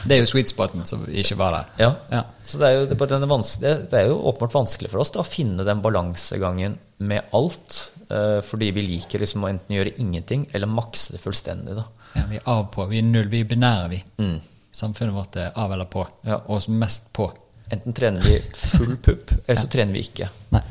Det 0.00 0.16
er 0.16 0.22
jo 0.22 0.28
sweet 0.30 0.48
spoten 0.48 0.86
som 0.88 1.02
ikke 1.12 1.36
var 1.36 1.52
der. 1.52 1.66
Ja. 1.82 1.88
Ja. 2.08 2.20
Så 2.48 2.56
det 2.56 2.68
er, 2.70 2.76
jo, 2.78 2.84
det, 2.88 3.72
det 3.92 3.98
er 3.98 4.06
jo 4.08 4.14
åpenbart 4.30 4.54
vanskelig 4.54 4.88
for 4.88 5.02
oss 5.02 5.12
da, 5.12 5.20
å 5.20 5.28
finne 5.28 5.66
den 5.68 5.82
balansegangen 5.84 6.78
med 7.04 7.28
alt. 7.36 7.92
eh, 8.08 8.38
fordi 8.40 8.70
vi 8.72 8.86
liker 8.86 9.20
liksom 9.20 9.44
å 9.44 9.50
enten 9.50 9.76
gjøre 9.76 9.92
ingenting 10.00 10.46
eller 10.56 10.72
makse 10.72 11.12
det 11.12 11.20
fullstendig. 11.20 11.76
Da. 11.76 11.84
Ja, 12.14 12.24
vi 12.30 12.40
er 12.40 12.48
av 12.48 12.70
på. 12.72 12.88
Vi 12.88 13.02
er 13.02 13.06
null. 13.10 13.28
Vi 13.28 13.42
er 13.44 13.50
binære, 13.52 13.88
vi. 13.92 14.00
Mm. 14.24 14.38
Samfunnet 14.72 15.14
vårt 15.14 15.36
er 15.36 15.52
av 15.58 15.76
eller 15.76 15.90
på. 15.92 16.06
Ja. 16.24 16.40
Og 16.46 16.56
oss 16.56 16.70
mest 16.72 17.12
på. 17.12 17.28
Enten 17.70 17.94
trener 17.94 18.24
vi 18.24 18.38
full 18.56 18.96
pupp, 19.04 19.34
eller 19.46 19.60
så 19.60 19.68
trener 19.70 19.94
vi 19.94 20.06
ikke. 20.08 20.30
Nei. 20.56 20.62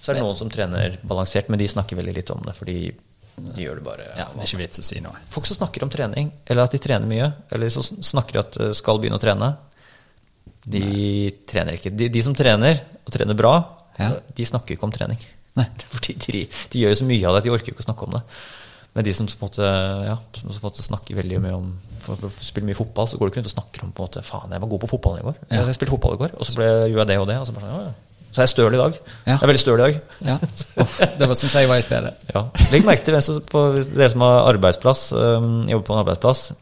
Så 0.00 0.12
er 0.12 0.16
det 0.18 0.22
noen 0.24 0.36
som 0.38 0.52
trener 0.52 1.00
balansert, 1.04 1.48
men 1.48 1.60
de 1.60 1.66
snakker 1.68 1.98
veldig 1.98 2.14
litt 2.20 2.30
om 2.36 2.44
det. 2.44 2.54
fordi 2.56 2.76
de 3.36 3.64
gjør 3.64 3.80
det 3.80 3.84
bare 3.86 4.06
Ja, 4.18 4.26
det 4.34 4.42
er 4.42 4.48
ikke 4.48 4.62
vits 4.62 4.82
å 4.82 4.84
si 4.84 5.00
noe. 5.04 5.18
Folk 5.32 5.48
som 5.48 5.58
snakker 5.60 5.84
om 5.86 5.92
trening, 5.92 6.30
eller 6.46 6.66
at 6.66 6.74
de 6.74 6.80
trener 6.82 7.08
mye, 7.10 7.32
eller 7.54 7.72
som 7.72 7.84
snakker 7.84 8.40
at 8.42 8.58
skal 8.76 9.00
begynne 9.00 9.18
å 9.20 9.22
trene, 9.22 9.50
de 10.70 11.30
trener 11.48 11.78
ikke. 11.78 11.92
De, 11.96 12.08
de 12.12 12.22
som 12.24 12.36
trener, 12.36 12.82
og 13.04 13.12
trener 13.14 13.38
bra, 13.38 13.54
Ja. 14.00 14.14
de 14.36 14.44
snakker 14.46 14.76
ikke 14.76 14.86
om 14.88 14.92
trening. 14.94 15.18
Nei. 15.58 15.66
Fordi 15.92 16.14
de, 16.14 16.46
de 16.72 16.82
gjør 16.82 16.94
jo 16.94 17.00
så 17.02 17.08
mye 17.08 17.26
av 17.28 17.36
det 17.36 17.42
at 17.42 17.48
de 17.48 17.54
orker 17.54 17.72
jo 17.72 17.76
ikke 17.76 17.84
å 17.84 17.88
snakke 17.90 18.08
om 18.08 18.18
det. 18.18 18.24
Men 18.94 19.06
de 19.06 19.12
som 19.14 19.26
på 19.28 19.36
en 19.38 19.46
måte, 19.46 19.66
ja, 20.08 20.16
som 20.34 20.50
på 20.50 20.56
en 20.56 20.66
måte 20.66 20.82
snakker 20.82 21.18
veldig 21.20 21.40
mye 21.44 21.54
om 21.54 21.66
for, 22.02 22.18
for, 22.18 22.26
å 22.26 22.44
spille 22.46 22.66
mye 22.66 22.78
fotball, 22.78 23.06
så 23.06 23.18
går 23.18 23.28
det 23.28 23.32
ikke 23.32 23.42
rundt 23.42 23.50
og 23.52 23.54
snakker 23.54 23.84
om 23.86 23.92
på 23.94 24.02
en 24.02 24.08
måte, 24.08 24.22
faen, 24.26 24.54
jeg 24.54 24.62
var 24.64 24.72
god 24.72 24.82
på 24.82 24.90
fotballen 24.90 25.22
i 25.22 25.26
går. 25.28 25.36
Ja. 25.46 25.64
Jeg 25.68 25.76
spilte 25.78 25.94
fotball 25.94 26.16
i 26.16 26.22
går, 26.24 26.34
og 26.36 26.48
så 26.48 26.56
ble, 26.58 26.70
gjorde 26.90 27.04
jeg 27.04 27.10
det 27.12 27.18
og 27.22 27.28
det. 27.30 27.36
Og 27.38 27.46
så, 27.46 27.54
bare 27.54 27.66
sånn, 27.68 27.76
ja, 27.76 27.90
ja. 27.92 28.09
Så 28.30 28.40
jeg 28.40 28.46
er 28.46 28.50
støl 28.52 28.74
i 28.74 28.78
dag. 28.78 28.98
Ja. 29.26 29.32
Jeg 29.32 29.42
er 29.42 29.46
veldig 29.50 29.60
støl 29.62 29.80
i 29.80 29.82
dag. 29.82 30.00
Ja. 30.26 30.36
Uff, 30.84 30.98
det 31.18 31.28
var 31.28 31.34
som 31.34 31.52
jeg 31.60 31.68
var 31.68 31.80
i 31.82 31.86
stedet. 31.86 32.12
Ja. 32.34 32.42
Legg 32.72 32.84
merke 32.86 33.04
til 33.04 33.16
som- 33.22 33.40
på 33.50 33.64
dere 33.94 34.10
som 34.12 34.20
har 34.26 34.48
arbeidsplass, 34.52 35.12
um, 35.12 35.66
jobber 35.68 35.86
på 35.86 35.96
en 35.96 36.02
arbeidsplass. 36.04 36.52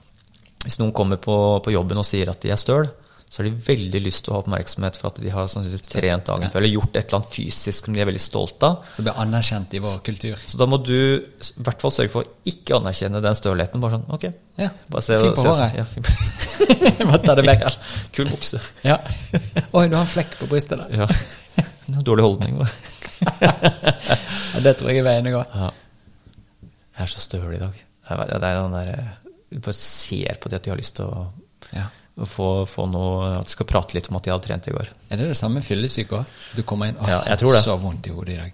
Hvis 0.65 0.79
noen 0.81 0.93
kommer 0.97 1.17
på, 1.23 1.37
på 1.65 1.71
jobben 1.75 1.99
og 2.01 2.07
sier 2.09 2.31
at 2.33 2.41
de 2.43 2.51
er 2.51 2.57
støl, 2.61 2.89
så 3.29 3.43
har 3.43 3.49
de 3.51 3.61
veldig 3.67 4.01
lyst 4.01 4.25
til 4.25 4.33
å 4.33 4.39
ha 4.39 4.43
oppmerksomhet 4.43 4.97
for 4.97 5.11
at 5.11 5.19
de 5.21 5.29
har 5.33 5.49
sannsynligvis 5.53 5.91
trent 5.93 6.25
dagen 6.31 6.49
før 6.49 6.63
eller 6.63 6.73
gjort 6.73 6.95
et 6.97 7.03
eller 7.03 7.19
annet 7.19 7.35
fysisk 7.35 7.89
som 7.89 7.97
de 7.97 8.01
er 8.01 8.09
veldig 8.09 8.23
stolt 8.25 8.65
av. 8.65 8.79
Som 8.97 9.05
blir 9.05 9.21
anerkjent 9.21 9.75
i 9.77 9.83
vår 9.85 9.99
kultur. 10.07 10.41
Så 10.49 10.61
da 10.61 10.69
må 10.71 10.79
du 10.81 10.95
i 10.97 11.65
hvert 11.67 11.85
fall 11.85 11.93
sørge 11.93 12.13
for 12.15 12.25
å 12.25 12.49
ikke 12.49 12.79
anerkjenne 12.79 13.21
den 13.25 13.37
stølheten. 13.37 13.83
Bare 13.85 13.99
sånn, 13.99 14.07
ok. 14.17 14.25
Ja. 14.57 14.71
Bare 14.89 15.05
se, 15.05 15.19
Fin 15.21 15.37
på 15.37 15.45
håret. 15.45 15.77
Ja, 15.77 15.85
fin 15.93 16.09
på 16.09 17.05
Bare 17.11 17.21
ta 17.27 17.37
det 17.37 17.45
vekk. 17.51 17.67
Ja, 17.67 17.75
Kul 18.17 18.33
bukse. 18.33 18.63
Ja. 18.87 18.97
Oi, 19.77 19.85
du 19.93 19.99
har 19.99 20.03
en 20.07 20.11
flekk 20.17 20.39
på 20.41 20.49
brystet 20.51 20.81
der. 20.87 21.05
Ja. 21.05 22.03
Dårlig 22.05 22.25
holdning. 22.31 22.63
Ja, 23.19 24.61
det 24.63 24.77
tror 24.79 24.93
jeg 24.93 25.01
er 25.01 25.07
veien 25.09 25.27
å 25.27 25.33
gå. 25.35 25.41
Ja. 25.51 25.69
Jeg 26.63 27.03
er 27.03 27.11
så 27.11 27.23
støl 27.23 27.49
i 27.55 27.59
dag. 27.59 27.75
Det 27.75 28.15
er, 28.15 28.31
den 28.31 28.77
der, 28.77 28.91
eh, 28.95 29.33
Du 29.51 29.59
bare 29.65 29.75
ser 29.75 30.39
på 30.39 30.51
det 30.53 30.61
at 30.61 30.69
de 30.69 30.71
har 30.71 30.79
lyst 30.79 30.97
til 31.01 31.11
å, 31.11 31.25
Ja. 31.75 31.89
Få, 32.27 32.67
få 32.67 32.87
noe 32.91 33.37
At 33.39 33.45
de 33.47 33.51
skal 33.55 33.67
prate 33.67 33.95
litt 33.95 34.09
om 34.11 34.17
at 34.17 34.25
de 34.25 34.31
hadde 34.33 34.47
trent 34.47 34.67
i 34.67 34.71
går. 34.75 34.89
Er 35.11 35.17
det 35.21 35.29
det 35.29 35.37
samme 35.39 35.61
fyllesyke 35.63 36.19
òg? 36.19 36.25
Du 36.57 36.63
kommer 36.63 36.89
inn 36.91 36.97
og 36.99 37.09
Ja, 37.09 37.21
jeg 37.27 37.39
tror 37.39 37.53
det. 37.55 37.63
så 37.63 37.77
vondt 37.79 38.07
i 38.07 38.11
hodet 38.11 38.35
i 38.35 38.37
dag. 38.41 38.53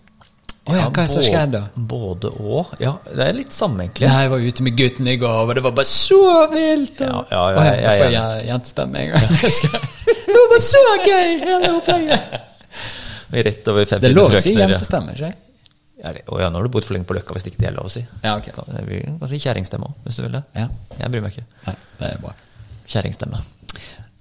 Å 0.65 0.73
ja, 0.73 0.85
hva 0.89 1.03
er 1.03 1.09
det 1.09 1.13
som 1.13 1.23
skjedde 1.23 1.59
da? 1.61 1.63
Både 1.77 2.31
og. 2.41 2.71
Ja, 2.81 2.95
det 3.05 3.25
er 3.29 3.35
litt 3.37 3.53
samme, 3.53 3.85
egentlig. 3.85 4.09
Nei, 4.09 4.23
jeg 4.25 4.31
var 4.33 4.45
ute 4.49 4.63
med 4.65 4.77
gutten 4.79 5.09
i 5.13 5.17
går, 5.21 5.41
og 5.45 5.55
det 5.55 5.63
var 5.67 5.75
bare 5.77 5.91
så 5.91 6.21
vilt! 6.55 7.01
Ja, 7.05 7.19
Ja, 7.31 7.43
ja, 7.53 7.65
ja, 7.65 7.75
jeg- 7.75 8.01
får 8.01 8.13
jeg 8.15 8.47
jentestemme 8.49 9.03
en 9.03 9.11
gang. 9.13 9.29
Det 10.25 10.39
var 10.39 10.49
bare 10.55 10.65
så 10.65 10.85
gøy! 11.05 11.35
Hele 11.45 11.73
opplegget. 11.77 12.41
Rett 13.35 13.69
over 13.69 13.85
50 13.85 14.01
Det 14.01 14.09
er 14.11 14.15
lov 14.17 14.33
å 14.33 14.41
si 14.41 14.55
jentestemme, 14.57 15.13
ikke 15.13 15.35
det- 15.35 15.45
ja, 16.05 16.49
nå 16.51 16.57
har 16.59 16.63
du 16.63 16.69
bodd 16.69 16.85
for 16.85 16.95
lenge 16.95 17.07
på 17.09 17.15
Løkka 17.17 17.33
hvis 17.37 17.47
ikke 17.49 17.61
det 17.63 17.69
er 17.69 17.77
lov 17.77 17.87
å 17.87 17.93
si. 17.93 18.03
Ja, 18.23 18.37
ok. 18.37 18.51
Kan- 18.53 18.65
kan 19.19 19.29
si 19.29 19.39
kjerringstemme 19.41 19.87
òg, 19.89 19.95
hvis 20.05 20.17
du 20.17 20.23
vil 20.23 20.33
det. 20.33 20.43
Ja. 20.55 20.69
Jeg 20.99 21.11
bryr 21.13 21.23
meg 21.23 21.33
ikke. 21.33 21.45
Nei, 21.67 21.77
det 22.01 22.11
er 22.11 22.19
bra. 22.21 22.33
Kjerringstemme. 22.89 23.41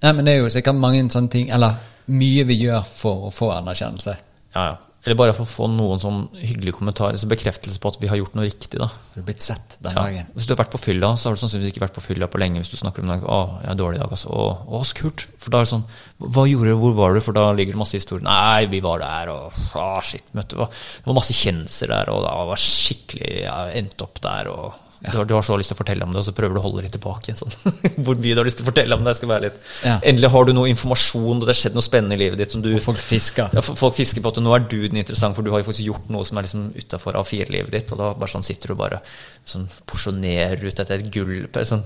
Nei, 0.02 0.12
men 0.12 0.24
det 0.26 0.34
er 0.34 0.42
jo 0.42 0.50
sikkert 0.52 0.76
mange 0.76 1.04
sånne 1.12 1.30
ting 1.30 1.48
Eller 1.54 1.78
mye 2.12 2.42
vi 2.44 2.58
gjør 2.66 2.82
for 2.84 3.28
å 3.28 3.30
få 3.32 3.52
anerkjennelse. 3.54 4.16
Ja, 4.54 4.64
ja. 4.74 4.74
Eller 5.04 5.16
bare 5.20 5.34
for 5.36 5.44
å 5.44 5.48
få 5.48 5.66
noen 5.68 6.00
sånn 6.00 6.20
hyggelige 6.40 6.78
kommentarer, 6.78 7.18
så 7.20 7.28
bekreftelse 7.28 7.76
på 7.80 7.90
at 7.92 7.98
vi 8.00 8.08
har 8.08 8.16
gjort 8.16 8.34
noe 8.38 8.46
riktig. 8.46 8.78
da. 8.80 8.86
Du 9.12 9.18
har 9.20 9.26
blitt 9.26 9.42
sett 9.44 9.76
den 9.82 9.92
Ja. 9.92 10.00
dagen. 10.02 10.26
Hvis 10.34 10.46
du 10.46 10.54
har 10.54 10.64
vært 10.64 10.70
på 10.72 10.80
fylla, 10.80 11.10
så 11.16 11.28
har 11.28 11.34
du 11.36 11.40
sannsynligvis 11.42 11.72
ikke 11.74 11.82
vært 11.84 11.92
på 11.98 12.00
fylla 12.06 12.26
på 12.26 12.38
lenge 12.40 12.56
hvis 12.62 12.70
du 12.72 12.78
snakker 12.80 13.02
om 13.04 13.08
det. 13.12 13.18
Å, 13.28 13.60
jeg 13.62 13.70
er 13.70 13.74
dårlig 13.74 13.96
i 13.96 14.00
dag, 14.00 14.10
altså. 14.16 14.28
Å, 14.32 14.64
å, 14.66 14.80
så 14.84 14.94
kult. 14.94 15.26
For 15.38 15.50
da 15.52 15.58
er 15.60 15.64
det 15.66 15.72
sånn 15.74 15.84
Hva 16.20 16.46
gjorde 16.48 16.72
du, 16.72 16.76
hvor 16.80 16.94
var 16.96 17.12
du? 17.14 17.20
For 17.20 17.32
da 17.36 17.52
ligger 17.52 17.72
det 17.76 17.82
masse 17.84 17.98
historier. 18.00 18.24
Nei, 18.24 18.64
vi 18.72 18.80
var 18.80 18.98
der, 19.04 19.28
og 19.28 19.52
å, 19.76 20.00
shit, 20.02 20.24
møtte 20.32 20.56
Det 20.56 21.04
var 21.04 21.14
masse 21.20 21.36
kjendiser 21.36 21.88
der, 21.92 22.08
og 22.08 22.24
det 22.24 22.32
var 22.54 22.56
skikkelig 22.64 23.34
Jeg 23.44 23.76
endte 23.84 24.08
opp 24.08 24.20
der, 24.24 24.48
og 24.48 24.72
du, 25.04 25.16
har, 25.18 25.26
du 25.28 25.34
har 25.36 25.44
så 25.44 25.56
lyst 25.60 25.70
til 25.72 25.76
å 25.76 25.80
fortelle 25.80 26.06
om 26.06 26.12
det, 26.14 26.20
og 26.22 26.26
så 26.26 26.32
prøver 26.36 26.56
du 26.56 26.60
å 26.60 26.64
holde 26.64 26.84
litt 26.86 26.94
tilbake. 26.96 27.34
Sånn. 27.36 27.52
Hvor 28.04 28.16
mye 28.16 28.32
du 28.34 28.40
har 28.40 28.48
lyst 28.48 28.60
til 28.60 28.66
å 28.66 28.70
fortelle 28.70 28.96
om 28.96 29.04
det. 29.04 29.14
Skal 29.18 29.30
være 29.30 29.46
litt. 29.48 29.58
Ja. 29.84 29.98
Endelig 30.10 30.30
har 30.34 30.48
du 30.48 30.52
noe 30.56 30.70
informasjon, 30.72 31.38
og 31.38 31.44
det 31.44 31.52
har 31.52 31.60
skjedd 31.60 31.76
noe 31.76 31.86
spennende 31.86 32.18
i 32.18 32.22
livet 32.24 32.40
ditt 32.40 32.54
som 32.54 32.64
du 32.64 32.70
folk 32.82 33.00
fisker. 33.00 33.52
ja, 33.52 33.64
Folk 33.64 33.98
fisker 33.98 34.24
på 34.24 34.32
at 34.32 34.42
nå 34.44 34.56
er 34.56 34.66
du 34.66 34.78
den 34.86 35.00
interessant, 35.02 35.36
for 35.36 35.46
du 35.46 35.52
har 35.54 35.62
jo 35.62 35.68
faktisk 35.68 35.88
gjort 35.90 36.10
noe 36.14 36.26
som 36.28 36.40
er 36.40 36.48
liksom 36.48 36.66
utafor 36.78 37.20
A4-livet 37.20 37.72
ditt. 37.76 37.94
Og 37.94 38.00
da 38.00 38.12
bare 38.16 38.34
sånn 38.34 38.46
sitter 38.46 38.72
du 38.72 38.78
bare 38.80 39.00
sånn 39.44 39.68
porsjonerer 39.90 40.64
ut 40.64 40.84
etter 40.84 41.00
et 41.00 41.10
gull, 41.14 41.36
sånn 41.68 41.84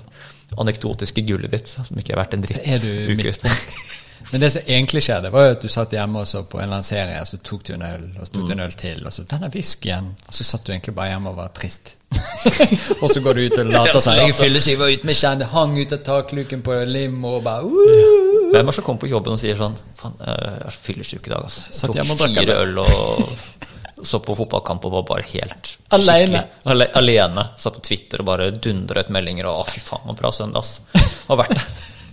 anekdotiske 0.59 1.25
gullet 1.29 1.53
ditt, 1.53 1.69
som 1.69 1.99
ikke 2.01 2.15
er 2.15 2.23
verdt 2.23 2.37
en 2.39 2.45
dritt. 2.47 2.61
Så 2.61 2.77
er 2.77 2.85
du 2.85 2.93
uke. 3.13 3.19
midtpunkt. 3.25 4.05
Men 4.31 4.41
det 4.41 4.51
som 4.51 4.63
egentlig 4.67 5.03
skjedde, 5.07 5.31
var 5.33 5.47
jo 5.47 5.53
at 5.55 5.63
du 5.65 5.71
satt 5.73 5.95
hjemme 5.97 6.21
og 6.21 6.29
så 6.29 6.43
på 6.45 6.59
en 6.59 6.67
eller 6.67 6.81
annen 6.81 6.89
serie, 6.89 7.21
og 7.23 7.29
så 7.31 7.39
tok 7.45 7.63
du 7.65 7.73
en 7.77 7.85
øl, 7.87 8.09
og 8.19 8.27
så 8.27 8.35
tok 8.35 8.49
du 8.49 8.53
en 8.53 8.65
øl 8.67 8.75
til, 8.77 9.01
og 9.09 9.15
så 9.15 9.25
denne 9.31 9.49
whiskyen, 9.55 10.11
og 10.29 10.37
så 10.37 10.45
satt 10.45 10.67
du 10.67 10.73
egentlig 10.75 10.95
bare 10.99 11.15
hjemme 11.15 11.33
og 11.33 11.39
var 11.39 11.55
trist. 11.57 11.95
og 13.03 13.09
så 13.13 13.23
går 13.25 13.37
du 13.37 13.41
ut 13.47 13.57
og 13.61 13.71
later 13.73 14.01
som 14.01 14.17
jeg 14.17 14.31
later. 14.31 14.39
fylleskiva 14.43 14.89
ut 14.93 15.09
med 15.09 15.17
kjenne, 15.17 15.49
hang 15.53 15.75
ut 15.81 15.97
av 15.97 16.05
takluken 16.05 16.65
på 16.65 16.77
limo 16.89 17.35
og 17.39 17.43
bare 17.45 17.69
uh, 17.69 18.53
Hvem 18.53 18.63
er 18.63 18.71
det 18.71 18.77
som 18.79 18.87
kommer 18.87 19.03
på 19.05 19.11
jobben 19.11 19.37
og 19.37 19.43
sier 19.43 19.59
sånn 19.61 19.77
Faen, 19.99 20.15
jeg 20.25 20.55
er 20.71 20.77
fyllesyk 20.77 21.29
i 21.29 21.35
dag, 21.35 21.45
altså. 21.45 21.67
Satt 21.83 21.99
Tok 21.99 22.23
fire 22.25 22.57
øl. 22.63 22.81
og 22.85 24.07
så 24.09 24.21
på 24.23 24.37
fotballkamp 24.39 24.85
og 24.87 24.93
var 24.93 25.05
bare 25.09 25.25
helt 25.33 25.73
Alene. 25.97 26.45
Alene. 26.65 27.45
Satt 27.59 27.81
på 27.81 27.85
Twitter 27.91 28.23
og 28.23 28.29
bare 28.31 28.51
dundret 28.55 29.11
meldinger 29.11 29.51
og 29.51 29.65
'Å, 29.65 29.69
fy 29.73 29.83
faen, 29.83 30.07
så 30.07 30.19
bra 30.21 30.31
søndag', 30.33 30.63
ass. 30.63 30.81
Har 31.29 31.41
vært 31.43 31.57
det. 31.57 31.65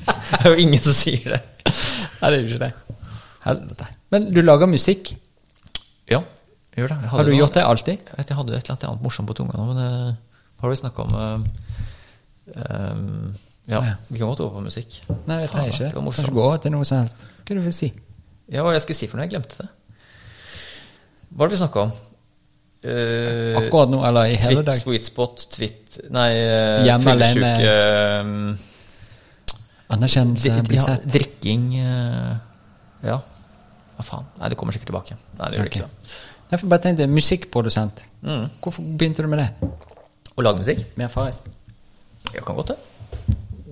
Det 0.35 0.39
er 0.45 0.49
jo 0.53 0.61
ingen 0.65 0.81
som 0.81 0.93
sier 0.97 1.35
det. 1.35 1.41
Nei, 2.21 2.29
det 2.31 2.37
gjør 2.39 2.49
ikke 2.49 2.63
det. 2.65 2.71
Helvete. 3.45 3.87
Men 4.13 4.27
du 4.33 4.39
lager 4.41 4.69
musikk. 4.69 5.11
Ja, 6.09 6.19
gjør 6.77 6.91
det. 6.93 6.97
Jeg 7.05 7.09
Har 7.13 7.23
du 7.23 7.31
noe- 7.31 7.39
gjort 7.39 7.53
det 7.57 7.63
alltid? 7.65 7.99
Jeg 8.09 8.17
vet 8.19 8.29
jeg 8.33 8.37
hadde 8.39 8.55
et 8.57 8.69
eller 8.69 8.89
annet 8.89 9.03
morsomt 9.05 9.29
på 9.29 9.35
tunga 9.37 9.57
nå, 9.57 9.65
men 9.71 9.81
det 9.81 10.63
har 10.63 10.71
vi 10.73 10.79
snakka 10.81 11.05
om 11.05 11.13
uh, 11.13 11.37
um, 12.55 13.35
Ja, 13.67 13.79
Ja. 13.81 13.93
vi 14.09 14.19
kan 14.19 14.27
godt 14.29 14.39
over 14.45 14.59
på 14.59 14.65
musikk. 14.67 14.99
Nei, 15.25 15.39
jeg 15.41 15.49
trenger 15.49 15.71
ikke 15.73 15.85
det. 15.87 15.93
var 15.95 16.05
morsomt. 16.05 16.33
gå 16.33 16.49
til 16.61 16.71
noe 16.75 16.85
som 16.85 16.99
helst. 17.01 17.23
Hva 17.25 17.45
er 17.49 17.55
det 17.55 17.61
du 17.63 17.65
vil 17.69 17.73
si? 17.79 17.89
Ja, 18.53 18.61
hva 18.61 18.73
jeg 18.75 18.83
skulle 18.85 18.97
si 18.99 19.07
for 19.09 19.17
noe? 19.17 19.25
Jeg 19.25 19.33
glemte 19.33 19.57
det. 19.63 19.69
Hva 21.31 21.39
var 21.41 21.49
det 21.49 21.57
vi 21.57 21.61
snakka 21.63 21.85
om? 21.87 21.95
Uh, 22.85 23.57
Akkurat 23.57 23.89
nå, 23.89 24.03
eller 24.05 24.29
i 24.29 24.35
hele 24.37 24.61
dag? 24.61 24.77
sweet 24.77 25.07
spot, 25.07 25.47
twit 25.49 25.95
Nei, 26.13 26.29
fyllesyke 27.01 27.65
eh, 27.65 28.27
Anerkjennelse, 29.95 30.59
bli 30.67 30.79
ja. 30.79 30.97
Drikking 31.15 31.65
eh, 31.81 32.31
Ja. 33.05 33.19
Hva 33.95 34.03
faen? 34.03 34.25
Nei, 34.39 34.49
det 34.51 34.57
kommer 34.59 34.75
sikkert 34.75 34.91
tilbake. 34.91 35.17
Nei, 35.39 35.51
det 35.51 35.59
gjør 35.59 35.69
det 35.69 35.71
ikke. 35.71 35.87
det. 35.87 36.15
Jeg 36.51 36.61
får 36.61 36.71
bare 36.71 36.83
tenkte, 36.83 37.07
musikkprodusent. 37.09 38.03
Mm. 38.25 38.49
Hvorfor 38.61 38.89
begynte 38.99 39.23
du 39.23 39.29
med 39.31 39.41
det? 39.41 39.69
Å 40.35 40.43
lage 40.43 40.61
musikk? 40.61 40.83
Med 40.99 41.09
Faris? 41.13 41.39
Jeg 42.33 42.43
kan 42.43 42.57
godt 42.57 42.73
det. 42.73 42.77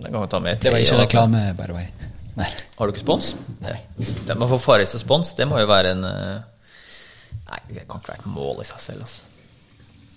Det, 0.04 0.10
kan 0.12 0.26
ta 0.32 0.40
med 0.44 0.64
Det 0.64 0.72
var 0.72 0.84
ikke 0.84 1.02
reklame, 1.04 1.44
by 1.58 1.68
the 1.70 1.76
way. 1.76 1.92
Nei. 2.40 2.48
Har 2.80 2.90
du 2.90 2.94
ikke 2.94 3.04
spons? 3.04 3.34
Nei. 3.62 3.76
Det 4.00 4.34
med 4.34 4.48
å 4.48 4.52
få 4.56 4.60
Farris 4.62 4.96
spons, 4.98 5.36
det 5.38 5.46
må 5.50 5.60
jo 5.62 5.70
være 5.70 5.94
en 5.94 6.08
eh, 6.08 6.42
Nei, 7.44 7.60
det 7.70 7.84
kan 7.86 8.02
ikke 8.02 8.16
være 8.16 8.24
et 8.24 8.32
mål 8.34 8.64
i 8.64 8.66
seg 8.66 8.82
selv. 8.82 9.06
Altså. 9.06 9.28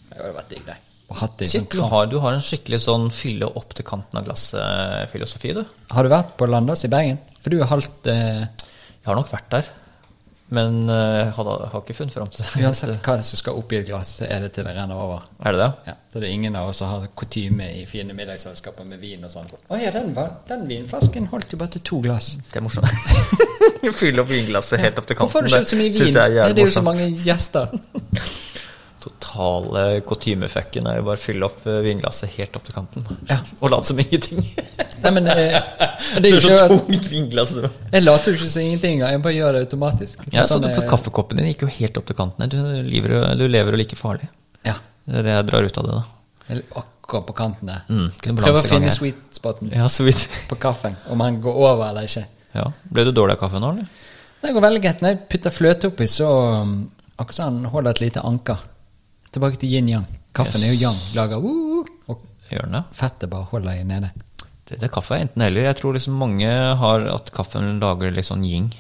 Det 0.09 0.17
hadde 0.17 0.37
vært 0.39 0.53
digg, 0.55 0.63
det. 0.65 0.77
Shit, 1.07 1.53
sånn 1.53 1.67
du 1.71 1.81
har, 1.87 2.09
du 2.11 2.19
har 2.19 2.35
en 2.35 2.43
skikkelig 2.43 2.81
sånn 2.83 3.05
fylle 3.15 3.47
opp 3.47 3.77
til 3.79 3.87
kanten 3.87 4.19
av 4.19 4.27
glasset-filosofi, 4.27 5.53
du. 5.55 5.63
Har 5.95 6.03
du 6.03 6.11
vært 6.11 6.33
på 6.39 6.49
Landås 6.51 6.83
i 6.89 6.91
Bergen? 6.91 7.21
For 7.39 7.55
du 7.55 7.61
er 7.61 7.69
halvt 7.71 8.09
eh, 8.11 8.41
Jeg 8.43 9.07
har 9.07 9.15
nok 9.15 9.31
vært 9.31 9.53
der, 9.53 9.69
men 10.57 10.91
eh, 10.91 11.21
jeg 11.21 11.29
har, 11.37 11.51
har 11.71 11.85
ikke 11.85 11.95
funnet 11.95 12.17
fram 12.17 12.27
til 12.31 12.43
det. 12.43 12.49
Uansett 12.59 13.07
hva 13.07 13.17
som 13.23 13.39
skal 13.39 13.59
oppi 13.59 13.79
et 13.79 13.87
glass, 13.87 14.17
så 14.19 14.27
er 14.27 14.43
det 14.43 14.51
til 14.57 14.67
det 14.67 14.75
renner 14.75 14.99
over. 14.99 15.29
Er 15.47 15.55
det 15.55 15.63
det? 15.63 15.71
Ja, 15.93 15.95
så 16.11 16.23
det 16.25 16.29
er 16.29 16.35
ingen 16.41 16.59
av 16.59 16.73
oss 16.73 16.83
som 16.83 16.91
har 16.91 17.07
kutyme 17.19 17.71
i 17.79 17.87
fine 17.87 18.15
middagsselskaper 18.19 18.91
med 18.91 18.99
vin 19.03 19.23
og 19.27 19.31
sånn. 19.31 19.47
Å 19.47 19.79
ja, 19.79 19.95
den, 19.95 20.11
var, 20.17 20.41
den 20.51 20.67
vinflasken 20.67 21.31
holdt 21.31 21.55
jo 21.55 21.63
bare 21.63 21.77
til 21.79 21.87
to 21.87 22.03
glass. 22.03 22.33
Det 22.51 22.59
er 22.59 22.67
morsomt. 22.67 22.91
Fylle 24.03 24.27
opp 24.27 24.31
vinglasset 24.35 24.83
helt 24.83 24.99
opp 24.99 25.07
til 25.07 25.15
kanten. 25.15 25.31
Hvorfor 25.31 25.47
har 25.47 25.55
du 25.55 25.55
kjøpt 25.55 25.71
så 25.71 25.79
mye 25.79 25.95
vin? 25.95 26.15
Det, 26.19 26.27
er 26.27 26.55
det 26.59 26.67
er 26.67 26.67
jo 26.67 26.77
så 26.81 26.83
mange 26.83 27.11
gjester. 27.23 27.71
Totale 29.07 29.83
kutymefucken 30.03 30.89
er 30.91 30.97
jo 30.99 31.05
bare 31.07 31.21
å 31.21 31.23
fylle 31.23 31.47
opp 31.47 31.67
eh, 31.71 31.79
vinglasset 31.85 32.33
helt 32.35 32.57
opp 32.59 32.65
til 32.67 32.75
kanten. 32.75 33.05
Ja. 33.31 33.37
Og 33.63 33.71
late 33.71 33.93
som 33.93 34.01
ingenting. 34.03 34.41
Nei, 35.05 35.13
men 35.15 35.31
eh, 35.31 35.55
det 36.25 36.33
er 36.33 36.43
så 36.43 36.57
tungt 36.73 37.07
vinglass. 37.13 37.55
Jeg 37.93 38.03
later 38.03 38.35
jo 38.35 38.41
ikke 38.41 38.51
som 38.51 38.65
ingenting 38.65 39.05
jeg 39.05 39.23
bare 39.23 39.37
gjør 39.37 39.55
det 39.55 39.63
automatisk. 39.69 40.27
Ja, 40.35 40.43
så 40.43 40.57
Sånn, 40.57 40.67
du, 40.67 40.73
på 40.75 40.83
Kaffekoppen 40.91 41.39
din 41.39 41.53
gikk 41.53 41.63
jo 41.69 41.71
helt 41.79 42.01
opp 42.03 42.11
til 42.11 42.19
kanten. 42.19 42.51
Du 42.51 42.59
lever, 42.91 43.17
du 43.39 43.47
lever 43.47 43.77
jo 43.77 43.83
like 43.85 43.99
farlig. 43.99 44.27
Ja. 44.67 44.75
Det 45.07 45.23
er 45.23 45.29
det 45.29 45.37
jeg 45.37 45.49
drar 45.53 45.71
ut 45.71 45.81
av 45.81 45.87
det, 45.87 46.01
da. 46.01 46.31
Eller 46.51 46.83
Akkurat 47.07 47.27
på 47.29 47.37
kanten 47.39 47.71
der. 47.71 47.85
Mm, 47.87 48.09
Prøv 48.19 48.57
å 48.59 48.63
finne 48.67 48.89
her. 48.89 48.95
sweet 48.95 49.37
spoten 49.39 49.71
Ja, 49.71 49.87
sweet. 49.87 50.25
på 50.51 50.59
kaffen, 50.59 50.97
om 51.07 51.21
han 51.23 51.39
går 51.45 51.55
over 51.55 51.85
eller 51.93 52.09
ikke. 52.09 52.25
Ja. 52.57 52.65
Ble 52.91 53.05
du 53.07 53.13
dårlig 53.15 53.37
av 53.37 53.45
kaffe 53.45 53.61
nå, 53.63 53.71
eller? 53.77 53.87
Det 54.43 54.51
går 54.57 54.65
veldig 54.65 54.81
greit. 54.83 55.05
Når 55.05 55.13
jeg 55.13 55.21
putter 55.31 55.55
fløte 55.55 55.91
oppi, 55.93 56.09
så 56.11 56.31
um, 56.67 56.73
akkurat 57.15 57.39
som 57.39 57.61
han 57.61 57.71
holder 57.71 57.95
et 57.95 58.03
lite 58.09 58.25
anker. 58.27 58.65
Tilbake 59.35 59.61
til 59.61 59.75
yin-yang. 59.75 60.07
Kaffen 60.37 60.63
er 60.63 60.75
jo 60.75 60.81
yang. 60.87 60.99
Lager 61.17 61.43
uh, 61.43 61.83
uh, 61.83 62.13
og 62.13 62.93
fettet 62.95 63.31
bare 63.31 63.49
holder 63.51 63.73
deg 63.73 63.87
nede. 63.89 64.11
Det, 64.67 64.79
det 64.83 64.91
kaffe 64.95 65.17
er 65.17 65.25
enten 65.25 65.43
eller. 65.47 65.67
Jeg 65.69 65.79
tror 65.81 65.97
liksom 65.97 66.19
mange 66.19 66.51
har 66.51 67.07
at 67.13 67.33
kaffen 67.35 67.81
lager 67.83 68.15
litt 68.15 68.29
sånn 68.29 68.45
yin. 68.47 68.71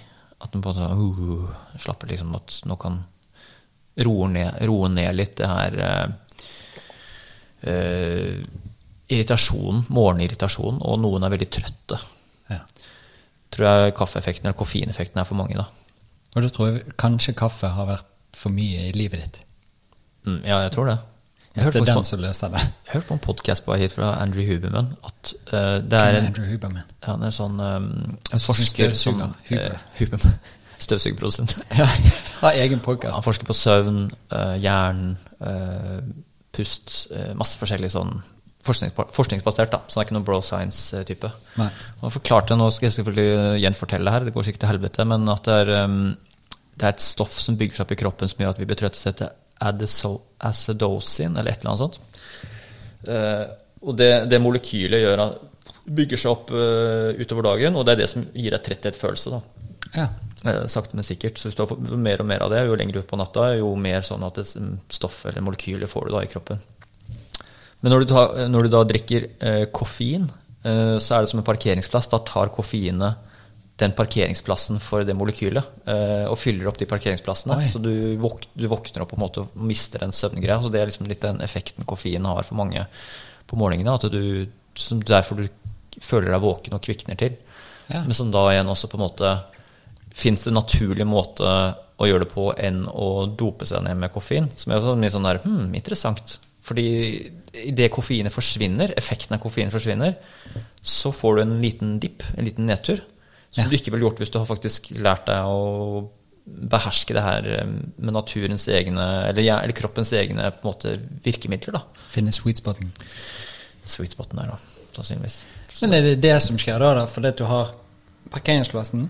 At 0.43 0.52
den 0.52 0.62
på 0.62 0.74
en 0.74 0.82
måte 0.82 1.47
uh, 1.47 1.78
slapper 1.82 2.12
liksom 2.12 2.35
at 2.39 2.60
nå 2.68 2.78
kan 2.81 3.01
roe 4.06 4.28
ned, 4.28 4.60
roe 4.68 4.90
ned 4.93 5.16
litt 5.16 5.39
det 5.40 5.48
her 5.48 5.77
uh, 5.81 6.10
eh, 7.64 8.43
irritasjonen, 9.09 9.86
morgenirritasjonen, 9.89 10.82
og 10.85 11.01
noen 11.01 11.24
er 11.24 11.32
veldig 11.32 11.48
trøtte. 11.56 11.98
Ja. 12.51 12.60
Tror 13.55 13.68
jeg 13.68 13.97
kaffeeffekten 13.97 14.51
eller 14.51 14.59
koffeineffekten 14.59 15.23
er 15.23 15.28
for 15.28 15.39
mange, 15.39 15.56
da. 15.56 15.66
Og 16.36 16.44
da 16.44 16.52
tror 16.52 16.73
jeg 16.73 16.97
kanskje 17.01 17.36
kaffe 17.39 17.70
har 17.73 17.89
vært 17.89 18.12
for 18.36 18.52
mye 18.52 18.90
i 18.90 18.94
livet 18.97 19.23
ditt. 19.23 19.45
Mm, 20.27 20.40
ja, 20.44 20.59
jeg 20.66 20.73
tror 20.74 20.90
det. 20.90 20.97
Jeg 21.57 21.65
Hvis 21.65 21.73
det 21.73 21.81
er 21.89 21.94
den 21.94 22.05
som 22.05 22.20
løser 22.20 22.51
det. 22.53 22.61
jeg 22.61 22.93
hørte 22.93 23.07
på 23.09 23.15
en 23.15 23.20
podkast 23.24 23.65
på 23.65 23.77
hit 23.81 23.93
fra 23.97 24.11
Andrew 24.20 24.44
Huberman 24.44 24.90
at 25.09 25.32
uh, 25.53 25.59
det 25.81 26.01
er 26.03 26.19
en, 26.19 26.27
Huberman? 26.51 26.82
han 27.07 27.23
er 27.24 27.32
sånn 27.32 27.57
um, 27.62 27.86
En 28.35 28.43
forsker 28.44 28.93
som 28.98 29.23
Huber. 29.48 29.73
uh, 29.73 29.86
Huberman. 29.97 30.35
Støvsugerprodusent. 30.86 31.55
Ja, 31.81 31.86
har 32.43 32.59
egen 32.61 32.82
podkast. 32.85 33.15
Han 33.16 33.24
forsker 33.24 33.48
på 33.48 33.57
søvn, 33.57 34.03
uh, 34.35 34.57
jern, 34.61 35.15
uh, 35.40 36.03
pust, 36.57 37.07
eh, 37.12 37.32
masse 37.36 37.57
forskjellig 37.61 37.89
sånn 37.93 38.15
forskningsbasert, 38.66 39.70
da. 39.73 39.81
Så 39.86 39.97
det 39.97 40.03
er 40.03 40.07
ikke 40.09 40.15
noen 40.16 40.27
bro 40.27 40.39
science-type. 40.44 41.28
Han 41.57 42.12
forklarte, 42.12 42.57
nå 42.59 42.69
skal 42.74 42.89
jeg 42.89 42.97
selvfølgelig 42.97 43.61
gjenfortelle 43.62 44.12
her, 44.15 44.24
det 44.27 44.32
går 44.35 44.47
sikkert 44.48 44.65
til 44.65 44.73
helvete, 44.73 45.05
men 45.09 45.28
at 45.32 45.44
det 45.47 45.59
er, 45.62 45.73
um, 45.85 45.98
det 46.77 46.89
er 46.89 46.94
et 46.97 47.05
stoff 47.05 47.36
som 47.40 47.59
bygger 47.61 47.78
seg 47.78 47.86
opp 47.86 47.93
i 47.94 48.01
kroppen 48.01 48.32
som 48.32 48.43
gjør 48.43 48.55
at 48.57 48.62
vi 48.62 48.69
blir 48.69 48.89
adeso- 48.89 49.12
acidosin, 49.59 51.37
eller 51.37 51.53
et 51.53 51.62
eller 51.62 51.73
annet 51.73 51.85
sånt. 51.85 52.01
Eh, 53.09 53.45
og 53.87 53.97
det, 53.99 54.11
det 54.31 54.41
molekylet 54.43 55.05
gjør 55.05 55.23
at 55.27 55.43
bygger 55.97 56.19
seg 56.19 56.33
opp 56.33 56.53
eh, 56.55 57.19
utover 57.23 57.47
dagen, 57.53 57.77
og 57.78 57.87
det 57.87 57.95
er 57.95 58.03
det 58.03 58.09
som 58.11 58.24
gir 58.35 58.55
deg 58.55 58.65
tretthetsfølelse. 58.66 59.43
Ja. 59.95 60.09
Eh, 60.45 60.65
sakte, 60.70 60.99
men 60.99 61.07
sikkert. 61.07 61.39
Så 61.39 61.49
hvis 61.49 61.59
du 61.59 61.62
har 61.62 61.70
fått 61.70 61.93
mer 61.95 62.23
og 62.23 62.31
mer 62.31 62.47
av 62.47 62.55
det, 62.55 62.65
jo 62.66 62.78
lenger 62.78 63.03
ut 63.03 63.11
på 63.11 63.20
natta, 63.20 63.53
jo 63.61 63.74
mer 63.81 64.07
sånn 64.07 64.27
at 64.27 64.41
det, 64.41 64.49
stoff 64.93 65.23
eller 65.31 65.45
molekyler 65.47 65.91
får 65.91 66.09
du 66.09 66.16
da 66.16 66.24
i 66.24 66.33
kroppen. 66.33 66.65
Men 67.85 67.93
når 67.93 68.03
du, 68.03 68.11
da, 68.11 68.27
når 68.51 68.66
du 68.66 68.73
da 68.73 68.83
drikker 68.89 69.27
koffein, 69.77 70.24
så 70.65 71.12
er 71.15 71.23
det 71.23 71.28
som 71.31 71.39
en 71.39 71.47
parkeringsplass. 71.47 72.09
Da 72.11 72.19
tar 72.27 72.49
koffeinet 72.51 73.20
den 73.77 73.93
parkeringsplassen 73.93 74.78
for 74.81 75.05
det 75.05 75.15
molekylet 75.16 75.89
eh, 75.90 76.24
og 76.31 76.39
fyller 76.40 76.70
opp 76.70 76.78
de 76.81 76.89
parkeringsplassene. 76.89 77.59
Oi. 77.61 77.69
Så 77.69 77.81
du, 77.85 77.93
våk, 78.20 78.47
du 78.57 78.65
våkner 78.73 79.05
opp 79.05 79.12
på 79.12 79.19
en 79.19 79.24
måte 79.27 79.43
og 79.44 79.66
mister 79.69 80.01
den 80.01 80.15
søvngreia. 80.16 80.62
Så 80.65 80.70
det 80.73 80.81
er 80.81 80.89
liksom 80.89 81.09
litt 81.11 81.24
den 81.24 81.43
effekten 81.44 81.85
koffein 81.89 82.24
har 82.24 82.47
for 82.48 82.57
mange 82.57 82.86
på 83.47 83.59
morgenene. 83.61 83.98
At 83.98 84.09
du, 84.12 84.47
som 84.81 85.03
derfor 85.05 85.43
du 85.43 85.48
føler 86.01 86.32
deg 86.32 86.44
våken 86.44 86.77
og 86.77 86.86
kvikner 86.89 87.20
til. 87.20 87.36
Ja. 87.90 88.01
Men 88.07 88.16
som 88.16 88.32
da 88.32 88.47
igjen 88.53 88.73
også 88.73 88.90
på 88.90 88.98
en 88.98 89.07
måte 89.07 89.36
Fins 90.16 90.47
det 90.47 90.48
en 90.48 90.57
naturlig 90.57 91.05
måte 91.05 91.44
å 91.44 92.07
gjøre 92.09 92.24
det 92.24 92.31
på 92.32 92.47
enn 92.57 92.86
å 92.89 93.27
dope 93.36 93.66
seg 93.69 93.82
ned 93.85 93.98
med 94.01 94.09
koffein? 94.15 94.47
Som 94.57 94.73
er 94.73 94.78
også 94.78 94.94
mye 94.97 95.12
sånn 95.12 95.28
der 95.28 95.43
Hm, 95.43 95.74
interessant. 95.77 96.39
Fordi 96.65 96.86
idet 97.53 97.90
koffeinet 97.93 98.32
forsvinner, 98.32 98.94
effekten 98.97 99.36
av 99.36 99.43
koffein 99.44 99.69
forsvinner, 99.70 100.16
så 100.81 101.12
får 101.12 101.36
du 101.36 101.43
en 101.43 101.53
liten 101.61 101.93
dipp, 102.01 102.24
en 102.32 102.48
liten 102.48 102.65
nedtur. 102.65 103.05
Som 103.57 103.65
Ja. 103.65 103.70
du 103.73 103.77
ikke 103.78 103.91
ville 103.95 104.05
gjort 104.05 104.20
hvis 104.20 104.31
du 104.35 104.39
har 104.39 104.47
faktisk 104.49 104.91
lært 105.01 105.27
deg 105.31 105.49
å 105.49 106.05
beherske 106.47 107.15
det 107.16 107.23
her 107.24 107.47
eh, 107.57 107.66
med 107.99 108.15
naturens 108.15 108.69
egne, 108.70 109.07
eller, 109.33 109.43
eller 109.65 109.74
kroppens 109.74 110.12
egne 110.15 110.51
på 110.55 110.62
en 110.62 110.69
måte, 110.70 110.93
virkemidler. 111.24 111.73
da. 111.81 112.05
Finne 112.12 112.31
sweet 112.37 112.61
spoten. 112.62 112.93
Sweet 113.87 114.12
spoten 114.15 114.39
der, 114.39 114.53
da, 114.55 114.85
sannsynligvis. 114.95 115.41
Men 115.83 115.97
er 115.99 116.03
det 116.11 116.20
det 116.23 116.37
som 116.45 116.59
skjer 116.61 116.78
da, 116.85 116.93
da 117.01 117.07
fordi 117.11 117.33
at 117.33 117.41
du 117.41 117.45
har 117.49 117.73
parkeringsplassen, 118.31 119.09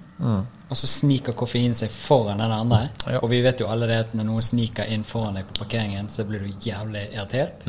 og 0.68 0.77
så 0.77 0.89
sniker 0.90 1.32
koffeinen 1.39 1.74
seg 1.78 1.90
foran 1.94 2.40
den 2.43 2.52
andre. 2.52 2.82
Ja. 3.06 3.20
Og 3.23 3.31
vi 3.32 3.39
vet 3.44 3.60
jo 3.62 3.68
alle 3.73 3.86
det 3.89 3.98
at 4.02 4.14
når 4.18 4.27
noen 4.28 4.44
sniker 4.44 4.89
inn 4.93 5.05
foran 5.09 5.39
deg 5.39 5.47
på 5.48 5.60
parkeringen, 5.62 6.09
så 6.12 6.24
blir 6.28 6.43
du 6.44 6.51
jævlig 6.66 7.06
irritert. 7.14 7.64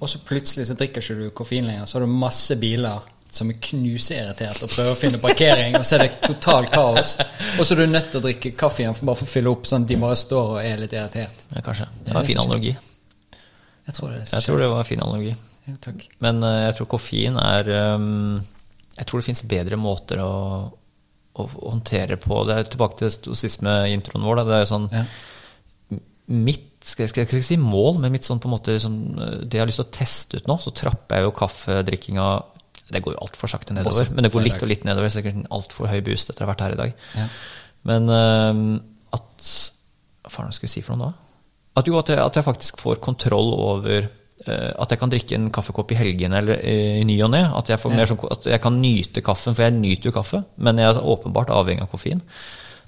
Og 0.00 0.08
så 0.10 0.18
plutselig 0.22 0.66
så 0.70 0.76
drikker 0.78 1.02
ikke 1.02 1.18
du 1.18 1.30
koffein 1.34 1.66
lenger, 1.66 1.86
så 1.86 1.98
har 1.98 2.06
du 2.06 2.12
masse 2.12 2.54
biler 2.58 3.06
som 3.32 3.50
er 3.52 3.58
knuseirritert 3.60 4.62
og 4.64 4.70
prøver 4.72 4.94
å 4.94 4.98
finne 4.98 5.20
parkering, 5.20 5.76
og 5.76 5.84
så 5.84 5.98
er 5.98 6.06
det 6.06 6.12
totalt 6.22 6.70
kaos. 6.72 7.16
Og 7.58 7.66
så 7.66 7.74
er 7.74 7.82
du 7.82 7.90
nødt 7.90 8.08
til 8.12 8.20
å 8.22 8.24
drikke 8.24 8.54
kaffe 8.58 8.82
igjen 8.82 8.96
for 8.96 9.10
bare 9.10 9.20
for 9.20 9.28
å 9.28 9.32
fylle 9.34 9.52
opp, 9.52 9.68
sånn 9.68 9.84
at 9.84 9.90
de 9.90 9.98
bare 10.00 10.16
står 10.18 10.54
og 10.54 10.60
er 10.62 10.80
litt 10.80 10.94
irritert. 10.96 11.42
Ja, 11.52 11.64
kanskje. 11.64 11.88
Det 12.06 12.14
var 12.14 12.22
en 12.22 12.30
fin 12.30 12.40
analogi. 12.40 12.74
Jeg 13.88 13.96
tror 13.96 14.12
det 14.12 14.22
Jeg 14.24 14.46
tror 14.46 14.62
det 14.62 14.70
var 14.72 14.82
en 14.84 14.88
fin 14.88 15.04
analogi. 15.04 15.34
Ja. 15.68 15.94
Men 16.24 16.40
uh, 16.44 16.54
jeg 16.64 16.76
tror 16.78 16.88
koffein 16.88 17.34
er 17.42 17.66
um, 18.00 18.38
Jeg 18.96 19.08
tror 19.08 19.20
det 19.20 19.26
fins 19.26 19.42
bedre 19.44 19.76
måter 19.76 20.22
å, 20.24 20.32
å 21.36 21.48
håndtere 21.58 22.16
på. 22.20 22.40
Det 22.48 22.56
er 22.56 22.70
tilbake 22.72 23.02
til 23.02 23.12
stoisisme 23.12 23.74
i 23.88 23.92
introen 23.96 24.24
vår. 24.24 24.40
Da. 24.40 24.48
Det 24.48 24.56
er 24.56 24.64
jo 24.64 24.70
sånn 24.76 24.88
Ja. 24.94 25.04
Mitt 26.28 26.66
skal 26.84 27.06
jeg, 27.06 27.10
skal 27.10 27.38
jeg 27.38 27.44
si 27.46 27.56
mål, 27.56 28.02
men 28.02 28.12
mitt 28.12 28.26
sånn 28.26 28.40
på 28.40 28.50
en 28.50 28.52
måte 28.52 28.74
eh, 28.76 28.82
det 29.48 29.56
jeg 29.56 29.62
har 29.62 29.68
lyst 29.70 29.80
til 29.80 29.86
å 29.86 29.94
teste 29.96 30.38
ut 30.38 30.50
nå, 30.50 30.58
så 30.60 30.72
trapper 30.76 31.16
jeg 31.16 31.24
jo 31.24 31.32
kaffedrikkinga 31.38 32.26
Det 32.88 33.02
går 33.04 33.14
jo 33.16 33.22
altfor 33.26 33.50
sakte 33.52 33.76
nedover, 33.76 34.06
Også 34.06 34.16
men 34.16 34.24
det 34.24 34.32
går 34.32 34.46
litt 34.46 34.62
og 34.64 34.70
litt 34.70 34.84
nedover. 34.88 35.12
Sikkert 35.12 35.36
en 35.36 35.48
altfor 35.54 35.90
høy 35.90 35.98
boost 36.06 36.30
etter 36.32 36.44
å 36.44 36.48
ha 36.48 36.52
vært 36.52 36.64
her 36.64 36.76
i 36.76 36.78
dag. 36.80 37.08
Ja. 37.18 37.26
Men 37.88 38.12
uh, 38.12 38.62
at 39.16 39.50
Hva 40.24 40.32
faen 40.34 40.54
skal 40.56 40.68
jeg 40.68 40.78
si 40.78 40.84
for 40.84 40.98
noe 40.98 41.10
da? 41.10 41.26
At 41.78 41.88
jo, 41.88 41.98
at 42.00 42.10
jeg, 42.10 42.18
at 42.18 42.38
jeg 42.38 42.46
faktisk 42.46 42.80
får 42.82 42.98
kontroll 43.04 43.52
over 43.54 44.08
uh, 44.08 44.72
At 44.82 44.90
jeg 44.90 45.00
kan 45.00 45.12
drikke 45.12 45.36
en 45.38 45.50
kaffekopp 45.54 45.92
i 45.94 45.98
helgene 46.00 46.40
eller 46.40 46.62
uh, 46.62 46.94
i 47.02 47.04
ny 47.08 47.18
og 47.26 47.34
ne. 47.34 47.44
At, 47.60 47.70
mer 47.92 48.08
sånn, 48.08 48.24
at 48.34 48.48
jeg 48.50 48.64
kan 48.64 48.80
nyte 48.82 49.24
kaffen, 49.26 49.54
for 49.54 49.68
jeg 49.68 49.76
nyter 49.76 50.10
jo 50.10 50.16
kaffe. 50.16 50.42
Men 50.56 50.80
jeg 50.80 50.90
er 50.90 51.04
åpenbart 51.14 51.52
avhengig 51.54 51.84
av 51.86 51.92
koffein. 51.92 52.24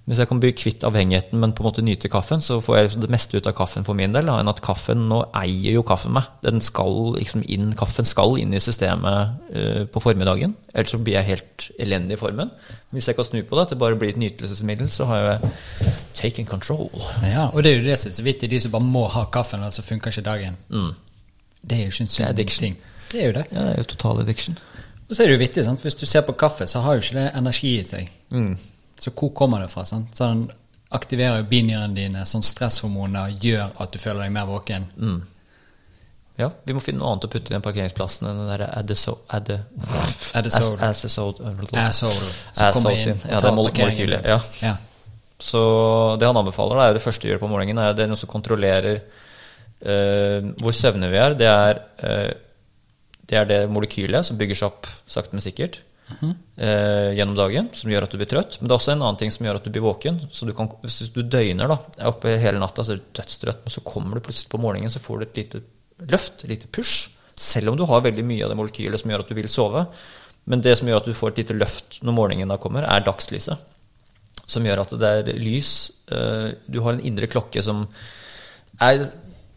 Hvis 0.09 0.19
jeg 0.19 0.29
kan 0.31 0.41
bli 0.43 0.51
kvitt 0.57 0.85
avhengigheten, 0.87 1.39
men 1.39 1.53
på 1.55 1.63
en 1.63 1.69
måte 1.69 1.83
nyte 1.85 2.09
kaffen, 2.11 2.41
så 2.43 2.57
får 2.65 2.77
jeg 2.77 2.87
liksom 2.87 3.03
det 3.05 3.11
meste 3.13 3.37
ut 3.37 3.47
av 3.47 3.55
kaffen 3.55 3.85
for 3.87 3.95
min 3.95 4.15
del. 4.17 4.27
Da, 4.27 4.39
enn 4.41 4.51
at 4.51 4.63
kaffen 4.65 5.05
Nå 5.11 5.21
eier 5.37 5.77
jo 5.77 5.85
kaffen 5.87 6.15
meg. 6.17 6.27
Den 6.43 6.63
skal 6.65 7.15
liksom 7.19 7.45
inn, 7.47 7.71
Kaffen 7.79 8.09
skal 8.09 8.35
inn 8.41 8.57
i 8.57 8.63
systemet 8.63 9.53
uh, 9.55 9.85
på 9.93 10.03
formiddagen. 10.03 10.57
Ellers 10.73 10.97
så 10.97 10.99
blir 10.99 11.19
jeg 11.19 11.29
helt 11.29 11.69
elendig 11.79 12.17
i 12.17 12.21
formen. 12.21 12.51
Hvis 12.91 13.07
jeg 13.11 13.19
kan 13.19 13.29
snu 13.29 13.39
på 13.45 13.59
det, 13.59 13.69
at 13.69 13.75
det 13.77 13.81
bare 13.83 14.01
blir 14.01 14.15
et 14.15 14.21
nytelsesmiddel, 14.21 14.91
så 14.91 15.07
har 15.11 15.23
jeg 15.23 15.95
taken 16.19 16.49
control. 16.49 16.91
Ja, 17.23 17.47
og 17.53 17.63
det 17.63 17.75
er 17.75 17.79
jo 17.79 17.87
det 17.87 18.01
som 18.01 18.11
er 18.11 18.19
så 18.19 18.27
vittig. 18.27 18.51
De 18.51 18.61
som 18.65 18.75
bare 18.75 18.89
må 18.89 19.07
ha 19.15 19.29
kaffen, 19.31 19.63
og 19.63 19.77
så 19.77 19.87
funker 19.87 20.11
ikke 20.11 20.27
dagen. 20.27 20.59
Det 21.63 21.77
er 21.77 21.85
jo 21.85 21.95
ikke 21.95 22.09
en 22.09 22.15
sunn 22.17 22.45
ting. 22.65 22.77
Det 23.13 23.23
er 23.23 23.27
jo 23.27 23.39
det. 23.39 23.47
Ja, 23.53 23.63
det 23.69 23.77
er 23.77 23.83
jo 23.85 23.91
total 23.95 24.25
addiction. 24.25 24.59
Og 25.11 25.17
så 25.17 25.23
er 25.23 25.31
det 25.31 25.35
jo 25.35 25.43
vittig, 25.43 25.65
sant? 25.67 25.83
hvis 25.83 25.99
du 25.99 26.07
ser 26.07 26.23
på 26.23 26.33
kaffe, 26.39 26.67
så 26.71 26.81
har 26.81 26.95
jo 26.95 27.03
ikke 27.03 27.19
det 27.19 27.31
energi 27.35 27.73
i 27.81 27.87
seg. 27.87 28.11
Mm. 28.31 28.53
Så 29.01 29.13
hvor 29.17 29.33
kommer 29.37 29.63
det 29.65 29.71
fra? 29.73 29.85
sant? 29.89 30.13
Så 30.17 30.29
den 30.29 30.47
aktiverer 30.93 31.41
jo 31.41 31.49
binyrene 31.49 31.95
dine, 31.97 32.25
sånn 32.29 32.45
stresshormoner 32.45 33.37
gjør 33.41 33.71
at 33.81 33.93
du 33.95 34.01
føler 34.03 34.27
deg 34.27 34.35
mer 34.35 34.49
våken. 34.51 34.89
Mm. 34.99 35.21
Ja, 36.41 36.49
vi 36.65 36.75
må 36.77 36.81
finne 36.81 37.03
noe 37.03 37.13
annet 37.13 37.27
å 37.29 37.31
putte 37.33 37.53
i 37.53 37.55
den 37.55 37.65
parkeringsplassen 37.65 38.29
enn 38.31 38.39
den 38.43 38.49
der 38.49 38.63
adeso... 38.73 39.19
Ade, 39.29 39.59
Adesol. 40.39 40.79
As- 40.81 41.05
Asesol- 41.05 41.41
Asshole. 41.77 42.29
som 42.53 42.65
Asshole 42.65 42.73
kommer 42.77 42.95
inn 42.97 43.03
sin. 43.03 43.21
Ja, 43.29 43.41
det 43.45 43.51
er 43.51 43.57
molekylet, 43.59 44.29
ja. 44.31 44.39
ja. 44.65 44.77
Så 45.41 45.61
det 46.21 46.29
han 46.29 46.37
anbefaler, 46.41 46.81
er 46.85 46.97
det 46.97 47.03
første 47.05 47.27
du 47.27 47.33
gjør 47.33 47.43
på 47.45 47.51
morgenen, 47.51 47.83
er 47.85 47.97
det 47.97 48.09
noe 48.09 48.21
som 48.21 48.29
kontrollerer 48.33 49.01
uh, 49.01 50.49
hvor 50.61 50.77
søvne 50.77 51.13
vi 51.13 51.21
er. 51.21 51.37
Det 51.41 51.51
er, 51.51 51.83
uh, 52.05 53.21
det 53.29 53.41
er 53.41 53.49
det 53.49 53.61
molekylet 53.73 54.27
som 54.29 54.41
bygger 54.41 54.61
seg 54.63 54.73
opp 54.73 54.89
sakte, 55.09 55.37
men 55.37 55.45
sikkert 55.45 55.81
eh, 56.19 57.11
gjennom 57.17 57.37
dagen, 57.39 57.69
som 57.77 57.91
gjør 57.93 58.07
at 58.07 58.15
du 58.15 58.19
blir 58.21 58.31
trøtt. 58.31 58.59
Men 58.61 58.69
det 58.69 58.75
er 58.75 58.79
også 58.79 58.93
en 58.95 59.05
annen 59.05 59.21
ting 59.21 59.33
som 59.35 59.47
gjør 59.47 59.61
at 59.61 59.67
du 59.67 59.71
blir 59.75 59.85
våken. 59.85 60.21
Så 60.31 60.49
du 60.49 60.53
kan, 60.57 60.69
hvis 60.83 61.01
du 61.15 61.23
døgner, 61.23 61.71
da, 61.71 61.79
er 61.99 62.11
oppe 62.13 62.37
hele 62.43 62.63
natta, 62.63 62.85
så 62.85 62.95
er 62.95 63.01
du 63.01 63.11
dødstrøtt, 63.21 63.65
men 63.65 63.75
så 63.75 63.85
kommer 63.87 64.19
du 64.19 64.25
plutselig 64.27 64.53
på 64.53 64.63
morgenen, 64.63 64.93
så 64.93 65.03
får 65.03 65.19
du 65.19 65.27
et 65.27 65.43
lite 65.43 65.63
løft, 66.11 66.45
et 66.45 66.55
lite 66.55 66.71
push. 66.73 67.11
Selv 67.41 67.73
om 67.73 67.79
du 67.79 67.87
har 67.89 68.05
veldig 68.05 68.25
mye 68.27 68.45
av 68.45 68.53
det 68.53 68.59
molekylet 68.61 69.01
som 69.01 69.13
gjør 69.13 69.25
at 69.25 69.31
du 69.31 69.37
vil 69.39 69.51
sove. 69.53 69.87
Men 70.51 70.63
det 70.65 70.77
som 70.79 70.89
gjør 70.89 71.03
at 71.03 71.11
du 71.11 71.17
får 71.17 71.33
et 71.33 71.43
lite 71.45 71.57
løft 71.57 72.01
når 72.05 72.17
morgenen 72.17 72.51
da 72.51 72.59
kommer, 72.61 72.85
er 72.89 73.05
dagslyset 73.07 73.69
som 74.51 74.67
gjør 74.67 74.83
at 74.83 74.95
det 74.99 75.11
er 75.21 75.39
lys. 75.39 75.73
eh, 76.11 76.51
Du 76.67 76.81
har 76.83 76.97
en 76.97 77.05
indre 77.07 77.29
klokke 77.31 77.63
som 77.63 77.85
er 78.81 79.05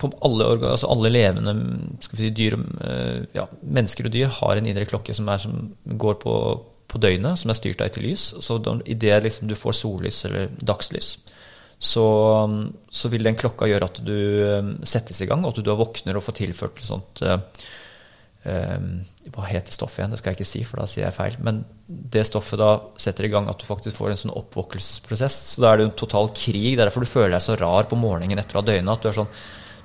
på 0.03 0.11
alle, 0.27 0.49
altså 0.69 0.89
alle 0.91 1.11
levende 1.13 1.55
si, 2.03 2.29
dyr, 2.35 2.57
eh, 2.83 3.23
ja, 3.35 3.47
mennesker 3.63 4.09
og 4.09 4.13
dyr 4.13 4.31
har 4.39 4.59
en 4.59 4.69
indre 4.69 4.87
klokke 4.89 5.15
som, 5.15 5.29
er, 5.31 5.41
som 5.41 5.73
går 5.83 6.19
på, 6.23 6.35
på 6.91 7.01
døgnet, 7.01 7.39
som 7.39 7.51
er 7.51 7.59
styrt 7.59 7.81
av 7.81 7.89
etter 7.89 8.05
lys. 8.05 8.31
Så 8.43 8.59
idet 8.85 9.21
liksom 9.25 9.49
du 9.49 9.55
får 9.59 9.79
sollys 9.79 10.23
eller 10.29 10.51
dagslys, 10.61 11.15
så, 11.83 12.07
så 12.87 13.09
vil 13.11 13.25
den 13.27 13.39
klokka 13.39 13.67
gjøre 13.67 13.89
at 13.89 14.03
du 14.05 14.17
eh, 14.17 14.73
settes 14.87 15.23
i 15.23 15.29
gang, 15.29 15.43
og 15.43 15.53
at 15.53 15.63
du 15.63 15.71
våkner 15.75 16.19
og 16.19 16.23
får 16.23 16.37
tilført 16.43 16.79
et 16.79 16.87
sånt 16.87 17.23
eh, 17.27 17.65
Hva 19.33 19.47
heter 19.49 19.75
stoffet 19.75 20.01
igjen? 20.01 20.13
Det 20.13 20.19
skal 20.21 20.31
jeg 20.31 20.39
ikke 20.39 20.47
si, 20.51 20.61
for 20.67 20.79
da 20.79 20.87
sier 20.87 21.05
jeg 21.05 21.15
feil. 21.15 21.35
Men 21.43 21.61
det 21.87 22.25
stoffet 22.27 22.59
da 22.59 22.71
setter 22.99 23.27
i 23.27 23.31
gang 23.31 23.49
at 23.51 23.59
du 23.59 23.67
faktisk 23.67 23.99
får 23.99 24.13
en 24.13 24.21
sånn 24.25 24.33
oppvåkelsesprosess. 24.35 25.37
Så 25.55 25.63
da 25.63 25.71
er 25.71 25.79
det 25.79 25.89
en 25.89 25.95
total 26.03 26.31
krig. 26.35 26.73
Det 26.73 26.83
er 26.83 26.89
derfor 26.89 27.07
du 27.07 27.11
føler 27.11 27.35
deg 27.37 27.45
så 27.45 27.55
rar 27.59 27.87
på 27.87 27.99
morgenen 27.99 28.39
etter 28.41 28.59
å 28.59 28.63
ha 28.63 28.67
døgna. 28.67 28.95
At 28.95 29.03
du 29.03 29.11
er 29.11 29.19
sånn 29.21 29.31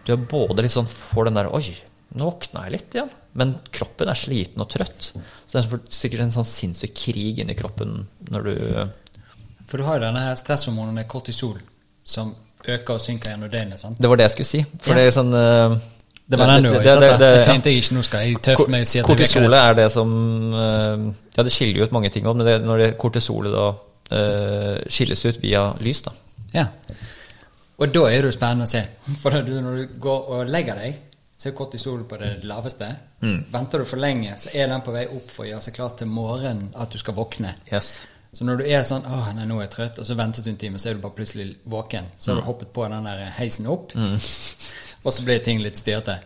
Du 0.08 0.14
er 0.14 0.22
både 0.30 0.64
litt 0.64 0.72
sånn 0.72 0.88
får 0.88 1.28
den 1.28 1.36
der 1.36 1.50
Oi, 1.52 1.74
nå 2.16 2.30
våkna 2.30 2.62
jeg 2.64 2.72
litt 2.78 2.94
igjen. 2.96 3.10
Men 3.36 3.50
kroppen 3.76 4.08
er 4.08 4.16
sliten 4.16 4.62
og 4.64 4.70
trøtt. 4.72 5.10
Så 5.44 5.58
det 5.58 5.60
er 5.66 5.82
sikkert 5.92 6.22
en 6.24 6.32
sånn 6.32 6.46
sinnssyk 6.48 6.94
krig 6.96 7.42
inni 7.44 7.56
kroppen 7.58 8.06
når 8.32 8.46
du 8.48 8.54
For 9.68 9.76
du 9.76 9.84
har 9.84 9.98
jo 9.98 10.06
denne 10.06 10.22
her 10.24 10.38
stresshormonet 10.40 11.04
kortisol, 11.12 11.58
som 12.08 12.30
øker 12.64 12.94
og 12.96 13.00
synker 13.04 13.34
gjennom 13.34 13.50
døgnet. 13.52 13.78
sant? 13.80 14.00
Det 14.00 14.08
var 14.08 14.16
det 14.16 14.24
jeg 14.30 14.32
skulle 14.38 14.48
si. 14.48 14.62
For 14.80 14.94
Ja. 14.94 14.96
det 14.96 15.04
er 15.06 15.14
sånn 15.20 15.34
uh, 15.36 15.76
Det 16.28 16.38
var 16.40 16.46
den 16.54 16.62
du 16.64 16.70
var 16.70 16.80
ute 16.80 16.84
det- 17.00 17.12
etter. 17.12 17.18
det- 17.18 17.46
tenkte 17.46 17.70
jeg 17.70 17.82
ikke 17.82 17.94
nå 17.98 18.02
skal 18.04 18.20
jeg 18.24 18.40
tøffe 18.42 18.68
meg 18.68 18.80
og 18.80 18.86
si 18.86 18.98
at 18.98 19.06
Kortisolet 19.06 19.50
det. 19.50 19.60
er 19.68 19.74
det 19.74 19.92
som 19.92 20.10
eh, 20.54 21.12
Ja, 21.36 21.42
det 21.44 21.52
skiller 21.52 21.76
jo 21.78 21.84
ut 21.84 21.92
mange 21.92 22.10
ting 22.10 22.24
òg, 22.24 22.36
men 22.36 22.46
det, 22.46 22.56
når 22.64 22.78
det 22.78 22.98
kortisolet 22.98 23.52
da 23.52 23.68
uh, 24.16 24.78
skilles 24.88 25.24
ut 25.28 25.38
via 25.42 25.74
lys, 25.80 26.00
da. 26.02 26.12
Ja. 26.54 26.66
Og 27.78 27.92
da 27.94 28.04
er 28.10 28.22
det 28.22 28.32
jo 28.32 28.34
spennende 28.34 28.66
å 28.66 28.70
se. 28.70 28.82
For 29.22 29.38
når 29.38 29.78
du, 29.78 29.98
går 30.02 30.32
og 30.34 30.52
legger 30.52 30.80
deg, 30.82 31.04
så 31.38 31.50
er 31.50 31.58
kortisol 31.58 32.02
på 32.10 32.18
det 32.18 32.32
laveste. 32.50 32.88
Mm. 33.22 33.44
Venter 33.52 33.82
du 33.82 33.86
for 33.86 34.02
lenge, 34.02 34.32
så 34.42 34.50
er 34.50 34.66
den 34.66 34.82
på 34.82 34.90
vei 34.90 35.04
opp 35.06 35.28
for 35.30 35.44
å 35.44 35.52
gjøre 35.52 35.62
seg 35.68 35.76
klar 35.76 35.92
til 35.98 36.10
morgenen 36.10 36.72
at 36.74 36.90
du 36.90 36.98
skal 36.98 37.14
våkne. 37.14 37.52
Yes. 37.70 37.92
Så 38.34 38.42
når 38.44 38.58
du 38.58 38.64
er 38.66 38.82
sånn 38.86 39.06
åh, 39.06 39.28
nei, 39.36 39.46
nå 39.46 39.60
er 39.60 39.68
jeg 39.68 39.72
trøtt', 39.76 40.00
og 40.02 40.08
så 40.08 40.16
ventet 40.18 40.44
du 40.44 40.50
en 40.50 40.58
time, 40.58 40.80
så 40.82 40.90
er 40.90 40.98
du 40.98 41.04
bare 41.04 41.14
plutselig 41.14 41.46
våken. 41.70 42.10
Så 42.18 42.32
har 42.32 42.40
du 42.40 42.46
hoppet 42.48 42.72
på 42.74 42.88
den 42.90 43.06
der 43.06 43.22
heisen 43.38 43.70
opp, 43.70 43.94
og 45.04 45.14
så 45.14 45.28
blir 45.28 45.38
ting 45.46 45.62
litt 45.62 45.78
styrte. 45.78 46.18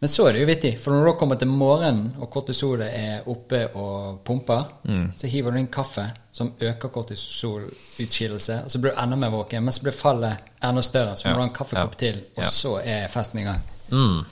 Men 0.00 0.08
så 0.08 0.28
er 0.28 0.32
det 0.32 0.40
jo 0.40 0.46
vittig, 0.46 0.78
for 0.78 0.92
når 0.94 1.00
du 1.04 1.10
da 1.10 1.12
kommer 1.18 1.34
til 1.40 1.48
morgenen, 1.50 2.12
og 2.22 2.28
kortisolet 2.30 2.86
er 2.94 3.24
oppe 3.26 3.64
og 3.74 4.20
pumper, 4.24 4.64
så 5.16 5.26
hiver 5.26 5.50
du 5.50 5.58
inn 5.58 5.66
kaffe 5.74 6.04
som 6.32 6.52
øker 6.60 6.88
kortisolutskillelse, 6.94 8.60
og 8.64 8.70
så 8.70 8.78
blir 8.78 8.94
du 8.94 9.00
enda 9.02 9.16
mer 9.18 9.30
våken, 9.34 9.64
men 9.64 9.72
så 9.74 9.82
blir 9.82 9.92
fallet 9.96 10.38
enda 10.64 10.82
større. 10.82 11.16
Så 11.16 11.26
må 11.26 11.30
Ja. 11.30 11.34
du 11.34 11.40
ha 11.40 11.46
en 11.48 11.54
kaffekopp 11.54 11.94
Ja. 11.94 11.98
til, 11.98 12.20
og 12.36 12.42
Ja. 12.44 12.48
så 12.50 12.76
er 12.84 13.08
festen 13.08 13.40
i 13.40 13.42
gang. 13.44 13.60
Mm. 13.90 14.24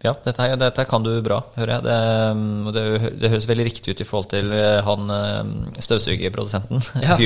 Ja, 0.00 0.14
dette, 0.24 0.40
her, 0.40 0.54
dette 0.56 0.84
kan 0.88 1.04
du 1.04 1.10
bra, 1.20 1.42
hører 1.58 1.74
jeg. 1.74 1.84
Det, 1.84 1.96
mm, 2.38 2.68
det, 2.72 2.84
det 3.20 3.30
høres 3.34 3.48
veldig 3.50 3.66
riktig 3.66 3.92
ut 3.92 4.00
i 4.00 4.06
forhold 4.08 4.30
til 4.32 4.54
eh, 4.56 4.78
han 4.86 5.12
eh, 5.12 5.50
støvsugerprodusenten, 5.84 6.80
Ja. 7.04 7.18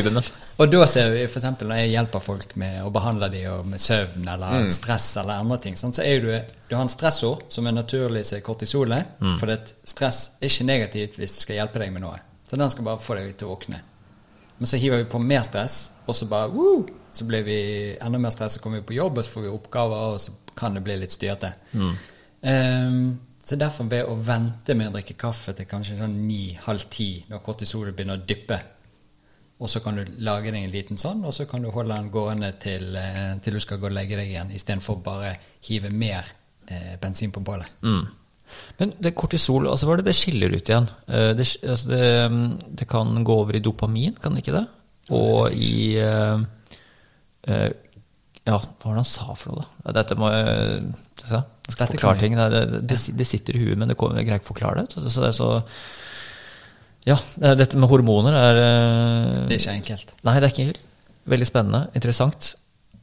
Og 0.58 0.72
da 0.72 0.86
ser 0.90 1.12
vi 1.14 1.22
f.eks. 1.28 1.46
når 1.60 1.80
jeg 1.84 1.92
hjelper 1.92 2.24
folk 2.24 2.56
med 2.58 2.80
å 2.82 2.90
behandle 2.94 3.28
dem 3.30 3.70
med 3.70 3.82
søvn 3.82 4.26
eller 4.34 4.68
stress 4.74 5.06
eller 5.22 5.44
andre 5.44 5.60
ting, 5.62 5.78
sånn, 5.78 5.94
så 5.94 6.02
er 6.02 6.24
du, 6.24 6.30
du 6.66 6.74
har 6.74 6.82
en 6.82 6.90
stressord 6.90 7.46
som 7.54 7.70
er 7.70 7.76
naturlig 7.76 8.24
som 8.26 8.40
er 8.40 8.46
kortisolet. 8.46 9.16
For 9.38 9.50
det, 9.50 9.60
stress 9.86 10.24
er 10.40 10.50
ikke 10.50 10.66
negativt 10.68 11.18
hvis 11.20 11.36
det 11.36 11.44
skal 11.46 11.60
hjelpe 11.60 11.82
deg 11.82 11.94
med 11.94 12.02
noe. 12.06 12.18
Så 12.48 12.58
den 12.58 12.70
skal 12.74 12.86
bare 12.86 13.02
få 13.02 13.16
deg 13.18 13.36
til 13.38 13.48
å 13.48 13.54
våkne. 13.54 13.80
Men 14.58 14.70
så 14.70 14.78
hiver 14.78 15.00
vi 15.02 15.06
på 15.10 15.18
mer 15.22 15.42
stress, 15.46 15.76
og 16.06 16.14
så 16.14 16.26
bare 16.30 16.50
woo, 16.54 16.84
så 17.14 17.26
blir 17.26 17.42
vi 17.46 17.56
enda 18.02 18.18
mer 18.22 18.34
stress, 18.34 18.58
så 18.58 18.62
kommer 18.62 18.82
vi 18.82 18.88
på 18.90 18.98
jobb, 18.98 19.18
og 19.18 19.26
så 19.26 19.32
får 19.36 19.46
vi 19.46 19.54
oppgaver, 19.54 20.10
og 20.14 20.20
så 20.22 20.34
kan 20.58 20.74
det 20.74 20.82
bli 20.86 20.98
litt 21.00 21.14
styrete. 21.14 21.50
Ehm, 22.44 23.18
så 23.44 23.56
derfor 23.60 23.88
ved 23.88 24.08
å 24.08 24.16
vente 24.24 24.76
med 24.76 24.88
å 24.88 24.94
drikke 24.96 25.16
kaffe 25.20 25.52
til 25.56 25.68
kanskje 25.68 25.98
sånn 25.98 26.16
ni-halv 26.28 26.86
ti, 26.92 27.08
når 27.28 27.42
kortisolet 27.44 27.96
begynner 27.96 28.20
å 28.20 28.26
dyppe, 28.28 28.60
og 29.60 29.70
så 29.70 29.80
kan 29.84 29.96
du 29.96 30.16
lage 30.26 30.50
deg 30.50 30.64
en 30.64 30.72
liten 30.72 30.98
sånn, 31.00 31.22
og 31.24 31.34
så 31.36 31.46
kan 31.48 31.62
du 31.62 31.70
holde 31.72 31.94
den 31.94 32.10
gående 32.12 32.50
til, 32.60 32.96
eh, 32.96 33.36
til 33.44 33.56
du 33.56 33.60
skal 33.60 33.78
gå 33.78 33.86
og 33.86 33.96
legge 33.96 34.16
deg 34.18 34.32
igjen, 34.32 34.50
istedenfor 34.50 35.00
bare 35.04 35.36
hive 35.68 35.92
mer 35.92 36.24
eh, 36.68 36.96
bensin 37.00 37.32
på 37.32 37.40
bålet. 37.44 37.70
Mm. 37.84 38.04
Men 38.78 38.92
det 39.00 39.14
kortisol, 39.16 39.68
altså 39.70 39.86
hva 39.86 39.94
er 39.94 40.02
det 40.02 40.10
det 40.10 40.16
skiller 40.18 40.52
ut 40.52 40.68
igjen? 40.68 40.88
Eh, 41.08 41.30
Det, 41.36 41.46
altså 41.62 41.88
det, 41.88 42.30
mm, 42.30 42.76
det 42.80 42.88
kan 42.88 43.24
gå 43.24 43.38
over 43.44 43.56
i 43.56 43.62
dopamin, 43.64 44.16
kan 44.20 44.34
det 44.34 44.44
ikke 44.44 44.58
det? 44.58 44.66
Og 45.10 45.52
i, 45.52 45.96
eh, 46.00 46.38
eh, 47.48 47.70
Ja, 48.44 48.58
hva 48.58 48.84
var 48.84 48.92
det 48.92 49.00
han 49.00 49.04
sa 49.08 49.34
for 49.34 49.54
noe, 49.54 49.64
da? 49.84 49.92
Dette 50.02 50.16
må 50.20 50.28
jeg 50.28 50.94
jeg 51.24 51.44
forklare 51.68 52.18
ting. 52.20 52.36
Det, 52.36 52.64
det, 52.88 52.98
det, 53.18 53.26
sitter 53.26 53.56
i 53.56 53.62
huet, 53.64 53.78
men 53.78 53.88
det 53.88 53.96
kommer, 53.96 54.18
jeg 54.20 54.28
greier 54.28 54.42
ikke 54.42 54.50
å 54.50 54.54
forklare 54.54 54.84
det. 54.84 54.98
Så 55.08 55.22
det 55.22 55.30
er 55.30 55.38
så 55.38 55.50
Ja, 57.04 57.16
dette 57.60 57.76
med 57.76 57.88
hormoner 57.90 58.36
er 58.40 58.60
eh, 58.64 59.38
Det 59.48 59.56
er 59.56 59.62
ikke 59.62 59.78
enkelt. 59.78 60.14
Nei, 60.24 60.36
det 60.40 60.48
er 60.48 60.54
ikke 60.54 60.66
enkelt. 60.68 60.84
veldig 61.32 61.48
spennende, 61.48 61.82
interessant. 61.96 62.54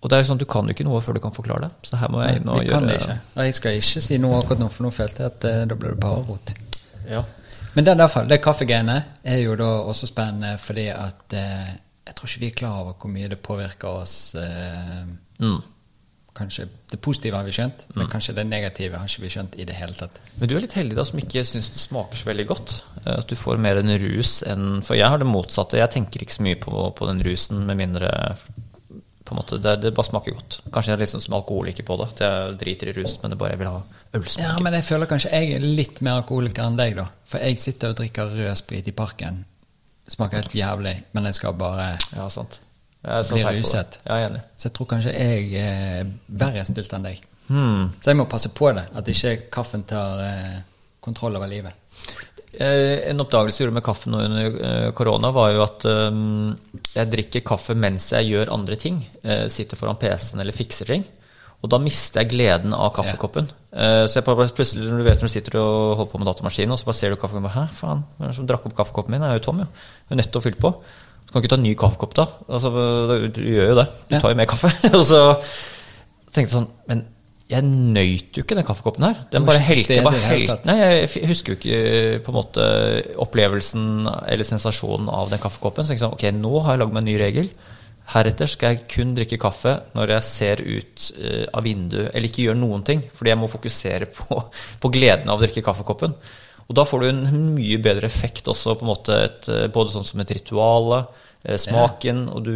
Og 0.01 0.09
det 0.09 0.17
er 0.17 0.23
jo 0.23 0.29
sånn, 0.31 0.39
du 0.41 0.47
kan 0.49 0.65
jo 0.65 0.73
ikke 0.73 0.85
noe 0.87 1.01
før 1.05 1.17
du 1.17 1.21
kan 1.21 1.33
forklare 1.35 1.67
det. 1.67 1.71
Så 1.85 1.99
her 2.01 2.09
må 2.09 2.23
jeg 2.23 2.39
inn 2.39 2.49
og 2.49 2.63
Vi 2.63 2.69
kan 2.71 2.87
gjøre 2.87 2.89
det 2.89 3.01
ikke. 3.03 3.17
Og 3.35 3.45
jeg 3.45 3.57
skal 3.57 3.75
ikke 3.77 4.01
si 4.07 4.17
noe 4.21 4.39
akkurat 4.39 4.63
nå, 4.63 4.69
for 4.73 4.87
nå 4.87 4.91
følte 4.95 5.21
jeg 5.21 5.33
at 5.35 5.45
eh, 5.49 5.61
da 5.69 5.77
ble 5.77 5.91
det 5.93 5.99
bare 6.01 6.23
rot. 6.25 6.53
Ja. 7.09 7.21
Men 7.75 7.85
det, 7.85 7.91
er 7.93 7.99
derfor, 8.01 8.25
det 8.27 8.41
kaffegreiene 8.43 8.97
er 9.23 9.37
jo 9.43 9.53
da 9.59 9.67
også 9.87 10.09
spennende 10.09 10.55
fordi 10.59 10.87
at 10.91 11.35
eh, 11.37 11.69
jeg 12.07 12.17
tror 12.17 12.31
ikke 12.31 12.41
vi 12.41 12.49
er 12.49 12.57
klar 12.57 12.79
over 12.81 12.97
hvor 12.99 13.13
mye 13.13 13.29
det 13.31 13.41
påvirker 13.45 14.01
oss. 14.03 14.15
Eh, 14.35 15.03
Mm. 15.41 15.57
Kanskje 16.37 16.67
Det 16.91 16.99
positive 17.03 17.35
har 17.35 17.43
vi 17.43 17.51
skjønt, 17.55 17.85
men 17.95 18.07
kanskje 18.11 18.33
det 18.37 18.45
negative 18.47 18.97
har 18.99 19.07
ikke 19.07 19.21
vi 19.25 19.29
skjønt 19.33 19.55
i 19.59 19.65
det 19.67 19.75
hele 19.75 19.93
tatt. 19.95 20.19
Men 20.39 20.49
du 20.49 20.55
er 20.57 20.63
litt 20.63 20.75
heldig 20.77 20.95
da 20.97 21.05
som 21.07 21.19
ikke 21.19 21.43
syns 21.47 21.69
det 21.75 21.79
smaker 21.83 22.15
så 22.19 22.29
veldig 22.29 22.45
godt. 22.47 22.73
Eh, 23.05 23.17
At 23.19 23.27
du 23.27 23.35
får 23.35 23.59
mer 23.59 23.77
en 23.81 23.91
rus 23.99 24.37
enn 24.47 24.81
For 24.83 24.95
jeg 24.95 25.07
har 25.11 25.19
det 25.19 25.27
motsatte. 25.27 25.77
Jeg 25.79 25.91
tenker 25.91 26.23
ikke 26.23 26.37
så 26.39 26.43
mye 26.47 26.59
på, 26.59 26.71
på 26.95 27.07
den 27.11 27.21
rusen, 27.27 27.65
med 27.67 27.77
mindre 27.83 28.11
på 29.31 29.35
en 29.35 29.37
måte, 29.37 29.57
det, 29.63 29.75
det 29.83 29.93
bare 29.95 30.07
smaker 30.09 30.33
godt. 30.35 30.57
Kanskje 30.73 30.91
jeg 30.91 30.97
er 30.97 31.03
liksom 31.05 31.21
som 31.23 31.35
alkoholiker 31.37 31.85
på 31.87 31.95
det. 32.01 32.07
At 32.15 32.23
jeg 32.25 32.55
driter 32.63 32.89
i 32.91 32.95
rus, 32.97 33.13
men 33.21 33.31
det 33.31 33.37
bare 33.39 33.53
jeg 33.53 33.59
vil 33.61 33.69
ha 33.71 33.77
ølsmak. 34.17 34.43
Ja, 34.43 34.55
men 34.65 34.73
jeg 34.75 34.83
føler 34.87 35.07
kanskje 35.07 35.31
jeg 35.31 35.53
er 35.55 35.63
litt 35.63 36.01
mer 36.03 36.17
alkoholiker 36.19 36.65
enn 36.67 36.75
deg, 36.79 36.97
da. 36.97 37.05
For 37.29 37.39
jeg 37.39 37.59
sitter 37.61 37.93
og 37.93 37.99
drikker 38.01 38.33
rød 38.33 38.55
sprit 38.59 38.89
i 38.91 38.95
parken. 38.97 39.43
Det 40.03 40.15
smaker 40.17 40.41
helt 40.41 40.55
jævlig, 40.57 40.95
men 41.15 41.29
jeg 41.29 41.37
skal 41.39 41.55
bare 41.55 41.93
Ja, 42.17 42.27
sant. 42.33 42.59
Blir 43.01 43.47
ruset. 43.57 43.99
Ja, 44.05 44.15
jeg 44.19 44.23
er 44.23 44.29
enig. 44.29 44.41
Så 44.57 44.67
jeg 44.69 44.73
tror 44.77 44.89
kanskje 44.91 45.13
jeg 45.17 45.53
er 45.57 46.09
verre 46.41 46.65
stilt 46.67 46.93
enn 46.93 47.07
deg. 47.09 47.21
Hmm. 47.51 47.87
Så 47.99 48.11
jeg 48.13 48.19
må 48.19 48.27
passe 48.29 48.51
på 48.55 48.69
det, 48.77 48.83
at 48.95 49.07
ikke 49.11 49.33
kaffen 49.51 49.83
tar 49.89 50.21
eh, 50.23 50.59
kontroll 51.03 51.35
over 51.39 51.49
livet. 51.49 51.73
Eh, 52.53 53.09
En 53.09 53.19
oppdagelse 53.23 53.57
jeg 53.61 53.65
gjorde 53.67 53.77
med 53.79 53.83
kaffen 53.87 54.13
under 54.17 54.59
eh, 54.69 54.91
korona, 54.97 55.31
var 55.35 55.51
jo 55.55 55.63
at 55.65 55.85
eh, 55.89 56.21
jeg 56.95 57.11
drikker 57.15 57.43
kaffe 57.47 57.75
mens 57.75 58.11
jeg 58.13 58.29
gjør 58.31 58.53
andre 58.53 58.77
ting. 58.79 59.01
Eh, 59.23 59.47
Sitter 59.51 59.79
foran 59.79 59.97
PC-en 59.99 60.43
eller 60.45 60.55
fikser 60.55 60.85
ting. 60.93 61.05
Og 61.61 61.69
da 61.69 61.77
mister 61.77 62.23
jeg 62.23 62.31
gleden 62.31 62.73
av 62.73 62.89
kaffekoppen. 62.95 63.49
Eh, 63.73 64.05
Så 64.09 64.17
jeg 64.19 64.25
bare 64.25 64.47
plutselig, 64.49 64.87
når 64.89 64.97
du 65.03 65.09
vet 65.09 65.21
når 65.21 65.29
du 65.29 65.33
sitter 65.35 65.59
og 65.61 65.95
holder 65.99 66.11
på 66.13 66.21
med 66.21 66.27
datamaskinen, 66.31 66.73
og 66.73 66.79
så 66.81 66.87
bare 66.89 66.97
ser 67.01 67.13
du 67.13 67.19
kaffekoppen 67.21 67.53
Hæ, 67.53 67.65
faen, 67.77 68.01
hvem 68.17 68.33
som 68.33 68.47
drakk 68.49 68.65
opp 68.69 68.77
kaffekoppen 68.79 69.13
min? 69.17 69.21
Jeg 69.27 69.35
er 69.35 69.41
jo 69.41 69.45
tom, 69.49 69.59
jo. 69.61 69.67
Jeg 70.09 70.15
er 70.15 70.21
nødt 70.23 70.31
til 70.33 70.41
å 70.41 70.45
fylle 70.47 70.61
på. 70.63 70.71
Så 71.31 71.37
kan 71.37 71.39
du 71.39 71.45
ikke 71.45 71.53
ta 71.53 71.59
en 71.61 71.63
ny 71.63 71.71
kaffekopp 71.79 72.13
da. 72.17 72.23
Altså, 72.51 72.69
du, 73.31 73.39
gjør 73.39 73.69
jo 73.69 73.75
det. 73.79 73.87
Du 74.09 74.15
tar 74.17 74.33
jo 74.33 74.37
mer 74.41 74.49
kaffe. 74.51 74.67
og 74.97 75.03
så 75.07 75.21
tenkte 76.27 76.41
jeg 76.43 76.55
sånn, 76.57 76.67
men 76.91 77.05
jeg 77.51 77.67
nøyt 77.67 78.35
jo 78.35 78.43
ikke 78.43 78.57
den 78.59 78.67
kaffekoppen 78.67 79.05
her. 79.07 79.21
Den 79.31 79.47
bare 79.47 79.63
helte, 79.63 80.01
bare. 80.03 80.19
Nei, 80.67 80.75
jeg 80.83 81.29
husker 81.31 81.55
jo 81.55 81.59
ikke 81.61 82.19
på 82.25 82.33
en 82.33 82.37
måte 82.37 82.65
opplevelsen 83.23 84.09
eller 84.27 84.47
sensasjonen 84.47 85.07
av 85.11 85.31
den 85.31 85.39
kaffekoppen. 85.39 85.87
Så 85.87 85.95
jeg 85.95 86.03
sånn, 86.03 86.17
ok, 86.19 86.27
nå 86.35 86.51
har 86.65 86.75
jeg 86.75 86.83
lagd 86.83 86.97
meg 86.97 87.03
en 87.05 87.09
ny 87.13 87.15
regel. 87.23 87.51
Heretter 88.11 88.51
skal 88.51 88.75
jeg 88.75 88.85
kun 88.91 89.15
drikke 89.15 89.39
kaffe 89.39 89.77
når 89.95 90.17
jeg 90.17 90.27
ser 90.27 90.63
ut 90.67 91.07
eh, 91.15 91.43
av 91.47 91.63
vinduet, 91.63 92.09
eller 92.11 92.27
ikke 92.27 92.43
gjør 92.49 92.59
noen 92.59 92.83
ting, 92.87 93.03
fordi 93.15 93.31
jeg 93.31 93.39
må 93.39 93.47
fokusere 93.51 94.11
på, 94.19 94.39
på 94.83 94.91
gleden 94.91 95.31
av 95.31 95.39
å 95.39 95.45
drikke 95.45 95.63
kaffekoppen. 95.63 96.17
Og 96.71 96.75
da 96.77 96.85
får 96.87 97.03
du 97.03 97.09
en 97.11 97.23
mye 97.57 97.77
bedre 97.83 98.07
effekt 98.07 98.47
også, 98.47 98.77
på 98.79 98.85
en 98.87 98.91
måte 98.93 99.17
et, 99.25 99.49
eh, 99.51 99.67
både 99.75 99.91
sånn 99.91 100.07
som 100.07 100.21
et 100.23 100.31
ritual, 100.37 101.01
eh, 101.43 101.57
smaken, 101.59 102.29
og 102.31 102.45
du 102.47 102.55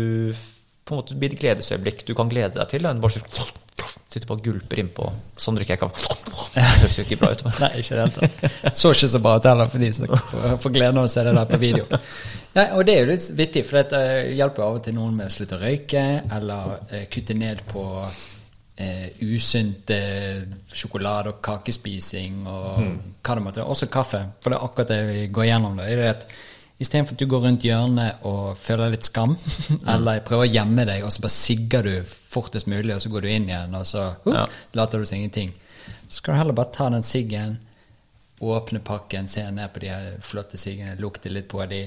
på 0.85 0.93
en 0.95 1.01
måte 1.01 1.17
blir 1.19 1.33
et 1.33 1.39
gledesøyeblikk 1.41 2.05
du 2.07 2.13
kan 2.15 2.29
glede 2.31 2.55
deg 2.55 2.69
til, 2.71 2.85
da, 2.85 2.93
bare 2.93 3.11
så- 3.17 3.51
sitte 4.15 4.27
på 4.29 4.37
og 4.37 4.43
gulper 4.45 4.79
innpå. 4.79 5.09
Sånn 5.35 5.57
drikker 5.57 5.75
jeg 5.75 5.79
kaffe. 5.81 6.07
Det 6.53 6.63
høres 6.63 6.95
jo 6.99 7.03
ikke 7.03 7.17
bra 7.19 7.31
ut. 7.33 7.41
Men. 7.43 7.53
Nei, 7.59 7.71
ikke 7.81 7.97
det. 7.99 8.29
Så 8.79 8.91
ikke 8.95 9.09
så 9.11 9.19
bra 9.19 9.33
ut 9.35 9.43
heller 9.49 9.67
for 9.67 9.77
de 9.83 9.89
som 9.97 10.07
får- 10.07 10.61
får 10.63 10.71
gleden 10.77 10.97
av 11.01 11.09
å 11.09 11.11
se 11.11 11.23
det 11.25 11.33
der 11.35 11.49
på 11.49 11.59
video. 11.59 11.85
Nei, 12.55 12.65
og 12.71 12.85
det 12.87 12.93
er 12.95 13.01
jo 13.03 13.09
litt 13.11 13.25
vittig, 13.35 13.65
for 13.67 13.81
dette 13.81 13.99
hjelper 14.37 14.63
av 14.63 14.77
og 14.77 14.83
til 14.85 14.95
noen 14.95 15.17
med 15.17 15.27
å 15.27 15.33
slutte 15.35 15.57
å 15.59 15.63
røyke, 15.65 16.05
eller 16.31 16.77
eh, 16.93 17.03
kutte 17.11 17.35
ned 17.35 17.65
på 17.67 17.83
eh, 18.77 19.07
usunt 19.21 19.89
eh, 19.89 20.43
sjokolade- 20.73 21.31
og 21.33 21.41
kakespising, 21.45 22.41
og 22.47 22.81
hva 23.23 23.35
det 23.35 23.43
måtte 23.45 23.61
være. 23.63 23.69
Også 23.71 23.87
kaffe, 23.91 24.25
for 24.41 24.51
det 24.51 24.59
er 24.59 24.65
akkurat 24.67 24.91
det 24.93 25.01
vi 25.07 25.27
går 25.27 25.49
gjennom. 25.51 25.77
Det, 25.77 25.87
er 25.93 26.03
det 26.03 26.11
at 26.15 26.27
Istedenfor 26.75 27.15
at 27.15 27.19
du 27.21 27.29
går 27.31 27.39
rundt 27.45 27.63
hjørnet 27.63 28.23
og 28.27 28.57
føler 28.59 28.89
litt 28.91 29.07
skam, 29.07 29.37
eller 29.93 30.19
prøver 30.27 30.43
å 30.43 30.51
gjemme 30.51 30.83
deg, 30.89 31.05
og 31.07 31.13
så 31.15 31.21
bare 31.23 31.31
sigger 31.31 31.85
du 31.87 31.93
fortest 32.03 32.67
mulig, 32.67 32.91
og 32.91 32.99
så 32.99 33.11
går 33.13 33.23
du 33.23 33.29
inn 33.31 33.45
igjen, 33.47 33.77
og 33.79 33.85
så 33.87 34.09
uh, 34.25 34.33
Ja. 34.33 34.41
later 34.75 34.99
du 34.99 35.05
som 35.07 35.15
ingenting. 35.21 35.53
Så 36.09 36.17
skal 36.17 36.33
du 36.33 36.39
heller 36.41 36.57
bare 36.57 36.73
ta 36.75 36.89
den 36.91 37.03
siggen, 37.07 37.55
åpne 38.43 38.81
pakken, 38.83 39.29
se 39.31 39.45
ned 39.55 39.71
på 39.71 39.85
de 39.85 39.87
her 39.93 40.09
flotte 40.19 40.59
siggene, 40.59 40.97
lukte 40.99 41.31
litt 41.31 41.47
på 41.47 41.63
de, 41.71 41.85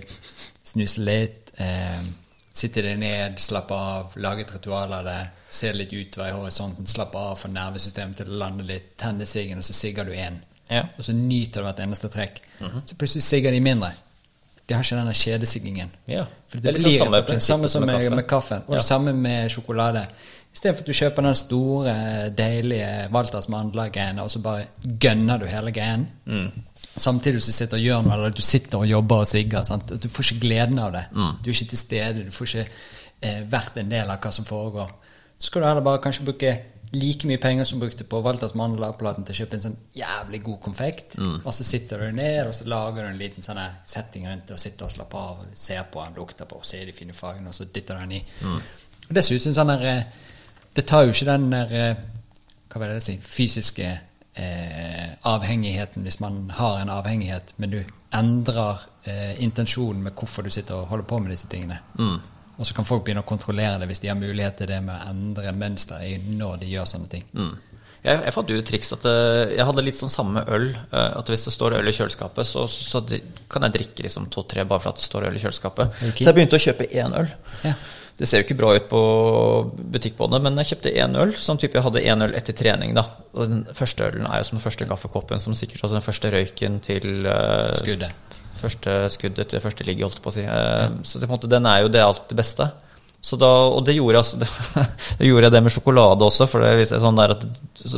snuse 0.64 1.04
litt, 1.04 1.52
eh, 1.60 2.00
sitte 2.58 2.82
deg 2.82 2.98
ned, 2.98 3.38
slappe 3.42 3.76
av, 3.76 4.16
lage 4.18 4.42
et 4.44 4.52
ritual 4.56 4.92
av 4.98 5.04
det, 5.06 5.18
se 5.48 5.70
litt 5.72 5.92
utover 5.94 6.28
i 6.32 6.34
horisonten, 6.34 6.86
slappe 6.90 7.20
av, 7.20 7.36
få 7.38 7.48
nervesystemet 7.54 8.18
til 8.22 8.32
å 8.34 8.40
lande 8.42 8.66
litt, 8.66 8.90
tenne 9.00 9.26
siggen, 9.30 9.60
og 9.62 9.66
så 9.68 9.76
sigger 9.78 10.08
du 10.08 10.12
én. 10.18 10.40
Ja. 10.68 10.82
Og 10.98 11.06
så 11.06 11.14
nyter 11.16 11.62
du 11.62 11.68
hvert 11.68 11.78
eneste 11.86 12.10
trekk. 12.12 12.42
Så 12.84 12.96
plutselig 12.98 13.22
sigger 13.24 13.54
de 13.54 13.60
mindre. 13.64 13.92
De 14.68 14.74
har 14.76 14.84
ikke 14.84 14.98
denne 14.98 15.14
kjedesiggingen. 15.16 15.92
Ja. 16.10 16.26
For 16.50 16.60
Det 16.60 16.74
det, 16.74 16.74
er 16.74 16.82
sånn 16.82 16.90
blir 16.90 16.98
samme 16.98 17.16
det 17.22 17.26
prinsippet 17.30 17.46
samme 17.48 17.68
som 17.72 17.86
med 17.86 17.94
med, 17.94 18.02
kaffe. 18.02 18.16
med 18.18 18.26
kaffen. 18.28 18.62
Og 18.66 18.74
Ja. 18.74 18.80
det 18.82 18.84
samme 18.84 19.12
med 19.16 19.50
sjokolade. 19.54 20.02
Istedenfor 20.52 20.80
at 20.82 20.86
du 20.86 20.92
kjøper 20.92 21.22
den 21.22 21.34
store, 21.34 21.94
deilige 22.36 23.08
Walters 23.12 23.48
mandler-greien, 23.48 24.18
og 24.18 24.30
så 24.30 24.42
bare 24.44 24.66
gønner 25.00 25.38
du 25.40 25.46
hele 25.46 25.72
greien. 25.72 26.08
Mm. 26.26 26.50
Samtidig 26.96 27.42
som 27.42 27.52
du 27.52 27.56
sitter 27.56 27.78
og 27.78 27.84
gjør 27.84 28.06
noe, 28.06 28.14
eller 28.16 28.34
du 28.34 28.42
sitter 28.42 28.80
og 28.80 28.88
jobber 28.90 29.24
og 29.24 29.28
sigger. 29.30 29.66
Sant? 29.66 29.92
Du 30.02 30.08
får 30.08 30.32
ikke 30.32 30.46
gleden 30.46 30.80
av 30.82 30.94
det. 30.96 31.04
Mm. 31.14 31.36
Du 31.42 31.50
er 31.50 31.54
ikke 31.54 31.72
til 31.74 31.82
stede. 31.82 32.24
Du 32.26 32.34
får 32.34 32.48
ikke 32.48 32.64
eh, 33.20 33.44
vært 33.50 33.78
en 33.78 33.92
del 33.92 34.10
av 34.10 34.18
hva 34.22 34.32
som 34.34 34.48
foregår. 34.48 34.90
Så 35.38 35.50
skal 35.50 35.62
du 35.62 35.68
heller 35.68 35.86
bare 35.86 36.02
kanskje 36.02 36.26
bruke 36.26 36.56
like 36.92 37.28
mye 37.28 37.38
penger 37.38 37.64
som 37.64 37.78
du 37.78 37.84
brukte 37.84 38.04
på 38.08 38.20
Walters 38.24 38.54
mandelapparaten 38.56 39.26
til 39.26 39.34
å 39.34 39.38
kjøpe 39.42 39.58
en 39.58 39.64
sånn 39.66 39.76
jævlig 39.96 40.40
god 40.46 40.58
konfekt. 40.64 41.18
Mm. 41.20 41.36
Og 41.42 41.52
så 41.54 41.66
sitter 41.66 42.02
du 42.02 42.16
ned, 42.16 42.40
og 42.48 42.54
så 42.56 42.66
lager 42.70 43.04
du 43.04 43.10
en 43.10 43.20
liten 43.20 43.44
sånn 43.44 43.60
setting 43.86 44.28
rundt 44.28 44.48
det, 44.48 44.56
og 44.56 44.62
sitter 44.62 44.88
og 44.88 44.94
slapper 44.94 45.18
av, 45.20 45.42
og 45.44 45.58
ser 45.58 45.84
på 45.92 46.04
den, 46.04 46.16
lukter 46.16 46.48
på, 46.48 46.60
og 46.62 46.68
ser 46.68 46.88
de 46.88 46.96
fine 46.96 47.16
fargene, 47.16 47.52
og 47.52 47.58
så 47.58 47.68
dytter 47.68 47.98
du 47.98 48.06
den 48.06 48.16
i. 48.18 48.22
Mm. 48.40 48.60
Og 49.08 49.20
jeg 49.20 49.40
sånn 49.40 49.72
der 49.72 49.84
eh, 49.88 50.06
Det 50.76 50.84
tar 50.84 51.06
jo 51.06 51.14
ikke 51.14 51.26
den 51.30 51.46
der 51.48 51.70
eh, 51.72 52.00
Hva 52.68 52.80
vil 52.82 52.90
jeg 52.98 53.04
si 53.06 53.14
fysiske 53.24 53.86
eh, 54.38 55.12
avhengigheten 55.28 56.06
hvis 56.06 56.20
man 56.22 56.44
har 56.56 56.80
en 56.80 56.92
avhengighet, 56.94 57.54
men 57.58 57.74
du 57.74 57.78
endrer 58.14 58.84
eh, 59.04 59.34
intensjonen 59.44 60.02
med 60.06 60.14
hvorfor 60.16 60.46
du 60.46 60.50
sitter 60.54 60.78
og 60.78 60.88
holder 60.92 61.08
på 61.10 61.18
med 61.20 61.34
disse 61.34 61.50
tingene. 61.50 61.80
Og 62.58 62.66
så 62.66 62.74
kan 62.74 62.86
folk 62.88 63.04
begynne 63.06 63.22
å 63.22 63.28
kontrollere 63.28 63.78
det 63.78 63.86
hvis 63.90 64.00
de 64.02 64.08
har 64.10 64.18
mulighet 64.18 64.56
til 64.58 64.70
det 64.70 64.80
med 64.82 64.94
å 64.96 65.10
endre 65.12 65.52
mønster 65.54 66.02
i 66.06 66.16
når 66.18 66.62
de 66.62 66.70
gjør 66.72 66.88
sånne 66.90 67.10
ting. 67.12 67.26
Mm. 67.34 67.52
Jeg, 67.98 68.18
jeg 68.24 68.32
fant 68.34 68.50
jo 68.50 68.56
et 68.62 68.66
triks 68.66 68.92
at 68.94 69.06
eh, 69.10 69.56
jeg 69.58 69.66
hadde 69.68 69.82
litt 69.84 69.98
sånn 69.98 70.10
samme 70.12 70.44
øl. 70.54 70.68
eh, 70.70 71.12
At 71.18 71.30
hvis 71.30 71.44
det 71.48 71.52
står 71.54 71.76
øl 71.80 71.90
i 71.90 71.94
kjøleskapet, 71.94 72.46
så, 72.46 72.64
så 72.70 73.02
kan 73.50 73.66
jeg 73.66 73.74
drikke 73.74 74.06
liksom 74.06 74.28
to-tre 74.34 74.64
bare 74.70 74.82
for 74.84 74.94
at 74.94 75.00
det 75.02 75.06
står 75.06 75.28
øl 75.28 75.38
i 75.38 75.42
kjøleskapet. 75.42 75.96
Okay. 75.98 76.22
Så 76.22 76.30
jeg 76.30 76.38
begynte 76.38 76.60
å 76.60 76.62
kjøpe 76.62 76.86
én 76.94 77.16
øl. 77.18 77.32
Ja. 77.66 77.74
Det 78.18 78.26
ser 78.26 78.40
jo 78.40 78.48
ikke 78.48 78.58
bra 78.58 78.72
ut 78.74 78.88
på 78.90 79.00
butikkbåndet, 79.94 80.42
men 80.42 80.58
jeg 80.58 80.72
kjøpte 80.72 80.94
én 80.98 81.12
øl. 81.22 81.30
Sånn 81.38 81.60
type 81.62 81.78
jeg 81.78 81.84
hadde 81.86 82.02
én 82.02 82.24
øl 82.26 82.34
etter 82.34 82.56
trening. 82.58 82.96
da 82.96 83.04
Og 83.38 83.44
den 83.52 83.60
første 83.78 84.08
ølen 84.08 84.26
er 84.26 84.40
jo 84.40 84.48
som 84.48 84.58
den 84.58 84.64
første 84.64 84.88
kaffekoppen, 84.90 85.42
som 85.42 85.54
sikkert 85.54 85.84
altså 85.84 85.94
den 86.00 86.06
første 86.06 86.32
røyken 86.34 86.80
til 86.82 87.28
uh, 87.30 87.70
Skuddet. 87.78 88.10
Første 88.58 88.96
skuddet 89.14 89.52
til 89.52 89.62
første 89.62 89.86
ligget, 89.86 90.08
holdt 90.08 90.18
jeg 90.18 90.24
på 90.24 90.32
å 90.32 90.34
si. 90.34 90.42
Eh, 90.42 90.96
Så 91.06 91.20
det, 91.20 91.28
på 91.28 91.30
en 91.30 91.38
måte, 91.38 91.50
den 91.52 91.66
er 91.70 91.84
jo 91.84 91.92
det 91.94 92.02
alt 92.02 92.24
det 92.26 92.40
beste. 92.40 92.66
Så 93.28 93.36
da, 93.36 93.48
og 93.68 93.82
det 93.84 93.96
gjorde, 93.98 94.22
jeg, 94.22 94.48
det, 95.18 95.26
gjorde 95.28 95.48
jeg 95.48 95.54
det 95.54 95.60
med 95.66 95.74
sjokolade 95.74 96.24
også, 96.24 96.46
for 96.48 96.64
det 96.64 96.86
er 96.86 97.02
sånn 97.02 97.18
der 97.18 97.34
at 97.34 97.42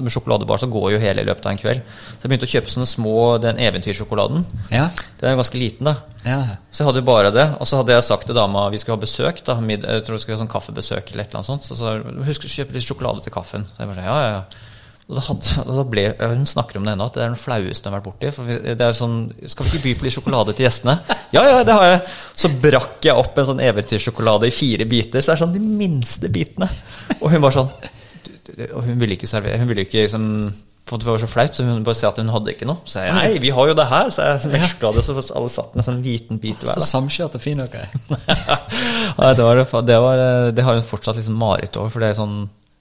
med 0.01 0.11
sjokoladebar 0.11 0.59
så 0.59 0.69
går 0.71 0.97
jo 0.97 1.03
hele 1.03 1.23
i 1.23 1.29
løpet 1.29 1.47
av 1.47 1.53
en 1.53 1.61
kveld. 1.61 1.85
Så 1.85 2.25
jeg 2.25 2.33
begynte 2.33 2.49
å 2.49 2.53
kjøpe 2.55 2.73
sånne 2.75 2.89
små, 2.91 3.17
den 3.45 3.61
eventyrsjokoladen. 3.63 4.43
Ja. 4.75 4.89
Den 5.21 5.29
er 5.31 5.37
jo 5.37 5.43
ganske 5.45 5.61
liten, 5.61 5.91
da. 5.93 5.95
ja. 6.27 6.41
Så 6.71 6.83
jeg 6.83 6.91
hadde 6.91 7.03
jo 7.05 7.09
bare 7.11 7.31
det. 7.35 7.47
Og 7.61 7.71
så 7.71 7.79
hadde 7.79 7.95
jeg 7.95 8.07
sagt 8.09 8.27
til 8.31 8.39
dama 8.39 8.67
vi 8.73 8.81
skulle 8.83 8.99
ha 8.99 9.05
besøk. 9.05 9.45
da, 9.47 9.59
Jeg 9.61 10.07
tror 10.07 10.17
vi 10.17 10.25
skulle 10.25 10.39
ha 10.39 10.43
sånn 10.43 10.51
kaffebesøk 10.51 11.13
eller 11.13 11.25
et 11.27 11.31
eller 11.31 11.43
annet 11.43 11.51
sånt. 11.53 11.69
Så 11.69 11.95
hun 12.01 12.27
husk 12.27 12.47
å 12.47 12.53
kjøpe 12.57 12.75
litt 12.75 12.87
sjokolade 12.87 13.23
til 13.27 13.35
kaffen. 13.35 13.69
Så 13.71 13.85
jeg 13.85 13.93
bare 13.93 14.09
ja, 14.09 14.19
ja, 14.25 14.35
ja. 14.41 14.67
Da 15.11 15.23
hadde, 15.27 15.65
da 15.67 15.85
ble, 15.91 16.05
Hun 16.21 16.47
snakker 16.47 16.79
om 16.79 16.85
det 16.87 16.93
ennå, 16.95 17.09
at 17.11 17.17
det 17.19 17.25
er 17.25 17.33
den 17.33 17.41
flaueste 17.41 17.89
hun 17.89 17.97
har 17.97 18.01
vært 18.01 18.09
borti. 18.11 18.31
For 18.37 18.47
det 18.47 18.87
er 18.87 18.97
sånn, 18.97 19.19
Skal 19.51 19.67
vi 19.67 19.73
ikke 19.73 19.85
by 19.89 19.95
på 19.99 20.07
litt 20.07 20.17
sjokolade 20.17 20.55
til 20.55 20.69
gjestene? 20.69 20.97
Ja, 21.35 21.43
ja, 21.47 21.61
det 21.67 21.75
har 21.75 21.87
jeg. 21.89 22.01
Så 22.39 22.53
brakk 22.63 22.99
jeg 23.11 23.19
opp 23.19 23.39
en 23.41 23.49
sånn 23.51 23.63
eventyrsjokolade 23.65 24.51
i 24.51 24.55
fire 24.55 24.87
biter. 24.91 25.19
Så 25.23 25.33
det 25.33 25.37
er 25.37 25.43
sånn 25.45 25.57
de 25.57 25.63
minste 25.65 26.31
bitene. 26.31 26.71
Og 27.19 27.31
hun 27.35 27.43
var 27.43 27.57
sånn 27.57 27.73
Og 28.71 28.83
hun 28.87 28.99
ville 28.99 29.15
ikke 29.15 29.29
servere 29.31 29.61
Hun 29.61 29.69
ville 29.71 29.85
ikke 29.87 30.05
liksom 30.05 30.27
det 30.91 31.07
var 31.07 31.21
så 31.23 31.27
flaut, 31.31 31.55
så 31.55 31.63
hun 31.63 31.85
bare 31.87 31.95
sa 31.95 32.09
at 32.09 32.17
hun 32.19 32.33
hadde 32.35 32.51
ikke 32.51 32.67
noe. 32.67 32.81
Så 32.83 32.97
sa 32.97 33.03
jeg 33.05 33.15
nei, 33.15 33.39
vi 33.39 33.53
har 33.55 33.69
jo 33.71 33.75
det 33.79 33.85
her, 33.87 34.09
så 34.11 34.25
jeg 34.27 34.51
melkesjokolade, 34.51 35.05
så 35.07 35.15
alle 35.39 35.53
satt 35.53 35.77
med 35.79 35.87
sånn 35.87 36.01
liten 36.03 36.41
bit 36.43 36.65
hver. 36.65 36.73
Så 36.75 36.83
samkjørte 36.89 37.39
fin 37.39 37.61
dere 37.63 37.85
er. 37.87 39.37
Det, 39.39 39.45
var, 39.45 39.61
det, 39.87 39.99
var, 40.03 40.23
eh, 40.25 40.49
det 40.57 40.65
har 40.67 40.81
hun 40.81 40.89
fortsatt 40.89 41.21
liksom 41.21 41.37
mareritt 41.39 41.79
over, 41.79 41.93
for 41.95 42.03
det 42.03 42.11
er 42.11 42.19
sånn 42.19 42.41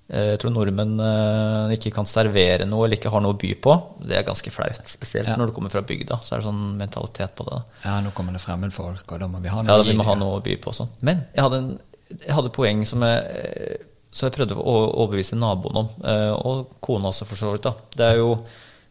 Jeg 0.10 0.40
tror 0.42 0.50
nordmenn 0.56 0.96
eh, 1.06 1.74
ikke 1.76 1.92
kan 1.94 2.08
servere 2.10 2.66
noe 2.66 2.88
eller 2.88 2.98
ikke 2.98 3.12
har 3.14 3.22
noe 3.22 3.36
å 3.36 3.38
by 3.38 3.52
på. 3.62 3.76
Det 4.02 4.16
er 4.18 4.24
ganske 4.26 4.50
flaut, 4.52 4.80
spesielt 4.90 5.28
Ja. 5.30 5.36
når 5.38 5.52
du 5.52 5.54
kommer 5.54 5.70
fra 5.70 5.84
bygda. 5.86 6.18
Så 6.26 6.34
er 6.34 6.42
det 6.42 6.48
sånn 6.48 6.64
mentalitet 6.80 7.36
på 7.38 7.46
det. 7.46 7.60
Ja, 7.84 8.00
nå 8.02 8.10
kommer 8.18 8.34
det 8.34 8.42
fremmedfolk, 8.42 9.06
og 9.12 9.20
da 9.22 9.28
må 9.30 9.42
vi 9.44 9.50
ha 9.54 9.62
noe 9.62 9.70
Ja, 9.70 9.76
å 9.78 9.84
da 9.84 9.84
vil 9.86 9.94
gi 9.94 9.98
man 10.02 10.08
ha 10.08 10.16
noe 10.16 10.40
å 10.40 10.44
by 10.44 10.56
på 10.64 10.74
sånn. 10.74 10.90
Men 11.06 11.22
jeg 11.36 11.44
hadde, 11.46 11.58
en, 11.62 11.80
jeg 12.26 12.34
hadde 12.40 12.50
poeng 12.58 12.82
som 12.90 13.06
jeg, 13.06 13.20
eh, 13.44 13.86
jeg 14.26 14.34
prøvde 14.34 14.58
å 14.58 14.76
overbevise 15.06 15.38
naboen 15.38 15.78
om, 15.84 15.90
eh, 16.04 16.32
og 16.34 16.74
kona 16.82 17.12
også 17.14 17.28
for 17.30 17.36
så 17.38 17.52
vidt. 17.54 17.68
da. 17.70 17.76
Det 17.96 18.08
er 18.14 18.18
jo 18.18 18.32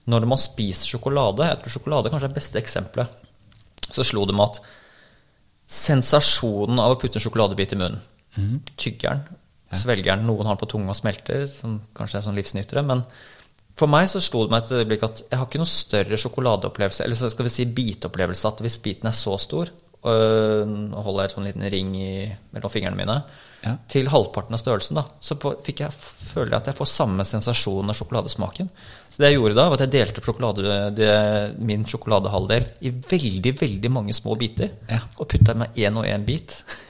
når 0.07 0.25
man 0.31 0.39
spiser 0.39 0.87
sjokolade, 0.87 1.45
jeg 1.51 1.59
tror 1.65 1.75
sjokolade 1.81 2.11
kanskje 2.15 2.25
er 2.25 2.33
det 2.33 2.39
beste 2.39 2.63
eksempelet, 2.63 3.09
så 3.91 4.05
slo 4.07 4.23
det 4.25 4.35
meg 4.39 4.55
at 4.55 4.61
sensasjonen 5.69 6.79
av 6.81 6.95
å 6.95 7.01
putte 7.01 7.19
en 7.19 7.25
sjokoladebit 7.27 7.75
i 7.75 7.77
munnen, 7.81 8.01
tygger 8.79 9.19
den, 9.19 9.38
svelger 9.77 10.17
den, 10.17 10.27
noen 10.27 10.47
har 10.47 10.55
den 10.57 10.63
på 10.63 10.71
tunga 10.71 10.95
og 10.95 10.97
smelter, 10.97 11.47
som 11.51 11.81
kanskje 11.95 12.19
er 12.19 12.23
sånn 12.29 12.39
livsnytere, 12.39 12.85
men 12.87 13.03
for 13.79 13.87
meg 13.87 14.09
så 14.11 14.19
slo 14.21 14.45
det 14.47 14.51
meg 14.51 14.65
et 14.65 14.73
øyeblikk 14.81 15.03
at 15.07 15.21
jeg 15.31 15.39
har 15.39 15.47
ikke 15.47 15.61
noe 15.61 15.71
større 15.71 16.17
sjokoladeopplevelse, 16.19 17.05
eller 17.05 17.15
så 17.21 17.29
skal 17.31 17.47
vi 17.47 17.53
si 17.55 17.67
biteopplevelse, 17.67 18.49
at 18.49 18.63
hvis 18.65 18.79
biten 18.83 19.07
er 19.07 19.15
så 19.15 19.37
stor, 19.39 19.69
øh, 20.09 20.65
nå 20.67 21.03
holder 21.05 21.23
jeg 21.23 21.31
et 21.31 21.37
sånn 21.37 21.47
liten 21.47 21.69
ring 21.71 21.93
i, 21.99 22.09
mellom 22.55 22.71
fingrene 22.75 22.97
mine, 22.99 23.23
Ja. 23.63 23.73
til 23.91 24.07
halvparten 24.07 24.55
av 24.55 24.61
størrelsen, 24.63 24.95
da, 24.95 25.03
så 25.21 25.35
på, 25.35 25.51
fikk 25.67 25.81
jeg, 25.83 25.91
føler 25.93 26.53
jeg 26.53 26.61
at 26.63 26.67
jeg 26.71 26.77
får 26.79 26.87
samme 26.87 27.25
sensasjon 27.27 27.91
av 27.91 27.97
sjokoladesmaken. 27.99 28.69
Så 29.11 29.19
det 29.19 29.33
jeg 29.33 29.39
gjorde 29.41 29.57
da, 29.59 29.65
var 29.69 29.75
at 29.81 29.87
jeg 29.87 29.95
delte 29.97 30.23
sjokolade, 30.23 30.95
det, 30.95 31.09
min 31.59 31.83
sjokoladehalvdel 31.85 32.69
i 32.87 32.91
veldig, 32.91 33.55
veldig 33.61 33.91
mange 33.91 34.15
små 34.15 34.37
biter, 34.39 34.71
Ja. 34.89 35.01
og 35.19 35.27
putta 35.29 35.53
i 35.55 35.59
meg 35.59 35.75
én 35.75 35.99
og 35.99 36.05
én 36.07 36.25
bit. 36.25 36.63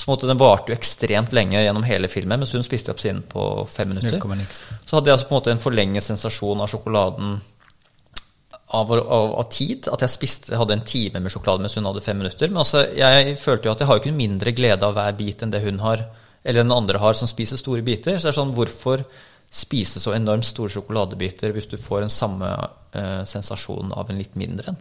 Så 0.00 0.08
måtte 0.08 0.28
den 0.30 0.38
varte 0.40 0.72
jo 0.72 0.76
ekstremt 0.78 1.34
lenge 1.36 1.60
gjennom 1.60 1.84
hele 1.84 2.08
filmen, 2.08 2.40
mens 2.40 2.54
hun 2.56 2.62
spiste 2.64 2.88
opp 2.94 3.02
sin 3.02 3.18
på 3.28 3.42
fem 3.68 3.90
minutter. 3.92 4.16
0. 4.16 4.44
Så 4.80 4.96
hadde 4.96 5.10
jeg 5.10 5.18
altså 5.18 5.26
på 5.28 5.34
en 5.34 5.36
måte 5.36 5.52
en 5.52 5.60
forlenget 5.60 6.06
sensasjon 6.06 6.62
av 6.64 6.70
sjokoladen 6.72 7.34
av, 8.78 8.92
av, 8.92 9.34
av 9.42 9.50
tid. 9.52 9.90
At 9.92 10.06
jeg 10.06 10.14
spiste, 10.14 10.56
hadde 10.56 10.78
en 10.78 10.86
time 10.88 11.20
med 11.20 11.34
sjokolade 11.34 11.66
mens 11.66 11.76
hun 11.76 11.90
hadde 11.90 12.04
fem 12.06 12.16
minutter. 12.16 12.48
Men 12.48 12.62
altså, 12.62 12.86
jeg 12.96 13.36
følte 13.42 13.68
jo 13.68 13.74
at 13.74 13.84
jeg 13.84 13.90
har 13.90 13.98
jo 13.98 14.04
ikke 14.06 14.16
mindre 14.22 14.56
glede 14.56 14.88
av 14.88 14.96
hver 14.96 15.20
bit 15.20 15.44
enn 15.44 15.52
det 15.52 15.60
hun 15.66 15.82
har, 15.84 16.06
eller 16.40 16.64
den 16.64 16.78
andre 16.78 17.04
har, 17.04 17.20
som 17.20 17.28
spiser 17.28 17.60
store 17.60 17.84
biter. 17.84 18.16
Så 18.16 18.30
det 18.30 18.32
er 18.32 18.40
sånn, 18.40 18.56
hvorfor 18.56 19.04
spise 19.52 20.00
så 20.00 20.16
enormt 20.16 20.48
store 20.48 20.72
sjokoladebiter 20.72 21.52
hvis 21.52 21.68
du 21.74 21.76
får 21.76 22.06
den 22.06 22.14
samme 22.14 22.54
eh, 22.96 23.20
sensasjonen 23.28 23.92
av 23.92 24.08
en 24.08 24.24
litt 24.24 24.40
mindre 24.40 24.72
en? 24.72 24.80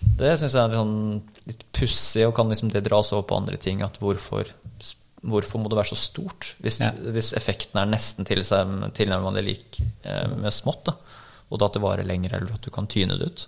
Det 0.00 0.32
syns 0.40 0.54
jeg 0.56 0.62
er 0.64 0.74
sånn 0.76 1.22
litt 1.48 1.64
pussig, 1.76 2.26
og 2.28 2.34
kan 2.36 2.48
liksom 2.52 2.70
det 2.72 2.82
dras 2.86 3.12
over 3.12 3.26
på 3.28 3.36
andre 3.40 3.56
ting. 3.60 3.82
At 3.82 3.98
hvorfor, 4.00 4.48
hvorfor 5.22 5.60
må 5.62 5.68
det 5.72 5.78
være 5.80 5.92
så 5.92 5.96
stort, 6.00 6.54
hvis, 6.64 6.80
Ja. 6.80 6.90
hvis 6.92 7.32
effekten 7.36 7.80
er 7.80 7.86
nesten 7.90 8.24
til 8.28 8.42
seg 8.44 8.92
tilnærmet 8.96 9.44
lik 9.44 9.80
eh, 10.04 10.28
med 10.36 10.52
smått? 10.52 10.84
da 10.84 10.94
Og 11.50 11.58
da 11.58 11.66
at 11.66 11.72
det 11.74 11.82
varer 11.82 12.04
lenger, 12.06 12.36
eller 12.36 12.52
at 12.54 12.62
du 12.62 12.70
kan 12.70 12.86
tyne 12.86 13.16
det 13.18 13.26
ut. 13.26 13.46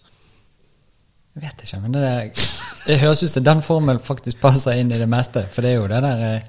Jeg 1.35 1.43
vet 1.47 1.63
ikke, 1.65 1.81
men 1.81 1.93
det, 1.93 2.01
der, 2.03 2.49
det 2.87 2.99
høres 3.01 3.23
ut 3.23 3.31
som 3.31 3.45
den 3.45 3.63
formelen 3.65 4.03
faktisk 4.05 4.41
passer 4.43 4.77
inn 4.77 4.91
i 4.93 4.99
det 5.01 5.09
meste. 5.09 5.47
For 5.49 5.63
det 5.65 5.71
er 5.71 5.79
jo 5.79 5.87
det 5.89 6.01
der 6.05 6.25
eh, 6.27 6.43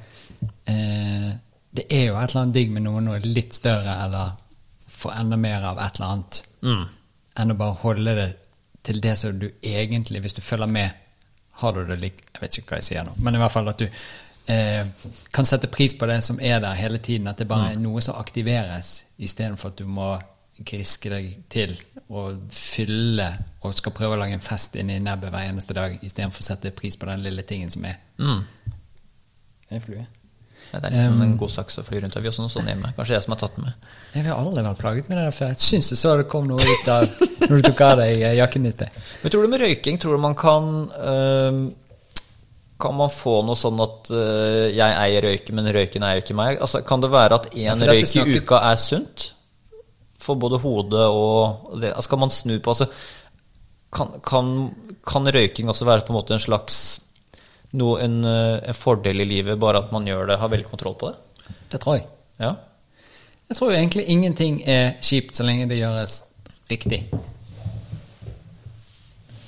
eh, 0.68 1.30
Det 1.74 1.86
er 1.90 2.04
jo 2.10 2.16
et 2.20 2.30
eller 2.30 2.42
annet 2.44 2.54
digg 2.54 2.72
med 2.72 2.84
noe 2.86 3.00
noe 3.02 3.20
litt 3.24 3.54
større, 3.54 3.96
eller 4.06 4.34
få 4.94 5.10
enda 5.16 5.38
mer 5.38 5.64
av 5.72 5.80
et 5.80 5.96
eller 6.00 6.10
annet, 6.12 6.44
Mm. 6.64 6.84
enn 7.36 7.52
å 7.52 7.58
bare 7.58 7.74
holde 7.82 8.16
det 8.16 8.28
til 8.84 9.00
det 9.04 9.16
som 9.20 9.40
du 9.40 9.50
egentlig, 9.62 10.22
hvis 10.22 10.36
du 10.38 10.42
følger 10.42 10.68
med, 10.68 10.90
har 11.62 11.72
du 11.72 11.86
det 11.86 12.00
lik 12.02 12.22
Jeg 12.34 12.42
vet 12.42 12.58
ikke 12.58 12.74
hva 12.74 12.80
jeg 12.82 12.90
sier 12.90 13.06
nå, 13.06 13.14
men 13.18 13.36
i 13.36 13.42
hvert 13.42 13.54
fall 13.54 13.70
at 13.70 13.80
du 13.80 13.86
eh, 13.86 14.86
kan 15.32 15.46
sette 15.46 15.70
pris 15.72 15.94
på 15.94 16.10
det 16.10 16.20
som 16.26 16.40
er 16.42 16.60
der 16.60 16.74
hele 16.74 16.98
tiden. 16.98 17.28
At 17.28 17.40
det 17.40 17.48
bare 17.48 17.72
er 17.74 17.80
noe 17.80 18.02
som 18.02 18.18
aktiveres, 18.20 19.06
istedenfor 19.18 19.74
at 19.74 19.80
du 19.80 19.88
må 19.88 20.16
griske 20.64 21.10
deg 21.10 21.30
til 21.50 21.74
og 22.14 22.52
fylle 22.54 23.30
og 23.66 23.74
skal 23.74 23.94
prøve 23.96 24.18
å 24.18 24.20
lage 24.22 24.38
en 24.38 24.44
fest 24.44 24.76
inni 24.78 25.00
nebbet 25.02 25.34
hver 25.34 25.48
eneste 25.50 25.74
dag, 25.78 25.96
istedenfor 26.02 26.44
å 26.44 26.50
sette 26.50 26.74
pris 26.76 26.98
på 27.00 27.10
den 27.10 27.24
lille 27.26 27.46
tingen 27.48 27.72
som 27.74 27.86
er. 27.90 27.98
Mm. 28.20 28.44
Er 29.70 29.78
det 29.78 29.86
flue? 29.86 30.06
Det 30.74 30.90
er 30.90 30.94
liksom 30.96 31.22
en 31.22 31.36
god 31.38 31.52
saks 31.54 31.78
å 31.78 31.84
fly 31.86 32.00
rundt. 32.02 32.16
Vi 32.18 32.26
har 32.26 32.32
også 32.32 32.46
noe 32.48 32.52
sånt 32.52 32.70
hjemme. 32.72 32.90
Kanskje 32.98 33.14
jeg 33.14 33.26
som 33.26 33.36
har 33.36 33.40
tatt 33.44 33.58
den 33.60 33.68
med. 33.68 33.92
Jeg 34.16 34.26
har 34.26 34.40
aldri 34.42 34.64
vært 34.66 34.80
plaget 34.82 35.12
med 35.12 35.20
det 35.20 35.26
der 35.28 35.36
før. 35.38 35.52
Jeg 35.54 35.68
syns 35.68 35.90
det 35.92 35.98
så 36.00 36.16
det 36.18 36.26
kom 36.32 36.48
noe 36.50 36.66
ut 36.66 36.90
av 36.90 37.06
når 37.44 37.54
du 37.54 37.68
tok 37.68 37.84
av 37.86 38.02
deg 38.02 38.24
eh, 38.24 38.36
jakken 38.40 38.66
i 38.66 38.74
sted. 38.74 38.98
Men 39.22 39.36
tror 39.36 39.46
du 39.46 39.52
med 39.52 39.62
røyking, 39.62 40.00
tror 40.02 40.18
du 40.18 40.24
man 40.24 40.38
kan 40.40 40.72
um, 40.90 41.62
Kan 42.82 42.98
man 42.98 43.14
få 43.14 43.36
noe 43.46 43.60
sånn 43.60 43.78
at 43.86 44.10
uh, 44.12 44.66
jeg 44.74 44.98
eier 45.04 45.30
røyken, 45.30 45.60
men 45.60 45.70
røyken 45.78 46.08
eier 46.08 46.24
ikke 46.24 46.38
meg? 46.42 46.58
Altså, 46.58 46.82
kan 46.88 47.06
det 47.06 47.14
være 47.14 47.38
at 47.38 47.50
én 47.54 47.70
Ja, 47.70 47.78
røyk 47.78 48.18
i 48.18 48.40
uka 48.42 48.64
er 48.72 48.82
sunt? 48.82 49.30
For 50.24 50.40
både 50.40 50.58
hodet 50.64 51.06
og 51.06 51.78
det, 51.78 51.94
altså, 51.94 52.16
Kan 52.16 52.26
man 52.26 52.34
snu 52.34 52.58
på 52.58 52.74
altså, 52.74 52.90
kan, 53.94 54.18
kan, 54.26 54.54
kan 55.06 55.30
røyking 55.30 55.70
også 55.70 55.86
være 55.86 56.08
på 56.08 56.16
en 56.16 56.18
måte 56.18 56.34
en 56.34 56.42
slags 56.42 56.80
noe, 57.74 58.00
en, 58.06 58.20
øh, 58.26 58.60
en 58.68 58.74
fordel 58.78 59.22
i 59.24 59.26
livet, 59.26 59.60
bare 59.60 59.78
at 59.84 59.92
man 59.92 60.06
gjør 60.08 60.28
det, 60.30 60.40
har 60.40 60.52
veldig 60.52 60.68
kontroll 60.70 60.96
på 61.00 61.10
det? 61.12 61.56
Det 61.72 61.80
tror 61.82 61.96
jeg. 61.98 62.06
Ja. 62.40 62.54
Jeg 63.50 63.58
tror 63.58 63.72
jo 63.72 63.78
egentlig 63.78 64.06
ingenting 64.10 64.62
er 64.66 64.94
kjipt 65.02 65.36
så 65.36 65.44
lenge 65.44 65.68
det 65.70 65.78
gjøres 65.82 66.20
riktig. 66.72 67.04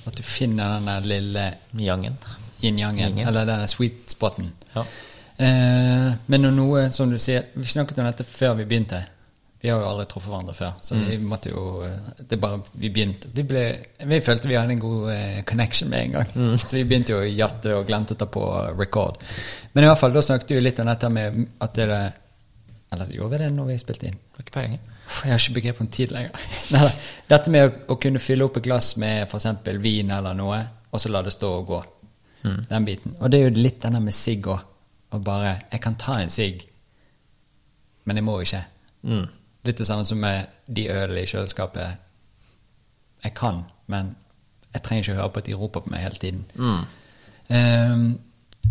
At 0.06 0.14
du 0.16 0.22
finner 0.22 0.76
den 0.78 0.86
der 0.86 1.00
lille 1.06 1.44
Nyangen. 1.72 2.18
yin-yangen, 2.62 2.98
Yin-yang. 3.10 3.28
eller 3.28 3.44
den 3.44 3.58
der 3.60 3.66
sweet 3.66 4.10
spoten. 4.10 4.52
Ja. 4.74 4.84
Eh, 5.38 6.12
men 6.26 6.40
når 6.42 6.50
noe, 6.56 6.84
som 6.92 7.10
du 7.10 7.18
sier 7.18 7.42
Vi 7.54 7.64
snakket 7.68 7.98
om 7.98 8.06
dette 8.06 8.24
før 8.24 8.54
vi 8.56 8.64
begynte. 8.64 9.02
Vi 9.66 9.70
har 9.72 9.80
jo 9.82 9.86
aldri 9.88 10.04
truffet 10.06 10.30
hverandre 10.30 10.52
før, 10.54 10.74
så 10.86 10.94
vi 10.94 11.16
måtte 11.26 11.50
jo 11.50 11.62
eh, 11.82 12.20
Det 12.30 12.36
bare 12.38 12.60
Vi 12.78 12.90
begynte. 12.94 13.32
Vi, 13.34 13.42
ble, 13.42 13.62
vi 13.98 14.20
følte 14.22 14.46
vi 14.46 14.54
hadde 14.54 14.76
en 14.76 14.82
god 14.84 15.08
eh, 15.10 15.40
connection 15.48 15.88
med 15.90 16.04
en 16.04 16.12
gang. 16.12 16.28
Så 16.62 16.76
vi 16.76 16.84
begynte 16.86 17.16
jo 17.16 17.18
å 17.18 17.24
jatte 17.26 17.72
og 17.74 17.88
glemte 17.88 18.14
å 18.14 18.20
ta 18.20 18.28
på 18.30 18.44
record. 18.78 19.18
Men 19.72 19.82
i 19.82 19.88
hvert 19.90 19.98
fall, 19.98 20.12
da 20.14 20.22
snakket 20.22 20.52
vi 20.54 20.60
litt 20.62 20.78
om 20.78 20.86
dette 20.86 21.10
med 21.10 21.40
at 21.66 21.74
det 21.74 21.88
er 21.90 22.14
Eller 22.94 23.10
gjorde 23.10 23.32
vi 23.32 23.40
det 23.42 23.48
når 23.56 23.66
vi 23.72 23.78
spilte 23.82 24.06
inn? 24.06 24.20
Ikke 24.38 24.54
peiling. 24.54 24.78
Jeg 25.24 25.32
har 25.32 25.42
ikke 25.42 25.56
begrep 25.56 25.80
om 25.82 25.88
tid 25.96 26.14
lenger. 26.14 26.46
Nei, 26.76 26.90
dette 27.34 27.54
med 27.56 27.66
å, 27.66 27.72
å 27.90 27.96
kunne 28.04 28.22
fylle 28.22 28.46
opp 28.46 28.60
et 28.60 28.68
glass 28.68 28.92
med 29.02 29.24
f.eks. 29.26 29.48
vin 29.82 30.12
eller 30.14 30.38
noe, 30.38 30.60
og 30.92 31.02
så 31.02 31.10
la 31.10 31.24
det 31.26 31.34
stå 31.34 31.50
og 31.56 31.66
gå. 31.72 31.80
Den 32.70 32.86
biten. 32.86 33.16
Og 33.18 33.34
det 33.34 33.40
er 33.40 33.48
jo 33.48 33.64
litt 33.64 33.82
denne 33.82 33.98
med 34.04 34.14
sigg 34.14 34.46
òg. 34.46 34.62
Og 35.10 35.26
bare 35.26 35.56
Jeg 35.72 35.82
kan 35.82 35.98
ta 35.98 36.20
en 36.22 36.30
sigg, 36.30 36.62
men 38.06 38.22
jeg 38.22 38.26
må 38.30 38.38
ikke. 38.46 38.62
Mm. 39.02 39.26
Litt 39.66 39.78
det 39.78 39.86
samme 39.88 40.04
som 40.06 40.20
med 40.22 40.46
de 40.66 40.86
ølene 40.92 41.24
i 41.24 41.30
kjøleskapet. 41.30 42.04
Jeg 43.24 43.34
kan, 43.34 43.64
men 43.90 44.14
jeg 44.72 44.82
trenger 44.84 45.02
ikke 45.02 45.18
høre 45.18 45.32
på 45.32 45.42
at 45.42 45.48
de 45.48 45.58
roper 45.58 45.82
på 45.82 45.90
meg 45.90 46.04
hele 46.04 46.20
tiden. 46.22 46.44
Ehm, 47.48 48.06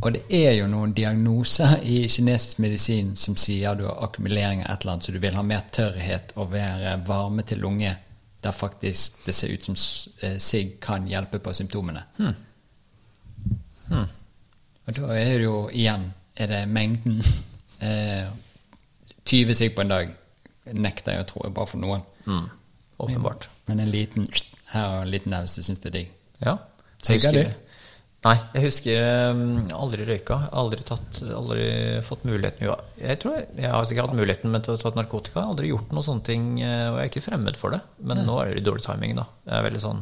og 0.01 0.11
det 0.13 0.23
er 0.29 0.51
jo 0.57 0.67
noen 0.67 0.93
diagnoser 0.93 1.79
i 1.83 2.01
kinesisk 2.11 2.59
medisin 2.63 3.13
som 3.19 3.37
sier 3.39 3.75
du 3.75 3.85
har 3.87 4.03
akkumulering 4.05 4.63
av 4.63 4.73
et 4.73 4.83
eller 4.83 4.93
annet, 4.93 5.07
så 5.07 5.15
du 5.15 5.19
vil 5.23 5.37
ha 5.37 5.43
mer 5.43 5.63
tørrhet 5.71 6.35
og 6.35 6.51
være 6.51 6.97
varme 7.07 7.45
til 7.47 7.63
lunge, 7.63 7.95
der 8.43 8.51
faktisk 8.51 9.23
det 9.25 9.35
ser 9.35 9.53
ut 9.53 9.65
som 9.65 9.77
eh, 10.21 10.37
sigg 10.37 10.75
kan 10.83 11.07
hjelpe 11.09 11.39
på 11.39 11.53
symptomene. 11.53 12.03
Og 14.85 14.93
da 14.99 15.09
er 15.17 15.37
det 15.37 15.43
jo 15.43 15.69
igjen 15.73 16.11
Er 16.35 16.47
det 16.47 16.67
mengden? 16.69 17.21
Eh, 17.85 18.27
20 19.25 19.53
sigg 19.53 19.73
på 19.75 19.83
en 19.83 19.89
dag 19.91 20.11
nekter 20.73 21.15
jeg 21.17 21.25
å 21.25 21.27
tro, 21.29 21.43
bare 21.53 21.69
for 21.69 21.81
noen. 21.81 22.05
Mm. 22.25 22.47
Åpenbart. 23.05 23.49
Men 23.67 23.83
en 23.83 23.91
liten 23.91 24.25
her 24.71 24.87
og 24.87 25.03
en 25.03 25.13
liten 25.13 25.35
naus, 25.35 25.55
du 25.57 25.65
syns 25.65 25.83
det 25.83 25.91
er 25.91 25.99
digg. 25.99 26.11
Ja. 26.41 26.57
Husker- 27.05 27.43
du? 27.43 27.61
Nei, 28.25 28.39
jeg 28.55 28.63
husker 28.63 29.03
um, 29.35 29.41
aldri 29.77 30.05
røyka. 30.07 30.39
Aldri, 30.57 30.81
tatt, 30.87 31.19
aldri 31.29 31.65
fått 32.01 32.23
muligheten 32.25 32.65
jo, 32.65 32.73
Jeg 32.97 33.19
tror 33.21 33.35
jeg, 33.35 33.45
jeg 33.59 33.69
har 33.69 33.85
sikkert 33.85 34.09
hatt 34.09 34.17
muligheten 34.17 34.49
men 34.49 34.63
til 34.65 34.73
å 34.73 34.79
ta 34.81 34.89
narkotika. 34.97 35.43
Aldri 35.45 35.69
gjort 35.69 35.93
noe 35.93 36.05
sånne 36.07 36.25
ting, 36.25 36.47
eh, 36.57 36.87
og 36.89 36.97
jeg 36.97 37.03
er 37.03 37.11
ikke 37.11 37.25
fremmed 37.27 37.59
for 37.61 37.75
det. 37.75 37.83
Men 38.01 38.23
nå 38.25 38.39
er 38.41 38.55
det 38.55 38.65
dårlig 38.65 38.81
timing, 38.87 39.13
da. 39.19 39.27
Jeg 39.45 39.59
er 39.59 39.67
veldig 39.67 39.83
sånn 39.83 40.01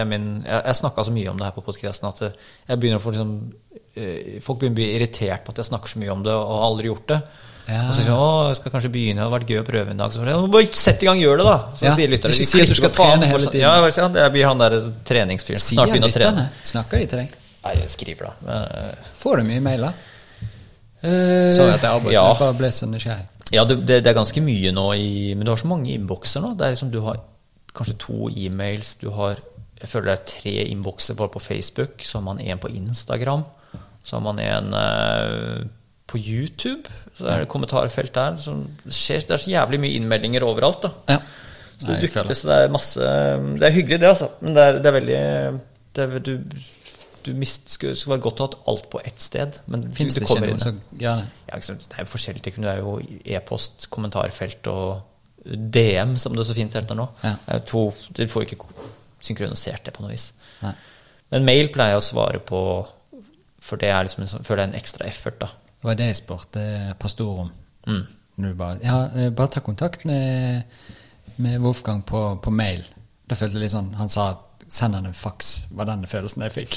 er 0.00 0.06
min, 0.08 0.26
Jeg, 0.46 0.62
jeg 0.66 0.78
snakka 0.80 1.04
så 1.06 1.14
mye 1.14 1.30
om 1.30 1.38
det 1.38 1.46
her 1.48 1.54
på 1.56 1.64
podkasten 1.66 2.08
at 2.10 2.22
eh, 2.26 2.36
jeg 2.68 2.80
begynner 2.80 3.00
å 3.00 3.04
få 3.04 3.14
liksom 3.14 3.32
eh, 3.98 4.38
Folk 4.44 4.60
begynner 4.60 4.76
å 4.76 4.80
bli 4.80 4.90
irritert 4.96 5.44
på 5.44 5.54
at 5.54 5.62
jeg 5.62 5.70
snakker 5.70 5.92
så 5.92 6.02
mye 6.02 6.14
om 6.14 6.22
det 6.26 6.34
og 6.34 6.50
har 6.50 6.66
aldri 6.68 6.90
gjort 6.90 7.08
det. 7.10 7.20
Ja. 7.70 7.84
Og 7.86 7.94
så 7.94 8.02
sier 8.02 8.16
å, 8.16 8.28
jeg 8.50 8.56
skal 8.58 8.72
kanskje 8.74 8.90
begynne, 8.90 9.20
det 9.20 9.24
hadde 9.28 9.34
vært 9.36 9.50
gøy 9.52 9.60
å 9.60 9.66
prøve 9.68 9.92
en 9.94 10.00
dag. 10.02 10.10
Så 10.14 10.24
bare, 10.24 10.36
bare 10.50 10.70
sett 10.80 11.04
i 11.04 11.06
gang, 11.06 11.20
gjør 11.22 11.38
det, 11.42 11.44
da! 11.46 11.56
Så 11.78 11.86
Ja, 11.86 11.92
sier 11.94 12.10
lytteren. 12.10 12.34
ikke 12.34 12.48
si 12.50 12.62
at 12.64 12.72
du 12.72 12.78
skal 12.80 12.90
trene 12.96 13.28
hele 13.30 13.38
sånn." 13.44 13.52
tiden. 13.54 13.62
Ja, 13.62 13.74
jeg, 13.86 13.94
ja, 14.00 14.08
jeg 14.24 14.32
blir 14.34 14.46
han 14.50 14.58
der 14.64 14.76
treningsfyren. 15.06 15.62
Snart 15.62 15.92
begynner 15.92 16.10
å 16.10 16.16
trene. 16.16 16.46
Snakker 16.66 16.98
de 17.04 17.06
til 17.12 17.22
deg? 17.22 17.36
Nei, 17.64 17.74
jeg 17.84 17.90
skriver 17.94 18.30
da. 18.30 18.32
Men, 18.48 18.96
Får 19.20 19.38
du 19.42 19.44
mye 19.52 19.60
mailer? 19.68 19.92
eh, 21.02 21.50
Sorry 21.54 21.74
at 21.76 21.84
jeg 21.84 21.90
avbrøt, 21.90 22.12
ja. 22.14 22.24
jeg 22.32 22.40
bare 22.42 22.56
ble 22.58 22.70
så 22.74 22.88
nysgjerrig. 22.90 23.26
Ja, 23.54 23.64
det, 23.66 23.80
det 23.88 24.06
er 24.06 24.14
ganske 24.14 24.42
mye 24.46 24.70
nå 24.70 24.84
i 24.94 25.34
Men 25.34 25.42
du 25.42 25.50
har 25.50 25.58
så 25.58 25.66
mange 25.66 25.90
innbokser 25.90 26.42
nå. 26.44 26.52
Det 26.54 26.68
er 26.68 26.74
liksom 26.76 26.92
Du 26.94 27.00
har 27.02 27.16
kanskje 27.74 27.96
to 27.98 28.28
e-mails, 28.30 28.92
du 29.00 29.08
har 29.16 29.40
Jeg 29.80 29.90
føler 29.90 30.10
det 30.10 30.14
er 30.14 30.28
tre 30.30 30.52
innbokser 30.70 31.16
bare 31.18 31.32
på 31.34 31.40
Facebook, 31.42 32.02
så 32.06 32.18
har 32.20 32.24
man 32.28 32.38
en 32.44 32.58
på 32.62 32.68
Instagram, 32.76 33.42
så 34.04 34.16
har 34.18 34.22
man 34.26 34.38
en 34.44 34.74
eh, 34.76 35.64
på 36.10 36.18
YouTube, 36.20 36.90
så 37.20 37.28
er 37.28 37.44
det 37.44 37.50
kommentarfelt 37.52 38.14
der. 38.16 38.36
Så 38.40 38.56
det, 38.84 38.96
skjer, 38.96 39.22
det 39.28 39.36
er 39.36 39.44
så 39.44 39.52
jævlig 39.52 39.80
mye 39.84 40.00
innmeldinger 40.00 40.46
overalt, 40.48 40.86
da. 40.86 40.92
Ja. 41.14 41.20
Så 41.80 41.88
det 41.88 42.00
dukker 42.04 42.34
så 42.36 42.48
det 42.50 42.56
er 42.60 42.72
masse 42.74 43.10
Det 43.56 43.64
er 43.64 43.72
hyggelig, 43.72 44.00
det, 44.02 44.08
altså. 44.10 44.28
Men 44.44 44.56
det 44.56 44.64
er, 44.66 44.78
det 44.80 44.90
er 44.90 44.96
veldig 44.98 45.20
det 45.96 46.04
er, 46.04 46.18
du, 46.24 46.34
du 47.26 47.30
mist, 47.34 47.70
skulle, 47.72 47.96
skulle 47.96 48.16
være 48.16 48.24
godt 48.26 48.40
å 48.40 48.46
ha 48.46 48.58
alt 48.72 48.88
på 48.92 49.00
ett 49.04 49.22
sted, 49.22 49.56
men 49.66 49.82
du, 49.84 49.88
det 49.90 50.06
det 50.14 50.26
kommer 50.28 50.52
inn. 50.52 50.60
Så, 50.60 50.74
ja. 51.00 51.16
det? 51.18 51.48
Ja, 51.50 51.58
det 51.60 51.96
er 51.96 52.04
jo 52.04 52.12
forskjellige 52.12 52.46
ting. 52.46 52.60
Det 52.64 52.72
er 52.72 52.82
jo 52.84 52.98
e-post, 53.24 53.88
kommentarfelt 53.92 54.70
og 54.70 55.00
DM, 55.44 56.14
som 56.20 56.36
det 56.36 56.44
er 56.44 56.50
så 56.50 56.56
fint 56.56 56.76
heter 56.78 56.98
nå. 56.98 57.08
Ja. 57.24 57.34
Det 57.48 57.64
to, 57.72 57.86
du 58.16 58.22
får 58.28 58.46
ikke 58.46 58.60
synkronisert 59.24 59.88
det 59.88 59.96
på 59.96 60.04
noe 60.04 60.14
vis. 60.14 60.30
Nei. 60.62 60.74
Men 61.30 61.46
mail 61.46 61.70
pleier 61.74 61.96
jeg 61.96 62.02
å 62.02 62.06
svare 62.06 62.40
på, 62.44 62.60
for 63.62 63.80
det 63.80 63.90
er 63.92 64.06
liksom 64.06 64.26
sånn- 64.30 64.46
føler 64.46 64.64
jeg 64.64 64.68
er 64.68 64.72
en 64.72 64.80
ekstra 64.80 65.06
effort. 65.06 65.38
da. 65.40 65.50
Det 65.80 65.88
var 65.88 65.96
det 65.96 66.06
jeg 66.10 66.16
spurte 66.20 66.94
pastor 67.00 67.38
om. 67.46 67.50
Mm. 67.88 68.54
Bare, 68.56 68.78
ja, 68.84 68.98
eh, 69.16 69.30
bare 69.36 69.48
ta 69.52 69.60
kontakt 69.64 70.04
med, 70.08 70.62
med 71.36 71.60
Wolfgang 71.60 72.02
på, 72.06 72.20
på 72.44 72.50
mail. 72.52 72.84
Da 73.28 73.36
følte 73.36 73.58
jeg 73.58 73.66
litt 73.66 73.72
sånn 73.74 73.92
Han 74.00 74.08
sa 74.12 74.30
send 74.70 74.94
han 74.94 75.06
en 75.08 75.16
faks, 75.16 75.66
var 75.74 75.88
den 75.88 76.04
følelsen 76.06 76.44
jeg 76.46 76.52
fikk. 76.54 76.76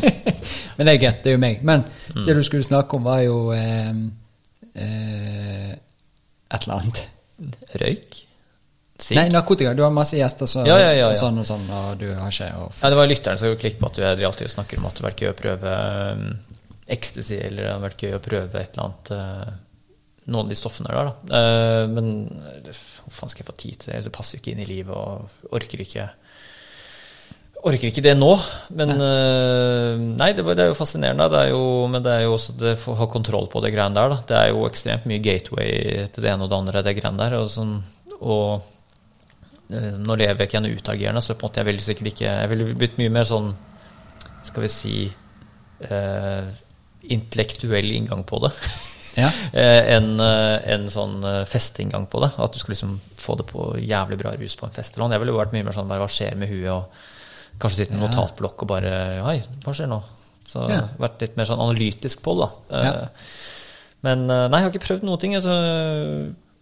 Men 0.78 0.86
det 0.88 0.94
er 0.94 1.00
greit, 1.02 1.18
det 1.24 1.32
er 1.32 1.36
jo 1.36 1.42
meg. 1.42 1.62
Men 1.62 1.84
Mm. 2.10 2.24
det 2.26 2.34
du 2.36 2.42
skulle 2.42 2.64
snakke 2.66 2.96
om, 2.96 3.04
var 3.06 3.20
jo 3.22 3.52
eh, 3.54 3.90
eh, 4.74 5.70
et 6.50 6.62
eller 6.64 6.74
annet. 6.80 7.02
Røyk? 7.80 8.18
Sigg? 9.00 9.16
Nei, 9.16 9.28
narkotika. 9.32 9.74
Du 9.76 9.82
har 9.84 9.92
masse 9.94 10.16
gjester 10.18 10.48
så, 10.50 10.64
Ja, 10.66 10.78
ja, 10.80 10.90
ja, 10.92 11.10
ja. 11.12 11.16
sånn 11.16 11.38
og 11.40 11.46
sånn, 11.48 11.62
og 11.70 11.98
du 12.00 12.08
har 12.14 12.32
ikke 12.32 12.50
og, 12.60 12.72
Ja, 12.82 12.90
det 12.92 12.98
var 12.98 13.08
lytteren 13.08 13.38
som 13.40 13.54
klikket 13.56 13.80
på 13.80 13.88
at 13.92 14.00
du 14.18 14.24
alltid 14.26 14.50
snakker 14.52 14.80
om 14.80 14.88
at 14.90 14.96
du 15.00 15.28
å 15.30 15.36
prøve 15.38 15.76
um, 16.16 16.26
ecstasy, 16.92 17.38
eller 17.40 17.66
det 17.66 17.72
har 17.72 17.82
vært 17.82 18.06
gøy 18.06 18.16
å 18.16 18.22
prøve 18.24 18.62
et 18.62 18.72
eller 18.74 18.86
annet 18.86 19.12
uh, 19.16 19.58
Noen 20.30 20.46
av 20.46 20.50
de 20.52 20.56
stoffene 20.58 20.92
der, 20.92 21.08
da. 21.08 21.12
Uh, 21.32 21.84
men 21.90 22.10
hvor 22.68 23.14
faen 23.16 23.32
skal 23.32 23.42
jeg 23.42 23.48
få 23.48 23.58
tid 23.58 23.78
til 23.80 23.92
det? 23.92 24.02
Det 24.06 24.14
passer 24.14 24.36
jo 24.36 24.42
ikke 24.42 24.52
inn 24.52 24.62
i 24.62 24.68
livet, 24.68 24.94
og 24.94 25.54
orker 25.56 25.84
ikke 25.86 26.10
Orker 27.60 27.90
ikke 27.90 28.04
det 28.04 28.14
nå. 28.16 28.30
Men 28.72 28.94
uh, 28.96 29.98
Nei, 30.00 30.30
det, 30.32 30.46
det 30.46 30.62
er 30.64 30.70
jo 30.70 30.78
fascinerende. 30.78 31.26
Det 31.32 31.40
er 31.42 31.50
jo, 31.50 31.64
men 31.92 32.04
det 32.04 32.14
er 32.14 32.22
jo 32.24 32.36
også 32.38 32.54
det 32.56 32.76
å 32.88 32.94
ha 32.96 33.08
kontroll 33.12 33.50
på 33.52 33.60
det 33.60 33.72
greiene 33.74 33.98
der, 33.98 34.14
da. 34.14 34.20
Det 34.30 34.38
er 34.38 34.52
jo 34.54 34.62
ekstremt 34.68 35.08
mye 35.10 35.20
gateway 35.24 36.06
til 36.08 36.24
det 36.24 36.30
ene 36.32 36.46
og 36.46 36.52
det 36.52 36.60
andre, 36.62 36.84
det 36.86 36.94
greiene 36.96 37.20
der. 37.20 37.36
Og, 37.42 37.50
sånn, 37.52 37.74
og 38.20 38.62
Eh, 39.70 39.92
Nå 40.02 40.16
lever 40.18 40.42
jeg 40.42 40.50
ikke 40.50 40.62
noe 40.64 40.78
utagerende, 40.78 41.22
så 41.22 41.36
på 41.36 41.44
en 41.44 41.50
måte 41.50 41.62
jeg 41.62 41.68
ville 41.68 41.84
sikkert 41.84 42.10
ikke 42.10 42.26
Jeg 42.26 42.50
ville 42.50 42.72
blitt 42.74 42.98
mye 42.98 43.12
mer 43.14 43.28
sånn 43.28 43.52
Skal 44.46 44.64
vi 44.64 44.70
si 44.72 44.94
eh, 45.06 46.50
intellektuell 47.02 47.92
inngang 47.92 48.24
på 48.28 48.38
det. 48.44 48.50
Ja. 49.18 49.30
en, 49.52 50.12
enn 50.16 50.20
eh, 50.20 50.74
en 50.74 50.84
sånn 50.92 51.18
eh, 51.26 51.42
festeinngang 51.48 52.06
på 52.10 52.20
det. 52.24 52.30
At 52.38 52.52
du 52.54 52.60
skal 52.60 52.74
liksom 52.74 52.98
få 53.20 53.36
det 53.40 53.46
på 53.50 53.72
jævlig 53.80 54.18
bra 54.20 54.34
rus 54.38 54.56
på 54.60 54.68
en 54.68 54.74
fest. 54.76 54.94
eller 54.94 55.06
noe. 55.08 55.16
Jeg 55.16 55.24
ville 55.24 55.36
vært 55.38 55.56
mye 55.56 55.66
mer 55.66 55.76
sånn 55.76 55.90
hva 55.90 56.08
skjer 56.10 56.36
med 56.38 56.52
huet, 56.52 56.70
og 56.70 57.60
kanskje 57.60 57.84
sitte 57.84 57.96
med 57.96 58.02
Ja. 58.02 58.08
notatblokk 58.08 58.62
og 58.64 58.68
bare 58.68 58.92
Hei, 59.26 59.42
hva 59.64 59.74
skjer 59.76 59.90
nå? 59.90 60.02
Så 60.46 60.68
Ja. 60.68 60.88
vært 60.98 61.20
litt 61.20 61.36
mer 61.36 61.44
sånn 61.44 61.60
analytisk 61.60 62.22
på 62.22 62.36
det, 62.38 62.48
da. 62.70 62.80
Eh, 62.80 63.08
Men 64.02 64.30
eh, 64.30 64.48
nei, 64.48 64.60
jeg 64.60 64.64
har 64.64 64.72
ikke 64.72 64.86
prøvd 64.86 65.02
noen 65.04 65.20
ting. 65.20 65.34
Altså, 65.36 65.52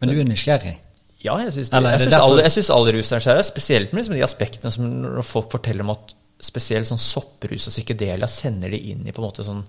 Men 0.00 0.08
du 0.10 0.20
er 0.20 0.24
nysgjerrig? 0.24 0.78
ja, 1.22 1.36
jeg 1.42 1.52
syns 1.52 1.72
alle, 1.74 1.90
alle 1.90 2.92
rus 2.94 3.12
er 3.12 3.18
nysgjerrige. 3.18 3.44
spesielt 3.44 3.92
med 3.92 4.02
liksom 4.02 4.14
de 4.14 4.22
aspektene 4.22 4.70
som 4.72 4.84
når 5.02 5.24
folk 5.26 5.50
forteller 5.50 5.82
om 5.82 5.90
at 5.90 6.14
spesielt 6.40 6.86
sånn 6.86 7.00
sopprus 7.02 7.66
og 7.66 7.72
psykedelia 7.74 8.28
sender 8.30 8.70
de 8.70 8.78
inn 8.92 9.06
i 9.06 9.10
på 9.12 9.18
en 9.22 9.26
måte 9.26 9.44
sånn 9.46 9.64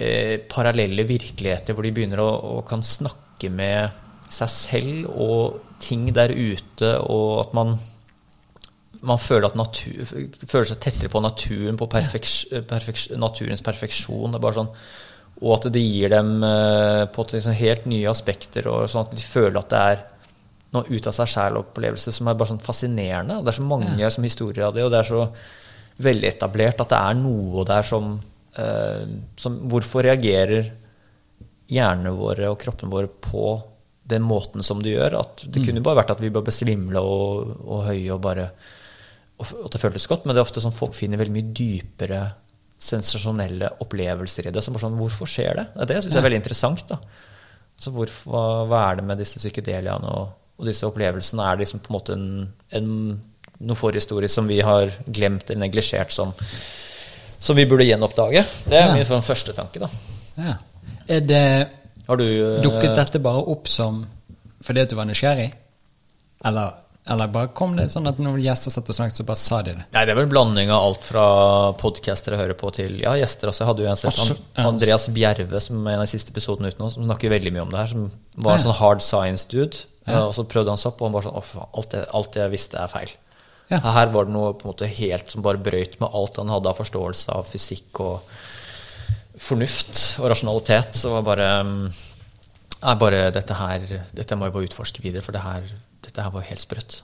eh, 0.00 0.36
parallelle 0.50 1.04
virkeligheter 1.08 1.76
hvor 1.76 1.86
de 1.86 1.92
begynner 1.94 2.22
å, 2.24 2.30
å 2.56 2.62
kan 2.66 2.82
snakke 2.84 3.52
med 3.52 4.00
seg 4.30 4.52
selv 4.52 5.10
og 5.10 5.76
ting 5.82 6.08
der 6.14 6.32
ute, 6.32 6.96
og 7.00 7.46
at 7.46 7.56
man 7.56 7.78
man 9.00 9.16
føler, 9.16 9.46
at 9.48 9.56
natur, 9.56 10.02
føler 10.04 10.66
seg 10.68 10.80
tettere 10.82 11.08
på 11.08 11.22
naturen, 11.24 11.78
på 11.80 11.88
perfeks, 11.88 12.34
perfeks, 12.68 13.06
naturens 13.16 13.62
perfeksjon. 13.64 14.36
Er 14.36 14.56
sånn, 14.58 14.68
og 15.40 15.54
at 15.54 15.68
det 15.72 15.80
gir 15.80 16.12
dem 16.12 16.34
eh, 16.44 17.04
på 17.08 17.24
liksom 17.30 17.56
helt 17.56 17.86
nye 17.88 18.10
aspekter, 18.10 18.68
og 18.68 18.90
sånn 18.92 19.06
at 19.06 19.14
de 19.16 19.24
føler 19.24 19.56
at 19.62 19.70
det 19.72 19.84
er 19.94 20.02
noe 20.74 20.86
ut 20.86 21.08
av 21.08 21.16
seg 21.16 21.32
sjæl-opplevelse 21.32 22.12
som 22.14 22.28
er 22.28 22.36
bare 22.38 22.52
sånn 22.52 22.62
fascinerende. 22.62 23.40
Det 23.40 23.54
er 23.54 23.58
så 23.58 23.66
mange 23.66 24.10
som 24.14 24.26
historier 24.26 24.68
av 24.68 24.76
det, 24.76 24.84
og 24.84 24.92
det 24.92 25.00
er 25.00 25.08
så 25.08 25.24
veletablert 26.00 26.84
at 26.84 26.92
det 26.92 27.00
er 27.00 27.18
noe 27.18 27.64
der 27.68 27.86
som, 27.86 28.12
som 28.54 29.60
Hvorfor 29.70 30.02
reagerer 30.06 30.72
hjernene 31.70 32.10
våre 32.18 32.48
og 32.50 32.58
kroppene 32.58 32.90
våre 32.90 33.06
på 33.06 33.54
den 34.10 34.24
måten 34.26 34.64
som 34.66 34.82
de 34.82 34.96
gjør? 34.96 35.20
At 35.20 35.44
det 35.46 35.62
kunne 35.66 35.84
bare 35.86 36.00
vært 36.02 36.16
at 36.16 36.22
vi 36.22 36.32
bare 36.34 36.48
ble 36.48 36.54
svimle 36.54 37.02
og, 37.04 37.54
og 37.62 37.84
høye 37.86 38.12
og 38.16 38.22
bare 38.26 38.50
og 39.40 39.54
og 39.56 39.70
det 39.72 39.80
føltes 39.80 40.04
godt, 40.04 40.26
men 40.26 40.36
det 40.36 40.42
er 40.42 40.44
ofte 40.44 40.60
sånn 40.60 40.74
folk 40.74 40.92
finner 40.92 41.20
veldig 41.20 41.32
mye 41.32 41.52
dypere 41.56 42.20
sensasjonelle 42.80 43.70
opplevelser 43.84 44.48
i 44.48 44.52
det. 44.52 44.62
Så 44.64 44.72
bare 44.74 44.84
sånn, 44.86 44.98
Hvorfor 44.98 45.28
skjer 45.28 45.60
det? 45.60 45.66
Det 45.88 45.96
syns 46.00 46.14
jeg 46.14 46.20
er 46.20 46.26
veldig 46.26 46.40
interessant. 46.42 46.84
da. 46.88 46.98
Så 47.80 47.92
hvorfor, 47.94 48.32
hva, 48.32 48.44
hva 48.68 48.82
er 48.88 49.00
det 49.00 49.06
med 49.08 49.20
disse 49.20 49.40
psykedeliaene 49.40 50.12
og, 50.12 50.34
og 50.60 50.68
disse 50.68 50.88
opplevelsene? 50.88 51.44
Er 51.44 51.56
det 51.56 51.64
liksom 51.64 51.82
på 51.84 51.92
en 51.92 51.96
måte 51.96 52.16
en, 52.16 52.28
en, 52.76 52.90
noe 53.60 53.80
forhistorie 53.80 54.28
som 54.32 54.48
vi 54.48 54.60
har 54.64 54.92
glemt 55.06 55.48
eller 55.48 55.66
neglisjert, 55.66 56.12
som, 56.12 56.32
som 57.40 57.56
vi 57.56 57.64
burde 57.66 57.86
gjenoppdage? 57.88 58.44
Det 58.68 58.76
er 58.78 58.86
Ja. 58.88 58.94
min 58.94 59.04
sånn 59.08 59.22
første 59.24 59.54
tanke, 59.56 59.80
da. 59.80 59.88
Ja. 60.36 60.54
Er 61.08 61.20
det 61.26 61.68
Har 62.06 62.16
du 62.16 62.24
eh, 62.26 62.60
Dukket 62.62 62.94
dette 62.96 63.18
bare 63.22 63.42
opp 63.48 63.66
som 63.68 64.06
fordi 64.62 64.82
at 64.82 64.90
du 64.92 64.96
var 64.96 65.06
nysgjerrig? 65.08 65.52
Eller, 66.44 66.72
eller 67.08 67.26
bare 67.32 67.48
kom 67.56 67.76
det 67.76 67.86
sånn 67.92 68.06
at 68.08 68.18
når 68.22 68.38
gjester 68.44 68.70
satt 68.74 68.88
og 68.92 68.96
snakket, 68.96 69.16
så 69.20 69.24
bare 69.28 69.40
sa 69.40 69.60
de 69.62 69.72
det? 69.76 69.84
Nei, 69.92 70.04
det 70.04 70.12
er 70.12 70.18
vel 70.18 70.26
en 70.28 70.32
blanding 70.32 70.70
av 70.72 70.84
alt 70.88 71.04
fra 71.04 71.24
podcaster 71.80 72.32
jeg 72.36 72.40
hører 72.42 72.58
på, 72.60 72.70
til 72.76 72.98
ja, 73.02 73.14
gjester 73.20 73.48
også. 73.50 73.62
Jeg 73.64 73.70
hadde 73.70 73.84
jo 73.84 73.90
en 73.90 74.00
sett 74.00 74.42
Andreas 74.64 75.08
Bjerve, 75.12 75.60
som 75.64 75.80
er 75.86 75.96
en 75.96 76.02
av 76.02 76.06
de 76.08 76.12
siste 76.12 76.32
episodene 76.34 76.68
ute 76.72 76.80
nå, 76.82 76.90
som 76.92 77.04
snakker 77.08 77.32
veldig 77.32 77.52
mye 77.56 77.62
om 77.66 77.70
det 77.72 77.78
her, 77.82 77.86
som 77.92 78.10
var 78.36 78.52
en 78.52 78.58
Ja. 78.58 78.64
sånn 78.64 78.78
hard 78.80 79.02
science-dude. 79.04 79.84
Og 80.10 80.32
så 80.34 80.44
prøvde 80.48 80.72
han 80.72 80.80
seg 80.80 80.92
opp, 80.92 81.02
og 81.02 81.06
han 81.08 81.12
bare 81.12 81.28
sånn 81.28 81.38
Å, 81.38 81.44
faen, 81.44 81.68
alt, 81.76 81.94
alt 82.20 82.34
jeg 82.40 82.50
visste, 82.50 82.78
er 82.80 82.88
feil. 82.88 83.10
Ja. 83.70 83.78
Her 83.94 84.10
var 84.10 84.26
det 84.26 84.34
noe 84.34 84.54
på 84.58 84.66
en 84.66 84.72
måte 84.72 84.88
helt 84.90 85.30
som 85.30 85.44
bare 85.46 85.60
brøyt 85.62 85.98
med 86.02 86.10
alt 86.16 86.40
han 86.40 86.50
hadde 86.50 86.70
av 86.72 86.80
forståelse 86.80 87.36
av 87.36 87.46
fysikk 87.46 88.00
og 88.02 88.32
fornuft 89.40 90.18
og 90.20 90.30
rasjonalitet. 90.32 90.96
Så 90.98 91.12
var 91.14 91.26
bare 91.28 91.50
mm, 91.66 91.84
bare 93.00 93.28
dette 93.34 93.56
her 93.56 93.86
Dette 94.16 94.38
må 94.38 94.48
jeg 94.48 94.56
bare 94.56 94.70
utforske 94.70 95.04
videre, 95.04 95.22
for 95.24 95.36
det 95.36 95.44
her, 95.44 95.70
dette 96.02 96.24
her 96.24 96.34
var 96.34 96.48
helt 96.48 96.64
sprøtt. 96.64 97.00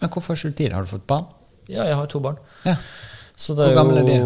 Men 0.00 0.12
hvorfor 0.12 0.38
ikke? 0.38 0.72
Har 0.74 0.86
du 0.86 0.92
fått 0.94 1.08
barn? 1.08 1.26
Ja, 1.66 1.84
jeg 1.88 1.98
har 1.98 2.06
to 2.10 2.20
barn. 2.22 2.38
Ja. 2.64 2.76
Så 3.36 3.56
det 3.56 3.70
Hvor 3.72 3.80
gamle 3.82 4.00
er 4.00 4.08
de? 4.08 4.20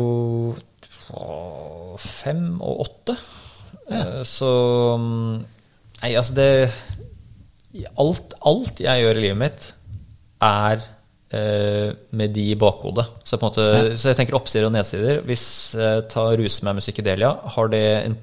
fem 2.01 2.61
og 2.63 2.85
åtte. 2.85 3.17
Ja. 3.91 4.23
Så 4.29 4.51
mm, 5.01 5.41
Nei, 6.01 6.15
altså 6.17 6.33
det 6.37 6.71
alt, 8.01 8.33
alt 8.47 8.81
jeg 8.81 9.03
gjør 9.03 9.19
i 9.19 9.25
livet 9.27 9.41
mitt, 9.41 9.67
er 10.43 10.81
eh, 10.81 10.87
med 11.31 12.33
de 12.35 12.45
i 12.51 12.57
bakhodet. 12.59 13.05
Så, 13.25 13.39
måte, 13.39 13.63
Ja. 13.63 13.83
så 13.97 14.11
jeg 14.11 14.17
tenker 14.19 14.35
oppsider 14.35 14.67
og 14.67 14.73
nedsider. 14.75 15.21
Hvis 15.29 15.45
jeg 15.79 16.09
tar 16.11 16.33
ruser 16.41 16.65
meg 16.67 16.75
med 16.81 16.83
psykedelia, 16.83 17.31
har 17.55 17.69
det 17.71 17.83
en 18.09 18.17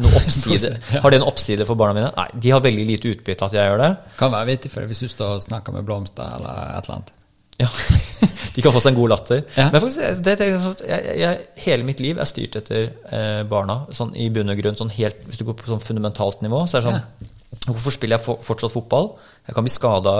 oppside, 0.00 0.70
har 1.02 1.10
det 1.10 1.18
en 1.20 1.26
oppside 1.26 1.66
for 1.68 1.74
barna 1.80 1.96
mine? 1.98 2.12
Nei, 2.16 2.28
de 2.44 2.52
har 2.54 2.62
veldig 2.64 2.84
lite 2.86 3.10
utbytte 3.12 3.48
at 3.48 3.56
jeg 3.58 3.66
gjør 3.66 3.82
det. 3.82 3.90
Kan 4.20 4.32
være 4.32 4.46
vittig 4.52 4.70
for 4.72 4.86
hvis 4.88 5.02
du 5.02 5.08
står 5.10 5.40
og 5.40 5.42
snakker 5.44 5.74
med 5.74 5.84
blomster 5.88 6.38
eller 6.38 6.78
et 6.78 6.86
eller 6.86 7.00
annet. 7.00 7.12
Ja, 7.60 7.68
De 8.54 8.60
kan 8.64 8.72
få 8.74 8.80
seg 8.84 8.92
en 8.92 8.98
god 8.98 9.10
latter. 9.12 9.42
Ja. 9.56 9.68
Men 9.72 9.80
faktisk, 9.80 10.22
det, 10.24 10.34
sånn 10.60 10.80
jeg, 10.88 11.12
jeg, 11.22 11.44
hele 11.64 11.86
mitt 11.88 12.00
liv 12.04 12.18
er 12.20 12.28
styrt 12.28 12.56
etter 12.60 12.82
eh, 12.88 13.42
barna. 13.48 13.78
Sånn 13.96 14.10
i 14.18 14.26
bunn 14.32 14.52
og 14.52 14.58
grunn, 14.60 14.76
sånn 14.76 14.92
helt, 14.92 15.22
hvis 15.28 15.40
du 15.40 15.46
går 15.48 15.56
på 15.60 15.70
sånn 15.70 15.80
fundamentalt 15.84 16.42
nivå, 16.44 16.64
så 16.68 16.78
er 16.78 16.84
det 16.84 16.90
sånn 16.90 17.30
Hvorfor 17.68 17.94
spiller 17.94 18.18
jeg 18.18 18.24
for, 18.24 18.42
fortsatt 18.42 18.72
fotball? 18.74 19.12
Jeg 19.46 19.54
kan 19.54 19.66
bli 19.66 19.72
skada, 19.74 20.14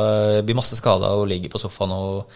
bli 0.47 0.55
masse 0.55 0.77
skada 0.79 1.11
og 1.19 1.27
ligge 1.31 1.51
på 1.51 1.59
sofaen 1.59 1.95
og 1.95 2.29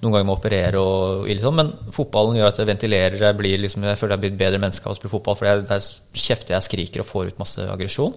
noen 0.00 0.14
ganger 0.14 0.26
må 0.30 0.34
operere 0.38 0.80
og 0.80 1.26
ille 1.28 1.42
sånn, 1.44 1.58
men 1.58 1.70
fotballen 1.92 2.38
gjør 2.38 2.48
at 2.48 2.60
jeg 2.62 2.68
ventilerer, 2.70 3.18
jeg, 3.20 3.36
blir 3.36 3.60
liksom, 3.60 3.84
jeg 3.84 3.98
føler 4.00 4.16
jeg 4.16 4.22
blir 4.22 4.32
et 4.32 4.38
bedre 4.40 4.60
menneske 4.62 4.88
av 4.88 4.94
å 4.94 4.96
spille 4.96 5.12
fotball, 5.12 5.36
for 5.36 5.48
jeg, 5.50 5.66
der 5.68 5.84
kjefter 6.16 6.56
jeg, 6.56 6.66
skriker 6.66 7.02
og 7.04 7.08
får 7.10 7.28
ut 7.30 7.42
masse 7.42 7.66
aggresjon. 7.68 8.14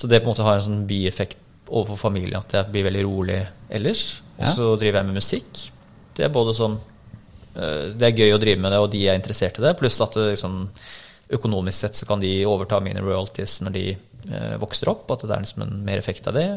Så 0.00 0.08
det 0.08 0.22
på 0.22 0.30
en 0.30 0.32
måte 0.32 0.46
har 0.46 0.56
en 0.58 0.64
sånn 0.64 0.86
bieffekt 0.88 1.36
overfor 1.68 2.00
familien, 2.08 2.40
at 2.40 2.54
jeg 2.56 2.72
blir 2.72 2.86
veldig 2.88 3.04
rolig 3.06 3.40
ellers. 3.68 4.22
Og 4.38 4.46
Ja. 4.46 4.54
så 4.56 4.70
driver 4.80 5.02
jeg 5.02 5.06
med 5.10 5.20
musikk. 5.20 5.60
Det 6.16 6.24
er 6.24 6.32
både 6.32 6.54
sånn 6.56 6.78
eh, 7.54 7.92
Det 7.92 8.08
er 8.08 8.16
gøy 8.16 8.32
å 8.34 8.40
drive 8.40 8.60
med 8.64 8.72
det, 8.72 8.78
og 8.80 8.90
de 8.90 9.04
er 9.06 9.14
interessert 9.20 9.58
i 9.60 9.62
det, 9.62 9.76
pluss 9.78 10.00
at 10.00 10.16
det, 10.16 10.30
liksom, 10.32 10.68
økonomisk 11.36 11.78
sett 11.78 11.94
så 12.00 12.06
kan 12.08 12.18
de 12.20 12.46
overta 12.46 12.80
mine 12.80 13.04
royalties 13.04 13.60
når 13.60 13.72
de 13.76 13.84
eh, 13.92 13.98
vokser 14.60 14.90
opp, 14.92 15.08
at 15.14 15.24
det 15.26 15.34
er 15.36 15.44
liksom 15.44 15.64
en 15.66 15.78
mer 15.86 16.00
effekt 16.02 16.28
av 16.30 16.36
det. 16.36 16.48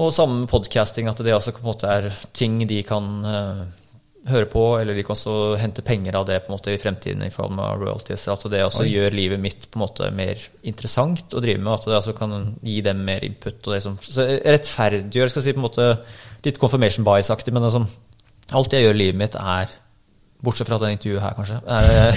Og 0.00 0.12
samme 0.14 0.46
podcasting, 0.48 1.10
at 1.10 1.20
det 1.24 1.34
også 1.34 1.54
på 1.56 1.62
en 1.64 1.70
måte 1.72 1.90
er 1.90 2.08
ting 2.36 2.60
de 2.68 2.80
kan 2.86 3.08
eh, 3.26 3.62
høre 4.30 4.48
på, 4.50 4.62
eller 4.78 4.96
de 4.96 5.02
kan 5.04 5.16
også 5.16 5.56
hente 5.60 5.84
penger 5.84 6.16
av 6.18 6.26
det 6.28 6.38
på 6.44 6.50
en 6.50 6.56
måte 6.56 6.72
i 6.72 6.80
fremtiden 6.80 7.24
i 7.26 7.32
form 7.34 7.60
av 7.62 7.80
royalties. 7.80 8.26
At 8.32 8.46
det 8.52 8.62
også 8.64 8.84
Oi. 8.84 8.92
gjør 8.94 9.16
livet 9.16 9.42
mitt 9.42 9.66
på 9.68 9.80
en 9.80 9.84
måte 9.84 10.10
mer 10.14 10.40
interessant 10.62 11.34
å 11.34 11.42
drive 11.42 11.60
med. 11.60 11.72
At 11.74 11.88
det 11.88 11.98
altså 11.98 12.16
kan 12.16 12.54
gi 12.64 12.78
dem 12.86 13.04
mer 13.06 13.26
input. 13.26 13.60
Og 13.66 13.76
det 13.76 13.82
som, 13.84 13.98
så 14.00 14.26
rettferdiggjør 14.28 15.32
skal 15.32 15.42
jeg 15.42 15.50
si 15.50 15.56
på 15.56 15.62
en 15.62 15.68
måte 15.68 15.90
litt 16.46 16.60
confirmation 16.60 17.06
bias-aktig, 17.06 17.52
men 17.52 17.68
altså, 17.68 17.84
alt 18.56 18.76
jeg 18.76 18.86
gjør 18.86 18.96
i 18.96 19.02
livet 19.04 19.20
mitt, 19.20 19.36
er 19.36 19.72
Bortsett 20.40 20.70
fra 20.70 20.78
det 20.80 20.94
intervjuet 20.94 21.20
her, 21.20 21.34
kanskje. 21.36 21.58
Er, 21.68 22.14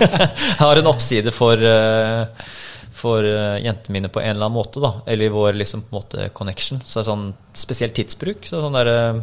har 0.62 0.78
en 0.80 0.86
oppside 0.88 1.28
for, 1.34 1.60
eh, 1.60 2.46
for 2.96 3.24
eh, 3.28 3.58
jentene 3.64 3.92
mine 3.98 4.08
på 4.12 4.22
en 4.24 4.32
eller 4.34 4.46
annen 4.48 4.56
måte, 4.56 4.80
da. 4.80 4.94
Eller 5.06 5.28
i 5.28 5.34
vår 5.36 5.52
liksom, 5.60 5.86
på 5.86 5.92
en 5.94 6.00
måte 6.00 6.28
connection. 6.36 6.80
Så 6.80 6.98
det 7.00 7.04
er 7.04 7.10
sånn 7.12 7.26
spesielt 7.56 7.94
tidsbruk. 7.98 8.46
Så 8.48 8.62
sånn 8.64 8.78
der, 8.78 8.90
øh, 8.96 9.18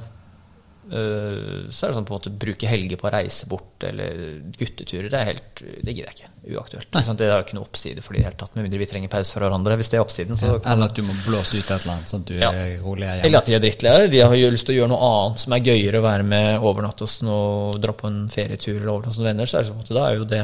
så 1.72 1.86
er 1.88 1.92
det 1.92 1.96
sånn 1.98 2.06
på 2.06 2.14
en 2.14 2.20
måte 2.20 2.32
bruke 2.44 2.68
helger 2.70 3.00
på 3.00 3.08
å 3.08 3.14
reise 3.16 3.48
bort, 3.50 3.84
eller 3.88 4.42
gutteturer. 4.60 5.08
Det 5.10 5.20
er 5.20 5.30
helt, 5.32 5.64
det 5.64 5.94
gidder 5.96 6.12
jeg 6.12 6.18
ikke. 6.20 6.30
Uaktuelt. 6.58 6.90
Liksom, 6.94 7.18
det 7.18 7.26
er 7.30 7.38
jo 7.38 7.46
ikke 7.46 7.58
noe 7.58 7.66
oppside 7.70 8.04
for 8.04 8.14
det 8.14 8.20
i 8.20 8.24
det 8.24 8.28
hele 8.30 8.40
tatt, 8.44 8.56
med 8.58 8.66
mindre 8.68 8.82
vi 8.84 8.90
trenger 8.92 9.14
pause 9.14 9.34
fra 9.36 9.46
hverandre. 9.48 9.78
Hvis 9.80 9.90
det 9.94 9.98
er 10.00 10.04
oppsiden, 10.04 10.38
så 10.40 10.52
Eller 10.60 10.90
at 10.90 10.98
du 10.98 11.02
må 11.08 11.16
blåse 11.26 11.56
ut 11.58 11.64
et 11.64 11.72
eller 11.80 11.94
annet, 11.96 12.12
sånn 12.12 12.26
at 12.26 12.32
du 12.34 12.36
Ja. 12.42 12.52
er 12.52 12.78
roligere 12.84 13.24
eller 13.24 13.40
at 13.40 13.46
de 13.50 13.56
er 13.56 13.64
drittledere. 13.64 14.10
De 14.12 14.20
har 14.20 14.36
jo 14.36 14.50
lyst 14.52 14.68
til 14.68 14.76
å 14.76 14.80
gjøre 14.82 14.92
noe 14.94 15.08
annet 15.10 15.40
som 15.46 15.54
er 15.54 15.60
gøyere 15.70 16.02
å 16.02 16.06
være 16.06 16.24
med, 16.28 16.60
overnatte 16.62 17.08
hos 17.08 17.22
noen, 17.24 17.80
dra 17.82 17.94
på 17.96 18.08
en 18.12 18.28
ferietur 18.30 18.76
eller 18.82 18.92
overnatte 18.94 19.14
hos 19.16 19.18
noen 19.24 19.32
venner. 19.32 19.46
Så 19.50 19.58
er 19.58 19.64
det, 19.64 19.72
sånn 19.72 19.80
at 19.88 19.96
da 19.98 20.06
er 20.10 20.16
jo 20.20 20.26
det 20.26 20.44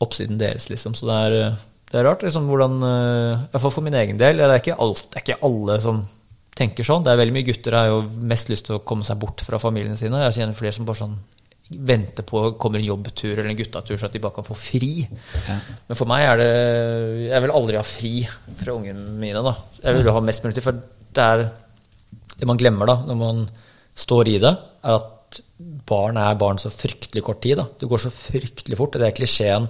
oppsiden 0.00 0.38
deres, 0.38 0.70
liksom. 0.70 0.94
Så 0.96 1.04
det 1.10 1.18
er, 1.26 1.56
det 1.90 1.98
er 1.98 2.06
rart, 2.06 2.22
liksom, 2.22 2.46
hvordan 2.46 2.78
eh, 2.86 3.42
I 3.48 3.50
hvert 3.50 3.64
fall 3.64 3.74
for 3.74 3.86
min 3.86 3.98
egen 3.98 4.18
del. 4.20 4.38
Det 4.38 4.46
er 4.46 4.62
ikke, 4.62 4.78
alt, 4.78 5.04
det 5.10 5.18
er 5.18 5.24
ikke 5.24 5.42
alle 5.48 5.78
som 5.82 6.04
tenker 6.60 6.86
sånn. 6.86 7.02
Det 7.06 7.12
er 7.12 7.20
veldig 7.20 7.34
mye 7.34 7.48
gutter 7.48 7.76
har 7.76 7.90
jo 7.90 8.00
mest 8.30 8.50
lyst 8.52 8.68
til 8.68 8.78
å 8.78 8.84
komme 8.86 9.06
seg 9.06 9.18
bort 9.18 9.42
fra 9.46 9.58
familien 9.62 9.98
sine. 9.98 10.22
Jeg 10.26 10.38
kjenner 10.38 10.58
flere 10.58 10.76
som 10.76 10.86
bare 10.86 11.00
sånn 11.02 11.18
venter 11.70 12.26
på 12.26 12.42
kommer 12.58 12.80
en 12.80 12.88
jobbtur 12.88 13.36
eller 13.36 13.52
en 13.52 13.58
guttatur 13.58 13.98
så 13.98 14.08
at 14.08 14.14
de 14.14 14.22
bare 14.22 14.34
kan 14.34 14.46
få 14.46 14.56
fri. 14.58 15.04
Ja. 15.46 15.58
Men 15.86 15.98
for 15.98 16.10
meg 16.10 16.24
er 16.26 16.40
det 16.40 16.48
Jeg 17.28 17.44
vil 17.44 17.54
aldri 17.54 17.78
ha 17.78 17.84
fri 17.86 18.12
fra 18.58 18.74
ungene 18.74 19.06
mine. 19.22 19.42
da 19.46 19.54
Jeg 19.78 20.00
vil 20.00 20.10
ha 20.10 20.22
mest 20.26 20.44
mulig 20.44 20.58
tid. 20.58 20.66
For 20.66 20.80
det 21.14 21.26
er 21.26 21.46
det 22.40 22.48
man 22.48 22.58
glemmer 22.58 22.90
da 22.90 22.98
når 23.06 23.18
man 23.20 23.46
står 23.94 24.32
i 24.32 24.38
det, 24.42 24.52
er 24.82 24.98
at 24.98 25.40
barn 25.86 26.18
er 26.18 26.38
barn 26.38 26.58
så 26.58 26.72
fryktelig 26.74 27.22
kort 27.22 27.42
tid. 27.42 27.58
da 27.58 27.66
Det 27.78 27.88
går 27.90 28.02
så 28.02 28.10
fryktelig 28.14 28.78
fort. 28.78 28.98
Det 28.98 29.06
er 29.06 29.16
klisjeen 29.16 29.68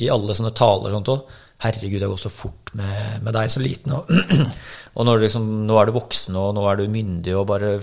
i 0.00 0.08
alle 0.08 0.36
sånne 0.36 0.54
taler. 0.56 0.88
og 0.92 1.00
sånt 1.00 1.12
også. 1.16 1.40
Herregud, 1.62 2.00
det 2.02 2.08
går 2.10 2.20
så 2.20 2.30
fort 2.32 2.72
med, 2.78 3.22
med 3.22 3.34
deg 3.36 3.50
så 3.52 3.62
liten. 3.62 3.92
Og, 3.94 4.08
og 4.96 5.06
når 5.06 5.18
du 5.18 5.26
liksom, 5.26 5.48
nå 5.68 5.76
er 5.78 5.88
du 5.88 5.94
voksen, 5.94 6.38
og 6.40 6.54
nå 6.56 6.64
er 6.68 6.80
du 6.80 6.88
myndig, 6.90 7.36
og 7.38 7.46
bare 7.50 7.76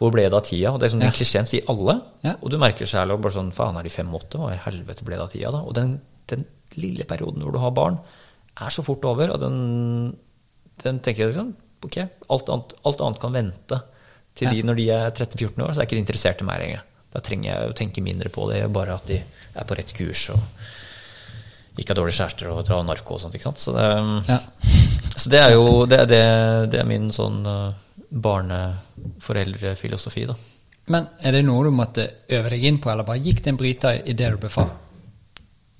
Hvor 0.00 0.12
ble 0.12 0.26
det 0.26 0.36
av 0.36 0.44
tida? 0.44 0.72
Og 0.74 0.80
det 0.82 0.90
er 0.90 0.96
Ja. 0.96 1.06
Den 1.06 1.16
klisjeen 1.16 1.48
sier 1.48 1.68
alle. 1.72 2.00
Ja. 2.26 2.34
Og 2.40 2.52
du 2.52 2.58
merker 2.60 2.88
selv 2.88 3.16
og 3.16 3.22
bare 3.24 3.36
sånn 3.38 3.52
Faen, 3.56 3.78
er 3.80 3.86
de 3.88 3.94
85? 3.94 4.36
Hva 4.42 4.52
i 4.52 4.60
helvete 4.66 5.06
ble 5.08 5.16
det 5.16 5.24
av 5.24 5.32
tida, 5.32 5.54
da? 5.54 5.62
Og 5.64 5.74
den, 5.78 5.96
den 6.28 6.44
lille 6.76 7.08
perioden 7.08 7.42
hvor 7.44 7.54
du 7.56 7.60
har 7.62 7.72
barn, 7.76 7.98
er 8.60 8.72
så 8.74 8.84
fort 8.84 9.04
over, 9.08 9.32
og 9.32 9.40
den, 9.40 10.12
den 10.84 11.00
tenker 11.04 11.28
jeg 11.28 11.38
sånn 11.38 11.54
Ok, 11.82 11.96
alt 12.30 12.50
annet, 12.52 12.76
alt 12.86 13.00
annet 13.02 13.18
kan 13.18 13.32
vente 13.34 13.80
til 14.38 14.52
de 14.52 14.62
når 14.64 14.78
de 14.78 14.84
er 14.94 15.08
13-14 15.10 15.58
år, 15.64 15.72
så 15.72 15.82
er 15.82 15.88
ikke 15.88 15.96
de 15.98 16.04
interessert 16.04 16.40
i 16.40 16.46
meg 16.46 16.60
lenger. 16.62 16.84
Da 17.12 17.20
trenger 17.24 17.48
jeg 17.50 17.72
å 17.72 17.74
tenke 17.76 18.04
mindre 18.04 18.30
på 18.32 18.46
det, 18.52 18.60
bare 18.72 18.94
at 18.96 19.08
de 19.10 19.18
er 19.18 19.66
på 19.68 19.76
rett 19.76 19.90
kurs 19.96 20.28
og 20.32 20.40
ikke 21.76 21.90
har 21.92 21.98
dårlige 22.00 22.18
kjærester 22.20 22.46
og 22.52 22.66
drar 22.68 22.82
narko 22.86 23.10
og 23.16 23.20
sånt. 23.22 23.34
ikke 23.36 23.48
sant? 23.50 23.60
Så 23.62 23.70
det, 23.76 23.86
Ja. 24.28 24.38
så 25.22 25.26
det 25.32 25.40
er 25.40 25.50
jo 25.54 25.64
det, 25.86 26.00
det, 26.10 26.24
det 26.72 26.78
er 26.80 26.86
min 26.88 27.06
sånn 27.14 27.38
uh, 27.46 27.72
barneforeldrefilosofi, 28.10 30.22
da. 30.28 30.34
Men 30.92 31.02
er 31.22 31.30
det 31.36 31.44
noe 31.46 31.64
du 31.64 31.70
måtte 31.74 32.02
øve 32.34 32.48
deg 32.52 32.60
inn 32.66 32.78
på, 32.82 32.86
eller 32.90 33.04
bare 33.06 33.22
gikk 33.22 33.38
det 33.44 33.50
en 33.52 33.60
bryter 33.60 33.92
i 34.02 34.12
det 34.18 34.28
du 34.34 34.38
ble 34.42 34.50
far? 34.52 34.70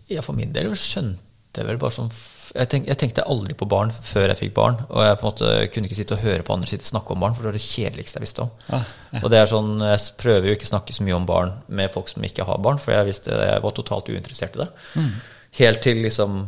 Ja, 0.08 0.20
for 0.22 0.32
min 0.36 0.52
del 0.54 0.76
skjønte 0.78 1.60
jeg 1.60 1.66
vel 1.68 1.80
bare 1.80 1.92
sånn 1.92 2.12
jeg, 2.52 2.68
tenk, 2.68 2.88
jeg 2.90 2.98
tenkte 3.00 3.24
aldri 3.32 3.54
på 3.56 3.66
barn 3.70 3.92
før 3.92 4.32
jeg 4.32 4.40
fikk 4.42 4.54
barn. 4.56 4.78
Og 4.92 5.04
jeg 5.04 5.18
på 5.18 5.24
en 5.24 5.30
måte 5.30 5.50
kunne 5.72 5.88
ikke 5.88 5.98
sitte 5.98 6.16
og 6.18 6.24
høre 6.24 6.46
på 6.46 6.56
andre 6.56 6.68
sitte 6.68 6.88
snakke 6.88 7.14
om 7.14 7.24
barn, 7.24 7.36
for 7.36 7.44
det 7.44 7.52
var 7.52 7.56
det 7.56 7.64
kjedeligste 7.64 8.18
jeg 8.18 8.26
visste 8.26 8.44
om. 8.44 8.50
Ah, 8.68 8.88
ja. 9.14 9.22
Og 9.22 9.28
det 9.32 9.40
er 9.40 9.50
sånn, 9.50 9.72
Jeg 9.80 10.16
prøver 10.20 10.48
jo 10.48 10.56
ikke 10.58 10.68
å 10.68 10.72
snakke 10.74 10.96
så 10.96 11.06
mye 11.06 11.16
om 11.16 11.28
barn 11.28 11.54
med 11.68 11.92
folk 11.94 12.12
som 12.12 12.24
ikke 12.28 12.46
har 12.48 12.60
barn, 12.64 12.80
for 12.82 12.92
jeg 12.92 13.08
visste 13.08 13.32
jeg 13.32 13.64
var 13.64 13.76
totalt 13.76 14.10
uinteressert 14.12 14.58
i 14.58 14.64
det. 14.64 14.68
Mm. 15.00 15.14
Helt 15.58 15.82
til 15.84 16.02
liksom 16.04 16.42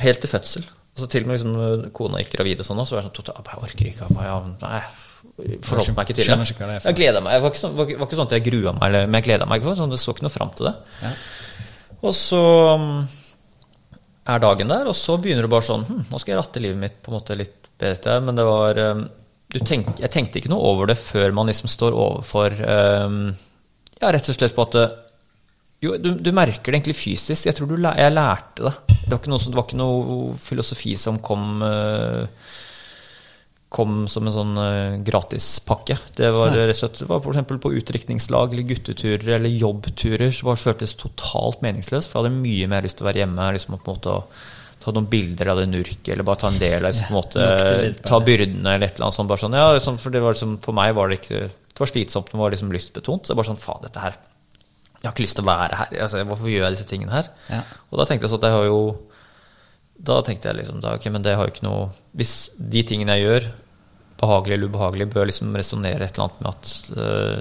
Helt 0.00 0.20
til 0.20 0.30
fødsel. 0.30 0.64
Altså 0.96 1.06
til 1.12 1.24
og 1.24 1.28
med 1.28 1.36
liksom, 1.36 1.90
kona 1.96 2.22
gikk 2.22 2.38
gravid 2.38 2.62
og 2.62 2.66
sånn, 2.66 2.80
så 2.88 2.96
var 2.96 3.02
jeg 3.02 3.10
sånn 3.10 3.16
totalt 3.18 3.50
Jeg 3.52 3.62
orker 3.66 3.88
ikke. 3.90 4.06
Jeg, 4.16 4.52
nei, 4.62 4.80
forholdt 5.66 5.92
meg 5.92 6.08
ikke 6.08 6.16
til 6.16 6.30
det. 6.32 6.78
Jeg 6.86 6.96
gleda 6.96 7.20
meg. 7.24 7.36
Det 7.36 7.44
var 7.44 7.60
sånn, 7.60 7.74
var, 7.76 7.90
var 7.92 8.08
ikke 8.08 8.18
sånn 8.18 8.30
at 8.30 8.34
jeg 8.38 8.44
grua 8.46 8.72
meg, 8.72 8.86
eller, 8.88 9.10
men 9.10 9.20
jeg 9.20 9.26
gleda 9.28 9.48
meg 9.48 9.60
ikke. 9.60 9.76
Sånn, 9.76 9.92
det 9.92 10.00
så 10.00 10.14
ikke 10.16 10.26
noe 10.26 10.32
fram 10.32 10.54
til 10.56 10.70
det. 10.70 10.74
Ja. 11.02 11.12
Og 12.00 12.16
så 12.16 12.42
um, 12.72 12.88
er 14.32 14.42
dagen 14.42 14.72
der, 14.72 14.88
og 14.88 14.96
så 14.96 15.18
begynner 15.20 15.44
du 15.46 15.52
bare 15.52 15.68
sånn 15.68 15.84
hm, 15.86 16.02
Nå 16.10 16.20
skal 16.20 16.34
jeg 16.34 16.40
ratte 16.40 16.62
livet 16.64 16.80
mitt 16.80 16.98
på 17.04 17.12
en 17.12 17.18
måte 17.18 17.36
litt 17.38 17.70
bedre. 17.80 18.18
Men 18.24 18.40
det 18.40 18.48
var 18.48 18.80
du 18.80 19.58
tenk, 19.60 19.92
Jeg 20.00 20.12
tenkte 20.12 20.40
ikke 20.40 20.52
noe 20.52 20.72
over 20.72 20.90
det 20.90 20.98
før 20.98 21.36
man 21.36 21.52
liksom 21.52 21.70
står 21.70 21.94
overfor 21.94 22.56
um, 22.56 23.20
Ja, 24.00 24.10
rett 24.10 24.32
og 24.32 24.36
slett 24.40 24.56
på 24.56 24.64
at 24.66 24.80
Jo, 25.86 25.96
du, 26.02 26.10
du 26.18 26.30
merker 26.36 26.70
det 26.72 26.80
egentlig 26.80 26.96
fysisk. 26.98 27.46
Jeg 27.48 27.56
tror 27.58 27.70
du, 27.70 27.76
jeg 27.86 28.12
lærte 28.16 28.66
det. 28.66 28.74
Det 29.06 29.10
var 29.14 29.20
ikke 29.22 29.32
noe, 29.32 29.42
som- 29.42 29.52
det 29.54 29.60
var 29.60 29.66
ikke 29.68 29.80
noe 29.80 30.30
filosofi 30.42 30.96
som 30.98 31.20
kom 31.24 31.62
uh, 31.62 32.24
kom 33.76 34.04
som 34.08 34.28
en 34.28 34.32
sånn 34.34 34.52
uh, 34.56 34.96
gratispakke. 35.04 35.96
Det 36.16 36.28
var 36.32 36.52
rett 36.54 36.70
og 36.72 36.78
slett 36.78 37.00
var 37.10 37.22
for 37.24 37.34
eksempel 37.34 37.58
på 37.62 37.72
utdrikningslag 37.80 38.54
eller 38.54 38.68
gutteturer 38.70 39.32
eller 39.36 39.52
jobbturer 39.52 40.30
så 40.32 40.46
var 40.48 40.56
det 40.58 40.64
føltes 40.64 40.94
totalt 41.00 41.64
meningsløst. 41.66 42.08
For 42.12 42.20
jeg 42.22 42.30
hadde 42.30 42.44
mye 42.46 42.70
mer 42.70 42.86
lyst 42.86 43.00
til 43.00 43.06
å 43.06 43.10
være 43.10 43.24
hjemme 43.24 43.48
liksom, 43.56 43.76
på 43.80 43.90
en 43.90 43.98
måte 43.98 44.14
og 44.20 44.38
ta 44.86 44.92
noen 44.94 45.08
bilder 45.10 45.48
av 45.50 45.58
det 45.58 45.66
nurket, 45.72 46.12
eller 46.14 46.22
bare 46.28 46.38
ta 46.44 46.48
en 46.52 46.60
del 46.62 46.76
av 46.78 46.92
liksom, 46.92 47.08
på 47.08 47.10
en 47.10 47.18
måte, 47.18 47.46
litt 47.82 48.02
ta 48.06 48.20
byrdene 48.22 48.74
eller 48.76 48.86
et 48.86 48.94
eller 49.00 49.08
annet 49.08 49.16
sånt. 49.18 49.30
Bare 49.32 49.42
sånn, 49.42 49.56
ja, 49.58 49.66
liksom, 49.74 49.98
for, 49.98 50.14
det 50.14 50.22
var 50.22 50.36
liksom, 50.36 50.52
for 50.62 50.76
meg 50.78 50.94
var 50.94 51.10
det 51.10 51.18
ikke 51.22 51.40
Det 51.50 51.82
var 51.82 51.90
slitsomt, 51.90 52.30
det 52.32 52.38
var 52.40 52.54
liksom 52.54 52.70
lystbetont. 52.72 53.26
Så 53.26 53.34
det 53.34 53.40
bare 53.40 53.50
sånn, 53.50 53.58
faen, 53.60 53.82
dette 53.82 54.00
her 54.04 54.14
Jeg 54.96 55.08
har 55.08 55.12
ikke 55.14 55.26
lyst 55.26 55.38
til 55.38 55.44
å 55.44 55.50
være 55.50 55.80
her. 55.80 55.92
Altså, 56.06 56.22
hvorfor 56.28 56.50
gjør 56.50 56.64
jeg 56.66 56.76
disse 56.76 56.88
tingene 56.88 57.14
her? 57.14 57.28
Ja. 57.52 57.60
Og 57.90 58.00
da 58.00 58.06
tenkte 58.08 58.26
jeg 58.26 58.32
sånn 58.32 58.42
at 58.42 58.48
jeg 58.48 58.56
har 58.56 58.70
jo 58.70 58.80
Da 60.06 60.16
tenkte 60.24 60.50
jeg 60.50 60.58
liksom 60.58 60.80
da, 60.84 60.96
ok, 60.98 61.06
men 61.12 61.24
det 61.24 61.36
har 61.36 61.48
jo 61.48 61.54
ikke 61.54 61.64
noe 61.64 61.86
Hvis 62.16 62.34
de 62.56 62.82
tingene 62.84 63.16
jeg 63.16 63.26
gjør, 63.26 63.46
behagelig 64.20 64.56
eller 64.56 64.72
ubehagelig, 64.72 65.06
bør 65.12 65.28
liksom 65.30 65.56
resonnere 65.56 66.04
et 66.08 66.16
eller 66.16 66.26
annet 66.26 66.42
med 66.44 66.50
at 66.52 67.00
eh, 67.04 67.40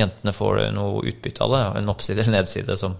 jentene 0.00 0.34
får 0.34 0.60
noe 0.74 1.04
utbytte 1.10 1.44
av 1.44 1.54
det, 1.54 1.62
en 1.78 1.92
oppside 1.92 2.22
eller 2.22 2.38
nedside 2.38 2.76
som 2.80 2.96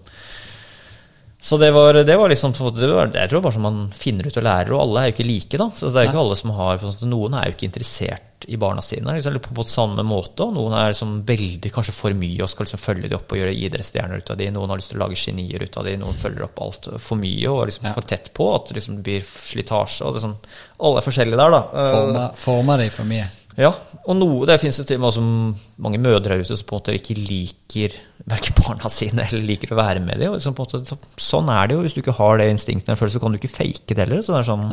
så 1.45 1.57
det 1.61 1.67
var, 1.75 1.93
det 2.07 2.15
var 2.17 2.31
liksom 2.31 2.55
det 2.73 2.87
var, 2.89 3.11
Jeg 3.13 3.29
tror 3.29 3.41
bare 3.45 3.53
som 3.53 3.61
man 3.67 3.75
finner 3.93 4.25
ut 4.25 4.37
og 4.39 4.45
lærer, 4.47 4.71
og 4.73 4.81
alle 4.81 5.01
er 5.03 5.11
jo 5.11 5.13
ikke 5.13 5.27
like. 5.27 5.57
da, 5.61 5.67
så 5.77 5.91
det 5.93 5.99
er 6.01 6.07
jo 6.07 6.13
ikke 6.15 6.23
alle 6.23 6.37
som 6.39 6.53
har, 6.57 6.85
Noen 7.05 7.35
er 7.37 7.45
jo 7.51 7.53
ikke 7.53 7.67
interessert 7.69 8.47
i 8.49 8.57
barna 8.61 8.81
sine 8.85 9.13
liksom, 9.15 9.37
på, 9.41 9.53
på 9.57 9.63
samme 9.69 10.03
måte, 10.05 10.43
og 10.45 10.55
noen 10.57 10.73
er 10.77 10.89
liksom 10.91 11.13
veldig, 11.25 11.71
kanskje 11.73 11.93
for 11.97 12.17
mye 12.17 12.41
og 12.45 12.49
skal 12.51 12.65
liksom 12.67 12.81
følge 12.81 13.09
de 13.09 13.17
opp 13.19 13.31
og 13.33 13.39
gjøre 13.39 13.53
idrettsstjerner 13.67 14.21
ut 14.25 14.33
av 14.33 14.41
de, 14.41 14.49
Noen 14.57 14.73
har 14.73 14.81
lyst 14.81 14.91
til 14.93 14.99
å 14.99 15.03
lage 15.05 15.21
genier 15.21 15.63
ut 15.65 15.77
av 15.81 15.85
de, 15.87 15.95
noen 16.01 16.17
følger 16.19 16.47
opp 16.49 16.61
alt 16.65 16.89
for 16.97 17.21
mye 17.21 17.53
og 17.53 17.63
liksom 17.69 17.87
Ja. 17.89 17.93
for 17.93 18.09
tett 18.09 18.33
på, 18.37 18.49
at 18.57 18.67
det 18.71 18.79
liksom 18.79 18.99
blir 19.05 19.21
slitasje. 19.25 20.01
og 20.05 20.17
liksom, 20.17 20.35
Alle 20.81 21.01
er 21.01 21.07
forskjellige 21.11 21.41
der, 21.45 21.55
da. 21.59 21.63
Eh, 21.73 21.91
Forma, 21.95 22.27
forma 22.35 22.77
de 22.81 22.89
for 22.89 23.05
mye. 23.13 23.29
Ja, 23.55 23.69
og 24.03 24.17
noe, 24.19 24.43
det 24.49 24.57
finnes 24.59 24.77
jo 24.81 24.83
til 24.87 24.99
og 24.99 25.15
med 25.23 25.61
mange 25.79 25.99
mødre 26.03 26.35
her 26.35 26.43
ute 26.43 26.57
som 26.57 26.67
på 26.67 26.75
en 26.75 26.81
måte 26.81 26.95
ikke 26.97 27.15
liker 27.15 27.93
verken 28.27 28.57
barna 28.57 28.89
sine 28.91 29.23
eller 29.23 29.45
liker 29.47 29.71
å 29.71 29.77
være 29.79 30.01
med 30.03 30.19
dem. 30.19 30.33
Og 30.33 30.39
liksom 30.41 30.57
på 30.57 30.65
en 30.65 30.83
måte, 30.83 30.97
sånn 31.23 31.51
er 31.53 31.69
det 31.69 31.77
jo. 31.77 31.85
Hvis 31.85 31.95
du 31.95 32.01
ikke 32.01 32.17
har 32.17 32.41
det 32.41 32.49
instinktet, 32.51 32.89
eller 32.89 32.99
følelsen, 32.99 33.21
så 33.21 33.23
kan 33.23 33.35
du 33.35 33.39
ikke 33.39 33.53
fake 33.53 33.95
det 33.95 34.03
heller. 34.03 34.23
Så 34.25 34.35
det 34.35 34.41
er 34.41 34.49
sånn, 34.49 34.67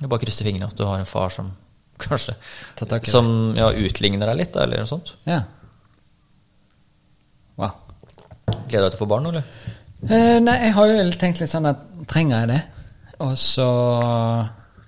jeg 0.00 0.12
bare 0.12 0.24
krysser 0.24 0.48
fingrene 0.48 0.70
at 0.72 0.80
du 0.80 0.86
har 0.88 1.02
en 1.02 1.08
far 1.08 1.34
som 1.34 1.52
kanskje 2.06 2.36
som 3.08 3.28
ja, 3.56 3.70
utligner 3.72 4.32
deg 4.32 4.40
litt, 4.40 4.56
eller 4.60 4.84
noe 4.84 4.88
sånt. 4.88 5.12
Ja. 5.28 5.42
Wow. 7.60 7.76
Gleder 8.68 8.86
du 8.86 8.88
deg 8.88 8.94
til 8.94 8.98
å 8.98 9.04
få 9.04 9.12
barn, 9.12 9.28
eller? 9.28 9.44
Eh, 10.06 10.36
nei, 10.40 10.58
jeg 10.64 10.76
har 10.76 10.92
jo 10.92 11.06
tenkt 11.20 11.40
litt 11.40 11.52
sånn 11.52 11.68
at 11.68 11.84
trenger 12.08 12.44
jeg 12.44 12.52
det? 12.54 12.60
Og 13.24 13.32
så 13.40 13.70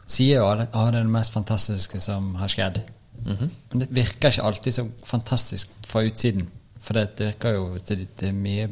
sier 0.08 0.40
jo 0.40 0.48
alle 0.48 0.68
at 0.68 0.76
ah, 0.76 0.90
det 0.92 1.00
er 1.00 1.08
det 1.08 1.12
mest 1.12 1.36
fantastiske 1.36 2.00
som 2.04 2.34
har 2.40 2.52
skjedd. 2.52 2.80
Men 3.24 3.82
det 3.82 3.90
virker 3.90 4.32
ikke 4.32 4.46
alltid 4.48 4.74
så 4.74 4.86
fantastisk 5.06 5.68
fra 5.86 6.04
utsiden. 6.06 6.46
For 6.80 6.96
det 6.96 7.18
virker 7.18 7.56
jo 7.56 7.66
til, 7.84 8.06
til 8.16 8.36
mye 8.36 8.68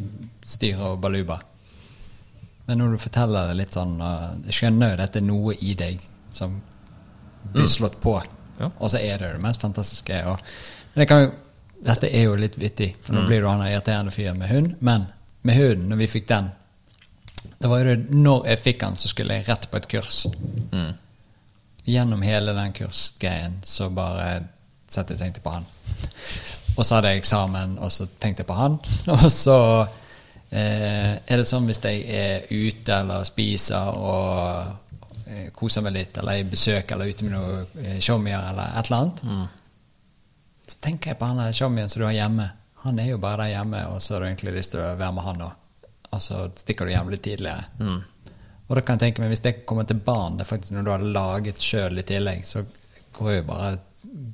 styr 0.47 0.81
og 0.89 1.01
baluba. 1.02 1.40
Men 2.66 2.81
når 2.81 2.94
du 2.94 3.02
forteller 3.02 3.51
det 3.51 3.59
litt 3.60 3.74
sånn 3.77 4.01
uh, 4.02 4.32
Jeg 4.48 4.56
skjønner 4.59 4.93
jo 4.93 4.98
dette 4.98 5.20
er 5.20 5.27
noe 5.27 5.55
i 5.62 5.74
deg 5.78 6.01
som 6.35 6.56
blir 7.52 7.68
slått 7.70 8.01
på. 8.02 8.16
Ja. 8.59 8.70
Og 8.78 8.90
så 8.90 8.98
er 8.98 9.20
det 9.20 9.35
det 9.36 9.43
mest 9.44 9.62
fantastiske. 9.62 10.23
Og, 10.27 10.40
men 10.94 11.02
det 11.02 11.09
kan 11.10 11.27
jo, 11.27 11.32
dette 11.86 12.10
er 12.10 12.27
jo 12.27 12.39
litt 12.40 12.56
vittig, 12.59 12.94
for 13.05 13.14
nå 13.14 13.27
blir 13.28 13.44
du 13.44 13.51
han 13.51 13.62
irriterende 13.68 14.14
fyren 14.14 14.40
med 14.40 14.51
hund. 14.51 14.73
Men 14.81 15.06
med 15.47 15.59
hunden, 15.59 15.90
når 15.93 16.02
vi 16.02 16.14
fikk 16.16 16.31
den 16.32 16.55
det 17.56 17.68
var 17.70 17.78
jo 17.81 17.94
det, 17.94 18.10
Når 18.10 18.47
jeg 18.51 18.59
fikk 18.59 18.81
den, 18.81 18.97
så 18.97 19.09
skulle 19.09 19.36
jeg 19.39 19.48
rett 19.48 19.68
på 19.70 19.78
et 19.78 19.89
kurs. 19.89 20.27
Gjennom 21.87 22.23
hele 22.23 22.53
den 22.57 22.73
kursgreien 22.75 23.61
så 23.65 23.89
bare 23.95 24.47
satt 24.91 25.11
jeg 25.11 25.19
og 25.19 25.23
tenkte 25.23 25.43
på 25.45 25.55
han. 25.55 25.67
Og 26.77 26.85
så 26.85 26.99
hadde 26.99 27.15
jeg 27.15 27.23
eksamen, 27.23 27.79
og 27.81 27.89
så 27.89 28.05
tenkte 28.21 28.43
jeg 28.43 28.49
på 28.51 28.57
han. 28.59 28.75
Og 29.15 29.31
så 29.33 29.55
eh, 30.51 31.15
er 31.17 31.41
det 31.41 31.47
sånn 31.49 31.65
hvis 31.65 31.81
jeg 31.81 32.03
er 32.13 32.51
ute 32.51 32.99
eller 32.99 33.25
spiser 33.25 33.97
og 33.97 35.23
eh, 35.25 35.47
koser 35.57 35.87
meg 35.87 35.95
litt, 35.97 36.19
eller 36.21 36.43
i 36.43 36.45
besøk 36.45 36.93
eller 36.93 37.09
ute 37.09 37.25
med 37.25 37.33
noen 37.33 37.81
eh, 37.81 37.97
showmier 38.05 38.51
eller 38.51 38.77
et 38.77 38.91
eller 38.91 38.99
annet, 38.99 39.25
så 40.69 40.83
tenker 40.85 41.15
jeg 41.15 41.21
på 41.23 41.31
han 41.31 41.57
showmien 41.57 41.89
som 41.89 42.03
du 42.03 42.09
har 42.11 42.19
hjemme. 42.19 42.51
Han 42.85 43.01
er 43.01 43.15
jo 43.15 43.23
bare 43.25 43.47
der 43.47 43.55
hjemme, 43.55 43.81
og 43.95 44.03
så 44.05 44.15
har 44.15 44.27
du 44.27 44.29
egentlig 44.29 44.59
lyst 44.59 44.77
til 44.77 44.85
å 44.85 44.93
være 45.01 45.17
med 45.17 45.27
han 45.31 45.47
òg. 45.49 45.81
Og 46.13 46.23
så 46.23 46.45
stikker 46.61 46.85
du 46.87 46.93
hjem 46.93 47.09
litt 47.15 47.25
tidligere. 47.25 47.71
Og 48.67 48.75
da 48.75 48.83
kan 48.83 48.99
jeg 48.99 49.09
tenke 49.09 49.23
meg, 49.23 49.31
hvis 49.31 49.45
det 49.45 49.55
kommer 49.69 49.87
til 49.87 50.01
barn, 50.03 50.39
det 50.39 50.47
er 50.47 50.51
faktisk 50.51 50.75
når 50.75 50.87
du 50.87 50.91
har 50.91 51.07
laget 51.21 51.63
sjøl 51.63 52.01
i 52.03 52.07
tillegg, 52.07 52.43
så 52.47 52.65
går 53.17 53.39
jo 53.39 53.47
bare 53.47 53.77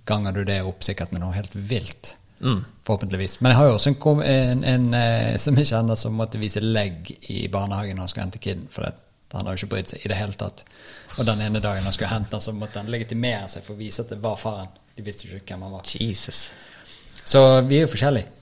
ganger 0.08 0.32
du 0.32 0.44
det 0.48 0.62
opp 0.66 0.84
sikkert 0.84 1.12
med 1.12 1.22
noe 1.22 1.36
helt 1.36 1.54
vilt. 1.54 2.16
Forhåpentligvis. 2.86 3.40
Men 3.40 3.52
jeg 3.52 3.58
har 3.60 3.68
jo 3.68 3.76
også 3.76 3.92
en, 3.92 4.22
en, 4.26 4.64
en 4.64 4.94
eh, 4.98 5.36
som 5.38 5.58
jeg 5.58 5.68
kjenner 5.70 5.98
som 6.00 6.16
måtte 6.18 6.40
vise 6.42 6.62
legg 6.64 7.12
i 7.30 7.46
barnehagen 7.52 7.96
når 7.96 8.08
han 8.08 8.12
skulle 8.12 8.26
hente 8.26 8.42
kiden, 8.42 8.66
for 8.72 8.86
det, 8.88 8.94
han 9.32 9.46
har 9.46 9.54
jo 9.54 9.62
ikke 9.62 9.74
brydd 9.76 9.92
seg 9.92 10.02
i 10.04 10.10
det 10.10 10.18
hele 10.18 10.36
tatt. 10.36 10.64
Og 11.18 11.28
den 11.28 11.44
ene 11.44 11.62
dagen 11.62 11.86
han 11.86 11.94
skulle 11.94 12.10
hente 12.10 12.34
han, 12.34 12.44
så 12.44 12.54
måtte 12.56 12.82
han 12.82 12.90
legitimere 12.92 13.46
seg 13.52 13.64
for 13.64 13.76
å 13.76 13.80
vise 13.80 14.04
at 14.04 14.12
det 14.12 14.20
var 14.24 14.40
faren. 14.40 14.72
De 14.96 15.04
visste 15.06 15.28
jo 15.28 15.38
ikke 15.38 15.54
hvem 15.54 15.66
han 15.68 15.76
var. 15.78 15.94
Jesus. 15.94 16.44
Så 17.24 17.40
vi 17.68 17.78
er 17.78 17.86
jo 17.86 17.92
forskjellige. 17.92 18.41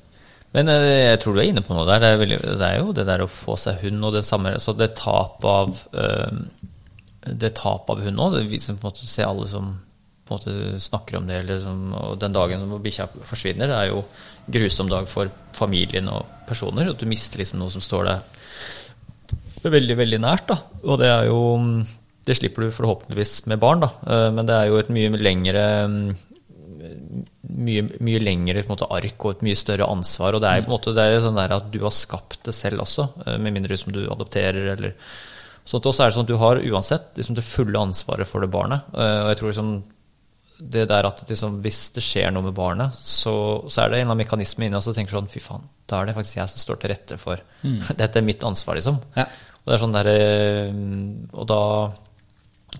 Men 0.56 0.70
eh, 0.72 1.10
jeg 1.12 1.20
tror 1.22 1.36
du 1.36 1.43
er 1.43 1.51
inne 1.51 1.62
på 1.66 1.77
noe 1.77 1.86
der. 1.89 2.02
Det 2.02 2.09
er, 2.10 2.22
veldig, 2.24 2.40
det 2.60 2.66
er 2.66 2.81
jo 2.81 2.94
det 2.97 3.06
der 3.09 3.24
å 3.24 3.31
få 3.31 3.56
seg 3.60 3.85
hund 3.85 4.09
og 4.09 4.16
det 4.16 4.24
samme 4.27 4.56
Så 4.62 4.74
det 4.74 4.93
tap 4.98 5.44
av 5.47 5.85
eh, 5.94 6.40
Det 7.43 7.52
tap 7.59 7.90
av 7.93 8.02
hund 8.02 8.24
òg. 8.24 8.39
Det 8.39 8.48
viser 8.51 8.74
på 8.74 8.89
en 8.89 8.90
måte 8.90 9.10
se 9.10 9.27
alle 9.27 9.47
som 9.51 9.77
på 10.31 10.36
en 10.36 10.39
måte 10.39 10.81
snakker 10.82 11.16
om 11.18 11.24
det, 11.27 11.56
som, 11.59 11.78
og 11.98 12.18
den 12.22 12.35
dagen 12.35 12.68
hvor 12.70 12.78
bikkja 12.78 13.09
forsvinner, 13.27 13.66
det 13.66 13.74
er 13.74 13.89
jo 13.90 14.05
grusom 14.55 14.86
dag 14.86 15.09
for 15.10 15.27
familien 15.59 16.06
og 16.06 16.28
personer. 16.47 16.93
At 16.93 17.02
du 17.02 17.09
mister 17.10 17.43
liksom 17.43 17.59
noe 17.59 17.72
som 17.74 17.82
står 17.82 18.06
deg 18.06 18.36
veldig, 19.74 19.97
veldig 19.98 20.20
nært. 20.22 20.47
da. 20.52 20.60
Og 20.86 21.01
det 21.02 21.10
er 21.10 21.27
jo 21.31 21.40
Det 22.27 22.36
slipper 22.36 22.62
du 22.62 22.70
forhåpentligvis 22.70 23.47
med 23.51 23.59
barn, 23.59 23.81
da. 23.81 23.90
Eh, 24.06 24.31
Men 24.31 24.47
det 24.47 24.55
er 24.55 24.66
jo 24.68 24.78
et 24.78 24.90
mye 24.93 25.18
lengre 25.18 25.64
mye, 27.51 27.82
mye 28.01 28.20
lengre 28.22 28.62
måte, 28.68 28.89
ark 28.90 29.24
og 29.27 29.36
et 29.36 29.44
mye 29.47 29.59
større 29.59 29.89
ansvar. 29.90 30.36
Og 30.36 30.43
det 30.44 30.51
er 30.51 30.62
på 30.64 30.70
en 30.70 30.77
måte 30.77 30.94
det 30.97 31.05
er 31.06 31.20
sånn 31.24 31.39
at 31.43 31.70
du 31.72 31.81
har 31.85 31.94
skapt 31.94 32.43
det 32.47 32.55
selv 32.56 32.85
også, 32.86 33.09
eh, 33.27 33.39
med 33.39 33.56
mindre 33.59 33.77
som 33.81 33.93
du 33.94 34.02
adopterer 34.10 34.72
eller 34.74 34.94
sånt. 35.64 35.86
Og 35.86 35.94
så 35.94 36.05
er 36.05 36.10
det 36.10 36.16
sånn 36.18 36.27
at 36.28 36.32
du 36.32 36.39
har 36.40 36.62
uansett 36.62 37.16
liksom, 37.16 37.36
det 37.39 37.47
fulle 37.47 37.78
ansvaret 37.78 38.28
for 38.28 38.40
det 38.44 38.51
barnet. 38.52 38.86
Eh, 38.94 39.22
Og 39.24 39.32
jeg 39.32 39.40
tror 39.40 39.52
liksom 39.52 39.72
det 40.60 40.82
der 40.90 41.06
at 41.09 41.22
liksom, 41.28 41.62
hvis 41.64 41.78
det 41.97 42.02
skjer 42.05 42.32
noe 42.35 42.44
med 42.44 42.52
barnet, 42.55 42.93
så, 42.94 43.32
så 43.64 43.81
er 43.81 43.89
det 43.89 43.97
en 43.97 44.02
eller 44.02 44.10
annen 44.12 44.24
mekanisme 44.27 44.66
inni 44.66 44.77
oss 44.77 44.85
som 44.85 44.93
tenker 44.93 45.16
sånn 45.16 45.31
Fy 45.32 45.40
faen, 45.40 45.62
da 45.89 46.02
er 46.02 46.10
det 46.10 46.16
faktisk 46.18 46.36
jeg 46.36 46.52
som 46.52 46.60
står 46.60 46.81
til 46.82 46.93
rette 46.93 47.16
for 47.16 47.40
Dette 48.02 48.20
er 48.20 48.27
mitt 48.27 48.44
ansvar, 48.44 48.77
liksom. 48.77 48.98
Ja. 49.16 49.24
Og 49.60 49.70
det 49.70 49.77
er 49.78 49.82
sånn 49.85 49.97
der, 49.97 50.10
eh, 50.12 50.77
og 51.32 51.48
da 51.48 51.60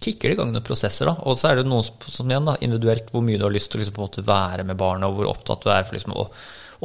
kicker 0.01 0.31
det 0.31 0.37
i 0.37 0.39
gang 0.41 0.53
noen 0.55 0.65
prosesser. 0.67 1.11
da, 1.11 1.17
Og 1.29 1.39
så 1.39 1.51
er 1.51 1.61
det 1.61 1.69
noe 1.69 1.85
som 1.87 2.01
som 2.09 2.31
igjen 2.31 2.49
da, 2.49 2.57
individuelt 2.65 3.11
hvor 3.13 3.25
mye 3.25 3.39
du 3.41 3.47
har 3.47 3.55
lyst 3.55 3.73
til 3.73 3.81
å 3.81 3.85
liksom, 3.85 4.25
være 4.27 4.65
med 4.67 4.79
barnet, 4.81 5.09
og 5.09 5.19
hvor 5.19 5.31
opptatt 5.33 5.65
du 5.65 5.73
er 5.73 5.87
for 5.87 5.99
liksom, 5.99 6.17
å 6.17 6.29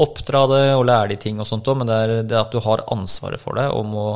oppdra 0.06 0.42
det 0.52 0.64
og 0.76 0.88
lære 0.90 1.14
de 1.14 1.20
ting 1.24 1.40
og 1.40 1.48
sånt 1.48 1.68
òg, 1.72 1.80
men 1.80 1.88
det 1.88 2.00
er 2.02 2.16
det 2.28 2.40
at 2.40 2.52
du 2.52 2.60
har 2.64 2.84
ansvaret 2.92 3.40
for 3.40 3.56
det 3.56 3.70
om 3.72 3.94
å 3.96 4.08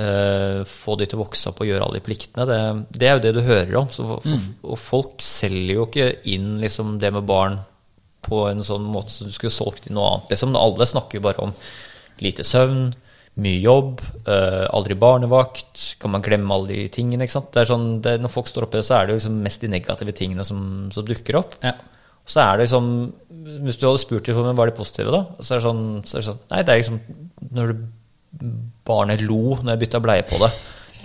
eh, 0.00 0.62
få 0.68 0.96
de 0.96 1.08
til 1.08 1.18
å 1.18 1.24
vokse 1.26 1.50
opp 1.50 1.60
og 1.60 1.68
gjøre 1.68 1.84
alle 1.84 2.00
de 2.00 2.06
pliktene, 2.06 2.46
det, 2.48 2.60
det 2.96 3.08
er 3.08 3.18
jo 3.18 3.24
det 3.26 3.34
du 3.36 3.42
hører 3.44 3.74
om. 3.82 3.90
Så, 3.92 4.06
for, 4.08 4.44
Og 4.64 4.80
folk 4.80 5.24
selger 5.24 5.74
jo 5.76 5.88
ikke 5.88 6.10
inn 6.32 6.54
liksom, 6.62 6.96
det 7.02 7.12
med 7.12 7.28
barn 7.28 7.60
på 8.26 8.46
en 8.48 8.64
sånn 8.66 8.86
måte 8.90 9.12
som 9.14 9.28
du 9.28 9.34
skulle 9.34 9.54
solgt 9.54 9.86
inn 9.86 9.98
noe 9.98 10.14
annet. 10.14 10.32
Liksom, 10.32 10.56
alle 10.58 10.88
snakker 10.88 11.20
jo 11.20 11.26
bare 11.28 11.44
om 11.44 11.52
lite 12.24 12.46
søvn, 12.46 12.88
mye 13.36 13.58
jobb, 13.60 14.00
uh, 14.28 14.64
aldri 14.72 14.96
barnevakt, 14.96 15.82
kan 16.00 16.14
man 16.14 16.24
glemme 16.24 16.54
alle 16.54 16.70
de 16.70 16.86
tingene? 16.92 17.26
Det 17.28 17.60
er 17.60 17.68
sånn, 17.68 17.98
det, 18.04 18.16
når 18.22 18.32
folk 18.32 18.48
står 18.48 18.68
oppe, 18.68 18.80
så 18.86 18.96
er 18.96 19.06
det 19.06 19.16
jo 19.16 19.20
liksom 19.20 19.42
mest 19.44 19.64
de 19.64 19.70
negative 19.72 20.14
tingene 20.16 20.46
som, 20.48 20.60
som 20.94 21.04
dukker 21.04 21.38
opp. 21.42 21.58
Ja. 21.64 21.74
Så 22.26 22.40
er 22.42 22.56
det 22.56 22.66
liksom 22.66 22.86
Hvis 23.62 23.76
du 23.78 23.84
hadde 23.86 24.02
spurt 24.02 24.26
dem 24.26 24.48
hva 24.48 24.64
er 24.64 24.72
de 24.72 24.78
positive, 24.78 25.12
da, 25.14 25.20
så 25.38 25.54
er 25.54 25.60
det 25.60 25.66
sånn, 25.68 25.84
så 26.02 26.16
er 26.16 26.22
det 26.24 26.26
sånn 26.26 26.40
Nei, 26.50 26.62
det 26.66 26.72
er 26.72 26.80
liksom 26.80 26.98
når 27.54 27.70
du, 27.70 27.84
barnet 28.86 29.22
lo 29.22 29.60
når 29.60 29.70
jeg 29.72 29.82
bytta 29.84 30.00
bleie 30.02 30.24
på 30.26 30.40
det. 30.42 30.50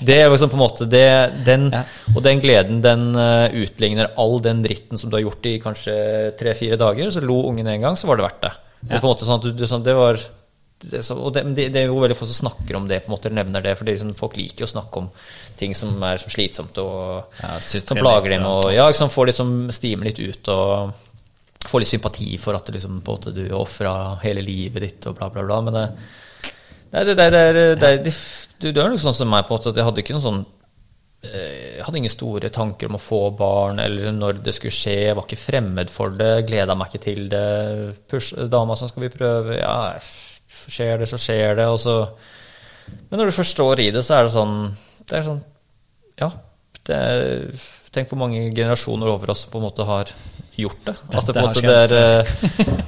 Det 0.01 0.17
er 0.17 0.31
liksom 0.31 0.49
på 0.49 0.57
en 0.57 0.63
måte 0.63 0.87
det, 0.89 1.05
den, 1.45 1.69
Ja. 1.71 1.83
Og 2.15 2.23
den 2.25 2.41
gleden, 2.41 2.81
den 2.81 3.11
eh, 3.13 3.53
utligner 3.61 4.09
all 4.19 4.39
den 4.41 4.63
dritten 4.65 4.97
som 4.97 5.11
du 5.11 5.19
har 5.19 5.27
gjort 5.27 5.45
i 5.45 5.59
kanskje 5.61 5.93
tre-fire 6.39 6.79
dager. 6.81 7.11
Så 7.13 7.21
lo 7.21 7.43
ungen 7.51 7.69
en 7.69 7.85
gang, 7.85 7.99
så 7.99 8.09
var 8.09 8.17
det 8.17 8.25
verdt 8.25 8.41
det. 8.47 8.53
Det 8.81 8.97
på 8.97 9.05
en 9.05 9.11
måte 9.11 9.27
sånn 9.27 9.37
at 9.37 9.45
du, 9.45 9.51
det, 9.53 9.69
sånn, 9.69 9.85
det 9.85 9.93
var 9.95 10.17
det, 10.81 11.03
så, 11.05 11.15
og 11.21 11.33
det, 11.35 11.43
det, 11.55 11.67
det 11.75 11.81
er 11.83 11.89
jo 11.91 11.99
veldig 12.01 12.15
få 12.17 12.25
som 12.29 12.39
snakker 12.49 12.75
om 12.79 12.87
det, 12.89 13.01
på 13.03 13.11
en 13.11 13.15
måte, 13.15 13.29
eller 13.29 13.43
nevner 13.43 13.63
det. 13.65 13.75
For 13.77 13.85
det 13.85 13.93
er 13.93 13.99
liksom, 13.99 14.15
folk 14.19 14.37
liker 14.39 14.65
å 14.65 14.71
snakke 14.71 15.03
om 15.03 15.09
ting 15.59 15.75
som 15.77 15.93
er 16.07 16.17
så 16.21 16.31
slitsomt 16.33 16.77
og 16.81 17.37
Ja, 17.43 17.57
som 17.61 17.97
plager 18.01 18.29
dem. 18.35 18.45
og- 18.49 18.71
ja, 18.73 18.87
liksom, 18.89 19.09
får 19.13 19.31
liksom 19.31 19.53
stime 19.71 20.07
litt 20.09 20.19
ut 20.19 20.47
og 20.55 20.93
får 21.69 21.79
litt 21.83 21.91
sympati 21.93 22.37
for 22.41 22.55
at 22.57 22.71
liksom, 22.73 23.01
på 23.05 23.13
en 23.13 23.19
måte, 23.19 23.33
du 23.35 23.43
ofra 23.53 24.17
hele 24.23 24.41
livet 24.41 24.81
ditt 24.81 25.05
og 25.11 25.17
bla, 25.19 25.29
bla, 25.29 25.43
bla. 25.45 25.61
Men 25.61 25.73
det, 26.91 27.05
det, 27.05 27.15
det, 27.15 27.29
det, 27.31 27.79
det, 27.79 27.91
det, 28.07 28.15
du, 28.59 28.71
du 28.71 28.81
er 28.81 28.89
nok 28.89 28.99
sånn 29.03 29.13
som 29.15 29.29
meg 29.29 29.45
på 29.47 29.53
en 29.53 29.59
måte 29.61 29.69
at 29.69 29.77
jeg 29.79 29.85
hadde 29.87 30.01
ikke 30.03 30.15
noen 30.17 30.25
sånn 30.25 30.41
eh, 31.23 31.77
jeg 31.77 31.85
hadde 31.85 31.97
ingen 32.01 32.13
store 32.13 32.49
tanker 32.53 32.89
om 32.89 32.97
å 32.97 33.01
få 33.01 33.21
barn, 33.37 33.79
eller 33.79 34.11
når 34.13 34.41
det 34.45 34.53
skulle 34.57 34.73
skje. 34.73 34.97
Jeg 35.07 35.15
var 35.17 35.25
ikke 35.27 35.37
fremmed 35.45 35.89
for 35.93 36.09
det, 36.17 36.31
gleda 36.49 36.75
meg 36.77 36.89
ikke 36.91 37.03
til 37.05 37.29
det. 37.29 37.45
Push, 38.09 38.33
dama 38.49 38.75
som 38.77 38.89
skal 38.89 39.05
vi 39.05 39.13
prøve? 39.13 39.59
Ja, 39.61 39.93
skjer 40.67 41.01
det, 41.01 41.09
så 41.09 41.19
skjer 41.21 41.55
det. 41.59 41.67
Og 41.71 41.79
så 41.79 41.97
Men 43.09 43.19
når 43.19 43.29
du 43.29 43.37
først 43.37 43.55
står 43.57 43.79
i 43.79 43.91
det, 43.91 44.03
så 44.05 44.17
er 44.17 44.27
det 44.27 44.33
sånn 44.35 44.55
Det 45.07 45.19
er 45.19 45.27
sånn 45.27 45.43
Ja. 46.21 46.31
Det 46.87 46.97
er, 46.97 47.45
tenk 47.91 48.11
hvor 48.11 48.22
mange 48.23 48.45
generasjoner 48.55 49.09
over 49.11 49.34
oss 49.34 49.45
som 49.45 49.51
på 49.53 49.59
en 49.59 49.68
måte 49.68 49.84
har 49.88 50.11
gjort 50.61 50.84
det. 50.85 50.93
Altså, 51.15 51.34
det 51.34 51.72
er, 51.72 51.93
eh, 51.95 52.31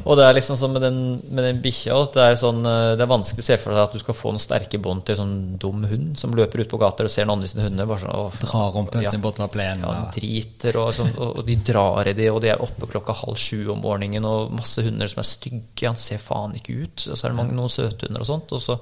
og 0.04 0.18
det 0.20 0.26
er 0.28 0.36
liksom 0.36 0.58
sånn 0.60 0.74
med 0.76 0.84
den, 0.84 0.98
med 1.34 1.46
den 1.48 1.62
bikkja 1.64 1.96
det 2.14 2.26
sånn, 2.42 2.60
eh, 2.68 2.90
det 3.00 3.06
er 3.06 3.10
vanskelig 3.10 3.44
å 3.44 3.48
se 3.48 3.58
for 3.62 3.74
deg 3.74 3.82
at 3.88 3.96
du 3.96 4.02
skal 4.02 4.18
få 4.20 4.34
noen 4.34 4.44
sterke 4.44 4.80
bånd 4.84 5.06
til 5.08 5.16
en 5.16 5.22
sånn 5.22 5.36
dum 5.64 5.86
hund 5.90 6.20
som 6.20 6.36
løper 6.38 6.64
ut 6.64 6.72
på 6.74 6.80
gater 6.82 7.08
og 7.08 7.14
ser 7.14 7.26
noen 7.28 7.40
andre 7.40 7.50
sine 7.52 7.66
hunder. 7.66 7.88
Bare 7.90 8.04
sånn, 8.04 8.16
åh, 8.20 8.38
Drar 8.44 8.72
rumpen 8.76 9.06
ja. 9.06 9.14
sin 9.14 9.24
bortover 9.24 9.52
plenen. 9.56 9.86
Ja, 9.88 9.94
og- 10.06 10.18
driter, 10.18 10.80
og, 10.84 10.92
sånn, 11.00 11.14
og, 11.18 11.40
og 11.42 11.48
de 11.48 11.58
drar 11.72 12.12
i 12.12 12.16
det, 12.20 12.30
og 12.32 12.42
de 12.44 12.52
er 12.54 12.64
oppe 12.68 12.92
klokka 12.92 13.16
halv 13.24 13.40
sju 13.42 13.62
om 13.74 13.82
morgenen, 13.84 14.28
og 14.30 14.54
masse 14.60 14.84
hunder 14.86 15.12
som 15.12 15.24
er 15.24 15.30
stygge, 15.32 15.88
han 15.88 16.00
ser 16.00 16.22
faen 16.24 16.56
ikke 16.60 16.78
ut. 16.84 17.08
Og 17.10 17.16
så 17.16 17.26
er 17.26 17.34
det 17.34 17.40
mange, 17.40 17.56
noen 17.58 17.72
søte 17.72 18.08
hunder 18.12 18.24
og 18.28 18.30
sånt. 18.30 18.56
Og 18.56 18.64
så, 18.64 18.80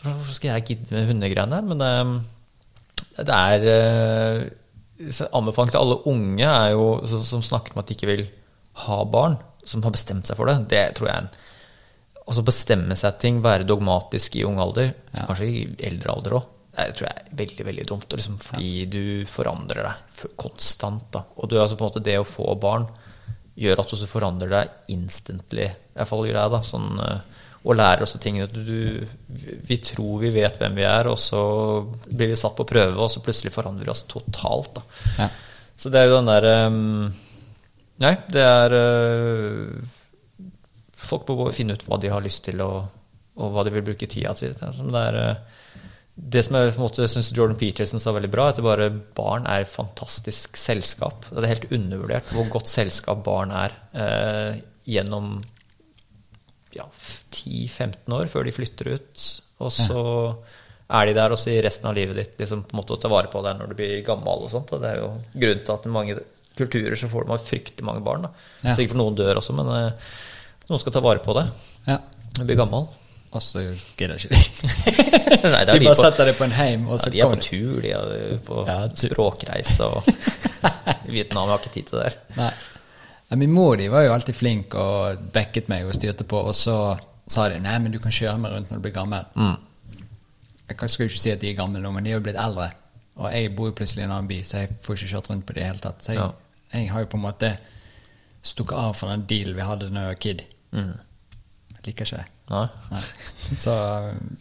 så 0.00 0.08
hvorfor 0.08 0.36
skal 0.40 0.54
jeg 0.56 0.66
gidde 0.72 0.96
med 0.96 1.12
hundegreiene 1.12 1.60
her? 1.60 1.68
Men 1.74 1.84
det, 1.84 1.92
det 3.28 3.36
er 3.36 3.68
eh, 3.76 4.48
Anbefaling 4.98 5.70
til 5.70 5.80
alle 5.80 6.00
unge 6.10 6.46
er 6.48 6.72
jo, 6.74 6.86
som 7.06 7.44
snakker 7.44 7.74
om 7.74 7.82
at 7.82 7.90
de 7.90 7.94
ikke 7.94 8.10
vil 8.10 8.24
ha 8.84 8.98
barn, 9.06 9.36
som 9.68 9.84
har 9.86 9.94
bestemt 9.94 10.26
seg 10.26 10.38
for 10.38 10.50
det. 10.50 10.56
Det 10.72 10.84
tror 10.98 11.10
jeg 11.10 11.16
er 11.16 11.28
en 11.28 11.36
Altså 12.28 12.42
bestemme 12.44 12.92
seg 12.92 13.14
ting, 13.22 13.38
være 13.40 13.64
dogmatisk 13.64 14.34
i 14.36 14.42
ung 14.44 14.58
alder, 14.60 14.90
kanskje 15.14 15.46
i 15.48 15.62
eldre 15.88 16.12
alder 16.12 16.34
òg, 16.36 16.50
det 16.76 16.94
tror 16.98 17.06
jeg 17.08 17.22
er 17.22 17.38
veldig 17.40 17.64
veldig 17.70 17.86
dumt. 17.88 18.04
Liksom, 18.12 18.34
fordi 18.42 18.72
du 18.92 19.02
forandrer 19.24 19.86
deg 19.86 20.26
konstant. 20.36 21.06
Da. 21.14 21.22
Og 21.40 21.48
du, 21.48 21.56
altså, 21.56 21.78
på 21.78 21.86
en 21.86 21.88
måte, 21.88 22.02
det 22.04 22.18
å 22.20 22.28
få 22.28 22.52
barn 22.60 22.84
gjør 23.58 23.82
at 23.82 23.90
du 23.90 23.96
også 23.96 24.08
forandrer 24.10 24.52
deg 24.52 24.94
instantly. 24.94 25.66
I 25.66 25.98
hvert 25.98 26.10
fall 26.10 26.24
gjør 26.28 26.38
jeg 26.38 26.54
da, 26.54 26.60
sånn, 26.66 26.88
eh, 27.04 27.38
og 27.64 27.76
lærer 27.76 28.04
også 28.06 28.20
tingene. 28.22 28.48
Du, 28.52 28.60
du, 28.64 29.50
vi 29.68 29.78
tror 29.82 30.22
vi 30.22 30.32
vet 30.34 30.60
hvem 30.60 30.78
vi 30.78 30.86
er, 30.86 31.10
og 31.10 31.18
så 31.20 31.42
blir 32.08 32.30
vi 32.30 32.38
satt 32.38 32.56
på 32.58 32.66
prøve, 32.68 32.96
og 33.02 33.10
så 33.12 33.22
plutselig 33.24 33.52
forandrer 33.54 33.88
vi 33.88 33.92
oss 33.94 34.04
totalt. 34.10 34.80
Ja. 35.18 35.28
Så 35.78 35.90
det 35.94 36.00
er 36.00 36.10
jo 36.10 36.18
den 36.18 36.30
der 36.30 36.46
um, 36.66 37.10
Nei, 38.02 38.12
det 38.30 38.42
er 38.42 38.72
uh, 38.74 39.74
Folk 40.98 41.28
må 41.30 41.48
finne 41.54 41.74
ut 41.78 41.84
hva 41.86 41.98
de 42.02 42.10
har 42.10 42.22
lyst 42.22 42.44
til, 42.46 42.62
og, 42.62 42.88
og 43.38 43.52
hva 43.54 43.62
de 43.66 43.74
vil 43.74 43.84
bruke 43.86 44.08
tida 44.10 44.34
si 44.38 44.50
til. 44.54 44.80
Det, 44.94 45.02
er, 45.02 45.18
uh, 45.18 45.87
det 46.18 46.42
som 46.44 46.56
jeg 46.58 46.72
på 46.74 46.80
en 46.80 46.84
måte 46.88 47.06
syns 47.08 47.28
Jordan 47.36 47.56
Peterson 47.60 48.00
sa 48.02 48.12
veldig 48.12 48.30
bra, 48.32 48.48
er 48.48 48.54
at 48.54 48.58
det 48.58 48.64
bare 48.66 48.88
barn 49.16 49.46
er 49.46 49.62
et 49.64 49.70
fantastisk 49.70 50.56
selskap. 50.58 51.28
Det 51.30 51.44
er 51.44 51.52
helt 51.54 51.68
undervurdert 51.72 52.32
hvor 52.34 52.48
godt 52.50 52.66
selskap 52.70 53.22
barn 53.26 53.52
er 53.54 53.76
eh, 53.94 54.58
gjennom 54.88 55.36
ja, 56.76 56.84
10-15 57.32 58.12
år 58.18 58.26
før 58.32 58.44
de 58.48 58.54
flytter 58.56 58.90
ut. 58.96 59.26
Og 59.64 59.72
så 59.74 60.02
er 60.88 61.06
de 61.10 61.14
der 61.16 61.34
også 61.34 61.52
i 61.52 61.60
resten 61.64 61.88
av 61.90 61.96
livet 61.96 62.16
ditt 62.16 62.38
liksom 62.42 62.62
på 62.66 62.74
en 62.74 62.80
måte 62.80 62.96
å 62.96 63.00
ta 63.02 63.10
vare 63.12 63.30
på 63.32 63.42
deg 63.44 63.58
når 63.60 63.70
du 63.72 63.78
blir 63.78 64.02
gammel. 64.06 64.44
og 64.46 64.52
sånt, 64.52 64.72
og 64.72 64.82
Det 64.82 64.90
er 64.94 65.00
jo 65.02 65.10
grunnen 65.34 65.64
til 65.64 65.74
at 65.74 65.86
i 65.88 65.94
mange 65.94 66.18
kulturer 66.58 66.96
så 66.98 67.10
får 67.12 67.28
man 67.30 67.38
fryktelig 67.42 67.86
mange 67.86 68.02
barn. 68.04 68.26
da. 68.26 68.30
Ja. 68.64 68.74
Sikkert 68.74 68.94
for 68.96 69.02
noen 69.04 69.18
dør 69.18 69.38
også, 69.42 69.54
men 69.58 69.68
eh, 69.74 70.08
noen 70.70 70.80
skal 70.82 70.94
ta 70.98 71.04
vare 71.04 71.22
på 71.24 71.36
det 71.38 71.46
Ja. 71.86 71.98
når 72.34 72.40
du 72.42 72.48
blir 72.50 72.58
gammel. 72.64 72.88
Og 73.32 73.42
så 73.44 73.60
gidder 73.98 74.16
ikke 74.16 74.28
de. 74.28 74.38
Nei, 75.52 75.64
De 75.68 75.72
de 75.78 75.84
bare 75.84 75.94
på, 75.94 75.94
setter 76.00 76.24
det 76.30 76.36
på 76.38 76.44
en 76.46 76.54
heim, 76.56 76.86
og 76.88 76.96
ja, 76.96 77.02
så 77.04 77.10
de 77.12 77.20
er 77.20 77.28
på 77.34 77.40
tur, 77.44 77.80
de 77.84 77.90
er 77.92 78.38
på 78.46 78.62
Ja, 78.66 78.78
språkreise 78.96 79.84
og 79.84 80.08
Vietnam 81.12 81.48
har 81.50 81.58
ikke 81.60 81.74
tid 81.74 81.90
til 81.90 81.98
det 81.98 82.04
der. 82.08 82.18
Nei. 82.38 82.50
Min 83.36 83.52
mor 83.52 83.76
de 83.76 83.90
var 83.92 84.06
jo 84.06 84.12
alltid 84.14 84.34
flink 84.34 84.74
og 84.80 85.18
backet 85.34 85.68
meg 85.68 85.84
og 85.84 85.94
styrte 85.94 86.24
på, 86.24 86.40
og 86.48 86.54
så 86.56 86.96
sa 87.28 87.48
de 87.52 87.58
nei, 87.60 87.76
men 87.84 87.92
du 87.92 87.98
kan 88.00 88.12
kjøre 88.14 88.38
meg 88.40 88.54
rundt 88.54 88.70
når 88.72 88.80
du 88.80 88.86
blir 88.86 88.94
gammel. 88.96 89.24
Jeg 90.68 90.76
kan- 90.76 90.88
skal 90.88 91.04
jo 91.04 91.08
ikke 91.12 91.20
si 91.20 91.30
at 91.30 91.40
de 91.40 91.50
er 91.50 91.56
gamle 91.58 91.80
nå, 91.80 91.90
men 91.92 92.04
de 92.04 92.10
er 92.10 92.14
jo 92.16 92.24
blitt 92.24 92.36
eldre. 92.40 92.70
Og 93.18 93.32
jeg 93.34 93.54
bor 93.56 93.66
jo 93.68 93.72
plutselig 93.76 94.02
i 94.02 94.04
en 94.06 94.12
annen 94.14 94.28
by, 94.28 94.40
så 94.44 94.62
jeg 94.62 94.68
får 94.82 94.94
ikke 94.96 95.08
kjørt 95.12 95.28
rundt 95.30 95.46
på 95.46 95.52
det 95.52 95.60
i 95.60 95.64
det 95.64 95.68
hele 95.72 95.78
tatt. 95.84 96.02
Så 96.04 96.12
jeg, 96.12 96.20
Ja. 96.22 96.30
jeg 96.78 96.90
har 96.90 97.00
jo 97.00 97.06
på 97.06 97.16
en 97.18 97.22
måte 97.26 97.56
stukket 98.42 98.76
av 98.78 98.94
fra 98.96 99.08
den 99.10 99.26
dealen 99.26 99.56
vi 99.56 99.62
hadde 99.66 99.88
da 99.90 100.00
jeg 100.00 100.06
var 100.08 100.14
kid. 100.24 100.42
Jeg 100.72 100.94
liker 101.86 102.08
ikke 102.08 102.18
jeg. 102.18 102.30
Nei. 102.48 102.66
Nei. 102.92 103.02
Så 103.60 103.74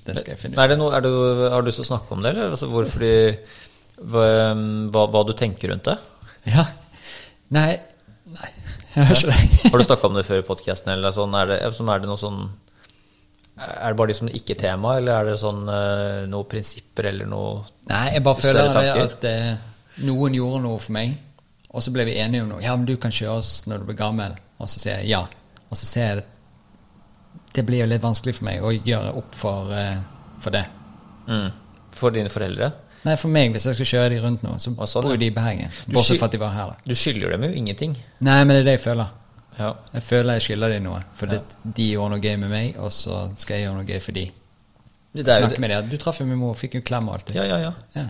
det 0.06 0.18
skal 0.18 0.34
jeg 0.34 0.42
finne 0.42 0.58
ut. 0.58 0.62
Er 0.64 0.72
det 0.72 0.78
noe, 0.80 0.92
er 0.96 1.04
du, 1.06 1.12
har 1.52 1.64
du 1.64 1.70
lyst 1.70 1.82
til 1.82 1.88
å 1.88 1.92
snakke 1.92 2.16
om 2.16 2.24
det, 2.24 2.34
eller 2.34 2.54
altså, 2.54 2.70
hvorfor 2.72 3.04
de, 3.04 3.14
hva, 3.98 4.28
hva, 4.94 5.04
hva 5.14 5.24
du 5.28 5.34
tenker 5.38 5.74
rundt 5.74 5.90
det? 5.90 5.98
Ja. 6.48 6.66
Nei. 7.56 7.72
Nei, 8.28 8.50
jeg 8.96 9.10
har 9.10 9.16
ikke 9.16 9.32
det. 9.34 9.72
Har 9.72 9.82
du 9.82 9.86
snakka 9.88 10.10
om 10.10 10.18
det 10.18 10.26
før 10.28 10.42
i 10.42 10.48
podkasten, 10.48 10.94
eller 10.96 11.16
sånn? 11.16 11.36
Er 11.40 11.52
det, 11.52 11.60
som 11.78 11.92
er 11.94 12.04
det 12.04 12.10
noe 12.10 12.20
sånn 12.20 12.42
Er 13.58 13.94
det 13.94 14.00
bare 14.00 14.12
liksom 14.12 14.32
ikke-tema, 14.36 14.98
eller 15.00 15.22
er 15.22 15.32
det 15.32 15.38
sånn 15.42 15.64
eh, 15.72 16.26
noen 16.30 16.50
prinsipper 16.52 17.08
eller 17.12 17.30
noe 17.30 17.64
Nei, 17.90 18.04
jeg 18.18 18.26
bare 18.26 18.42
føler 18.44 18.82
at 19.08 19.28
eh, 19.30 19.54
noen 20.08 20.36
gjorde 20.38 20.64
noe 20.66 20.82
for 20.82 20.98
meg, 20.98 21.16
og 21.72 21.84
så 21.84 21.94
ble 21.96 22.06
vi 22.08 22.18
enige 22.22 22.44
om 22.46 22.52
noe. 22.56 22.64
Ja, 22.64 22.76
men 22.78 22.88
du 22.90 22.96
kan 23.02 23.14
kjøre 23.14 23.40
oss 23.40 23.52
når 23.70 23.82
du 23.82 23.90
blir 23.90 23.98
gammel. 24.00 24.36
Og 24.62 24.70
så 24.70 24.82
sier 24.82 25.02
jeg 25.02 25.12
ja. 25.12 25.24
Og 25.68 25.80
så 25.80 25.88
ser 25.90 26.08
jeg 26.08 26.26
det 27.58 27.66
blir 27.68 27.82
jo 27.84 27.88
litt 27.90 28.04
vanskelig 28.06 28.36
for 28.38 28.48
meg 28.48 28.64
å 28.66 28.72
gjøre 28.76 29.14
opp 29.20 29.36
for, 29.38 29.72
eh, 29.74 29.98
for 30.44 30.54
det. 30.54 30.66
mm, 31.28 31.48
For 31.98 32.14
dine 32.14 32.30
foreldre? 32.30 32.72
Nei, 33.08 33.16
for 33.18 33.32
meg, 33.32 33.54
hvis 33.56 33.66
jeg 33.70 33.78
skal 33.78 33.88
kjøre 33.92 34.10
de 34.14 34.18
rundt 34.24 34.44
nå, 34.44 34.56
så 34.60 34.72
sånn, 34.74 35.04
bor 35.06 35.14
jo 35.16 35.20
de 35.22 35.30
i 35.30 35.34
Bergen. 35.34 35.72
Bortsett 35.94 36.20
fra 36.20 36.28
at 36.28 36.34
de 36.36 36.40
var 36.42 36.52
her, 36.54 36.74
da. 36.74 36.76
Du 36.86 36.94
skylder 36.98 37.32
dem 37.34 37.44
jo 37.48 37.50
ingenting. 37.56 37.96
Nei, 38.26 38.38
men 38.44 38.56
det 38.58 38.62
er 38.62 38.68
det 38.72 38.76
jeg 38.80 38.84
føler. 38.88 39.14
Ja. 39.58 39.72
Jeg 39.94 40.04
føler 40.06 40.38
jeg 40.38 40.42
skylder 40.48 40.74
dem 40.76 40.84
noe. 40.86 41.00
For 41.18 41.26
det, 41.32 41.40
de 41.64 41.88
gjorde 41.94 42.12
noe 42.14 42.22
gøy 42.22 42.36
med 42.44 42.50
meg, 42.52 42.76
og 42.78 42.92
så 42.94 43.22
skal 43.40 43.58
jeg 43.58 43.66
gjøre 43.68 43.78
noe 43.80 43.88
gøy 43.90 44.02
for 44.04 44.18
de. 44.18 44.26
Det 45.18 45.26
Snakke 45.26 45.60
med 45.64 45.70
dem. 45.74 45.90
Du 45.90 45.98
traff 46.02 46.20
jo 46.22 46.28
min 46.30 46.38
mor, 46.38 46.54
fikk 46.60 46.76
jo 46.78 46.82
klem 46.86 47.08
og 47.10 47.16
alt. 47.18 47.26
det. 47.32 47.36
Ja, 47.40 47.46
ja, 47.50 47.58
ja. 47.58 47.74
Ja. 47.96 48.06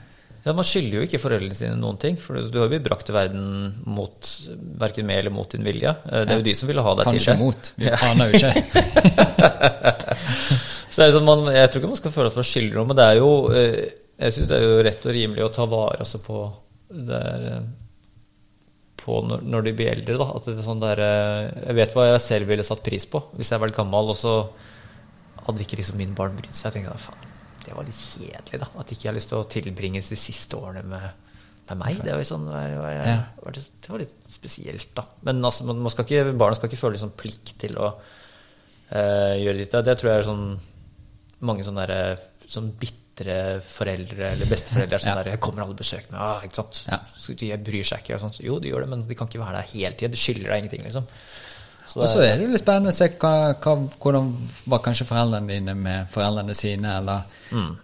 Ja, 0.45 0.53
Man 0.55 0.65
skylder 0.68 0.99
jo 1.01 1.05
ikke 1.07 1.19
foreldrene 1.19 1.55
sine 1.57 1.76
noen 1.80 1.97
ting, 1.99 2.15
for 2.22 2.38
du 2.39 2.59
har 2.61 2.69
jo 2.72 2.80
brakt 2.85 3.07
til 3.09 3.15
verden 3.18 3.47
mot 3.89 4.30
verken 4.80 5.07
med 5.09 5.23
eller 5.23 5.34
mot 5.35 5.49
din 5.51 5.65
vilje. 5.65 5.91
Eh, 6.07 6.23
Det 6.27 6.35
er 6.35 6.41
jo 6.41 6.45
de 6.45 6.55
som 6.59 6.69
ville 6.69 6.84
ha 6.85 6.93
deg 6.99 7.09
til 7.09 7.18
Kanskje 7.18 7.35
mot. 7.41 7.72
Vi 7.76 7.89
aner 7.91 8.31
jo 8.31 8.34
ikke. 8.39 8.53
Så 10.88 11.01
det 11.01 11.07
er 11.09 11.15
sånn, 11.18 11.27
man, 11.27 11.49
Jeg 11.53 11.69
tror 11.69 11.81
ikke 11.81 11.91
man 11.91 11.99
skal 11.99 12.14
føle 12.15 12.31
at 12.31 12.38
man 12.39 12.47
skylder 12.47 12.80
noe, 12.80 12.88
men 12.89 12.97
det 12.97 13.07
er 13.09 13.19
jo 13.19 13.31
eh, 13.53 13.81
Jeg 14.23 14.34
syns 14.38 14.47
det 14.49 14.57
er 14.57 14.64
jo 14.65 14.77
rett 14.88 15.03
og 15.09 15.14
rimelig 15.18 15.43
å 15.45 15.51
ta 15.53 15.68
vare 15.69 15.99
altså, 16.05 16.22
på 16.23 16.39
det 16.88 17.19
er, 17.19 17.43
eh, 17.51 17.68
på 19.03 19.19
når, 19.27 19.68
de 19.68 19.73
blir 19.77 19.91
eldre. 19.91 20.15
da, 20.19 20.30
at 20.39 20.47
det 20.47 20.55
er 20.55 20.65
sånn 20.65 20.81
der, 20.81 21.01
Jeg 21.68 21.77
vet 21.81 21.93
hva 21.95 22.07
jeg 22.14 22.23
selv 22.23 22.49
ville 22.49 22.65
satt 22.65 22.81
pris 22.88 23.05
på 23.07 23.22
hvis 23.35 23.51
jeg 23.51 23.59
var 23.59 23.68
vært 23.68 23.77
gammel, 23.77 24.09
og 24.15 24.18
så 24.19 24.34
hadde 25.47 25.64
ikke 25.64 25.77
liksom 25.80 25.99
min 26.01 26.15
barn 26.18 26.34
brydd 26.39 26.55
seg. 26.55 26.72
Jeg 26.72 26.81
tenkte 26.81 26.97
faen, 26.99 27.27
det 27.68 27.76
var 27.76 27.88
litt 27.88 27.98
kjedelig, 27.99 28.60
da. 28.64 28.68
At 28.80 28.91
ikke 28.95 29.10
har 29.10 29.18
lyst 29.18 29.31
til 29.34 29.41
å 29.41 29.48
tilbringe 29.52 30.03
de 30.03 30.19
siste 30.19 30.60
årene 30.60 30.84
med, 30.88 31.34
med 31.68 31.81
meg. 31.81 31.99
Det 32.03 32.15
var 32.15 32.23
sånn, 32.27 32.48
var, 32.48 32.76
var, 32.80 33.02
var 33.44 33.57
det, 33.57 33.65
det 33.84 33.91
var 33.91 34.03
litt 34.03 34.15
spesielt, 34.31 34.94
da. 34.95 35.03
Men 35.27 35.44
altså, 35.44 35.68
man, 35.68 35.81
man 35.84 35.94
skal 35.94 36.07
ikke, 36.07 36.38
barna 36.39 36.57
skal 36.57 36.72
ikke 36.72 36.80
føle 36.80 37.02
sånn 37.02 37.15
plikt 37.19 37.57
til 37.60 37.76
å 37.81 37.91
uh, 37.91 39.35
gjøre 39.35 39.60
ditt. 39.60 39.76
Det 39.88 39.98
tror 39.99 40.11
jeg 40.14 40.23
er 40.23 40.30
sånn 40.30 40.48
mange 41.48 41.65
sånne 41.68 41.85
der, 41.89 42.22
sånn 42.49 42.72
bitre 42.80 43.57
foreldre 43.65 44.31
eller 44.31 44.49
besteforeldre 44.49 44.98
er 44.98 45.03
sånn 45.03 45.11
Ja. 45.11 45.19
der 45.22 45.31
'Jeg 45.34 45.41
kommer 45.44 45.65
alle 45.65 45.77
besøk 45.77 46.07
med', 46.10 46.22
ah, 46.22 46.41
ikke 46.45 46.61
sant? 46.61 46.85
Ja. 46.88 47.02
De 47.44 47.57
bryr 47.57 47.84
seg 47.84 48.02
ikke. 48.02 48.15
Og 48.15 48.22
sånt. 48.22 48.39
Jo, 48.39 48.60
de 48.60 48.72
gjør 48.72 48.85
det, 48.85 48.89
men 48.89 49.07
de 49.07 49.15
kan 49.15 49.27
ikke 49.27 49.44
være 49.44 49.60
der 49.60 49.69
hele 49.73 49.94
tida. 49.94 50.11
De 50.14 50.18
skylder 50.18 50.49
deg 50.49 50.64
ingenting, 50.64 50.84
liksom. 50.88 51.06
Og 51.95 52.09
så 52.09 52.19
er 52.26 52.38
det 52.38 52.49
litt 52.51 52.59
spennende 52.61 52.91
å 52.91 52.95
se 52.97 53.07
hva, 53.15 53.31
hva, 53.64 53.73
hvordan 54.03 54.31
var 54.68 54.81
kanskje 54.85 55.05
foreldrene 55.07 55.47
dine 55.53 55.73
med 55.80 56.09
foreldrene 56.11 56.55
sine, 56.57 56.97
eller 56.99 57.22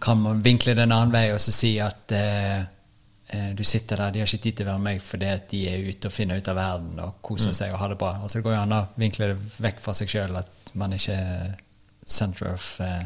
kan 0.03 0.19
man 0.21 0.41
vinkle 0.43 0.75
det 0.75 0.83
en 0.83 0.91
annen 0.91 1.13
vei 1.13 1.29
og 1.33 1.39
så 1.39 1.53
si 1.55 1.77
at 1.79 2.11
eh, 2.11 2.59
eh, 3.29 3.49
du 3.55 3.63
sitter 3.63 3.97
der, 4.03 4.11
de 4.11 4.19
har 4.19 4.27
ikke 4.27 4.43
tid 4.43 4.57
til 4.59 4.67
å 4.67 4.71
være 4.73 4.81
med 4.83 4.89
meg 4.91 5.01
fordi 5.07 5.29
at 5.31 5.47
de 5.53 5.61
er 5.71 5.87
ute 5.89 6.09
og 6.11 6.13
finner 6.13 6.37
ut 6.41 6.49
av 6.51 6.55
verden 6.59 6.99
og 7.05 7.15
koser 7.21 7.55
seg 7.55 7.71
og 7.73 7.79
har 7.79 7.93
det 7.93 7.97
bra. 8.01 8.11
Altså 8.21 8.41
Det 8.41 8.43
går 8.49 8.55
jo 8.57 8.61
an 8.65 8.75
å 8.75 8.81
vinkle 8.99 9.31
det 9.31 9.37
vekk 9.69 9.79
fra 9.85 9.93
seg 9.97 10.11
sjøl, 10.11 10.35
at 10.41 10.73
man 10.75 10.93
ikke 10.97 11.15
er 11.15 11.53
center 12.05 12.51
of 12.53 12.65
uh, 12.81 13.03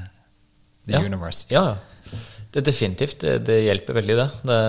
the 0.88 0.94
Ja. 0.98 1.04
universe. 1.06 1.46
Ja, 1.54 1.64
ja. 1.70 1.76
Det 2.52 2.64
definitivt. 2.64 3.20
Det, 3.20 3.34
det 3.46 3.58
hjelper 3.66 3.98
veldig, 4.00 4.16
det. 4.18 4.28
det. 4.48 4.60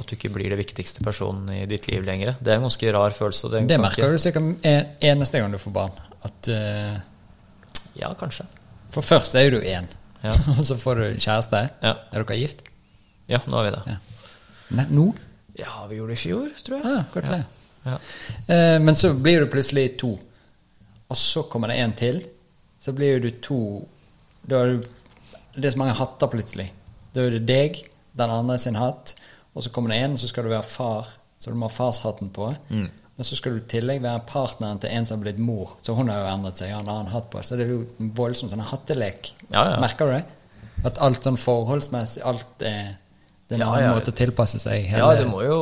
At 0.00 0.10
du 0.10 0.16
ikke 0.16 0.32
blir 0.34 0.50
det 0.52 0.58
viktigste 0.58 1.04
personen 1.06 1.48
i 1.54 1.62
ditt 1.70 1.86
liv 1.88 2.02
lenger. 2.04 2.34
Det 2.40 2.52
er 2.52 2.58
en 2.58 2.66
ganske 2.66 2.92
rar 2.96 3.14
følelse. 3.16 3.50
Det, 3.52 3.62
Det 3.70 3.78
merker 3.80 4.10
du 4.10 4.18
sikkert 4.20 4.66
en, 4.66 4.90
eneste 5.12 5.40
gang 5.40 5.54
du 5.54 5.60
får 5.62 5.76
barn. 5.76 5.94
At 6.26 6.50
uh, 6.50 6.98
Ja, 7.96 8.10
kanskje. 8.18 8.48
For 8.90 9.06
først 9.06 9.38
er 9.38 9.54
du 9.54 9.60
én, 9.60 9.86
Ja. 10.20 10.34
og 10.58 10.64
så 10.66 10.76
får 10.76 11.00
du 11.00 11.06
kjæreste. 11.14 11.62
Ja. 11.80 11.94
Er 12.12 12.24
dere 12.24 12.38
gift? 12.40 12.66
Ja, 13.30 13.38
nå 13.46 13.62
er 13.62 13.68
vi 13.68 13.76
det. 13.76 13.82
Ja. 13.94 14.84
Nå? 14.90 15.06
Ja, 15.58 15.86
vi 15.88 15.96
gjorde 15.96 16.14
det 16.14 16.18
i 16.18 16.22
fjor, 16.24 16.50
tror 16.66 16.82
jeg. 16.82 17.04
Ja, 17.14 17.22
det. 17.30 17.44
Ja. 17.84 17.96
Eh, 18.54 18.76
men 18.82 18.98
så 18.98 19.12
blir 19.14 19.40
du 19.40 19.46
plutselig 19.52 19.94
to. 20.02 20.12
Og 21.10 21.16
så 21.18 21.42
kommer 21.48 21.70
det 21.70 21.78
en 21.80 21.94
til. 21.96 22.20
Så 22.80 22.92
blir 22.96 23.20
du 23.20 23.30
to 23.44 23.60
Da 24.42 24.62
er 24.62 24.70
du 24.72 24.84
Det 25.52 25.66
er 25.66 25.74
så 25.74 25.80
mange 25.80 25.96
hatter 25.98 26.30
plutselig. 26.30 26.70
Da 27.14 27.24
er 27.26 27.36
det 27.36 27.44
deg, 27.48 27.82
den 28.18 28.32
andre 28.34 28.58
sin 28.58 28.78
hatt, 28.78 29.14
og 29.54 29.64
så 29.64 29.72
kommer 29.74 29.92
det 29.94 30.00
en, 30.04 30.16
og 30.16 30.22
så 30.22 30.30
skal 30.30 30.46
du 30.46 30.52
være 30.52 30.66
far. 30.66 31.08
Så 31.40 31.50
du 31.50 31.56
må 31.58 31.70
ha 31.70 31.74
farshatten 31.74 32.30
på. 32.36 32.50
Mm. 32.68 32.88
Men 33.20 33.26
så 33.28 33.36
skal 33.36 33.52
du 33.52 33.60
i 33.60 33.68
tillegg 33.68 34.02
være 34.04 34.22
partneren 34.28 34.78
til 34.80 34.92
en 34.96 35.04
som 35.04 35.18
har 35.18 35.26
blitt 35.26 35.40
mor. 35.44 35.74
Så 35.84 35.92
hun 35.96 36.08
har 36.08 36.22
jo 36.22 36.28
endret 36.30 36.60
seg, 36.60 36.70
har 36.72 36.84
en 36.84 36.92
annen 36.92 37.12
hatt 37.12 37.26
på. 37.32 37.42
Så 37.44 37.58
det 37.58 37.66
er 37.66 37.74
jo 37.74 37.82
en 38.00 38.12
voldsom 38.16 38.48
sånn 38.52 38.62
hattelek. 38.64 39.32
Ja, 39.50 39.64
ja. 39.74 39.80
Merker 39.82 40.08
du 40.08 40.14
det? 40.14 40.22
At 40.88 41.00
alt 41.04 41.26
sånn 41.26 41.36
forholdsmessig, 41.36 42.22
alt 42.24 42.64
er 42.64 42.94
Det 43.50 43.56
er 43.56 43.58
en 43.58 43.64
Ja, 43.66 43.70
annen 43.74 43.96
måte 43.98 44.14
å 44.14 44.16
tilpasse 44.16 44.60
seg 44.62 44.86
hele 44.88 45.02
Ja, 45.02 45.18
det 45.18 45.26
må 45.28 45.42
jo 45.44 45.58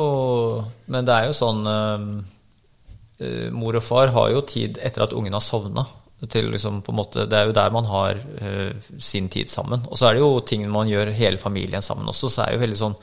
Men 0.87 1.03
det 1.07 1.15
er 1.15 1.25
jo 1.27 1.33
sånn 1.35 1.67
eh, 1.67 3.49
Mor 3.51 3.75
og 3.75 3.83
far 3.83 4.13
har 4.15 4.29
jo 4.31 4.45
tid 4.47 4.79
etter 4.79 5.03
at 5.03 5.11
ungen 5.17 5.35
har 5.35 5.43
sovna. 5.43 5.83
Til 6.27 6.49
liksom 6.51 6.81
på 6.83 6.91
en 6.91 6.97
måte, 6.99 7.23
det 7.31 7.37
er 7.37 7.47
jo 7.47 7.55
der 7.55 7.71
man 7.71 7.85
har 7.87 8.17
uh, 8.19 8.89
sin 8.99 9.29
tid 9.31 9.51
sammen. 9.51 9.85
Og 9.87 9.95
så 9.95 10.09
er 10.09 10.17
det 10.17 10.23
jo 10.23 10.41
ting 10.43 10.65
man 10.71 10.89
gjør 10.91 11.13
hele 11.15 11.39
familien 11.39 11.85
sammen 11.85 12.09
også. 12.11 12.27
Så 12.27 12.43
er 12.43 12.51
det 12.51 12.59
jo 12.59 12.65
veldig 12.65 12.79
sånn 12.81 12.97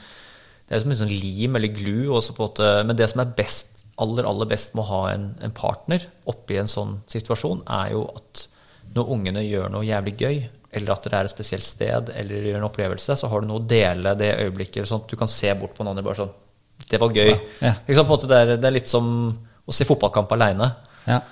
Det 0.67 0.75
er 0.75 0.83
som 0.83 0.93
en 0.93 1.01
sånn 1.01 1.15
lim 1.15 1.57
eller 1.57 1.73
glu. 1.73 2.11
Også 2.13 2.35
på 2.37 2.43
en 2.43 2.51
måte, 2.51 2.75
men 2.89 2.99
det 2.99 3.09
som 3.13 3.23
er 3.23 3.33
best, 3.39 3.87
aller 4.03 4.29
aller 4.29 4.51
best 4.51 4.75
med 4.75 4.85
å 4.85 4.91
ha 4.91 5.01
en, 5.15 5.31
en 5.41 5.57
partner 5.57 6.05
oppi 6.29 6.59
en 6.61 6.69
sånn 6.69 6.99
situasjon, 7.09 7.63
er 7.79 7.95
jo 7.95 8.05
at 8.13 8.49
når 8.97 9.13
ungene 9.15 9.45
gjør 9.47 9.71
noe 9.73 9.87
jævlig 9.87 10.15
gøy, 10.21 10.41
eller 10.77 10.93
at 10.93 11.07
dere 11.07 11.21
er 11.23 11.29
et 11.29 11.33
spesielt 11.33 11.65
sted, 11.65 12.11
eller 12.13 12.49
gjør 12.51 12.59
en 12.61 12.69
opplevelse, 12.69 13.17
så 13.17 13.31
har 13.31 13.43
du 13.43 13.49
noe 13.49 13.63
å 13.63 13.69
dele 13.69 14.13
det 14.19 14.35
øyeblikket. 14.43 14.89
Sånn 14.89 15.05
at 15.05 15.13
du 15.13 15.17
kan 15.21 15.31
se 15.31 15.53
bort 15.59 15.77
på 15.77 15.85
noen 15.85 15.95
andre 15.95 16.05
bare 16.07 16.21
sånn 16.25 16.35
Det 16.91 17.01
var 17.01 17.15
gøy. 17.17 17.33
Ja. 17.63 17.73
ja. 17.73 18.03
det, 18.05 18.37
er, 18.37 18.57
det 18.61 18.69
er 18.69 18.75
litt 18.75 18.91
som 18.91 19.07
å 19.67 19.75
se 19.75 19.87
fotballkamp 19.89 20.33
aleine. 20.37 20.69
Ja. 21.07 21.23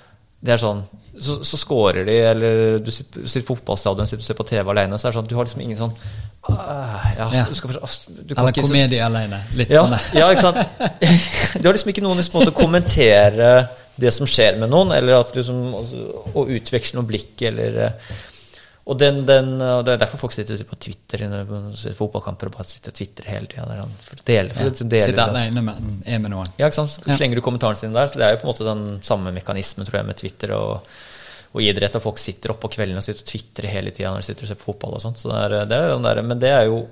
Det 0.45 0.53
er 0.55 0.61
sånn 0.61 0.83
Så, 1.15 1.37
så 1.47 1.57
scorer 1.57 2.03
de, 2.05 2.15
eller 2.29 2.77
du 2.83 2.89
sitter, 2.91 3.23
sitter 3.25 3.45
på 3.47 3.55
fotballstadion 3.55 4.07
sitter 4.09 4.21
og 4.23 4.27
ser 4.27 4.37
på 4.39 4.45
TV 4.49 4.71
alene, 4.73 4.97
så 4.99 5.07
er 5.07 5.13
det 5.13 5.17
sånn 5.19 5.29
Du 5.31 5.35
har 5.37 5.47
liksom 5.47 5.61
ingen 5.63 5.79
sånn 5.79 5.93
Ja, 6.49 7.29
Ja. 7.33 7.45
du 7.49 7.55
skal 7.57 7.71
du 7.71 8.35
kan 8.35 8.43
Eller 8.43 8.51
ikke 8.53 8.65
så- 8.65 8.69
komedie 8.73 9.01
alene. 9.05 9.39
Litt 9.55 9.69
ja, 9.73 9.81
sånn. 9.87 9.95
ja, 10.19 10.27
ikke 10.29 10.41
sant? 10.41 10.59
Du 11.61 11.67
har 11.69 11.73
liksom 11.73 11.89
ikke 11.93 12.03
noen 12.05 12.21
som 12.23 12.35
måte 12.39 12.51
å 12.53 12.57
kommentere 12.59 13.49
det 13.97 14.11
som 14.13 14.27
skjer 14.27 14.57
med 14.59 14.69
noen, 14.69 14.91
eller 14.91 15.21
at 15.21 15.31
du 15.33 15.39
liksom, 15.39 15.61
å 16.35 16.43
utveksle 16.51 16.99
noen 16.99 17.07
blikk, 17.07 17.41
eller 17.47 17.93
Og 18.85 18.99
den, 19.01 19.23
den, 19.25 19.55
det 19.57 19.95
er 19.95 20.01
derfor 20.03 20.19
folk 20.21 20.33
sitter 20.35 20.59
på 20.69 20.77
Twitter 20.77 21.23
ser 21.73 21.95
fotballkamper 21.97 22.51
og 22.51 22.53
bare 22.59 22.67
sitter 22.69 22.93
og 22.93 22.97
twitrer 22.99 23.29
hele 23.33 23.49
tida. 23.49 23.63
Å 23.81 24.17
dele, 24.27 24.53
Ja. 24.53 24.67
Sitter 24.77 24.91
liksom. 24.93 25.21
alene 25.25 25.63
med, 25.65 25.87
er 26.05 26.19
med 26.21 26.33
noen. 26.35 26.51
Ja, 26.59 26.67
ikke 26.69 26.77
sant? 26.83 26.93
Så 26.99 27.17
slenger 27.17 27.39
du 27.39 27.41
kommentaren 27.45 27.79
sin 27.79 27.95
der. 27.95 28.05
Så 28.11 28.21
det 28.21 28.27
er 28.27 28.35
jo 28.35 28.43
på 28.43 28.45
en 28.45 28.51
måte 28.51 28.67
den 28.67 28.83
samme 29.01 29.33
mekanismen, 29.33 29.87
tror 29.89 29.97
jeg, 30.03 30.07
med 30.11 30.19
Twitter 30.21 30.53
og, 30.53 30.91
og 31.55 31.63
idrett. 31.65 31.97
Og 31.97 32.05
folk 32.05 32.21
sitter 32.21 32.53
oppe 32.53 32.67
på 32.67 32.75
kveldene 32.77 33.01
og 33.01 33.07
sitter 33.07 33.25
og 33.25 33.31
twitrer 33.31 33.73
hele 33.73 33.93
tida 33.95 34.11
når 34.13 34.21
de 34.21 34.27
sitter 34.29 34.45
og 34.45 34.51
ser 34.53 34.61
på 34.61 34.67
fotball 34.69 34.99
og 34.99 35.01
sånt. 35.07 35.17
Så 35.17 35.33
det 35.33 35.41
er, 35.47 35.57
det 35.71 35.79
er 35.81 36.05
der, 36.05 36.21
men 36.21 36.43
det 36.45 36.53
er 36.53 36.69
jo 36.69 36.83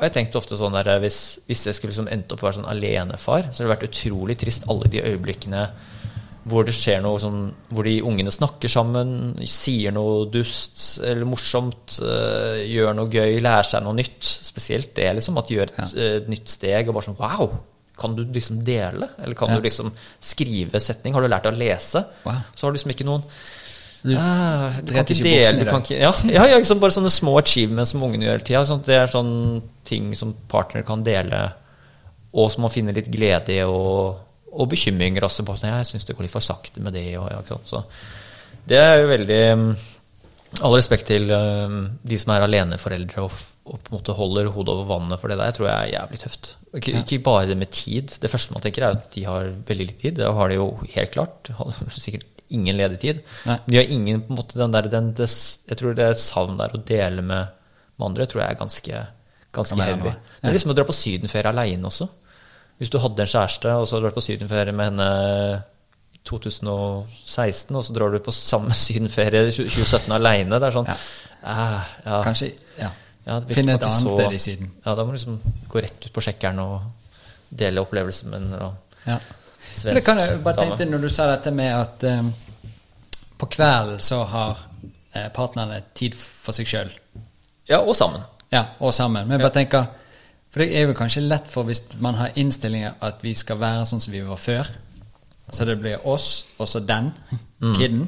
Jeg 0.00 0.12
tenkte 0.12 0.38
ofte 0.38 0.56
sånn 0.56 0.76
der 0.76 1.00
Hvis, 1.00 1.40
hvis 1.48 1.64
jeg 1.66 1.76
skulle 1.76 1.94
liksom 1.94 2.12
endt 2.12 2.32
opp 2.32 2.44
å 2.44 2.46
være 2.50 2.58
sånn 2.60 2.68
alenefar, 2.68 3.48
så 3.48 3.62
hadde 3.62 3.70
det 3.70 3.72
vært 3.72 3.88
utrolig 3.88 4.36
trist 4.40 4.68
alle 4.68 4.92
de 4.92 5.00
øyeblikkene 5.00 5.64
hvor 6.48 6.64
det 6.64 6.72
skjer 6.72 7.02
noe 7.04 7.18
sånn 7.20 7.40
Hvor 7.68 7.84
de 7.84 7.98
ungene 8.02 8.30
snakker 8.32 8.68
sammen, 8.72 9.10
sier 9.44 9.92
noe 9.92 10.24
dust 10.32 11.00
eller 11.04 11.28
morsomt, 11.28 11.98
øh, 12.00 12.62
gjør 12.64 12.94
noe 12.96 13.10
gøy, 13.12 13.40
lærer 13.44 13.66
seg 13.68 13.82
noe 13.84 13.92
nytt. 13.98 14.22
Spesielt 14.24 14.94
det, 14.96 15.10
liksom. 15.18 15.36
At 15.38 15.48
de 15.50 15.58
gjør 15.58 15.72
et 15.74 15.94
øh, 15.96 16.28
nytt 16.32 16.48
steg 16.48 16.88
og 16.88 16.96
bare 16.96 17.08
sånn 17.10 17.18
Wow! 17.20 17.58
Kan 18.00 18.14
du 18.16 18.22
liksom 18.24 18.62
dele? 18.64 19.10
Eller 19.20 19.34
kan 19.36 19.50
Ja. 19.52 19.58
du 19.60 19.66
liksom 19.66 19.90
skrive 20.24 20.80
setning? 20.80 21.12
Har 21.12 21.20
du 21.20 21.28
lært 21.28 21.44
å 21.44 21.52
lese? 21.52 22.00
Wow. 22.24 22.38
Så 22.56 22.64
har 22.66 22.72
du 22.72 22.78
liksom 22.78 22.94
ikke 22.94 23.04
noen 23.04 23.22
Du 24.02 24.14
Ah, 24.16 24.70
du 24.80 24.94
kan 24.94 25.04
ikke 25.04 25.20
dele 25.22 25.58
du 25.60 25.68
kan 25.68 25.82
ikke, 25.84 25.98
ja, 26.00 26.12
ja, 26.24 26.46
ja, 26.48 26.56
liksom 26.56 26.80
bare 26.80 26.94
sånne 26.96 27.10
små 27.12 27.34
achievements 27.36 27.90
som 27.92 28.00
ungene 28.02 28.24
gjør 28.24 28.38
hele 28.38 28.46
tida. 28.48 28.62
Sånn, 28.64 28.80
det 28.86 28.96
er 28.96 29.12
sånne 29.12 29.60
ting 29.84 30.14
som 30.16 30.32
partner 30.48 30.80
kan 30.88 31.02
dele, 31.04 31.42
og 32.32 32.48
som 32.50 32.62
man 32.64 32.72
finner 32.72 32.96
litt 32.96 33.10
glede 33.12 33.52
i, 33.52 33.60
og, 33.68 34.16
og 34.50 34.70
bekymringer 34.72 35.24
også 35.26 35.44
på. 35.46 35.54
at 35.54 35.68
jeg 35.68 35.88
syns 35.92 36.08
det 36.08 36.16
går 36.16 36.26
litt 36.26 36.34
for 36.34 36.44
sakte 36.44 36.82
med 36.82 36.96
det. 36.96 37.06
Og, 37.20 37.30
ja? 37.30 37.60
Så 37.64 37.82
det 38.68 38.78
er 38.80 39.00
jo 39.00 39.08
veldig 39.10 39.40
um, 39.54 39.70
All 40.66 40.74
respekt 40.74 41.06
til 41.06 41.30
um, 41.30 41.84
de 42.02 42.16
som 42.18 42.32
er 42.34 42.42
aleneforeldre 42.42 43.22
og, 43.22 43.34
og 43.70 43.76
på 43.78 43.92
en 43.92 43.96
måte 44.00 44.16
holder 44.18 44.48
hodet 44.50 44.72
over 44.72 44.88
vannet 44.88 45.20
for 45.22 45.30
det 45.30 45.36
der, 45.38 45.52
tror 45.54 45.68
jeg 45.68 45.76
er 45.76 45.92
jævlig 45.92 46.18
tøft. 46.24 46.48
Ikke, 46.74 46.94
ikke 47.04 47.18
bare 47.28 47.46
det 47.46 47.56
med 47.60 47.70
tid. 47.70 48.16
Det 48.18 48.30
første 48.32 48.56
man 48.56 48.64
tenker, 48.64 48.82
er 48.82 48.98
at 48.98 49.06
de 49.14 49.22
har 49.28 49.52
veldig 49.68 49.86
litt 49.86 50.02
tid. 50.02 50.18
Det 50.18 50.26
har 50.26 50.50
de 50.50 50.58
jo 50.58 50.72
helt 50.96 51.14
klart. 51.14 51.52
Sikkert 51.94 52.26
ingen 52.50 52.80
ledig 52.80 52.98
tid. 53.04 53.22
Nei. 53.46 53.60
De 53.66 53.78
har 53.78 53.94
ingen 53.94 54.24
på 54.26 54.34
en 54.34 54.40
måte 54.40 54.58
den 54.58 54.74
der 54.74 54.90
den, 54.90 55.12
det, 55.14 55.30
Jeg 55.70 55.78
tror 55.78 55.94
det 55.94 56.10
savn 56.18 56.58
der 56.58 56.74
å 56.74 56.82
dele 56.82 57.22
med, 57.22 57.54
med 57.94 58.08
andre, 58.10 58.26
tror 58.26 58.42
jeg 58.42 58.56
er 58.56 58.60
ganske, 58.64 59.04
ganske 59.54 59.78
heavy. 59.78 60.16
Det 60.40 60.50
er 60.50 60.58
liksom 60.58 60.74
å 60.74 60.78
dra 60.80 60.88
på 60.88 60.96
sydenferie 60.98 61.54
aleine 61.54 61.86
også. 61.90 62.10
Hvis 62.80 62.88
du 62.90 62.96
hadde 63.02 63.20
en 63.22 63.28
kjæreste, 63.28 63.72
og 63.76 63.84
så 63.86 63.96
hadde 63.96 64.06
du 64.06 64.08
vært 64.08 64.16
på 64.18 64.24
sydenferie 64.24 64.72
med 64.72 64.88
henne 64.88 65.08
i 66.16 66.20
2016, 66.30 67.76
og 67.76 67.84
så 67.84 67.92
drar 67.96 68.12
du 68.14 68.18
på 68.24 68.32
samme 68.34 68.72
sydenferie 68.86 69.42
i 69.48 69.52
2017 69.54 70.14
aleine, 70.16 70.58
det 70.60 70.68
er 70.70 70.76
sånn 70.78 70.88
Ja. 70.88 70.96
ah, 71.44 71.90
ja. 72.06 72.22
Kanskje 72.24 72.50
ja. 72.80 72.90
Ja, 73.26 73.36
Finne 73.52 73.74
et 73.76 73.82
annet 73.84 74.00
så- 74.00 74.14
sted 74.16 74.32
i 74.32 74.38
Syden. 74.40 74.70
Ja, 74.86 74.94
da 74.96 75.04
må 75.04 75.12
du 75.12 75.18
liksom 75.18 75.36
gå 75.68 75.82
rett 75.84 76.06
ut 76.06 76.12
på 76.16 76.22
sjekkeren 76.24 76.58
og 76.64 76.80
dele 77.52 77.82
opplevelsen 77.84 78.30
med 78.32 78.42
en 78.42 78.72
Ja. 79.06 79.18
svensk 79.72 79.94
det 79.94 80.04
kan 80.04 80.18
jeg 80.18 80.40
bare 80.42 80.56
tenkte 80.56 80.86
når 80.88 81.00
du 81.04 81.08
sa 81.12 81.26
dette 81.36 81.50
med 81.54 81.70
at 81.74 82.04
um, 82.18 82.32
på 83.38 83.46
kvelden 83.46 84.00
så 84.00 84.24
har 84.24 84.58
eh, 85.14 85.28
partnerne 85.36 85.82
tid 85.94 86.14
for 86.16 86.52
seg 86.56 86.66
sjøl. 86.66 86.90
Ja, 87.68 87.78
og 87.80 87.94
sammen. 87.96 88.22
Ja, 88.52 88.64
og 88.80 88.92
sammen. 88.94 89.28
Men 89.28 89.38
jeg 89.38 89.44
bare 89.46 89.54
tenker 89.60 89.86
For 90.50 90.62
det 90.64 90.74
er 90.76 90.88
jo 90.88 90.96
kanskje 90.98 91.22
lett 91.22 91.46
for 91.50 91.68
hvis 91.68 91.84
man 92.02 92.16
har 92.18 92.34
innstillinger 92.40 92.98
at 93.06 93.22
vi 93.22 93.34
skal 93.38 93.60
være 93.60 93.84
sånn 93.86 94.02
som 94.02 94.14
vi 94.14 94.22
var 94.26 94.40
før. 94.40 94.70
Så 95.50 95.66
det 95.66 95.76
blir 95.82 96.06
oss, 96.06 96.46
og 96.58 96.68
så 96.70 96.80
den, 96.86 97.10
kiden. 97.78 98.04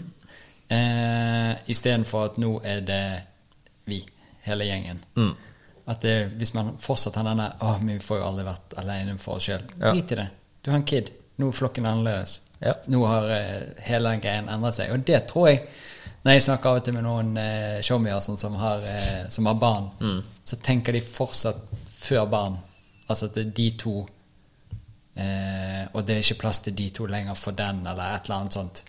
Eh, 0.71 1.55
Istedenfor 1.71 2.29
at 2.31 2.37
nå 2.43 2.57
er 2.67 2.85
det 2.87 3.05
vi, 3.91 3.99
hele 4.47 4.67
gjengen. 4.69 5.01
At 5.91 6.03
det, 6.07 6.15
hvis 6.39 6.55
man 6.55 6.77
fortsatt 6.79 7.17
har 7.19 7.27
denne 7.27 7.49
'Å, 7.59 7.79
men 7.83 7.99
vi 7.99 8.05
får 8.05 8.19
jo 8.21 8.27
aldri 8.29 8.45
vært 8.47 8.77
alene 8.79 9.19
for 9.19 9.37
oss 9.37 9.49
sjøl'. 9.49 9.67
Ja. 9.81 9.91
Drit 9.91 10.13
i 10.13 10.15
det. 10.21 10.29
Du 10.63 10.71
har 10.71 10.79
en 10.79 10.85
kid. 10.87 11.11
Nå 11.39 11.49
er 11.49 11.53
flokken 11.53 11.87
annerledes. 11.87 12.41
Ja. 12.61 12.75
Nå 12.87 13.07
har 13.07 13.27
eh, 13.35 13.63
hele 13.83 14.17
greien 14.23 14.49
endret 14.49 14.75
seg. 14.79 14.93
Og 14.93 15.07
det 15.07 15.27
tror 15.27 15.49
jeg 15.49 15.67
Når 16.23 16.33
jeg 16.33 16.43
snakker 16.43 16.71
av 16.71 16.77
og 16.77 16.85
til 16.85 16.95
med 16.95 17.03
noen 17.03 17.37
eh, 17.37 17.81
showmier 17.83 18.21
sånn, 18.23 18.37
som, 18.39 18.55
har, 18.55 18.79
eh, 18.87 19.25
som 19.29 19.47
har 19.47 19.55
barn, 19.59 19.89
så 20.45 20.57
tenker 20.63 20.93
de 20.93 21.01
fortsatt 21.01 21.57
før 22.03 22.27
barn. 22.31 22.59
Altså 23.09 23.29
at 23.29 23.37
det 23.37 23.47
er 23.47 23.55
de 23.57 23.69
to 23.81 23.95
eh, 25.19 25.83
Og 25.93 26.05
det 26.07 26.15
er 26.15 26.23
ikke 26.23 26.41
plass 26.45 26.63
til 26.65 26.77
de 26.79 26.87
to 26.95 27.07
lenger 27.11 27.35
for 27.39 27.57
den, 27.57 27.83
eller 27.87 28.15
et 28.15 28.29
eller 28.29 28.39
annet 28.39 28.59
sånt. 28.59 28.85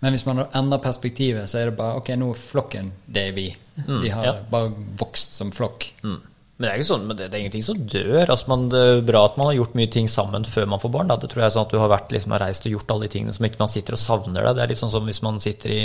Men 0.00 0.12
hvis 0.12 0.26
man 0.26 0.44
endrer 0.46 0.82
perspektivet, 0.84 1.48
så 1.50 1.60
er 1.60 1.70
det 1.70 1.76
bare 1.78 2.00
Ok, 2.00 2.12
nå 2.18 2.30
er 2.32 2.40
flokken 2.40 2.92
det 3.06 3.28
er 3.28 3.36
vi. 3.36 3.50
Vi 3.76 4.10
har 4.12 4.30
ja. 4.30 4.34
bare 4.50 4.72
vokst 4.98 5.36
som 5.36 5.52
flokk. 5.52 5.90
Mm. 6.02 6.20
Men 6.56 6.64
det 6.64 6.70
er 6.70 6.80
ikke 6.80 6.88
sånn, 6.88 7.02
men 7.04 7.18
det, 7.18 7.26
det 7.28 7.36
er 7.36 7.42
ingenting 7.44 7.64
som 7.66 7.80
dør. 7.92 8.30
Altså 8.32 8.48
man, 8.48 8.62
det 8.72 8.80
er 8.80 9.02
bra 9.04 9.26
at 9.28 9.34
man 9.36 9.50
har 9.50 9.58
gjort 9.58 9.74
mye 9.76 9.90
ting 9.92 10.06
sammen 10.08 10.46
før 10.48 10.70
man 10.72 10.80
får 10.80 10.92
barn. 10.94 11.10
Da. 11.10 11.18
Det 11.20 11.28
tror 11.28 11.42
jeg 11.42 11.50
er 11.50 11.54
sånn 11.58 11.66
at 11.68 11.74
du 11.74 11.80
har 11.82 11.92
vært, 11.92 12.14
liksom, 12.16 12.32
har 12.32 12.42
reist 12.46 12.68
og 12.68 12.72
gjort 12.72 12.94
alle 12.94 13.04
de 13.04 13.12
tingene 13.12 13.34
som 13.36 13.48
ikke 13.48 13.60
man 13.60 13.72
sitter 13.72 13.96
og 13.96 14.00
savner. 14.00 14.46
Da. 14.46 14.54
Det 14.56 14.64
er 14.64 14.72
litt 14.72 14.80
sånn 14.80 14.94
som 14.94 15.10
hvis 15.10 15.20
man 15.26 15.42
sitter 15.44 15.74
i 15.74 15.84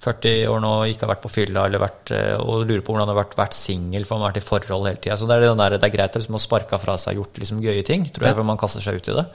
40 0.00 0.46
år 0.48 0.62
nå 0.64 0.68
og 0.78 0.90
ikke 0.90 1.04
har 1.04 1.12
vært 1.12 1.24
på 1.26 1.32
fylla 1.32 1.66
eller 1.68 1.82
vært, 1.82 2.12
eh, 2.16 2.36
og 2.40 2.62
lurer 2.64 2.80
på 2.84 2.94
hvordan 2.94 3.10
det 3.10 3.12
har 3.12 3.20
vært, 3.20 3.36
vært 3.36 3.56
singel 3.56 4.06
for 4.08 4.16
man 4.16 4.28
har 4.28 4.32
vært 4.32 4.40
i 4.40 4.46
forhold 4.46 4.88
hele 4.88 5.02
tida. 5.02 5.18
Så 5.20 5.28
det 5.28 5.36
er, 5.36 5.50
der, 5.52 5.76
det 5.76 5.88
er 5.88 5.92
greit 5.92 6.16
å 6.16 6.22
liksom, 6.22 6.38
ha 6.38 6.44
sparke 6.46 6.80
fra 6.80 6.94
seg 7.00 7.20
gjort 7.20 7.40
liksom, 7.42 7.60
gøye 7.64 7.84
ting, 7.84 8.06
tror 8.08 8.30
jeg, 8.30 8.38
for 8.38 8.48
man 8.48 8.60
kaster 8.60 8.84
seg 8.84 8.96
ut 8.96 9.10
i 9.12 9.18
det. 9.18 9.26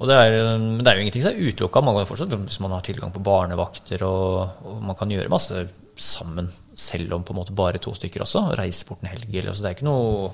Og 0.00 0.08
det 0.08 0.18
er, 0.18 0.36
men 0.60 0.80
det 0.80 0.90
er 0.92 0.98
jo 0.98 1.04
ingenting 1.06 1.24
som 1.24 1.32
er 1.32 1.48
utelukka. 1.48 1.84
Man 1.84 1.96
kan 1.98 2.08
fortsatt, 2.08 2.36
hvis 2.36 2.60
man 2.64 2.76
har 2.76 2.84
tilgang 2.84 3.12
på 3.14 3.24
barnevakter, 3.24 4.04
og, 4.08 4.60
og 4.68 4.84
man 4.84 4.98
kan 4.98 5.12
gjøre 5.12 5.32
masse 5.32 5.64
sammen, 6.00 6.48
selv 6.76 7.16
om 7.16 7.24
på 7.24 7.34
en 7.34 7.40
måte 7.42 7.56
bare 7.56 7.80
to 7.80 7.92
stykker 7.96 8.24
også. 8.24 8.46
Reise 8.58 8.88
bort 8.88 9.04
en 9.04 9.12
helg. 9.12 9.28
Eller, 9.28 9.52
så 9.52 9.64
det 9.64 9.72
er 9.72 9.76
ikke 9.76 9.88
noe 9.88 10.30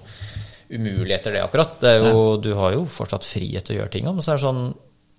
umuligheter, 0.68 1.34
det 1.34 1.42
akkurat. 1.42 1.78
Det 1.82 1.94
jo, 2.02 2.20
du 2.42 2.52
har 2.58 2.74
jo 2.76 2.84
fortsatt 2.90 3.26
frihet 3.26 3.66
til 3.66 3.76
å 3.76 3.80
gjøre 3.82 3.94
ting. 3.94 4.10
Men 4.10 4.22
så 4.22 4.34
er 4.34 4.40
det 4.40 4.46
sånn 4.46 4.62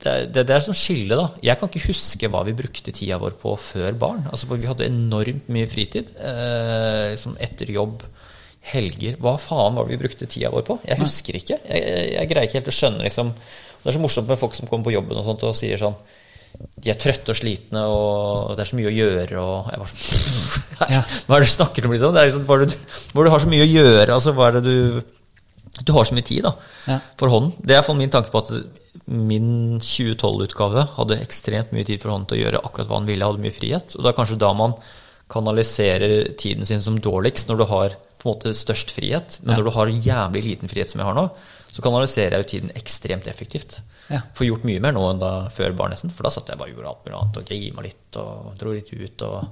det, 0.04 0.14
det, 0.34 0.46
det 0.48 0.56
er 0.56 0.64
sånn 0.64 0.78
skille, 0.78 1.18
da. 1.20 1.26
Jeg 1.44 1.60
kan 1.60 1.70
ikke 1.72 1.88
huske 1.90 2.30
hva 2.32 2.44
vi 2.48 2.54
brukte 2.56 2.94
tida 2.96 3.18
vår 3.20 3.34
på 3.42 3.56
før 3.60 3.98
barn. 4.00 4.22
Altså, 4.32 4.48
Vi 4.54 4.70
hadde 4.70 4.88
enormt 4.88 5.50
mye 5.52 5.68
fritid. 5.68 6.14
Eh, 6.16 7.10
liksom 7.12 7.36
etter 7.44 7.74
jobb, 7.76 8.06
helger. 8.72 9.18
Hva 9.20 9.36
faen 9.42 9.76
var 9.76 9.88
det 9.88 9.96
vi 9.98 10.02
brukte 10.06 10.28
tida 10.30 10.52
vår 10.54 10.64
på? 10.68 10.80
Jeg 10.88 11.00
husker 11.02 11.36
ikke. 11.40 11.60
Jeg, 11.66 11.84
jeg, 11.84 12.08
jeg 12.16 12.32
greier 12.32 12.48
ikke 12.48 12.60
helt 12.62 12.72
å 12.72 12.78
skjønne 12.80 13.04
liksom 13.08 13.34
Det 13.36 13.92
er 13.92 13.96
så 13.96 14.02
morsomt 14.04 14.28
med 14.32 14.40
folk 14.42 14.56
som 14.58 14.68
kommer 14.72 14.88
på 14.90 14.96
jobben 14.96 15.20
og 15.20 15.24
sånt 15.28 15.44
og 15.48 15.56
sier 15.58 15.80
sånn 15.80 15.96
de 16.60 16.90
er 16.92 16.98
trøtte 17.00 17.30
og 17.32 17.38
slitne, 17.38 17.82
og 17.86 18.56
det 18.58 18.64
er 18.64 18.68
så 18.72 18.76
mye 18.80 18.90
å 18.90 18.92
gjøre, 18.92 19.38
og 19.44 19.68
jeg 19.70 19.80
var 19.80 19.92
sånn 19.92 20.80
Hva 21.30 21.36
er 21.38 21.44
det 21.44 21.46
du 21.46 21.52
snakker 21.54 21.86
om, 21.86 21.94
liksom? 21.94 22.16
Det 22.16 22.22
er 22.24 22.28
liksom 22.32 22.48
bare 22.50 22.66
du, 22.68 22.74
hvor 23.14 23.28
du 23.28 23.32
har 23.32 23.44
så 23.44 23.52
mye 23.52 23.64
å 23.64 23.70
gjøre, 23.70 24.08
altså 24.16 24.34
hva 24.36 24.48
er 24.50 24.58
det 24.58 24.64
du 24.66 25.84
Du 25.86 25.94
har 25.96 26.08
så 26.10 26.18
mye 26.18 26.26
tid, 26.26 26.42
da, 26.48 26.56
Ja. 26.90 26.98
for 27.22 27.32
hånden. 27.32 27.54
Det 27.64 27.78
er 27.78 27.94
min 27.96 28.10
tanke 28.12 28.34
på 28.34 28.42
at 28.42 28.50
min 29.06 29.80
2012-utgave 29.84 30.88
hadde 30.96 31.20
ekstremt 31.24 31.72
mye 31.76 31.86
tid 31.88 32.02
for 32.02 32.14
hånden 32.14 32.30
til 32.32 32.40
å 32.40 32.44
gjøre 32.46 32.62
akkurat 32.66 32.90
hva 32.90 32.98
han 33.00 33.10
ville, 33.10 33.26
hadde 33.26 33.44
mye 33.44 33.54
frihet. 33.56 33.96
Og 33.98 34.04
det 34.06 34.12
er 34.12 34.18
kanskje 34.18 34.40
da 34.42 34.50
man 34.58 34.74
kanaliserer 35.30 36.32
tiden 36.42 36.66
sin 36.66 36.82
som 36.82 36.98
dårligst, 37.00 37.50
når 37.52 37.58
du 37.62 37.66
har 37.70 37.96
på 38.20 38.26
en 38.28 38.34
måte 38.34 38.54
størst 38.58 38.92
frihet. 38.92 39.40
Men 39.44 39.54
Ja. 39.56 39.58
når 39.62 39.64
du 39.70 39.72
har 39.78 39.88
jævlig 39.88 40.44
liten 40.44 40.68
frihet, 40.72 40.90
som 40.90 41.00
jeg 41.00 41.06
har 41.08 41.14
nå, 41.16 41.30
så 41.72 41.82
kanaliserer 41.86 42.32
jeg 42.34 42.44
jo 42.44 42.50
tiden 42.50 42.72
ekstremt 42.76 43.28
effektivt. 43.30 43.82
Ja. 44.10 44.22
Får 44.34 44.48
gjort 44.50 44.66
mye 44.66 44.82
mer 44.82 44.92
nå 44.92 45.04
enn 45.12 45.20
da 45.22 45.50
før 45.54 45.76
bar, 45.78 45.90
nesten. 45.90 46.10
For 46.12 46.24
da 46.24 46.30
satt 46.34 46.50
jeg 46.50 46.58
bare 46.58 46.72
og 46.72 46.76
gjorde 46.76 46.90
alt 46.90 47.06
mulig 47.06 47.20
annet 47.22 47.38
og 47.38 47.46
grima 47.46 47.82
litt 47.86 48.18
og 48.18 48.58
dro 48.58 48.74
litt 48.74 48.90
ut 48.92 49.22
og 49.22 49.48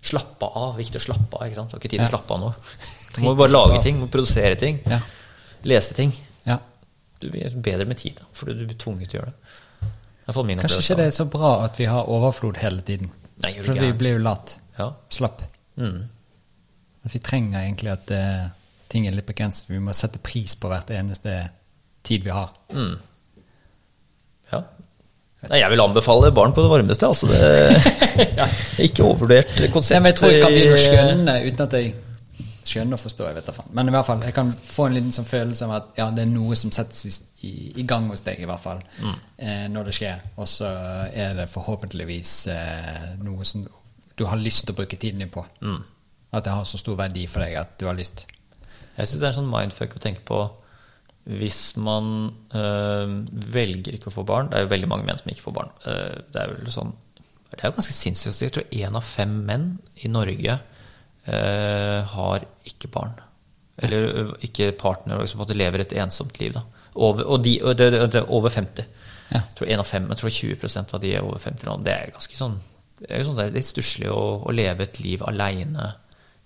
slappa 0.00 0.46
av. 0.54 0.76
Viktig 0.78 1.00
å 1.02 1.04
slappe 1.08 1.34
av, 1.40 1.46
ikke 1.48 1.58
sant. 1.58 1.72
Har 1.74 1.80
ikke 1.82 1.90
tid 1.90 1.98
til 1.98 2.06
å 2.06 2.14
slappe 2.14 2.32
av 2.32 2.40
nå. 2.40 2.54
Du 3.16 3.20
må 3.26 3.34
bare 3.36 3.50
lage 3.50 3.82
ting, 3.82 3.98
må 3.98 4.06
produsere 4.08 4.54
ting, 4.56 4.78
lese 5.66 5.94
ting. 5.98 6.14
Ja. 7.16 7.22
Du 7.22 7.30
blir 7.32 7.56
bedre 7.64 7.86
med 7.88 7.96
tid, 7.98 8.18
da, 8.20 8.26
fordi 8.36 8.54
du 8.58 8.66
blir 8.66 8.76
tvunget 8.78 9.08
til 9.10 9.20
å 9.20 9.22
gjøre 9.22 9.32
det. 9.32 9.54
Kanskje 10.26 10.80
ikke 10.82 10.96
det 10.98 11.06
er 11.06 11.14
så 11.14 11.24
bra 11.30 11.50
at 11.64 11.76
vi 11.78 11.86
har 11.86 12.08
overflod 12.10 12.56
hele 12.58 12.82
tiden. 12.82 13.10
Nei, 13.44 13.52
For 13.62 13.78
vi 13.78 13.92
blir 13.94 14.16
jo 14.16 14.22
lat. 14.24 14.56
Ja. 14.78 14.90
Slapp. 15.12 15.42
Mm. 15.78 16.00
Vi 17.12 17.18
trenger 17.22 17.60
egentlig 17.62 17.92
at 17.92 18.10
uh, 18.10 18.48
ting 18.90 19.06
er 19.06 19.14
litt 19.14 19.26
begrenset. 19.28 19.68
Vi 19.70 19.78
må 19.78 19.94
sette 19.94 20.18
pris 20.18 20.56
på 20.58 20.68
hvert 20.72 20.90
eneste 20.90 21.36
tid 22.02 22.24
vi 22.26 22.30
har. 22.34 22.50
Mm. 22.74 22.96
Ja. 24.52 24.60
Nei, 25.46 25.60
jeg 25.60 25.70
vil 25.70 25.80
anbefale 25.84 26.32
barn 26.34 26.52
på 26.56 26.64
det 26.64 26.70
varmeste. 26.72 27.06
Altså 27.06 27.28
det 27.30 28.40
Ikke 28.88 29.04
overvurdert 29.06 29.52
konsept. 29.74 29.94
Ja, 29.94 30.00
men 30.02 30.10
jeg 30.10 30.18
tror 30.18 30.32
jeg 30.34 30.42
kan 30.42 30.54
bli 30.56 30.64
noe 30.66 30.74
i- 30.74 30.84
skjønnende 30.88 31.36
uten 31.46 31.66
at 31.68 31.76
jeg 31.78 31.94
skjønner 32.68 32.98
og 32.98 33.02
forstå. 33.02 33.26
Jeg 33.28 33.38
vet 33.38 33.48
det. 33.50 33.64
Men 33.78 33.88
i 33.88 33.94
hvert 33.94 34.08
fall, 34.08 34.22
jeg 34.26 34.36
kan 34.36 34.52
få 34.56 34.86
en 34.88 34.96
liten 34.96 35.14
sånn 35.14 35.28
følelse 35.28 35.66
av 35.66 35.74
at 35.76 35.98
ja, 36.00 36.06
det 36.14 36.24
er 36.24 36.30
noe 36.32 36.58
som 36.58 36.72
settes 36.74 37.18
i, 37.46 37.52
i, 37.76 37.86
gang 37.88 38.08
hos 38.12 38.24
deg, 38.26 38.42
i 38.42 38.48
hvert 38.48 38.62
fall, 38.62 38.82
eh, 39.02 39.66
når 39.72 39.90
det 39.90 39.96
skjer. 39.96 40.22
Og 40.36 40.48
så 40.50 40.70
er 41.10 41.36
det 41.40 41.50
forhåpentligvis 41.52 42.36
eh, 42.52 43.10
noe 43.22 43.46
som 43.46 43.66
du 44.16 44.24
har 44.24 44.40
lyst 44.40 44.64
til 44.64 44.74
å 44.74 44.80
bruke 44.80 44.98
tiden 45.00 45.22
din 45.22 45.32
på. 45.32 45.44
At 46.32 46.46
det 46.46 46.54
har 46.54 46.68
så 46.68 46.80
stor 46.80 46.96
verdi 46.98 47.26
for 47.30 47.44
deg 47.44 47.58
at 47.60 47.76
du 47.80 47.86
har 47.88 47.96
lyst. 47.96 48.26
Jeg 48.96 49.08
syns 49.08 49.20
det 49.20 49.26
er 49.26 49.34
en 49.34 49.40
sånn 49.42 49.52
mindfuck 49.52 49.98
å 49.98 50.02
tenke 50.02 50.24
på 50.26 50.40
hvis 51.26 51.74
man 51.82 52.30
øh, 52.54 53.14
velger 53.50 53.96
ikke 53.96 54.12
å 54.12 54.14
få 54.14 54.22
barn. 54.26 54.48
Det 54.50 54.58
er 54.60 54.64
jo 54.66 54.70
veldig 54.70 54.90
mange 54.90 55.08
menn 55.08 55.18
som 55.18 55.32
ikke 55.32 55.42
får 55.48 55.56
barn. 55.56 55.72
Eh, 55.90 56.14
det 56.32 56.42
er 56.42 56.54
vel 56.54 56.70
sånn 56.70 56.94
Det 57.50 57.58
er 57.60 57.70
jo 57.70 57.76
ganske 57.78 57.94
sinnssykt. 57.94 58.42
Jeg 58.42 58.54
tror 58.54 58.74
én 58.74 58.98
av 58.98 59.06
fem 59.06 59.32
menn 59.48 59.66
i 60.04 60.10
Norge 60.12 60.58
har 61.26 62.44
ikke 62.68 62.90
barn. 62.94 63.16
Eller 63.82 64.30
ikke 64.46 64.70
partner, 64.78 65.18
liksom, 65.20 65.42
som 65.42 65.48
de 65.50 65.58
lever 65.58 65.82
et 65.82 65.94
ensomt 66.00 66.38
liv. 66.40 66.54
Da. 66.54 66.62
Over, 66.94 67.26
og 67.26 67.42
de, 67.44 67.58
og 67.62 67.76
det, 67.76 67.90
det, 67.92 68.06
det 68.14 68.22
er 68.22 68.32
over 68.32 68.52
50. 68.52 68.86
Ja. 69.28 69.42
Jeg 69.42 69.58
tror 69.58 69.68
1 69.74 69.82
av 69.82 69.90
5, 69.90 70.08
jeg 70.12 70.20
tror 70.20 70.34
20% 70.38 70.96
av 70.96 71.02
de 71.02 71.12
er 71.18 71.26
over 71.26 71.42
50 71.42 71.68
nå. 71.68 71.76
Det 71.84 71.92
er 71.92 72.14
ganske 72.14 72.38
sånn 72.38 72.56
Det 72.96 73.10
er 73.12 73.24
sånn, 73.26 73.36
det 73.36 73.48
er 73.48 73.56
litt 73.58 73.68
stusslig 73.68 74.08
å, 74.08 74.20
å 74.46 74.54
leve 74.54 74.86
et 74.86 75.00
liv 75.04 75.24
aleine 75.26 75.90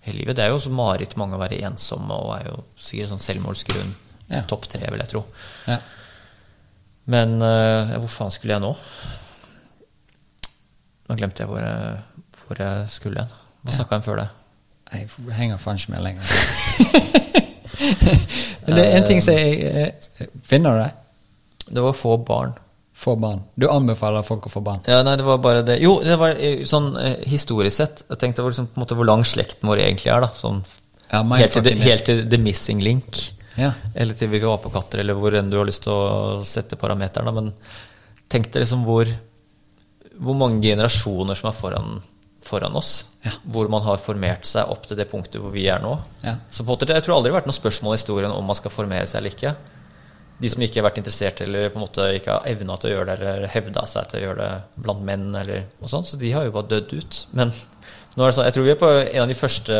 hele 0.03 0.17
livet. 0.17 0.35
Det 0.35 0.43
er 0.43 0.51
jo 0.51 0.59
så 0.59 0.73
mareritt 0.73 1.15
mange 1.19 1.37
å 1.37 1.41
være 1.41 1.61
ensomme 1.69 2.17
og 2.17 2.33
er 2.39 2.49
jo 2.49 2.57
sikkert 2.75 3.13
sånn 3.13 3.23
selvmordsgrunn. 3.23 3.93
Ja. 4.31 4.43
Topp 4.49 4.67
tre, 4.71 4.83
vil 4.89 5.03
jeg 5.03 5.11
tro. 5.13 5.23
Ja. 5.69 5.77
Men 7.11 7.37
uh, 7.43 7.95
hvor 8.01 8.11
faen 8.11 8.33
skulle 8.33 8.57
jeg 8.57 8.63
nå? 8.63 8.73
Nå 11.07 11.17
glemte 11.19 11.43
jeg 11.43 11.51
hvor 11.51 11.63
jeg, 11.63 12.35
hvor 12.43 12.61
jeg 12.65 12.91
skulle 12.91 13.21
igjen. 13.21 13.39
Hva 13.61 13.77
snakka 13.77 13.95
jeg 13.95 14.03
om 14.03 14.07
før 14.09 14.23
det? 14.23 14.29
Jeg 14.91 15.07
henger 15.37 15.57
faen 15.61 15.77
ikke 15.79 15.93
med 15.93 16.03
lenger. 16.03 16.23
Men 18.65 18.75
det 18.77 18.83
er 18.83 18.97
en 18.99 19.07
ting 19.07 19.21
som 19.23 19.33
jeg 19.37 19.61
eh, 19.65 20.27
Finner 20.45 20.75
du 20.75 20.81
det? 20.83 20.91
Det 21.71 21.83
var 21.85 21.95
få 21.97 22.17
barn. 22.27 22.51
få 23.01 23.15
barn? 23.17 23.39
Du 23.57 23.65
anbefaler 23.71 24.25
folk 24.27 24.45
å 24.45 24.51
få 24.51 24.61
barn? 24.65 24.81
Ja, 24.89 24.99
nei, 25.07 25.15
det 25.17 25.25
var 25.25 25.39
bare 25.41 25.63
det 25.65 25.79
Jo, 25.81 25.95
det 26.05 26.17
var 26.21 26.35
eh, 26.37 26.61
sånn 26.67 26.91
eh, 26.99 27.15
historisk 27.31 27.77
sett. 27.79 28.03
Jeg 28.11 28.19
tenkte 28.21 28.43
liksom, 28.45 28.67
på 28.67 28.77
en 28.79 28.83
måte 28.85 28.97
hvor 28.99 29.07
lang 29.07 29.23
slekten 29.25 29.69
vår 29.71 29.81
egentlig 29.87 30.11
er. 30.13 30.25
da 30.27 30.29
Sånn 30.37 30.61
Ja, 31.11 31.23
helt, 31.39 31.55
til, 31.55 31.63
the- 31.65 31.77
helt 31.81 32.05
til 32.07 32.21
the 32.31 32.37
missing 32.41 32.83
link. 32.83 33.23
Ja. 33.57 33.73
Eller 33.95 34.15
til 34.19 34.29
hvilke 34.31 34.51
apekatter, 34.51 35.01
eller 35.01 35.17
hvor 35.19 35.33
enn 35.35 35.49
du 35.51 35.57
har 35.59 35.67
lyst 35.67 35.83
til 35.87 35.91
å 35.95 36.39
sette 36.47 36.77
parameteren. 36.79 37.27
da, 37.27 37.33
Men 37.35 37.49
tenk 38.31 38.51
deg 38.53 38.61
liksom 38.63 38.85
hvor, 38.87 39.09
hvor 40.21 40.37
mange 40.39 40.61
generasjoner 40.63 41.35
som 41.39 41.49
er 41.49 41.57
foran, 41.57 41.97
foran 42.45 42.75
oss. 42.75 42.93
Ja. 43.25 43.33
Hvor 43.53 43.69
man 43.69 43.83
har 43.85 44.01
formert 44.01 44.47
seg 44.49 44.69
opp 44.71 44.87
til 44.89 44.97
det 44.97 45.09
punktet 45.11 45.41
hvor 45.41 45.53
vi 45.53 45.67
er 45.69 45.81
nå. 45.83 45.93
Ja. 46.25 46.37
Så 46.49 46.63
på 46.63 46.71
en 46.71 46.73
måte, 46.73 46.89
Jeg 46.89 47.05
tror 47.05 47.17
aldri 47.17 47.29
det 47.29 47.35
har 47.35 47.41
vært 47.41 47.51
noe 47.51 47.59
spørsmål 47.59 47.95
i 47.95 47.99
historien 47.99 48.33
om 48.33 48.49
man 48.49 48.57
skal 48.57 48.73
formere 48.73 49.05
seg 49.09 49.21
eller 49.21 49.35
ikke. 49.35 49.53
De 50.41 50.49
som 50.49 50.63
ikke 50.65 50.81
har 50.81 50.87
vært 50.89 50.97
interessert 50.97 51.43
eller 51.45 51.69
på 51.69 51.77
en 51.77 51.85
måte 51.85 52.07
ikke 52.17 52.33
har 52.33 52.47
evna 52.49 52.77
til 52.81 52.89
å 52.89 52.93
gjøre 52.95 53.11
det, 53.11 53.17
eller 53.35 53.53
hevda 53.53 53.85
seg 53.85 54.09
til 54.09 54.19
å 54.19 54.23
gjøre 54.25 54.47
det 54.47 54.81
blant 54.87 55.05
menn, 55.05 55.27
eller 55.37 55.67
noe 55.77 55.91
sånt, 55.91 56.09
så 56.09 56.17
de 56.17 56.31
har 56.33 56.47
jo 56.47 56.55
bare 56.55 56.71
dødd 56.71 56.95
ut. 56.97 57.19
Men 57.37 57.53
nå 57.53 58.23
er 58.25 58.31
det 58.31 58.35
sånn, 58.39 58.47
jeg 58.49 58.57
tror 58.57 58.65
vi 58.65 58.73
er 58.73 58.81
på 58.81 58.89
en 58.89 59.21
av 59.21 59.29
de 59.29 59.37
første 59.37 59.77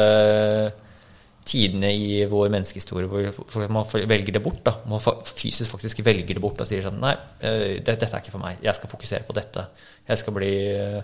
tidene 1.52 1.90
i 1.98 2.20
vår 2.30 2.52
menneskehistorie 2.54 3.10
hvor 3.10 3.72
man 3.74 3.88
velger 3.90 4.36
det 4.38 4.44
bort. 4.44 4.62
da, 4.66 4.76
Man 4.86 5.02
fysisk 5.02 5.74
faktisk 5.74 6.04
velger 6.06 6.38
det 6.38 6.44
bort 6.44 6.62
og 6.62 6.70
sier 6.70 6.86
sånn 6.86 7.02
Nei, 7.02 7.16
eh, 7.42 7.82
dette 7.82 8.06
er 8.06 8.22
ikke 8.22 8.34
for 8.36 8.44
meg. 8.44 8.62
Jeg 8.62 8.78
skal 8.78 8.92
fokusere 8.92 9.26
på 9.26 9.34
dette. 9.34 9.66
Jeg 10.08 10.22
skal 10.22 10.38
bli 10.38 10.52
eh, 10.76 11.02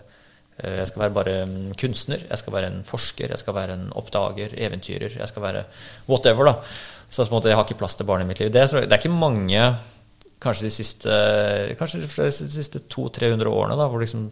Jeg 0.63 0.87
skal 0.89 1.03
være 1.03 1.13
bare 1.13 1.33
kunstner. 1.77 2.23
Jeg 2.29 2.41
skal 2.41 2.53
være 2.53 2.71
en 2.71 2.79
forsker. 2.87 3.29
Jeg 3.29 3.41
skal 3.41 3.53
være 3.53 3.75
en 3.77 3.89
oppdager, 3.99 4.55
eventyrer. 4.57 5.19
Jeg 5.19 5.29
skal 5.29 5.43
være 5.43 5.63
whatever, 6.09 6.49
da. 6.49 6.55
Så 7.09 7.23
på 7.23 7.29
en 7.29 7.37
måte, 7.37 7.51
jeg 7.51 7.57
har 7.59 7.67
ikke 7.67 7.79
plass 7.79 7.95
til 7.95 8.07
barn 8.09 8.23
i 8.23 8.27
mitt 8.27 8.41
liv. 8.41 8.49
Det, 8.53 8.65
det 8.71 8.91
er 8.91 8.99
ikke 8.99 9.13
mange 9.13 9.69
Kanskje 10.41 10.67
de 10.67 10.73
siste 10.73 11.13
Kanskje 11.79 12.01
de 12.03 12.31
siste 12.31 12.83
200-300 12.93 13.49
årene 13.49 13.77
da, 13.79 13.87
hvor 13.89 14.03
liksom 14.03 14.27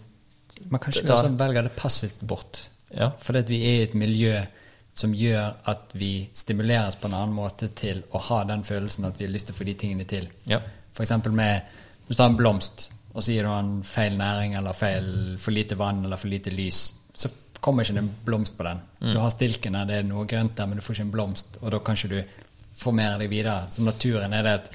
Men 0.70 0.82
kanskje 0.82 1.04
vi 1.06 1.14
også 1.14 1.32
velger 1.40 1.66
det 1.66 1.72
passivt 1.76 2.22
bort. 2.22 2.60
Ja. 2.94 3.10
Fordi 3.22 3.42
at 3.42 3.50
vi 3.50 3.58
er 3.66 3.80
i 3.80 3.88
et 3.88 3.96
miljø 3.98 4.38
som 4.96 5.12
gjør 5.12 5.58
at 5.68 5.92
vi 6.00 6.30
stimuleres 6.34 6.96
på 6.96 7.10
en 7.10 7.18
annen 7.18 7.36
måte 7.36 7.68
til 7.76 8.00
å 8.16 8.22
ha 8.30 8.44
den 8.48 8.64
følelsen 8.64 9.10
at 9.10 9.20
vi 9.20 9.28
har 9.28 9.34
lyst 9.34 9.50
til 9.50 9.56
å 9.56 9.58
få 9.58 9.68
de 9.68 9.74
tingene 9.82 10.06
til. 10.08 10.30
Ja. 10.48 10.62
Eksempel 10.96 11.36
med 11.36 11.74
Hvis 12.08 12.18
du 12.18 12.22
har 12.24 12.30
en 12.30 12.38
blomst, 12.38 12.92
og 13.16 13.24
så 13.24 13.32
gir 13.32 13.48
du 13.48 13.50
den 13.50 13.84
feil 13.88 14.18
næring 14.20 14.58
eller 14.60 14.76
feil, 14.76 15.10
for 15.40 15.56
lite 15.56 15.78
vann 15.80 16.04
eller 16.04 16.20
for 16.20 16.28
lite 16.32 16.52
lys, 16.52 16.82
så 17.16 17.32
kommer 17.64 17.86
ikke 17.86 17.96
det 17.96 18.04
en 18.04 18.16
blomst 18.26 18.58
på 18.58 18.66
den. 18.68 18.82
Du 19.00 19.18
har 19.18 19.32
stilken 19.34 19.74
der, 19.74 19.88
det 19.90 20.02
er 20.02 20.10
noe 20.10 20.26
grønt 20.30 20.58
der, 20.58 20.68
men 20.68 20.78
du 20.78 20.84
får 20.86 20.98
ikke 20.98 21.08
en 21.08 21.14
blomst, 21.14 21.58
og 21.62 21.72
da 21.72 21.80
kan 21.80 21.98
ikke 21.98 22.12
du 22.12 22.44
formere 22.76 23.22
deg 23.22 23.32
videre. 23.32 23.70
Så 23.72 23.86
naturen 23.86 24.34
er 24.36 24.44
det 24.44 24.54
at 24.60 24.68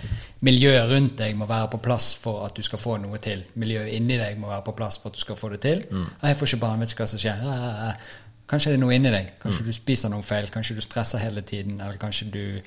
miljøet 0.46 0.88
rundt 0.90 1.18
deg 1.20 1.36
må 1.36 1.46
være 1.50 1.68
på 1.74 1.82
plass 1.84 2.14
for 2.16 2.46
at 2.46 2.56
du 2.56 2.64
skal 2.64 2.80
få 2.80 2.96
noe 3.02 3.20
til. 3.22 3.44
Miljøet 3.60 3.92
inni 3.96 4.16
deg 4.18 4.40
må 4.40 4.48
være 4.50 4.64
på 4.70 4.74
plass 4.78 4.98
for 5.02 5.12
at 5.12 5.20
du 5.20 5.22
skal 5.22 5.36
få 5.36 5.52
det 5.52 5.60
til. 5.66 5.84
Mm. 5.90 6.08
'Jeg 6.22 6.36
får 6.36 6.46
ikke 6.46 6.64
barn, 6.64 6.80
vet 6.80 6.94
ikke 6.94 7.04
hva 7.04 7.12
som 7.12 7.22
skjer.' 7.22 7.96
Kanskje 8.50 8.72
det 8.72 8.80
er 8.80 8.82
noe 8.82 8.94
inni 8.94 9.10
deg. 9.14 9.26
Kanskje 9.38 9.64
du 9.66 9.72
spiser 9.72 10.10
noe 10.10 10.22
feil. 10.26 10.48
Kanskje 10.50 10.74
du 10.74 10.80
stresser 10.82 11.18
hele 11.22 11.40
tiden. 11.40 11.80
Eller 11.80 12.00
kanskje 12.02 12.30
du 12.30 12.60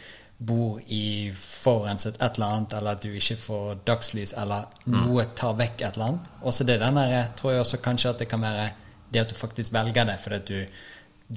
bor 0.43 0.79
i 0.91 1.31
forurenset 1.37 2.17
et 2.19 2.37
eller 2.37 2.55
annet, 2.57 2.73
eller 2.77 2.97
at 2.97 3.03
du 3.03 3.11
ikke 3.15 3.37
får 3.39 3.83
dagslys, 3.87 4.33
eller 4.39 4.65
noe 4.91 5.25
tar 5.37 5.53
vekk 5.59 5.81
et 5.81 5.95
eller 5.95 6.09
annet. 6.09 6.31
Også 6.41 6.65
det 6.67 6.79
den 6.81 6.99
der, 6.99 7.29
tror 7.39 7.53
jeg 7.53 7.63
også 7.63 7.79
kanskje 7.85 8.09
at 8.09 8.23
det 8.23 8.27
kan 8.31 8.43
være 8.43 8.65
det 9.13 9.21
at 9.21 9.29
du 9.29 9.37
faktisk 9.37 9.73
velger 9.73 10.09
det, 10.09 10.17
fordi 10.19 10.35
at 10.35 10.47
du, 10.49 10.65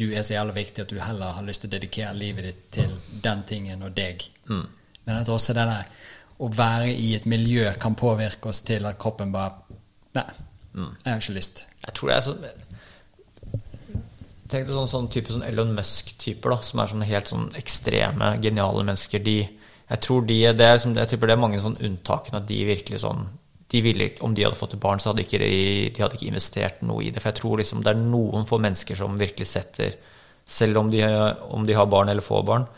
du 0.01 0.07
er 0.11 0.23
så 0.25 0.35
jævlig 0.35 0.55
viktig 0.57 0.83
at 0.83 0.91
du 0.91 0.99
heller 1.01 1.37
har 1.37 1.45
lyst 1.47 1.63
til 1.63 1.71
å 1.71 1.75
dedikere 1.77 2.15
livet 2.17 2.49
ditt 2.49 2.63
til 2.79 2.97
den 3.25 3.43
tingen 3.49 3.83
og 3.87 3.95
deg. 3.97 4.25
Men 5.05 5.21
at 5.21 5.29
også 5.29 5.55
det 5.55 5.67
der 5.69 5.91
å 6.39 6.49
være 6.53 6.91
i 6.93 7.15
et 7.17 7.27
miljø 7.27 7.71
kan 7.81 7.95
påvirke 7.97 8.49
oss 8.51 8.63
til 8.67 8.87
at 8.87 8.99
kroppen 8.99 9.33
bare 9.33 9.63
Nei, 10.17 10.25
jeg 11.05 11.13
har 11.13 11.21
ikke 11.21 11.35
lyst. 11.37 11.67
Jeg 11.85 11.93
tror 11.95 12.09
det 12.09 12.15
er 12.17 12.25
sånn 12.25 12.45
Tenk 14.47 14.67
deg 14.69 14.75
sånn, 14.75 14.91
sånn 14.91 15.09
type 15.11 15.33
sånn 15.33 15.47
Elon 15.47 15.73
Musk-typer, 15.75 16.53
da, 16.55 16.61
som 16.63 16.83
er 16.83 16.91
sånne 16.93 17.09
helt 17.09 17.31
sånn 17.33 17.49
ekstreme, 17.59 18.37
geniale 18.43 18.85
mennesker. 18.87 19.23
De, 19.27 19.41
jeg 19.89 20.03
tror 20.05 20.27
de, 20.29 20.39
det 20.55 20.67
er, 20.67 20.77
liksom, 20.77 20.95
jeg 20.99 21.11
tipper 21.13 21.31
det 21.31 21.37
er 21.37 21.43
mange 21.43 21.63
sånn 21.63 21.79
unntakene 21.89 22.43
at 22.43 22.49
de 22.49 22.61
virkelig 22.69 23.03
sånn 23.03 23.27
de 23.75 23.81
ville, 23.83 24.13
Om 24.23 24.35
de 24.35 24.45
hadde 24.47 24.59
fått 24.59 24.77
et 24.77 24.81
barn, 24.81 25.01
så 25.03 25.11
hadde 25.11 25.25
ikke 25.25 25.41
de, 25.43 25.55
de 25.91 26.03
hadde 26.03 26.15
ikke 26.15 26.29
investert 26.31 26.85
noe 26.87 27.03
i 27.03 27.11
det. 27.11 27.19
For 27.19 27.33
jeg 27.33 27.41
tror 27.41 27.59
liksom 27.59 27.81
det 27.83 27.91
er 27.91 27.99
noen 27.99 28.47
få 28.47 28.61
mennesker 28.63 28.99
som 28.99 29.19
virkelig 29.19 29.49
setter 29.51 29.97
Selv 30.47 30.79
om 30.79 30.93
de, 30.93 31.03
om 31.51 31.67
de 31.67 31.75
har 31.75 31.89
barn 31.91 32.13
eller 32.13 32.23
få 32.23 32.45
barn 32.47 32.69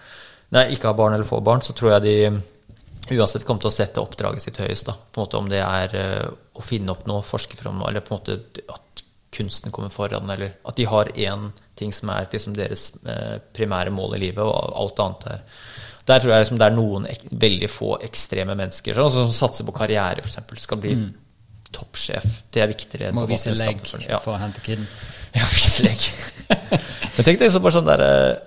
Nei, 0.57 0.71
ikke 0.73 0.89
har 0.89 0.97
barn 0.97 1.13
eller 1.13 1.29
få 1.29 1.43
barn, 1.45 1.61
så 1.61 1.75
tror 1.77 1.99
jeg 1.99 2.07
de 2.07 3.19
uansett 3.19 3.45
kommer 3.45 3.61
til 3.61 3.69
å 3.69 3.75
sette 3.75 4.01
oppdraget 4.01 4.47
sitt 4.47 4.61
høyest. 4.63 4.89
da, 4.89 4.95
på 4.97 5.21
en 5.21 5.27
måte 5.27 5.43
Om 5.43 5.51
det 5.53 5.61
er 5.61 5.97
eh, 5.97 6.31
å 6.57 6.65
finne 6.65 6.95
opp 6.95 7.05
noe, 7.09 7.25
forske 7.25 7.57
fram 7.61 7.77
noe, 7.77 7.91
eller 7.91 8.05
på 8.05 8.15
en 8.15 8.23
måte 8.23 8.65
at 8.73 9.05
kunsten 9.39 9.75
kommer 9.75 9.93
foran, 9.95 10.31
eller 10.35 10.57
at 10.67 10.79
de 10.79 10.87
har 10.91 11.11
én 11.15 11.49
ting 11.79 11.95
som 11.95 12.11
er 12.13 12.27
liksom 12.33 12.57
deres 12.59 12.91
eh, 13.07 13.39
primære 13.55 13.95
mål 13.95 14.17
i 14.19 14.25
livet, 14.27 14.43
og 14.43 14.75
alt 14.83 15.05
annet 15.05 15.29
er 15.35 15.45
Der 16.09 16.21
tror 16.21 16.33
jeg 16.33 16.41
liksom 16.41 16.59
det 16.59 16.67
er 16.67 16.77
noen 16.77 17.07
veldig 17.31 17.69
få 17.69 17.91
ekstreme 18.03 18.55
mennesker 18.57 18.97
sånn, 18.97 19.11
som 19.13 19.33
satser 19.35 19.67
på 19.69 19.75
karriere, 19.77 20.25
f.eks. 20.25 20.39
Skal 20.65 20.81
bli 20.81 20.95
toppsjef. 21.73 22.25
Det 22.51 22.63
er 22.63 22.71
viktigere 22.71 23.11
enn 23.11 23.19
Må 23.19 23.27
vise 23.29 23.53
legg 23.53 23.83
for, 23.85 24.01
ja. 24.01 24.21
for 24.25 24.37
å 24.37 24.43
hente 24.43 24.65
kiden. 24.65 24.89
Ja, 25.37 25.45
vise 25.53 25.85
legg. 25.85 26.05
Men 27.19 27.27
tenk 27.27 27.43
deg 27.43 27.51
så 27.53 27.61
bare 27.61 27.77
sånn 27.77 27.89
der 27.89 28.01
eh, 28.01 28.39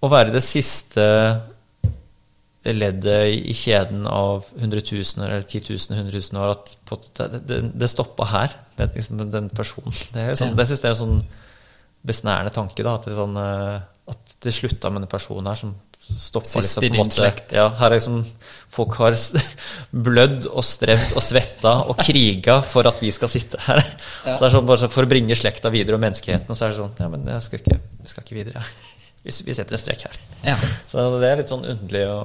Å 0.00 0.08
være 0.08 0.32
det 0.32 0.40
siste 0.40 1.04
leddet 2.64 3.48
i 3.48 3.54
kjeden 3.54 4.06
av 4.10 4.48
hundretusener 4.58 5.30
eller 5.30 5.46
titusener, 5.48 6.02
hundretusener 6.02 6.42
år, 6.42 6.56
at 6.56 6.72
på, 6.88 6.98
det, 7.18 7.42
det, 7.48 7.60
det 7.78 7.90
stoppa 7.90 8.26
her, 8.32 8.56
det, 8.76 8.88
er 8.88 8.96
liksom 8.98 9.22
den 9.30 9.50
personen. 9.54 9.94
Det, 10.14 10.24
er 10.24 10.38
sånn, 10.38 10.54
Ja. 10.54 10.58
det 10.58 10.66
synes 10.68 10.82
jeg 10.82 10.90
er 10.90 10.96
en 10.96 11.02
sånn 11.04 11.20
besnærende 12.08 12.54
tanke, 12.54 12.82
da, 12.86 12.96
at 12.98 13.06
det, 13.08 13.14
sånn, 13.18 13.38
eh, 13.38 13.78
at 14.12 14.34
det 14.42 14.54
slutta 14.54 14.90
med 14.90 15.04
den 15.06 15.12
personen 15.12 15.50
her 15.50 15.60
som 15.60 15.76
stoppa 16.08 16.62
liksom, 16.62 16.80
på 16.80 16.86
en 16.86 16.92
din 16.92 17.00
måte-. 17.02 17.32
Ja, 17.52 17.68
her 17.78 17.90
er 17.90 17.98
liksom 17.98 18.22
Folk 18.72 18.94
har 19.00 19.16
blødd 20.06 20.46
og 20.48 20.64
strevd 20.64 21.16
og 21.16 21.24
svetta 21.24 21.72
og 21.88 21.98
kriga 22.00 22.60
for 22.68 22.88
at 22.88 23.00
vi 23.02 23.10
skal 23.14 23.30
sitte 23.32 23.60
her. 23.64 23.80
Så 24.22 24.36
det 24.38 24.46
er 24.50 24.54
sånn 24.54 24.68
bare 24.68 24.82
så 24.84 24.90
For 24.92 25.08
å 25.08 25.10
bringe 25.10 25.36
slekta 25.38 25.72
videre 25.72 25.98
og 25.98 26.04
menneskeheten, 26.04 26.52
så 26.54 26.66
er 26.66 26.74
det 26.74 26.80
sånn 26.80 26.94
Ja, 27.00 27.08
men 27.12 27.26
jeg 27.28 27.44
skal 27.46 27.62
ikke, 27.62 27.78
vi 28.02 28.12
skal 28.12 28.26
ikke 28.26 28.38
videre. 28.38 28.64
Vi, 29.28 29.34
vi 29.44 29.54
setter 29.54 29.76
en 29.76 29.82
strek 29.82 30.06
her. 30.08 30.16
Ja. 30.46 30.56
Så 30.88 31.04
det 31.20 31.28
er 31.28 31.40
litt 31.42 31.50
sånn 31.52 31.66
underlig 31.68 32.04
å, 32.08 32.22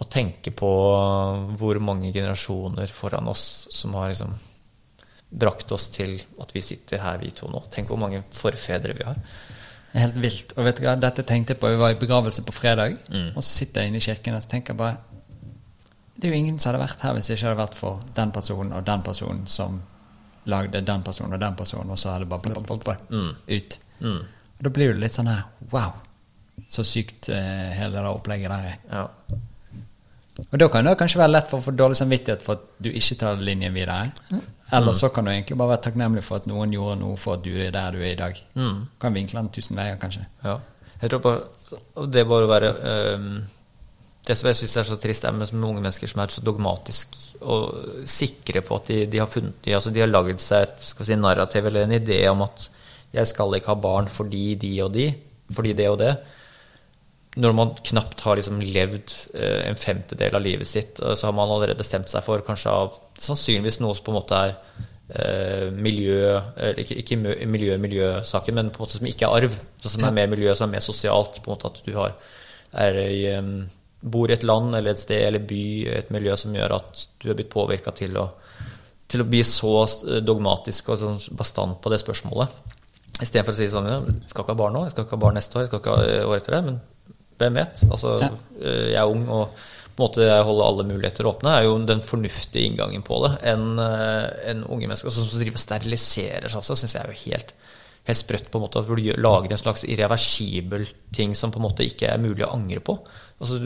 å 0.00 0.06
tenke 0.10 0.50
på 0.56 0.70
hvor 1.60 1.78
mange 1.84 2.08
generasjoner 2.14 2.88
foran 2.90 3.28
oss 3.28 3.44
som 3.74 3.92
har 3.98 4.08
liksom 4.14 4.32
brakt 5.34 5.72
oss 5.74 5.88
til 5.90 6.16
at 6.40 6.52
vi 6.54 6.62
sitter 6.62 7.02
her, 7.02 7.18
vi 7.20 7.32
to 7.34 7.48
nå. 7.50 7.60
Tenk 7.74 7.90
hvor 7.90 7.98
mange 8.00 8.22
forfedre 8.34 8.94
vi 8.96 9.04
har. 9.06 9.18
Er 9.94 10.06
helt 10.06 10.18
vilt. 10.22 10.52
Og 10.56 10.66
vet 10.66 10.78
du 10.80 10.84
hva, 10.86 10.94
dette 10.98 11.22
tenkte 11.26 11.54
jeg 11.54 11.60
på. 11.62 11.70
Vi 11.74 11.78
var 11.80 11.92
i 11.94 11.98
begravelse 12.00 12.42
på 12.46 12.54
fredag, 12.54 12.96
Mm. 13.10 13.32
og 13.36 13.42
så 13.42 13.50
sitter 13.60 13.82
jeg 13.84 13.90
inne 13.92 14.00
i 14.00 14.06
kirken 14.08 14.34
og 14.38 14.42
så 14.42 14.50
tenker 14.54 14.72
jeg 14.74 14.78
bare 14.78 14.96
Det 16.16 16.28
er 16.28 16.32
jo 16.32 16.38
ingen 16.38 16.58
som 16.62 16.70
hadde 16.72 16.84
vært 16.86 17.00
her 17.02 17.12
hvis 17.16 17.26
det 17.26 17.36
ikke 17.36 17.48
hadde 17.48 17.58
vært 17.60 17.74
for 17.74 18.00
den 18.14 18.30
personen 18.32 18.72
og 18.72 18.84
den 18.86 19.02
personen 19.02 19.46
som 19.50 19.80
lagde 20.46 20.80
den 20.86 21.02
personen 21.02 21.34
og 21.34 21.40
den 21.42 21.56
personen, 21.58 21.90
og 21.90 21.98
så 21.98 22.12
hadde 22.12 22.24
det 22.24 22.28
bare 22.30 22.40
blitt 22.44 22.66
blå, 22.66 22.76
blå, 22.78 22.94
Mm. 23.10 23.34
ut. 23.48 23.78
Og 24.04 24.24
da 24.60 24.70
blir 24.70 24.94
det 24.94 25.02
litt 25.02 25.16
sånn 25.16 25.30
her 25.30 25.42
Wow, 25.72 25.96
så 26.70 26.84
sykt 26.86 27.28
eh, 27.32 27.70
hele 27.74 27.98
det 27.98 28.10
opplegget 28.10 28.52
der 28.52 28.68
er. 28.70 28.76
Ja. 28.90 29.40
Og 30.44 30.58
da 30.58 30.68
kan 30.70 30.86
det 30.86 30.96
kanskje 30.98 31.20
være 31.20 31.32
lett 31.32 31.50
for 31.50 31.62
å 31.62 31.64
få 31.64 31.74
dårlig 31.74 31.98
samvittighet 31.98 32.42
for 32.42 32.58
at 32.58 32.82
du 32.82 32.90
ikke 32.90 33.16
tar 33.20 33.42
linjen 33.42 33.74
videre. 33.74 34.10
Eller 34.74 34.96
så 34.98 35.10
kan 35.14 35.26
du 35.26 35.30
egentlig 35.30 35.58
bare 35.58 35.74
være 35.74 35.84
takknemlig 35.86 36.24
for 36.26 36.40
at 36.40 36.48
noen 36.50 36.72
gjorde 36.74 36.98
noe 37.02 37.18
for 37.20 37.38
at 37.38 37.44
du 37.44 37.52
er 37.54 37.74
der 37.74 37.94
du 37.94 38.00
er 38.02 38.12
i 38.12 38.18
dag. 38.18 38.38
Kan 39.00 39.14
vinkle 39.14 39.42
den 39.42 39.52
tusen 39.54 39.78
veier, 39.78 39.98
kanskje. 40.00 40.24
Ja. 40.44 40.58
Jeg 41.02 41.10
tror 41.12 41.26
og 41.98 42.08
Det 42.12 42.22
bare 42.28 42.46
å 42.46 42.48
være 42.48 42.68
um, 43.18 43.24
Det 44.24 44.36
som 44.38 44.48
jeg 44.48 44.58
syns 44.60 44.76
er 44.80 44.86
så 44.88 44.98
trist, 45.00 45.26
er 45.26 45.34
med 45.36 45.50
unge 45.52 45.82
mennesker 45.82 46.08
som 46.08 46.22
er 46.22 46.32
så 46.32 46.44
dogmatisk 46.44 47.18
og 47.44 48.06
sikre 48.08 48.62
på 48.64 48.78
at 48.78 48.86
de, 48.88 48.98
de 49.10 49.20
har 49.20 49.28
funnet 49.28 49.58
de, 49.66 49.74
altså 49.76 49.90
de 49.92 50.00
har 50.00 50.08
lagd 50.08 50.40
seg 50.40 50.64
et 50.64 50.78
skal 50.80 51.08
si, 51.10 51.16
narrativ 51.18 51.66
eller 51.68 51.84
en 51.84 51.96
idé 51.98 52.22
om 52.30 52.40
at 52.46 52.68
jeg 53.14 53.30
skal 53.30 53.54
ikke 53.56 53.72
ha 53.72 53.80
barn 53.80 54.10
fordi 54.10 54.54
de 54.60 54.72
og 54.84 54.94
de, 54.94 55.08
fordi 55.54 55.74
det 55.76 55.90
og 55.90 56.00
det. 56.00 56.14
Når 57.34 57.54
man 57.56 57.74
knapt 57.82 58.22
har 58.22 58.38
liksom 58.38 58.60
levd 58.62 59.12
eh, 59.34 59.68
en 59.68 59.78
femtedel 59.78 60.38
av 60.38 60.42
livet 60.42 60.70
sitt, 60.70 61.00
eh, 61.02 61.14
så 61.18 61.28
har 61.28 61.36
man 61.36 61.50
allerede 61.50 61.78
bestemt 61.78 62.10
seg 62.10 62.22
for 62.26 62.44
kanskje 62.46 62.74
av 62.74 62.98
sannsynligvis 63.18 63.80
noe 63.82 63.96
som 63.96 64.06
på 64.06 64.12
en 64.12 64.18
måte 64.20 64.38
er 64.38 64.52
eh, 65.10 65.64
miljø 65.74 66.36
ikke, 66.78 66.98
ikke 67.02 67.18
miljø, 67.50 67.78
miljøsaken, 67.82 68.58
men 68.58 68.70
på 68.70 68.80
en 68.80 68.86
måte 68.86 69.00
som 69.00 69.10
ikke 69.10 69.26
er 69.26 69.38
arv. 69.40 69.56
Som 69.82 70.06
er 70.06 70.14
mer 70.14 70.30
miljø, 70.30 70.54
som 70.54 70.68
er 70.68 70.76
mer 70.76 70.86
sosialt. 70.86 71.42
på 71.42 71.50
en 71.50 71.56
måte 71.56 71.72
At 71.72 71.82
du 71.86 71.92
har, 71.98 72.14
er 72.86 73.00
i, 73.02 73.26
bor 74.00 74.30
i 74.30 74.36
et 74.36 74.46
land 74.46 74.74
eller 74.74 74.94
et 74.94 75.02
sted 75.02 75.26
eller 75.26 75.42
by, 75.42 75.64
et 75.98 76.14
miljø 76.14 76.38
som 76.38 76.54
gjør 76.54 76.78
at 76.78 77.04
du 77.22 77.28
er 77.30 77.38
blitt 77.38 77.50
påvirka 77.50 77.94
til, 77.98 78.14
til 79.10 79.22
å 79.22 79.28
bli 79.28 79.42
så 79.46 79.74
dogmatisk 80.22 80.94
og 80.94 81.02
sånn 81.02 81.20
bastant 81.34 81.82
på 81.82 81.90
det 81.90 82.02
spørsmålet. 82.02 82.82
Istedenfor 83.22 83.54
å 83.54 83.58
si 83.58 83.68
sånn 83.70 83.86
Jeg 83.86 84.30
skal 84.32 84.42
ikke 84.42 84.54
ha 84.56 84.58
barn 84.58 84.74
nå, 84.74 84.84
jeg 84.88 84.94
skal 84.96 85.04
ikke 85.06 85.16
ha 85.18 85.22
barn 85.22 85.36
neste 85.38 85.54
år, 85.58 85.62
jeg 85.66 85.70
skal 85.70 85.82
ikke 85.82 85.94
ha 85.94 86.08
eh, 86.08 86.24
år 86.26 86.40
etter 86.40 86.56
det. 86.56 86.62
Men 86.66 86.80
hvem 87.38 87.60
vet? 87.60 87.84
Altså, 87.90 88.16
Ja. 88.24 88.30
eh, 88.60 88.88
jeg 88.94 89.00
er 89.00 89.10
ung, 89.12 89.28
og 89.28 89.54
på 89.94 90.02
en 90.02 90.08
måte 90.08 90.26
holde 90.48 90.64
alle 90.66 90.84
muligheter 90.88 91.28
åpne, 91.30 91.52
er 91.54 91.64
jo 91.68 91.76
den 91.86 92.00
fornuftige 92.02 92.66
inngangen 92.66 93.04
på 93.06 93.20
det. 93.22 93.32
En, 93.52 93.78
eh, 93.78 94.50
en 94.50 94.64
unge 94.64 94.88
mennesker 94.90 95.10
som 95.14 95.28
driver 95.30 95.54
og 95.54 95.62
steriliserer 95.62 96.48
seg 96.50 96.58
også, 96.58 96.74
syns 96.80 96.94
jeg 96.96 97.04
er 97.04 97.12
jo 97.14 97.20
helt, 97.30 97.52
helt 98.08 98.18
sprøtt. 98.18 98.50
på 98.50 98.58
en 98.58 98.64
måte, 98.66 98.82
Hvor 98.84 98.96
du 98.96 99.12
lager 99.22 99.52
en 99.52 99.62
slags 99.62 99.84
irreversibel 99.84 100.88
ting 101.12 101.34
som 101.34 101.52
på 101.52 101.62
en 101.62 101.68
måte 101.70 101.86
ikke 101.86 102.10
er 102.10 102.18
mulig 102.18 102.42
å 102.44 102.52
angre 102.52 102.80
på. 102.80 102.98
Altså, 103.40 103.60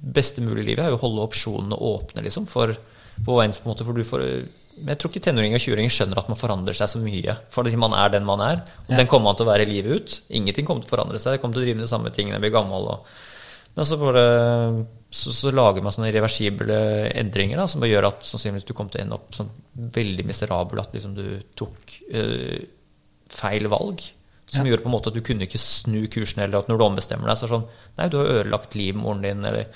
beste 0.00 0.40
mulige 0.40 0.66
livet 0.70 0.84
er 0.86 0.90
jo 0.90 0.96
å 0.98 1.02
holde 1.02 1.26
opsjonene 1.26 1.74
åpne, 1.76 2.22
liksom, 2.22 2.46
for, 2.46 2.76
på 3.24 3.42
en 3.42 3.50
måte, 3.66 3.84
for 3.84 3.92
du 3.92 4.04
får 4.04 4.46
jeg 4.74 4.98
tror 4.98 5.10
ikke 5.12 5.22
tenåringer 5.28 5.58
og 5.60 5.62
20-åringer 5.64 5.92
skjønner 5.94 6.18
at 6.18 6.28
man 6.32 6.38
forandrer 6.40 6.74
seg 6.78 6.88
så 6.90 6.98
mye. 7.02 7.36
Fordi 7.54 7.76
man 7.78 7.92
er 7.94 8.08
den 8.10 8.24
man 8.26 8.40
er. 8.42 8.62
Og 8.86 8.90
Ja. 8.90 8.96
den 8.98 9.06
kommer 9.06 9.30
man 9.30 9.36
til 9.38 9.46
å 9.46 9.52
være 9.52 9.68
livet 9.68 9.92
ut. 9.94 10.20
Ingenting 10.30 10.66
kommer 10.66 10.82
til 10.82 10.90
å 10.90 10.96
forandre 10.96 11.18
seg. 11.22 11.32
Det 11.36 11.40
kommer 11.42 11.54
til 11.54 11.62
å 11.62 11.66
drive 11.66 11.76
med 11.78 11.84
de 11.86 11.92
samme 11.94 12.10
tingene, 12.14 12.40
bli 12.40 12.50
gammel 12.50 12.90
og 12.96 13.06
Men 13.76 13.84
så, 13.84 13.96
bare, 13.98 14.86
så, 15.10 15.32
så 15.34 15.50
lager 15.50 15.82
man 15.82 15.90
sånne 15.90 16.06
irreversible 16.12 16.76
endringer 17.10 17.56
da, 17.58 17.64
som 17.66 17.80
bare 17.82 17.90
gjør 17.90 18.06
at 18.06 18.20
sannsynligvis 18.22 18.66
du 18.68 18.72
kommer 18.72 18.92
til 18.94 19.00
å 19.00 19.02
ende 19.02 19.16
opp 19.16 19.34
sånn 19.34 19.48
veldig 19.96 20.24
miserabel 20.28 20.78
at 20.78 20.92
liksom 20.94 21.16
du 21.16 21.24
tok 21.58 21.96
øh, 22.14 22.60
feil 23.34 23.66
valg. 23.66 24.04
Som 24.46 24.62
Ja. 24.64 24.70
gjorde 24.70 24.84
på 24.84 24.86
en 24.92 24.94
måte 24.94 25.10
at 25.10 25.14
du 25.18 25.20
kunne 25.26 25.42
ikke 25.48 25.58
snu 25.58 26.06
kursen, 26.06 26.44
eller 26.44 26.58
at 26.62 26.68
når 26.70 26.78
du 26.78 26.84
ombestemmer 26.84 27.26
deg, 27.26 27.36
så 27.36 27.46
er 27.46 27.48
det 27.48 27.56
sånn 27.56 27.68
Nei, 27.98 28.08
du 28.08 28.16
har 28.18 28.26
ødelagt 28.44 28.74
livmoren 28.78 29.22
din, 29.26 29.44
eller 29.44 29.66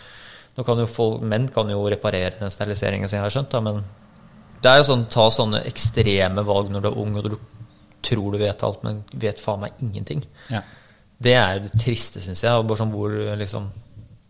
nå 0.56 0.64
kan 0.64 0.78
jo 0.78 0.86
folk, 0.86 1.20
Menn 1.22 1.48
kan 1.48 1.68
jo 1.68 1.82
reparere 1.90 2.38
den 2.38 2.50
steriliseringen 2.54 3.08
sin, 3.10 3.18
har 3.18 3.26
jeg 3.30 3.34
skjønt, 3.42 3.50
da, 3.50 3.60
men 3.60 3.82
det 4.62 4.70
er 4.70 4.80
jo 4.80 4.88
sånn 4.88 5.06
ta 5.12 5.28
sånne 5.30 5.62
ekstreme 5.68 6.44
valg 6.46 6.70
når 6.72 6.84
du 6.84 6.88
er 6.90 7.00
ung, 7.02 7.16
og 7.18 7.28
du 7.28 7.36
tror 8.04 8.34
du 8.34 8.38
vet 8.40 8.62
alt, 8.66 8.84
men 8.86 9.02
vet 9.12 9.40
faen 9.42 9.62
meg 9.64 9.82
ingenting. 9.84 10.22
Ja. 10.52 10.62
Det 11.18 11.34
er 11.34 11.56
jo 11.56 11.66
det 11.66 11.82
triste, 11.82 12.22
syns 12.22 12.44
jeg. 12.44 12.54
og 12.54 12.68
Bare 12.68 12.78
sånn 12.78 12.94
hvor 12.94 13.10
liksom 13.40 13.72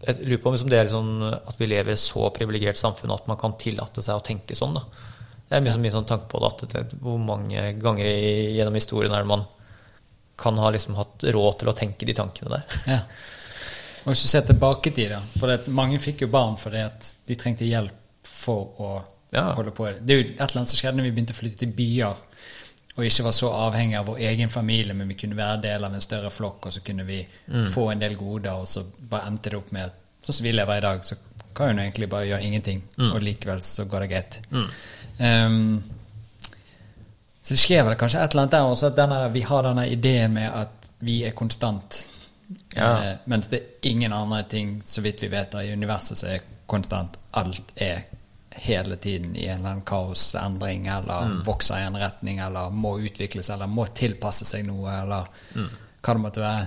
Jeg 0.07 0.23
lurer 0.23 0.41
på 0.41 0.49
om 0.49 0.55
liksom 0.55 0.71
det 0.73 0.79
er 0.79 0.87
liksom 0.87 1.09
at 1.27 1.59
vi 1.59 1.67
lever 1.69 1.93
i 1.93 1.97
et 1.97 2.01
så 2.01 2.29
privilegert 2.33 2.79
samfunn 2.81 3.13
at 3.13 3.27
man 3.29 3.37
kan 3.41 3.57
tillate 3.61 4.05
seg 4.05 4.17
å 4.17 4.25
tenke 4.25 4.57
sånn. 4.57 4.79
da. 4.79 4.85
Det 5.49 5.57
er 5.57 5.65
liksom 5.65 5.83
min 5.85 5.93
sånn 5.93 6.07
tanke 6.09 6.29
på 6.31 6.41
det, 6.45 6.69
at 6.79 6.95
hvor 7.03 7.19
mange 7.21 7.73
ganger 7.83 8.07
i, 8.07 8.55
gjennom 8.57 8.79
historien 8.79 9.13
er 9.13 9.25
det 9.25 9.33
man 9.33 9.45
kan 10.39 10.59
ha 10.63 10.71
liksom 10.71 10.95
hatt 10.95 11.27
råd 11.35 11.61
til 11.61 11.71
å 11.73 11.77
tenke 11.77 12.07
de 12.07 12.15
tankene 12.15 12.53
der. 12.55 12.81
Ja. 12.87 13.01
Og 14.05 14.13
hvis 14.13 14.23
du 14.23 14.29
ser 14.31 14.45
tilbake 14.47 14.89
i 14.89 14.95
tid, 14.95 15.11
da 15.11 15.19
For 15.35 15.51
det, 15.51 15.73
mange 15.75 15.99
fikk 16.01 16.23
jo 16.25 16.31
barn 16.33 16.55
fordi 16.61 16.85
at 16.87 17.09
de 17.29 17.37
trengte 17.37 17.67
hjelp 17.69 18.29
for 18.29 18.81
å 18.81 18.93
Ja. 19.31 19.53
på. 19.53 19.91
Det 20.01 20.15
er 20.15 20.21
jo 20.21 20.25
et 20.25 20.35
eller 20.41 20.61
annet 20.63 20.73
som 20.73 20.79
skjedde 20.81 20.97
når 20.99 21.09
vi 21.09 21.15
begynte 21.17 21.37
å 21.37 21.39
flytte 21.39 21.63
til 21.65 21.75
byer 21.77 22.25
og 22.99 23.05
ikke 23.07 23.29
var 23.29 23.35
så 23.37 23.49
avhengig 23.55 23.95
av 23.95 24.09
vår 24.11 24.17
egen 24.27 24.49
familie, 24.51 24.95
men 24.95 25.07
vi 25.07 25.15
kunne 25.15 25.37
være 25.39 25.61
del 25.63 25.85
av 25.87 25.93
en 25.95 26.03
større 26.03 26.33
flokk, 26.35 26.67
og 26.67 26.73
så 26.75 26.81
kunne 26.83 27.05
vi 27.07 27.21
få 27.71 27.93
en 27.93 28.01
del 28.03 28.17
goder, 28.19 28.59
og 28.59 28.67
så 28.67 28.83
bare 28.83 29.29
endte 29.31 29.53
det 29.53 29.61
opp 29.61 29.71
med 29.71 29.85
at 29.87 30.01
sånn 30.27 30.41
som 30.41 30.49
vi 30.49 30.55
lever 30.57 30.81
i 30.81 30.83
dag, 30.83 31.05
så 31.07 31.15
kan 31.55 31.71
jo 31.79 31.85
egentlig 31.85 32.09
bare 32.11 32.27
gjøre 32.27 32.49
ingenting, 32.49 32.83
og 33.13 33.23
likevel 33.23 33.63
så 33.63 33.87
går 33.87 34.05
det 34.05 34.11
greit. 34.11 34.41
Um, 34.51 35.79
så 37.39 37.55
det 37.55 37.61
skjer 37.63 37.87
vel 37.87 37.97
kanskje 38.01 38.25
et 38.25 38.35
eller 38.35 38.49
annet 38.49 38.57
der 38.57 38.67
også, 38.67 38.91
at 38.91 38.99
denne, 38.99 39.23
vi 39.33 39.47
har 39.47 39.63
denne 39.69 39.87
ideen 39.95 40.35
med 40.35 40.51
at 40.51 40.91
vi 40.99 41.21
er 41.25 41.39
konstant. 41.39 42.03
Ja. 42.75 42.91
uh, 42.91 43.09
mens 43.31 43.47
det 43.47 43.63
er 43.63 43.91
ingen 43.93 44.13
andre 44.13 44.43
ting, 44.51 44.75
så 44.83 45.07
vidt 45.07 45.23
vi 45.23 45.31
vet, 45.31 45.55
i 45.63 45.71
universet 45.71 46.19
som 46.19 46.35
er 46.35 46.43
konstant. 46.67 47.15
Alt 47.39 47.71
er 47.77 48.09
hele 48.59 48.97
tiden 48.97 49.37
i 49.37 49.47
en 49.47 49.59
eller 49.59 49.71
annen 49.71 49.85
kaosendring, 49.87 50.87
eller 50.93 51.43
vokser 51.47 51.81
i 51.81 51.87
en 51.89 51.99
retning, 52.01 52.39
eller 52.45 52.71
må 52.71 52.97
utvikles, 52.99 53.51
eller 53.55 53.71
må 53.71 53.87
tilpasse 53.95 54.47
seg 54.49 54.67
noe, 54.67 55.01
eller 55.03 55.31
hva 55.55 56.15
det 56.15 56.25
måtte 56.25 56.43
være. 56.43 56.67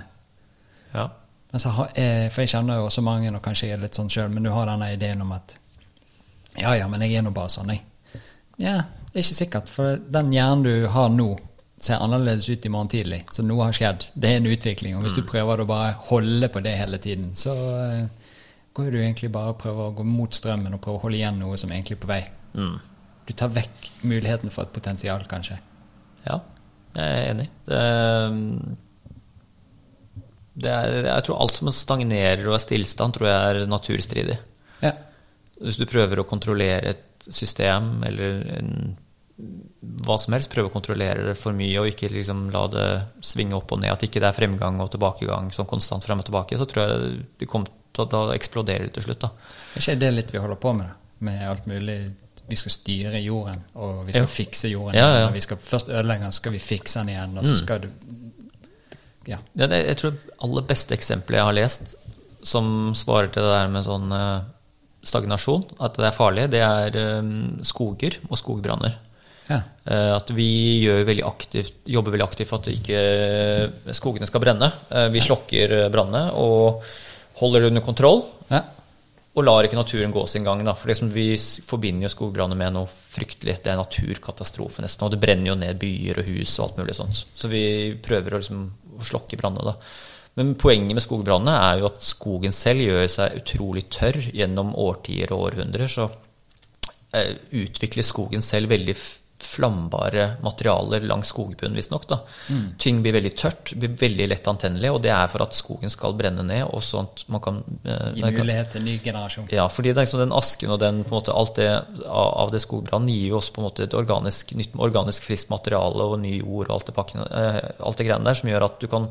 Ja. 0.92 1.08
Men 1.52 1.60
så 1.60 1.68
har, 1.68 1.88
eh, 1.94 2.28
for 2.32 2.42
jeg 2.42 2.48
kjenner 2.54 2.80
jo 2.80 2.88
også 2.88 3.04
mange, 3.04 3.30
og 3.34 3.42
kanskje 3.44 3.68
jeg 3.68 3.76
er 3.76 3.82
litt 3.82 3.96
sånn 3.98 4.10
sjøl, 4.12 4.30
men 4.32 4.42
du 4.46 4.50
har 4.50 4.66
denne 4.70 4.92
ideen 4.94 5.20
om 5.24 5.32
at 5.36 5.58
Ja, 6.56 6.74
ja, 6.76 6.84
men 6.88 7.00
jeg 7.00 7.14
er 7.16 7.22
nå 7.24 7.30
bare 7.32 7.48
sånn, 7.48 7.70
jeg. 7.72 7.80
Ja, 8.60 8.82
det 9.12 9.16
er 9.16 9.24
ikke 9.24 9.36
sikkert, 9.38 9.70
for 9.72 9.96
den 9.96 10.32
hjernen 10.32 10.64
du 10.66 10.86
har 10.92 11.08
nå, 11.08 11.38
ser 11.80 12.00
annerledes 12.04 12.48
ut 12.48 12.66
i 12.66 12.68
morgen 12.68 12.90
tidlig. 12.92 13.24
Så 13.32 13.42
noe 13.42 13.64
har 13.64 13.72
skjedd. 13.72 14.04
Det 14.14 14.30
er 14.30 14.36
en 14.36 14.46
utvikling. 14.46 14.96
Og 14.96 15.02
hvis 15.06 15.16
du 15.16 15.22
prøver 15.26 15.62
å 15.62 15.66
bare 15.66 15.94
holde 16.10 16.48
på 16.52 16.60
det 16.62 16.76
hele 16.78 17.00
tiden, 17.02 17.32
så 17.34 17.54
eh, 17.88 18.21
går 18.76 18.92
du 18.92 19.00
egentlig 19.00 19.32
bare 19.32 19.52
og 19.52 19.60
prøver 19.60 19.90
å 19.90 19.96
gå 19.96 20.06
mot 20.06 20.32
strømmen 20.34 20.76
og 20.76 20.80
prøve 20.84 21.00
å 21.00 21.04
holde 21.04 21.18
igjen 21.20 21.40
noe 21.42 21.58
som 21.60 21.70
er 21.70 21.80
egentlig 21.80 21.98
er 21.98 22.02
på 22.04 22.12
vei. 22.12 22.22
Mm. 22.56 22.78
Du 23.28 23.34
tar 23.38 23.52
vekk 23.54 23.90
muligheten 24.08 24.52
for 24.54 24.66
et 24.66 24.74
potensial, 24.74 25.24
kanskje. 25.30 25.58
Ja, 26.24 26.40
jeg 26.96 27.12
er 27.18 27.28
enig. 27.32 27.48
Det, 27.68 27.82
det 30.64 30.72
er, 30.72 30.98
jeg 31.08 31.26
tror 31.28 31.40
alt 31.44 31.58
som 31.58 31.70
stagnerer 31.74 32.44
og 32.48 32.58
er 32.58 32.64
stillstand, 32.64 33.16
tror 33.16 33.30
jeg 33.30 33.52
er 33.52 33.70
naturstridig. 33.70 34.38
Ja. 34.82 34.96
Hvis 35.62 35.78
du 35.78 35.86
prøver 35.86 36.20
å 36.20 36.28
kontrollere 36.28 36.96
et 36.96 37.30
system 37.30 38.00
eller 38.06 38.42
en, 38.56 38.72
hva 40.02 40.16
som 40.20 40.34
helst, 40.34 40.50
prøve 40.52 40.70
å 40.70 40.74
kontrollere 40.74 41.28
det 41.28 41.36
for 41.38 41.54
mye 41.56 41.80
og 41.80 41.92
ikke 41.92 42.10
liksom 42.12 42.48
la 42.54 42.64
det 42.72 42.88
svinge 43.24 43.56
opp 43.58 43.72
og 43.74 43.82
ned, 43.82 43.94
at 43.94 44.04
ikke 44.06 44.22
det 44.22 44.28
er 44.32 44.38
fremgang 44.38 44.80
og 44.82 44.90
tilbakegang 44.92 45.52
sånn 45.54 45.70
konstant 45.70 46.04
frem 46.04 46.22
og 46.22 46.28
tilbake, 46.28 46.58
så 46.58 46.66
tror 46.68 46.84
jeg 46.84 47.14
det 47.40 47.48
kommer 47.50 47.70
å 47.98 48.08
da 48.08 48.20
eksploderer 48.34 48.86
det 48.88 48.94
til 48.94 49.02
slutt. 49.02 49.20
da. 49.20 49.28
Er 49.76 49.80
ikke 49.80 49.98
det 50.00 50.12
litt 50.14 50.30
vi 50.32 50.38
holder 50.38 50.56
på 50.56 50.72
med, 50.74 50.86
da? 50.86 50.94
Med 51.20 51.42
alt 51.48 51.66
mulig 51.66 52.12
Vi 52.48 52.56
skal 52.56 52.72
styre 52.74 53.20
jorden, 53.22 53.60
og 53.76 54.06
vi 54.06 54.12
skal 54.12 54.22
Ja. 54.26 54.26
fikse 54.26 54.68
jorden. 54.68 54.94
Ja, 54.98 55.18
ja. 55.20 55.28
Vi 55.30 55.40
skal 55.40 55.56
først 55.56 55.88
ødelegge 55.88 56.20
den, 56.26 56.32
så 56.32 56.40
skal 56.42 56.52
vi 56.52 56.58
fikse 56.58 56.98
den 56.98 57.08
igjen, 57.14 57.38
og 57.38 57.44
så 57.44 57.56
skal 57.56 57.78
du 57.80 57.88
Ja. 59.26 59.38
Ja, 59.54 59.66
det, 59.70 59.86
jeg 59.86 59.96
tror 59.96 60.10
det 60.10 60.34
aller 60.42 60.62
beste 60.62 60.94
eksempelet 60.96 61.38
jeg 61.38 61.44
har 61.46 61.52
lest 61.54 61.94
som 62.42 62.92
svarer 62.98 63.30
til 63.32 63.42
det 63.42 63.52
der 63.54 63.68
med 63.70 63.84
sånn 63.86 64.10
eh, 64.12 64.40
stagnasjon, 65.04 65.64
at 65.80 65.94
det 65.94 66.08
er 66.08 66.16
farlig, 66.16 66.50
det 66.50 66.60
er 66.60 66.96
eh, 66.98 67.22
skoger 67.62 68.16
og 68.28 68.36
skogbranner. 68.36 68.96
ja. 69.48 69.60
Eh, 69.86 70.16
At 70.16 70.28
vi 70.34 70.82
gjør 70.84 71.04
veldig 71.06 71.24
aktivt, 71.24 71.72
jobber 71.86 72.10
veldig 72.10 72.26
aktivt 72.26 72.48
for 72.48 72.58
at 72.58 72.66
ikke 72.74 73.94
skogene 73.94 74.26
skal 74.26 74.40
brenne. 74.40 74.72
Vi 75.12 75.20
slokker 75.20 75.88
brannene 75.90 76.32
og 76.34 76.82
holder 77.42 77.64
det 77.64 77.74
under 77.74 77.84
kontroll. 77.84 78.24
ja. 78.52 78.62
Og 79.32 79.46
lar 79.46 79.64
ikke 79.64 79.78
naturen 79.78 80.12
gå 80.12 80.22
sin 80.28 80.44
gang. 80.44 80.60
Da. 80.60 80.74
For 80.76 80.90
liksom 80.92 81.08
vi 81.08 81.30
forbinder 81.64 82.04
jo 82.04 82.12
skogbranner 82.12 82.58
med 82.58 82.74
noe 82.74 82.88
fryktelig. 82.90 83.54
Det 83.64 83.70
er 83.72 83.78
naturkatastrofe 83.80 84.84
nesten. 84.84 85.06
Og 85.06 85.14
det 85.14 85.20
brenner 85.22 85.48
jo 85.48 85.56
ned 85.56 85.78
byer 85.80 86.20
og 86.20 86.26
hus 86.28 86.52
og 86.58 86.66
alt 86.66 86.82
mulig 86.82 86.96
sånt. 86.98 87.22
Så 87.32 87.48
vi 87.48 87.62
prøver 88.04 88.36
å, 88.36 88.42
liksom, 88.42 88.66
å 88.98 89.06
slokke 89.08 89.38
brannene. 89.40 89.72
da. 89.72 89.78
Men 90.36 90.52
poenget 90.60 90.96
med 90.96 91.04
skogbrannene 91.04 91.54
er 91.64 91.80
jo 91.80 91.88
at 91.88 92.04
skogen 92.04 92.52
selv 92.56 92.84
gjør 92.84 93.08
seg 93.14 93.40
utrolig 93.40 93.86
tørr 93.92 94.20
gjennom 94.36 94.76
årtier 94.80 95.32
og 95.32 95.46
århundrer. 95.48 95.88
Så 95.88 96.10
eh, 97.16 97.32
utvikler 97.62 98.04
skogen 98.04 98.44
selv 98.44 98.72
veldig 98.72 98.98
f- 99.42 99.52
flambare 99.52 100.36
materialer 100.42 101.00
langs 101.06 101.28
skogbunnen, 101.32 101.74
visstnok. 101.76 102.06
da. 102.08 102.18
Ting 102.78 103.02
blir 103.02 103.12
veldig 103.16 103.32
tørt, 103.36 103.72
blir 103.78 103.92
veldig 103.98 104.28
lett 104.30 104.48
antennelig, 104.48 104.90
og 104.94 105.02
det 105.04 105.10
er 105.12 105.26
for 105.28 105.42
at 105.44 105.52
skogen 105.54 105.90
skal 105.92 106.14
brenne 106.18 106.42
ned. 106.46 106.64
og 106.72 106.82
sånn 106.82 107.08
at 107.10 107.24
man 107.28 107.40
kan... 107.44 107.58
eh, 107.84 108.12
Gi 108.16 108.22
mulighet 108.22 108.70
til 108.76 108.84
ny 108.86 108.98
generasjon. 109.04 109.48
ja, 109.52 109.66
fordi 109.68 109.92
det 109.92 109.98
er 110.00 110.06
liksom 110.06 110.22
den 110.24 110.32
asken 110.38 110.70
og 110.70 110.80
den, 110.80 111.02
på 111.04 111.12
en 111.14 111.18
måte, 111.20 111.34
alt 111.36 111.54
det 111.56 111.68
av 112.06 112.50
det 112.54 112.62
skogbrannen 112.64 113.08
gir 113.12 113.28
jo 113.32 113.36
også 113.40 113.52
på 113.56 113.62
en 113.62 113.68
måte 113.68 113.84
et 113.86 113.94
organisk, 113.98 114.54
nytt 114.58 114.74
organisk 114.78 115.28
friskt 115.28 115.50
materiale 115.52 116.02
og 116.14 116.18
ny 116.22 116.38
jord 116.40 116.68
og 116.70 116.74
alt 116.78 116.86
det, 116.90 116.94
pakken, 116.96 117.20
eh, 117.28 117.60
alt 117.80 117.98
det 118.00 118.06
greiene 118.08 118.24
der 118.30 118.40
som 118.40 118.48
gjør 118.50 118.66
at, 118.70 118.80
du 118.80 118.88
kan, 118.88 119.08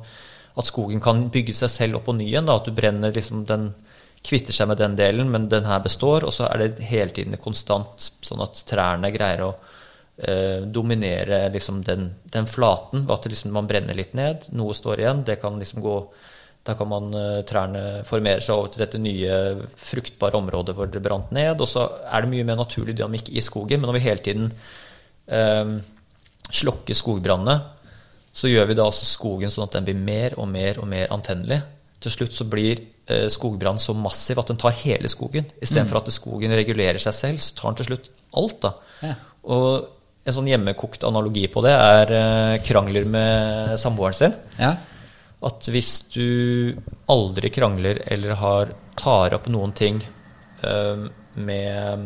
at 0.58 0.68
skogen 0.68 1.00
kan 1.04 1.28
bygge 1.32 1.54
seg 1.56 1.70
selv 1.70 2.02
opp 2.02 2.06
på 2.10 2.18
ny 2.18 2.28
igjen. 2.32 2.46
Da, 2.50 2.58
at 2.60 2.66
du 2.68 2.72
brenner 2.76 3.14
liksom 3.16 3.46
den 3.50 3.72
kvitter 4.22 4.54
seg 4.54 4.68
med 4.70 4.78
den 4.78 4.94
delen, 5.00 5.32
men 5.34 5.48
den 5.50 5.66
her 5.66 5.80
består, 5.82 6.26
og 6.28 6.34
så 6.36 6.46
er 6.52 6.62
det 6.62 6.84
hele 6.92 7.10
tiden 7.16 7.38
konstant, 7.42 8.12
sånn 8.22 8.44
at 8.46 8.60
trærne 8.70 9.10
greier 9.16 9.42
å 9.48 9.56
eh, 10.28 10.62
dominere 10.66 11.48
liksom 11.54 11.82
den, 11.88 12.12
den 12.34 12.48
flaten. 12.48 13.08
At 13.10 13.26
liksom, 13.30 13.54
man 13.56 13.70
brenner 13.70 13.98
litt 13.98 14.14
ned, 14.18 14.50
noe 14.58 14.76
står 14.78 15.04
igjen. 15.04 15.26
Det 15.28 15.40
kan 15.42 15.60
liksom 15.62 15.84
gå 15.86 15.98
da 16.64 16.76
kan 16.78 16.90
man, 16.92 17.14
eh, 17.18 17.42
trærne 17.48 18.04
formere 18.06 18.42
seg 18.42 18.54
over 18.54 18.70
til 18.70 18.84
dette 18.84 19.00
nye 19.02 19.38
fruktbare 19.82 20.38
området 20.38 20.76
hvor 20.78 20.90
det 20.92 21.02
brant 21.02 21.32
ned. 21.34 21.58
Og 21.58 21.70
så 21.70 21.88
er 22.06 22.22
det 22.22 22.34
mye 22.36 22.46
mer 22.46 22.60
naturlig 22.60 22.96
dynamikk 22.98 23.32
i 23.34 23.42
skogen. 23.42 23.82
Men 23.82 23.90
når 23.90 23.98
vi 23.98 24.06
hele 24.06 24.26
tiden 24.26 24.52
eh, 25.28 25.74
slokker 26.52 26.98
skogbrannene, 26.98 27.58
så 28.32 28.48
gjør 28.48 28.70
vi 28.70 28.78
da 28.78 28.86
altså 28.88 29.08
skogen 29.10 29.52
sånn 29.52 29.66
at 29.66 29.76
den 29.76 29.88
blir 29.90 29.98
mer 29.98 30.38
og 30.40 30.48
mer 30.52 30.80
og 30.80 30.88
mer 30.92 31.10
antennelig. 31.12 31.60
Til 32.02 32.14
slutt 32.14 32.38
så 32.38 32.46
blir 32.50 32.80
eh, 33.10 33.26
skogbrann 33.34 33.82
så 33.82 33.96
massiv 33.98 34.40
at 34.40 34.54
den 34.54 34.62
tar 34.62 34.78
hele 34.84 35.10
skogen. 35.12 35.50
Istedenfor 35.62 35.98
for 35.98 36.06
at 36.06 36.14
skogen 36.14 36.54
regulerer 36.56 37.02
seg 37.02 37.18
selv, 37.18 37.42
så 37.42 37.58
tar 37.58 37.74
den 37.74 37.82
til 37.82 37.90
slutt 37.90 38.12
alt. 38.38 38.62
da. 38.62 38.72
Ja. 39.02 39.18
Og 39.50 39.90
en 40.22 40.36
sånn 40.36 40.50
hjemmekokt 40.52 41.04
analogi 41.08 41.48
på 41.52 41.64
det 41.66 41.74
er 41.74 42.14
eh, 42.14 42.56
krangler 42.66 43.08
med 43.10 43.76
samboeren 43.82 44.18
sin. 44.18 44.36
Ja. 44.60 44.76
At 45.42 45.70
hvis 45.74 45.94
du 46.14 46.78
aldri 47.10 47.50
krangler 47.54 48.04
eller 48.14 48.38
har, 48.38 48.74
tar 49.00 49.34
opp 49.34 49.48
noen 49.50 49.72
ting 49.74 49.98
uh, 50.62 51.08
med, 51.34 52.04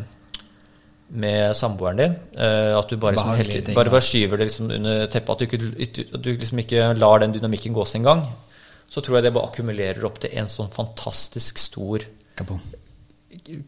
med 1.11 1.57
samboeren 1.59 1.99
din 1.99 2.15
uh, 2.39 2.77
At 2.79 2.87
du 2.87 2.95
bare, 2.95 3.17
liksom, 3.17 3.33
helt, 3.35 3.57
ting, 3.57 3.75
bare, 3.75 3.91
bare 3.91 4.07
skyver 4.07 4.39
det 4.39 4.47
liksom 4.47 4.71
under 4.77 5.03
teppet, 5.11 5.35
at 5.35 5.59
du, 5.59 5.67
ikke, 5.83 6.07
at 6.15 6.23
du 6.23 6.31
liksom 6.31 6.63
ikke 6.63 6.87
lar 6.95 7.25
den 7.25 7.35
dynamikken 7.35 7.75
gå 7.75 7.83
sin 7.91 8.07
gang, 8.07 8.23
så 8.87 9.03
tror 9.03 9.19
jeg 9.19 9.27
det 9.27 9.35
bare 9.35 9.51
akkumulerer 9.51 10.07
opp 10.07 10.23
til 10.23 10.31
en 10.39 10.47
sånn 10.47 10.71
fantastisk 10.71 11.59
stor 11.59 12.07
Kaboom. 12.39 12.63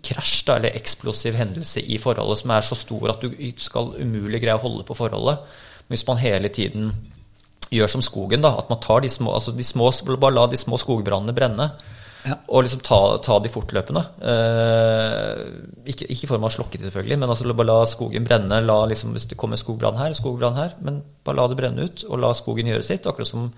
Krasj 0.06 0.46
da, 0.48 0.58
eller 0.58 0.78
eksplosiv 0.78 1.38
hendelse 1.38 1.84
i 1.84 2.00
forholdet 2.02 2.42
som 2.42 2.54
er 2.56 2.66
så 2.66 2.78
stor 2.80 3.14
at 3.14 3.24
du 3.24 3.30
skal 3.62 3.94
umulig 4.00 4.42
greie 4.44 4.58
å 4.58 4.64
holde 4.64 4.86
på 4.88 4.98
forholdet. 4.98 5.46
Men 5.88 5.96
hvis 5.96 6.08
man 6.08 6.22
hele 6.22 6.52
tiden 6.54 6.92
gjør 7.74 7.92
som 7.92 8.04
skogen, 8.06 8.44
da, 8.44 8.54
at 8.60 8.72
man 8.72 8.82
tar 8.84 9.04
de 9.04 9.12
små, 9.12 9.34
altså 9.36 9.54
de 9.56 9.66
små 9.66 9.92
Bare 10.16 10.36
la 10.36 10.48
de 10.48 10.60
små 10.60 10.80
skogbrannene 10.80 11.36
brenne. 11.36 11.72
Ja. 12.28 12.36
Og 12.52 12.66
liksom 12.66 12.82
ta, 12.84 13.00
ta 13.24 13.38
de 13.40 13.50
fortløpende. 13.52 14.02
Eh, 14.20 15.42
ikke, 15.94 16.08
ikke 16.12 16.26
i 16.26 16.30
form 16.30 16.44
av 16.44 16.52
å 16.52 16.56
slokke 16.58 16.80
de, 16.80 16.88
selvfølgelig, 16.88 17.20
men 17.22 17.32
altså 17.32 17.54
bare 17.54 17.70
la 17.70 17.78
skogen 17.88 18.28
brenne. 18.28 18.62
La 18.66 18.78
liksom, 18.90 19.14
hvis 19.16 19.30
det 19.32 19.38
kommer 19.40 19.60
skogbrann 19.60 20.00
her, 20.00 20.16
skogbrann 20.18 20.58
her, 20.58 20.74
men 20.84 21.00
bare 21.24 21.40
la 21.40 21.48
det 21.52 21.60
brenne 21.60 21.88
ut, 21.88 22.04
og 22.10 22.24
la 22.24 22.34
skogen 22.36 22.72
gjøre 22.72 22.88
sitt. 22.88 23.08
Akkurat 23.08 23.30
som 23.30 23.52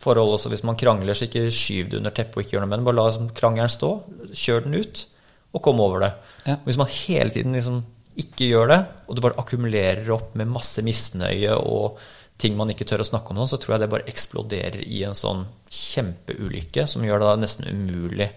forhold 0.00 0.34
også 0.36 0.52
hvis 0.52 0.64
man 0.64 0.78
krangler, 0.80 1.16
så 1.16 1.28
ikke 1.28 1.46
skyv 1.52 1.90
det 1.92 2.00
under 2.00 2.14
teppet 2.16 2.38
og 2.38 2.44
ikke 2.44 2.56
gjør 2.56 2.64
noe 2.64 2.72
med 2.72 2.80
den. 2.80 2.88
Bare 2.88 2.98
la 2.98 3.08
liksom, 3.08 3.32
krangelen 3.36 3.72
stå, 3.72 3.94
kjør 4.42 4.66
den 4.66 4.78
ut, 4.80 5.02
og 5.50 5.62
komme 5.64 5.82
over 5.82 6.04
det. 6.04 6.12
Ja. 6.46 6.56
Hvis 6.64 6.78
man 6.80 6.90
hele 6.92 7.34
tiden 7.34 7.56
liksom 7.56 7.82
ikke 8.20 8.50
gjør 8.50 8.70
det, 8.70 8.80
og 9.06 9.16
det 9.16 9.24
bare 9.24 9.38
akkumulerer 9.40 10.10
opp 10.14 10.34
med 10.38 10.50
masse 10.50 10.82
misnøye 10.84 11.56
og 11.56 12.00
ting 12.40 12.56
man 12.56 12.72
ikke 12.72 12.86
tør 12.88 13.04
å 13.04 13.08
snakke 13.08 13.32
om 13.32 13.40
nå, 13.40 13.46
så 13.48 13.58
tror 13.60 13.74
jeg 13.74 13.82
det 13.84 13.90
bare 13.92 14.08
eksploderer 14.10 14.80
i 14.86 15.02
en 15.06 15.16
sånn 15.16 15.44
kjempeulykke 15.70 16.86
som 16.88 17.04
gjør 17.04 17.22
det 17.22 17.34
nesten 17.42 17.68
umulig 17.68 18.30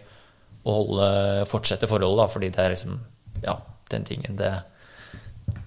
å 0.63 0.75
holde, 0.77 1.07
fortsette 1.49 1.89
forholdet, 1.91 2.21
da, 2.21 2.27
fordi 2.31 2.51
det 2.53 2.63
er 2.63 2.75
liksom 2.75 2.99
Ja, 3.43 3.57
den 3.91 4.05
tingen 4.07 4.37
det, 4.39 4.51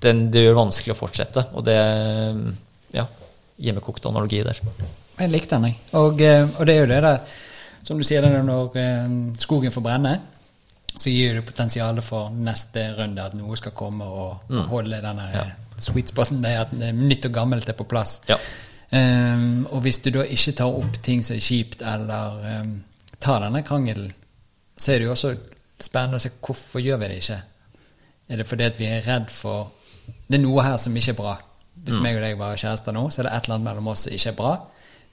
den, 0.00 0.26
det 0.32 0.46
gjør 0.46 0.62
vanskelig 0.62 0.94
å 0.94 1.00
fortsette. 1.00 1.48
Og 1.56 1.66
det 1.66 1.76
Ja, 2.96 3.04
hjemmekokt 3.60 4.06
analogi 4.08 4.42
der. 4.46 4.60
Jeg 5.16 5.32
likte 5.32 5.56
den, 5.56 5.70
jeg. 5.70 5.76
Og, 5.98 6.20
eh, 6.20 6.46
og 6.46 6.68
det 6.68 6.74
er 6.74 6.80
jo 6.80 6.88
det 6.92 7.02
der, 7.04 7.36
som 7.84 7.98
du 7.98 8.04
sier, 8.04 8.24
det 8.24 8.32
der 8.32 8.44
når 8.46 8.76
eh, 8.80 9.12
skogen 9.40 9.74
får 9.74 9.84
brenne, 9.84 10.14
så 10.96 11.10
gir 11.12 11.34
det 11.36 11.44
potensialet 11.46 12.04
for 12.04 12.30
neste 12.32 12.86
runde 12.96 13.24
at 13.24 13.34
noe 13.36 13.56
skal 13.58 13.74
komme 13.76 14.04
og, 14.04 14.46
mm. 14.48 14.62
holde 14.70 15.00
denne 15.04 15.26
Ja. 15.34 15.44
sweet 15.78 16.08
spoten, 16.08 16.42
der 16.42 16.60
at 16.60 16.72
nytt 16.72 17.26
og 17.28 17.32
gammelt 17.32 17.68
er 17.68 17.76
på 17.76 17.84
plass. 17.84 18.20
Ja. 18.28 18.36
Um, 18.92 19.66
og 19.70 19.80
hvis 19.82 19.98
du 19.98 20.10
da 20.10 20.22
ikke 20.22 20.52
tar 20.52 20.78
opp 20.78 21.02
ting 21.02 21.24
som 21.24 21.36
er 21.36 21.40
kjipt, 21.40 21.82
eller 21.82 22.60
um, 22.62 22.84
tar 23.20 23.42
denne 23.42 23.62
krangelen, 23.62 24.12
så 24.78 24.92
er 24.92 24.98
det 24.98 25.08
jo 25.08 25.10
også 25.10 25.34
spennende 25.80 26.20
å 26.20 26.22
se 26.22 26.30
hvorfor 26.40 26.80
gjør 26.80 27.00
vi 27.02 27.10
det 27.10 27.18
ikke. 27.22 27.40
Er 28.28 28.40
det 28.40 28.46
fordi 28.46 28.64
at 28.64 28.78
vi 28.78 28.86
er 28.90 29.04
redd 29.06 29.30
for 29.30 29.72
Det 30.06 30.38
er 30.38 30.42
noe 30.42 30.62
her 30.62 30.76
som 30.78 30.94
ikke 30.96 31.10
er 31.10 31.18
bra. 31.18 31.34
Hvis 31.82 31.96
meg 31.98 32.16
og 32.16 32.22
deg 32.22 32.36
var 32.38 32.56
kjærester 32.58 32.94
nå, 32.94 33.08
så 33.10 33.20
er 33.20 33.26
det 33.26 33.32
et 33.34 33.46
eller 33.46 33.56
annet 33.56 33.66
mellom 33.66 33.88
oss 33.90 34.04
som 34.06 34.14
ikke 34.14 34.30
er 34.30 34.36
bra. 34.38 34.52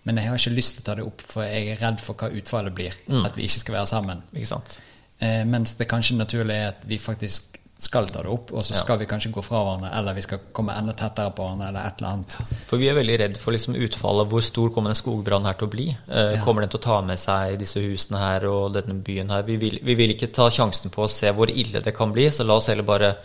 Men 0.03 0.17
jeg 0.19 0.29
har 0.29 0.37
ikke 0.37 0.53
lyst 0.53 0.75
til 0.75 0.83
å 0.83 0.85
ta 0.85 0.95
det 0.99 1.05
opp, 1.07 1.21
for 1.33 1.45
jeg 1.47 1.71
er 1.71 1.79
redd 1.81 2.01
for 2.03 2.19
hva 2.19 2.29
utfallet 2.29 2.75
blir. 2.77 2.97
At 3.25 3.37
vi 3.37 3.47
ikke 3.47 3.61
skal 3.63 3.77
være 3.79 3.89
sammen. 3.89 4.21
Ikke 4.33 4.49
sant? 4.51 4.77
Eh, 5.23 5.43
mens 5.47 5.75
det 5.79 5.87
kanskje 5.87 6.17
naturlig 6.19 6.55
er 6.59 6.71
at 6.73 6.81
vi 6.89 6.97
faktisk 6.99 7.59
skal 7.83 8.07
ta 8.07 8.21
det 8.23 8.31
opp, 8.31 8.51
og 8.53 8.63
så 8.63 8.73
Ja. 8.73 8.79
skal 8.79 8.97
vi 8.99 9.05
kanskje 9.09 9.31
gå 9.33 9.41
fra 9.43 9.59
hverandre, 9.63 9.89
eller 9.97 10.13
vi 10.15 10.21
skal 10.23 10.39
komme 10.55 10.71
enda 10.77 10.93
tettere 10.93 11.33
på 11.35 11.43
hverandre, 11.43 11.67
eller 11.67 11.85
et 11.87 11.97
eller 12.01 12.11
annet. 12.13 12.37
For 12.69 12.77
vi 12.79 12.87
er 12.87 12.95
veldig 12.95 13.17
redd 13.19 13.37
for 13.37 13.51
liksom 13.51 13.75
utfallet. 13.75 14.29
Hvor 14.29 14.41
stor 14.45 14.69
kommer 14.69 14.93
den 14.93 14.95
skogbrannen 15.01 15.45
her 15.49 15.53
til 15.59 15.67
å 15.67 15.71
bli? 15.71 15.87
Eh, 16.07 16.35
Ja. 16.37 16.43
Kommer 16.45 16.61
den 16.61 16.69
til 16.69 16.79
å 16.79 16.83
ta 16.83 17.01
med 17.01 17.19
seg 17.19 17.57
disse 17.59 17.81
husene 17.83 18.19
her 18.19 18.45
og 18.47 18.73
denne 18.73 18.95
byen 19.03 19.29
her? 19.29 19.41
Vi 19.43 19.57
vil, 19.57 19.79
vi 19.83 19.95
vil 19.95 20.13
ikke 20.15 20.31
ta 20.31 20.47
sjansen 20.49 20.91
på 20.91 21.03
å 21.03 21.09
se 21.09 21.31
hvor 21.33 21.49
ille 21.49 21.81
det 21.83 21.93
kan 21.95 22.13
bli, 22.13 22.29
så 22.29 22.45
la 22.45 22.53
oss 22.55 22.67
heller 22.67 22.83
bare 22.83 23.15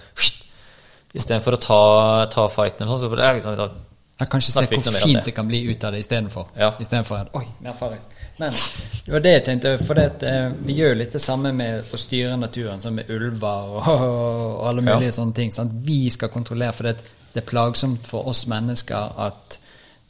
Istedenfor 1.14 1.54
å 1.56 1.60
ta, 1.60 2.26
ta 2.26 2.48
fighten 2.48 2.86
sånn, 2.86 3.00
så 3.00 3.08
bare 3.08 3.40
ja, 3.56 3.68
Jeg 4.18 4.28
kan 4.32 4.40
ikke 4.42 4.50
se 4.52 4.62
hvor 4.66 4.96
fint 5.04 5.24
det. 5.24 5.34
kan 5.34 5.46
bli 5.46 5.60
ut 5.70 5.84
av 5.86 5.92
det 5.94 6.00
istedenfor. 6.02 6.48
Ja. 6.58 6.72
Istedenfor 6.82 7.20
at 7.20 7.34
Oi, 7.38 7.44
mer 7.62 7.76
farris. 7.78 8.08
Men 8.40 8.50
det 8.52 9.12
var 9.12 9.20
det 9.22 9.32
jeg 9.36 9.44
tenkte, 9.46 9.74
for 9.86 9.94
det, 9.94 10.22
eh, 10.26 10.48
vi 10.66 10.74
gjør 10.80 10.88
jo 10.94 10.98
litt 11.04 11.12
det 11.14 11.20
samme 11.22 11.52
med 11.54 11.84
å 11.94 12.00
styre 12.02 12.36
naturen, 12.40 12.80
sånn 12.82 12.96
med 12.98 13.10
ulver 13.14 13.76
og, 13.76 13.86
og 14.08 14.66
alle 14.72 14.82
mulige 14.82 15.12
Ja. 15.12 15.16
sånne 15.20 15.34
ting. 15.38 15.52
Sant? 15.54 15.72
Vi 15.86 16.00
skal 16.10 16.32
kontrollere, 16.34 16.72
for 16.74 16.90
det, 16.90 16.96
det 17.34 17.44
er 17.44 17.46
plagsomt 17.46 18.06
for 18.10 18.26
oss 18.26 18.42
mennesker 18.50 19.14
at 19.28 19.58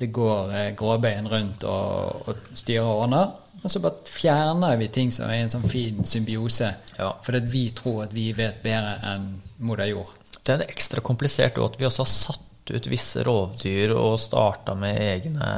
det 0.00 0.08
går 0.14 0.54
eh, 0.54 0.70
gråbein 0.78 1.28
rundt 1.28 1.64
og, 1.68 2.24
og 2.32 2.42
styrer 2.56 2.86
og 2.88 3.02
ordner. 3.04 3.36
Og 3.58 3.70
så 3.70 3.80
bare 3.82 4.06
fjerner 4.06 4.76
vi 4.78 4.86
ting 4.94 5.12
som 5.12 5.28
er 5.28 5.42
en 5.42 5.50
sånn 5.52 5.68
fin 5.68 6.04
symbiose. 6.06 6.68
Ja. 6.96 7.12
Fordi 7.26 7.40
vi 7.50 7.64
tror 7.76 8.04
at 8.06 8.12
vi 8.14 8.30
vet 8.32 8.62
bedre 8.62 8.96
enn 9.12 9.32
moder 9.66 9.90
jord. 9.90 10.14
Det 10.46 10.54
er 10.54 10.68
ekstra 10.70 11.02
komplisert 11.04 11.58
at 11.60 11.76
vi 11.80 11.84
også 11.84 12.04
har 12.06 12.12
satt 12.14 12.44
ut 12.74 12.90
visse 12.90 13.24
rovdyr 13.26 13.94
og 13.96 14.18
starta 14.20 14.76
med 14.78 15.00
egne 15.00 15.50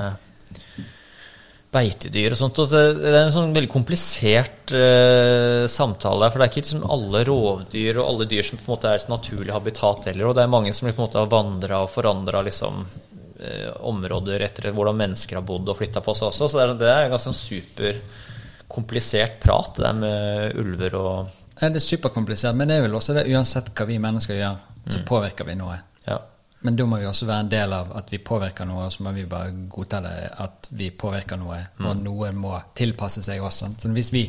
beitedyr 1.71 2.35
og 2.35 2.39
sånt. 2.39 2.59
Og 2.63 2.73
det 2.73 3.11
er 3.11 3.19
en 3.21 3.35
sånn 3.35 3.55
veldig 3.55 3.71
komplisert 3.71 4.73
uh, 4.75 5.67
samtale 5.71 6.25
der, 6.25 6.33
for 6.33 6.41
det 6.41 6.47
er 6.47 6.53
ikke 6.53 6.65
liksom 6.65 6.89
alle 6.97 7.23
rovdyr 7.29 8.01
og 8.01 8.07
alle 8.07 8.31
dyr 8.31 8.47
som 8.47 8.59
på 8.59 8.67
en 8.67 8.73
måte 8.75 8.91
er 8.91 8.99
et 8.99 9.13
naturlig 9.13 9.55
habitat 9.55 10.11
heller, 10.11 10.31
og 10.31 10.37
det 10.37 10.45
er 10.45 10.57
mange 10.57 10.75
som 10.75 10.89
på 10.89 10.97
en 10.97 11.05
måte 11.05 11.21
har 11.23 11.31
vandra 11.31 11.85
og 11.85 11.93
forandra 11.93 12.43
liksom, 12.47 12.83
uh, 13.45 13.71
områder 13.91 14.47
etter 14.47 14.71
hvordan 14.75 14.99
mennesker 15.05 15.39
har 15.39 15.47
bodd 15.47 15.71
og 15.71 15.79
flytta 15.79 16.03
på 16.05 16.17
seg 16.19 16.33
også, 16.33 16.51
så 16.51 16.59
det 16.59 16.65
er, 16.65 16.75
det 16.83 16.91
er 16.91 17.05
en 17.05 17.15
ganske 17.15 17.31
sånn 17.31 17.43
superkomplisert 17.45 19.39
prat, 19.43 19.77
det 19.79 19.87
der 19.87 20.01
med 20.03 20.59
ulver 20.61 20.99
og 20.99 21.37
det 21.61 21.77
er 21.77 21.85
superkomplisert, 21.85 22.57
men 22.57 22.71
det 22.71 22.79
er 22.79 22.87
vel 22.87 22.95
også 22.97 23.13
det 23.19 23.27
uansett 23.29 23.67
hva 23.77 23.85
vi 23.85 23.99
mennesker 24.01 24.39
gjør, 24.39 24.61
så 24.89 25.03
påvirker 25.05 25.45
vi 25.45 25.59
noe. 25.61 25.75
Ja. 26.07 26.17
Men 26.61 26.77
da 26.77 26.85
må 26.85 26.99
vi 27.01 27.07
også 27.09 27.27
være 27.29 27.47
en 27.47 27.53
del 27.53 27.73
av 27.73 27.93
at 27.97 28.11
vi 28.13 28.19
påvirker 28.25 28.69
noe, 28.69 28.85
og 28.87 28.93
så 28.93 29.05
må 29.07 29.15
vi 29.17 29.25
bare 29.29 29.53
godta 29.73 30.03
det 30.05 30.17
at 30.45 30.69
vi 30.77 30.91
påvirker 30.93 31.41
noe, 31.41 31.61
og 31.81 32.03
noe 32.05 32.33
må 32.37 32.53
tilpasse 32.77 33.23
seg 33.25 33.41
også. 33.41 33.71
Så 33.81 33.93
hvis 33.97 34.13
vi 34.13 34.27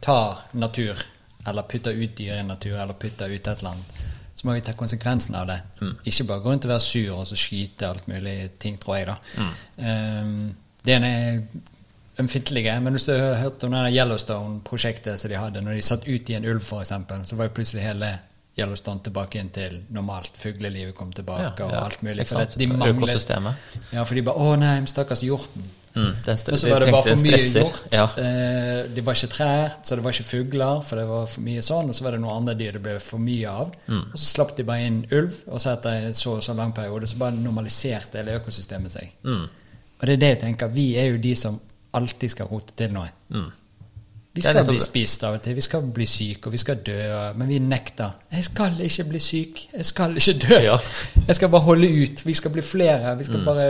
tar 0.00 0.44
natur, 0.54 1.00
eller 1.48 1.66
putter 1.66 1.98
ut 1.98 2.14
dyr 2.18 2.38
i 2.38 2.46
natur, 2.46 2.76
eller 2.78 2.94
putter 2.94 3.26
ut 3.26 3.40
et 3.40 3.58
eller 3.58 3.72
annet, 3.72 4.04
så 4.38 4.46
må 4.46 4.54
vi 4.54 4.62
ta 4.62 4.76
konsekvensen 4.78 5.34
av 5.34 5.48
det. 5.50 5.58
Ikke 6.06 6.28
bare 6.28 6.44
gå 6.44 6.52
rundt 6.52 6.68
og 6.68 6.70
være 6.70 6.84
sur 6.84 7.16
og 7.16 7.26
så 7.26 7.36
skyte 7.38 7.88
alt 7.88 8.06
mulig 8.06 8.36
ting, 8.62 8.78
tror 8.78 9.00
jeg, 9.00 9.08
da. 9.10 9.16
Um, 9.82 10.54
det 10.86 10.94
ene 10.94 11.10
er 11.10 11.40
ømfintlige, 12.22 12.80
men 12.80 12.94
hvis 12.94 13.08
du 13.08 13.12
har 13.16 13.34
hørt 13.42 13.64
om 13.66 13.74
Yellowstone-prosjektet 13.74 15.18
som 15.18 15.30
de 15.30 15.42
hadde, 15.42 15.62
når 15.62 15.74
de 15.74 15.82
satt 15.82 16.06
ut 16.06 16.30
i 16.30 16.38
en 16.38 16.46
ulv, 16.46 16.62
f.eks., 16.62 16.94
så 17.30 17.38
var 17.38 17.50
jo 17.50 17.54
plutselig 17.58 17.82
hele 17.82 18.12
Yellowstone 18.58 19.00
tilbake 19.06 19.38
igjen 19.38 19.50
til 19.54 19.80
normalt. 19.94 20.36
Fuglelivet 20.36 20.94
kom 20.94 21.12
tilbake, 21.12 21.52
Ja, 21.58 21.66
og 21.66 21.74
alt 21.84 22.02
mulig. 22.02 22.26
For 22.26 22.58
de 22.58 22.66
manglet, 22.66 22.96
Økosystemet. 22.96 23.54
Ja, 23.92 24.02
for 24.04 24.14
de 24.14 24.22
bare 24.22 24.36
'Å 24.38 24.58
nei, 24.58 24.86
stakkars 24.86 25.22
hjorten'. 25.22 25.68
Mm, 25.98 26.14
Og 26.52 26.58
så 26.58 26.68
var 26.68 26.80
det 26.80 26.92
bare 26.92 27.02
for 27.02 27.22
mye 27.24 27.38
hjort. 27.38 27.78
Ja. 27.92 28.04
Eh, 28.04 28.88
det 28.94 29.04
var 29.06 29.14
ikke 29.14 29.30
trær, 29.32 29.74
så 29.82 29.96
det 29.96 30.04
var 30.04 30.12
ikke 30.12 30.24
fugler, 30.24 30.82
for 30.82 30.96
det 30.96 31.06
var 31.08 31.26
for 31.26 31.40
mye 31.40 31.62
sånn. 31.64 31.88
Og 31.88 31.94
så 31.94 32.04
var 32.04 32.10
det 32.14 32.20
noen 32.20 32.36
andre 32.36 32.54
dyr 32.54 32.72
det 32.72 32.82
ble 32.82 32.98
for 33.00 33.18
mye 33.18 33.48
av. 33.48 33.72
Mm. 33.88 34.04
Og 34.12 34.18
så 34.18 34.24
slapp 34.34 34.56
de 34.56 34.66
bare 34.68 34.86
inn 34.86 35.06
ulv, 35.10 35.34
og 35.46 35.60
så 35.60 35.72
etter 35.72 36.12
så 36.14 36.36
og 36.36 36.42
så 36.42 36.54
lang 36.56 36.72
periode 36.76 37.08
så 37.08 37.18
bare 37.18 37.32
normaliserte 37.32 38.20
hele 38.20 38.38
økosystemet 38.38 38.90
seg. 38.94 39.10
Mm. 39.24 39.48
Og 40.00 40.06
det 40.06 40.12
er 40.12 40.16
det 40.22 40.28
jeg 40.28 40.40
tenker. 40.40 40.68
Vi 40.68 40.96
er 40.96 41.10
jo 41.12 41.18
de 41.18 41.34
som 41.34 41.60
alltid 41.94 42.30
skal 42.30 42.46
rote 42.46 42.76
til 42.76 42.92
noe. 42.94 43.08
Mm. 43.30 43.50
Vi 44.38 44.46
skal 44.46 44.64
bli 44.70 44.80
spist 44.82 45.24
av 45.26 45.34
og 45.38 45.42
til, 45.44 45.54
vi 45.58 45.64
skal 45.66 45.82
bli 45.98 46.06
syke, 46.06 46.46
og 46.48 46.54
vi 46.54 46.62
skal 46.62 46.80
dø, 46.86 46.98
men 47.34 47.48
vi 47.50 47.58
nekter. 47.58 48.14
'Jeg 48.30 48.44
skal 48.44 48.80
ikke 48.86 49.04
bli 49.10 49.18
syk, 49.18 49.62
jeg 49.74 49.84
skal 49.84 50.16
ikke 50.16 50.34
dø'. 50.48 50.62
Ja. 50.70 50.78
Jeg 51.26 51.36
skal 51.36 51.48
bare 51.48 51.66
holde 51.66 51.88
ut. 52.02 52.26
Vi 52.26 52.34
skal 52.34 52.50
bli 52.54 52.62
flere. 52.62 53.16
Vi 53.18 53.24
Mm. 53.24 53.30
skal 53.30 53.44
bare 53.44 53.68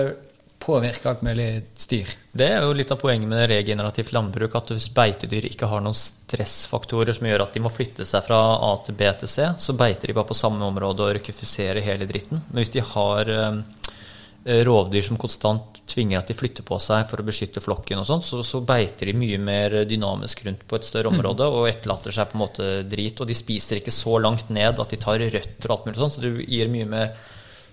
påvirke 0.60 1.06
alt 1.08 1.22
mulig 1.22 1.62
styr. 1.78 2.04
Det 2.34 2.48
er 2.50 2.60
jo 2.66 2.72
litt 2.74 2.90
av 2.90 2.98
poenget 2.98 3.28
med 3.30 3.48
regenerativt 3.48 4.12
landbruk, 4.12 4.54
at 4.58 4.72
hvis 4.74 4.88
beitedyr 4.92 5.46
ikke 5.48 5.68
har 5.70 5.80
noen 5.80 5.94
stressfaktorer 5.94 7.14
som 7.14 7.26
gjør 7.26 7.42
at 7.46 7.54
de 7.54 7.60
må 7.60 7.70
flytte 7.70 8.04
seg 8.04 8.26
fra 8.26 8.40
A 8.60 8.72
til 8.84 8.94
B 8.98 9.12
til 9.20 9.28
C, 9.28 9.46
så 9.56 9.72
beiter 9.78 10.08
de 10.08 10.14
bare 10.14 10.28
på 10.28 10.34
samme 10.36 10.60
område 10.66 11.00
og 11.06 11.14
røkifiserer 11.16 11.80
hele 11.82 12.06
dritten. 12.10 12.42
Men 12.50 12.62
hvis 12.64 12.72
de 12.74 12.80
har 12.80 13.30
eh, 13.30 14.64
rovdyr 14.64 15.02
som 15.04 15.16
konstant 15.16 15.77
tvinger 15.88 16.20
at 16.20 16.28
de 16.30 16.36
flytter 16.36 16.66
på 16.66 16.78
seg 16.82 17.06
for 17.08 17.20
å 17.20 17.26
beskytte 17.26 17.62
flokken, 17.64 18.02
og 18.02 18.08
sånt, 18.08 18.26
så, 18.26 18.42
så 18.46 18.60
beiter 18.66 19.10
de 19.10 19.16
mye 19.18 19.40
mer 19.42 19.80
dynamisk 19.88 20.44
rundt 20.46 20.66
på 20.68 20.78
et 20.78 20.86
større 20.88 21.12
område 21.12 21.48
og 21.48 21.68
etterlater 21.70 22.14
seg 22.14 22.30
på 22.30 22.38
en 22.38 22.44
måte 22.44 22.68
drit. 22.88 23.20
Og 23.20 23.30
de 23.30 23.36
spiser 23.38 23.80
ikke 23.80 23.94
så 23.94 24.18
langt 24.22 24.52
ned 24.54 24.78
at 24.78 24.94
de 24.94 25.00
tar 25.00 25.24
røtter 25.24 25.70
og 25.70 25.76
alt 25.76 25.88
mulig 25.88 26.02
sånn, 26.02 26.14
så 26.14 26.24
det 26.24 26.34
gir 26.46 26.72
mye 26.72 26.88
mer 26.92 27.10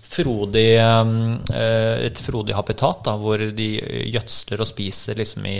frodig, 0.06 0.68
eh, 0.78 2.06
et 2.06 2.22
frodig 2.22 2.54
habitat, 2.56 3.04
da, 3.08 3.16
hvor 3.20 3.42
de 3.42 3.70
gjødsler 4.14 4.62
og 4.62 4.70
spiser 4.70 5.18
liksom 5.18 5.48
i 5.50 5.58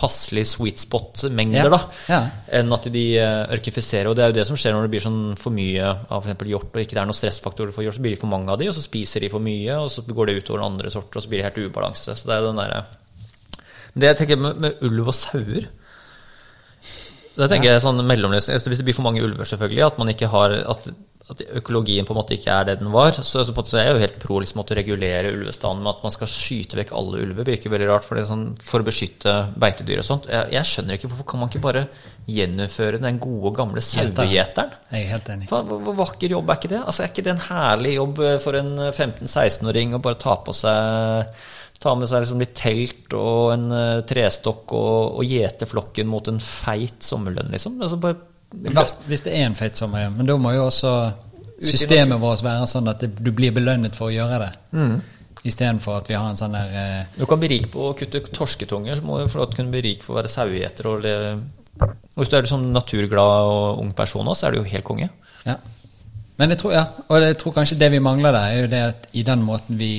passelig 0.00 0.46
sweet 0.54 0.80
spot-mengder, 0.80 1.68
Ja, 1.68 1.72
da, 1.74 1.80
ja. 2.08 2.20
enn 2.60 2.72
at 2.76 2.88
de 2.94 3.04
eh, 3.20 3.54
ørkifiserer. 3.56 4.08
Og 4.10 4.16
det 4.16 4.24
er 4.24 4.32
jo 4.32 4.38
det 4.38 4.46
som 4.48 4.58
skjer 4.60 4.74
når 4.76 4.86
det 4.86 4.92
blir 4.94 5.04
sånn 5.04 5.20
for 5.40 5.54
mye 5.54 5.90
av 6.08 6.24
f.eks. 6.24 6.46
hjort, 6.48 6.70
og 6.72 6.80
ikke 6.82 6.96
det 6.96 7.02
er 7.02 7.10
noen 7.10 7.18
stressfaktorer 7.20 7.74
for 7.76 7.86
hjort, 7.86 7.98
så 7.98 8.04
blir 8.04 8.16
det 8.16 8.22
for 8.22 8.32
mange 8.32 8.52
av 8.52 8.60
de, 8.60 8.70
og 8.72 8.76
så 8.76 8.84
spiser 8.84 9.26
de 9.26 9.32
for 9.32 9.44
mye, 9.44 9.76
og 9.76 9.90
så 9.92 10.06
går 10.08 10.30
det 10.30 10.38
utover 10.40 10.64
andre 10.64 10.92
sorter, 10.92 11.20
og 11.20 11.26
så 11.26 11.32
blir 11.32 11.42
det 11.42 11.50
helt 11.50 11.68
ubalanse. 11.68 12.16
Så 12.16 12.30
det 12.30 12.38
er 12.38 12.48
den 12.48 12.62
derre 12.62 12.86
Det 13.92 14.10
jeg 14.12 14.18
tenker 14.22 14.40
med, 14.40 14.64
med 14.64 14.82
ulv 14.86 15.12
og 15.12 15.16
sauer 15.16 15.68
da 17.38 17.46
tenker 17.48 17.70
jeg 17.70 17.82
sånn 17.84 18.02
mellomløsning 18.04 18.56
altså 18.56 18.72
Hvis 18.72 18.80
det 18.82 18.86
blir 18.88 18.96
for 18.96 19.06
mange 19.06 19.22
ulver, 19.24 19.46
selvfølgelig, 19.48 19.84
at 19.86 20.00
man 20.00 20.10
ikke 20.12 20.28
har 20.32 20.54
at, 20.74 20.88
at 21.30 21.42
økologien 21.60 22.06
på 22.08 22.14
en 22.14 22.18
måte 22.18 22.34
ikke 22.34 22.50
er 22.50 22.64
det 22.66 22.78
den 22.80 22.90
var. 22.90 23.14
Så, 23.22 23.44
så 23.46 23.54
så 23.54 23.78
er 23.78 23.84
jeg 23.86 23.94
jo 23.94 24.02
helt 24.02 24.18
pro 24.22 24.38
liksom, 24.42 24.62
å 24.62 24.76
regulere 24.76 25.30
ulvestanden 25.36 25.84
med 25.84 25.92
at 25.94 26.02
man 26.06 26.14
skal 26.14 26.30
skyte 26.30 26.78
vekk 26.80 26.90
alle 26.98 27.20
ulver. 27.22 27.46
virker 27.46 27.70
veldig 27.70 27.88
rart, 27.90 28.06
for, 28.06 28.18
det 28.18 28.24
er 28.24 28.30
sånn, 28.32 28.46
for 28.66 28.82
å 28.82 28.88
beskytte 28.88 29.34
beitedyr 29.62 30.02
og 30.02 30.08
sånt. 30.08 30.26
Jeg, 30.32 30.50
jeg 30.56 30.70
skjønner 30.72 30.98
ikke 30.98 31.12
hvorfor 31.12 31.28
kan 31.30 31.42
man 31.44 31.52
ikke 31.52 31.62
bare 31.68 31.84
gjennomføre 32.30 33.00
den 33.02 33.20
gode, 33.22 33.54
gamle 33.58 33.82
sauegjeteren? 33.84 34.74
Jeg 34.90 35.06
er 35.06 35.12
helt 35.14 35.30
enig. 35.36 35.48
Hva- 35.50 35.62
Hvor, 35.70 35.96
vakker 36.02 36.34
jobb 36.36 36.50
er 36.50 36.60
ikke 36.60 36.72
det? 36.74 36.82
Altså, 36.84 37.04
Er 37.06 37.12
ikke 37.14 37.26
det 37.28 37.34
en 37.36 37.46
herlig 37.46 37.94
jobb 37.96 38.20
for 38.44 38.58
en 38.60 38.74
15-16-åring 38.90 39.94
å 39.96 40.02
bare 40.02 40.20
ta 40.20 40.36
på 40.44 40.54
seg 40.56 41.34
Ta 41.80 41.94
med 41.96 42.10
seg 42.10 42.20
liksom 42.20 42.42
litt 42.42 42.50
telt 42.60 43.14
og 43.16 43.54
en 43.54 43.62
eh, 43.72 44.00
trestokk 44.04 44.74
og, 44.76 45.14
og 45.16 45.24
gjete 45.24 45.64
flokken 45.64 46.10
mot 46.12 46.26
en 46.28 46.36
feit 46.44 47.00
sommerlønn, 47.06 47.48
liksom? 47.54 47.78
Altså 47.80 47.96
bare 47.96 48.18
Verst 48.50 49.04
hvis 49.06 49.22
det 49.26 49.34
er 49.36 49.46
en 49.46 49.56
feit 49.58 49.78
sommer, 49.78 50.06
ja. 50.06 50.10
Men 50.14 50.26
da 50.26 50.36
må 50.40 50.52
jo 50.56 50.66
også 50.66 50.92
systemet 51.60 52.20
vårt 52.20 52.42
være 52.44 52.66
sånn 52.70 52.90
at 52.90 53.02
det, 53.04 53.12
du 53.20 53.30
blir 53.36 53.54
belønnet 53.54 53.96
for 53.96 54.08
å 54.08 54.14
gjøre 54.14 54.38
det. 54.42 54.50
Mm. 54.76 54.94
Istedenfor 55.50 56.00
at 56.00 56.10
vi 56.10 56.16
har 56.18 56.28
en 56.28 56.36
sånn 56.36 56.52
der 56.52 56.74
eh, 56.76 57.12
Du 57.16 57.24
kan 57.28 57.40
bli 57.40 57.48
rik 57.54 57.70
på 57.72 57.90
å 57.90 57.94
kutte 57.96 58.20
torsketunger, 58.28 58.98
så 58.98 59.06
må 59.06 59.20
du 59.20 59.26
å 59.28 59.48
kunne 59.52 59.72
bli 59.72 59.84
rik 59.88 60.04
på 60.04 60.12
å 60.12 60.18
være 60.18 60.32
sauegjeter. 60.32 60.88
Og 60.90 61.06
hvis 62.18 62.32
du 62.32 62.36
er 62.36 62.48
sånn 62.50 62.70
naturglad 62.74 63.48
og 63.48 63.84
ung 63.84 63.94
person 63.96 64.28
òg, 64.28 64.36
så 64.36 64.48
er 64.48 64.56
du 64.56 64.60
jo 64.60 64.70
helt 64.72 64.88
konge. 64.88 65.08
Ja. 65.46 65.56
Men 66.40 66.54
jeg 66.54 66.60
tror, 66.62 66.72
ja, 66.72 66.84
og 67.06 67.24
jeg 67.24 67.36
tror 67.40 67.56
kanskje 67.56 67.78
det 67.80 67.90
vi 67.92 68.02
mangler 68.04 68.32
der, 68.36 68.52
er 68.52 68.62
jo 68.64 68.68
det 68.72 68.82
at 68.90 69.08
i 69.16 69.24
den 69.28 69.42
måten 69.44 69.80
vi 69.80 69.92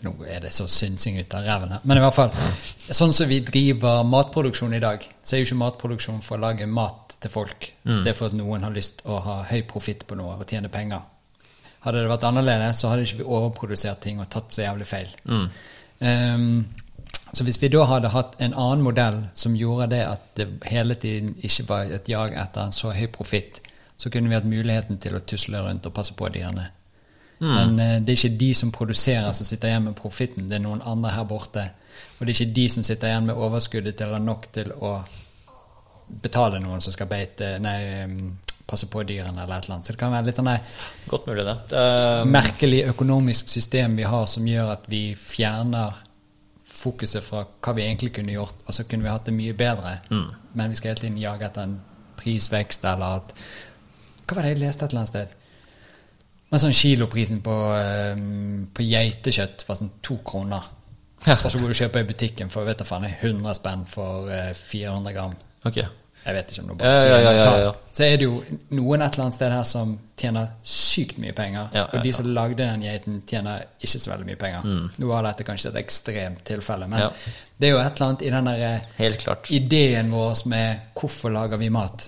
Nå 0.00 0.14
er 0.24 0.40
det 0.46 0.52
så 0.56 0.64
synsing 0.70 1.18
ut 1.20 1.34
av 1.36 1.44
ræven 1.44 1.74
her, 1.74 1.80
men 1.84 1.98
i 1.98 2.00
hvert 2.00 2.16
fall 2.16 2.30
Sånn 2.90 3.12
som 3.12 3.28
vi 3.28 3.42
driver 3.44 4.02
matproduksjon 4.08 4.72
i 4.74 4.80
dag, 4.80 5.04
så 5.22 5.36
er 5.36 5.42
jo 5.42 5.50
ikke 5.50 5.60
matproduksjon 5.60 6.22
for 6.24 6.38
å 6.38 6.44
lage 6.46 6.66
mat 6.66 7.16
til 7.20 7.30
folk. 7.30 7.66
Det 8.04 8.10
er 8.10 8.16
for 8.16 8.32
at 8.32 8.36
noen 8.38 8.64
har 8.64 8.72
lyst 8.72 9.02
å 9.04 9.18
ha 9.20 9.42
høy 9.50 9.60
profitt 9.68 10.06
på 10.08 10.16
noe 10.16 10.38
og 10.40 10.46
tjene 10.48 10.72
penger. 10.72 11.02
Hadde 11.84 12.00
det 12.02 12.10
vært 12.10 12.24
annerledes, 12.28 12.80
så 12.80 12.88
hadde 12.88 13.04
ikke 13.04 13.20
vi 13.20 13.28
overprodusert 13.28 14.00
ting 14.04 14.20
og 14.20 14.28
tatt 14.32 14.52
så 14.52 14.64
jævlig 14.64 14.86
feil. 14.88 15.12
Ehm, 16.00 16.64
så 17.32 17.44
hvis 17.44 17.60
vi 17.62 17.68
da 17.72 17.84
hadde 17.86 18.10
hatt 18.12 18.34
en 18.40 18.56
annen 18.56 18.82
modell 18.84 19.20
som 19.34 19.56
gjorde 19.56 19.92
det 19.92 20.00
at 20.06 20.26
det 20.36 20.48
hele 20.72 20.96
tiden 20.98 21.36
ikke 21.44 21.68
var 21.68 21.92
et 21.92 22.08
jag 22.08 22.34
etter 22.34 22.66
en 22.66 22.72
så 22.76 22.92
høy 22.96 23.06
profitt, 23.12 23.60
så 24.00 24.10
kunne 24.10 24.28
vi 24.28 24.34
hatt 24.34 24.48
muligheten 24.48 24.98
til 24.98 25.14
å 25.16 25.20
tusle 25.20 25.60
rundt 25.60 25.86
og 25.86 25.94
passe 25.94 26.16
på 26.16 26.28
dyrene. 26.32 26.70
Men 27.40 27.78
eh, 27.80 28.00
det 28.04 28.12
er 28.12 28.18
ikke 28.28 28.38
de 28.38 28.50
som 28.54 28.70
produserer 28.72 29.32
som 29.32 29.46
sitter 29.48 29.68
igjen 29.68 29.84
med 29.88 29.94
profitten, 29.96 30.48
det 30.50 30.58
er 30.58 30.64
noen 30.66 30.82
andre 30.84 31.10
her 31.14 31.24
borte. 31.24 31.62
Og 32.18 32.26
det 32.26 32.34
er 32.34 32.44
ikke 32.44 32.54
de 32.54 32.68
som 32.68 32.82
sitter 32.84 33.08
igjen 33.08 33.26
med 33.30 33.36
overskuddet 33.40 33.96
til 33.96 34.06
eller 34.10 34.20
nok 34.24 34.46
til 34.52 34.72
å 34.76 34.98
betale 36.22 36.58
noen 36.60 36.80
som 36.82 36.92
skal 36.92 37.06
beite, 37.10 37.54
nei, 37.62 37.78
passe 38.66 38.86
på 38.90 39.02
dyrene 39.06 39.42
eller 39.44 39.56
et 39.56 39.64
eller 39.64 39.76
annet. 39.78 39.86
Så 39.88 39.94
det 39.94 39.98
kan 40.02 40.12
være 40.12 40.26
litt 40.28 40.36
sånn 40.38 40.50
Godt 41.08 41.26
mulig, 41.26 41.44
det. 41.46 41.56
er- 41.72 42.24
merkelig 42.30 42.84
økonomisk 42.92 43.48
system 43.48 43.96
vi 43.96 44.02
har 44.06 44.26
som 44.26 44.46
gjør 44.46 44.72
at 44.72 44.84
vi 44.88 45.14
fjerner 45.14 45.94
fokuset 46.66 47.24
fra 47.24 47.42
hva 47.60 47.74
vi 47.76 47.82
egentlig 47.82 48.12
kunne 48.14 48.32
gjort, 48.32 48.54
og 48.66 48.74
så 48.74 48.84
kunne 48.88 49.02
vi 49.02 49.08
hatt 49.10 49.24
det 49.26 49.34
mye 49.34 49.52
bedre. 49.54 49.98
Men 50.54 50.70
vi 50.70 50.76
skal 50.76 50.94
hele 50.94 51.00
tiden 51.00 51.18
jage 51.18 51.44
etter 51.46 51.62
en 51.62 51.80
prisvekst 52.16 52.84
eller 52.84 53.16
at 53.22 53.34
Hva 54.26 54.36
var 54.36 54.42
det 54.46 54.50
jeg 54.54 54.60
leste 54.60 54.84
et 54.84 54.90
eller 54.92 55.00
annet 55.00 55.08
sted? 55.08 55.28
Men 56.50 56.58
sånn 56.62 56.74
kiloprisen 56.74 57.40
på, 57.46 57.54
um, 57.54 58.66
på 58.74 58.82
geitekjøtt 58.82 59.62
var 59.68 59.78
sånn 59.78 59.92
to 60.02 60.16
kroner. 60.26 60.66
Ja. 61.26 61.36
Og 61.36 61.50
så 61.52 61.58
går 61.60 61.70
du 61.70 61.74
og 61.76 61.80
kjøper 61.82 62.02
i 62.02 62.08
butikken 62.08 62.50
for 62.50 62.64
vet 62.66 62.80
du 62.80 62.84
faen, 62.88 63.04
100 63.06 63.54
spenn 63.58 63.82
for 63.86 64.30
eh, 64.32 64.50
400 64.56 65.12
gram. 65.14 65.34
Ok. 65.68 65.76
Jeg 66.20 66.34
vet 66.36 66.50
ikke 66.52 66.62
om 66.62 66.70
Ja, 66.70 66.74
bare 66.76 66.88
ja, 66.92 67.00
sier 67.00 67.22
ja, 67.24 67.30
ja, 67.32 67.52
ja. 67.64 67.68
Så 67.96 68.02
er 68.04 68.18
det 68.20 68.26
jo 68.26 68.40
noen 68.76 69.00
et 69.00 69.14
eller 69.14 69.24
annet 69.24 69.36
sted 69.38 69.54
her 69.54 69.62
som 69.64 69.94
tjener 70.20 70.50
sykt 70.68 71.16
mye 71.22 71.32
penger. 71.36 71.70
Og 71.94 72.02
de 72.04 72.12
som 72.12 72.28
lagde 72.36 72.58
den 72.60 72.82
geiten, 72.84 73.22
tjener 73.28 73.62
ikke 73.80 74.00
så 74.02 74.10
veldig 74.12 74.28
mye 74.28 74.40
penger. 74.40 74.66
Nå 75.00 75.08
var 75.08 75.24
dette 75.24 75.46
kanskje 75.48 75.70
et 75.72 75.78
ekstremt 75.80 76.42
tilfelle, 76.50 76.88
men 76.92 77.06
Mm. 77.10 77.30
Det 77.60 77.68
er 77.68 77.72
jo 77.74 77.78
et 77.80 77.96
eller 77.96 78.06
annet 78.06 78.22
i 78.24 78.30
den 78.32 78.46
der 78.48 78.60
eh, 78.66 78.84
Helt 78.98 79.18
klart. 79.20 79.50
ideen 79.52 80.10
vår 80.12 80.46
med 80.48 80.80
hvorfor 80.96 81.32
lager 81.32 81.58
vi 81.60 81.68
mat. 81.72 82.06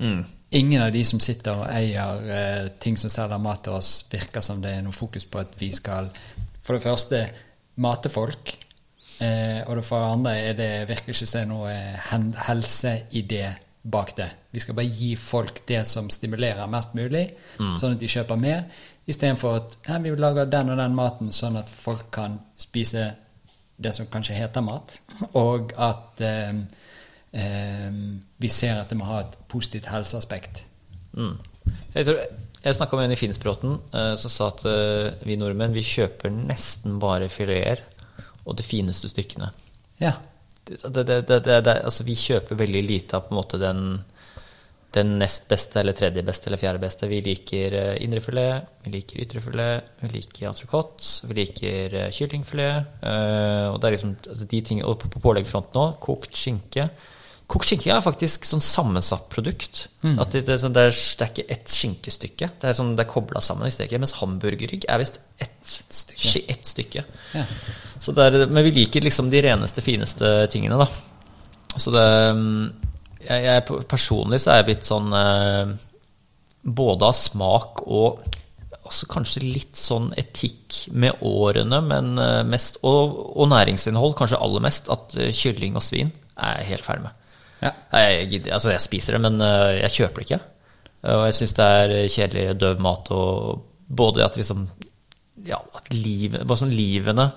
Mm. 0.00 0.22
Ingen 0.50 0.82
av 0.82 0.92
de 0.94 1.02
som 1.04 1.18
sitter 1.20 1.58
og 1.58 1.66
eier 1.66 2.28
eh, 2.30 2.68
ting 2.78 2.94
som 2.98 3.10
selger 3.10 3.40
mat 3.42 3.64
til 3.66 3.74
oss, 3.74 4.04
virker 4.10 4.44
som 4.44 4.60
det 4.62 4.76
er 4.76 4.84
noe 4.86 4.94
fokus 4.94 5.26
på 5.26 5.42
at 5.42 5.56
vi 5.58 5.72
skal 5.74 6.12
for 6.62 6.76
det 6.76 6.84
første 6.84 7.22
mate 7.82 8.10
folk. 8.12 8.52
Eh, 9.20 9.62
og 9.66 9.76
det 9.78 9.84
for 9.86 10.02
det 10.02 10.12
andre 10.12 10.34
er 10.38 10.58
det 10.58 10.70
virker 10.90 11.14
ikke 11.14 11.28
som 11.28 11.50
noe 11.50 11.72
eh, 11.72 12.10
helseidé 12.46 13.44
bak 13.86 14.16
det. 14.16 14.28
Vi 14.52 14.62
skal 14.62 14.76
bare 14.78 14.90
gi 14.90 15.12
folk 15.18 15.62
det 15.68 15.84
som 15.86 16.10
stimulerer 16.10 16.66
mest 16.70 16.94
mulig, 16.98 17.28
sånn 17.56 17.94
at 17.94 18.00
de 18.02 18.08
kjøper 18.10 18.40
mer, 18.40 18.64
istedenfor 19.06 19.60
at 19.60 19.76
ja, 19.86 20.00
vi 20.02 20.10
lager 20.18 20.48
den 20.50 20.72
og 20.74 20.80
den 20.80 20.96
maten 20.98 21.30
sånn 21.34 21.58
at 21.60 21.70
folk 21.70 22.08
kan 22.14 22.40
spise 22.58 23.04
det 23.76 23.92
som 23.94 24.08
kanskje 24.10 24.34
heter 24.38 24.64
mat, 24.66 24.96
og 25.44 25.74
at 25.78 26.22
eh, 26.24 26.50
eh, 27.36 28.00
vi 28.42 28.50
ser 28.52 28.80
at 28.80 28.92
det 28.92 28.98
må 28.98 29.08
ha 29.08 29.22
et 29.24 29.36
positivt 29.52 29.90
helseaspekt. 29.92 30.64
Mm. 31.16 31.36
Jeg, 31.94 32.06
tror, 32.06 32.22
jeg 32.62 32.78
snakka 32.78 32.98
med 32.98 33.08
en 33.08 33.16
i 33.16 33.20
Finnsbråten 33.20 33.76
eh, 33.92 34.14
som 34.20 34.32
sa 34.32 34.50
at 34.52 34.64
eh, 34.68 35.12
vi 35.26 35.38
nordmenn 35.40 35.76
vi 35.76 35.84
kjøper 35.86 36.32
nesten 36.34 36.98
bare 37.02 37.30
fileter 37.32 37.84
og 38.46 38.56
de 38.58 38.66
fineste 38.66 39.10
stykkene. 39.10 39.50
Ja. 40.00 40.16
Det, 40.66 41.06
det, 41.06 41.22
det, 41.30 41.72
altså 41.72 42.02
vi 42.06 42.16
kjøper 42.18 42.58
veldig 42.58 42.82
lite 42.82 43.16
av 43.16 43.26
på 43.26 43.34
en 43.34 43.38
måte 43.38 43.58
den, 43.62 43.82
den 44.96 45.12
nest 45.20 45.46
beste 45.50 45.78
eller 45.78 45.94
tredje 45.94 46.24
beste 46.26 46.50
eller 46.50 46.60
fjerde 46.60 46.82
beste. 46.82 47.08
Vi 47.10 47.20
liker 47.24 47.76
eh, 47.78 47.92
indrefilet, 48.04 48.70
vi 48.84 48.94
liker 48.96 49.22
ytrefilet, 49.24 49.92
vi 50.02 50.12
liker 50.14 50.48
entrecôte, 50.50 51.10
vi 51.28 51.38
liker 51.40 51.98
eh, 52.00 52.08
kyllingfilet. 52.14 52.96
eh, 53.02 53.66
og 53.70 53.78
det 53.80 53.88
er 53.88 53.96
liksom 53.96 54.16
altså 54.22 54.48
de 54.54 54.62
ting, 54.70 54.82
og 54.84 54.98
på, 55.02 55.12
på 55.14 55.22
påleggfronten 55.26 55.82
òg, 55.82 55.98
kokt 56.02 56.38
skinke. 56.38 56.88
Kokt 57.46 57.68
skinke 57.70 57.92
er 57.94 58.02
faktisk 58.02 58.46
sånn 58.48 58.62
sammensatt 58.64 59.28
produkt. 59.30 59.84
At 60.18 60.32
det, 60.34 60.40
det, 60.48 60.56
sånn- 60.58 60.74
det, 60.74 60.82
er, 60.88 60.94
det 60.96 61.26
er 61.26 61.30
ikke 61.30 61.52
ett 61.54 61.74
skinkestykke. 61.76 62.48
Det 62.58 62.70
er, 62.70 62.74
sånn, 62.74 62.94
det 62.98 63.04
er 63.04 63.10
kobla 63.12 63.42
sammen 63.44 63.68
i 63.68 63.74
steket. 63.74 64.02
Mens 64.02 64.16
hamburgerrygg 64.18 64.88
er 64.90 65.02
visst 65.02 65.20
ett 65.38 65.52
Stykke. 65.66 66.42
Ett 66.52 66.66
stykke. 66.66 67.02
Ja. 67.34 67.42
Er, 68.22 68.36
men 68.46 68.64
vi 68.66 68.72
liker 68.80 69.02
liksom 69.02 69.30
de 69.32 69.40
reneste, 69.46 69.82
fineste 69.82 70.30
tingene, 70.52 70.78
da. 70.78 70.86
Så 71.76 71.90
det 71.94 72.04
mm, 72.38 72.66
jeg, 73.26 73.42
jeg, 73.44 73.64
Personlig 73.90 74.38
så 74.42 74.52
er 74.52 74.60
jeg 74.60 74.68
blitt 74.70 74.86
sånn 74.86 75.10
eh, 75.12 75.72
Både 76.62 77.10
av 77.10 77.16
smak 77.18 77.82
og 77.86 78.22
også 78.86 79.08
kanskje 79.10 79.42
litt 79.42 79.74
sånn 79.78 80.12
etikk 80.18 80.84
med 80.94 81.18
årene, 81.26 81.80
men 81.82 82.12
eh, 82.22 82.42
mest 82.46 82.78
Og, 82.86 83.18
og 83.34 83.50
næringsinnhold, 83.50 84.14
kanskje 84.18 84.38
aller 84.42 84.62
mest, 84.66 84.90
at 84.94 85.16
eh, 85.18 85.32
kylling 85.34 85.78
og 85.78 85.84
svin 85.84 86.14
er 86.36 86.60
jeg 86.60 86.70
helt 86.74 86.86
ferdig 86.86 87.08
med. 87.08 87.22
Ja. 87.62 87.70
Jeg, 87.92 88.26
gidder- 88.30 88.52
altså 88.58 88.70
jeg 88.74 88.80
spiser 88.84 89.16
det, 89.16 89.20
men 89.24 89.40
eh, 89.40 89.78
jeg 89.82 89.94
kjøper 90.00 90.22
det 90.22 90.26
ikke. 90.30 90.40
Og 91.06 91.22
jeg 91.28 91.34
syns 91.38 91.54
det 91.56 91.64
er 91.78 91.94
kjedelig, 92.10 92.44
døv 92.60 92.80
mat, 92.82 93.10
og 93.14 93.62
både 93.88 94.24
at 94.26 94.36
liksom 94.40 94.66
Ja, 95.46 95.60
at 95.78 95.92
liv, 95.94 96.32
bare 96.42 96.58
sånn 96.58 96.72
livene 96.74 97.28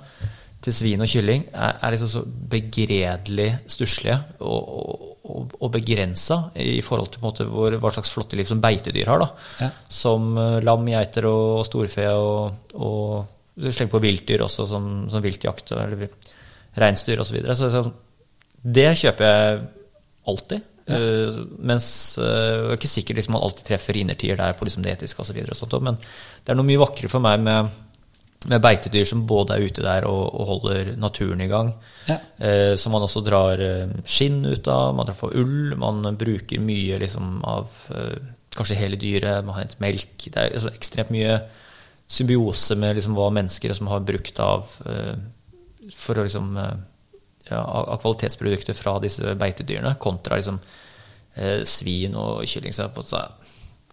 til 0.64 0.74
svin 0.74 1.04
og 1.04 1.08
kylling 1.12 1.44
er, 1.54 1.76
er 1.86 1.92
liksom 1.94 2.10
så 2.10 2.22
begredelig 2.26 3.50
stusslige 3.70 4.16
og, 4.42 4.72
og, 4.80 5.04
og, 5.30 5.54
og 5.60 5.70
begrensa 5.76 6.40
i 6.60 6.80
forhold 6.84 7.12
til 7.14 7.22
på 7.22 7.28
en 7.28 7.30
måte 7.30 7.46
hvor, 7.48 7.76
hva 7.84 7.92
slags 7.94 8.10
flotte 8.12 8.36
liv 8.40 8.48
som 8.50 8.60
beitedyr 8.64 9.08
har. 9.12 9.22
da. 9.22 9.30
Ja. 9.62 9.70
Som 9.94 10.32
eh, 10.42 10.58
lam, 10.66 10.88
geiter 10.90 11.28
og 11.30 11.62
storfe 11.70 12.08
og, 12.16 12.74
og 12.80 13.60
du 13.60 13.70
slenger 13.70 13.94
på 13.94 14.02
viltdyr 14.04 14.44
også, 14.48 14.66
som, 14.72 14.90
som 15.12 15.24
viltjakt 15.24 15.72
eller 15.76 16.08
reinsdyr 16.80 17.20
osv. 17.22 17.30
Så, 17.30 17.38
videre. 17.38 17.56
så 17.60 17.70
sånn, 17.76 17.94
det 18.80 18.90
kjøper 19.04 19.30
jeg 19.30 19.62
alltid. 20.30 20.66
Eh, 20.90 21.42
mens 21.62 21.90
uh, 22.18 22.26
jeg 22.26 22.72
er 22.72 22.80
ikke 22.80 22.90
sikkert 22.90 23.20
liksom, 23.20 23.36
man 23.36 23.46
alltid 23.46 23.68
treffer 23.68 24.00
innertier 24.00 24.40
der 24.40 24.56
på 24.58 24.66
liksom, 24.66 24.86
det 24.86 24.96
etiske 24.96 25.22
osv. 25.22 25.78
Men 25.86 26.00
det 26.00 26.54
er 26.54 26.58
noe 26.58 26.68
mye 26.68 26.82
vakrere 26.82 27.12
for 27.12 27.24
meg 27.24 27.44
med, 27.46 27.70
med 28.50 28.64
beitedyr 28.64 29.06
som 29.06 29.28
både 29.30 29.58
er 29.58 29.68
ute 29.70 29.86
der 29.86 30.08
og, 30.10 30.24
og 30.34 30.50
holder 30.54 30.92
naturen 30.98 31.46
i 31.46 31.50
gang. 31.52 31.72
Ja. 32.10 32.18
Uh, 32.42 32.74
som 32.80 32.96
man 32.96 33.06
også 33.06 33.24
drar 33.26 33.62
eh, 33.62 33.96
skinn 34.10 34.42
ut 34.48 34.68
av, 34.72 34.96
man 34.98 35.10
drar 35.10 35.20
for 35.20 35.36
ull, 35.38 35.76
man 35.80 36.02
bruker 36.18 36.64
mye 36.64 37.02
liksom, 37.04 37.40
av 37.48 37.82
eh, 37.94 38.20
kanskje 38.56 38.80
hele 38.80 39.00
dyret, 39.00 39.44
man 39.46 39.56
har 39.56 39.68
henter 39.68 39.84
melk. 39.84 40.16
Det 40.26 40.38
er 40.38 40.54
altså, 40.54 40.74
ekstremt 40.74 41.14
mye 41.14 41.38
symbiose 42.10 42.78
med 42.80 42.98
liksom, 42.98 43.14
hva 43.18 43.30
mennesker 43.34 43.76
som 43.78 43.90
har 43.92 44.06
brukt 44.06 44.40
av 44.42 44.72
eh, 44.90 45.20
for 45.94 46.18
å 46.18 46.26
liksom 46.26 46.56
eh, 46.58 46.74
ja, 46.74 46.99
av 47.58 47.98
kvalitetsprodukter 48.02 48.78
fra 48.78 48.98
disse 49.04 49.36
beitedyrene, 49.40 49.96
kontra 50.02 50.38
liksom 50.40 50.60
eh, 51.36 51.64
svin 51.68 52.18
og 52.20 52.44
kylling. 52.50 52.76
Så 52.76 52.90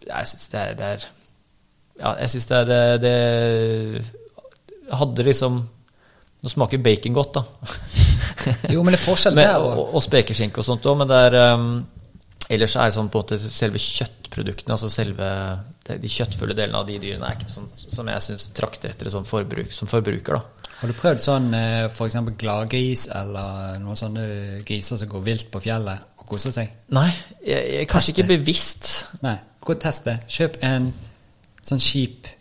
jeg 0.07 0.29
syns 0.31 0.51
det 0.53 0.67
det 0.79 0.91
er 0.95 1.07
Ja, 1.97 2.13
jeg 2.21 2.29
syns 2.29 2.45
det 2.51 2.59
det, 2.69 2.81
det 3.01 3.15
Hadde 4.93 5.23
liksom 5.25 5.63
Nå 6.37 6.51
smaker 6.53 6.77
bacon 6.77 7.15
godt, 7.17 7.39
da. 7.39 7.41
Jo, 8.69 8.83
men 8.83 8.93
det 8.93 8.99
er 8.99 9.05
forskjell 9.07 9.35
der 9.39 9.55
og, 9.57 9.95
og 9.97 10.03
spekeskinke 10.05 10.61
og 10.61 10.67
sånt 10.67 10.85
òg, 10.85 10.99
men 10.99 11.09
det 11.09 11.17
er 11.17 11.55
um, 11.57 11.71
Ellers 12.47 12.77
er 12.79 12.87
det 12.87 12.95
sånn 12.95 13.09
på 13.11 13.19
en 13.19 13.25
måte 13.25 13.37
selve 13.43 13.79
kjøttproduktene, 13.81 14.75
altså 14.75 14.89
selve 14.91 15.27
de, 15.87 16.11
kjøttfulle 16.11 16.55
delene 16.55 16.79
av 16.79 16.87
de 16.87 16.95
dyrene, 17.01 17.27
er 17.27 17.35
ikke 17.35 17.51
sånn 17.51 17.67
som 17.75 18.07
jeg 18.11 18.23
syns 18.23 18.45
trakter 18.55 18.93
etter 18.93 19.11
sånn 19.11 19.27
forbruk, 19.27 19.73
som 19.75 19.89
forbruker. 19.91 20.37
da. 20.37 20.69
Har 20.77 20.91
du 20.91 20.95
prøvd 20.95 21.23
sånn 21.25 21.49
f.eks. 21.89 22.17
gladgris 22.39 23.07
eller 23.17 23.81
noen 23.83 23.99
sånne 23.99 24.27
griser 24.67 25.01
som 25.01 25.11
går 25.11 25.25
vilt 25.25 25.51
på 25.51 25.63
fjellet 25.63 26.07
og 26.21 26.27
koser 26.29 26.55
seg? 26.55 26.71
Nei, 26.95 27.09
jeg, 27.41 27.61
jeg, 27.73 27.89
kanskje 27.91 28.13
Teste. 28.13 28.15
ikke 28.15 28.31
bevisst. 28.35 28.91
Nei, 29.25 29.35
gå 29.65 29.75
og 29.75 29.83
test 29.83 30.07
det. 30.07 30.19
Kjøp 30.37 30.59
en 30.69 30.91
sånn 31.67 31.83
kjip 31.83 32.31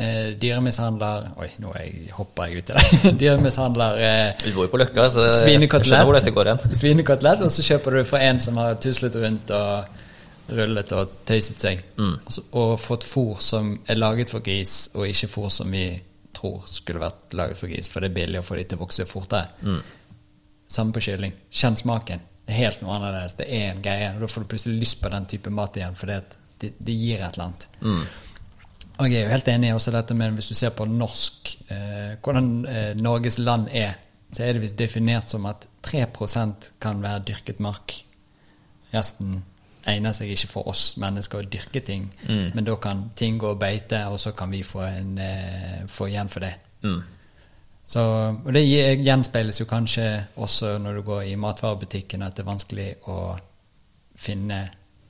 eh, 0.00 0.32
dyremishandler 0.40 1.30
Oi, 1.36 1.48
nå 1.62 1.72
er 1.76 1.86
jeg, 1.86 2.10
hopper 2.16 2.50
jeg 2.50 2.60
ut 2.60 2.72
i 2.72 2.76
det. 2.76 3.14
dyremishandler 3.22 4.04
eh, 4.04 4.44
Du 4.44 4.52
bor 4.56 4.66
jo 4.66 4.72
på 4.72 4.80
Løkka, 4.82 5.08
så 5.12 5.26
jeg 5.28 5.70
skjønner 5.70 6.06
hvor 6.08 6.18
dette 6.18 6.34
går 6.34 6.52
hen. 6.52 6.62
Svinekotelett. 6.64 6.82
Svinekotelett, 6.82 7.44
og 7.46 7.54
så 7.54 7.66
kjøper 7.66 7.98
du 7.98 8.04
fra 8.08 8.22
en 8.28 8.40
som 8.42 8.60
har 8.60 8.78
tuslet 8.82 9.18
rundt 9.20 9.52
og 9.56 9.98
rullet 10.50 10.92
og 10.96 11.16
tøyset 11.28 11.62
seg. 11.62 11.82
Mm. 11.98 12.14
Og, 12.16 12.32
så, 12.34 12.44
og 12.58 12.72
fått 12.82 13.06
fôr 13.06 13.42
som 13.44 13.74
er 13.86 14.00
laget 14.00 14.32
for 14.32 14.44
gris, 14.44 14.88
og 14.96 15.06
ikke 15.08 15.30
fôr 15.30 15.52
som 15.54 15.70
vi 15.70 15.86
tror 16.36 16.64
skulle 16.70 17.02
vært 17.02 17.36
laget 17.36 17.60
for 17.60 17.70
gris, 17.70 17.88
for 17.90 18.02
det 18.02 18.10
er 18.10 18.18
billig 18.20 18.40
å 18.40 18.46
få 18.46 18.58
de 18.58 18.66
til 18.66 18.80
å 18.80 18.84
vokse 18.84 19.06
fortere. 19.08 19.52
Mm. 19.62 19.80
Samme 20.70 20.94
på 20.94 21.02
kylling. 21.04 21.34
Kjenn 21.50 21.78
smaken. 21.78 22.26
Det 22.46 22.54
er 22.54 22.64
helt 22.64 22.82
noe 22.82 22.96
annerledes. 22.96 23.36
Det 23.38 23.46
er 23.46 23.70
en 23.72 23.82
greie. 23.84 24.10
og 24.14 24.24
Da 24.24 24.30
får 24.30 24.44
du 24.44 24.50
plutselig 24.52 24.82
lyst 24.82 25.00
på 25.02 25.10
den 25.12 25.26
type 25.30 25.52
mat 25.54 25.76
igjen, 25.78 25.96
for 25.98 26.10
det, 26.10 26.20
det, 26.62 26.74
det 26.78 26.96
gir 26.96 27.22
et 27.22 27.34
eller 27.34 27.50
annet. 27.50 27.66
Mm. 27.82 28.29
Og 29.00 29.08
jeg 29.08 29.22
er 29.22 29.28
jo 29.28 29.32
helt 29.32 29.48
enig 29.48 29.70
i 29.70 29.74
også 29.74 29.92
dette 29.94 30.14
med 30.16 30.36
hvis 30.36 30.50
du 30.52 30.56
ser 30.58 30.74
på 30.76 30.84
norsk 30.84 31.54
eh, 31.72 32.16
Hvordan 32.20 32.50
eh, 32.68 32.90
Norges 33.00 33.38
land 33.40 33.70
er, 33.72 33.94
så 34.30 34.44
er 34.44 34.54
det 34.54 34.64
visst 34.64 34.78
definert 34.78 35.32
som 35.32 35.46
at 35.48 35.66
3% 35.86 36.72
kan 36.82 37.00
være 37.02 37.24
dyrket 37.30 37.62
mark. 37.64 37.96
Resten 38.92 39.40
egner 39.88 40.12
seg 40.14 40.30
ikke 40.34 40.50
for 40.50 40.68
oss 40.70 40.92
mennesker 41.00 41.40
å 41.40 41.48
dyrke 41.48 41.80
ting. 41.82 42.04
Men 42.54 42.66
da 42.66 42.76
kan 42.82 43.08
ting 43.16 43.40
gå 43.40 43.54
og 43.54 43.58
beite, 43.58 44.02
og 44.12 44.20
så 44.20 44.34
kan 44.36 44.52
vi 44.52 44.60
få, 44.66 44.84
en, 44.84 45.16
eh, 45.18 45.80
få 45.88 46.10
igjen 46.10 46.28
for 46.28 46.44
det. 46.44 46.52
Mm. 46.84 47.00
Så, 47.90 48.02
og 48.44 48.52
det 48.54 48.62
gjenspeiles 49.02 49.60
jo 49.60 49.66
kanskje 49.66 50.04
også 50.36 50.76
når 50.78 51.00
du 51.00 51.02
går 51.08 51.22
i 51.32 51.38
matvarebutikken, 51.40 52.22
at 52.22 52.36
det 52.36 52.44
er 52.44 52.50
vanskelig 52.52 52.90
å 53.10 53.16
finne 54.20 54.60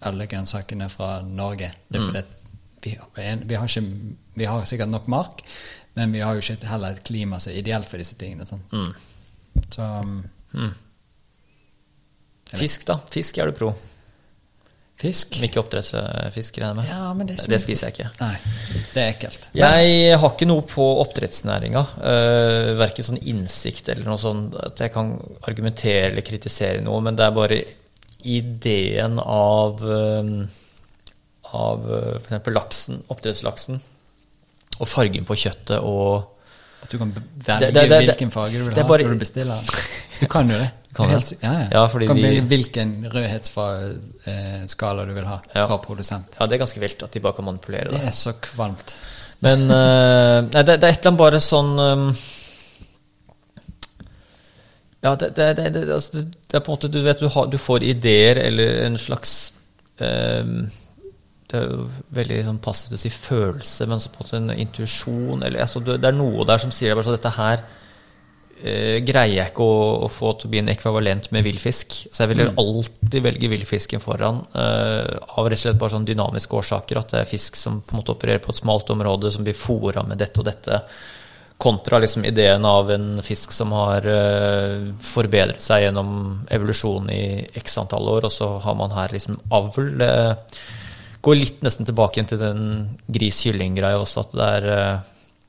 alle 0.08 0.26
grønnsakene 0.30 0.88
fra 0.88 1.18
Norge. 1.26 1.74
Det 1.88 1.98
er 1.98 2.06
fordi 2.06 2.22
at 2.22 2.39
vi, 2.84 2.96
vi, 3.44 3.54
har 3.58 3.68
ikke, 3.68 3.84
vi 4.34 4.48
har 4.48 4.64
sikkert 4.68 4.92
nok 4.92 5.08
mark, 5.12 5.44
men 5.98 6.12
vi 6.14 6.22
har 6.24 6.36
jo 6.36 6.44
ikke 6.44 6.70
heller 6.70 6.96
et 6.96 7.04
klima 7.06 7.40
som 7.42 7.52
er 7.52 7.60
ideelt 7.60 7.88
for 7.88 8.00
disse 8.00 8.16
tingene. 8.18 8.46
Sånn. 8.48 8.62
Mm. 8.72 9.64
Så 9.70 9.86
mm. 10.54 10.74
Fisk, 12.50 12.86
da. 12.88 12.98
Fisk 13.10 13.38
er 13.38 13.50
du 13.50 13.56
pro. 13.56 13.72
fisk 15.00 15.38
ikke 15.40 15.62
oppdrettsfisk, 15.62 16.58
regner 16.60 16.74
jeg 16.74 16.76
med. 16.76 16.88
Ja, 16.90 17.12
men 17.16 17.28
det, 17.30 17.38
det 17.48 17.60
spiser 17.62 17.88
jeg 17.88 17.94
ikke. 17.94 18.08
Nei, 18.20 18.34
det 18.92 19.00
er 19.00 19.12
ekkelt. 19.14 19.46
Jeg 19.56 20.18
har 20.20 20.34
ikke 20.34 20.48
noe 20.50 20.64
på 20.68 20.86
oppdrettsnæringa. 21.04 21.84
Uh, 22.02 22.72
verken 22.80 23.06
sånn 23.06 23.22
innsikt 23.22 23.88
eller 23.88 24.10
noe 24.10 24.20
sånn 24.20 24.48
at 24.60 24.82
jeg 24.82 24.92
kan 24.92 25.14
argumentere 25.48 26.10
eller 26.10 26.26
kritisere 26.26 26.82
noe, 26.84 27.00
men 27.06 27.16
det 27.16 27.26
er 27.26 27.38
bare 27.38 27.62
ideen 28.28 29.16
av 29.22 29.80
um, 29.80 30.34
av 31.52 31.86
uh, 31.90 32.18
f.eks. 32.20 32.46
laksen, 32.54 33.02
oppdrettslaksen, 33.10 33.80
og 34.80 34.88
fargen 34.88 35.24
på 35.28 35.34
kjøttet 35.36 35.78
og 35.82 36.36
At 36.82 36.88
du 36.90 36.96
kan 36.98 37.10
velge 37.12 37.58
Det- 37.60 37.74
det- 37.74 37.88
det- 37.90 37.98
hvilken 38.06 38.30
farge 38.32 38.52
du 38.58 38.64
vil 38.64 38.74
ha 38.74 38.82
bare- 38.88 39.02
når 39.04 39.12
du 39.12 39.18
bestiller. 39.18 39.60
Du 40.20 40.26
kan 40.26 40.48
jo 40.50 40.56
det. 40.58 40.70
Kan 40.96 41.08
helt, 41.08 41.32
ja, 41.42 41.52
ja. 41.52 41.68
Ja, 41.70 41.86
du 41.86 42.06
kan 42.06 42.16
de- 42.16 42.22
velge 42.22 42.42
hvilken 42.50 43.06
rødhetsskala 43.12 45.04
du 45.06 45.12
vil 45.14 45.24
ha 45.24 45.36
fra 45.54 45.76
produsent. 45.78 46.34
Ja, 46.40 46.46
det 46.46 46.54
er 46.56 46.58
ganske 46.64 46.80
vilt 46.80 47.02
at 47.02 47.12
de 47.14 47.20
bare 47.20 47.32
kan 47.36 47.44
manipulere 47.44 47.84
Det 47.88 48.00
det. 48.00 48.08
er 48.08 48.10
så 48.10 48.32
kvalmt. 48.42 48.96
Men 49.40 49.62
uh, 49.70 50.40
Nei, 50.54 50.62
det, 50.66 50.80
det 50.80 50.84
er 50.84 50.88
et 50.88 50.98
eller 50.98 51.10
annet 51.12 51.18
bare 51.18 51.40
sånn 51.40 51.78
um, 51.78 52.16
Ja, 55.02 55.14
det, 55.16 55.30
det, 55.36 55.56
det, 55.56 55.70
det, 55.74 55.84
altså, 55.94 56.12
det, 56.18 56.24
det 56.50 56.58
er 56.58 56.60
på 56.64 56.72
en 56.72 56.76
måte 56.76 56.90
Du 56.92 56.98
vet, 57.04 57.20
du, 57.22 57.28
har, 57.32 57.46
du 57.48 57.56
får 57.58 57.82
ideer 57.88 58.36
eller 58.42 58.82
en 58.86 58.98
slags 59.00 59.52
um, 60.00 60.66
Det 61.50 61.58
er 61.58 61.66
jo 61.66 61.88
veldig 62.14 62.40
sånn 62.46 62.62
passivt 62.62 62.94
å 62.94 63.00
si 63.00 63.10
følelse, 63.10 63.86
men 63.90 64.02
så 64.02 64.12
på 64.12 64.22
en 64.22 64.26
måte 64.26 64.38
en 64.38 64.62
intuisjon 64.62 65.42
eller 65.42 65.64
altså, 65.64 65.82
det, 65.82 65.98
er 66.06 66.14
noe 66.14 66.46
der 66.46 66.62
som 66.62 66.70
sier 66.74 66.94
bare 66.94 67.08
sånn 67.08 67.16
Dette 67.16 67.32
her 67.34 67.64
eh, 68.62 69.00
greier 69.02 69.34
jeg 69.34 69.50
ikke 69.50 69.66
å, 69.66 69.80
å 70.06 70.10
få 70.12 70.36
til 70.38 70.46
å 70.46 70.52
bli 70.52 70.62
en 70.62 70.70
ekvivalent 70.70 71.26
med 71.34 71.46
villfisk. 71.48 71.96
Så 72.06 72.22
jeg 72.22 72.32
vil 72.32 72.44
alltid 72.48 73.24
velge 73.26 73.50
villfisken 73.50 74.04
foran, 74.04 74.44
eh, 74.54 75.16
av 75.34 75.48
rett 75.48 75.58
og 75.58 75.64
slett 75.64 75.80
bare 75.80 75.96
sånn 75.96 76.06
dynamiske 76.06 76.60
årsaker. 76.60 77.00
At 77.02 77.16
det 77.16 77.24
er 77.24 77.32
fisk 77.32 77.58
som 77.58 77.80
på 77.82 77.96
en 77.96 78.02
måte 78.04 78.14
opererer 78.14 78.44
på 78.44 78.54
et 78.54 78.62
smalt 78.62 78.94
område, 78.94 79.32
som 79.34 79.46
blir 79.46 79.58
fora 79.58 80.06
med 80.06 80.22
dette 80.22 80.42
og 80.42 80.46
dette. 80.46 80.84
Kontra 81.60 81.98
liksom 82.00 82.24
ideen 82.24 82.64
av 82.64 82.94
en 82.94 83.08
fisk 83.26 83.52
som 83.52 83.74
har 83.76 84.06
eh, 84.08 84.92
forbedret 85.04 85.60
seg 85.60 85.88
gjennom 85.88 86.12
evolusjon 86.46 87.10
i 87.12 87.24
x 87.58 87.80
antall 87.82 88.06
år, 88.14 88.30
og 88.30 88.38
så 88.38 88.54
har 88.62 88.78
man 88.78 88.94
her 88.94 89.18
liksom 89.18 89.42
avl. 89.50 89.96
Det 89.98 90.12
går 91.22 91.36
litt 91.36 91.64
nesten 91.64 91.88
tilbake 91.88 92.18
igjen 92.18 92.30
til 92.32 92.40
den 92.40 92.62
gris-kylling-greia 93.12 94.00
også, 94.00 94.26
at 94.26 94.36
det 94.36 94.50
er 94.56 94.70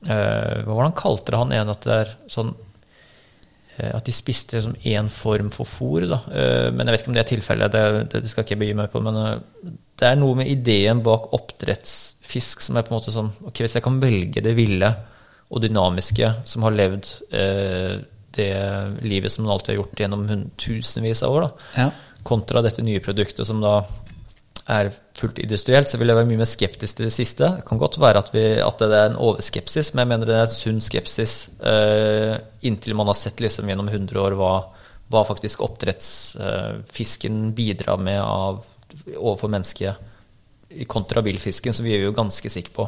Uh, 0.02 0.10
eh, 0.10 0.64
det 0.66 0.82
han 0.82 0.94
kalte 0.98 1.30
det, 1.30 1.38
han 1.38 1.52
en 1.54 1.68
At 1.70 1.84
det 1.86 1.92
er 1.94 2.08
sånn 2.26 2.48
uh, 2.50 3.92
at 3.92 4.04
de 4.04 4.14
spiste 4.14 4.56
liksom 4.56 4.74
én 4.82 5.06
form 5.08 5.52
for 5.54 5.68
fôr. 5.68 6.08
Da. 6.10 6.18
Uh, 6.26 6.68
Men 6.74 6.88
jeg 6.88 6.96
vet 6.96 7.04
ikke 7.04 7.12
om 7.12 7.14
det 7.14 7.22
er 7.22 7.30
tilfellet, 7.30 7.76
det, 7.76 8.22
det 8.22 8.30
skal 8.32 8.42
ikke 8.42 8.56
jeg 8.56 8.62
begi 8.64 8.74
meg 8.80 8.90
på. 8.90 9.02
Men 9.04 9.20
eh, 9.20 9.38
det 10.02 10.08
er 10.08 10.18
noe 10.18 10.34
med 10.40 10.50
ideen 10.50 11.04
bak 11.06 11.30
oppdrettsfisk 11.38 12.64
som 12.66 12.76
er 12.76 12.82
på 12.82 12.90
en 12.90 12.98
måte 12.98 13.14
sånn 13.14 13.30
Ok, 13.46 13.62
hvis 13.62 13.76
jeg 13.78 13.84
kan 13.84 14.00
velge 14.02 14.42
det 14.42 14.56
ville 14.58 14.90
og 15.52 15.60
dynamiske 15.62 16.28
som 16.48 16.64
har 16.66 16.74
levd 16.74 17.08
eh, 17.36 18.00
det 18.32 18.52
livet 19.04 19.30
som 19.30 19.44
man 19.44 19.52
alltid 19.54 19.74
har 19.74 19.82
gjort 19.82 20.00
gjennom 20.00 20.46
tusenvis 20.56 21.20
av 21.26 21.34
år, 21.36 21.44
da, 21.44 21.82
Ja. 21.82 21.90
kontra 22.24 22.62
dette 22.64 22.82
nye 22.82 23.02
produktet 23.04 23.46
som 23.46 23.60
da 23.60 23.82
er 24.70 24.90
fullt 25.18 25.40
industrielt, 25.42 25.90
så 25.90 25.98
vil 25.98 26.10
jeg 26.10 26.18
være 26.18 26.28
mye 26.28 26.40
mer 26.42 26.48
skeptisk 26.48 26.98
til 26.98 27.08
det 27.08 27.14
siste. 27.14 27.48
Det 27.58 27.66
kan 27.66 27.80
godt 27.80 27.98
være 28.00 28.22
at, 28.22 28.30
vi, 28.34 28.44
at 28.62 28.78
det 28.78 28.98
er 28.98 29.10
en 29.10 29.18
overskepsis, 29.22 29.92
men 29.92 30.04
jeg 30.04 30.10
mener 30.12 30.30
det 30.30 30.36
er 30.36 30.46
en 30.46 30.54
sunn 30.54 30.80
skepsis 30.84 31.34
eh, 31.66 32.36
inntil 32.68 32.96
man 32.98 33.10
har 33.10 33.18
sett 33.18 33.42
liksom 33.42 33.68
gjennom 33.70 33.90
100 33.90 34.22
år 34.22 34.36
hva, 34.38 34.52
hva 35.12 35.24
faktisk 35.28 35.64
oppdrettsfisken 35.66 37.50
bidrar 37.56 38.00
med 38.02 38.20
av, 38.22 38.62
overfor 39.16 39.50
mennesket 39.52 40.88
kontra 40.88 41.20
villfisken, 41.24 41.74
som 41.74 41.84
vi 41.86 41.96
er 41.96 42.06
jo 42.06 42.14
ganske 42.16 42.48
sikre 42.52 42.72
på 42.76 42.86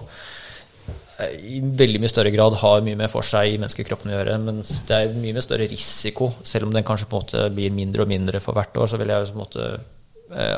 eh, 1.19 1.35
i 1.59 1.59
veldig 1.65 2.01
mye 2.01 2.12
større 2.12 2.33
grad 2.35 2.57
har 2.62 2.86
mye 2.86 2.99
mer 3.03 3.11
for 3.12 3.27
seg 3.27 3.51
i 3.51 3.59
menneskekroppen 3.59 4.12
å 4.12 4.17
gjøre, 4.17 4.39
Men 4.47 4.62
det 4.62 4.94
er 4.94 5.19
mye 5.19 5.35
mer 5.36 5.44
større 5.44 5.69
risiko. 5.70 6.31
Selv 6.47 6.69
om 6.69 6.73
den 6.75 6.86
kanskje 6.86 7.11
på 7.11 7.19
en 7.19 7.27
måte 7.27 7.51
blir 7.55 7.75
mindre 7.75 8.07
og 8.07 8.15
mindre 8.15 8.41
for 8.41 8.57
hvert 8.57 8.78
år, 8.78 8.89
så 8.91 9.01
vil 9.01 9.12
jeg 9.12 9.28
på 9.33 9.36
en 9.36 9.44
måte 9.44 9.69
eh, 9.75 9.85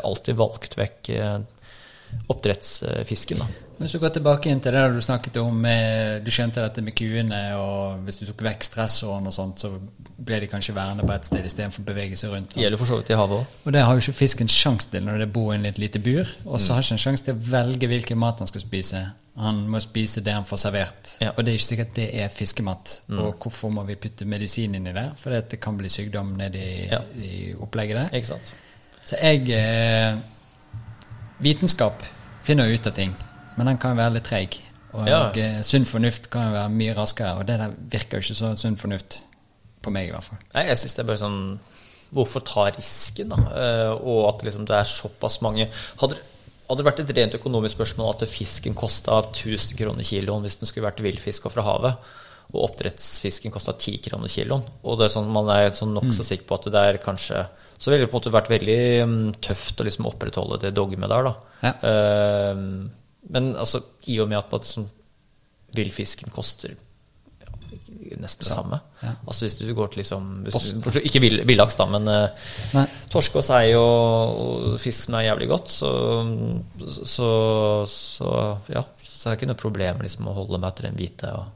alltid 0.02 0.36
valgt 0.36 0.76
vekk 0.78 1.10
eh, 1.16 1.38
oppdrettsfisken. 2.30 3.38
Da. 3.42 3.46
Hvis 3.76 3.92
du 3.92 3.98
går 4.00 4.12
tilbake 4.14 4.48
inn 4.48 4.60
til 4.64 4.72
det 4.72 4.82
du 4.94 5.00
snakket 5.04 5.36
om 5.42 5.58
Du 6.24 6.30
skjønte 6.32 6.62
dette 6.64 6.80
med 6.80 6.94
kuene, 6.96 7.40
og 7.60 7.98
hvis 8.06 8.22
du 8.22 8.24
tok 8.30 8.40
vekk 8.46 8.64
stressåren 8.64 9.26
og 9.28 9.34
sånt, 9.36 9.60
så 9.60 9.68
ble 10.16 10.38
de 10.40 10.48
kanskje 10.48 10.72
værende 10.76 11.04
på 11.04 11.12
et 11.12 11.26
sted 11.28 11.44
istedenfor 11.44 11.82
å 11.84 11.88
bevege 11.90 12.16
seg 12.16 12.32
rundt. 12.32 12.54
Det 12.54 12.62
gjelder 12.64 12.80
for 12.80 12.88
så 12.88 12.96
vidt 13.02 13.10
i 13.12 13.18
havet 13.20 13.42
òg. 13.42 13.58
Og 13.66 13.74
det 13.76 13.82
har 13.84 13.92
jo 13.98 14.00
ikke 14.06 14.16
fisken 14.22 14.48
sjanse 14.48 14.88
til 14.94 15.04
når 15.04 15.18
det 15.26 15.28
bor 15.34 15.52
i 15.52 15.60
et 15.68 15.78
lite 15.82 16.00
bur. 16.00 16.24
Og 16.46 16.54
Mm. 16.56 16.62
så 16.64 16.72
har 16.72 16.82
ikke 16.86 16.96
en 16.96 17.04
sjanse 17.04 17.24
til 17.26 17.34
å 17.34 17.42
velge 17.52 17.86
hvilken 17.92 18.18
mat 18.18 18.38
han 18.38 18.46
skal 18.48 18.60
spise. 18.64 19.02
Han 19.36 19.66
må 19.68 19.80
spise 19.84 20.22
det 20.24 20.32
han 20.32 20.44
får 20.48 20.56
servert. 20.62 21.16
Ja. 21.20 21.32
Mm. 21.32 21.34
Og 21.36 21.44
det 21.44 21.52
er 21.52 21.58
ikke 21.58 21.68
sikkert 21.74 21.94
det 21.94 22.08
er 22.22 22.28
fiskemat. 22.28 23.02
Og 23.10 23.34
hvorfor 23.38 23.68
må 23.70 23.84
vi 23.84 23.94
putte 23.96 24.24
medisin 24.24 24.74
inn 24.74 24.86
i 24.86 24.92
det? 24.96 25.10
For 25.20 25.30
det 25.36 25.60
kan 25.60 25.76
bli 25.76 25.88
sykdom 25.88 26.32
nedi 26.38 26.88
Ja. 26.90 27.02
i 27.20 27.52
opplegget 27.60 27.96
der. 27.96 28.16
Ikke 28.16 28.26
sant? 28.32 28.54
Så 29.06 29.18
jeg 29.22 29.50
eh, 29.54 30.16
Vitenskap 31.42 32.02
finner 32.46 32.70
ut 32.72 32.86
av 32.88 32.94
ting, 32.96 33.12
men 33.56 33.68
den 33.70 33.78
kan 33.82 33.96
være 33.98 34.16
litt 34.16 34.28
treig. 34.28 34.58
Og 34.96 35.06
Ja. 35.08 35.30
eh, 35.36 35.60
sunn 35.62 35.84
fornuft 35.84 36.30
kan 36.32 36.52
være 36.54 36.70
mye 36.72 36.94
raskere, 36.96 37.36
og 37.38 37.46
det 37.46 37.58
der 37.60 37.74
virker 37.92 38.18
jo 38.18 38.24
ikke 38.24 38.38
så 38.38 38.54
sunn 38.56 38.76
fornuft. 38.80 39.22
På 39.82 39.92
meg, 39.92 40.08
i 40.08 40.10
hvert 40.10 40.24
fall. 40.24 40.38
Nei, 40.54 40.64
jeg 40.66 40.78
syns 40.80 40.94
det 40.96 41.02
er 41.04 41.06
bare 41.12 41.20
sånn 41.20 41.58
Hvorfor 42.14 42.40
ta 42.46 42.64
risken, 42.70 43.28
da? 43.28 43.36
Eh, 43.36 43.92
og 43.92 44.28
at 44.34 44.42
liksom 44.46 44.64
det 44.66 44.74
er 44.76 44.84
såpass 44.86 45.40
mange 45.42 45.68
Hadde, 46.00 46.16
hadde 46.68 46.78
det 46.78 46.86
vært 46.86 47.00
et 47.02 47.16
rent 47.16 47.34
økonomisk 47.34 47.76
spørsmål 47.76 48.12
at 48.14 48.28
fisken 48.30 48.74
kosta 48.74 49.20
1000 49.32 49.76
kroner 49.76 50.02
kiloen 50.06 50.42
hvis 50.46 50.56
den 50.58 50.66
skulle 50.70 50.86
vært 50.86 51.02
villfiska 51.02 51.50
fra 51.50 51.62
havet, 51.66 51.96
og 52.56 52.70
oppdrettsfisken 52.70 53.52
kosta 53.54 53.74
10 53.76 54.00
kroner 54.08 54.32
kiloen, 54.32 54.64
og 54.82 54.98
det 54.98 55.06
er 55.06 55.12
sånn, 55.14 55.28
man 55.32 55.50
er 55.52 55.68
sånn 55.76 55.92
nokså 55.96 56.24
sikker 56.26 56.48
på 56.48 56.56
at 56.58 56.68
det 56.72 56.82
er 56.90 56.98
kanskje 57.04 57.44
Så 57.78 57.90
ville 57.92 58.06
det 58.06 58.10
på 58.10 58.16
en 58.16 58.22
måte 58.22 58.32
vært 58.32 58.48
veldig 58.48 58.78
mm, 59.04 59.24
tøft 59.44 59.80
å 59.82 59.84
liksom 59.84 60.08
opprettholde 60.08 60.62
det 60.62 60.70
dogmet 60.76 61.10
der, 61.12 61.26
da. 61.28 61.34
Ja. 61.68 61.74
Uh, 61.84 62.88
men 63.28 63.50
altså, 63.58 63.82
i 64.08 64.16
og 64.22 64.30
med 64.30 64.38
at 64.40 64.64
sånn, 64.64 64.86
villfisken 65.76 66.32
koster 66.32 66.72
ja, 67.42 67.52
nesten 68.22 68.46
det 68.46 68.54
samme. 68.54 68.78
ja. 69.02 69.12
Altså 69.26 69.44
hvis 69.44 69.58
du 69.60 69.68
går 69.76 69.90
til 69.92 70.00
liksom 70.04 70.28
du, 70.46 70.88
Ikke 71.02 71.20
vill- 71.20 71.42
villaks, 71.48 71.76
da, 71.76 71.88
men 71.90 72.08
uh, 72.08 72.48
Nei. 72.78 72.86
torsk 73.12 73.36
og 73.42 73.44
sei 73.44 73.74
og, 73.76 74.40
og 74.46 74.80
fisk 74.80 75.08
som 75.08 75.18
er 75.18 75.26
jævlig 75.28 75.50
godt, 75.52 75.74
så, 75.74 75.92
så, 77.04 77.30
så 77.90 78.32
ja. 78.72 78.86
Så 79.02 79.28
er 79.28 79.34
det 79.34 79.40
ikke 79.40 79.50
noe 79.50 79.58
problem 79.58 80.02
liksom, 80.04 80.28
å 80.30 80.36
holde 80.36 80.60
meg 80.62 80.76
til 80.78 80.86
den 80.86 80.98
hvite, 81.00 81.32
og, 81.34 81.55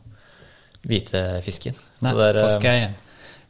hvite 0.87 1.43
fisken. 1.45 1.75
Nei, 2.01 2.11
er, 2.13 2.39
for 2.41 2.67
eh. 2.67 2.91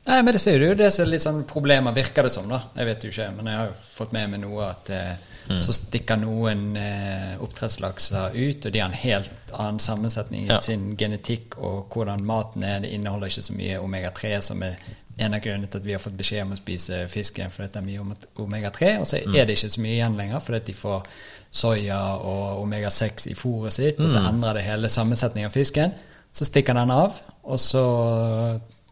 Nei, 0.07 0.23
men 0.23 0.33
det 0.33 0.41
ser 0.41 0.59
jo 0.59 0.75
det 0.75 0.93
som 0.93 1.05
er 1.05 1.11
litt 1.11 1.23
sånn 1.23 1.45
problemer, 1.47 1.93
virker 1.95 2.23
det 2.27 2.33
som, 2.33 2.49
da. 2.49 2.63
Jeg 2.77 2.87
vet 2.87 3.03
jo 3.05 3.11
ikke, 3.11 3.31
men 3.37 3.47
jeg 3.47 3.57
har 3.61 3.67
jo 3.67 3.75
fått 3.95 4.13
med 4.13 4.31
meg 4.31 4.41
noe 4.41 4.71
at 4.71 4.91
eh, 4.91 5.27
Mm. 5.51 5.57
så 5.59 5.73
stikker 5.73 6.17
noen 6.21 6.77
eh, 6.77 7.33
oppdrettslakser 7.43 8.35
ut, 8.37 8.67
og 8.67 8.73
de 8.73 8.79
har 8.79 8.89
en 8.91 8.95
helt 8.95 9.31
annen 9.57 9.79
sammensetning 9.83 10.45
i 10.45 10.49
Ja. 10.53 10.61
sin 10.61 10.97
genetikk 10.97 11.57
og 11.59 11.89
hvordan 11.91 12.23
maten 12.23 12.63
er. 12.63 12.79
Det 12.81 12.91
inneholder 12.93 13.27
ikke 13.27 13.43
så 13.43 13.53
mye 13.57 13.79
omega-3, 13.81 14.41
som 14.43 14.63
er 14.63 14.77
en 15.19 15.35
av 15.35 15.41
grunnene 15.41 15.67
til 15.67 15.81
at 15.81 15.85
vi 15.85 15.93
har 15.93 15.99
fått 15.99 16.17
beskjed 16.17 16.43
om 16.43 16.53
å 16.53 16.57
spise 16.61 17.09
fisken, 17.09 17.51
for 17.51 17.65
det 17.67 17.75
er 17.77 17.83
mye 17.83 18.05
omega-3. 18.39 19.01
Og 19.01 19.07
så 19.07 19.25
Mm. 19.27 19.35
er 19.35 19.45
det 19.47 19.57
ikke 19.59 19.71
så 19.73 19.81
mye 19.81 19.97
igjen 19.97 20.17
lenger, 20.17 20.41
fordi 20.41 20.65
de 20.67 20.73
får 20.73 21.03
soya 21.51 22.01
og 22.21 22.63
omega-6 22.63 23.27
i 23.31 23.35
fôret 23.35 23.73
sitt, 23.73 23.99
og 23.99 24.07
Mm. 24.07 24.11
så 24.15 24.29
endrer 24.29 24.55
det 24.55 24.63
hele 24.65 24.89
sammensetningen 24.89 25.47
av 25.47 25.53
fisken. 25.53 25.93
Så 26.33 26.47
stikker 26.47 26.77
den 26.79 26.93
av, 26.95 27.17
og 27.43 27.59
så 27.61 27.85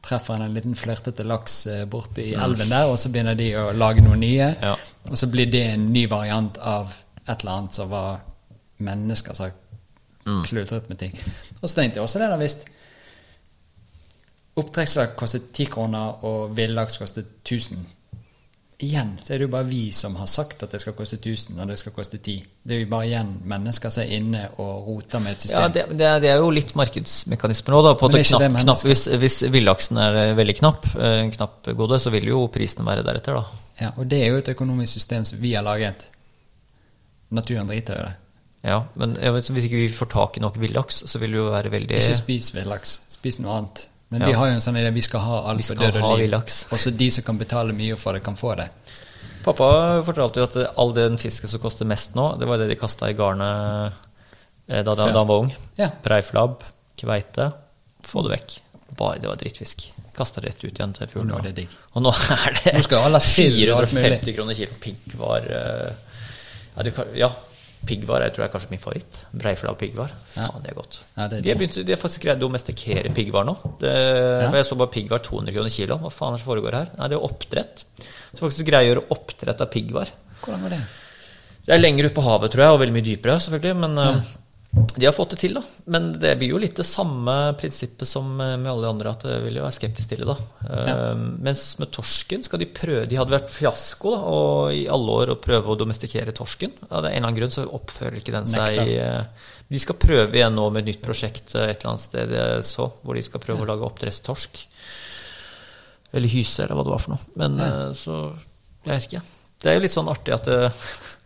treffer 0.02 0.34
han 0.34 0.46
en 0.46 0.54
liten 0.56 0.74
flørtete 0.78 1.26
laks 1.26 1.60
borti 1.66 1.90
borte 1.92 2.24
i 2.24 2.32
elven 2.34 2.70
der, 2.72 2.88
og 2.90 2.98
så 2.98 3.10
begynner 3.12 3.36
de 3.38 3.50
å 3.58 3.68
lage 3.76 4.02
noen 4.02 4.22
nye. 4.24 4.48
Ja. 4.62 4.74
Og 5.08 5.18
så 5.18 5.28
blir 5.30 5.50
det 5.50 5.64
en 5.72 5.88
ny 5.92 6.06
variant 6.10 6.58
av 6.58 6.94
et 7.24 7.36
eller 7.40 7.52
annet 7.52 7.78
som 7.78 7.90
var 7.92 8.20
mennesker 8.82 9.36
som 9.36 9.48
har 9.48 10.44
kludret 10.48 10.88
med 10.90 10.98
ting. 11.00 11.14
Og 11.60 11.68
så 11.68 11.80
tenkte 11.80 11.98
jeg 11.98 12.04
også 12.04 12.20
det 12.22 12.30
da 12.32 12.40
hvis 12.40 12.58
oppdrettslaks 14.58 15.14
kostet 15.18 15.52
10 15.54 15.70
kroner 15.70 16.24
og 16.26 16.56
villaks 16.56 16.98
kostet 16.98 17.30
1000 17.44 17.86
Igjen 18.78 19.16
så 19.18 19.32
er 19.34 19.40
det 19.40 19.48
jo 19.48 19.50
bare 19.50 19.66
vi 19.66 19.88
som 19.90 20.14
har 20.20 20.28
sagt 20.30 20.60
at 20.62 20.70
det 20.70 20.78
skal 20.78 20.94
koste 20.94 21.16
1000 21.18 21.56
og 21.58 21.66
det 21.66 21.80
skal 21.80 21.92
koste 21.96 22.20
10. 22.22 22.34
Det 22.62 22.76
er 22.76 22.84
jo 22.84 22.90
bare 22.92 23.08
igjen 23.08 23.32
mennesker 23.50 23.90
som 23.90 24.04
er 24.04 24.12
inne 24.20 24.42
og 24.62 24.86
roter 24.86 25.22
med 25.24 25.34
et 25.34 25.46
system. 25.46 25.64
Ja, 25.64 25.70
det, 25.74 25.82
det, 25.98 26.06
er, 26.06 26.20
det 26.22 26.30
er 26.30 26.38
jo 26.38 26.52
litt 26.54 26.70
markedsmekanismer 26.78 27.74
òg, 27.74 27.88
da. 27.88 27.94
På 27.98 28.06
at 28.06 28.14
det 28.14 28.22
knapp, 28.28 28.60
knapp, 28.60 28.84
hvis, 28.86 29.02
hvis 29.18 29.40
villaksen 29.50 29.98
er 30.04 30.20
eh, 30.20 30.36
veldig 30.38 30.54
knapp, 30.60 30.86
eh, 30.94 31.16
en 31.24 31.34
knapp 31.34 31.72
gode, 31.80 31.98
så 31.98 32.14
vil 32.14 32.30
jo 32.30 32.44
prisen 32.54 32.86
være 32.86 33.02
deretter, 33.08 33.40
da. 33.40 33.64
Ja, 33.82 33.90
og 33.96 34.06
det 34.14 34.22
er 34.22 34.30
jo 34.30 34.38
et 34.44 34.52
økonomisk 34.54 35.00
system 35.00 35.26
som 35.26 35.42
vi 35.42 35.56
har 35.58 35.66
laget. 35.66 36.06
Naturen 37.34 37.66
driter 37.66 37.98
i 37.98 38.06
det. 38.06 38.16
Ja, 38.68 38.84
men 38.94 39.18
vet, 39.18 39.50
hvis 39.54 39.66
ikke 39.66 39.82
vi 39.82 39.90
får 39.90 40.14
tak 40.14 40.38
i 40.38 40.46
nok 40.46 40.62
villaks, 40.62 41.02
så 41.10 41.18
vil 41.18 41.34
det 41.34 41.42
jo 41.42 41.50
være 41.50 41.74
veldig 41.74 41.98
Ikke 41.98 42.18
spis 42.22 42.54
villaks, 42.54 43.00
spis 43.10 43.42
noe 43.42 43.58
annet. 43.58 43.88
Men 44.08 44.24
vi 44.24 44.32
har 44.32 44.48
jo 44.48 44.54
en 44.56 44.62
sånn 44.64 44.78
idé 44.80 44.90
vi 44.94 45.02
skal 45.04 45.20
ha 45.20 45.38
alt 45.50 45.64
skal 45.64 45.82
død 45.92 45.98
og 46.00 46.18
liv. 46.22 46.34
Også 46.72 46.92
de 46.96 47.10
som 47.12 47.24
kan 47.26 47.38
betale 47.40 47.74
mye 47.76 47.96
for 48.00 48.16
det, 48.16 48.22
kan 48.24 48.38
få 48.40 48.54
det. 48.56 48.70
Pappa 49.44 49.68
fortalte 50.06 50.40
jo 50.40 50.46
at 50.48 50.56
all 50.80 50.94
den 50.96 51.18
fisken 51.20 51.48
som 51.50 51.60
koster 51.60 51.88
mest 51.88 52.16
nå, 52.16 52.30
det 52.40 52.48
var 52.48 52.60
det 52.60 52.70
de 52.70 52.76
kasta 52.80 53.10
i 53.10 53.16
garnet 53.16 53.92
eh, 54.66 54.80
da, 54.82 54.94
da, 54.94 55.06
da 55.12 55.20
han 55.20 55.28
var 55.28 55.44
ung. 55.44 55.52
Ja. 55.76 55.90
Breiflabb, 56.04 56.64
kveite. 56.98 57.50
Få 58.08 58.24
det 58.24 58.32
vekk. 58.38 58.56
Bare 58.98 59.20
det 59.20 59.28
var 59.28 59.36
drittfisk. 59.40 59.84
Kasta 60.16 60.40
rett 60.42 60.64
ut 60.64 60.72
igjen 60.72 60.94
til 60.96 61.20
Og 61.20 61.28
nå 61.28 61.36
er 61.38 61.50
det 61.50 61.54
digg. 61.60 61.74
Og 61.94 62.02
nå 62.02 62.12
er 62.34 62.56
det 62.56 62.72
Nå 62.74 62.82
skal 62.86 63.04
alle 63.06 63.20
ha 63.20 63.24
sild 63.24 63.60
og 63.68 63.82
alt 63.82 63.92
mulig. 63.92 64.08
450 64.24 64.38
kroner 64.38 64.58
kilo 64.58 64.80
pinkvar. 64.82 65.52
eh, 65.60 65.92
Ja, 66.78 67.04
ja 67.14 67.30
piggvar 67.86 68.24
jeg 68.24 68.34
tror 68.34 68.42
jeg 68.44 68.48
er 68.48 68.52
kanskje 68.54 68.70
min 68.72 68.82
favoritt. 68.82 69.18
Breiflabb 69.38 69.78
piggvar. 69.80 70.12
Faen, 70.34 70.62
det 70.64 70.72
er 70.72 70.78
godt. 70.78 71.00
Ja, 71.16 71.28
det 71.28 71.38
er 71.38 71.42
de, 71.44 71.52
har 71.52 71.60
begynt, 71.60 71.78
de 71.86 71.94
har 71.94 72.00
faktisk 72.02 72.24
greid 72.26 72.40
å 72.40 72.46
domestikere 72.46 73.12
piggvar 73.14 73.46
nå. 73.48 73.54
Det, 73.80 73.92
Ja. 73.92 74.50
Jeg 74.58 74.66
så 74.66 74.78
bare 74.80 74.92
piggvar 74.94 75.22
200 75.24 75.54
kroner 75.54 75.70
kilo. 75.74 75.98
Hva 76.02 76.10
faen 76.12 76.34
er 76.34 76.38
det 76.38 76.42
som 76.44 76.50
foregår 76.52 76.78
her? 76.80 76.90
Nei, 76.98 77.08
det 77.12 77.18
er 77.18 77.28
oppdrett. 77.28 77.84
Så 78.32 78.40
faktisk 78.42 78.66
greier 78.68 78.88
å 78.88 78.94
gjøre 78.94 79.06
oppdrett 79.14 79.62
av 79.64 79.70
piggvar. 79.72 80.10
Hvordan 80.42 80.66
var 80.66 80.74
det? 80.76 80.82
Det 81.68 81.74
er 81.76 81.80
lenger 81.82 82.08
ute 82.08 82.16
på 82.16 82.24
havet, 82.24 82.50
tror 82.52 82.64
jeg, 82.64 82.74
og 82.74 82.80
veldig 82.82 82.96
mye 82.96 83.06
dypere, 83.06 83.38
selvfølgelig. 83.44 83.76
Men 83.84 83.98
eh, 84.02 84.28
de 84.70 85.06
har 85.06 85.14
fått 85.16 85.30
det 85.32 85.38
til, 85.40 85.54
da. 85.56 85.62
Men 85.88 86.10
det 86.20 86.34
blir 86.40 86.52
jo 86.52 86.58
litt 86.60 86.76
det 86.76 86.84
samme 86.84 87.34
prinsippet 87.58 88.08
som 88.08 88.34
eh, 88.40 88.56
med 88.60 88.68
alle 88.68 88.84
de 88.84 88.90
andre, 88.90 89.12
at 89.14 89.24
det 89.24 89.38
vil 89.46 89.56
jo 89.58 89.64
være 89.64 89.76
skeptisk 89.78 90.10
til 90.12 90.20
det, 90.22 90.28
da. 90.28 90.36
Ja. 90.68 90.96
Uh, 91.14 91.22
Mens 91.46 91.62
med 91.80 91.90
torsken 91.94 92.44
skal 92.44 92.60
de 92.60 92.68
prøve 92.76 93.06
De 93.08 93.16
hadde 93.16 93.32
vært 93.32 93.52
fiasko 93.52 94.12
da, 94.12 94.18
og 94.28 94.76
i 94.76 94.84
alle 94.92 95.14
år 95.22 95.32
å 95.32 95.38
prøve 95.40 95.72
å 95.72 95.78
domestikere 95.78 96.34
torsken. 96.36 96.74
Av 96.90 97.00
en 97.00 97.08
eller 97.08 97.22
annen 97.22 97.38
grunn 97.40 97.54
så 97.54 97.64
oppfører 97.64 98.20
ikke 98.20 98.34
den 98.36 98.48
seg 98.50 98.82
eh, 98.92 99.48
De 99.72 99.80
skal 99.82 99.98
prøve 100.00 100.36
igjen 100.36 100.56
nå 100.58 100.68
med 100.74 100.84
et 100.84 100.92
nytt 100.92 101.04
prosjekt 101.04 101.54
et 101.56 101.64
eller 101.72 101.94
annet 101.94 102.04
sted 102.04 102.36
jeg 102.36 102.68
så, 102.68 102.90
hvor 103.02 103.16
de 103.16 103.24
skal 103.24 103.44
prøve 103.44 103.64
å 103.64 103.70
lage 103.72 103.88
oppdrettstorsk. 103.88 104.66
Eller 106.12 106.32
hyse, 106.32 106.64
eller 106.64 106.76
hva 106.76 106.84
det 106.84 106.94
var 106.94 107.04
for 107.04 107.16
noe. 107.16 107.32
Men 107.40 107.56
eh, 107.64 107.90
så 107.96 108.20
Jeg 108.84 108.92
vet 108.92 109.08
ikke. 109.08 109.24
Det 109.58 109.70
er 109.70 109.78
jo 109.78 109.86
litt 109.86 109.96
sånn 109.96 110.12
artig 110.12 110.36
at 110.36 110.46
det, 110.46 110.60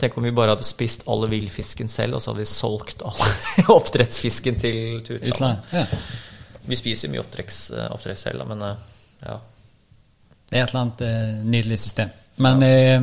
Tenk 0.00 0.16
om 0.18 0.26
vi 0.26 0.34
bare 0.36 0.54
hadde 0.54 0.66
spist 0.66 1.06
all 1.10 1.26
villfisken 1.30 1.88
selv, 1.88 2.18
og 2.18 2.22
så 2.22 2.32
hadde 2.32 2.44
vi 2.44 2.50
solgt 2.50 3.04
all 3.06 3.20
oppdrettsfisken 3.78 4.58
til, 4.60 4.80
utlandet. 5.00 5.72
Ja. 5.72 5.86
Vi 6.66 6.78
spiser 6.78 7.12
mye 7.12 7.22
oppdretts, 7.22 7.70
eh, 7.70 7.88
oppdrett 7.94 8.20
selv, 8.20 8.46
men 8.50 8.64
eh, 8.66 8.86
ja. 9.22 9.36
Det 10.46 10.58
er 10.58 10.62
et 10.62 10.70
eller 10.70 10.82
annet 10.84 11.04
eh, 11.06 11.36
nydelig 11.46 11.78
system. 11.82 12.10
Men 12.42 12.62
eh, 12.62 13.02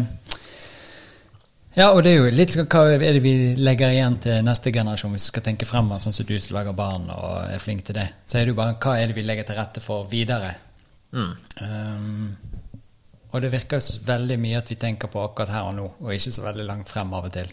Ja, 1.74 1.90
og 1.90 2.04
det 2.06 2.12
er 2.12 2.20
jo 2.20 2.34
litt 2.36 2.54
hva 2.54 2.84
er 2.94 3.02
det 3.02 3.24
vi 3.24 3.34
legger 3.58 3.96
igjen 3.96 4.20
til 4.22 4.44
neste 4.46 4.72
generasjon, 4.72 5.16
hvis 5.16 5.26
vi 5.26 5.34
skal 5.34 5.46
tenke 5.48 5.66
fremover, 5.66 6.04
sånn 6.04 6.14
som 6.14 6.28
du 6.30 6.36
som 6.38 6.54
lager 6.60 6.76
barn 6.78 7.08
og 7.10 7.48
er 7.50 7.64
flink 7.64 7.82
til 7.88 7.98
det. 7.98 8.06
Så 8.30 8.38
er 8.38 8.46
det 8.46 8.54
jo 8.54 8.60
bare 8.60 8.78
hva 8.78 9.00
er 9.00 9.10
det 9.10 9.18
vi 9.18 9.26
legger 9.26 9.48
til 9.48 9.58
rette 9.58 9.82
for 9.82 10.06
videre. 10.12 10.54
Um, 11.14 12.36
og 13.34 13.42
det 13.42 13.50
virker 13.50 13.82
veldig 14.06 14.38
mye 14.38 14.60
at 14.62 14.70
vi 14.70 14.78
tenker 14.78 15.10
på 15.10 15.22
akkurat 15.26 15.52
her 15.56 15.68
og 15.72 15.76
nå, 15.78 15.86
og 16.06 16.14
ikke 16.14 16.32
så 16.36 16.46
veldig 16.46 16.66
langt 16.70 16.90
frem 16.90 17.14
av 17.18 17.28
og 17.30 17.34
til. 17.34 17.50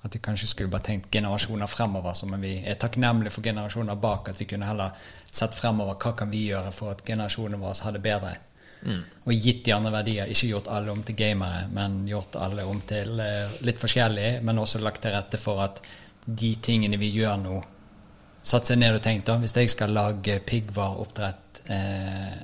At 0.00 0.14
vi 0.16 0.20
kanskje 0.24 0.48
skulle 0.48 0.72
bare 0.72 0.86
tenkt 0.86 1.10
generasjoner 1.12 1.68
fremover, 1.68 2.16
men 2.30 2.40
vi 2.40 2.54
er 2.64 2.78
takknemlige 2.80 3.34
for 3.34 3.44
generasjoner 3.44 3.98
bak. 4.00 4.30
At 4.32 4.40
vi 4.40 4.46
kunne 4.48 4.68
heller 4.68 4.96
sett 5.30 5.54
fremover 5.54 5.98
hva 6.00 6.14
kan 6.16 6.32
vi 6.32 6.46
gjøre 6.48 6.72
for 6.72 6.94
at 6.94 7.04
generasjonene 7.04 7.60
våre 7.60 7.76
har 7.84 7.92
det 7.92 8.02
bedre. 8.06 8.36
Og 9.28 9.34
gitt 9.34 9.64
de 9.66 9.74
andre 9.74 9.92
verdier. 9.92 10.30
Ikke 10.32 10.48
gjort 10.48 10.70
alle 10.72 10.92
om 10.92 11.02
til 11.04 11.18
gamere, 11.18 11.66
men 11.68 12.06
gjort 12.08 12.38
alle 12.40 12.64
om 12.64 12.80
til 12.88 13.20
eh, 13.20 13.58
litt 13.66 13.80
forskjellige, 13.80 14.40
men 14.40 14.62
også 14.62 14.80
lagt 14.80 15.04
til 15.04 15.12
rette 15.12 15.40
for 15.40 15.60
at 15.66 15.82
de 16.24 16.54
tingene 16.62 17.00
vi 17.00 17.12
gjør 17.16 17.36
nå 17.40 17.60
Satt 18.40 18.70
seg 18.70 18.78
ned 18.80 18.94
og 18.96 19.02
tenkt 19.04 19.26
da, 19.28 19.34
hvis 19.36 19.52
jeg 19.52 19.68
skal 19.68 19.92
lage 19.92 20.38
piggvareoppdrett, 20.48 21.58
eh, 21.68 22.38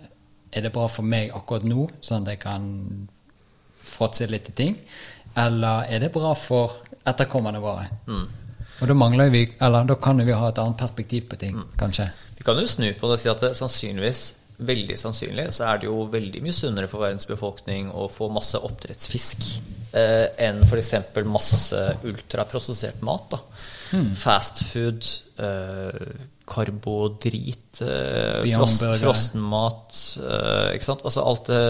er 0.52 0.66
det 0.66 0.72
bra 0.74 0.86
for 0.88 1.06
meg 1.06 1.34
akkurat 1.34 1.66
nå, 1.66 1.88
sånn 2.04 2.26
at 2.26 2.34
jeg 2.34 2.42
kan 2.44 2.66
fråtse 3.86 4.28
litt 4.30 4.50
i 4.52 4.56
ting? 4.56 4.76
Eller 5.36 5.90
er 5.92 6.02
det 6.02 6.12
bra 6.14 6.32
for 6.38 6.80
etterkommerne 7.06 7.60
våre? 7.62 7.88
Og 8.76 8.88
da 8.90 8.96
mangler 8.96 9.30
vi, 9.32 9.46
eller 9.60 9.86
da 9.88 9.96
kan 10.00 10.20
vi 10.20 10.32
ha 10.36 10.48
et 10.50 10.58
annet 10.60 10.80
perspektiv 10.80 11.28
på 11.30 11.38
ting, 11.40 11.60
kanskje. 11.80 12.08
Vi 12.36 12.44
kan 12.44 12.58
jo 12.60 12.66
snu 12.68 12.90
på 12.98 13.08
det 13.08 13.18
og 13.18 13.22
si 13.22 13.32
at 13.32 13.44
det 13.44 13.54
sannsynligvis 13.58 14.26
Veldig 14.56 14.94
sannsynlig 14.96 15.50
så 15.52 15.66
er 15.68 15.80
det 15.82 15.88
jo 15.90 16.06
veldig 16.08 16.40
mye 16.40 16.54
sunnere 16.56 16.88
for 16.88 17.04
verdens 17.04 17.26
befolkning 17.28 17.90
å 17.92 18.06
få 18.08 18.30
masse 18.32 18.56
oppdrettsfisk 18.64 19.42
eh, 19.92 20.30
enn 20.46 20.62
f.eks. 20.64 20.94
masse 21.28 21.80
ultraprosessert 22.08 23.02
mat. 23.04 23.34
da. 23.34 23.42
Fast 24.16 24.62
food, 24.70 25.04
eh, 25.36 26.06
karbodrit, 26.46 27.80
eh, 27.82 28.46
frost, 28.54 28.84
frossenmat 29.00 29.98
eh, 30.22 30.76
Ikke 30.76 30.86
sant? 30.86 31.02
Altså 31.02 31.24
alt 31.26 31.50
det 31.50 31.60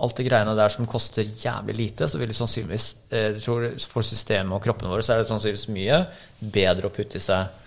alt 0.00 0.16
det 0.16 0.24
greiene 0.24 0.56
der 0.56 0.72
som 0.72 0.88
koster 0.88 1.26
jævlig 1.26 1.74
lite, 1.76 2.08
så 2.08 2.18
vil 2.20 2.30
det 2.30 2.38
sannsynligvis 2.38 2.86
eh, 3.10 3.26
jeg 3.34 3.42
tror 3.44 3.66
For 3.90 4.06
systemet 4.06 4.56
og 4.56 4.64
kroppene 4.64 4.92
våre 4.92 5.04
så 5.04 5.14
er 5.14 5.22
det 5.22 5.30
sannsynligvis 5.30 5.68
mye 5.74 6.00
bedre 6.40 6.88
å 6.88 6.94
putte 6.94 7.20
i 7.20 7.24
seg 7.24 7.58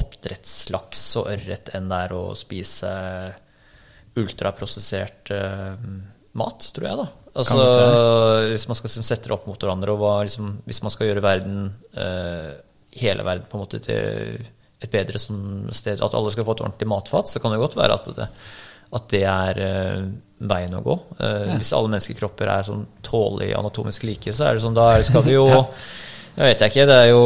oppdrettslaks 0.00 1.02
og 1.20 1.28
ørret 1.34 1.68
enn 1.76 1.90
det 1.90 1.98
er 2.06 2.14
å 2.16 2.22
spise 2.38 2.92
ultraprosessert 4.16 5.32
eh, 5.36 5.84
mat, 6.40 6.64
tror 6.72 6.86
jeg, 6.88 6.96
da. 7.02 7.06
Altså, 7.32 7.58
hvis 8.52 8.64
man 8.68 8.76
skal 8.78 8.88
liksom 8.88 9.04
sette 9.04 9.28
det 9.28 9.36
opp 9.36 9.44
mot 9.48 9.60
hverandre, 9.60 9.92
og 9.92 10.00
hva, 10.00 10.14
liksom, 10.24 10.50
hvis 10.68 10.80
man 10.84 10.92
skal 10.92 11.10
gjøre 11.10 11.24
verden, 11.24 11.58
eh, 11.92 12.48
hele 13.00 13.24
verden, 13.24 13.48
på 13.48 13.58
en 13.58 13.64
måte 13.66 13.80
til 13.84 14.40
et 14.82 14.92
bedre 14.92 15.20
som 15.22 15.38
sted, 15.74 16.02
at 16.02 16.14
alle 16.18 16.32
skal 16.34 16.46
få 16.46 16.56
et 16.56 16.64
ordentlig 16.66 16.88
matfat, 16.90 17.30
så 17.30 17.42
kan 17.42 17.54
det 17.54 17.62
godt 17.62 17.78
være 17.78 17.96
at 18.00 18.12
det, 18.16 18.28
at 18.92 19.08
det 19.14 19.24
er 19.24 19.60
uh, 19.62 20.06
veien 20.42 20.74
å 20.74 20.82
gå. 20.84 20.94
Eh, 21.22 21.52
Hvis 21.54 21.70
alle 21.76 21.88
menneskekropper 21.92 22.50
er 22.50 22.64
sånn 22.66 22.82
tålelig 23.06 23.52
anatomisk 23.54 24.02
like, 24.08 24.34
så 24.34 24.48
er 24.48 24.56
det 24.58 24.64
sånn, 24.64 24.74
da 24.76 24.88
skal 25.06 25.22
du 25.26 25.30
jo 25.36 25.46
Jeg 26.32 26.48
vet 26.48 26.62
jeg 26.64 26.72
ikke, 26.72 26.86
det 26.88 26.96
er 26.96 27.10
jo 27.12 27.22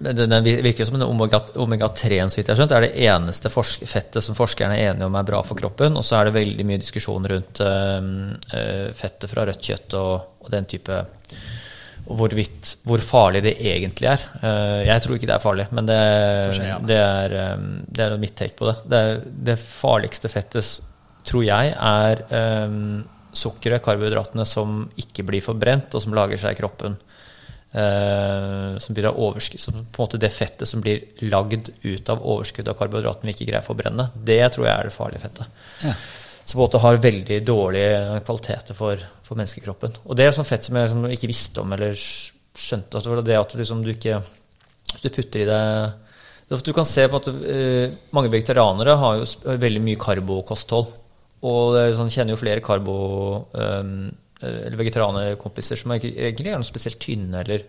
det, 0.00 0.14
det 0.30 0.52
virker 0.64 0.86
som 0.88 0.96
en 0.96 1.04
omega- 1.04 1.42
omega-3, 1.60 2.20
så 2.30 2.38
vidt 2.38 2.48
jeg 2.48 2.54
har 2.54 2.60
skjønt, 2.62 2.72
er 2.72 2.86
det 2.86 3.04
eneste 3.04 3.50
fettet 3.52 4.24
som 4.24 4.38
forskerne 4.38 4.78
er 4.78 4.92
enige 4.94 5.08
om 5.10 5.18
er 5.18 5.26
bra 5.28 5.42
for 5.44 5.58
kroppen. 5.60 5.98
Og 5.98 6.06
så 6.06 6.16
er 6.16 6.28
det 6.30 6.36
veldig 6.38 6.66
mye 6.70 6.80
diskusjon 6.80 7.26
rundt 7.34 7.60
eh, 7.66 8.86
fettet 8.96 9.28
fra 9.28 9.44
rødt 9.50 9.66
kjøtt 9.66 9.98
og, 10.00 10.14
og 10.40 10.54
den 10.54 10.70
type 10.70 11.02
hvorvidt, 12.18 12.74
hvor 12.88 13.02
farlig 13.04 13.42
det 13.44 13.52
egentlig 13.60 14.08
er. 14.10 14.22
Eh, 14.42 14.80
jeg 14.88 15.02
tror 15.04 15.16
ikke 15.16 15.28
det 15.30 15.34
er 15.36 15.42
farlig, 15.44 15.66
men 15.76 15.86
det, 15.88 15.98
det, 16.88 16.96
er, 16.98 17.34
eh, 17.42 17.64
det 17.86 18.04
er 18.06 18.16
mitt 18.22 18.34
take 18.38 18.56
på 18.58 18.66
det. 18.70 18.76
Det, 18.90 19.00
er- 19.10 19.22
det 19.50 19.56
farligste 19.62 20.30
fettet, 20.32 20.70
tror 21.28 21.44
jeg, 21.44 21.74
er 21.76 22.22
um, 22.66 23.02
sukkeret, 23.36 23.82
karbohydratene, 23.84 24.46
som 24.48 24.82
ikke 24.98 25.26
blir 25.28 25.44
forbrent, 25.44 25.92
og 25.94 26.02
som 26.02 26.14
lager 26.16 26.40
seg 26.40 26.56
i 26.56 26.60
kroppen. 26.62 26.96
Uh, 27.70 28.74
som 28.82 28.96
blir 28.96 29.06
av 29.06 29.18
overskudd, 29.22 29.60
som 29.62 29.76
på 29.78 30.00
en 30.00 30.06
måte 30.08 30.18
det 30.18 30.32
fettet 30.34 30.66
som 30.66 30.80
blir 30.82 31.04
lagd 31.22 31.68
ut 31.84 32.08
av 32.10 32.24
overskudd 32.26 32.66
av 32.72 32.74
karbohydratene 32.80 33.30
vi 33.30 33.36
ikke 33.36 33.46
greier 33.52 33.62
å 33.62 33.68
forbrenne, 33.68 34.08
det 34.26 34.40
tror 34.56 34.66
jeg 34.66 34.74
er 34.74 34.88
det 34.88 34.96
farlige 34.96 35.22
fettet. 35.22 35.60
Ja. 35.84 35.92
Som 36.44 36.58
på 36.58 36.60
en 36.60 36.64
måte 36.64 36.82
har 36.82 37.02
veldig 37.04 37.38
dårlige 37.46 38.20
kvaliteter 38.26 38.76
for, 38.76 39.02
for 39.26 39.38
menneskekroppen. 39.38 39.98
Og 40.06 40.18
det 40.18 40.26
er 40.26 40.34
sånn 40.34 40.48
fett 40.48 40.66
som 40.66 40.78
jeg 40.78 40.88
liksom 40.88 41.08
ikke 41.14 41.30
visste 41.30 41.62
om 41.62 41.74
eller 41.76 41.96
skjønte. 41.96 42.98
At 42.98 43.04
det 43.04 43.12
var 43.12 43.26
det 43.26 43.40
at 43.40 43.58
liksom 43.60 43.84
du 43.84 43.92
ikke 43.92 44.22
du 44.98 45.10
putter 45.14 45.44
i 45.44 45.48
ofte 46.56 46.72
Du 46.72 46.74
kan 46.74 46.88
se 46.88 47.04
på 47.06 47.20
at 47.20 47.28
måte 47.30 47.46
eh, 47.46 47.92
Mange 48.16 48.32
vegetarianere 48.32 48.96
har 48.98 49.20
jo 49.20 49.28
har 49.28 49.60
veldig 49.62 49.84
mye 49.84 50.00
karbokosthold. 50.00 50.96
Og 51.46 51.76
er 51.86 51.94
sånn, 51.96 52.10
kjenner 52.12 52.34
jo 52.34 52.40
flere 52.40 52.64
karbo... 52.64 52.96
eh, 53.54 53.94
eller 54.40 54.78
vegetarianerkompiser 54.80 55.76
som 55.76 55.92
er 55.92 56.04
egentlig 56.08 56.48
er 56.48 56.60
noe 56.60 56.64
spesielt 56.64 56.96
tynne 57.02 57.42
eller 57.42 57.66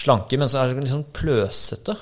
slanke, 0.00 0.38
men 0.40 0.48
så 0.48 0.62
er 0.62 0.70
det 0.72 0.80
liksom 0.84 1.02
pløsete. 1.16 1.94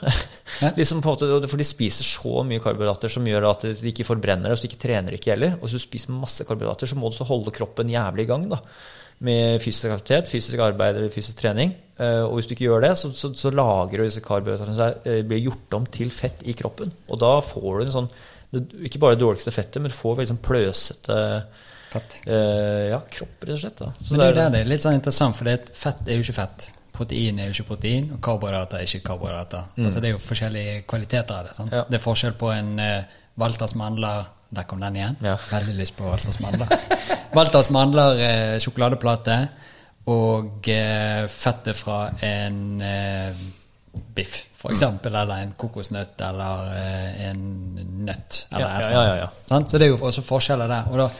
Ja. 0.62 0.70
liksom 0.78 1.00
på 1.02 1.10
en 1.16 1.16
måte, 1.32 1.48
for 1.50 1.58
de 1.60 1.66
spiser 1.66 2.06
så 2.06 2.44
mye 2.46 2.62
karbohydrater 2.62 3.10
som 3.12 3.26
gjør 3.26 3.48
at 3.50 3.66
de 3.80 3.90
ikke 3.92 4.06
forbrenner 4.06 4.52
det, 4.52 4.58
så 4.60 4.64
de 4.66 4.70
ikke 4.70 4.84
trener 4.86 5.16
ikke 5.18 5.32
heller. 5.34 5.56
Og 5.58 5.66
hvis 5.66 5.76
du 5.78 5.82
spiser 5.82 6.14
masse 6.14 6.46
karbohydrater, 6.46 6.90
så 6.90 6.98
må 7.00 7.10
du 7.10 7.18
så 7.18 7.26
holde 7.28 7.54
kroppen 7.56 7.90
jævlig 7.92 8.24
i 8.28 8.30
gang 8.30 8.46
da, 8.52 8.60
med 9.26 9.58
fysisk 9.64 9.90
aktivitet, 9.96 10.30
fysisk 10.30 10.62
arbeid 10.62 10.96
eller 11.00 11.10
fysisk 11.10 11.40
trening. 11.40 11.72
Eh, 11.98 12.22
Og 12.22 12.36
hvis 12.38 12.46
du 12.46 12.54
ikke 12.54 12.68
gjør 12.68 12.84
det, 12.86 12.92
så, 13.00 13.10
så, 13.18 13.32
så 13.34 13.50
lagrer 13.50 14.04
disse 14.06 14.22
karbohydratene 14.22 14.76
seg, 14.78 15.00
eh, 15.10 15.22
blir 15.26 15.42
gjort 15.48 15.74
om 15.80 15.86
til 15.98 16.12
fett 16.14 16.44
i 16.46 16.54
kroppen. 16.54 16.92
Og 17.10 17.18
da 17.18 17.32
får 17.42 17.80
du 17.80 17.88
en 17.88 17.96
sånn 18.00 18.10
Ikke 18.86 19.00
bare 19.02 19.16
det 19.18 19.20
dårligste 19.26 19.52
fettet, 19.52 19.82
men 19.82 19.90
du 19.90 19.96
får 19.98 20.14
veldig 20.20 20.30
sånn 20.30 20.38
pløsete 20.46 21.16
Fett. 21.90 22.20
eh, 22.30 22.86
ja, 22.94 23.00
kropp, 23.10 23.42
rett 23.44 23.56
og 23.58 23.60
slett. 23.60 23.82
da. 23.82 23.90
Så 23.98 24.14
Men 24.14 24.20
det 24.22 24.26
er 24.28 24.30
jo 24.30 24.50
det 24.54 24.60
er 24.62 24.70
litt 24.70 24.84
sånn 24.86 24.96
interessant, 24.96 25.36
for 25.36 25.44
det 25.50 25.58
fett 25.76 26.06
er 26.08 26.16
jo 26.16 26.24
ikke 26.24 26.38
fett. 26.38 26.70
Protein 26.98 27.38
er 27.38 27.48
jo 27.48 27.54
ikke 27.56 27.68
protein, 27.74 28.10
og 28.16 28.20
karbohydrater 28.26 28.80
er 28.80 28.88
ikke 28.88 29.04
karbohydrater. 29.12 29.70
Altså 29.78 30.00
Det 30.02 30.08
er 30.10 30.16
jo 30.16 30.18
forskjellige 30.24 30.82
kvaliteter 30.90 31.34
av 31.38 31.46
det. 31.48 31.54
sant? 31.56 31.70
Mm. 31.70 31.76
Ja. 31.78 31.84
Det 31.88 31.98
er 32.00 32.04
forskjell 32.04 32.34
på 32.40 32.50
en 32.56 32.72
uh, 32.82 33.18
Walters 33.38 33.74
mandler 33.78 34.26
Der 34.50 34.64
kom 34.64 34.80
den 34.80 34.96
igjen. 34.96 35.16
Ja. 35.22 35.34
Veldig 35.50 35.74
lyst 35.76 35.94
på 35.98 36.06
Walters 36.08 36.40
mandler. 36.40 36.70
Walters 37.36 37.68
mandler 37.70 38.20
eh, 38.24 38.54
sjokoladeplate 38.64 39.34
og 40.08 40.64
eh, 40.72 41.26
fettet 41.28 41.76
fra 41.76 41.98
en 42.24 42.80
eh, 42.80 43.42
biff, 44.16 44.38
for 44.56 44.72
eksempel, 44.72 45.12
eller 45.20 45.42
en 45.44 45.52
kokosnøtt, 45.60 46.16
eller 46.24 46.72
en 47.28 47.42
nøtt. 48.08 48.38
Eller 48.54 48.64
Ja, 48.64 48.80
ja, 48.88 49.02
ja, 49.04 49.18
ja. 49.20 49.28
Sant? 49.50 49.68
Så 49.68 49.76
det 49.76 49.90
er 49.90 49.92
jo 49.92 50.00
også 50.08 50.24
forskjeller 50.24 50.70
der. 50.72 50.88
Og 50.94 51.02
da, 51.02 51.10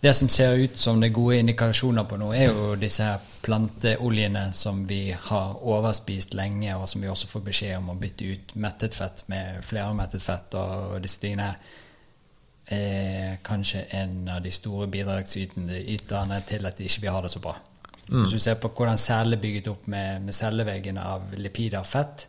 det 0.00 0.14
som 0.14 0.28
ser 0.28 0.54
ut 0.56 0.78
som 0.78 1.00
det 1.00 1.10
er 1.10 1.16
gode 1.16 1.38
indikasjoner 1.42 2.06
på 2.08 2.16
nå, 2.16 2.30
er 2.32 2.46
jo 2.48 2.70
disse 2.80 3.04
her 3.04 3.24
planteoljene 3.44 4.46
som 4.56 4.86
vi 4.88 5.10
har 5.12 5.58
overspist 5.60 6.32
lenge, 6.38 6.72
og 6.76 6.88
som 6.88 7.04
vi 7.04 7.10
også 7.12 7.28
får 7.28 7.44
beskjed 7.50 7.76
om 7.76 7.92
å 7.92 7.98
bytte 8.00 8.30
ut 8.32 8.54
mettet 8.64 8.96
fett 8.96 9.26
med 9.28 9.60
flermettet 9.66 10.24
fett 10.24 10.56
og 10.56 10.96
disse 11.04 11.20
tingene. 11.20 11.52
Er 12.70 13.40
kanskje 13.44 13.82
en 13.98 14.28
av 14.30 14.40
de 14.44 14.52
store 14.54 14.86
bidragsyterne 14.88 16.40
til 16.48 16.68
at 16.68 16.78
de 16.78 16.86
ikke 16.86 17.04
vil 17.04 17.12
ha 17.12 17.20
det 17.24 17.32
så 17.34 17.42
bra. 17.44 17.56
Hvis 18.10 18.32
du 18.32 18.40
ser 18.42 18.56
på 18.58 18.70
hvordan 18.74 18.98
celler 18.98 19.36
er 19.36 19.42
bygget 19.42 19.68
opp 19.70 19.88
med, 19.90 20.22
med 20.24 20.34
celleveggene 20.34 21.02
av 21.12 21.34
lipider 21.36 21.82
og 21.82 21.86
fett, 21.90 22.24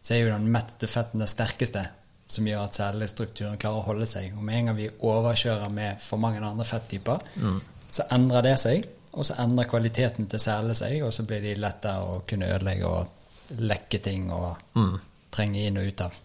så 0.00 0.14
er 0.14 0.24
jo 0.24 0.32
den 0.32 0.48
mettede 0.50 0.88
fetten 0.88 1.20
den 1.20 1.30
sterkeste 1.30 1.84
som 2.30 2.46
gjør 2.46 2.62
at 2.62 2.78
cellestrukturen 2.78 3.58
klarer 3.60 3.82
å 3.82 3.88
holde 3.88 4.06
seg. 4.06 4.32
Og 4.36 4.46
med 4.46 4.58
en 4.58 4.70
gang 4.70 4.78
vi 4.78 4.88
overkjører 5.10 5.72
med 5.74 6.02
for 6.04 6.22
mange 6.22 6.42
andre 6.46 6.66
fettyper, 6.66 7.24
så 7.90 8.06
endrer 8.14 8.46
det 8.46 8.56
seg, 8.62 8.86
og 9.10 9.26
så 9.26 9.36
endrer 9.42 9.68
kvaliteten 9.70 10.28
til 10.30 10.42
cellene 10.42 10.76
seg, 10.78 11.00
og 11.02 11.12
så 11.14 11.26
blir 11.26 11.42
de 11.42 11.56
lettere 11.58 12.06
å 12.06 12.20
kunne 12.28 12.52
ødelegge 12.54 12.90
og 12.90 13.58
lekke 13.58 13.98
ting 14.04 14.28
og 14.30 14.52
trenge 15.34 15.66
inn 15.66 15.80
og 15.80 15.90
ut 15.90 16.04
av. 16.06 16.18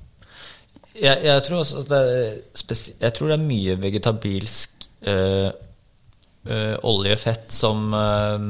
Jeg, 0.95 1.25
jeg, 1.25 1.43
tror 1.43 1.65
det 1.89 2.01
jeg 3.01 3.13
tror 3.17 3.31
det 3.31 3.35
er 3.35 3.43
mye 3.43 3.75
vegetabilsk 3.81 4.85
øh, 5.11 5.49
øh, 6.45 6.75
oljefett 6.87 7.51
som, 7.51 7.89
øh, 7.93 8.45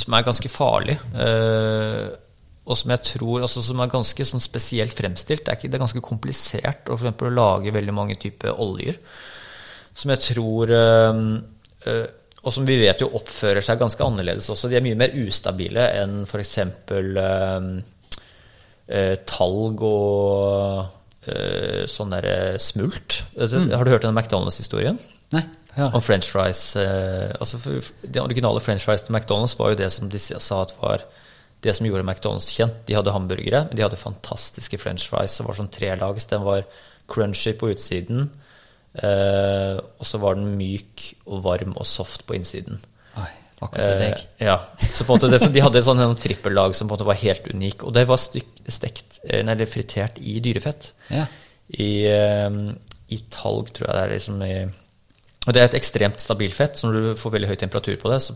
som 0.00 0.16
er 0.18 0.26
ganske 0.26 0.50
farlig. 0.50 0.98
øh, 1.14 2.08
og 2.62 2.78
som 2.78 2.92
jeg 2.94 3.02
tror 3.08 3.42
altså, 3.42 3.62
som 3.64 3.80
er 3.82 3.90
ganske 3.90 4.24
sånn 4.26 4.42
spesielt 4.42 4.94
fremstilt. 4.94 5.42
Det 5.42 5.50
er, 5.50 5.58
ikke, 5.58 5.70
det 5.70 5.78
er 5.78 5.82
ganske 5.82 6.02
komplisert 6.04 6.86
å, 6.86 6.94
for 6.94 7.08
eksempel, 7.08 7.32
å 7.32 7.38
lage 7.40 7.74
veldig 7.74 7.94
mange 7.96 8.16
typer 8.22 8.60
oljer. 8.62 9.00
Som 9.98 10.12
jeg 10.14 10.22
tror 10.24 10.70
øh, 10.72 11.16
øh, 11.90 12.04
Og 12.42 12.54
som 12.54 12.64
vi 12.66 12.78
vet 12.80 13.02
jo 13.02 13.10
oppfører 13.18 13.62
seg 13.62 13.80
ganske 13.82 14.06
annerledes 14.06 14.48
også. 14.50 14.70
De 14.70 14.78
er 14.78 14.84
mye 14.84 14.98
mer 14.98 15.14
ustabile 15.18 15.88
enn 15.98 16.22
f.eks. 16.22 16.54
Øh, 16.94 17.66
eh, 18.88 19.16
talg 19.26 19.86
og 19.86 20.98
sånn 21.86 22.10
derre 22.10 22.58
smult. 22.58 23.20
Mm. 23.38 23.68
Har 23.70 23.86
du 23.86 23.92
hørt 23.92 24.02
den 24.02 24.16
McDonald's-historien? 24.16 24.96
Nei, 25.30 25.44
Ja. 25.76 25.86
Om 25.94 26.02
french 26.02 26.26
fries. 26.28 26.74
Altså 26.76 27.60
de 28.02 28.20
originale 28.20 28.60
french 28.60 28.82
fries 28.82 29.06
til 29.06 29.14
McDonald's 29.14 29.54
var 29.56 29.70
jo 29.70 29.78
det 29.78 29.92
som 29.94 30.10
de 30.10 30.18
sa 30.18 30.58
at 30.64 30.74
var 30.80 31.06
det 31.62 31.74
som 31.76 31.86
gjorde 31.86 32.04
McDonald's 32.04 32.50
kjent. 32.50 32.80
De 32.88 32.96
hadde 32.96 33.14
hamburgere, 33.14 33.66
de 33.70 33.84
hadde 33.84 33.98
fantastiske 34.00 34.78
french 34.82 35.06
fries 35.10 35.34
som 35.38 35.46
var 35.46 35.58
sånn 35.58 35.70
trelags. 35.72 36.26
Den 36.30 36.42
var 36.46 36.64
crunchy 37.10 37.52
på 37.58 37.70
utsiden, 37.72 38.26
eh, 38.98 39.76
og 39.78 40.08
så 40.08 40.20
var 40.22 40.38
den 40.38 40.56
myk 40.58 41.06
og 41.26 41.44
varm 41.46 41.76
og 41.76 41.86
soft 41.88 42.26
på 42.26 42.36
innsiden. 42.38 42.80
Oi, 43.20 43.30
akkurat 43.60 43.86
som 43.86 44.00
deg. 44.00 44.26
Eh, 44.38 44.46
ja. 44.48 44.58
Så 44.88 45.06
på 45.06 45.14
en 45.14 45.20
måte 45.20 45.32
det, 45.32 45.42
de 45.54 45.64
hadde 45.64 45.84
sånn 45.86 46.02
en 46.02 46.18
trippellag 46.18 46.74
som 46.78 46.88
på 46.88 46.94
en 46.94 46.98
måte 46.98 47.10
var 47.12 47.20
helt 47.22 47.46
unik. 47.52 47.86
Og 47.86 47.94
det 47.94 48.06
var 48.10 48.20
stekt, 48.22 49.20
eh, 49.24 49.42
eller 49.42 49.68
fritert 49.70 50.18
i 50.18 50.38
dyrefett. 50.42 50.92
Ja. 51.14 51.26
I, 51.72 51.92
eh, 52.10 52.62
I 53.12 53.24
talg, 53.30 53.70
tror 53.76 53.88
jeg 53.88 53.94
det 53.94 54.02
er. 54.02 54.14
liksom 54.16 54.42
i, 54.46 54.54
Og 55.46 55.52
det 55.54 55.60
er 55.60 55.70
et 55.70 55.78
ekstremt 55.78 56.22
stabilt 56.22 56.54
fett, 56.54 56.78
så 56.78 56.88
når 56.88 56.98
du 56.98 57.20
får 57.20 57.36
veldig 57.36 57.48
høy 57.50 57.56
temperatur 57.60 57.96
på 58.02 58.10
det, 58.10 58.22
så 58.22 58.34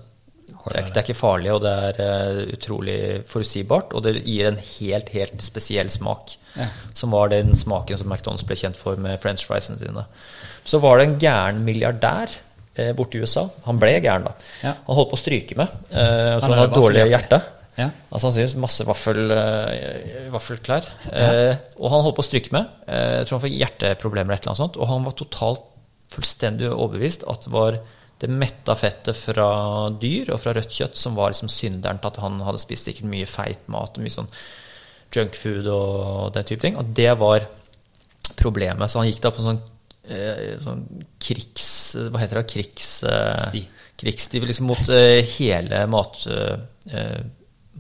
det 0.72 0.80
er, 0.80 0.88
det 0.90 1.00
er 1.00 1.06
ikke 1.06 1.18
farlig, 1.18 1.52
og 1.54 1.62
det 1.64 1.72
er 1.88 2.00
uh, 2.00 2.40
utrolig 2.56 2.98
forutsigbart. 3.30 3.94
Og 3.96 4.04
det 4.06 4.16
gir 4.22 4.50
en 4.50 4.58
helt, 4.58 5.12
helt 5.14 5.44
spesiell 5.44 5.92
smak. 5.92 6.36
Ja. 6.56 6.70
Som 6.96 7.14
var 7.14 7.30
den 7.32 7.54
smaken 7.58 8.00
som 8.00 8.10
McDonald's 8.10 8.46
ble 8.48 8.58
kjent 8.58 8.80
for 8.80 8.98
med 9.00 9.20
french 9.22 9.44
friesene 9.46 9.78
sine. 9.80 10.06
Så 10.66 10.80
var 10.82 10.98
det 10.98 11.06
en 11.06 11.18
gæren 11.22 11.60
milliardær 11.66 12.32
eh, 12.74 12.94
borte 12.96 13.18
i 13.18 13.22
USA. 13.22 13.46
Han 13.66 13.78
ble 13.82 13.98
gæren, 13.98 14.26
da. 14.26 14.32
Ja. 14.64 14.72
Han 14.88 14.98
holdt 14.98 15.12
på 15.12 15.18
å 15.18 15.22
stryke 15.22 15.58
med. 15.60 15.76
Eh, 15.90 16.00
jeg 16.00 16.40
Han 16.40 16.46
han 16.46 16.56
hadde 16.56 16.64
hadde 16.64 16.82
dårlig 16.82 17.06
hjerte. 17.12 17.42
Ja. 17.76 17.90
Altså 18.08 18.30
sannsynligvis 18.30 18.56
masse 18.60 18.86
vaffel, 18.88 19.18
uh, 19.36 20.28
vaffelklær. 20.32 20.86
Eh, 21.12 21.58
og 21.76 21.90
han 21.92 22.04
holdt 22.06 22.16
på 22.16 22.24
å 22.24 22.28
stryke 22.30 22.54
med. 22.56 22.70
Eh, 22.88 23.18
jeg 23.18 23.28
tror 23.28 23.36
han 23.36 23.44
fikk 23.44 23.58
hjerteproblemer 23.60 24.32
eller 24.32 24.48
annet 24.48 24.62
sånt. 24.62 24.78
Og 24.80 24.88
han 24.88 25.04
var 25.04 25.16
totalt 25.18 25.66
fullstendig 26.12 26.70
overbevist 26.70 27.26
at 27.28 27.44
det 27.44 27.52
var 27.52 27.78
det 28.22 28.30
metta 28.32 28.74
fettet 28.78 29.16
fra 29.18 29.48
dyr 30.00 30.32
og 30.32 30.40
fra 30.40 30.54
rødt 30.56 30.72
kjøtt 30.72 30.96
som 30.96 31.16
var 31.18 31.32
liksom 31.32 31.50
synderen 31.52 32.00
til 32.00 32.12
at 32.12 32.20
han 32.22 32.40
hadde 32.46 32.62
spist 32.62 32.88
sikkert 32.88 33.10
mye 33.12 33.28
feit 33.28 33.66
mat 33.72 33.98
og 33.98 34.04
mye 34.04 34.14
sånn 34.14 34.30
junkfood 35.16 35.68
og 35.70 36.32
den 36.34 36.46
type 36.48 36.64
ting. 36.64 36.78
Og 36.80 36.92
det 36.96 37.12
var 37.20 37.44
problemet. 38.36 38.90
Så 38.90 39.00
han 39.00 39.10
gikk 39.10 39.20
da 39.24 39.32
på 39.34 39.44
sånn, 39.44 39.60
eh, 40.08 40.56
sånn 40.64 40.86
krigs... 41.22 41.68
Hva 42.08 42.22
heter 42.22 42.40
det? 42.40 42.48
Krigs... 42.54 42.90
Eh, 43.04 43.60
Krigsstiv 43.96 44.44
liksom 44.44 44.66
mot 44.68 44.88
eh, 44.92 45.24
hele 45.38 45.86
mat, 45.88 46.26
eh, 46.28 47.20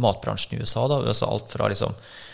matbransjen 0.00 0.56
i 0.56 0.62
USA. 0.62 0.86
Da. 0.88 1.02
Altså 1.04 1.28
alt 1.28 1.52
fra 1.52 1.68
liksom 1.68 1.92
eh, 1.92 2.25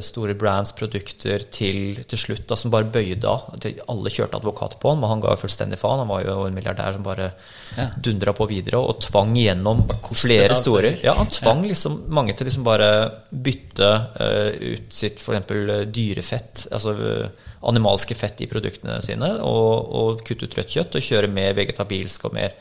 store 0.00 0.32
brands, 0.40 0.70
produkter, 0.72 1.42
til 1.52 1.98
til 2.08 2.18
slutt 2.18 2.46
da, 2.48 2.56
som 2.56 2.70
bare 2.72 2.86
bøyde 2.88 3.28
av. 3.28 3.50
Alle 3.92 4.08
kjørte 4.08 4.38
advokat 4.38 4.78
på 4.80 4.88
han, 4.88 5.02
men 5.02 5.10
han 5.10 5.20
ga 5.20 5.34
fullstendig 5.36 5.76
faen. 5.76 6.00
Han 6.00 6.08
var 6.08 6.24
jo 6.24 6.38
en 6.46 6.56
milliardær 6.56 6.96
som 6.96 7.04
bare 7.04 7.32
Ja. 7.76 7.90
dundra 7.96 8.32
på 8.36 8.46
videre 8.48 8.80
og 8.80 9.00
tvang 9.00 9.34
gjennom 9.36 9.84
flere 10.12 10.56
store 10.56 10.94
Ja, 11.02 11.14
han 11.16 11.28
tvang 11.32 11.62
liksom 11.68 12.02
mange 12.08 12.34
til 12.36 12.48
liksom 12.48 12.64
bare 12.64 12.88
bytte 13.32 13.92
eh, 14.20 14.74
ut 14.74 14.92
sitt 14.92 15.20
f.eks. 15.20 15.46
dyrefett, 15.92 16.66
altså 16.72 16.96
eh, 16.96 17.48
animalske 17.68 18.14
fett 18.18 18.40
i 18.42 18.48
produktene 18.50 19.00
sine, 19.04 19.34
og, 19.46 19.88
og 19.94 20.22
kutte 20.26 20.48
ut 20.48 20.56
rødt 20.58 20.72
kjøtt 20.76 20.96
og 20.98 21.06
kjøre 21.06 21.30
mer 21.32 21.54
vegetabilsk 21.56 22.24
og 22.28 22.34
mer 22.34 22.52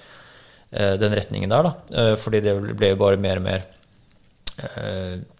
uh, 0.71 0.95
den 1.01 1.15
retningen 1.17 1.51
der, 1.51 1.67
da. 1.67 1.73
Eh, 1.97 2.15
fordi 2.21 2.41
det 2.45 2.53
ble 2.77 2.93
jo 2.93 2.99
bare 3.01 3.19
mer 3.21 3.41
og 3.41 3.47
mer 3.47 3.63
eh, 3.65 3.80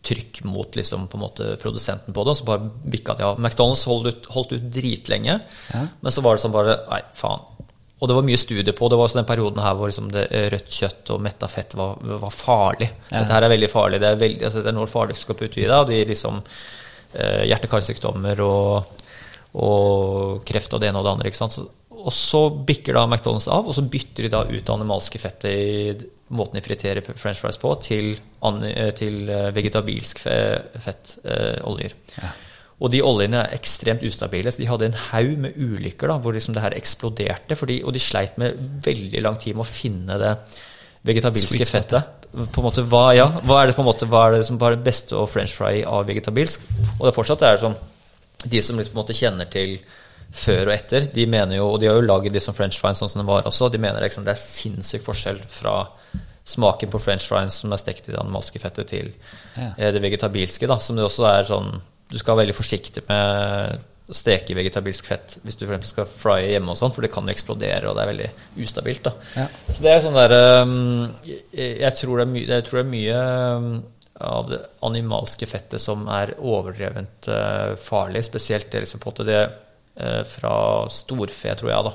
trykk 0.04 0.44
mot 0.50 0.76
liksom 0.76 1.08
på 1.12 1.20
måte 1.22 1.56
produsenten 1.62 2.14
på 2.14 2.24
det, 2.26 2.34
og 2.34 2.38
så 2.40 2.46
bare 2.48 2.70
bikka 2.94 3.16
de 3.20 3.24
av. 3.28 3.40
McDonald's 3.40 3.86
holdt 3.88 4.08
ut, 4.12 4.26
holdt 4.34 4.52
ut 4.58 4.70
dritlenge, 4.74 5.40
Ja. 5.74 5.88
men 6.02 6.12
så 6.12 6.22
var 6.26 6.36
det 6.36 6.42
sånn 6.46 6.52
bare 6.56 6.78
Nei, 6.90 7.02
faen. 7.14 7.42
og 8.02 8.08
det 8.10 8.16
var 8.18 8.24
mye 8.26 8.38
studier 8.42 8.74
på. 8.74 8.90
Det 8.90 8.98
var 8.98 9.08
også 9.08 9.20
den 9.22 9.26
perioden 9.30 9.62
her 9.62 9.76
hvor 9.78 9.88
liksom 9.92 10.12
det, 10.12 10.28
eh, 10.32 10.50
rødt 10.50 10.70
kjøtt 10.74 11.12
og 11.14 11.22
metta 11.22 11.48
fett 11.48 11.76
var, 11.78 11.96
var 12.02 12.32
farlig. 12.34 12.90
Dette 13.12 13.32
her 13.32 13.44
er 13.44 13.50
veldig 13.54 13.70
farlig. 13.70 14.00
Det 14.02 14.10
er, 14.10 14.16
veldig, 14.16 14.44
altså, 14.48 14.64
det 14.64 14.72
er 14.72 14.78
noe 14.80 14.88
farlig 14.90 15.16
du 15.16 15.22
skal 15.22 15.36
putte 15.36 15.60
i 15.62 15.68
deg. 15.68 15.76
Og 15.78 15.88
det 15.88 16.00
gir 16.00 16.10
liksom 16.16 16.42
eh, 17.14 17.44
hjerte-karsykdommer 17.52 18.42
og, 18.42 19.06
og 19.54 20.42
kreft 20.48 20.74
og 20.74 20.82
det 20.82 20.90
ene 20.90 20.98
og 21.02 21.06
det 21.06 21.12
andre. 21.14 21.28
ikke 21.30 21.38
sant? 21.44 21.54
Så, 21.60 21.68
og 21.92 22.14
så 22.16 22.46
bikker 22.66 22.96
da 22.96 23.04
McDonald's 23.06 23.50
av, 23.52 23.68
og 23.68 23.76
så 23.76 23.84
bytter 23.84 24.26
de 24.26 24.32
da 24.34 24.46
ut 24.48 24.64
det 24.64 24.74
animalske 24.74 25.20
fettet 25.22 25.52
i 25.52 25.96
måten 26.32 26.58
de 26.58 26.64
friterer 26.64 27.04
french 27.04 27.42
fries 27.44 27.60
på, 27.60 27.74
til, 27.84 28.14
eh, 28.70 28.94
til 28.96 29.28
eh, 29.30 29.50
vegetabilsk 29.56 30.24
fettoljer. 30.24 30.80
fett, 30.86 31.18
eh, 31.26 31.60
oljer. 31.68 31.96
Og 32.82 32.90
de 32.90 33.02
oljene 33.06 33.44
er 33.44 33.54
ekstremt 33.54 34.02
ustabile. 34.08 34.50
Så 34.50 34.58
de 34.58 34.70
hadde 34.70 34.88
en 34.90 34.98
haug 35.12 35.36
med 35.44 35.58
ulykker 35.60 36.10
da, 36.10 36.18
hvor 36.18 36.34
liksom 36.34 36.56
det 36.56 36.64
her 36.64 36.74
eksploderte. 36.74 37.58
Fordi, 37.60 37.84
og 37.86 37.94
de 37.94 38.02
sleit 38.02 38.40
med 38.42 38.58
veldig 38.58 39.22
lang 39.22 39.38
tid 39.38 39.54
med 39.54 39.68
å 39.68 39.70
finne 39.70 40.18
det 40.18 40.32
vegetabilske 41.06 41.68
fettet. 41.70 42.26
På 42.32 42.64
en 42.64 42.66
måte, 42.66 42.88
hva, 42.88 43.12
ja, 43.14 43.28
hva 43.46 43.60
er 43.62 43.70
det 43.70 43.78
på 43.78 43.84
en 43.84 43.90
måte, 43.92 44.08
hva 44.10 44.24
er 44.28 44.40
det 44.40 44.48
som 44.48 44.58
var 44.58 44.74
det 44.74 44.86
beste 44.88 45.14
å 45.20 45.28
french 45.30 45.54
fry 45.60 45.84
av 45.86 46.08
vegetabilsk? 46.10 46.66
Og 46.98 47.06
det 47.06 47.16
fortsatt 47.18 47.46
er 47.46 47.62
sånn 47.62 47.78
De 48.42 48.62
som 48.66 48.80
liksom 48.80 48.96
på 48.96 48.98
en 48.98 49.04
måte 49.04 49.14
kjenner 49.14 49.46
til 49.54 49.76
før 50.32 50.70
og 50.70 50.74
etter, 50.74 51.08
de 51.12 51.26
mener 51.28 51.58
jo, 51.58 51.68
og 51.74 51.80
de 51.82 51.90
har 51.90 51.98
jo 52.00 52.08
laget 52.08 52.34
liksom 52.36 52.56
french 52.56 52.80
fries 52.80 53.02
sånn 53.02 53.12
som 53.12 53.22
den 53.22 53.30
var 53.30 53.48
også, 53.50 53.70
de 53.72 53.82
mener 53.82 54.04
liksom 54.04 54.24
det 54.28 54.36
er 54.36 54.40
sinnssyk 54.42 55.04
forskjell 55.04 55.42
fra 55.52 55.76
smaken 56.48 56.92
på 56.92 57.02
french 57.04 57.28
fries 57.30 57.60
som 57.62 57.74
er 57.76 57.82
stekt 57.82 58.08
i 58.08 58.14
det 58.16 58.20
animalske 58.22 58.60
fettet, 58.64 58.88
til 58.88 59.14
Ja. 59.58 59.74
eh, 59.78 59.92
det 59.92 60.02
vegetabilske, 60.02 60.68
da, 60.68 60.80
som 60.80 60.96
det 60.96 61.06
også 61.06 61.28
er 61.28 61.44
sånn 61.44 61.82
Du 62.12 62.18
skal 62.18 62.36
være 62.36 62.44
veldig 62.46 62.56
forsiktig 62.58 63.04
med 63.08 63.80
å 64.12 64.14
steke 64.14 64.56
vegetabilsk 64.58 65.06
fett 65.08 65.38
hvis 65.46 65.56
du 65.56 65.64
eksempel 65.64 65.88
skal 65.88 66.08
frye 66.12 66.50
hjemme 66.52 66.74
og 66.74 66.76
sånn, 66.76 66.92
for 66.92 67.06
det 67.06 67.12
kan 67.14 67.24
jo 67.24 67.32
eksplodere, 67.32 67.88
og 67.88 67.96
det 67.96 68.04
er 68.04 68.10
veldig 68.10 68.32
ustabilt, 68.66 69.04
da. 69.06 69.14
Ja. 69.38 69.46
Så 69.72 69.80
det 69.86 69.94
er 69.94 70.02
sånn 70.04 70.18
der 70.20 70.36
um, 70.64 71.14
jeg, 71.24 71.78
jeg 71.80 71.96
tror 71.96 72.20
det 72.20 72.26
er 72.26 72.34
mye, 72.34 73.22
um, 73.56 73.70
av 74.20 74.50
det 74.52 74.60
animalske 74.84 75.48
fettet 75.48 75.80
som 75.80 76.04
er 76.12 76.36
overdrevent 76.38 77.32
uh, 77.32 77.78
farlig, 77.80 78.26
spesielt 78.28 78.68
det 78.74 78.84
liksom 78.84 79.00
på 79.00 79.14
måte 79.14 79.28
det 79.32 79.42
fra 80.26 80.54
storfe, 80.90 81.56
tror 81.60 81.72
jeg, 81.72 81.88
da. 81.90 81.92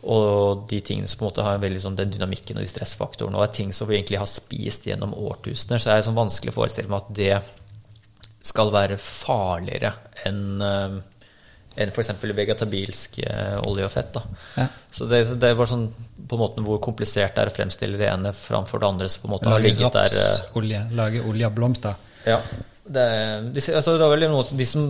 Og 0.00 0.62
de 0.70 0.78
tingene 0.80 1.10
som 1.10 1.20
på 1.20 1.26
en 1.26 1.28
måte 1.28 1.44
har 1.44 1.58
en 1.58 1.64
veldig 1.64 1.82
sånn, 1.82 1.96
den 1.98 2.12
dynamikken 2.14 2.56
og 2.56 2.64
de 2.64 2.70
stressfaktorene, 2.70 3.36
og 3.36 3.44
er 3.44 3.56
ting 3.56 3.74
som 3.76 3.90
vi 3.90 3.98
egentlig 3.98 4.20
har 4.22 4.30
spist 4.30 4.86
gjennom 4.88 5.12
årtusener, 5.12 5.82
så 5.82 5.92
er 5.92 6.00
det 6.00 6.06
sånn 6.08 6.16
vanskelig 6.16 6.54
å 6.54 6.56
forestille 6.56 6.88
meg 6.88 7.02
at 7.02 7.10
det 7.18 7.34
skal 8.50 8.72
være 8.72 8.96
farligere 8.96 9.92
enn 10.24 10.44
uh, 10.64 11.00
enn 11.80 11.92
f.eks. 11.94 12.10
vegetabilsk 12.34 13.20
eh, 13.22 13.58
olje 13.62 13.84
og 13.86 13.92
fett. 13.92 14.16
Ja. 14.58 14.64
Så 14.90 15.06
det, 15.08 15.20
det 15.40 15.52
er 15.52 15.58
bare 15.58 15.70
sånn 15.70 15.84
på 16.28 16.36
en 16.36 16.42
måte 16.42 16.64
hvor 16.66 16.80
komplisert 16.82 17.36
det 17.36 17.44
er 17.44 17.50
å 17.52 17.54
fremstille 17.54 18.00
det 18.00 18.08
ene 18.10 18.32
framfor 18.36 18.82
det 18.82 18.88
andre 18.88 19.10
som 19.12 19.22
på 19.22 19.30
en 19.30 19.34
måte 19.36 19.52
har 19.52 19.62
Lage 19.62 19.70
ligget 19.70 19.96
der. 19.96 20.16
eh, 20.18 20.48
lage 20.98 21.22
olje 21.30 21.46
av 21.46 21.54
blomster. 21.56 22.10
ja. 22.26 22.40
Det, 22.90 23.02
de, 23.54 23.62
altså, 23.78 23.92
det 23.94 24.02
er 24.02 24.10
vel 24.10 24.24
noe, 24.32 24.42
de 24.58 24.64
som 24.66 24.88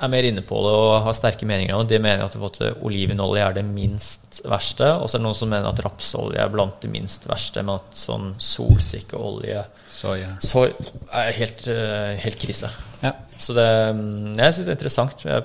er 0.00 0.10
mer 0.12 0.26
inne 0.28 0.42
på 0.46 0.58
det 0.64 0.72
og 0.72 0.90
har 1.04 1.16
sterke 1.16 1.46
meninger 1.48 1.76
om 1.76 1.84
det, 1.84 1.98
de 1.98 2.02
mener 2.04 2.24
at 2.24 2.36
på 2.40 2.68
olivenolje 2.88 3.44
er 3.44 3.56
det 3.58 3.64
minst 3.66 4.40
verste. 4.48 4.88
Og 4.96 5.08
så 5.08 5.16
er 5.16 5.22
det 5.22 5.26
noen 5.26 5.38
som 5.38 5.52
mener 5.52 5.68
at 5.68 5.82
rapsolje 5.84 6.40
er 6.40 6.52
blant 6.52 6.78
det 6.82 6.90
minst 6.92 7.26
verste, 7.28 7.64
men 7.66 7.76
at 7.76 7.98
sånn 8.00 8.30
solsikkeolje 8.40 9.64
Soya. 9.92 10.34
så 10.44 10.66
er 10.70 11.32
helt, 11.36 11.66
eh, 11.68 12.14
helt 12.24 12.40
krise. 12.40 12.70
Ja. 13.04 13.14
Så 13.40 13.56
det 13.56 13.66
mm, 13.96 14.36
Jeg 14.38 14.54
syns 14.54 14.66
det 14.66 14.72
er 14.72 14.78
interessant. 14.78 15.26
Jeg, 15.26 15.44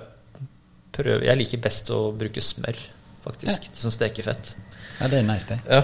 prøver, 0.95 1.27
jeg 1.27 1.41
liker 1.41 1.63
best 1.63 1.91
å 1.91 1.99
bruke 2.15 2.43
smør, 2.43 2.79
faktisk, 3.25 3.69
som 3.75 3.91
stekefett. 3.91 4.55
ja, 5.01 5.11
det 5.11 5.19
er 5.19 5.27
nice, 5.27 5.47
det. 5.51 5.59
Ja. 5.67 5.83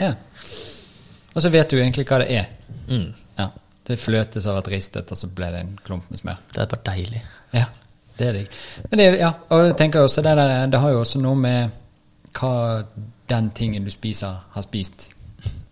Ja. 0.00 0.14
Og 1.30 1.42
så 1.44 1.50
vet 1.52 1.70
du 1.70 1.78
egentlig 1.78 2.04
hva 2.10 2.20
det 2.20 2.30
er. 2.34 2.48
Mm. 2.90 3.10
Ja. 3.38 3.50
Det 3.86 3.96
fløtes 3.98 4.44
av 4.46 4.58
vært 4.58 4.74
ristet, 4.74 5.10
og 5.10 5.18
så 5.18 5.30
ble 5.32 5.48
det 5.54 5.60
en 5.64 5.76
klump 5.86 6.10
med 6.12 6.20
smør. 6.20 6.42
Det 6.52 6.60
er 6.62 6.68
bare 6.70 6.84
deilig. 6.92 7.22
Ja, 7.56 7.64
det 8.20 8.26
er 8.28 8.36
digg. 8.38 8.58
Men 8.90 8.98
det, 9.02 9.06
ja, 9.20 9.30
og 9.50 9.64
jeg 9.66 9.76
tenker 9.80 10.04
også 10.06 10.22
det 10.26 10.36
der, 10.38 10.66
det 10.70 10.80
har 10.82 10.92
jo 10.94 11.00
også 11.02 11.20
noe 11.24 11.38
med 11.40 11.70
hva 12.36 12.52
den 13.30 13.50
tingen 13.54 13.84
du 13.86 13.90
spiser, 13.90 14.36
har 14.54 14.62
spist. 14.66 15.08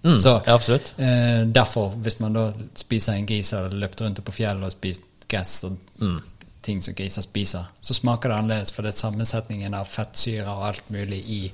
Mm, 0.04 0.16
Så 0.22 0.36
absolutt. 0.46 0.94
eh, 0.98 1.44
derfor, 1.54 1.88
hvis 2.02 2.20
man 2.22 2.32
da 2.32 2.52
spiser 2.78 3.12
en 3.18 3.26
gris 3.26 3.52
og 3.52 3.62
har 3.68 3.74
løpt 3.82 4.00
rundt 4.00 4.20
på 4.24 4.32
fjellet 4.32 4.64
og 4.64 4.72
spist 4.72 5.02
gass 5.28 5.64
og 5.64 5.76
Mm. 6.00 6.20
ting 6.62 6.80
som 6.82 6.94
griser 6.94 7.22
spiser, 7.22 7.64
så 7.80 7.94
smaker 7.94 8.28
det 8.28 8.36
annerledes, 8.38 8.72
for 8.72 8.82
det 8.82 8.94
sammensetningen 8.94 9.74
av 9.74 9.86
fettsyre 9.86 10.46
og 10.46 10.66
alt 10.68 10.90
mulig 10.90 11.18
i, 11.26 11.52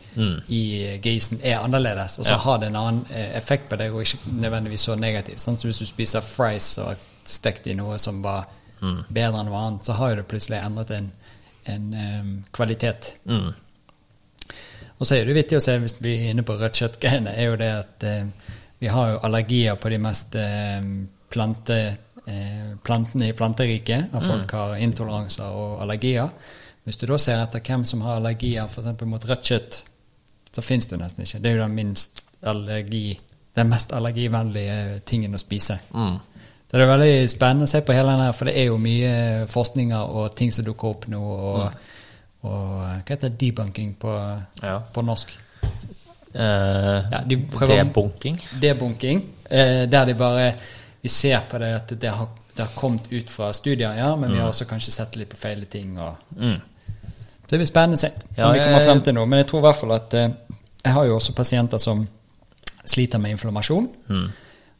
i 0.48 0.98
grisen 1.02 1.40
er 1.42 1.58
annerledes. 1.58 2.18
Og 2.18 2.26
så 2.26 2.32
Mm. 2.34 2.36
Ja. 2.36 2.42
har 2.44 2.58
det 2.58 2.66
en 2.68 2.76
annen 2.76 3.06
eh, 3.10 3.36
effekt 3.36 3.68
på 3.70 3.76
deg, 3.76 3.92
og 3.94 4.00
ikke 4.02 4.18
nødvendigvis 4.40 4.80
så 4.80 4.94
negativ. 4.94 5.36
Sånn 5.38 5.58
som 5.58 5.70
hvis 5.70 5.78
du 5.78 5.86
spiser 5.86 6.20
fries 6.20 6.78
og 6.78 6.96
stekt 7.24 7.66
i 7.66 7.74
noe 7.74 7.98
som 7.98 8.22
var 8.22 8.46
Mm. 8.80 9.04
bedre 9.08 9.40
enn 9.40 9.48
noe 9.48 9.60
annet, 9.60 9.86
så 9.86 9.96
har 9.98 10.10
jo 10.12 10.16
det 10.20 10.26
plutselig 10.28 10.58
endret 10.60 10.90
en, 10.92 11.10
en 11.72 11.84
um, 11.94 12.32
kvalitet. 12.52 13.14
Mm. 13.24 13.52
Og 14.98 15.06
så 15.06 15.16
er 15.16 15.26
det 15.26 15.36
vittig 15.36 15.58
å 15.58 15.64
se, 15.64 15.76
hvis 15.82 15.96
vi 16.02 16.14
er 16.18 16.32
inne 16.32 16.44
på 16.46 16.56
rødt 16.58 16.80
kjøtt-greiene, 16.80 17.32
er 17.34 17.48
jo 17.50 17.56
det 17.60 17.70
at 17.74 18.06
eh, 18.08 18.52
vi 18.82 18.90
har 18.92 19.14
jo 19.14 19.22
allergier 19.26 19.78
på 19.80 19.90
de 19.90 19.98
mest 20.02 20.36
eh, 20.38 20.84
plante, 21.32 21.78
eh, 22.26 22.68
plantene 22.84 23.30
i 23.30 23.36
planteriket. 23.36 24.12
At 24.12 24.22
folk 24.22 24.44
folk 24.44 24.54
har 24.58 24.84
intoleranser 24.84 25.58
og 25.58 25.82
allergier. 25.82 26.30
Hvis 26.84 27.00
du 27.00 27.06
da 27.10 27.18
ser 27.18 27.42
etter 27.42 27.64
hvem 27.64 27.84
som 27.88 28.04
har 28.06 28.20
allergier 28.20 28.68
f.eks. 28.68 29.04
mot 29.08 29.28
rødt 29.28 29.50
kjøtt, 29.50 29.80
så 30.54 30.62
fins 30.62 30.86
det 30.86 31.00
nesten 31.00 31.24
ikke. 31.24 31.40
Det 31.42 31.50
er 31.50 31.56
jo 31.56 31.64
den 31.64 31.78
minst 31.80 32.22
allergi 32.44 33.06
den 33.54 33.70
mest 33.70 33.92
allergivennlige 33.94 35.00
tingen 35.06 35.36
å 35.36 35.38
spise. 35.38 35.76
Mm. 35.94 36.16
Så 36.74 36.78
det 36.80 36.88
er 36.88 36.90
veldig 36.98 37.28
spennende 37.30 37.68
å 37.68 37.70
se 37.70 37.80
på 37.86 37.94
hele 37.94 38.10
den 38.16 38.24
her, 38.24 38.32
for 38.34 38.48
det 38.50 38.56
er 38.58 38.64
jo 38.66 38.78
mye 38.82 39.10
forskninger 39.46 40.08
og 40.18 40.32
ting 40.34 40.50
som 40.50 40.64
dukker 40.66 40.88
opp 40.88 41.04
nå. 41.06 41.20
Og, 41.22 41.76
og 42.42 42.64
hva 42.80 42.96
heter 43.06 43.28
det, 43.28 43.38
debunking 43.38 43.92
på, 44.02 44.10
Ja. 44.62 44.80
på 44.92 45.04
norsk? 45.06 45.30
Eh, 46.34 47.02
Ja, 47.12 47.20
de 47.28 47.36
debunking. 47.36 48.40
Debunking, 48.60 49.22
eh, 49.50 49.86
der 49.86 50.04
de 50.04 50.14
bare 50.18 50.52
Vi 51.02 51.08
ser 51.08 51.40
på 51.50 51.58
det 51.58 51.74
at 51.74 51.88
det 52.00 52.10
har, 52.10 52.28
det 52.56 52.64
har 52.66 52.72
kommet 52.80 53.06
ut 53.12 53.30
fra 53.30 53.52
studier, 53.52 53.92
ja, 53.94 54.16
men 54.16 54.32
vi 54.32 54.38
har 54.38 54.48
også 54.48 54.64
kanskje 54.66 54.90
sett 54.92 55.16
litt 55.16 55.28
på 55.28 55.36
feile 55.36 55.66
ting. 55.66 55.98
Og, 55.98 56.14
Mm. 56.36 56.60
det 57.50 57.58
blir 57.58 57.66
spennende 57.66 57.94
å 57.96 58.00
se 58.00 58.10
Ja, 58.36 58.46
om 58.48 58.52
vi 58.54 58.58
kommer 58.60 58.80
frem 58.80 59.02
til 59.02 59.14
noe. 59.14 59.26
Men 59.26 59.38
jeg 59.38 59.46
tror 59.46 59.58
i 59.60 59.62
hvert 59.62 59.76
fall 59.80 59.92
at 59.92 60.14
eh, 60.14 60.28
jeg 60.84 60.92
har 60.92 61.04
jo 61.06 61.14
også 61.16 61.34
pasienter 61.36 61.78
som 61.78 62.08
sliter 62.84 63.18
med 63.20 63.30
inflammasjon. 63.32 63.88
Mm. 64.08 64.32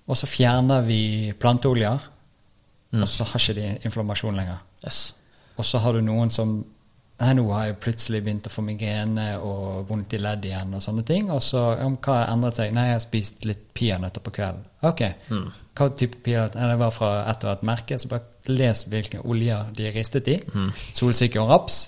Og 0.05 0.19
så 0.21 0.29
fjerner 0.29 0.85
vi 0.85 1.33
planteoljer, 1.41 2.09
og 2.95 3.09
så 3.11 3.27
har 3.27 3.41
ikke 3.41 3.57
de 3.57 3.69
inflammasjon 3.89 4.37
lenger. 4.37 4.61
Yes. 4.85 5.15
Og 5.57 5.67
så 5.67 5.81
har 5.83 5.97
du 5.97 6.05
noen 6.05 6.33
som 6.33 6.63
Nei, 7.15 7.31
nå 7.39 7.45
har 7.55 7.69
jeg 7.69 7.77
plutselig 7.79 8.19
begynt 8.27 8.49
å 8.49 8.51
få 8.51 8.63
migrene 8.67 9.37
og 9.39 9.85
vondt 9.87 10.17
i 10.17 10.19
ledd 10.19 10.49
igjen 10.49 10.73
og 10.75 10.83
sånne 10.83 11.05
ting. 11.07 11.29
Og 11.31 11.39
så 11.47 11.61
om 11.85 11.95
hva 12.03 12.17
har 12.19 12.33
endret 12.33 12.59
seg? 12.59 12.73
Nei, 12.75 12.89
jeg 12.89 12.97
har 12.97 13.03
spist 13.05 13.47
litt 13.47 13.61
peanøtter 13.79 14.25
på 14.25 14.33
kvelden. 14.35 14.65
Ok. 14.83 15.05
Hva 15.79 15.87
type 15.95 16.19
peanøtter? 16.27 16.73
Det 16.73 16.79
var 16.81 16.91
fra 16.97 17.11
et 17.31 17.47
og 17.47 17.53
et 17.53 17.63
merke, 17.71 17.99
så 18.03 18.11
bare 18.11 18.51
les 18.51 18.83
hvilke 18.91 19.23
oljer 19.23 19.71
de 19.79 19.87
er 19.87 19.95
ristet 19.95 20.33
i. 20.33 20.41
Solsikke 20.91 21.39
og 21.45 21.53
raps. 21.55 21.85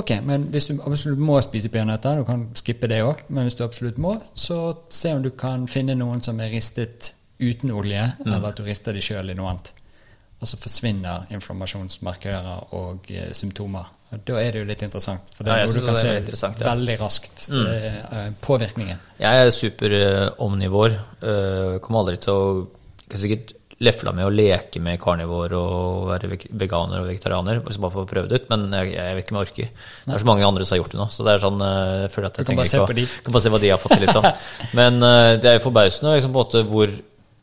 Ok, 0.00 0.14
men 0.26 0.48
hvis 0.50 0.70
du 0.70 0.80
absolutt 0.80 1.20
må 1.22 1.36
spise 1.44 1.68
peanøtter, 1.70 2.18
du 2.18 2.26
kan 2.26 2.48
skippe 2.56 2.88
det 2.90 3.02
òg, 3.04 3.20
men 3.28 3.44
hvis 3.46 3.60
du 3.60 3.66
absolutt 3.68 4.00
må, 4.00 4.16
så 4.32 4.62
se 4.90 5.12
om 5.14 5.22
du 5.22 5.28
kan 5.38 5.68
finne 5.70 5.94
noen 6.00 6.24
som 6.24 6.40
er 6.40 6.50
ristet 6.56 7.12
uten 7.38 7.72
olje, 7.74 8.04
eller 8.24 8.50
at 8.50 8.60
du 8.60 8.66
rister 8.66 8.94
de 8.94 9.02
sjøl 9.04 9.32
i 9.32 9.36
noe 9.38 9.50
annet. 9.54 9.72
Og 10.42 10.50
så 10.50 10.58
forsvinner 10.60 11.28
inflammasjonsmarkører 11.32 12.74
og 12.76 13.10
eh, 13.14 13.30
symptomer. 13.36 13.90
Og 14.12 14.22
Da 14.28 14.38
er 14.42 14.54
det 14.54 14.62
jo 14.62 14.68
litt 14.68 14.82
interessant, 14.84 15.30
for 15.34 15.46
det 15.46 15.54
er 15.54 15.62
ja, 15.62 15.68
noe 15.70 15.74
du 15.78 15.86
kan 15.86 15.98
se 15.98 16.08
veldig 16.10 16.22
interessant, 16.24 16.60
ja. 16.60 16.70
veldig 16.70 16.96
raskt. 17.00 17.44
eh, 17.64 18.30
påvirkningen. 18.44 19.04
Jeg 19.22 19.44
er 19.44 19.52
super 19.54 19.98
eh. 19.98 20.98
Uh, 21.24 21.78
kommer 21.82 22.04
aldri 22.04 22.18
til 22.20 22.34
å 22.34 22.48
kan 23.04 23.20
sikkert 23.20 23.54
lefla 23.84 24.12
med 24.14 24.26
å 24.26 24.32
leke 24.32 24.80
med 24.82 25.00
karnivor 25.02 25.52
og 25.58 26.04
være 26.08 26.36
veganer 26.54 27.02
og 27.02 27.08
vegetarianer, 27.10 27.60
Bare 27.64 27.90
for 27.90 28.04
å 28.04 28.08
prøve 28.08 28.30
det 28.30 28.42
ut, 28.42 28.46
men 28.52 28.68
jeg, 28.72 28.92
jeg 28.94 29.16
vet 29.16 29.26
ikke 29.26 29.34
om 29.34 29.40
jeg 29.40 29.48
orker. 29.48 29.72
Det 30.04 30.14
er 30.14 30.22
så 30.22 30.28
mange 30.30 30.46
andre 30.46 30.66
som 30.66 30.76
har 30.76 30.82
gjort 30.82 30.94
det 30.94 31.00
nå, 31.00 31.08
så 31.10 31.26
det 31.26 31.34
er 31.34 31.42
sånn 31.42 31.64
eh, 31.66 31.96
jeg 32.04 32.12
føler 32.14 32.28
at 32.28 32.38
jeg 32.38 32.46
Du 32.46 32.52
kan 32.52 32.60
bare 32.60 32.70
se 32.70 32.84
på 32.84 32.96
de. 33.00 33.06
kan 33.26 33.36
bare 33.36 33.44
se 33.44 33.52
hva 33.54 33.60
de 33.64 33.72
har 33.74 33.82
fått 33.82 33.96
til, 33.96 34.06
liksom. 34.06 34.28
Men 34.78 35.02
uh, 35.02 35.32
det 35.42 35.50
er 35.50 35.58
jo 35.58 35.64
forbausende 35.66 36.14
liksom, 36.14 36.34
på 36.34 36.40
en 36.40 36.46
måte 36.46 36.64
hvor 36.70 36.94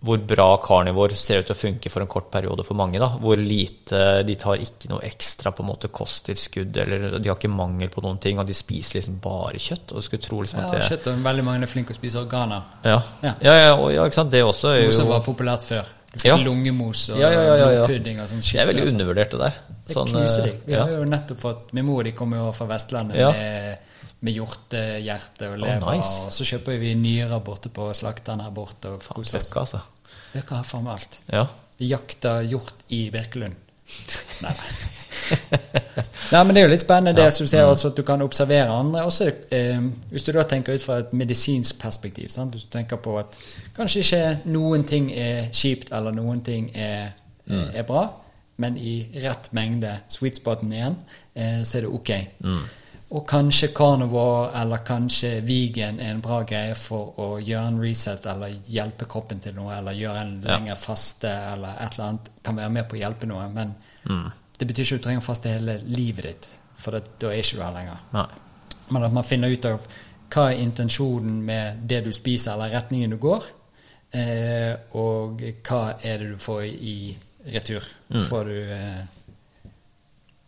hvor 0.03 0.17
bra 0.25 0.57
carnivore 0.57 1.13
ser 1.15 1.39
ut 1.43 1.45
til 1.45 1.53
å 1.53 1.59
funke 1.59 1.89
for 1.93 2.01
en 2.01 2.07
kort 2.09 2.31
periode 2.33 2.63
for 2.65 2.73
mange. 2.73 2.97
da, 2.99 3.07
Hvor 3.21 3.38
lite 3.38 4.23
De 4.25 4.35
tar 4.35 4.55
ikke 4.57 4.89
noe 4.89 4.99
ekstra 5.05 5.51
på 5.53 5.61
en 5.61 5.67
måte 5.69 5.91
kosttilskudd, 5.93 6.75
eller 6.77 7.19
de 7.19 7.30
har 7.30 7.38
ikke 7.38 7.49
mangel 7.53 7.89
på 7.93 8.01
noen 8.01 8.17
ting, 8.19 8.39
og 8.39 8.47
de 8.47 8.53
spiser 8.53 8.99
liksom 8.99 9.19
bare 9.21 9.59
kjøtt. 9.61 9.91
og 9.91 10.01
du 10.01 10.01
skulle 10.01 10.21
tro 10.23 10.41
liksom 10.41 10.59
Ja, 10.59 10.65
at 10.65 10.71
det, 10.71 10.81
kjøtt 10.89 11.07
og 11.13 11.23
veldig 11.23 11.43
mange 11.45 11.61
er 11.63 11.67
flinke 11.67 11.93
til 11.93 11.95
å 11.95 12.01
spise 12.01 12.17
organer. 12.25 12.63
ja. 12.83 13.01
Ja. 13.21 13.33
Ja. 13.41 13.53
Ja, 13.67 13.75
og- 13.75 13.91
ja, 13.93 14.03
ikke 14.05 14.13
sant. 14.15 14.31
Det 14.31 14.41
også 14.43 14.69
er 14.77 14.83
Noe 14.83 14.91
som 14.91 15.05
jo 15.07 15.11
var 15.13 15.21
populært 15.21 15.63
før. 15.63 15.85
Du 16.11 16.17
fikk 16.19 16.25
Ja. 16.25 16.35
Lungemos 16.38 17.09
og 17.13 17.19
Ja, 17.19 17.30
ja, 17.30 17.41
ja, 17.41 17.55
ja, 17.55 17.69
ja. 17.71 17.85
pudding 17.88 18.19
og 18.19 18.27
sånn 18.27 18.41
shit. 18.43 18.59
Det 18.59 18.61
er 18.67 18.73
veldig 18.73 18.81
altså. 18.88 18.93
undervurdert, 18.97 19.30
det 19.31 19.39
der. 19.39 19.53
Det 19.88 19.95
Sånn, 19.95 20.07
knuser 20.09 20.39
eh, 20.39 20.45
deg. 20.45 20.61
Vi 20.65 20.73
ja. 20.73 20.81
har 20.83 20.89
jo 20.89 21.03
nettopp 21.05 21.38
fått 21.39 21.73
Min 21.73 21.85
mor 21.85 22.03
de 22.03 22.11
kommer 22.11 22.38
jo 22.38 22.51
fra 22.51 22.65
Vestlandet 22.65 23.15
Ja. 23.17 23.31
med 23.31 23.77
med 24.22 24.38
hjortehjerte 24.38 25.50
og 25.50 25.58
lever. 25.64 25.98
nice. 25.98 26.27
Og 26.27 26.35
så 26.35 26.45
kjøper 26.51 26.77
vi 26.82 26.93
nyrer 26.98 27.41
borte 27.43 27.72
på 27.74 27.90
slakteren 27.98 28.43
her 28.45 28.53
borte. 28.53 28.93
Og 28.93 29.03
koser. 29.08 29.41
Løkka, 29.41 29.66
altså. 29.66 29.82
Løkka 30.35 30.61
har 30.61 30.67
faen 30.67 30.85
meg 30.85 31.00
alt. 31.00 31.19
Ja. 31.32 31.45
Vi 31.82 31.90
jakter 31.90 32.45
hjort 32.45 32.85
i 32.93 33.08
Birkelund. 33.14 33.58
Nei, 34.41 34.51
nei. 34.53 34.74
men 36.45 36.53
det 36.53 36.61
er 36.61 36.66
jo 36.67 36.72
litt 36.72 36.83
spennende 36.83 37.16
det 37.17 37.32
som 37.33 37.48
du 37.48 37.51
ser 37.51 37.67
også 37.67 37.91
at 37.91 37.98
du 37.98 38.03
kan 38.08 38.22
observere 38.24 38.69
andre. 38.74 39.03
Også, 39.09 39.32
eh, 39.51 39.82
hvis 40.11 40.27
du 40.27 40.32
da 40.35 40.45
tenker 40.48 40.77
ut 40.77 40.85
fra 40.85 41.00
et 41.01 41.14
medisinsk 41.17 41.80
perspektiv, 41.82 42.30
sant? 42.33 42.53
hvis 42.56 42.67
du 42.67 42.72
tenker 42.74 43.01
på 43.01 43.17
at 43.19 43.38
kanskje 43.75 44.06
ikke 44.06 44.51
noen 44.53 44.85
ting 44.88 45.09
er 45.11 45.50
kjipt, 45.50 45.91
eller 45.91 46.16
noen 46.16 46.43
ting 46.45 46.69
er, 46.75 47.17
er 47.50 47.88
bra, 47.88 48.06
men 48.61 48.77
i 48.77 48.95
rett 49.24 49.50
mengde, 49.58 49.95
sweet 50.11 50.38
spoten 50.38 50.72
igjen, 50.75 51.00
eh, 51.33 51.61
så 51.66 51.80
er 51.80 51.88
det 51.88 51.95
ok. 51.98 52.14
Og 53.11 53.25
kanskje 53.27 53.67
carnivore 53.75 54.51
eller 54.61 54.77
kanskje 54.88 55.41
vegan 55.43 55.99
er 55.99 56.14
en 56.14 56.22
bra 56.23 56.43
greie 56.48 56.75
for 56.80 57.14
å 57.19 57.25
gjøre 57.43 57.67
en 57.67 57.80
reset 57.81 58.25
eller 58.31 58.53
hjelpe 58.72 59.06
kroppen 59.11 59.41
til 59.43 59.53
noe, 59.57 59.73
eller 59.77 59.91
gjøre 59.99 60.22
en 60.22 60.41
Ja. 60.45 60.57
lengre 60.57 60.75
faste 60.80 61.27
eller 61.27 61.75
et 61.81 61.93
eller 61.98 62.06
annet 62.07 62.30
kan 62.43 62.56
være 62.56 62.69
med 62.72 62.88
på 62.90 62.95
å 62.95 62.99
hjelpe 63.01 63.27
noe. 63.27 63.49
Men 63.49 63.75
det 64.57 64.67
betyr 64.67 64.83
ikke 64.85 64.95
at 64.95 65.01
du 65.01 65.03
trenger 65.03 65.22
faste 65.22 65.49
hele 65.49 65.81
livet 65.83 66.23
ditt, 66.23 66.48
for 66.75 66.91
det, 66.91 67.03
da 67.19 67.27
er 67.27 67.41
ikke 67.43 67.57
du 67.57 67.61
her 67.64 67.73
lenger. 67.73 67.99
Nei. 68.14 68.25
Men 68.91 69.03
at 69.03 69.14
man 69.14 69.23
finner 69.23 69.49
ut 69.51 69.65
av 69.65 69.80
hva 70.31 70.51
er 70.51 70.61
intensjonen 70.64 71.41
med 71.43 71.88
det 71.88 72.03
du 72.06 72.14
spiser, 72.14 72.53
eller 72.53 72.69
retningen 72.72 73.09
du 73.09 73.17
går, 73.17 73.43
eh, 74.14 74.75
og 74.93 75.41
hva 75.64 75.95
er 76.03 76.17
det 76.17 76.30
du 76.31 76.38
får 76.38 76.64
i 76.64 77.15
retur. 77.53 77.83
Får 78.30 78.45
du 78.45 78.72
eh, 78.72 79.03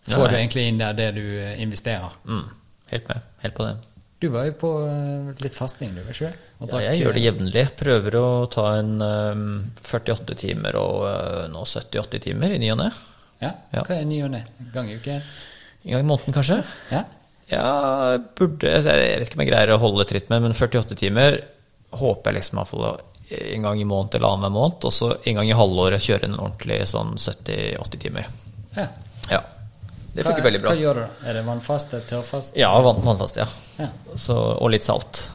Får 0.07 0.25
ja. 0.25 0.27
du 0.27 0.35
egentlig 0.37 0.67
inn 0.67 0.81
der 0.81 0.95
det 0.97 1.09
du 1.15 1.23
eh, 1.39 1.55
investerer. 1.63 2.15
Mm. 2.27 2.45
Helt 2.91 3.09
med. 3.09 3.27
Helt 3.43 3.55
på 3.55 3.67
det. 3.67 3.75
Du 4.23 4.29
var 4.31 4.45
jo 4.47 4.53
på 4.59 4.71
eh, 4.87 5.31
litt 5.43 5.55
fasting, 5.55 5.95
du, 5.95 6.03
ikke? 6.11 6.29
Ja, 6.31 6.81
jeg 6.85 7.01
gjør 7.01 7.15
det 7.15 7.21
eh, 7.21 7.27
jevnlig. 7.27 7.63
Prøver 7.79 8.17
å 8.19 8.27
ta 8.51 8.69
en 8.79 8.93
um, 8.99 9.47
48 9.79 10.37
timer 10.39 10.77
og 10.79 11.07
uh, 11.07 11.41
nå 11.51 11.63
70-80 11.67 12.23
timer 12.27 12.55
i 12.55 12.59
ny 12.61 12.69
og 12.75 12.79
ne. 12.83 12.89
Ja? 13.41 13.53
Ja. 13.75 13.83
Hva 13.83 13.97
er 13.97 14.07
ny 14.07 14.21
og 14.23 14.31
ne? 14.35 14.43
En 14.63 14.69
gang 14.75 14.91
i 14.91 14.99
uken? 14.99 15.23
En 15.83 15.95
gang 15.95 16.05
i 16.05 16.09
måneden, 16.11 16.35
kanskje. 16.35 16.61
Ja? 16.91 17.03
Ja, 17.51 17.63
burde 18.39 18.69
Jeg 18.71 18.85
vet 18.87 19.27
ikke 19.27 19.35
om 19.37 19.43
jeg 19.43 19.51
greier 19.51 19.73
å 19.75 19.81
holde 19.81 20.07
tritt 20.09 20.29
med, 20.31 20.45
men 20.45 20.55
48 20.55 20.95
timer 20.99 21.41
håper 21.93 22.31
jeg 22.31 22.39
liksom 22.39 22.61
iallfall 22.61 22.85
en 23.33 23.65
gang 23.67 23.81
i 23.81 23.87
måned 23.87 24.15
eller 24.15 24.35
annenhver 24.35 24.55
måned. 24.55 24.87
Og 24.87 24.95
så 24.95 25.11
en 25.15 25.39
gang 25.39 25.51
i 25.51 25.57
halvåret 25.57 26.03
kjøre 26.03 26.27
en 26.29 26.39
ordentlig 26.39 26.79
sånn 26.91 27.15
70-80 27.15 28.05
timer. 28.07 28.31
ja. 28.79 28.87
Ja. 29.31 29.43
Det 30.13 30.25
funker 30.27 30.45
veldig 30.45 30.61
bra. 30.61 30.73
Hva 30.73 30.81
gjør 30.81 30.99
du? 31.01 31.05
Er 31.25 31.37
det 31.39 31.45
vannfast? 31.47 31.95
Tørrfast? 32.09 32.57
Ja, 32.59 32.69
vann, 32.85 33.01
vannfast, 33.05 33.39
ja. 33.41 33.47
Ja. 33.79 33.89
Så, 34.15 34.35
og 34.37 34.69
litt 34.73 34.85
salt. 34.85 35.25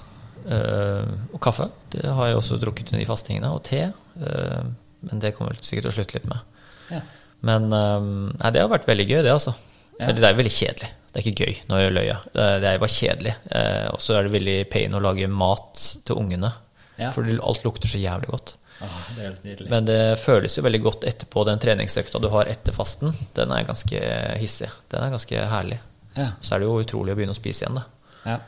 Uh, 0.48 1.05
og 1.34 1.40
kaffe. 1.44 1.66
Det 1.92 2.07
har 2.07 2.31
jeg 2.31 2.39
også 2.39 2.60
drukket 2.62 2.92
under 2.92 3.02
de 3.02 3.08
fastingene. 3.08 3.50
Og 3.57 3.65
te. 3.66 3.89
Uh, 4.20 4.70
men 5.08 5.23
det 5.23 5.34
kommer 5.36 5.55
jeg 5.55 5.66
sikkert 5.66 5.89
til 5.89 5.92
å 5.92 5.97
slutte 5.98 6.18
litt 6.18 6.28
med. 6.31 6.62
Ja. 6.92 7.02
Men 7.47 7.70
eh, 7.70 8.07
nei, 8.34 8.50
det 8.55 8.62
har 8.65 8.70
vært 8.73 8.89
veldig 8.89 9.05
gøy, 9.07 9.20
det, 9.23 9.31
altså. 9.31 9.52
Ja. 9.98 10.08
Men 10.08 10.16
det 10.18 10.24
er 10.26 10.39
veldig 10.39 10.55
kjedelig. 10.55 10.89
Det 11.08 11.20
er 11.20 11.28
ikke 11.31 11.47
gøy 11.47 11.60
når 11.70 11.82
jeg 11.82 11.92
løy. 11.94 12.08
Det, 12.34 12.47
det 12.62 12.70
er 12.70 12.81
bare 12.82 12.94
kjedelig. 12.94 13.34
Uh, 13.50 13.86
og 13.94 14.02
så 14.02 14.16
er 14.18 14.26
det 14.26 14.34
veldig 14.34 14.57
pain 14.73 14.94
å 14.94 15.02
lage 15.02 15.31
mat 15.31 15.84
til 16.07 16.18
ungene. 16.18 16.50
Ja. 16.98 17.12
For 17.15 17.26
alt 17.26 17.66
lukter 17.66 17.90
så 17.90 18.00
jævlig 18.02 18.31
godt. 18.32 18.57
Det 18.78 19.18
er 19.18 19.24
helt 19.31 19.44
nydelig. 19.44 19.70
Men 19.73 19.84
det 19.89 20.00
føles 20.23 20.55
jo 20.58 20.62
veldig 20.62 20.81
godt 20.84 21.05
etterpå 21.10 21.44
den 21.48 21.58
treningsøkta 21.58 22.20
du 22.23 22.28
har 22.31 22.47
etter 22.52 22.73
fasten. 22.76 23.10
Den 23.34 23.50
er 23.52 23.65
ganske 23.66 24.02
hissig. 24.39 24.68
Den 24.92 25.02
er 25.02 25.10
ganske 25.10 25.40
herlig. 25.50 25.81
Ja. 26.15 26.28
Så 26.40 26.55
er 26.55 26.62
det 26.62 26.68
jo 26.68 26.76
utrolig 26.82 27.12
å 27.15 27.18
begynne 27.18 27.34
å 27.34 27.39
spise 27.39 27.65
igjen, 27.65 27.81
da. 27.81 27.84
ja. 28.24 28.39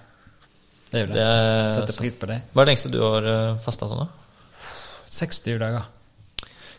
Det 0.90 0.98
er 0.98 1.04
jo 1.06 1.12
det. 1.12 1.14
Det- 1.22 1.72
Setter 1.74 1.98
pris 2.00 2.16
på 2.18 2.26
det. 2.26 2.40
Hva 2.52 2.62
er 2.62 2.66
det 2.66 2.72
lengste 2.72 2.90
du 2.90 3.00
har 3.02 3.26
fasta 3.62 3.86
sånn, 3.86 4.00
da? 4.06 4.08
26 5.06 5.58
dager. 5.58 5.84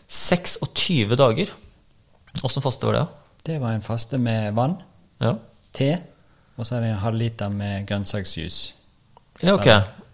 26 0.08 1.16
dager. 1.16 1.52
Åssen 2.44 2.62
faste 2.64 2.86
var 2.88 2.92
det? 2.96 3.00
da? 3.00 3.06
Det 3.44 3.58
var 3.60 3.72
en 3.76 3.82
faste 3.84 4.18
med 4.18 4.54
vann, 4.54 4.76
Ja, 5.20 5.34
te, 5.72 5.90
og 6.58 6.66
så 6.66 6.76
er 6.76 6.80
det 6.84 6.90
en 6.92 6.98
halvliter 7.02 7.50
med 7.52 7.86
grønnsaksjus. 7.88 8.72
ja 9.42 9.54
ok. 9.56 9.66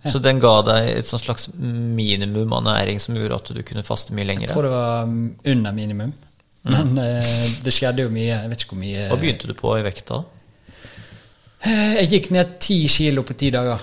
Ja. 0.05 0.13
Så 0.15 0.21
den 0.23 0.39
ga 0.39 0.55
deg 0.63 0.93
et 0.95 1.09
slags 1.11 1.49
minimum 1.59 2.53
av 2.55 2.63
næring 2.69 3.01
som 3.03 3.17
gjorde 3.19 3.41
at 3.41 3.53
du 3.57 3.63
kunne 3.67 3.83
faste 3.83 4.15
mye 4.15 4.37
Jeg 4.39 4.53
tror 4.53 4.69
det 4.69 4.71
var 4.71 5.07
mm, 5.11 5.29
under 5.45 5.75
minimum. 5.75 6.13
Men 6.69 6.99
eh, 7.03 7.35
det 7.65 7.75
skjedde 7.75 8.05
jo 8.07 8.13
mye. 8.15 8.31
Jeg 8.31 8.51
vet 8.53 8.63
ikke 8.63 8.77
hvor 8.77 8.83
mye 8.85 9.07
Hva 9.11 9.19
begynte 9.19 9.51
du 9.51 9.55
på 9.59 9.75
i 9.79 9.85
vekta? 9.87 10.23
Eh, 11.67 11.95
Jeg 11.99 12.11
gikk 12.13 12.31
ned 12.37 12.59
ti 12.63 12.81
kilo 12.93 13.25
på 13.27 13.35
ti 13.39 13.51
dager. 13.55 13.83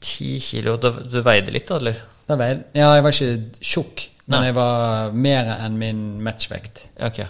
10 0.00 0.40
kilo. 0.40 0.76
Du, 0.80 0.90
du 1.12 1.20
veide 1.24 1.52
litt, 1.52 1.68
da, 1.68 1.76
eller? 1.80 1.98
Da 2.28 2.36
veide, 2.40 2.64
ja, 2.76 2.92
jeg 2.96 3.04
var 3.04 3.16
ikke 3.16 3.60
tjukk, 3.60 4.04
men 4.30 4.36
Nei. 4.38 4.46
jeg 4.48 4.56
var 4.56 5.12
mer 5.26 5.50
enn 5.58 5.76
min 5.80 6.00
matchvekt. 6.24 6.86
Ja, 6.96 7.10
ok. 7.10 7.20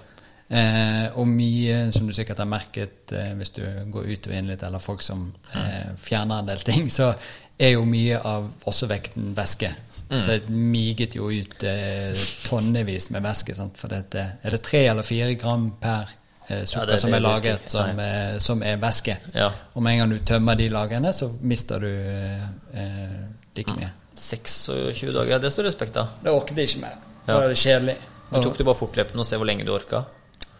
Eh, 0.51 1.07
og 1.15 1.29
mye, 1.31 1.77
som 1.95 2.09
du 2.09 2.15
sikkert 2.17 2.41
har 2.43 2.49
merket 2.51 3.13
eh, 3.15 3.31
hvis 3.39 3.53
du 3.55 3.63
går 3.95 4.09
ut 4.11 4.27
og 4.27 4.35
inn 4.35 4.49
litt, 4.51 4.65
eller 4.67 4.83
folk 4.83 5.05
som 5.07 5.29
eh, 5.55 5.93
fjerner 6.01 6.43
en 6.43 6.51
del 6.51 6.65
ting, 6.67 6.89
så 6.91 7.13
er 7.61 7.77
jo 7.77 7.85
mye 7.87 8.19
av 8.27 8.49
også 8.67 8.89
vekten 8.91 9.31
væske. 9.37 9.71
Så 10.11 10.33
jeg 10.35 10.51
miget 10.51 11.15
jo 11.15 11.29
ut 11.31 11.63
eh, 11.71 12.19
tonnevis 12.49 13.13
med 13.15 13.23
væske. 13.23 13.55
Sant? 13.55 13.77
For 13.79 13.93
dette, 13.93 14.25
er 14.43 14.57
det 14.57 14.59
tre 14.67 14.81
eller 14.91 15.07
fire 15.07 15.37
gram 15.39 15.69
per 15.79 16.11
eh, 16.49 16.65
sukker 16.67 16.97
Ja, 16.97 16.99
som 16.99 17.15
er 17.15 17.23
laget 17.23 17.71
som, 17.71 18.03
som 18.43 18.65
er 18.67 18.81
væske? 18.83 19.15
Ja. 19.37 19.53
Og 19.79 19.85
med 19.87 19.95
en 19.95 20.03
gang 20.03 20.17
du 20.17 20.19
tømmer 20.33 20.59
de 20.59 20.67
lagrene, 20.75 21.13
så 21.15 21.31
mister 21.47 21.87
du 21.87 21.93
eh, 21.95 23.15
like 23.55 23.77
mye. 23.79 23.93
26 24.19 25.15
dager, 25.15 25.39
det 25.39 25.55
står 25.55 25.71
respekt 25.71 25.97
av. 26.03 26.17
Det 26.25 26.35
orket 26.35 26.59
jeg 26.59 26.73
ikke 26.73 26.83
mer. 26.89 26.99
Ja. 27.29 27.37
Det 27.37 27.43
var 27.45 27.61
kjedelig. 27.63 28.01
Du 28.31 28.43
tok 28.43 28.59
det 28.59 28.67
bare 28.67 28.79
fortløpende 28.83 29.23
og 29.23 29.31
se 29.31 29.39
hvor 29.39 29.47
lenge 29.47 29.65
du 29.67 29.71
orka? 29.79 30.03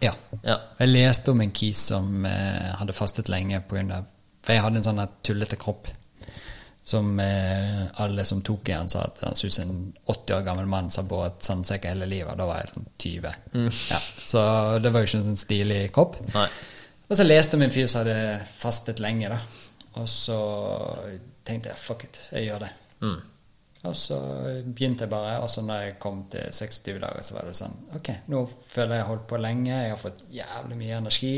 Ja. 0.01 0.13
Ja. 0.43 0.57
Jeg 0.79 0.91
leste 0.91 1.33
om 1.33 1.41
en 1.43 1.53
kis 1.55 1.85
som 1.91 2.25
eh, 2.25 2.71
hadde 2.79 2.95
fastet 2.97 3.29
lenge 3.29 3.61
av 3.61 4.05
For 4.41 4.55
jeg 4.55 4.63
hadde 4.63 4.81
en 4.81 4.87
sånn 4.87 5.01
tullete 5.21 5.59
kropp. 5.61 5.89
Som 6.83 7.19
eh, 7.21 7.83
alle 8.01 8.25
som 8.25 8.41
tok 8.41 8.71
i 8.71 8.73
han 8.73 8.89
sa 8.89 9.03
at 9.05 9.21
han 9.21 9.37
som 9.37 9.51
en 9.63 9.81
80 10.09 10.35
år 10.39 10.45
gammel 10.47 10.69
mann 10.69 10.89
har 10.95 11.05
båret 11.05 11.43
sandsekk 11.45 11.85
hele 11.91 12.09
livet. 12.09 12.37
Da 12.39 12.49
var 12.49 12.63
jeg 12.63 12.73
sånn 12.73 12.89
20. 13.05 13.35
Ja, 13.91 13.99
så 14.25 14.45
det 14.81 14.93
var 14.93 15.03
jo 15.03 15.11
ikke 15.11 15.21
en 15.21 15.29
sånn 15.29 15.43
stilig 15.43 15.81
kropp. 15.93 16.17
Nei. 16.33 16.47
Og 17.11 17.17
så 17.19 17.27
leste 17.27 17.57
jeg 17.57 17.59
om 17.59 17.67
en 17.67 17.75
fyr 17.75 17.89
som 17.91 18.01
hadde 18.01 18.17
fastet 18.55 19.01
lenge, 19.03 19.29
da. 19.29 19.37
Og 19.99 20.07
så 20.07 20.39
tenkte 21.45 21.73
jeg 21.73 21.81
fuck 21.83 22.05
it, 22.07 22.19
jeg 22.31 22.47
gjør 22.47 22.63
det. 22.63 22.69
Mm. 23.03 23.17
Og 23.83 23.95
så 23.97 24.15
begynte 24.65 25.07
jeg 25.07 25.09
bare, 25.09 25.39
og 25.41 25.49
så 25.49 25.61
når 25.65 25.79
jeg 25.81 25.93
kom 25.99 26.19
til 26.29 26.51
26 26.53 26.99
dager, 27.01 27.23
så 27.25 27.33
var 27.33 27.47
det 27.49 27.55
sånn 27.57 27.73
Ok, 27.97 28.09
nå 28.29 28.43
føler 28.69 28.91
jeg 28.93 28.99
jeg 28.99 29.05
har 29.07 29.09
holdt 29.09 29.23
på 29.31 29.39
lenge, 29.41 29.71
jeg 29.71 29.89
har 29.89 29.97
fått 29.97 30.21
jævlig 30.31 30.77
mye 30.77 30.97
energi. 30.99 31.31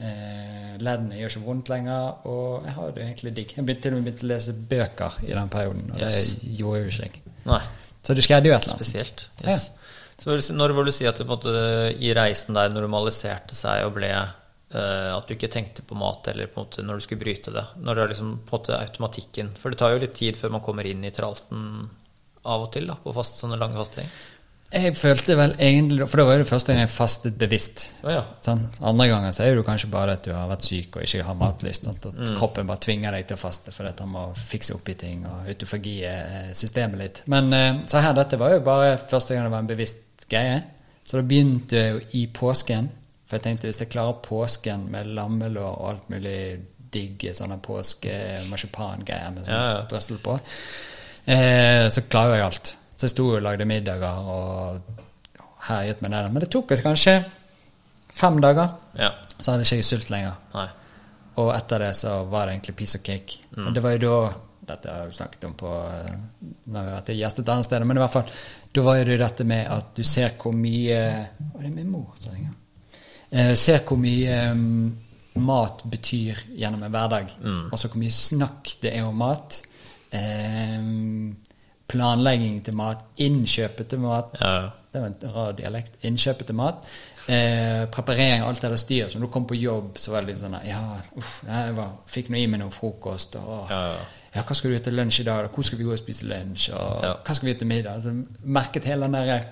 Eh, 0.00 0.72
leddene 0.82 1.18
gjør 1.20 1.30
ikke 1.34 1.44
vondt 1.46 1.70
lenger, 1.70 2.26
og 2.30 2.64
jeg 2.66 2.74
har 2.74 2.90
det 2.96 3.04
egentlig 3.04 3.34
digg. 3.36 3.54
Jeg 3.56 3.66
begynte 3.68 3.82
til 3.86 3.94
og 3.94 4.00
med 4.00 4.08
begynte 4.08 4.26
å 4.26 4.30
lese 4.32 4.54
bøker 4.72 5.18
i 5.28 5.32
den 5.36 5.52
perioden, 5.52 5.90
og 5.94 6.00
Yes. 6.02 6.34
det 6.42 6.56
gjorde 6.58 6.80
jo 6.82 6.90
ikke 6.90 7.06
jeg. 7.06 7.22
Nei. 7.46 7.60
Så 8.02 8.14
det 8.16 8.24
skjedde 8.24 8.48
jo 8.48 8.54
et 8.54 8.62
eller 8.64 8.74
annet. 8.74 8.86
Spesielt. 8.86 9.28
Yes. 9.46 9.70
Så 10.20 10.34
du 10.36 10.40
si- 10.42 10.52
når 10.56 10.74
vil 10.76 10.84
du 10.84 10.92
si 10.92 11.06
at 11.06 11.16
du 11.18 11.24
måte, 11.24 11.52
i 12.00 12.12
reisen 12.14 12.54
der 12.54 12.68
normaliserte 12.74 13.54
seg 13.54 13.84
og 13.86 13.94
ble 13.94 14.10
At 14.72 15.26
du 15.26 15.34
ikke 15.34 15.48
tenkte 15.50 15.82
på 15.82 15.96
mat 15.98 16.28
eller 16.30 16.46
på 16.46 16.60
en 16.60 16.66
måte 16.68 16.82
når 16.86 17.00
du 17.00 17.00
skulle 17.06 17.20
bryte 17.24 17.50
det? 17.50 17.64
Når 17.82 17.94
det 17.96 18.02
er 18.04 18.08
liksom 18.12 18.28
på 18.46 18.54
en 18.54 18.60
måte 18.60 18.76
automatikken 18.78 19.48
For 19.58 19.70
det 19.72 19.78
tar 19.80 19.90
jo 19.96 19.98
litt 20.04 20.14
tid 20.14 20.36
før 20.38 20.52
man 20.54 20.60
kommer 20.62 20.86
inn 20.86 21.02
i 21.04 21.10
tralten 21.10 21.88
av 22.46 22.62
og 22.68 22.70
til 22.72 22.86
da, 22.86 22.94
på 22.94 23.12
fast, 23.12 23.40
sånne 23.42 23.58
lange 23.58 23.74
fasting. 23.76 24.06
Jeg 24.70 24.94
følte 24.94 25.34
vel 25.34 25.56
egentlig 25.58 26.06
For 26.06 26.20
det 26.22 26.26
var 26.28 26.36
jo 26.38 26.42
det 26.44 26.48
første 26.52 26.70
gang 26.72 26.84
jeg 26.84 26.92
fastet 26.94 27.34
bevisst. 27.40 27.82
Oh, 28.04 28.12
ja. 28.14 28.20
Sånn. 28.46 28.62
Andre 28.86 29.08
ganger 29.10 29.34
så 29.34 29.42
er 29.48 29.58
det 29.58 29.64
kanskje 29.66 29.90
bare 29.90 30.14
at 30.14 30.22
du 30.24 30.30
har 30.32 30.46
vært 30.52 30.62
syk 30.68 30.94
og 31.00 31.02
ikke 31.02 31.26
har 31.26 31.34
matlyst. 31.40 31.88
Sånn, 31.88 31.98
At 31.98 32.14
Mm. 32.14 32.36
kroppen 32.38 32.66
bare 32.70 32.78
tvinger 32.86 33.10
deg 33.18 33.26
til 33.26 33.36
å 33.36 33.40
faste 33.42 33.72
fordi 33.74 33.92
han 33.98 34.08
må 34.14 34.28
fikse 34.38 34.74
opp 34.78 34.88
i 34.88 34.94
ting 34.94 35.26
og 35.26 35.50
autofagi 35.50 35.96
er 36.06 36.54
systemet 36.54 36.98
litt. 37.02 37.22
Men 37.26 37.52
eh, 37.52 37.82
så 37.90 38.00
her, 38.06 38.14
dette 38.14 38.38
var 38.38 38.54
jo 38.54 38.60
bare 38.60 38.96
første 38.96 39.34
gang 39.34 39.42
det 39.44 39.50
var 39.50 39.58
en 39.66 39.72
bevisst 39.74 40.28
greie. 40.30 40.62
Så 41.04 41.18
da 41.18 41.22
begynte 41.26 41.74
jeg 41.76 41.92
jo 41.92 42.00
i 42.22 42.26
påsken. 42.28 42.88
For 43.30 43.38
jeg 43.38 43.44
tenkte 43.44 43.68
hvis 43.70 43.78
jeg 43.78 43.90
klarer 43.92 44.16
påsken 44.26 44.88
med 44.90 45.06
lammelår 45.14 45.68
og 45.70 45.88
alt 45.92 46.08
mulig 46.10 46.36
digg 46.90 47.22
sånne 47.38 47.60
påske-marsipangreier 47.62 49.30
med 49.36 49.44
sånn 49.46 49.54
Ja, 49.54 49.68
ja. 49.70 49.82
strøssel 49.86 50.18
på, 50.24 50.34
eh, 51.30 51.86
så 51.94 52.02
klarer 52.10 52.34
jeg 52.40 52.46
alt. 52.48 52.72
Så 52.96 53.06
jeg 53.06 53.14
sto 53.14 53.28
og 53.36 53.42
lagde 53.44 53.66
middager 53.70 54.26
og 54.34 54.80
herjet 55.68 56.02
med 56.02 56.10
det. 56.12 56.24
Men 56.32 56.40
det 56.44 56.50
tok 56.52 56.72
oss 56.74 56.82
kanskje 56.84 57.14
fem 58.12 58.40
dager, 58.42 58.74
Ja. 58.98 59.12
så 59.40 59.52
hadde 59.52 59.62
ikke 59.64 59.76
jeg 59.80 59.84
sult 59.84 60.10
lenger. 60.10 60.34
Nei. 60.54 60.68
Og 61.36 61.54
etter 61.54 61.78
det 61.78 61.94
så 61.96 62.24
var 62.28 62.46
det 62.46 62.56
egentlig 62.58 62.76
piece 62.76 62.98
of 62.98 63.02
cake. 63.06 63.38
Mm. 63.56 63.66
Og 63.68 63.74
det 63.74 63.82
var 63.82 63.90
jo 63.96 63.98
da 64.26 64.34
Dette 64.70 64.86
har 64.88 64.98
jeg 65.00 65.10
jo 65.10 65.16
snakket 65.16 65.44
om 65.48 65.54
på 65.58 65.66
eh, 65.66 66.10
når 66.70 66.80
jeg 66.84 66.90
har 66.92 67.00
vært 67.00 67.08
gjestet 67.18 67.48
andre 67.48 67.64
steder, 67.64 67.84
men 67.88 67.96
i 67.96 68.00
hvert 68.04 68.12
fall 68.12 68.28
da 68.72 68.82
var 68.86 68.98
jo 69.00 69.04
det 69.08 69.16
dette 69.18 69.44
med 69.44 69.66
at 69.66 69.88
du 69.96 70.02
ser 70.04 70.30
hvor 70.38 70.52
mye 70.54 70.98
Å, 71.56 71.58
det 71.58 71.66
er 71.66 71.74
min 71.74 71.88
mor 71.90 72.12
som 72.14 72.32
ringer. 72.36 72.52
Eh, 73.32 73.54
ser 73.54 73.84
hvor 73.86 73.98
mye 74.00 74.38
eh, 74.50 75.40
mat 75.40 75.84
betyr 75.90 76.40
gjennom 76.58 76.82
en 76.82 76.90
hverdag. 76.92 77.30
Altså 77.70 77.88
hvor 77.88 78.00
mye 78.02 78.10
snakk 78.14 78.72
det 78.82 78.94
er 78.96 79.04
om 79.06 79.16
mat. 79.22 79.60
Eh, 80.10 80.82
planlegging 81.90 82.60
til 82.64 82.74
mat, 82.78 83.00
innkjøpet 83.18 83.88
til 83.90 84.02
mat. 84.02 84.34
Ja. 84.40 84.70
Det 84.92 85.00
var 85.00 85.06
en 85.10 85.32
rar 85.34 85.52
dialekt. 85.58 85.96
Innkjøpet 86.06 86.46
til 86.50 86.58
mat. 86.58 86.84
Eh, 87.30 87.84
preparering 87.92 88.42
alt 88.42 88.62
det 88.62 88.70
der 88.70 88.76
styret. 88.80 89.12
Så 89.12 89.18
når 89.18 89.26
du 89.26 89.32
kom 89.32 89.46
på 89.46 89.54
jobb, 89.58 89.98
så 89.98 90.10
var 90.14 90.22
det 90.24 90.32
litt 90.32 90.40
sånn 90.42 90.56
Ja, 90.66 90.82
uff, 91.18 91.40
jeg 91.46 91.76
var, 91.76 91.92
fikk 92.10 92.30
nå 92.30 92.38
i 92.40 92.46
meg 92.50 92.62
noe 92.62 92.74
frokost. 92.74 93.36
Og, 93.38 93.66
Ja, 93.70 93.80
ja. 93.92 94.00
ja, 94.34 94.42
hva 94.42 94.54
skal 94.56 94.70
du 94.70 94.76
gjøre 94.76 94.86
til 94.88 94.98
lunsj 94.98 95.20
i 95.22 95.26
dag? 95.30 95.50
Hvor 95.54 95.66
skal 95.66 95.78
vi 95.78 95.86
gå 95.86 95.94
og 95.94 96.02
spise 96.02 96.26
lunsj? 96.30 96.70
Og 96.74 97.04
hva 97.26 97.34
skal 97.36 97.46
vi 97.46 97.52
gjøre 97.52 97.62
til 97.62 97.70
middag? 97.70 97.94
Altså, 98.00 98.14
merket 98.58 98.84
hele 98.90 99.06
den 99.06 99.18
der 99.18 99.44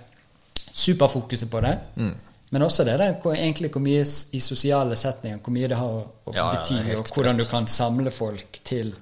superfokuset 0.73 1.50
på 1.50 1.60
det. 1.60 1.78
Mm. 1.97 2.15
Men 2.51 2.62
også 2.65 2.85
det 2.85 2.94
der 2.99 3.15
hvor, 3.23 3.35
egentlig 3.36 3.70
hvor 3.75 3.83
mye 3.85 4.01
i 4.33 4.41
sosiale 4.41 4.97
setninger 4.97 5.39
hvor 5.44 5.52
mye 5.52 5.68
det 5.68 5.77
har 5.77 5.89
å, 5.89 6.05
å 6.27 6.35
Ja, 6.35 6.47
ja, 6.55 6.59
bety, 6.62 6.75
Mm. 6.81 6.99
og 6.99 7.07
hvordan 7.15 7.36
du 7.36 7.44
kan 7.44 7.67
samle 7.67 8.10
folk 8.10 8.60
til 8.65 8.94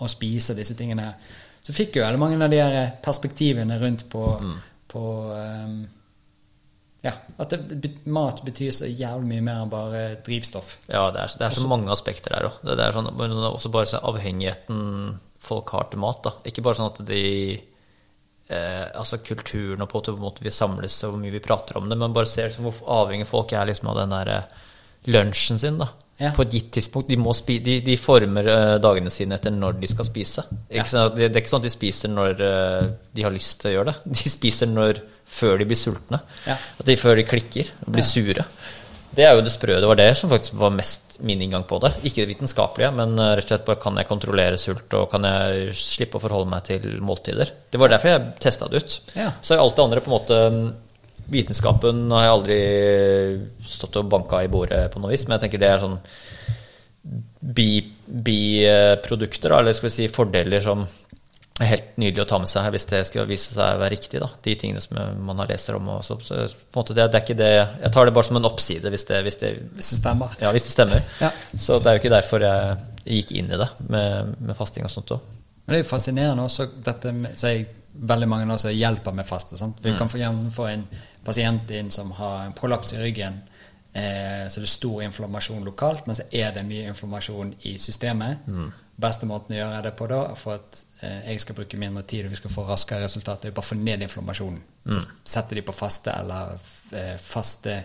å 0.00 0.08
spise 0.10 0.54
disse 0.58 0.74
tingene. 0.74 1.02
her. 1.02 1.14
Så 1.62 1.72
fikk 1.72 1.96
jo 1.96 2.02
veldig 2.02 2.18
mange 2.18 2.42
av 2.44 2.50
de 2.50 2.58
her 2.60 2.90
perspektivene 3.02 3.78
rundt 3.80 4.08
på, 4.10 4.24
Mm. 4.40 4.56
på 4.88 5.04
um, 5.32 5.88
Ja, 7.04 7.12
at 7.38 7.50
det, 7.50 7.90
mat 8.06 8.38
betyr 8.46 8.70
så 8.72 8.86
jævlig 8.88 9.26
mye 9.28 9.42
mer 9.44 9.58
enn 9.62 9.68
bare 9.70 10.16
drivstoff. 10.24 10.78
Ja, 10.88 11.10
det 11.12 11.20
er, 11.20 11.34
det 11.38 11.46
er 11.46 11.50
så 11.60 11.68
mange 11.68 11.92
aspekter 11.92 12.30
der 12.32 12.46
òg. 12.48 12.54
Det, 12.64 12.76
det 12.78 12.86
er 12.86 12.92
sånn, 12.96 13.10
også 13.52 13.70
bare 13.70 13.86
så 13.90 14.00
avhengigheten 14.00 15.18
folk 15.38 15.68
har 15.76 15.90
til 15.90 16.00
mat. 16.00 16.22
da. 16.24 16.32
Ikke 16.48 16.62
bare 16.64 16.74
sånn 16.80 16.88
at 16.90 17.02
de 17.06 17.60
eh, 18.48 18.86
Altså 18.94 19.20
kulturen 19.24 19.82
og 19.84 19.90
på 19.90 20.02
en 20.12 20.20
måte 20.22 20.44
vi 20.44 20.52
samles 20.54 20.96
og 21.04 21.14
hvor 21.14 21.22
mye 21.22 21.34
vi 21.34 21.42
prater 21.44 21.78
om 21.80 21.88
det, 21.88 21.98
men 22.00 22.14
bare 22.16 22.30
ser 22.30 22.50
liksom, 22.50 22.68
hvor 22.68 23.02
avhengig 23.02 23.28
folk 23.28 23.52
er 23.52 23.70
liksom 23.70 23.92
av 23.92 24.00
den 24.02 24.16
der 24.16 24.32
eh, 24.36 24.64
lunsjen 25.14 25.60
sin. 25.60 25.78
da. 25.78 25.90
Ja. 26.16 26.30
På 26.30 26.44
et 26.44 26.52
gitt 26.54 26.68
tidspunkt. 26.76 27.08
De, 27.10 27.18
spi, 27.34 27.58
de, 27.58 27.80
de 27.82 27.96
former 27.98 28.46
eh, 28.46 28.74
dagene 28.82 29.10
sine 29.10 29.34
etter 29.34 29.54
når 29.54 29.80
de 29.80 29.90
skal 29.90 30.06
spise. 30.06 30.44
Det, 30.70 30.84
det 31.18 31.26
er 31.32 31.40
ikke 31.40 31.50
sånn 31.50 31.64
at 31.64 31.66
de 31.66 31.74
spiser 31.74 32.12
når 32.12 32.44
eh, 32.46 32.84
de 33.16 33.26
har 33.26 33.34
lyst 33.34 33.58
til 33.62 33.72
å 33.72 33.74
gjøre 33.78 33.90
det. 33.90 33.96
De 34.20 34.30
spiser 34.30 34.70
når, 34.70 35.00
før 35.34 35.58
de 35.58 35.66
blir 35.66 35.80
sultne. 35.80 36.20
Ja. 36.46 36.54
At 36.78 36.86
de 36.86 36.96
før 37.00 37.18
de 37.18 37.26
klikker 37.26 37.72
og 37.86 37.96
blir 37.96 38.06
sure. 38.06 38.44
Det 39.14 39.24
er 39.26 39.34
jo 39.36 39.42
det 39.44 39.52
sprø. 39.54 39.76
Det 39.80 39.88
var 39.90 39.98
det 39.98 40.10
som 40.18 40.30
faktisk 40.32 40.56
var 40.58 40.72
mest 40.74 41.18
min 41.24 41.42
inngang 41.44 41.64
på 41.68 41.78
det. 41.82 41.92
Ikke 42.02 42.22
det 42.22 42.32
vitenskapelige, 42.32 42.90
men 42.96 43.14
eh, 43.18 43.34
rett 43.38 43.46
og 43.46 43.52
slett 43.52 43.68
bare 43.68 43.82
kan 43.82 44.00
jeg 44.00 44.10
kontrollere 44.10 44.60
sult, 44.60 44.88
og 44.98 45.10
kan 45.12 45.26
jeg 45.28 45.74
slippe 45.78 46.18
å 46.18 46.24
forholde 46.24 46.50
meg 46.50 46.66
til 46.66 46.88
måltider. 47.04 47.52
Det 47.70 47.80
var 47.80 47.92
derfor 47.92 48.14
jeg 48.14 48.32
testa 48.42 48.70
det 48.70 48.82
ut. 48.82 48.96
Ja. 49.18 49.30
Så 49.40 49.58
alt 49.58 49.76
det 49.76 49.86
andre 49.86 50.02
på 50.04 50.10
en 50.10 50.18
måte 50.18 50.40
Vitenskapen 51.24 52.10
har 52.12 52.26
jeg 52.26 52.32
aldri 52.34 52.56
stått 53.64 53.96
og 53.96 54.10
banka 54.12 54.42
i 54.44 54.50
bordet 54.52 54.92
på 54.92 55.00
noe 55.00 55.14
vis, 55.14 55.24
men 55.24 55.38
jeg 55.38 55.46
tenker 55.46 55.62
det 55.62 55.70
er 55.70 55.80
sånn 55.80 55.94
biprodukter, 57.54 59.48
bi 59.54 59.56
eller 59.56 59.72
skal 59.76 59.88
vi 59.88 59.94
si 59.94 60.08
fordeler 60.12 60.60
som 60.64 60.84
er 61.62 61.70
helt 61.70 61.98
nydelig 62.02 62.24
å 62.24 62.26
ta 62.26 62.40
med 62.42 62.50
seg 62.50 62.66
hvis 62.74 62.88
det 62.90 63.00
skal 63.06 63.28
vise 63.30 63.54
seg 63.54 63.76
å 63.76 63.82
være 63.82 63.94
riktig. 63.94 64.18
da, 64.22 64.30
De 64.42 64.56
tingene 64.58 64.82
som 64.82 64.98
man 65.22 65.38
har 65.38 65.52
lest 65.52 65.70
om. 65.70 65.92
Og 65.94 66.02
så, 66.02 66.18
så, 66.24 66.40
måte 66.74 66.96
det, 66.96 67.06
det 67.12 67.20
er 67.20 67.26
ikke 67.26 67.38
det, 67.38 67.52
Jeg 67.84 67.92
tar 67.94 68.08
det 68.08 68.16
bare 68.16 68.28
som 68.30 68.40
en 68.40 68.50
oppside 68.50 68.90
hvis 68.90 69.06
det, 69.10 69.22
hvis 69.22 69.38
det, 69.42 69.52
Hvis 69.76 69.92
det 69.92 70.00
stemmer. 70.00 70.34
ja, 70.42 70.50
hvis 70.50 70.66
det 70.66 70.74
stemmer. 70.74 71.06
Ja. 71.22 71.30
Så 71.54 71.78
det 71.78 71.90
er 71.90 71.98
jo 71.98 72.02
ikke 72.02 72.16
derfor 72.16 72.42
jeg 72.42 72.76
gikk 73.20 73.32
inn 73.38 73.52
i 73.52 73.60
det 73.60 73.70
med, 73.86 74.34
med 74.40 74.58
fasting 74.58 74.88
og 74.88 74.92
sånt 74.92 75.14
òg. 75.14 75.32
Men 75.64 75.72
det 75.72 75.78
er 75.78 75.84
jo 75.84 75.88
fascinerende 75.88 76.44
også 76.44 76.66
dette 76.84 77.12
med, 77.16 77.38
så 77.40 77.52
jeg, 77.54 77.66
veldig 77.94 78.28
mange 78.28 78.52
også 78.52 78.72
hjelper 78.74 79.14
med 79.14 79.26
faste. 79.26 79.58
Sant? 79.58 79.78
Mm. 79.80 79.84
Vi 79.86 79.98
kan 79.98 80.10
få, 80.10 80.18
gjerne 80.18 80.52
få 80.52 80.68
en 80.68 80.86
pasient 81.24 81.70
inn 81.70 81.90
som 81.94 82.10
har 82.18 82.44
en 82.44 82.54
prolaps 82.56 82.92
i 82.96 83.00
ryggen, 83.00 83.38
eh, 83.92 84.46
så 84.50 84.60
det 84.60 84.68
er 84.68 84.72
stor 84.72 85.02
inflammasjon 85.06 85.64
lokalt, 85.64 86.06
men 86.06 86.18
så 86.18 86.26
er 86.32 86.52
det 86.56 86.66
mye 86.68 86.90
inflammasjon 86.90 87.54
i 87.70 87.76
systemet. 87.78 88.48
Mm. 88.50 88.72
Beste 89.04 89.26
måten 89.26 89.56
å 89.56 89.58
gjøre 89.58 89.82
det 89.88 89.94
på 89.98 90.08
da, 90.10 90.20
for 90.38 90.58
at 90.58 90.82
eh, 90.82 90.93
jeg 91.26 91.42
skal 91.42 91.56
bruke 91.58 91.78
mindre 91.80 92.02
tid 92.08 92.26
og 92.26 92.32
vi 92.34 92.38
skal 92.40 92.52
få 92.52 92.64
raskere 92.68 93.04
resultater, 93.04 93.48
er 93.48 93.56
bare 93.56 93.70
få 93.70 93.78
ned 93.80 94.06
inflammasjonen. 94.06 94.62
Mm. 94.84 95.04
setter 95.24 95.56
de 95.56 95.62
på 95.64 95.72
faste 95.72 96.12
eller 96.12 96.58
eh, 96.92 97.14
faste 97.16 97.78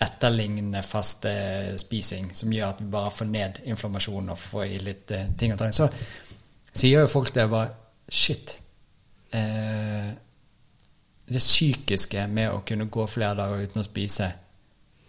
etterlignende 0.00 0.82
faste 0.82 1.32
spising, 1.78 2.30
som 2.34 2.52
gjør 2.52 2.72
at 2.72 2.80
vi 2.80 2.88
bare 2.90 3.12
får 3.12 3.28
ned 3.28 3.60
inflammasjonen 3.68 4.32
og 4.32 4.40
får 4.40 4.64
i 4.64 4.80
litt 4.82 5.12
eh, 5.14 5.28
ting 5.38 5.52
og 5.54 5.60
tang. 5.60 5.74
Så 5.76 5.90
sier 6.72 7.02
jo 7.02 7.10
folk 7.10 7.34
det 7.34 7.46
bare 7.50 7.76
Shit. 8.10 8.56
Eh, 9.30 10.08
det 11.30 11.38
psykiske 11.38 12.24
med 12.26 12.50
å 12.50 12.62
kunne 12.66 12.88
gå 12.90 13.04
flere 13.06 13.36
dager 13.38 13.68
uten 13.68 13.84
å 13.84 13.86
spise, 13.86 14.26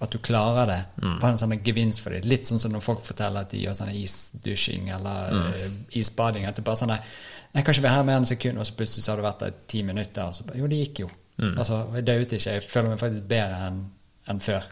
at 0.01 0.11
du 0.13 0.17
klarer 0.23 0.65
det, 0.65 0.79
var 1.21 1.29
en 1.29 1.37
sånn 1.37 1.59
gevinst 1.61 2.01
for 2.01 2.15
dem. 2.15 2.25
Litt 2.29 2.49
sånn 2.49 2.61
som 2.61 2.73
når 2.73 2.81
folk 2.85 3.03
forteller 3.05 3.45
at 3.45 3.53
de 3.53 3.61
gjør 3.61 3.77
sånn 3.77 3.93
isdusjing 3.93 4.89
eller 4.95 5.35
mm. 5.37 5.79
isbading. 6.01 6.47
At 6.49 6.57
det 6.57 6.65
bare 6.65 6.81
sånn 6.81 6.95
Jeg 6.95 7.65
kan 7.65 7.75
ikke 7.75 7.83
være 7.85 7.97
her 7.99 8.07
mer 8.07 8.17
enn 8.17 8.25
et 8.25 8.31
sekund, 8.31 8.57
og 8.57 8.65
så 8.65 8.75
plutselig 8.79 9.05
så 9.05 9.11
har 9.11 9.21
du 9.21 9.25
vært 9.27 9.43
der 9.43 9.57
ti 9.69 9.83
minutter. 9.85 10.25
Og 10.25 10.37
så 10.37 10.47
bare, 10.47 10.61
jo, 10.61 10.69
det 10.71 10.79
gikk 10.81 11.03
jo. 11.03 11.09
Altså, 11.51 11.81
jeg 11.97 12.07
døde 12.07 12.37
ikke. 12.37 12.55
Jeg 12.57 12.65
føler 12.65 12.93
meg 12.93 13.01
faktisk 13.01 13.27
bedre 13.29 13.65
enn 13.69 13.81
enn 14.29 14.41
før. 14.43 14.65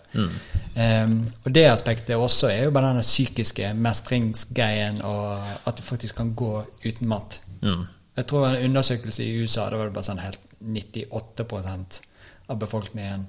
Em, 0.77 1.15
og 1.43 1.53
det 1.55 1.65
aspektet 1.69 2.13
også 2.15 2.51
er 2.51 2.67
jo 2.67 2.73
bare 2.75 2.93
den 2.93 3.05
psykiske 3.05 3.71
mestringsgreien, 3.81 5.01
og 5.05 5.65
at 5.67 5.77
du 5.77 5.83
faktisk 5.83 6.19
kan 6.21 6.35
gå 6.37 6.51
uten 6.85 7.09
mat. 7.09 7.39
Jeg 8.19 8.27
tror 8.29 8.47
en 8.47 8.69
undersøkelse 8.69 9.25
i 9.25 9.41
USA, 9.41 9.69
da 9.69 9.79
var 9.79 9.89
det 9.89 9.97
bare 9.97 10.09
sånn 10.09 10.21
helt 10.21 10.45
98% 10.59 11.99
av 12.49 12.59
befolkningen 12.61 13.25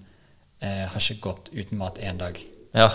eh, 0.60 0.86
har 0.92 1.00
ikke 1.02 1.24
gått 1.28 1.50
uten 1.52 1.80
mat 1.80 1.98
én 1.98 2.20
dag. 2.20 2.38
Ja. 2.76 2.88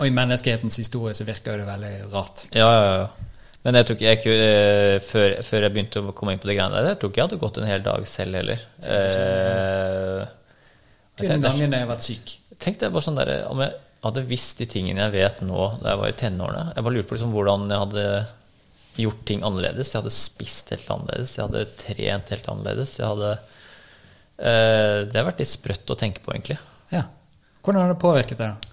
Og 0.00 0.06
i 0.08 0.14
menneskehetens 0.14 0.78
historie 0.80 1.14
så 1.16 1.26
virker 1.28 1.60
det 1.60 1.66
veldig 1.68 1.94
rart. 2.12 2.46
Ja, 2.56 2.68
ja, 2.70 2.94
ja. 3.02 3.28
Men 3.60 3.76
jeg 3.76 3.86
tror 3.86 3.98
ikke 3.98 4.08
jeg 4.32 4.40
eh, 4.40 4.98
før, 5.04 5.34
før 5.44 5.66
jeg 5.66 5.74
begynte 5.74 6.00
å 6.00 6.14
komme 6.16 6.32
inn 6.32 6.40
på 6.40 6.48
de 6.48 6.56
greiene 6.56 6.78
der, 6.78 6.94
jeg 6.94 7.00
tror 7.02 7.10
ikke 7.12 7.20
jeg 7.20 7.28
hadde 7.28 7.40
gått 7.42 7.60
en 7.60 7.68
hel 7.68 7.82
dag 7.84 8.06
selv 8.08 8.38
heller. 8.40 8.62
Eh, 8.88 10.22
Kun 11.20 11.44
gangene 11.44 11.76
jeg 11.76 11.84
har 11.84 11.90
vært 11.90 12.06
syk. 12.06 12.32
Tenk 12.60 12.80
deg 12.80 12.94
bare 12.94 13.04
sånn 13.04 13.20
der, 13.20 13.34
om 13.50 13.60
jeg 13.60 13.76
hadde 14.00 14.24
visst 14.30 14.60
de 14.62 14.68
tingene 14.70 15.04
jeg 15.04 15.12
vet 15.18 15.42
nå 15.44 15.66
da 15.82 15.92
jeg 15.92 16.00
var 16.00 16.12
i 16.12 16.16
tenårene. 16.22 16.64
Jeg 16.72 16.86
bare 16.86 16.96
lurte 16.96 17.10
på 17.10 17.18
liksom 17.18 17.34
hvordan 17.36 17.66
jeg 17.68 17.82
hadde 17.84 18.06
gjort 19.00 19.22
ting 19.28 19.44
annerledes. 19.46 19.92
Jeg 19.92 20.00
hadde 20.00 20.14
spist 20.16 20.72
helt 20.72 20.88
annerledes. 20.96 21.36
Jeg 21.36 21.44
hadde 21.46 21.66
trent 21.84 22.32
helt 22.34 22.50
annerledes. 22.54 22.96
Jeg 23.00 23.12
hadde 23.12 23.30
eh, 23.36 24.98
Det 25.04 25.20
har 25.20 25.28
vært 25.28 25.44
litt 25.44 25.52
sprøtt 25.52 25.92
å 25.92 25.98
tenke 26.00 26.24
på, 26.24 26.32
egentlig. 26.32 26.56
Ja. 26.90 27.04
Hvordan 27.60 27.84
har 27.84 27.94
det 27.94 28.00
påvirket 28.00 28.40
deg? 28.40 28.68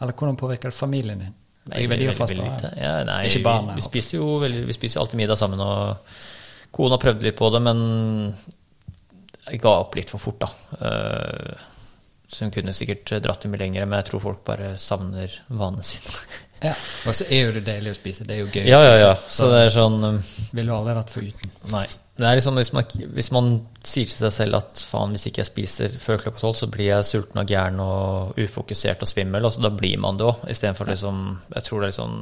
Eller 0.00 0.12
hvordan 0.12 0.38
påvirker 0.38 0.72
det 0.72 0.76
familien 0.76 1.22
din? 1.22 1.34
De 1.66 1.86
veldig, 1.90 2.12
veldig 2.14 2.36
lite. 2.38 2.70
Ja, 2.78 2.98
nei, 3.08 3.24
Ikke 3.26 3.40
vi, 3.40 3.46
barna. 3.46 3.74
vi, 3.74 3.82
spiser 3.82 4.20
jo 4.20 4.36
veldig, 4.42 4.66
vi 4.68 4.76
spiser 4.76 5.02
alltid 5.02 5.18
middag 5.18 5.38
sammen, 5.40 5.62
og 5.62 5.96
kona 6.76 6.98
prøvde 7.02 7.26
litt 7.26 7.38
på 7.38 7.48
det, 7.50 7.62
men 7.64 7.80
jeg 9.46 9.62
ga 9.62 9.72
opp 9.80 9.96
litt 9.98 10.12
for 10.12 10.22
fort, 10.22 10.44
da. 10.44 10.50
Eh, 10.86 11.64
så 12.30 12.46
hun 12.46 12.54
kunne 12.54 12.74
sikkert 12.74 13.16
dratt 13.22 13.42
det 13.42 13.50
mye 13.50 13.62
lenger, 13.64 13.86
men 13.86 13.98
jeg 14.00 14.10
tror 14.10 14.22
folk 14.22 14.44
bare 14.46 14.74
savner 14.78 15.32
vanene 15.48 15.86
sine. 15.86 16.14
Ja. 16.62 16.72
Og 17.06 17.14
så 17.16 17.26
er 17.28 17.48
jo 17.48 17.54
det 17.58 17.66
deilig 17.66 17.92
å 17.92 17.98
spise. 17.98 18.24
Det 18.24 18.36
er 18.36 18.42
jo 18.44 18.48
gøy. 18.48 18.64
ja, 18.64 18.80
ja, 18.80 18.96
ja. 19.00 19.12
Så 19.28 19.48
det 19.52 19.66
er 19.66 19.72
sånn 19.74 19.98
um, 20.00 20.18
Ville 20.56 20.70
du 20.70 20.76
aldri 20.76 20.96
vært 20.96 21.12
foruten. 21.12 21.52
Nei. 21.72 21.86
Det 22.16 22.24
er 22.24 22.38
liksom 22.38 22.56
hvis 22.56 22.70
man, 22.72 22.86
hvis 23.12 23.28
man 23.34 23.48
sier 23.84 24.08
til 24.08 24.16
seg 24.16 24.32
selv 24.32 24.56
at 24.56 24.80
faen, 24.88 25.12
hvis 25.12 25.26
ikke 25.28 25.42
jeg 25.42 25.50
spiser 25.50 25.96
før 26.00 26.22
klokka 26.22 26.40
tolv, 26.40 26.56
så 26.56 26.68
blir 26.72 26.88
jeg 26.88 27.08
sulten 27.08 27.42
og 27.42 27.50
gæren 27.50 27.82
og 27.84 28.38
ufokusert 28.40 29.04
og 29.04 29.10
svimmel. 29.10 29.44
Altså, 29.44 29.60
da 29.60 29.72
blir 29.74 30.00
man 30.00 30.16
det 30.16 30.24
òg, 30.24 30.46
istedenfor 30.48 30.88
liksom 30.88 31.26
Jeg 31.52 31.66
tror 31.66 31.82
det 31.82 31.90
er 31.90 31.92
liksom 31.92 32.14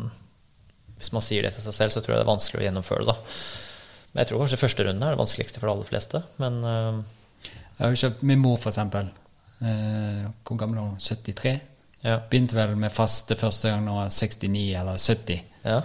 Hvis 0.98 1.12
man 1.14 1.22
sier 1.22 1.46
det 1.46 1.52
til 1.54 1.66
seg 1.68 1.78
selv, 1.78 1.94
så 1.94 2.02
tror 2.02 2.16
jeg 2.16 2.24
det 2.24 2.26
er 2.26 2.32
vanskelig 2.32 2.62
å 2.62 2.66
gjennomføre 2.66 3.06
det, 3.06 3.14
da. 3.14 3.36
Men 4.14 4.22
jeg 4.22 4.30
tror 4.30 4.42
kanskje 4.42 4.62
første 4.64 4.88
runden 4.88 5.04
er 5.04 5.14
det 5.14 5.20
vanskeligste 5.22 5.60
for 5.60 5.68
de 5.68 5.74
aller 5.76 5.90
fleste. 5.92 6.22
Men 6.42 6.58
uh, 6.62 6.98
Jeg 7.76 7.84
har 7.84 7.94
jo 7.94 8.02
kjøpt 8.02 8.26
min 8.30 8.42
mor, 8.42 8.58
for 8.62 8.70
eksempel. 8.70 9.14
Uh, 9.62 10.26
hvor 10.42 10.58
gammel 10.58 10.80
er 10.80 10.90
hun? 10.90 10.98
73? 11.02 11.54
Ja. 12.04 12.18
Begynte 12.30 12.56
vel 12.56 12.76
med 12.76 12.92
faste 12.92 13.36
første 13.40 13.68
gang 13.72 13.86
da 13.86 13.92
hun 13.94 14.02
var 14.04 14.10
69 14.12 14.64
eller 14.80 14.98
70. 15.00 15.44
ja. 15.64 15.82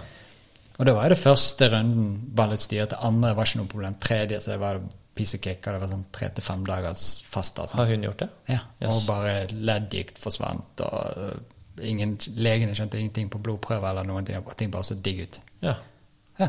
Og 0.79 0.85
da 0.87 0.93
var 0.95 1.11
det 1.11 1.17
første 1.19 1.67
runden 1.73 2.11
bare 2.35 2.53
litt 2.53 2.63
styrete. 2.63 2.95
Andre 3.03 3.33
var 3.35 3.49
ikke 3.49 3.59
noe 3.59 3.67
problem. 3.67 3.95
Tredje 3.99 4.37
så 4.39 4.53
det 4.53 4.59
var 4.61 4.77
piece 5.15 5.35
of 5.35 5.41
cake. 5.43 5.59
Og 5.67 5.75
det 5.75 5.81
var 5.81 5.89
sånn 5.91 6.05
tre 6.15 6.29
til 6.37 6.45
fem 6.45 6.61
dagers 6.63 7.01
fast. 7.27 7.59
Altså. 7.59 7.75
Har 7.75 7.89
hun 7.91 8.05
gjort 8.07 8.21
det? 8.23 8.29
Ja, 8.47 8.59
Yes. 8.79 8.93
Og 8.93 9.01
bare 9.09 9.33
leddgikt 9.51 10.21
forsvant. 10.23 10.79
Og 10.85 11.83
ingen, 11.83 12.13
legene 12.39 12.77
skjønte 12.79 12.95
ingenting 13.01 13.27
på 13.33 13.41
blodprøver 13.43 13.89
eller 13.91 14.07
noen 14.07 14.23
ting. 14.29 14.39
Ting 14.55 14.71
bare 14.71 14.87
så 14.87 14.95
digg 14.95 15.19
ut. 15.25 15.41
Ja. 15.67 15.75
Ja. 16.39 16.47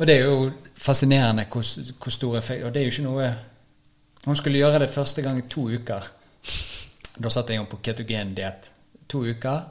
Og 0.00 0.06
det 0.10 0.16
er 0.16 0.26
jo 0.26 0.50
fascinerende 0.74 1.46
hvor, 1.46 1.62
hvor 2.02 2.10
stor 2.10 2.36
effekt 2.38 2.64
Og 2.64 2.74
det 2.74 2.82
er 2.82 2.84
jo 2.86 2.92
ikke 2.92 3.02
noe 3.06 3.30
Hun 4.24 4.36
skulle 4.38 4.58
gjøre 4.60 4.78
det 4.82 4.90
første 4.90 5.22
gang 5.22 5.38
i 5.38 5.46
to 5.50 5.68
uker. 5.70 6.10
Da 7.20 7.28
satte 7.32 7.52
jeg 7.52 7.60
henne 7.60 7.70
på 7.70 7.80
ketogendiett 7.84 8.70
to 9.10 9.24
uker, 9.26 9.64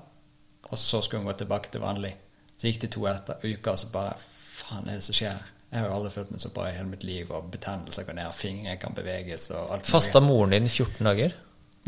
og 0.69 0.77
så 0.77 1.01
skulle 1.01 1.23
hun 1.23 1.31
gå 1.31 1.37
tilbake 1.39 1.71
til 1.73 1.81
vanlig. 1.81 2.11
Så 2.57 2.67
gikk 2.67 2.81
det 2.83 2.91
to 2.93 3.07
etter, 3.09 3.39
uker, 3.43 3.71
og 3.71 3.79
så 3.79 3.89
bare 3.93 4.17
Faen, 4.59 4.89
er 4.89 4.99
det 4.99 5.05
som 5.05 5.15
skjer? 5.15 5.37
Jeg 5.69 5.79
har 5.79 5.85
jo 5.87 5.93
aldri 5.95 6.09
følt 6.11 6.31
meg 6.33 6.41
så 6.43 6.49
bra 6.53 6.65
i 6.67 6.73
hele 6.75 6.89
mitt 6.89 7.05
liv, 7.07 7.29
og 7.31 7.45
betennelser 7.53 8.05
går 8.05 8.17
ned, 8.17 8.33
fingre 8.35 8.73
kan 8.81 8.95
beveges 8.97 9.47
og 9.55 9.75
alt. 9.75 9.87
Fasta 9.87 10.19
moren 10.21 10.51
din 10.55 10.67
i 10.67 10.71
14 10.71 11.07
dager? 11.07 11.37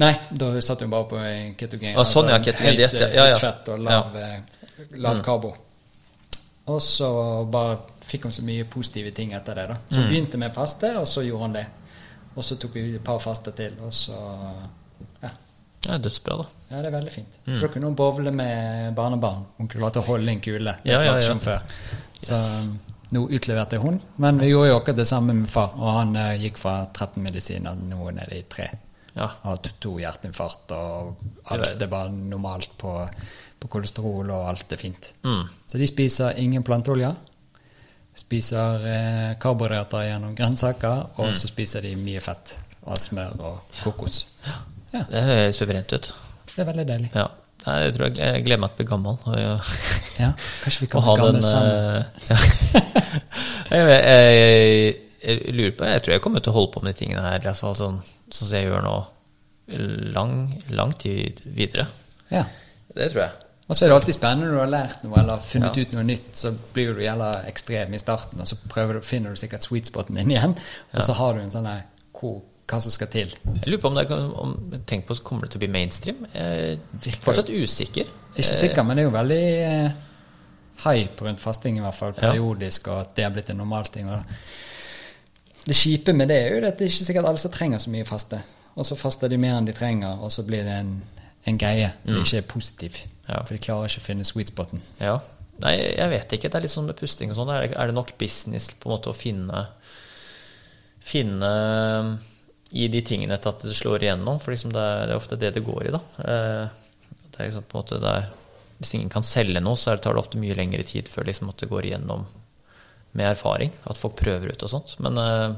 Nei, 0.01 0.11
da 0.31 0.51
satt 0.63 0.85
hun 0.85 0.93
bare 0.93 1.09
på 1.11 1.19
en 1.19 1.57
ketogen. 1.59 1.97
Ah, 1.99 2.07
sånn, 2.07 2.31
ja, 2.31 2.39
ketogen 2.41 2.79
høyt, 2.79 2.95
ja. 2.95 3.09
Ja, 3.11 3.25
ja. 3.33 3.39
Fett 3.41 3.67
og 3.73 3.83
lav, 3.83 4.15
ja. 4.15 4.87
lav 5.03 5.21
karbo. 5.25 5.51
Og 6.71 6.79
så 6.85 7.09
bare 7.51 7.75
fikk 8.05 8.29
hun 8.29 8.35
så 8.37 8.45
mye 8.47 8.65
positive 8.71 9.11
ting 9.17 9.33
etter 9.37 9.59
det. 9.59 9.67
da. 9.73 9.79
Så 9.89 9.99
hun 9.99 10.09
begynte 10.13 10.39
med 10.41 10.53
faste, 10.55 10.93
og 11.01 11.09
så 11.09 11.25
gjorde 11.27 11.49
hun 11.49 11.57
det. 11.57 11.65
Og 12.31 12.45
så 12.47 12.55
tok 12.61 12.77
vi 12.77 12.85
et 12.95 13.03
par 13.03 13.19
faste 13.19 13.51
til, 13.57 13.75
og 13.83 13.91
så 13.93 14.21
Ja, 15.87 15.97
dødsbra, 15.97 16.35
da. 16.37 16.45
ja 16.69 16.81
det 16.83 16.91
er 16.91 16.93
veldig 16.99 17.11
fint. 17.13 17.37
Så 17.47 17.57
da 17.63 17.67
kunne 17.73 17.89
hun 17.89 17.95
bowle 17.97 18.31
med 18.31 18.93
barnebarn. 18.95 19.45
Hun 19.57 19.67
klarte 19.71 19.99
å 20.03 20.05
holde 20.05 20.29
en 20.31 20.41
kule. 20.43 20.75
Ja, 20.85 20.99
ja, 21.01 21.15
ja. 21.17 21.31
hun 21.33 21.41
før. 21.41 21.63
Så 22.21 22.37
nå 23.11 23.23
utleverte 23.33 23.75
jeg 23.79 23.81
hun. 23.83 23.97
Men 24.21 24.37
vi 24.39 24.51
gjorde 24.51 24.69
jo 24.69 24.75
akkurat 24.77 24.99
det 25.01 25.07
samme 25.09 25.33
med 25.35 25.49
far, 25.49 25.73
og 25.75 25.89
han 25.97 26.13
uh, 26.15 26.35
gikk 26.39 26.61
fra 26.61 26.75
13 26.93 27.17
medisiner 27.25 27.75
nå 27.75 28.11
ned 28.15 28.31
i 28.37 28.43
tre. 28.47 28.69
Ja. 29.17 29.25
Har 29.41 29.57
to, 29.59 29.73
to 29.83 29.95
hjerteinfarkt, 29.99 30.71
og 30.77 31.17
Det 31.19 31.57
alt 31.57 31.81
er 31.83 31.89
bare 31.91 32.13
normalt 32.13 32.77
på, 32.79 32.93
på 33.59 33.67
kolesterol, 33.73 34.29
og 34.31 34.47
alt 34.53 34.71
er 34.71 34.79
fint. 34.79 35.09
Mm. 35.25 35.43
Så 35.67 35.81
de 35.81 35.89
spiser 35.89 36.37
ingen 36.39 36.63
planteolje. 36.63 37.09
Spiser 38.21 38.85
eh, 38.91 39.29
karbohydrater 39.39 40.05
gjennom 40.09 40.35
grønnsaker, 40.35 41.05
og 41.17 41.31
Mm. 41.31 41.35
så 41.41 41.47
spiser 41.47 41.81
de 41.81 41.95
mye 41.95 42.19
fett 42.21 42.55
av 42.85 42.97
smør 42.99 43.39
og 43.39 43.59
kokos. 43.83 44.27
Ja, 44.45 44.55
Det 44.91 45.21
høres 45.23 45.55
suverent 45.61 45.93
ut. 45.95 46.11
det 46.55 46.59
er 46.63 46.67
veldig 46.71 46.87
deilig. 46.89 47.11
Ja. 47.15 47.27
Jeg 47.61 47.93
tror 47.93 48.07
jeg, 48.07 48.17
jeg 48.17 48.43
gleder 48.47 48.59
meg 48.63 48.71
til 48.71 48.73
å 48.73 48.79
bli 48.81 48.89
gammel. 48.89 49.17
Og, 49.29 49.35
ja. 49.37 49.51
Ja, 50.19 50.29
kanskje 50.63 50.81
vi 50.81 50.87
kan 50.91 51.03
bli 51.05 51.13
gamle 51.19 51.33
den 51.37 51.45
sammen. 51.45 51.75
eh, 51.77 52.21
ja. 52.31 52.37
jeg, 53.71 54.01
jeg, 54.01 54.95
jeg 55.21 55.53
lurer 55.55 55.75
på 55.77 55.85
Jeg 55.91 56.01
tror 56.03 56.15
jeg 56.15 56.23
kommer 56.25 56.41
til 56.43 56.51
å 56.53 56.57
holde 56.57 56.71
på 56.73 56.81
med 56.83 56.95
de 56.95 57.03
tingene 57.03 57.21
her 57.27 57.47
altså, 57.53 57.71
sånn, 57.77 58.01
sånn 58.33 58.49
som 58.49 58.57
jeg 58.57 58.67
gjør 58.67 58.83
nå, 58.87 58.95
lang, 60.17 60.35
lang 60.73 60.91
tid 60.99 61.43
videre. 61.45 61.85
Ja. 62.33 62.43
Det 62.91 63.11
tror 63.13 63.23
jeg. 63.27 63.37
Og 63.71 63.77
så 63.77 63.85
er 63.85 63.91
det 63.93 63.95
alltid 64.01 64.15
spennende 64.17 64.49
når 64.49 64.57
du 64.57 64.59
har 64.65 64.71
lært 64.73 65.03
noe 65.05 65.19
eller 65.21 65.43
funnet 65.47 65.77
Ja. 65.77 65.83
ut 65.85 65.93
noe 65.95 66.03
nytt, 66.03 66.31
så 66.35 66.49
blir 66.75 66.89
du 66.97 67.05
jævla 67.05 67.29
ekstrem 67.47 67.93
i 67.95 68.01
starten, 68.01 68.41
og 68.43 68.49
så 68.49 68.57
du, 68.57 68.97
finner 69.05 69.31
du 69.31 69.39
sikkert 69.39 69.63
sweet 69.63 69.87
spoten 69.87 70.17
din 70.19 70.33
igjen, 70.33 70.57
og 70.91 71.05
så 71.07 71.15
har 71.15 71.37
du 71.37 71.45
en 71.45 71.53
sånn 71.53 71.69
her 71.69 71.85
hvor- 72.17 72.41
hva 72.71 72.79
som 72.83 72.93
skal 72.93 73.09
til. 73.11 73.33
Jeg 73.45 73.67
lurer 73.67 73.81
på 73.83 73.91
om 73.91 73.97
det 73.97 74.05
er, 74.07 74.23
om, 74.43 74.55
Tenk 74.87 75.05
på, 75.09 75.17
kommer 75.25 75.45
det 75.45 75.53
til 75.53 75.61
å 75.61 75.63
bli 75.65 75.71
mainstream? 75.73 76.23
Jeg 76.33 76.79
er 76.79 77.19
fortsatt 77.25 77.51
usikker. 77.51 78.09
Ikke 78.31 78.47
sikker, 78.47 78.87
men 78.87 78.97
det 78.97 79.03
er 79.03 79.09
jo 79.09 79.13
veldig 79.15 79.43
eh, 79.67 79.99
hype 80.85 81.27
rundt 81.27 81.43
fasting, 81.43 81.77
i 81.77 81.83
hvert 81.83 81.97
fall 81.97 82.15
periodisk, 82.17 82.87
og 82.91 83.03
at 83.05 83.15
det 83.17 83.27
har 83.27 83.33
blitt 83.35 83.51
en 83.53 83.61
normalting. 83.61 84.09
Det 85.65 85.77
kjipe 85.77 86.15
med 86.17 86.31
det 86.31 86.39
er 86.41 86.55
jo 86.55 86.63
at 86.65 86.79
det 86.79 86.87
er 86.87 86.93
ikke 86.93 87.09
sikkert 87.09 87.29
alle 87.29 87.43
som 87.43 87.53
trenger 87.53 87.83
så 87.83 87.93
mye 87.93 88.07
faste. 88.07 88.39
Og 88.79 88.87
så 88.87 88.95
faster 88.95 89.29
de 89.29 89.37
mer 89.41 89.57
enn 89.59 89.67
de 89.67 89.75
trenger, 89.75 90.23
og 90.23 90.31
så 90.33 90.45
blir 90.47 90.63
det 90.65 90.79
en, 90.79 90.95
en 91.47 91.59
greie 91.59 91.91
som 92.05 92.23
ikke 92.23 92.39
er 92.39 92.49
positiv. 92.49 92.97
Mm. 93.03 93.19
Ja. 93.27 93.43
For 93.43 93.55
de 93.55 93.61
klarer 93.63 93.91
ikke 93.91 94.01
å 94.01 94.07
finne 94.07 94.27
sweet 94.27 94.51
spoten. 94.51 94.81
Ja. 95.03 95.19
Nei, 95.61 95.75
jeg 95.77 96.09
vet 96.09 96.33
ikke. 96.33 96.49
Det 96.49 96.57
er 96.57 96.65
litt 96.65 96.73
sånn 96.73 96.87
med 96.89 96.97
pusting 96.97 97.31
og 97.33 97.37
sånn. 97.37 97.51
Er 97.53 97.91
det 97.91 97.95
nok 97.95 98.15
business 98.19 98.71
på 98.73 98.89
en 98.89 98.95
måte 98.95 99.11
å 99.11 99.17
finne 99.17 99.67
Finne 101.01 101.47
i 102.71 102.87
de 102.87 103.01
tingene 103.03 103.37
til 103.41 103.51
at 103.51 103.63
det 103.67 103.75
slår 103.75 104.03
igjennom? 104.05 104.39
For 104.39 104.53
liksom 104.55 104.71
det, 104.75 104.79
er, 104.81 105.01
det 105.09 105.15
er 105.15 105.19
ofte 105.19 105.37
det 105.39 105.53
det 105.57 105.63
går 105.65 105.87
i, 105.89 105.91
da. 105.95 106.01
Eh, 106.23 106.77
Det 107.31 107.39
er 107.39 107.49
liksom 107.49 107.63
på 107.71 107.77
en 107.77 107.83
måte 107.83 107.99
det 108.03 108.11
er, 108.19 108.29
Hvis 108.81 108.93
ingen 108.97 109.09
kan 109.13 109.23
selge 109.23 109.59
noe, 109.61 109.77
så 109.77 109.93
tar 109.97 110.13
det 110.15 110.19
ofte 110.23 110.39
mye 110.41 110.55
lengre 110.57 110.83
tid 110.87 111.07
før 111.09 111.27
liksom 111.27 111.49
at 111.51 111.57
det 111.61 111.69
går 111.69 111.85
igjennom 111.89 112.23
med 113.13 113.27
erfaring. 113.31 113.71
At 113.85 113.97
folk 113.99 114.15
prøver 114.19 114.53
ut 114.55 114.63
og 114.63 114.69
sånt. 114.71 114.95
Men 114.99 115.17
eh, 115.17 115.51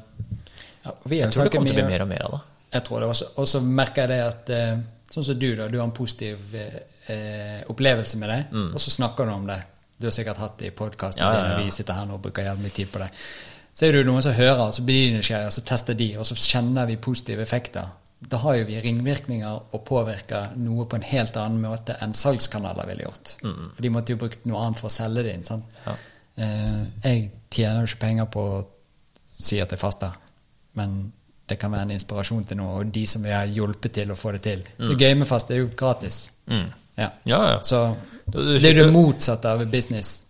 Ja, 0.83 0.92
vi 1.08 1.19
jeg 1.22 1.32
tror 1.32 1.45
det 1.48 1.53
kommer 1.53 1.69
til 1.72 1.80
å 1.80 1.85
bli 1.85 1.92
mer 1.93 2.01
og 2.03 2.09
mer 2.09 2.25
av 2.25 2.32
det. 2.35 2.42
Jeg 2.74 2.83
tror 2.88 3.00
det 3.03 3.08
også. 3.14 3.27
Og 3.38 3.48
så 3.48 3.61
merker 3.61 4.01
jeg 4.03 4.09
det 4.09 4.22
at 4.25 4.50
eh, 4.50 4.82
Sånn 5.14 5.24
som 5.27 5.38
du, 5.38 5.51
da. 5.56 5.67
Du 5.69 5.77
har 5.77 5.85
en 5.85 5.93
positiv 5.93 6.56
eh, 6.58 7.61
opplevelse 7.69 8.17
med 8.17 8.30
det, 8.33 8.40
og 8.74 8.80
så 8.82 8.90
snakker 8.90 9.27
du 9.30 9.32
om 9.35 9.43
det. 9.45 9.59
Du 10.01 10.08
har 10.08 10.16
sikkert 10.16 10.40
hatt 10.42 10.56
det 10.58 10.72
i 10.72 10.75
podkasten 10.75 11.22
Mm. 11.22 11.30
Ja, 11.30 11.38
ja, 11.38 11.51
ja. 11.51 11.58
vi 11.64 11.72
sitter 11.72 11.93
her 11.93 12.08
nå 12.09 12.16
og 12.17 12.24
bruker 12.25 12.43
jævlig 12.48 12.72
tid 12.74 12.90
på 12.92 13.00
det. 13.03 13.09
Så 13.74 13.88
er 13.88 13.93
det 13.93 14.03
jo 14.03 14.10
noen 14.11 14.22
som 14.22 14.35
hører, 14.38 14.72
så 14.72 14.84
blir 14.85 15.08
de 15.10 15.18
nysgjerrige, 15.18 15.50
og 15.50 15.56
så 15.56 15.64
tester 15.66 15.98
de, 15.98 16.10
og 16.22 16.27
så 16.30 16.38
kjenner 16.38 16.90
vi 16.90 17.00
positive 17.02 17.42
effekter. 17.42 17.90
Da 18.30 18.40
har 18.43 18.60
jo 18.60 18.68
vi 18.69 18.80
ringvirkninger 18.80 19.74
og 19.76 19.82
påvirker 19.88 20.53
noe 20.61 20.85
på 20.88 20.95
en 21.00 21.08
helt 21.10 21.35
annen 21.42 21.64
måte 21.66 21.98
enn 22.02 22.14
salgskanaler 22.16 22.88
ville 22.88 23.08
gjort. 23.08 23.34
For 23.42 23.82
de 23.84 23.92
måtte 23.92 24.14
jo 24.14 24.22
brukt 24.22 24.45
noe 24.48 24.61
annet 24.64 24.80
for 24.80 24.88
å 24.92 24.93
selge 24.93 25.26
det 25.26 25.34
inn. 25.34 25.43
sant? 25.48 25.74
Mm. 25.74 25.90
Ja. 25.90 25.95
Eh, 26.35 26.80
jeg 27.03 27.26
tjener 27.52 27.82
jo 27.82 27.90
ikke 27.90 28.03
penger 28.06 28.30
på 28.32 28.45
å 28.53 28.61
si 29.43 29.60
at 29.61 29.74
jeg 29.74 29.82
faster, 29.82 30.16
men 30.80 31.11
det 31.50 31.58
kan 31.60 31.74
være 31.74 31.90
en 31.90 31.98
inspirasjon 31.98 32.45
til 32.48 32.61
noe, 32.61 32.80
og 32.80 32.93
de 32.95 33.03
som 33.10 33.26
vi 33.26 33.34
har 33.34 33.50
hjulpet 33.52 33.98
til 34.00 34.14
å 34.14 34.18
få 34.18 34.32
det 34.38 34.42
til. 34.45 34.64
Det 34.80 34.95
gøy 34.95 35.18
med 35.19 35.27
fast 35.27 35.52
er 35.52 35.60
jo 35.60 35.74
gratis. 35.76 36.30
Mm. 36.48 36.69
Ja. 36.95 37.10
Ja, 37.26 37.40
ja. 37.52 37.60
Så 37.66 37.82
det 38.26 38.64
er 38.64 38.77
jo 38.77 38.85
det 38.85 38.93
motsatte 38.93 39.52
av 39.52 39.66
business. 39.72 40.22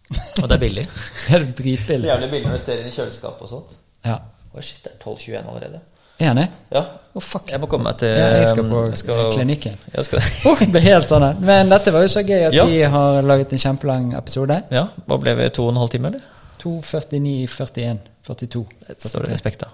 Og 0.41 0.49
det 0.49 0.55
er 0.57 0.61
billig. 0.61 0.85
det 1.29 1.35
er 1.39 1.47
dritbillig. 1.57 2.07
Jævlig 2.11 2.29
billig 2.31 2.47
når 2.51 2.59
du 2.59 2.63
ser 2.65 2.81
inn 2.83 2.87
i 2.91 2.95
kjøleskapet 2.95 3.41
og 3.47 3.49
sånn. 3.49 3.65
Ja. 4.05 4.19
Oi, 4.53 4.61
shit, 4.61 4.83
det 4.85 4.93
er 4.93 5.03
12.21 5.03 5.49
allerede. 5.49 5.81
Er 6.23 6.35
det? 6.37 6.43
Ja. 6.71 6.83
Oh, 7.17 7.21
fuck. 7.25 7.49
Jeg 7.51 7.59
må 7.59 7.67
komme 7.67 7.89
meg 7.89 7.97
til 7.99 8.11
Ja, 8.13 8.27
jeg 8.37 8.47
skal 8.51 8.67
på 8.69 8.81
jeg 8.85 8.97
skal- 9.01 9.31
klinikken. 9.33 9.77
Jeg 9.95 10.05
skal, 10.05 10.21
Oh, 10.49 10.59
det 10.61 10.69
ble 10.71 10.81
helt 10.85 11.09
sånn. 11.09 11.25
Men 11.41 11.69
dette 11.73 11.91
var 11.93 12.05
jo 12.05 12.11
så 12.13 12.21
gøy 12.23 12.47
at 12.47 12.53
Ja. 12.53 12.65
vi 12.69 12.81
har 12.95 13.21
laget 13.25 13.51
en 13.53 13.59
kjempelang 13.65 14.13
episode. 14.17 14.59
ja, 14.71 14.85
Hva 15.07 15.17
ble 15.19 15.33
vi? 15.35 15.49
To 15.49 15.65
og 15.67 15.73
en 15.73 15.81
halv 15.81 15.89
time, 15.89 16.07
eller? 16.13 16.21
2.49, 16.63 17.47
41, 17.49 17.99
42. 18.23 18.65
Det 18.87 19.09
står 19.09 19.25
det 19.25 19.31
respekt 19.33 19.59
da. 19.65 19.67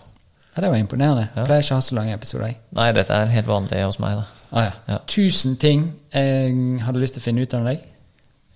Ja, 0.56 0.61
det 0.64 0.72
var 0.72 0.77
imponerende. 0.82 1.27
Ja. 1.35 1.43
Pleier 1.45 1.61
ikke 1.61 1.76
å 1.76 1.80
ha 1.80 1.85
så 1.85 1.95
lange 2.00 2.16
episoder. 2.16 2.56
Nei, 2.76 2.88
dette 2.98 3.14
er 3.14 3.30
helt 3.35 3.48
vanlig 3.48 3.84
hos 3.85 4.00
meg, 4.01 4.16
da. 4.18 4.26
Ah, 4.51 4.64
ja. 4.66 4.72
Ja. 4.95 4.98
Tusen 5.11 5.58
ting 5.61 5.84
jeg 6.11 6.82
hadde 6.82 7.00
lyst 7.03 7.14
til 7.19 7.22
å 7.22 7.27
finne 7.27 7.43
ut 7.45 7.53
av 7.53 7.68
deg. 7.69 7.84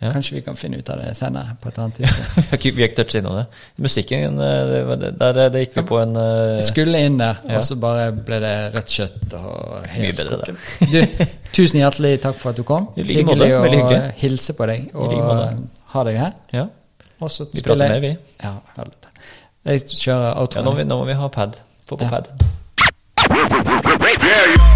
Ja. 0.04 0.10
Kanskje 0.12 0.36
vi 0.36 0.42
kan 0.46 0.58
finne 0.60 0.78
ut 0.82 0.90
av 0.92 1.00
det 1.00 1.14
senere 1.16 1.56
på 1.64 1.70
et 1.72 1.78
annet 1.80 2.00
tidspunkt. 2.02 2.36
vi 2.38 2.44
har 2.50 2.58
ikke, 2.60 2.72
vi 2.76 2.84
har 2.84 2.90
ikke 2.92 2.98
touchet 3.00 3.20
innom 3.22 3.38
det. 3.40 3.46
Musikken, 3.86 4.40
eh, 4.44 4.92
det, 5.04 5.12
der, 5.22 5.40
det 5.54 5.62
gikk 5.64 5.78
vi 5.80 5.84
på 5.94 6.00
en 6.02 6.16
uh... 6.20 6.26
Jeg 6.58 6.68
skulle 6.70 7.04
inn 7.08 7.18
der, 7.22 7.40
Ja. 7.48 7.60
og 7.62 7.68
så 7.70 7.78
bare 7.80 8.10
ble 8.18 8.40
det 8.44 8.54
rødt 8.76 8.96
kjøtt 8.98 9.38
og 9.40 9.88
helt 9.94 10.04
Mye 10.04 10.18
bedre. 10.20 10.58
Du, 10.92 11.26
tusen 11.56 11.80
hjertelig 11.84 12.18
takk 12.26 12.42
for 12.42 12.52
at 12.52 12.60
du 12.60 12.66
kom. 12.68 12.90
I 13.00 13.08
like 13.08 13.24
måte, 13.30 13.48
hyggelig 13.48 13.64
veldig 13.68 13.84
å 13.88 14.04
hilse 14.24 14.58
på 14.60 14.70
deg 14.74 14.90
og 14.94 15.14
like 15.16 15.54
ha 15.94 16.04
deg 16.10 16.18
her. 16.18 16.34
Ja, 16.52 16.68
Og 17.22 17.32
så 17.32 17.46
vi 17.54 17.62
prater 17.64 17.96
med, 17.96 18.02
vi. 18.02 18.16
Ja. 18.44 18.56
Jeg 19.64 19.86
kjører 19.88 20.34
Ja, 20.34 20.62
nå, 20.66 20.72
må 20.72 20.78
vi, 20.82 20.84
nå 20.90 21.00
må 21.00 21.08
vi 21.08 21.16
ha 21.16 21.30
pad. 21.32 21.56
Få 21.88 21.96
på 21.96 22.04
Ja. 22.04 22.10
pad. 22.20 22.28
Yeah, 24.24 24.73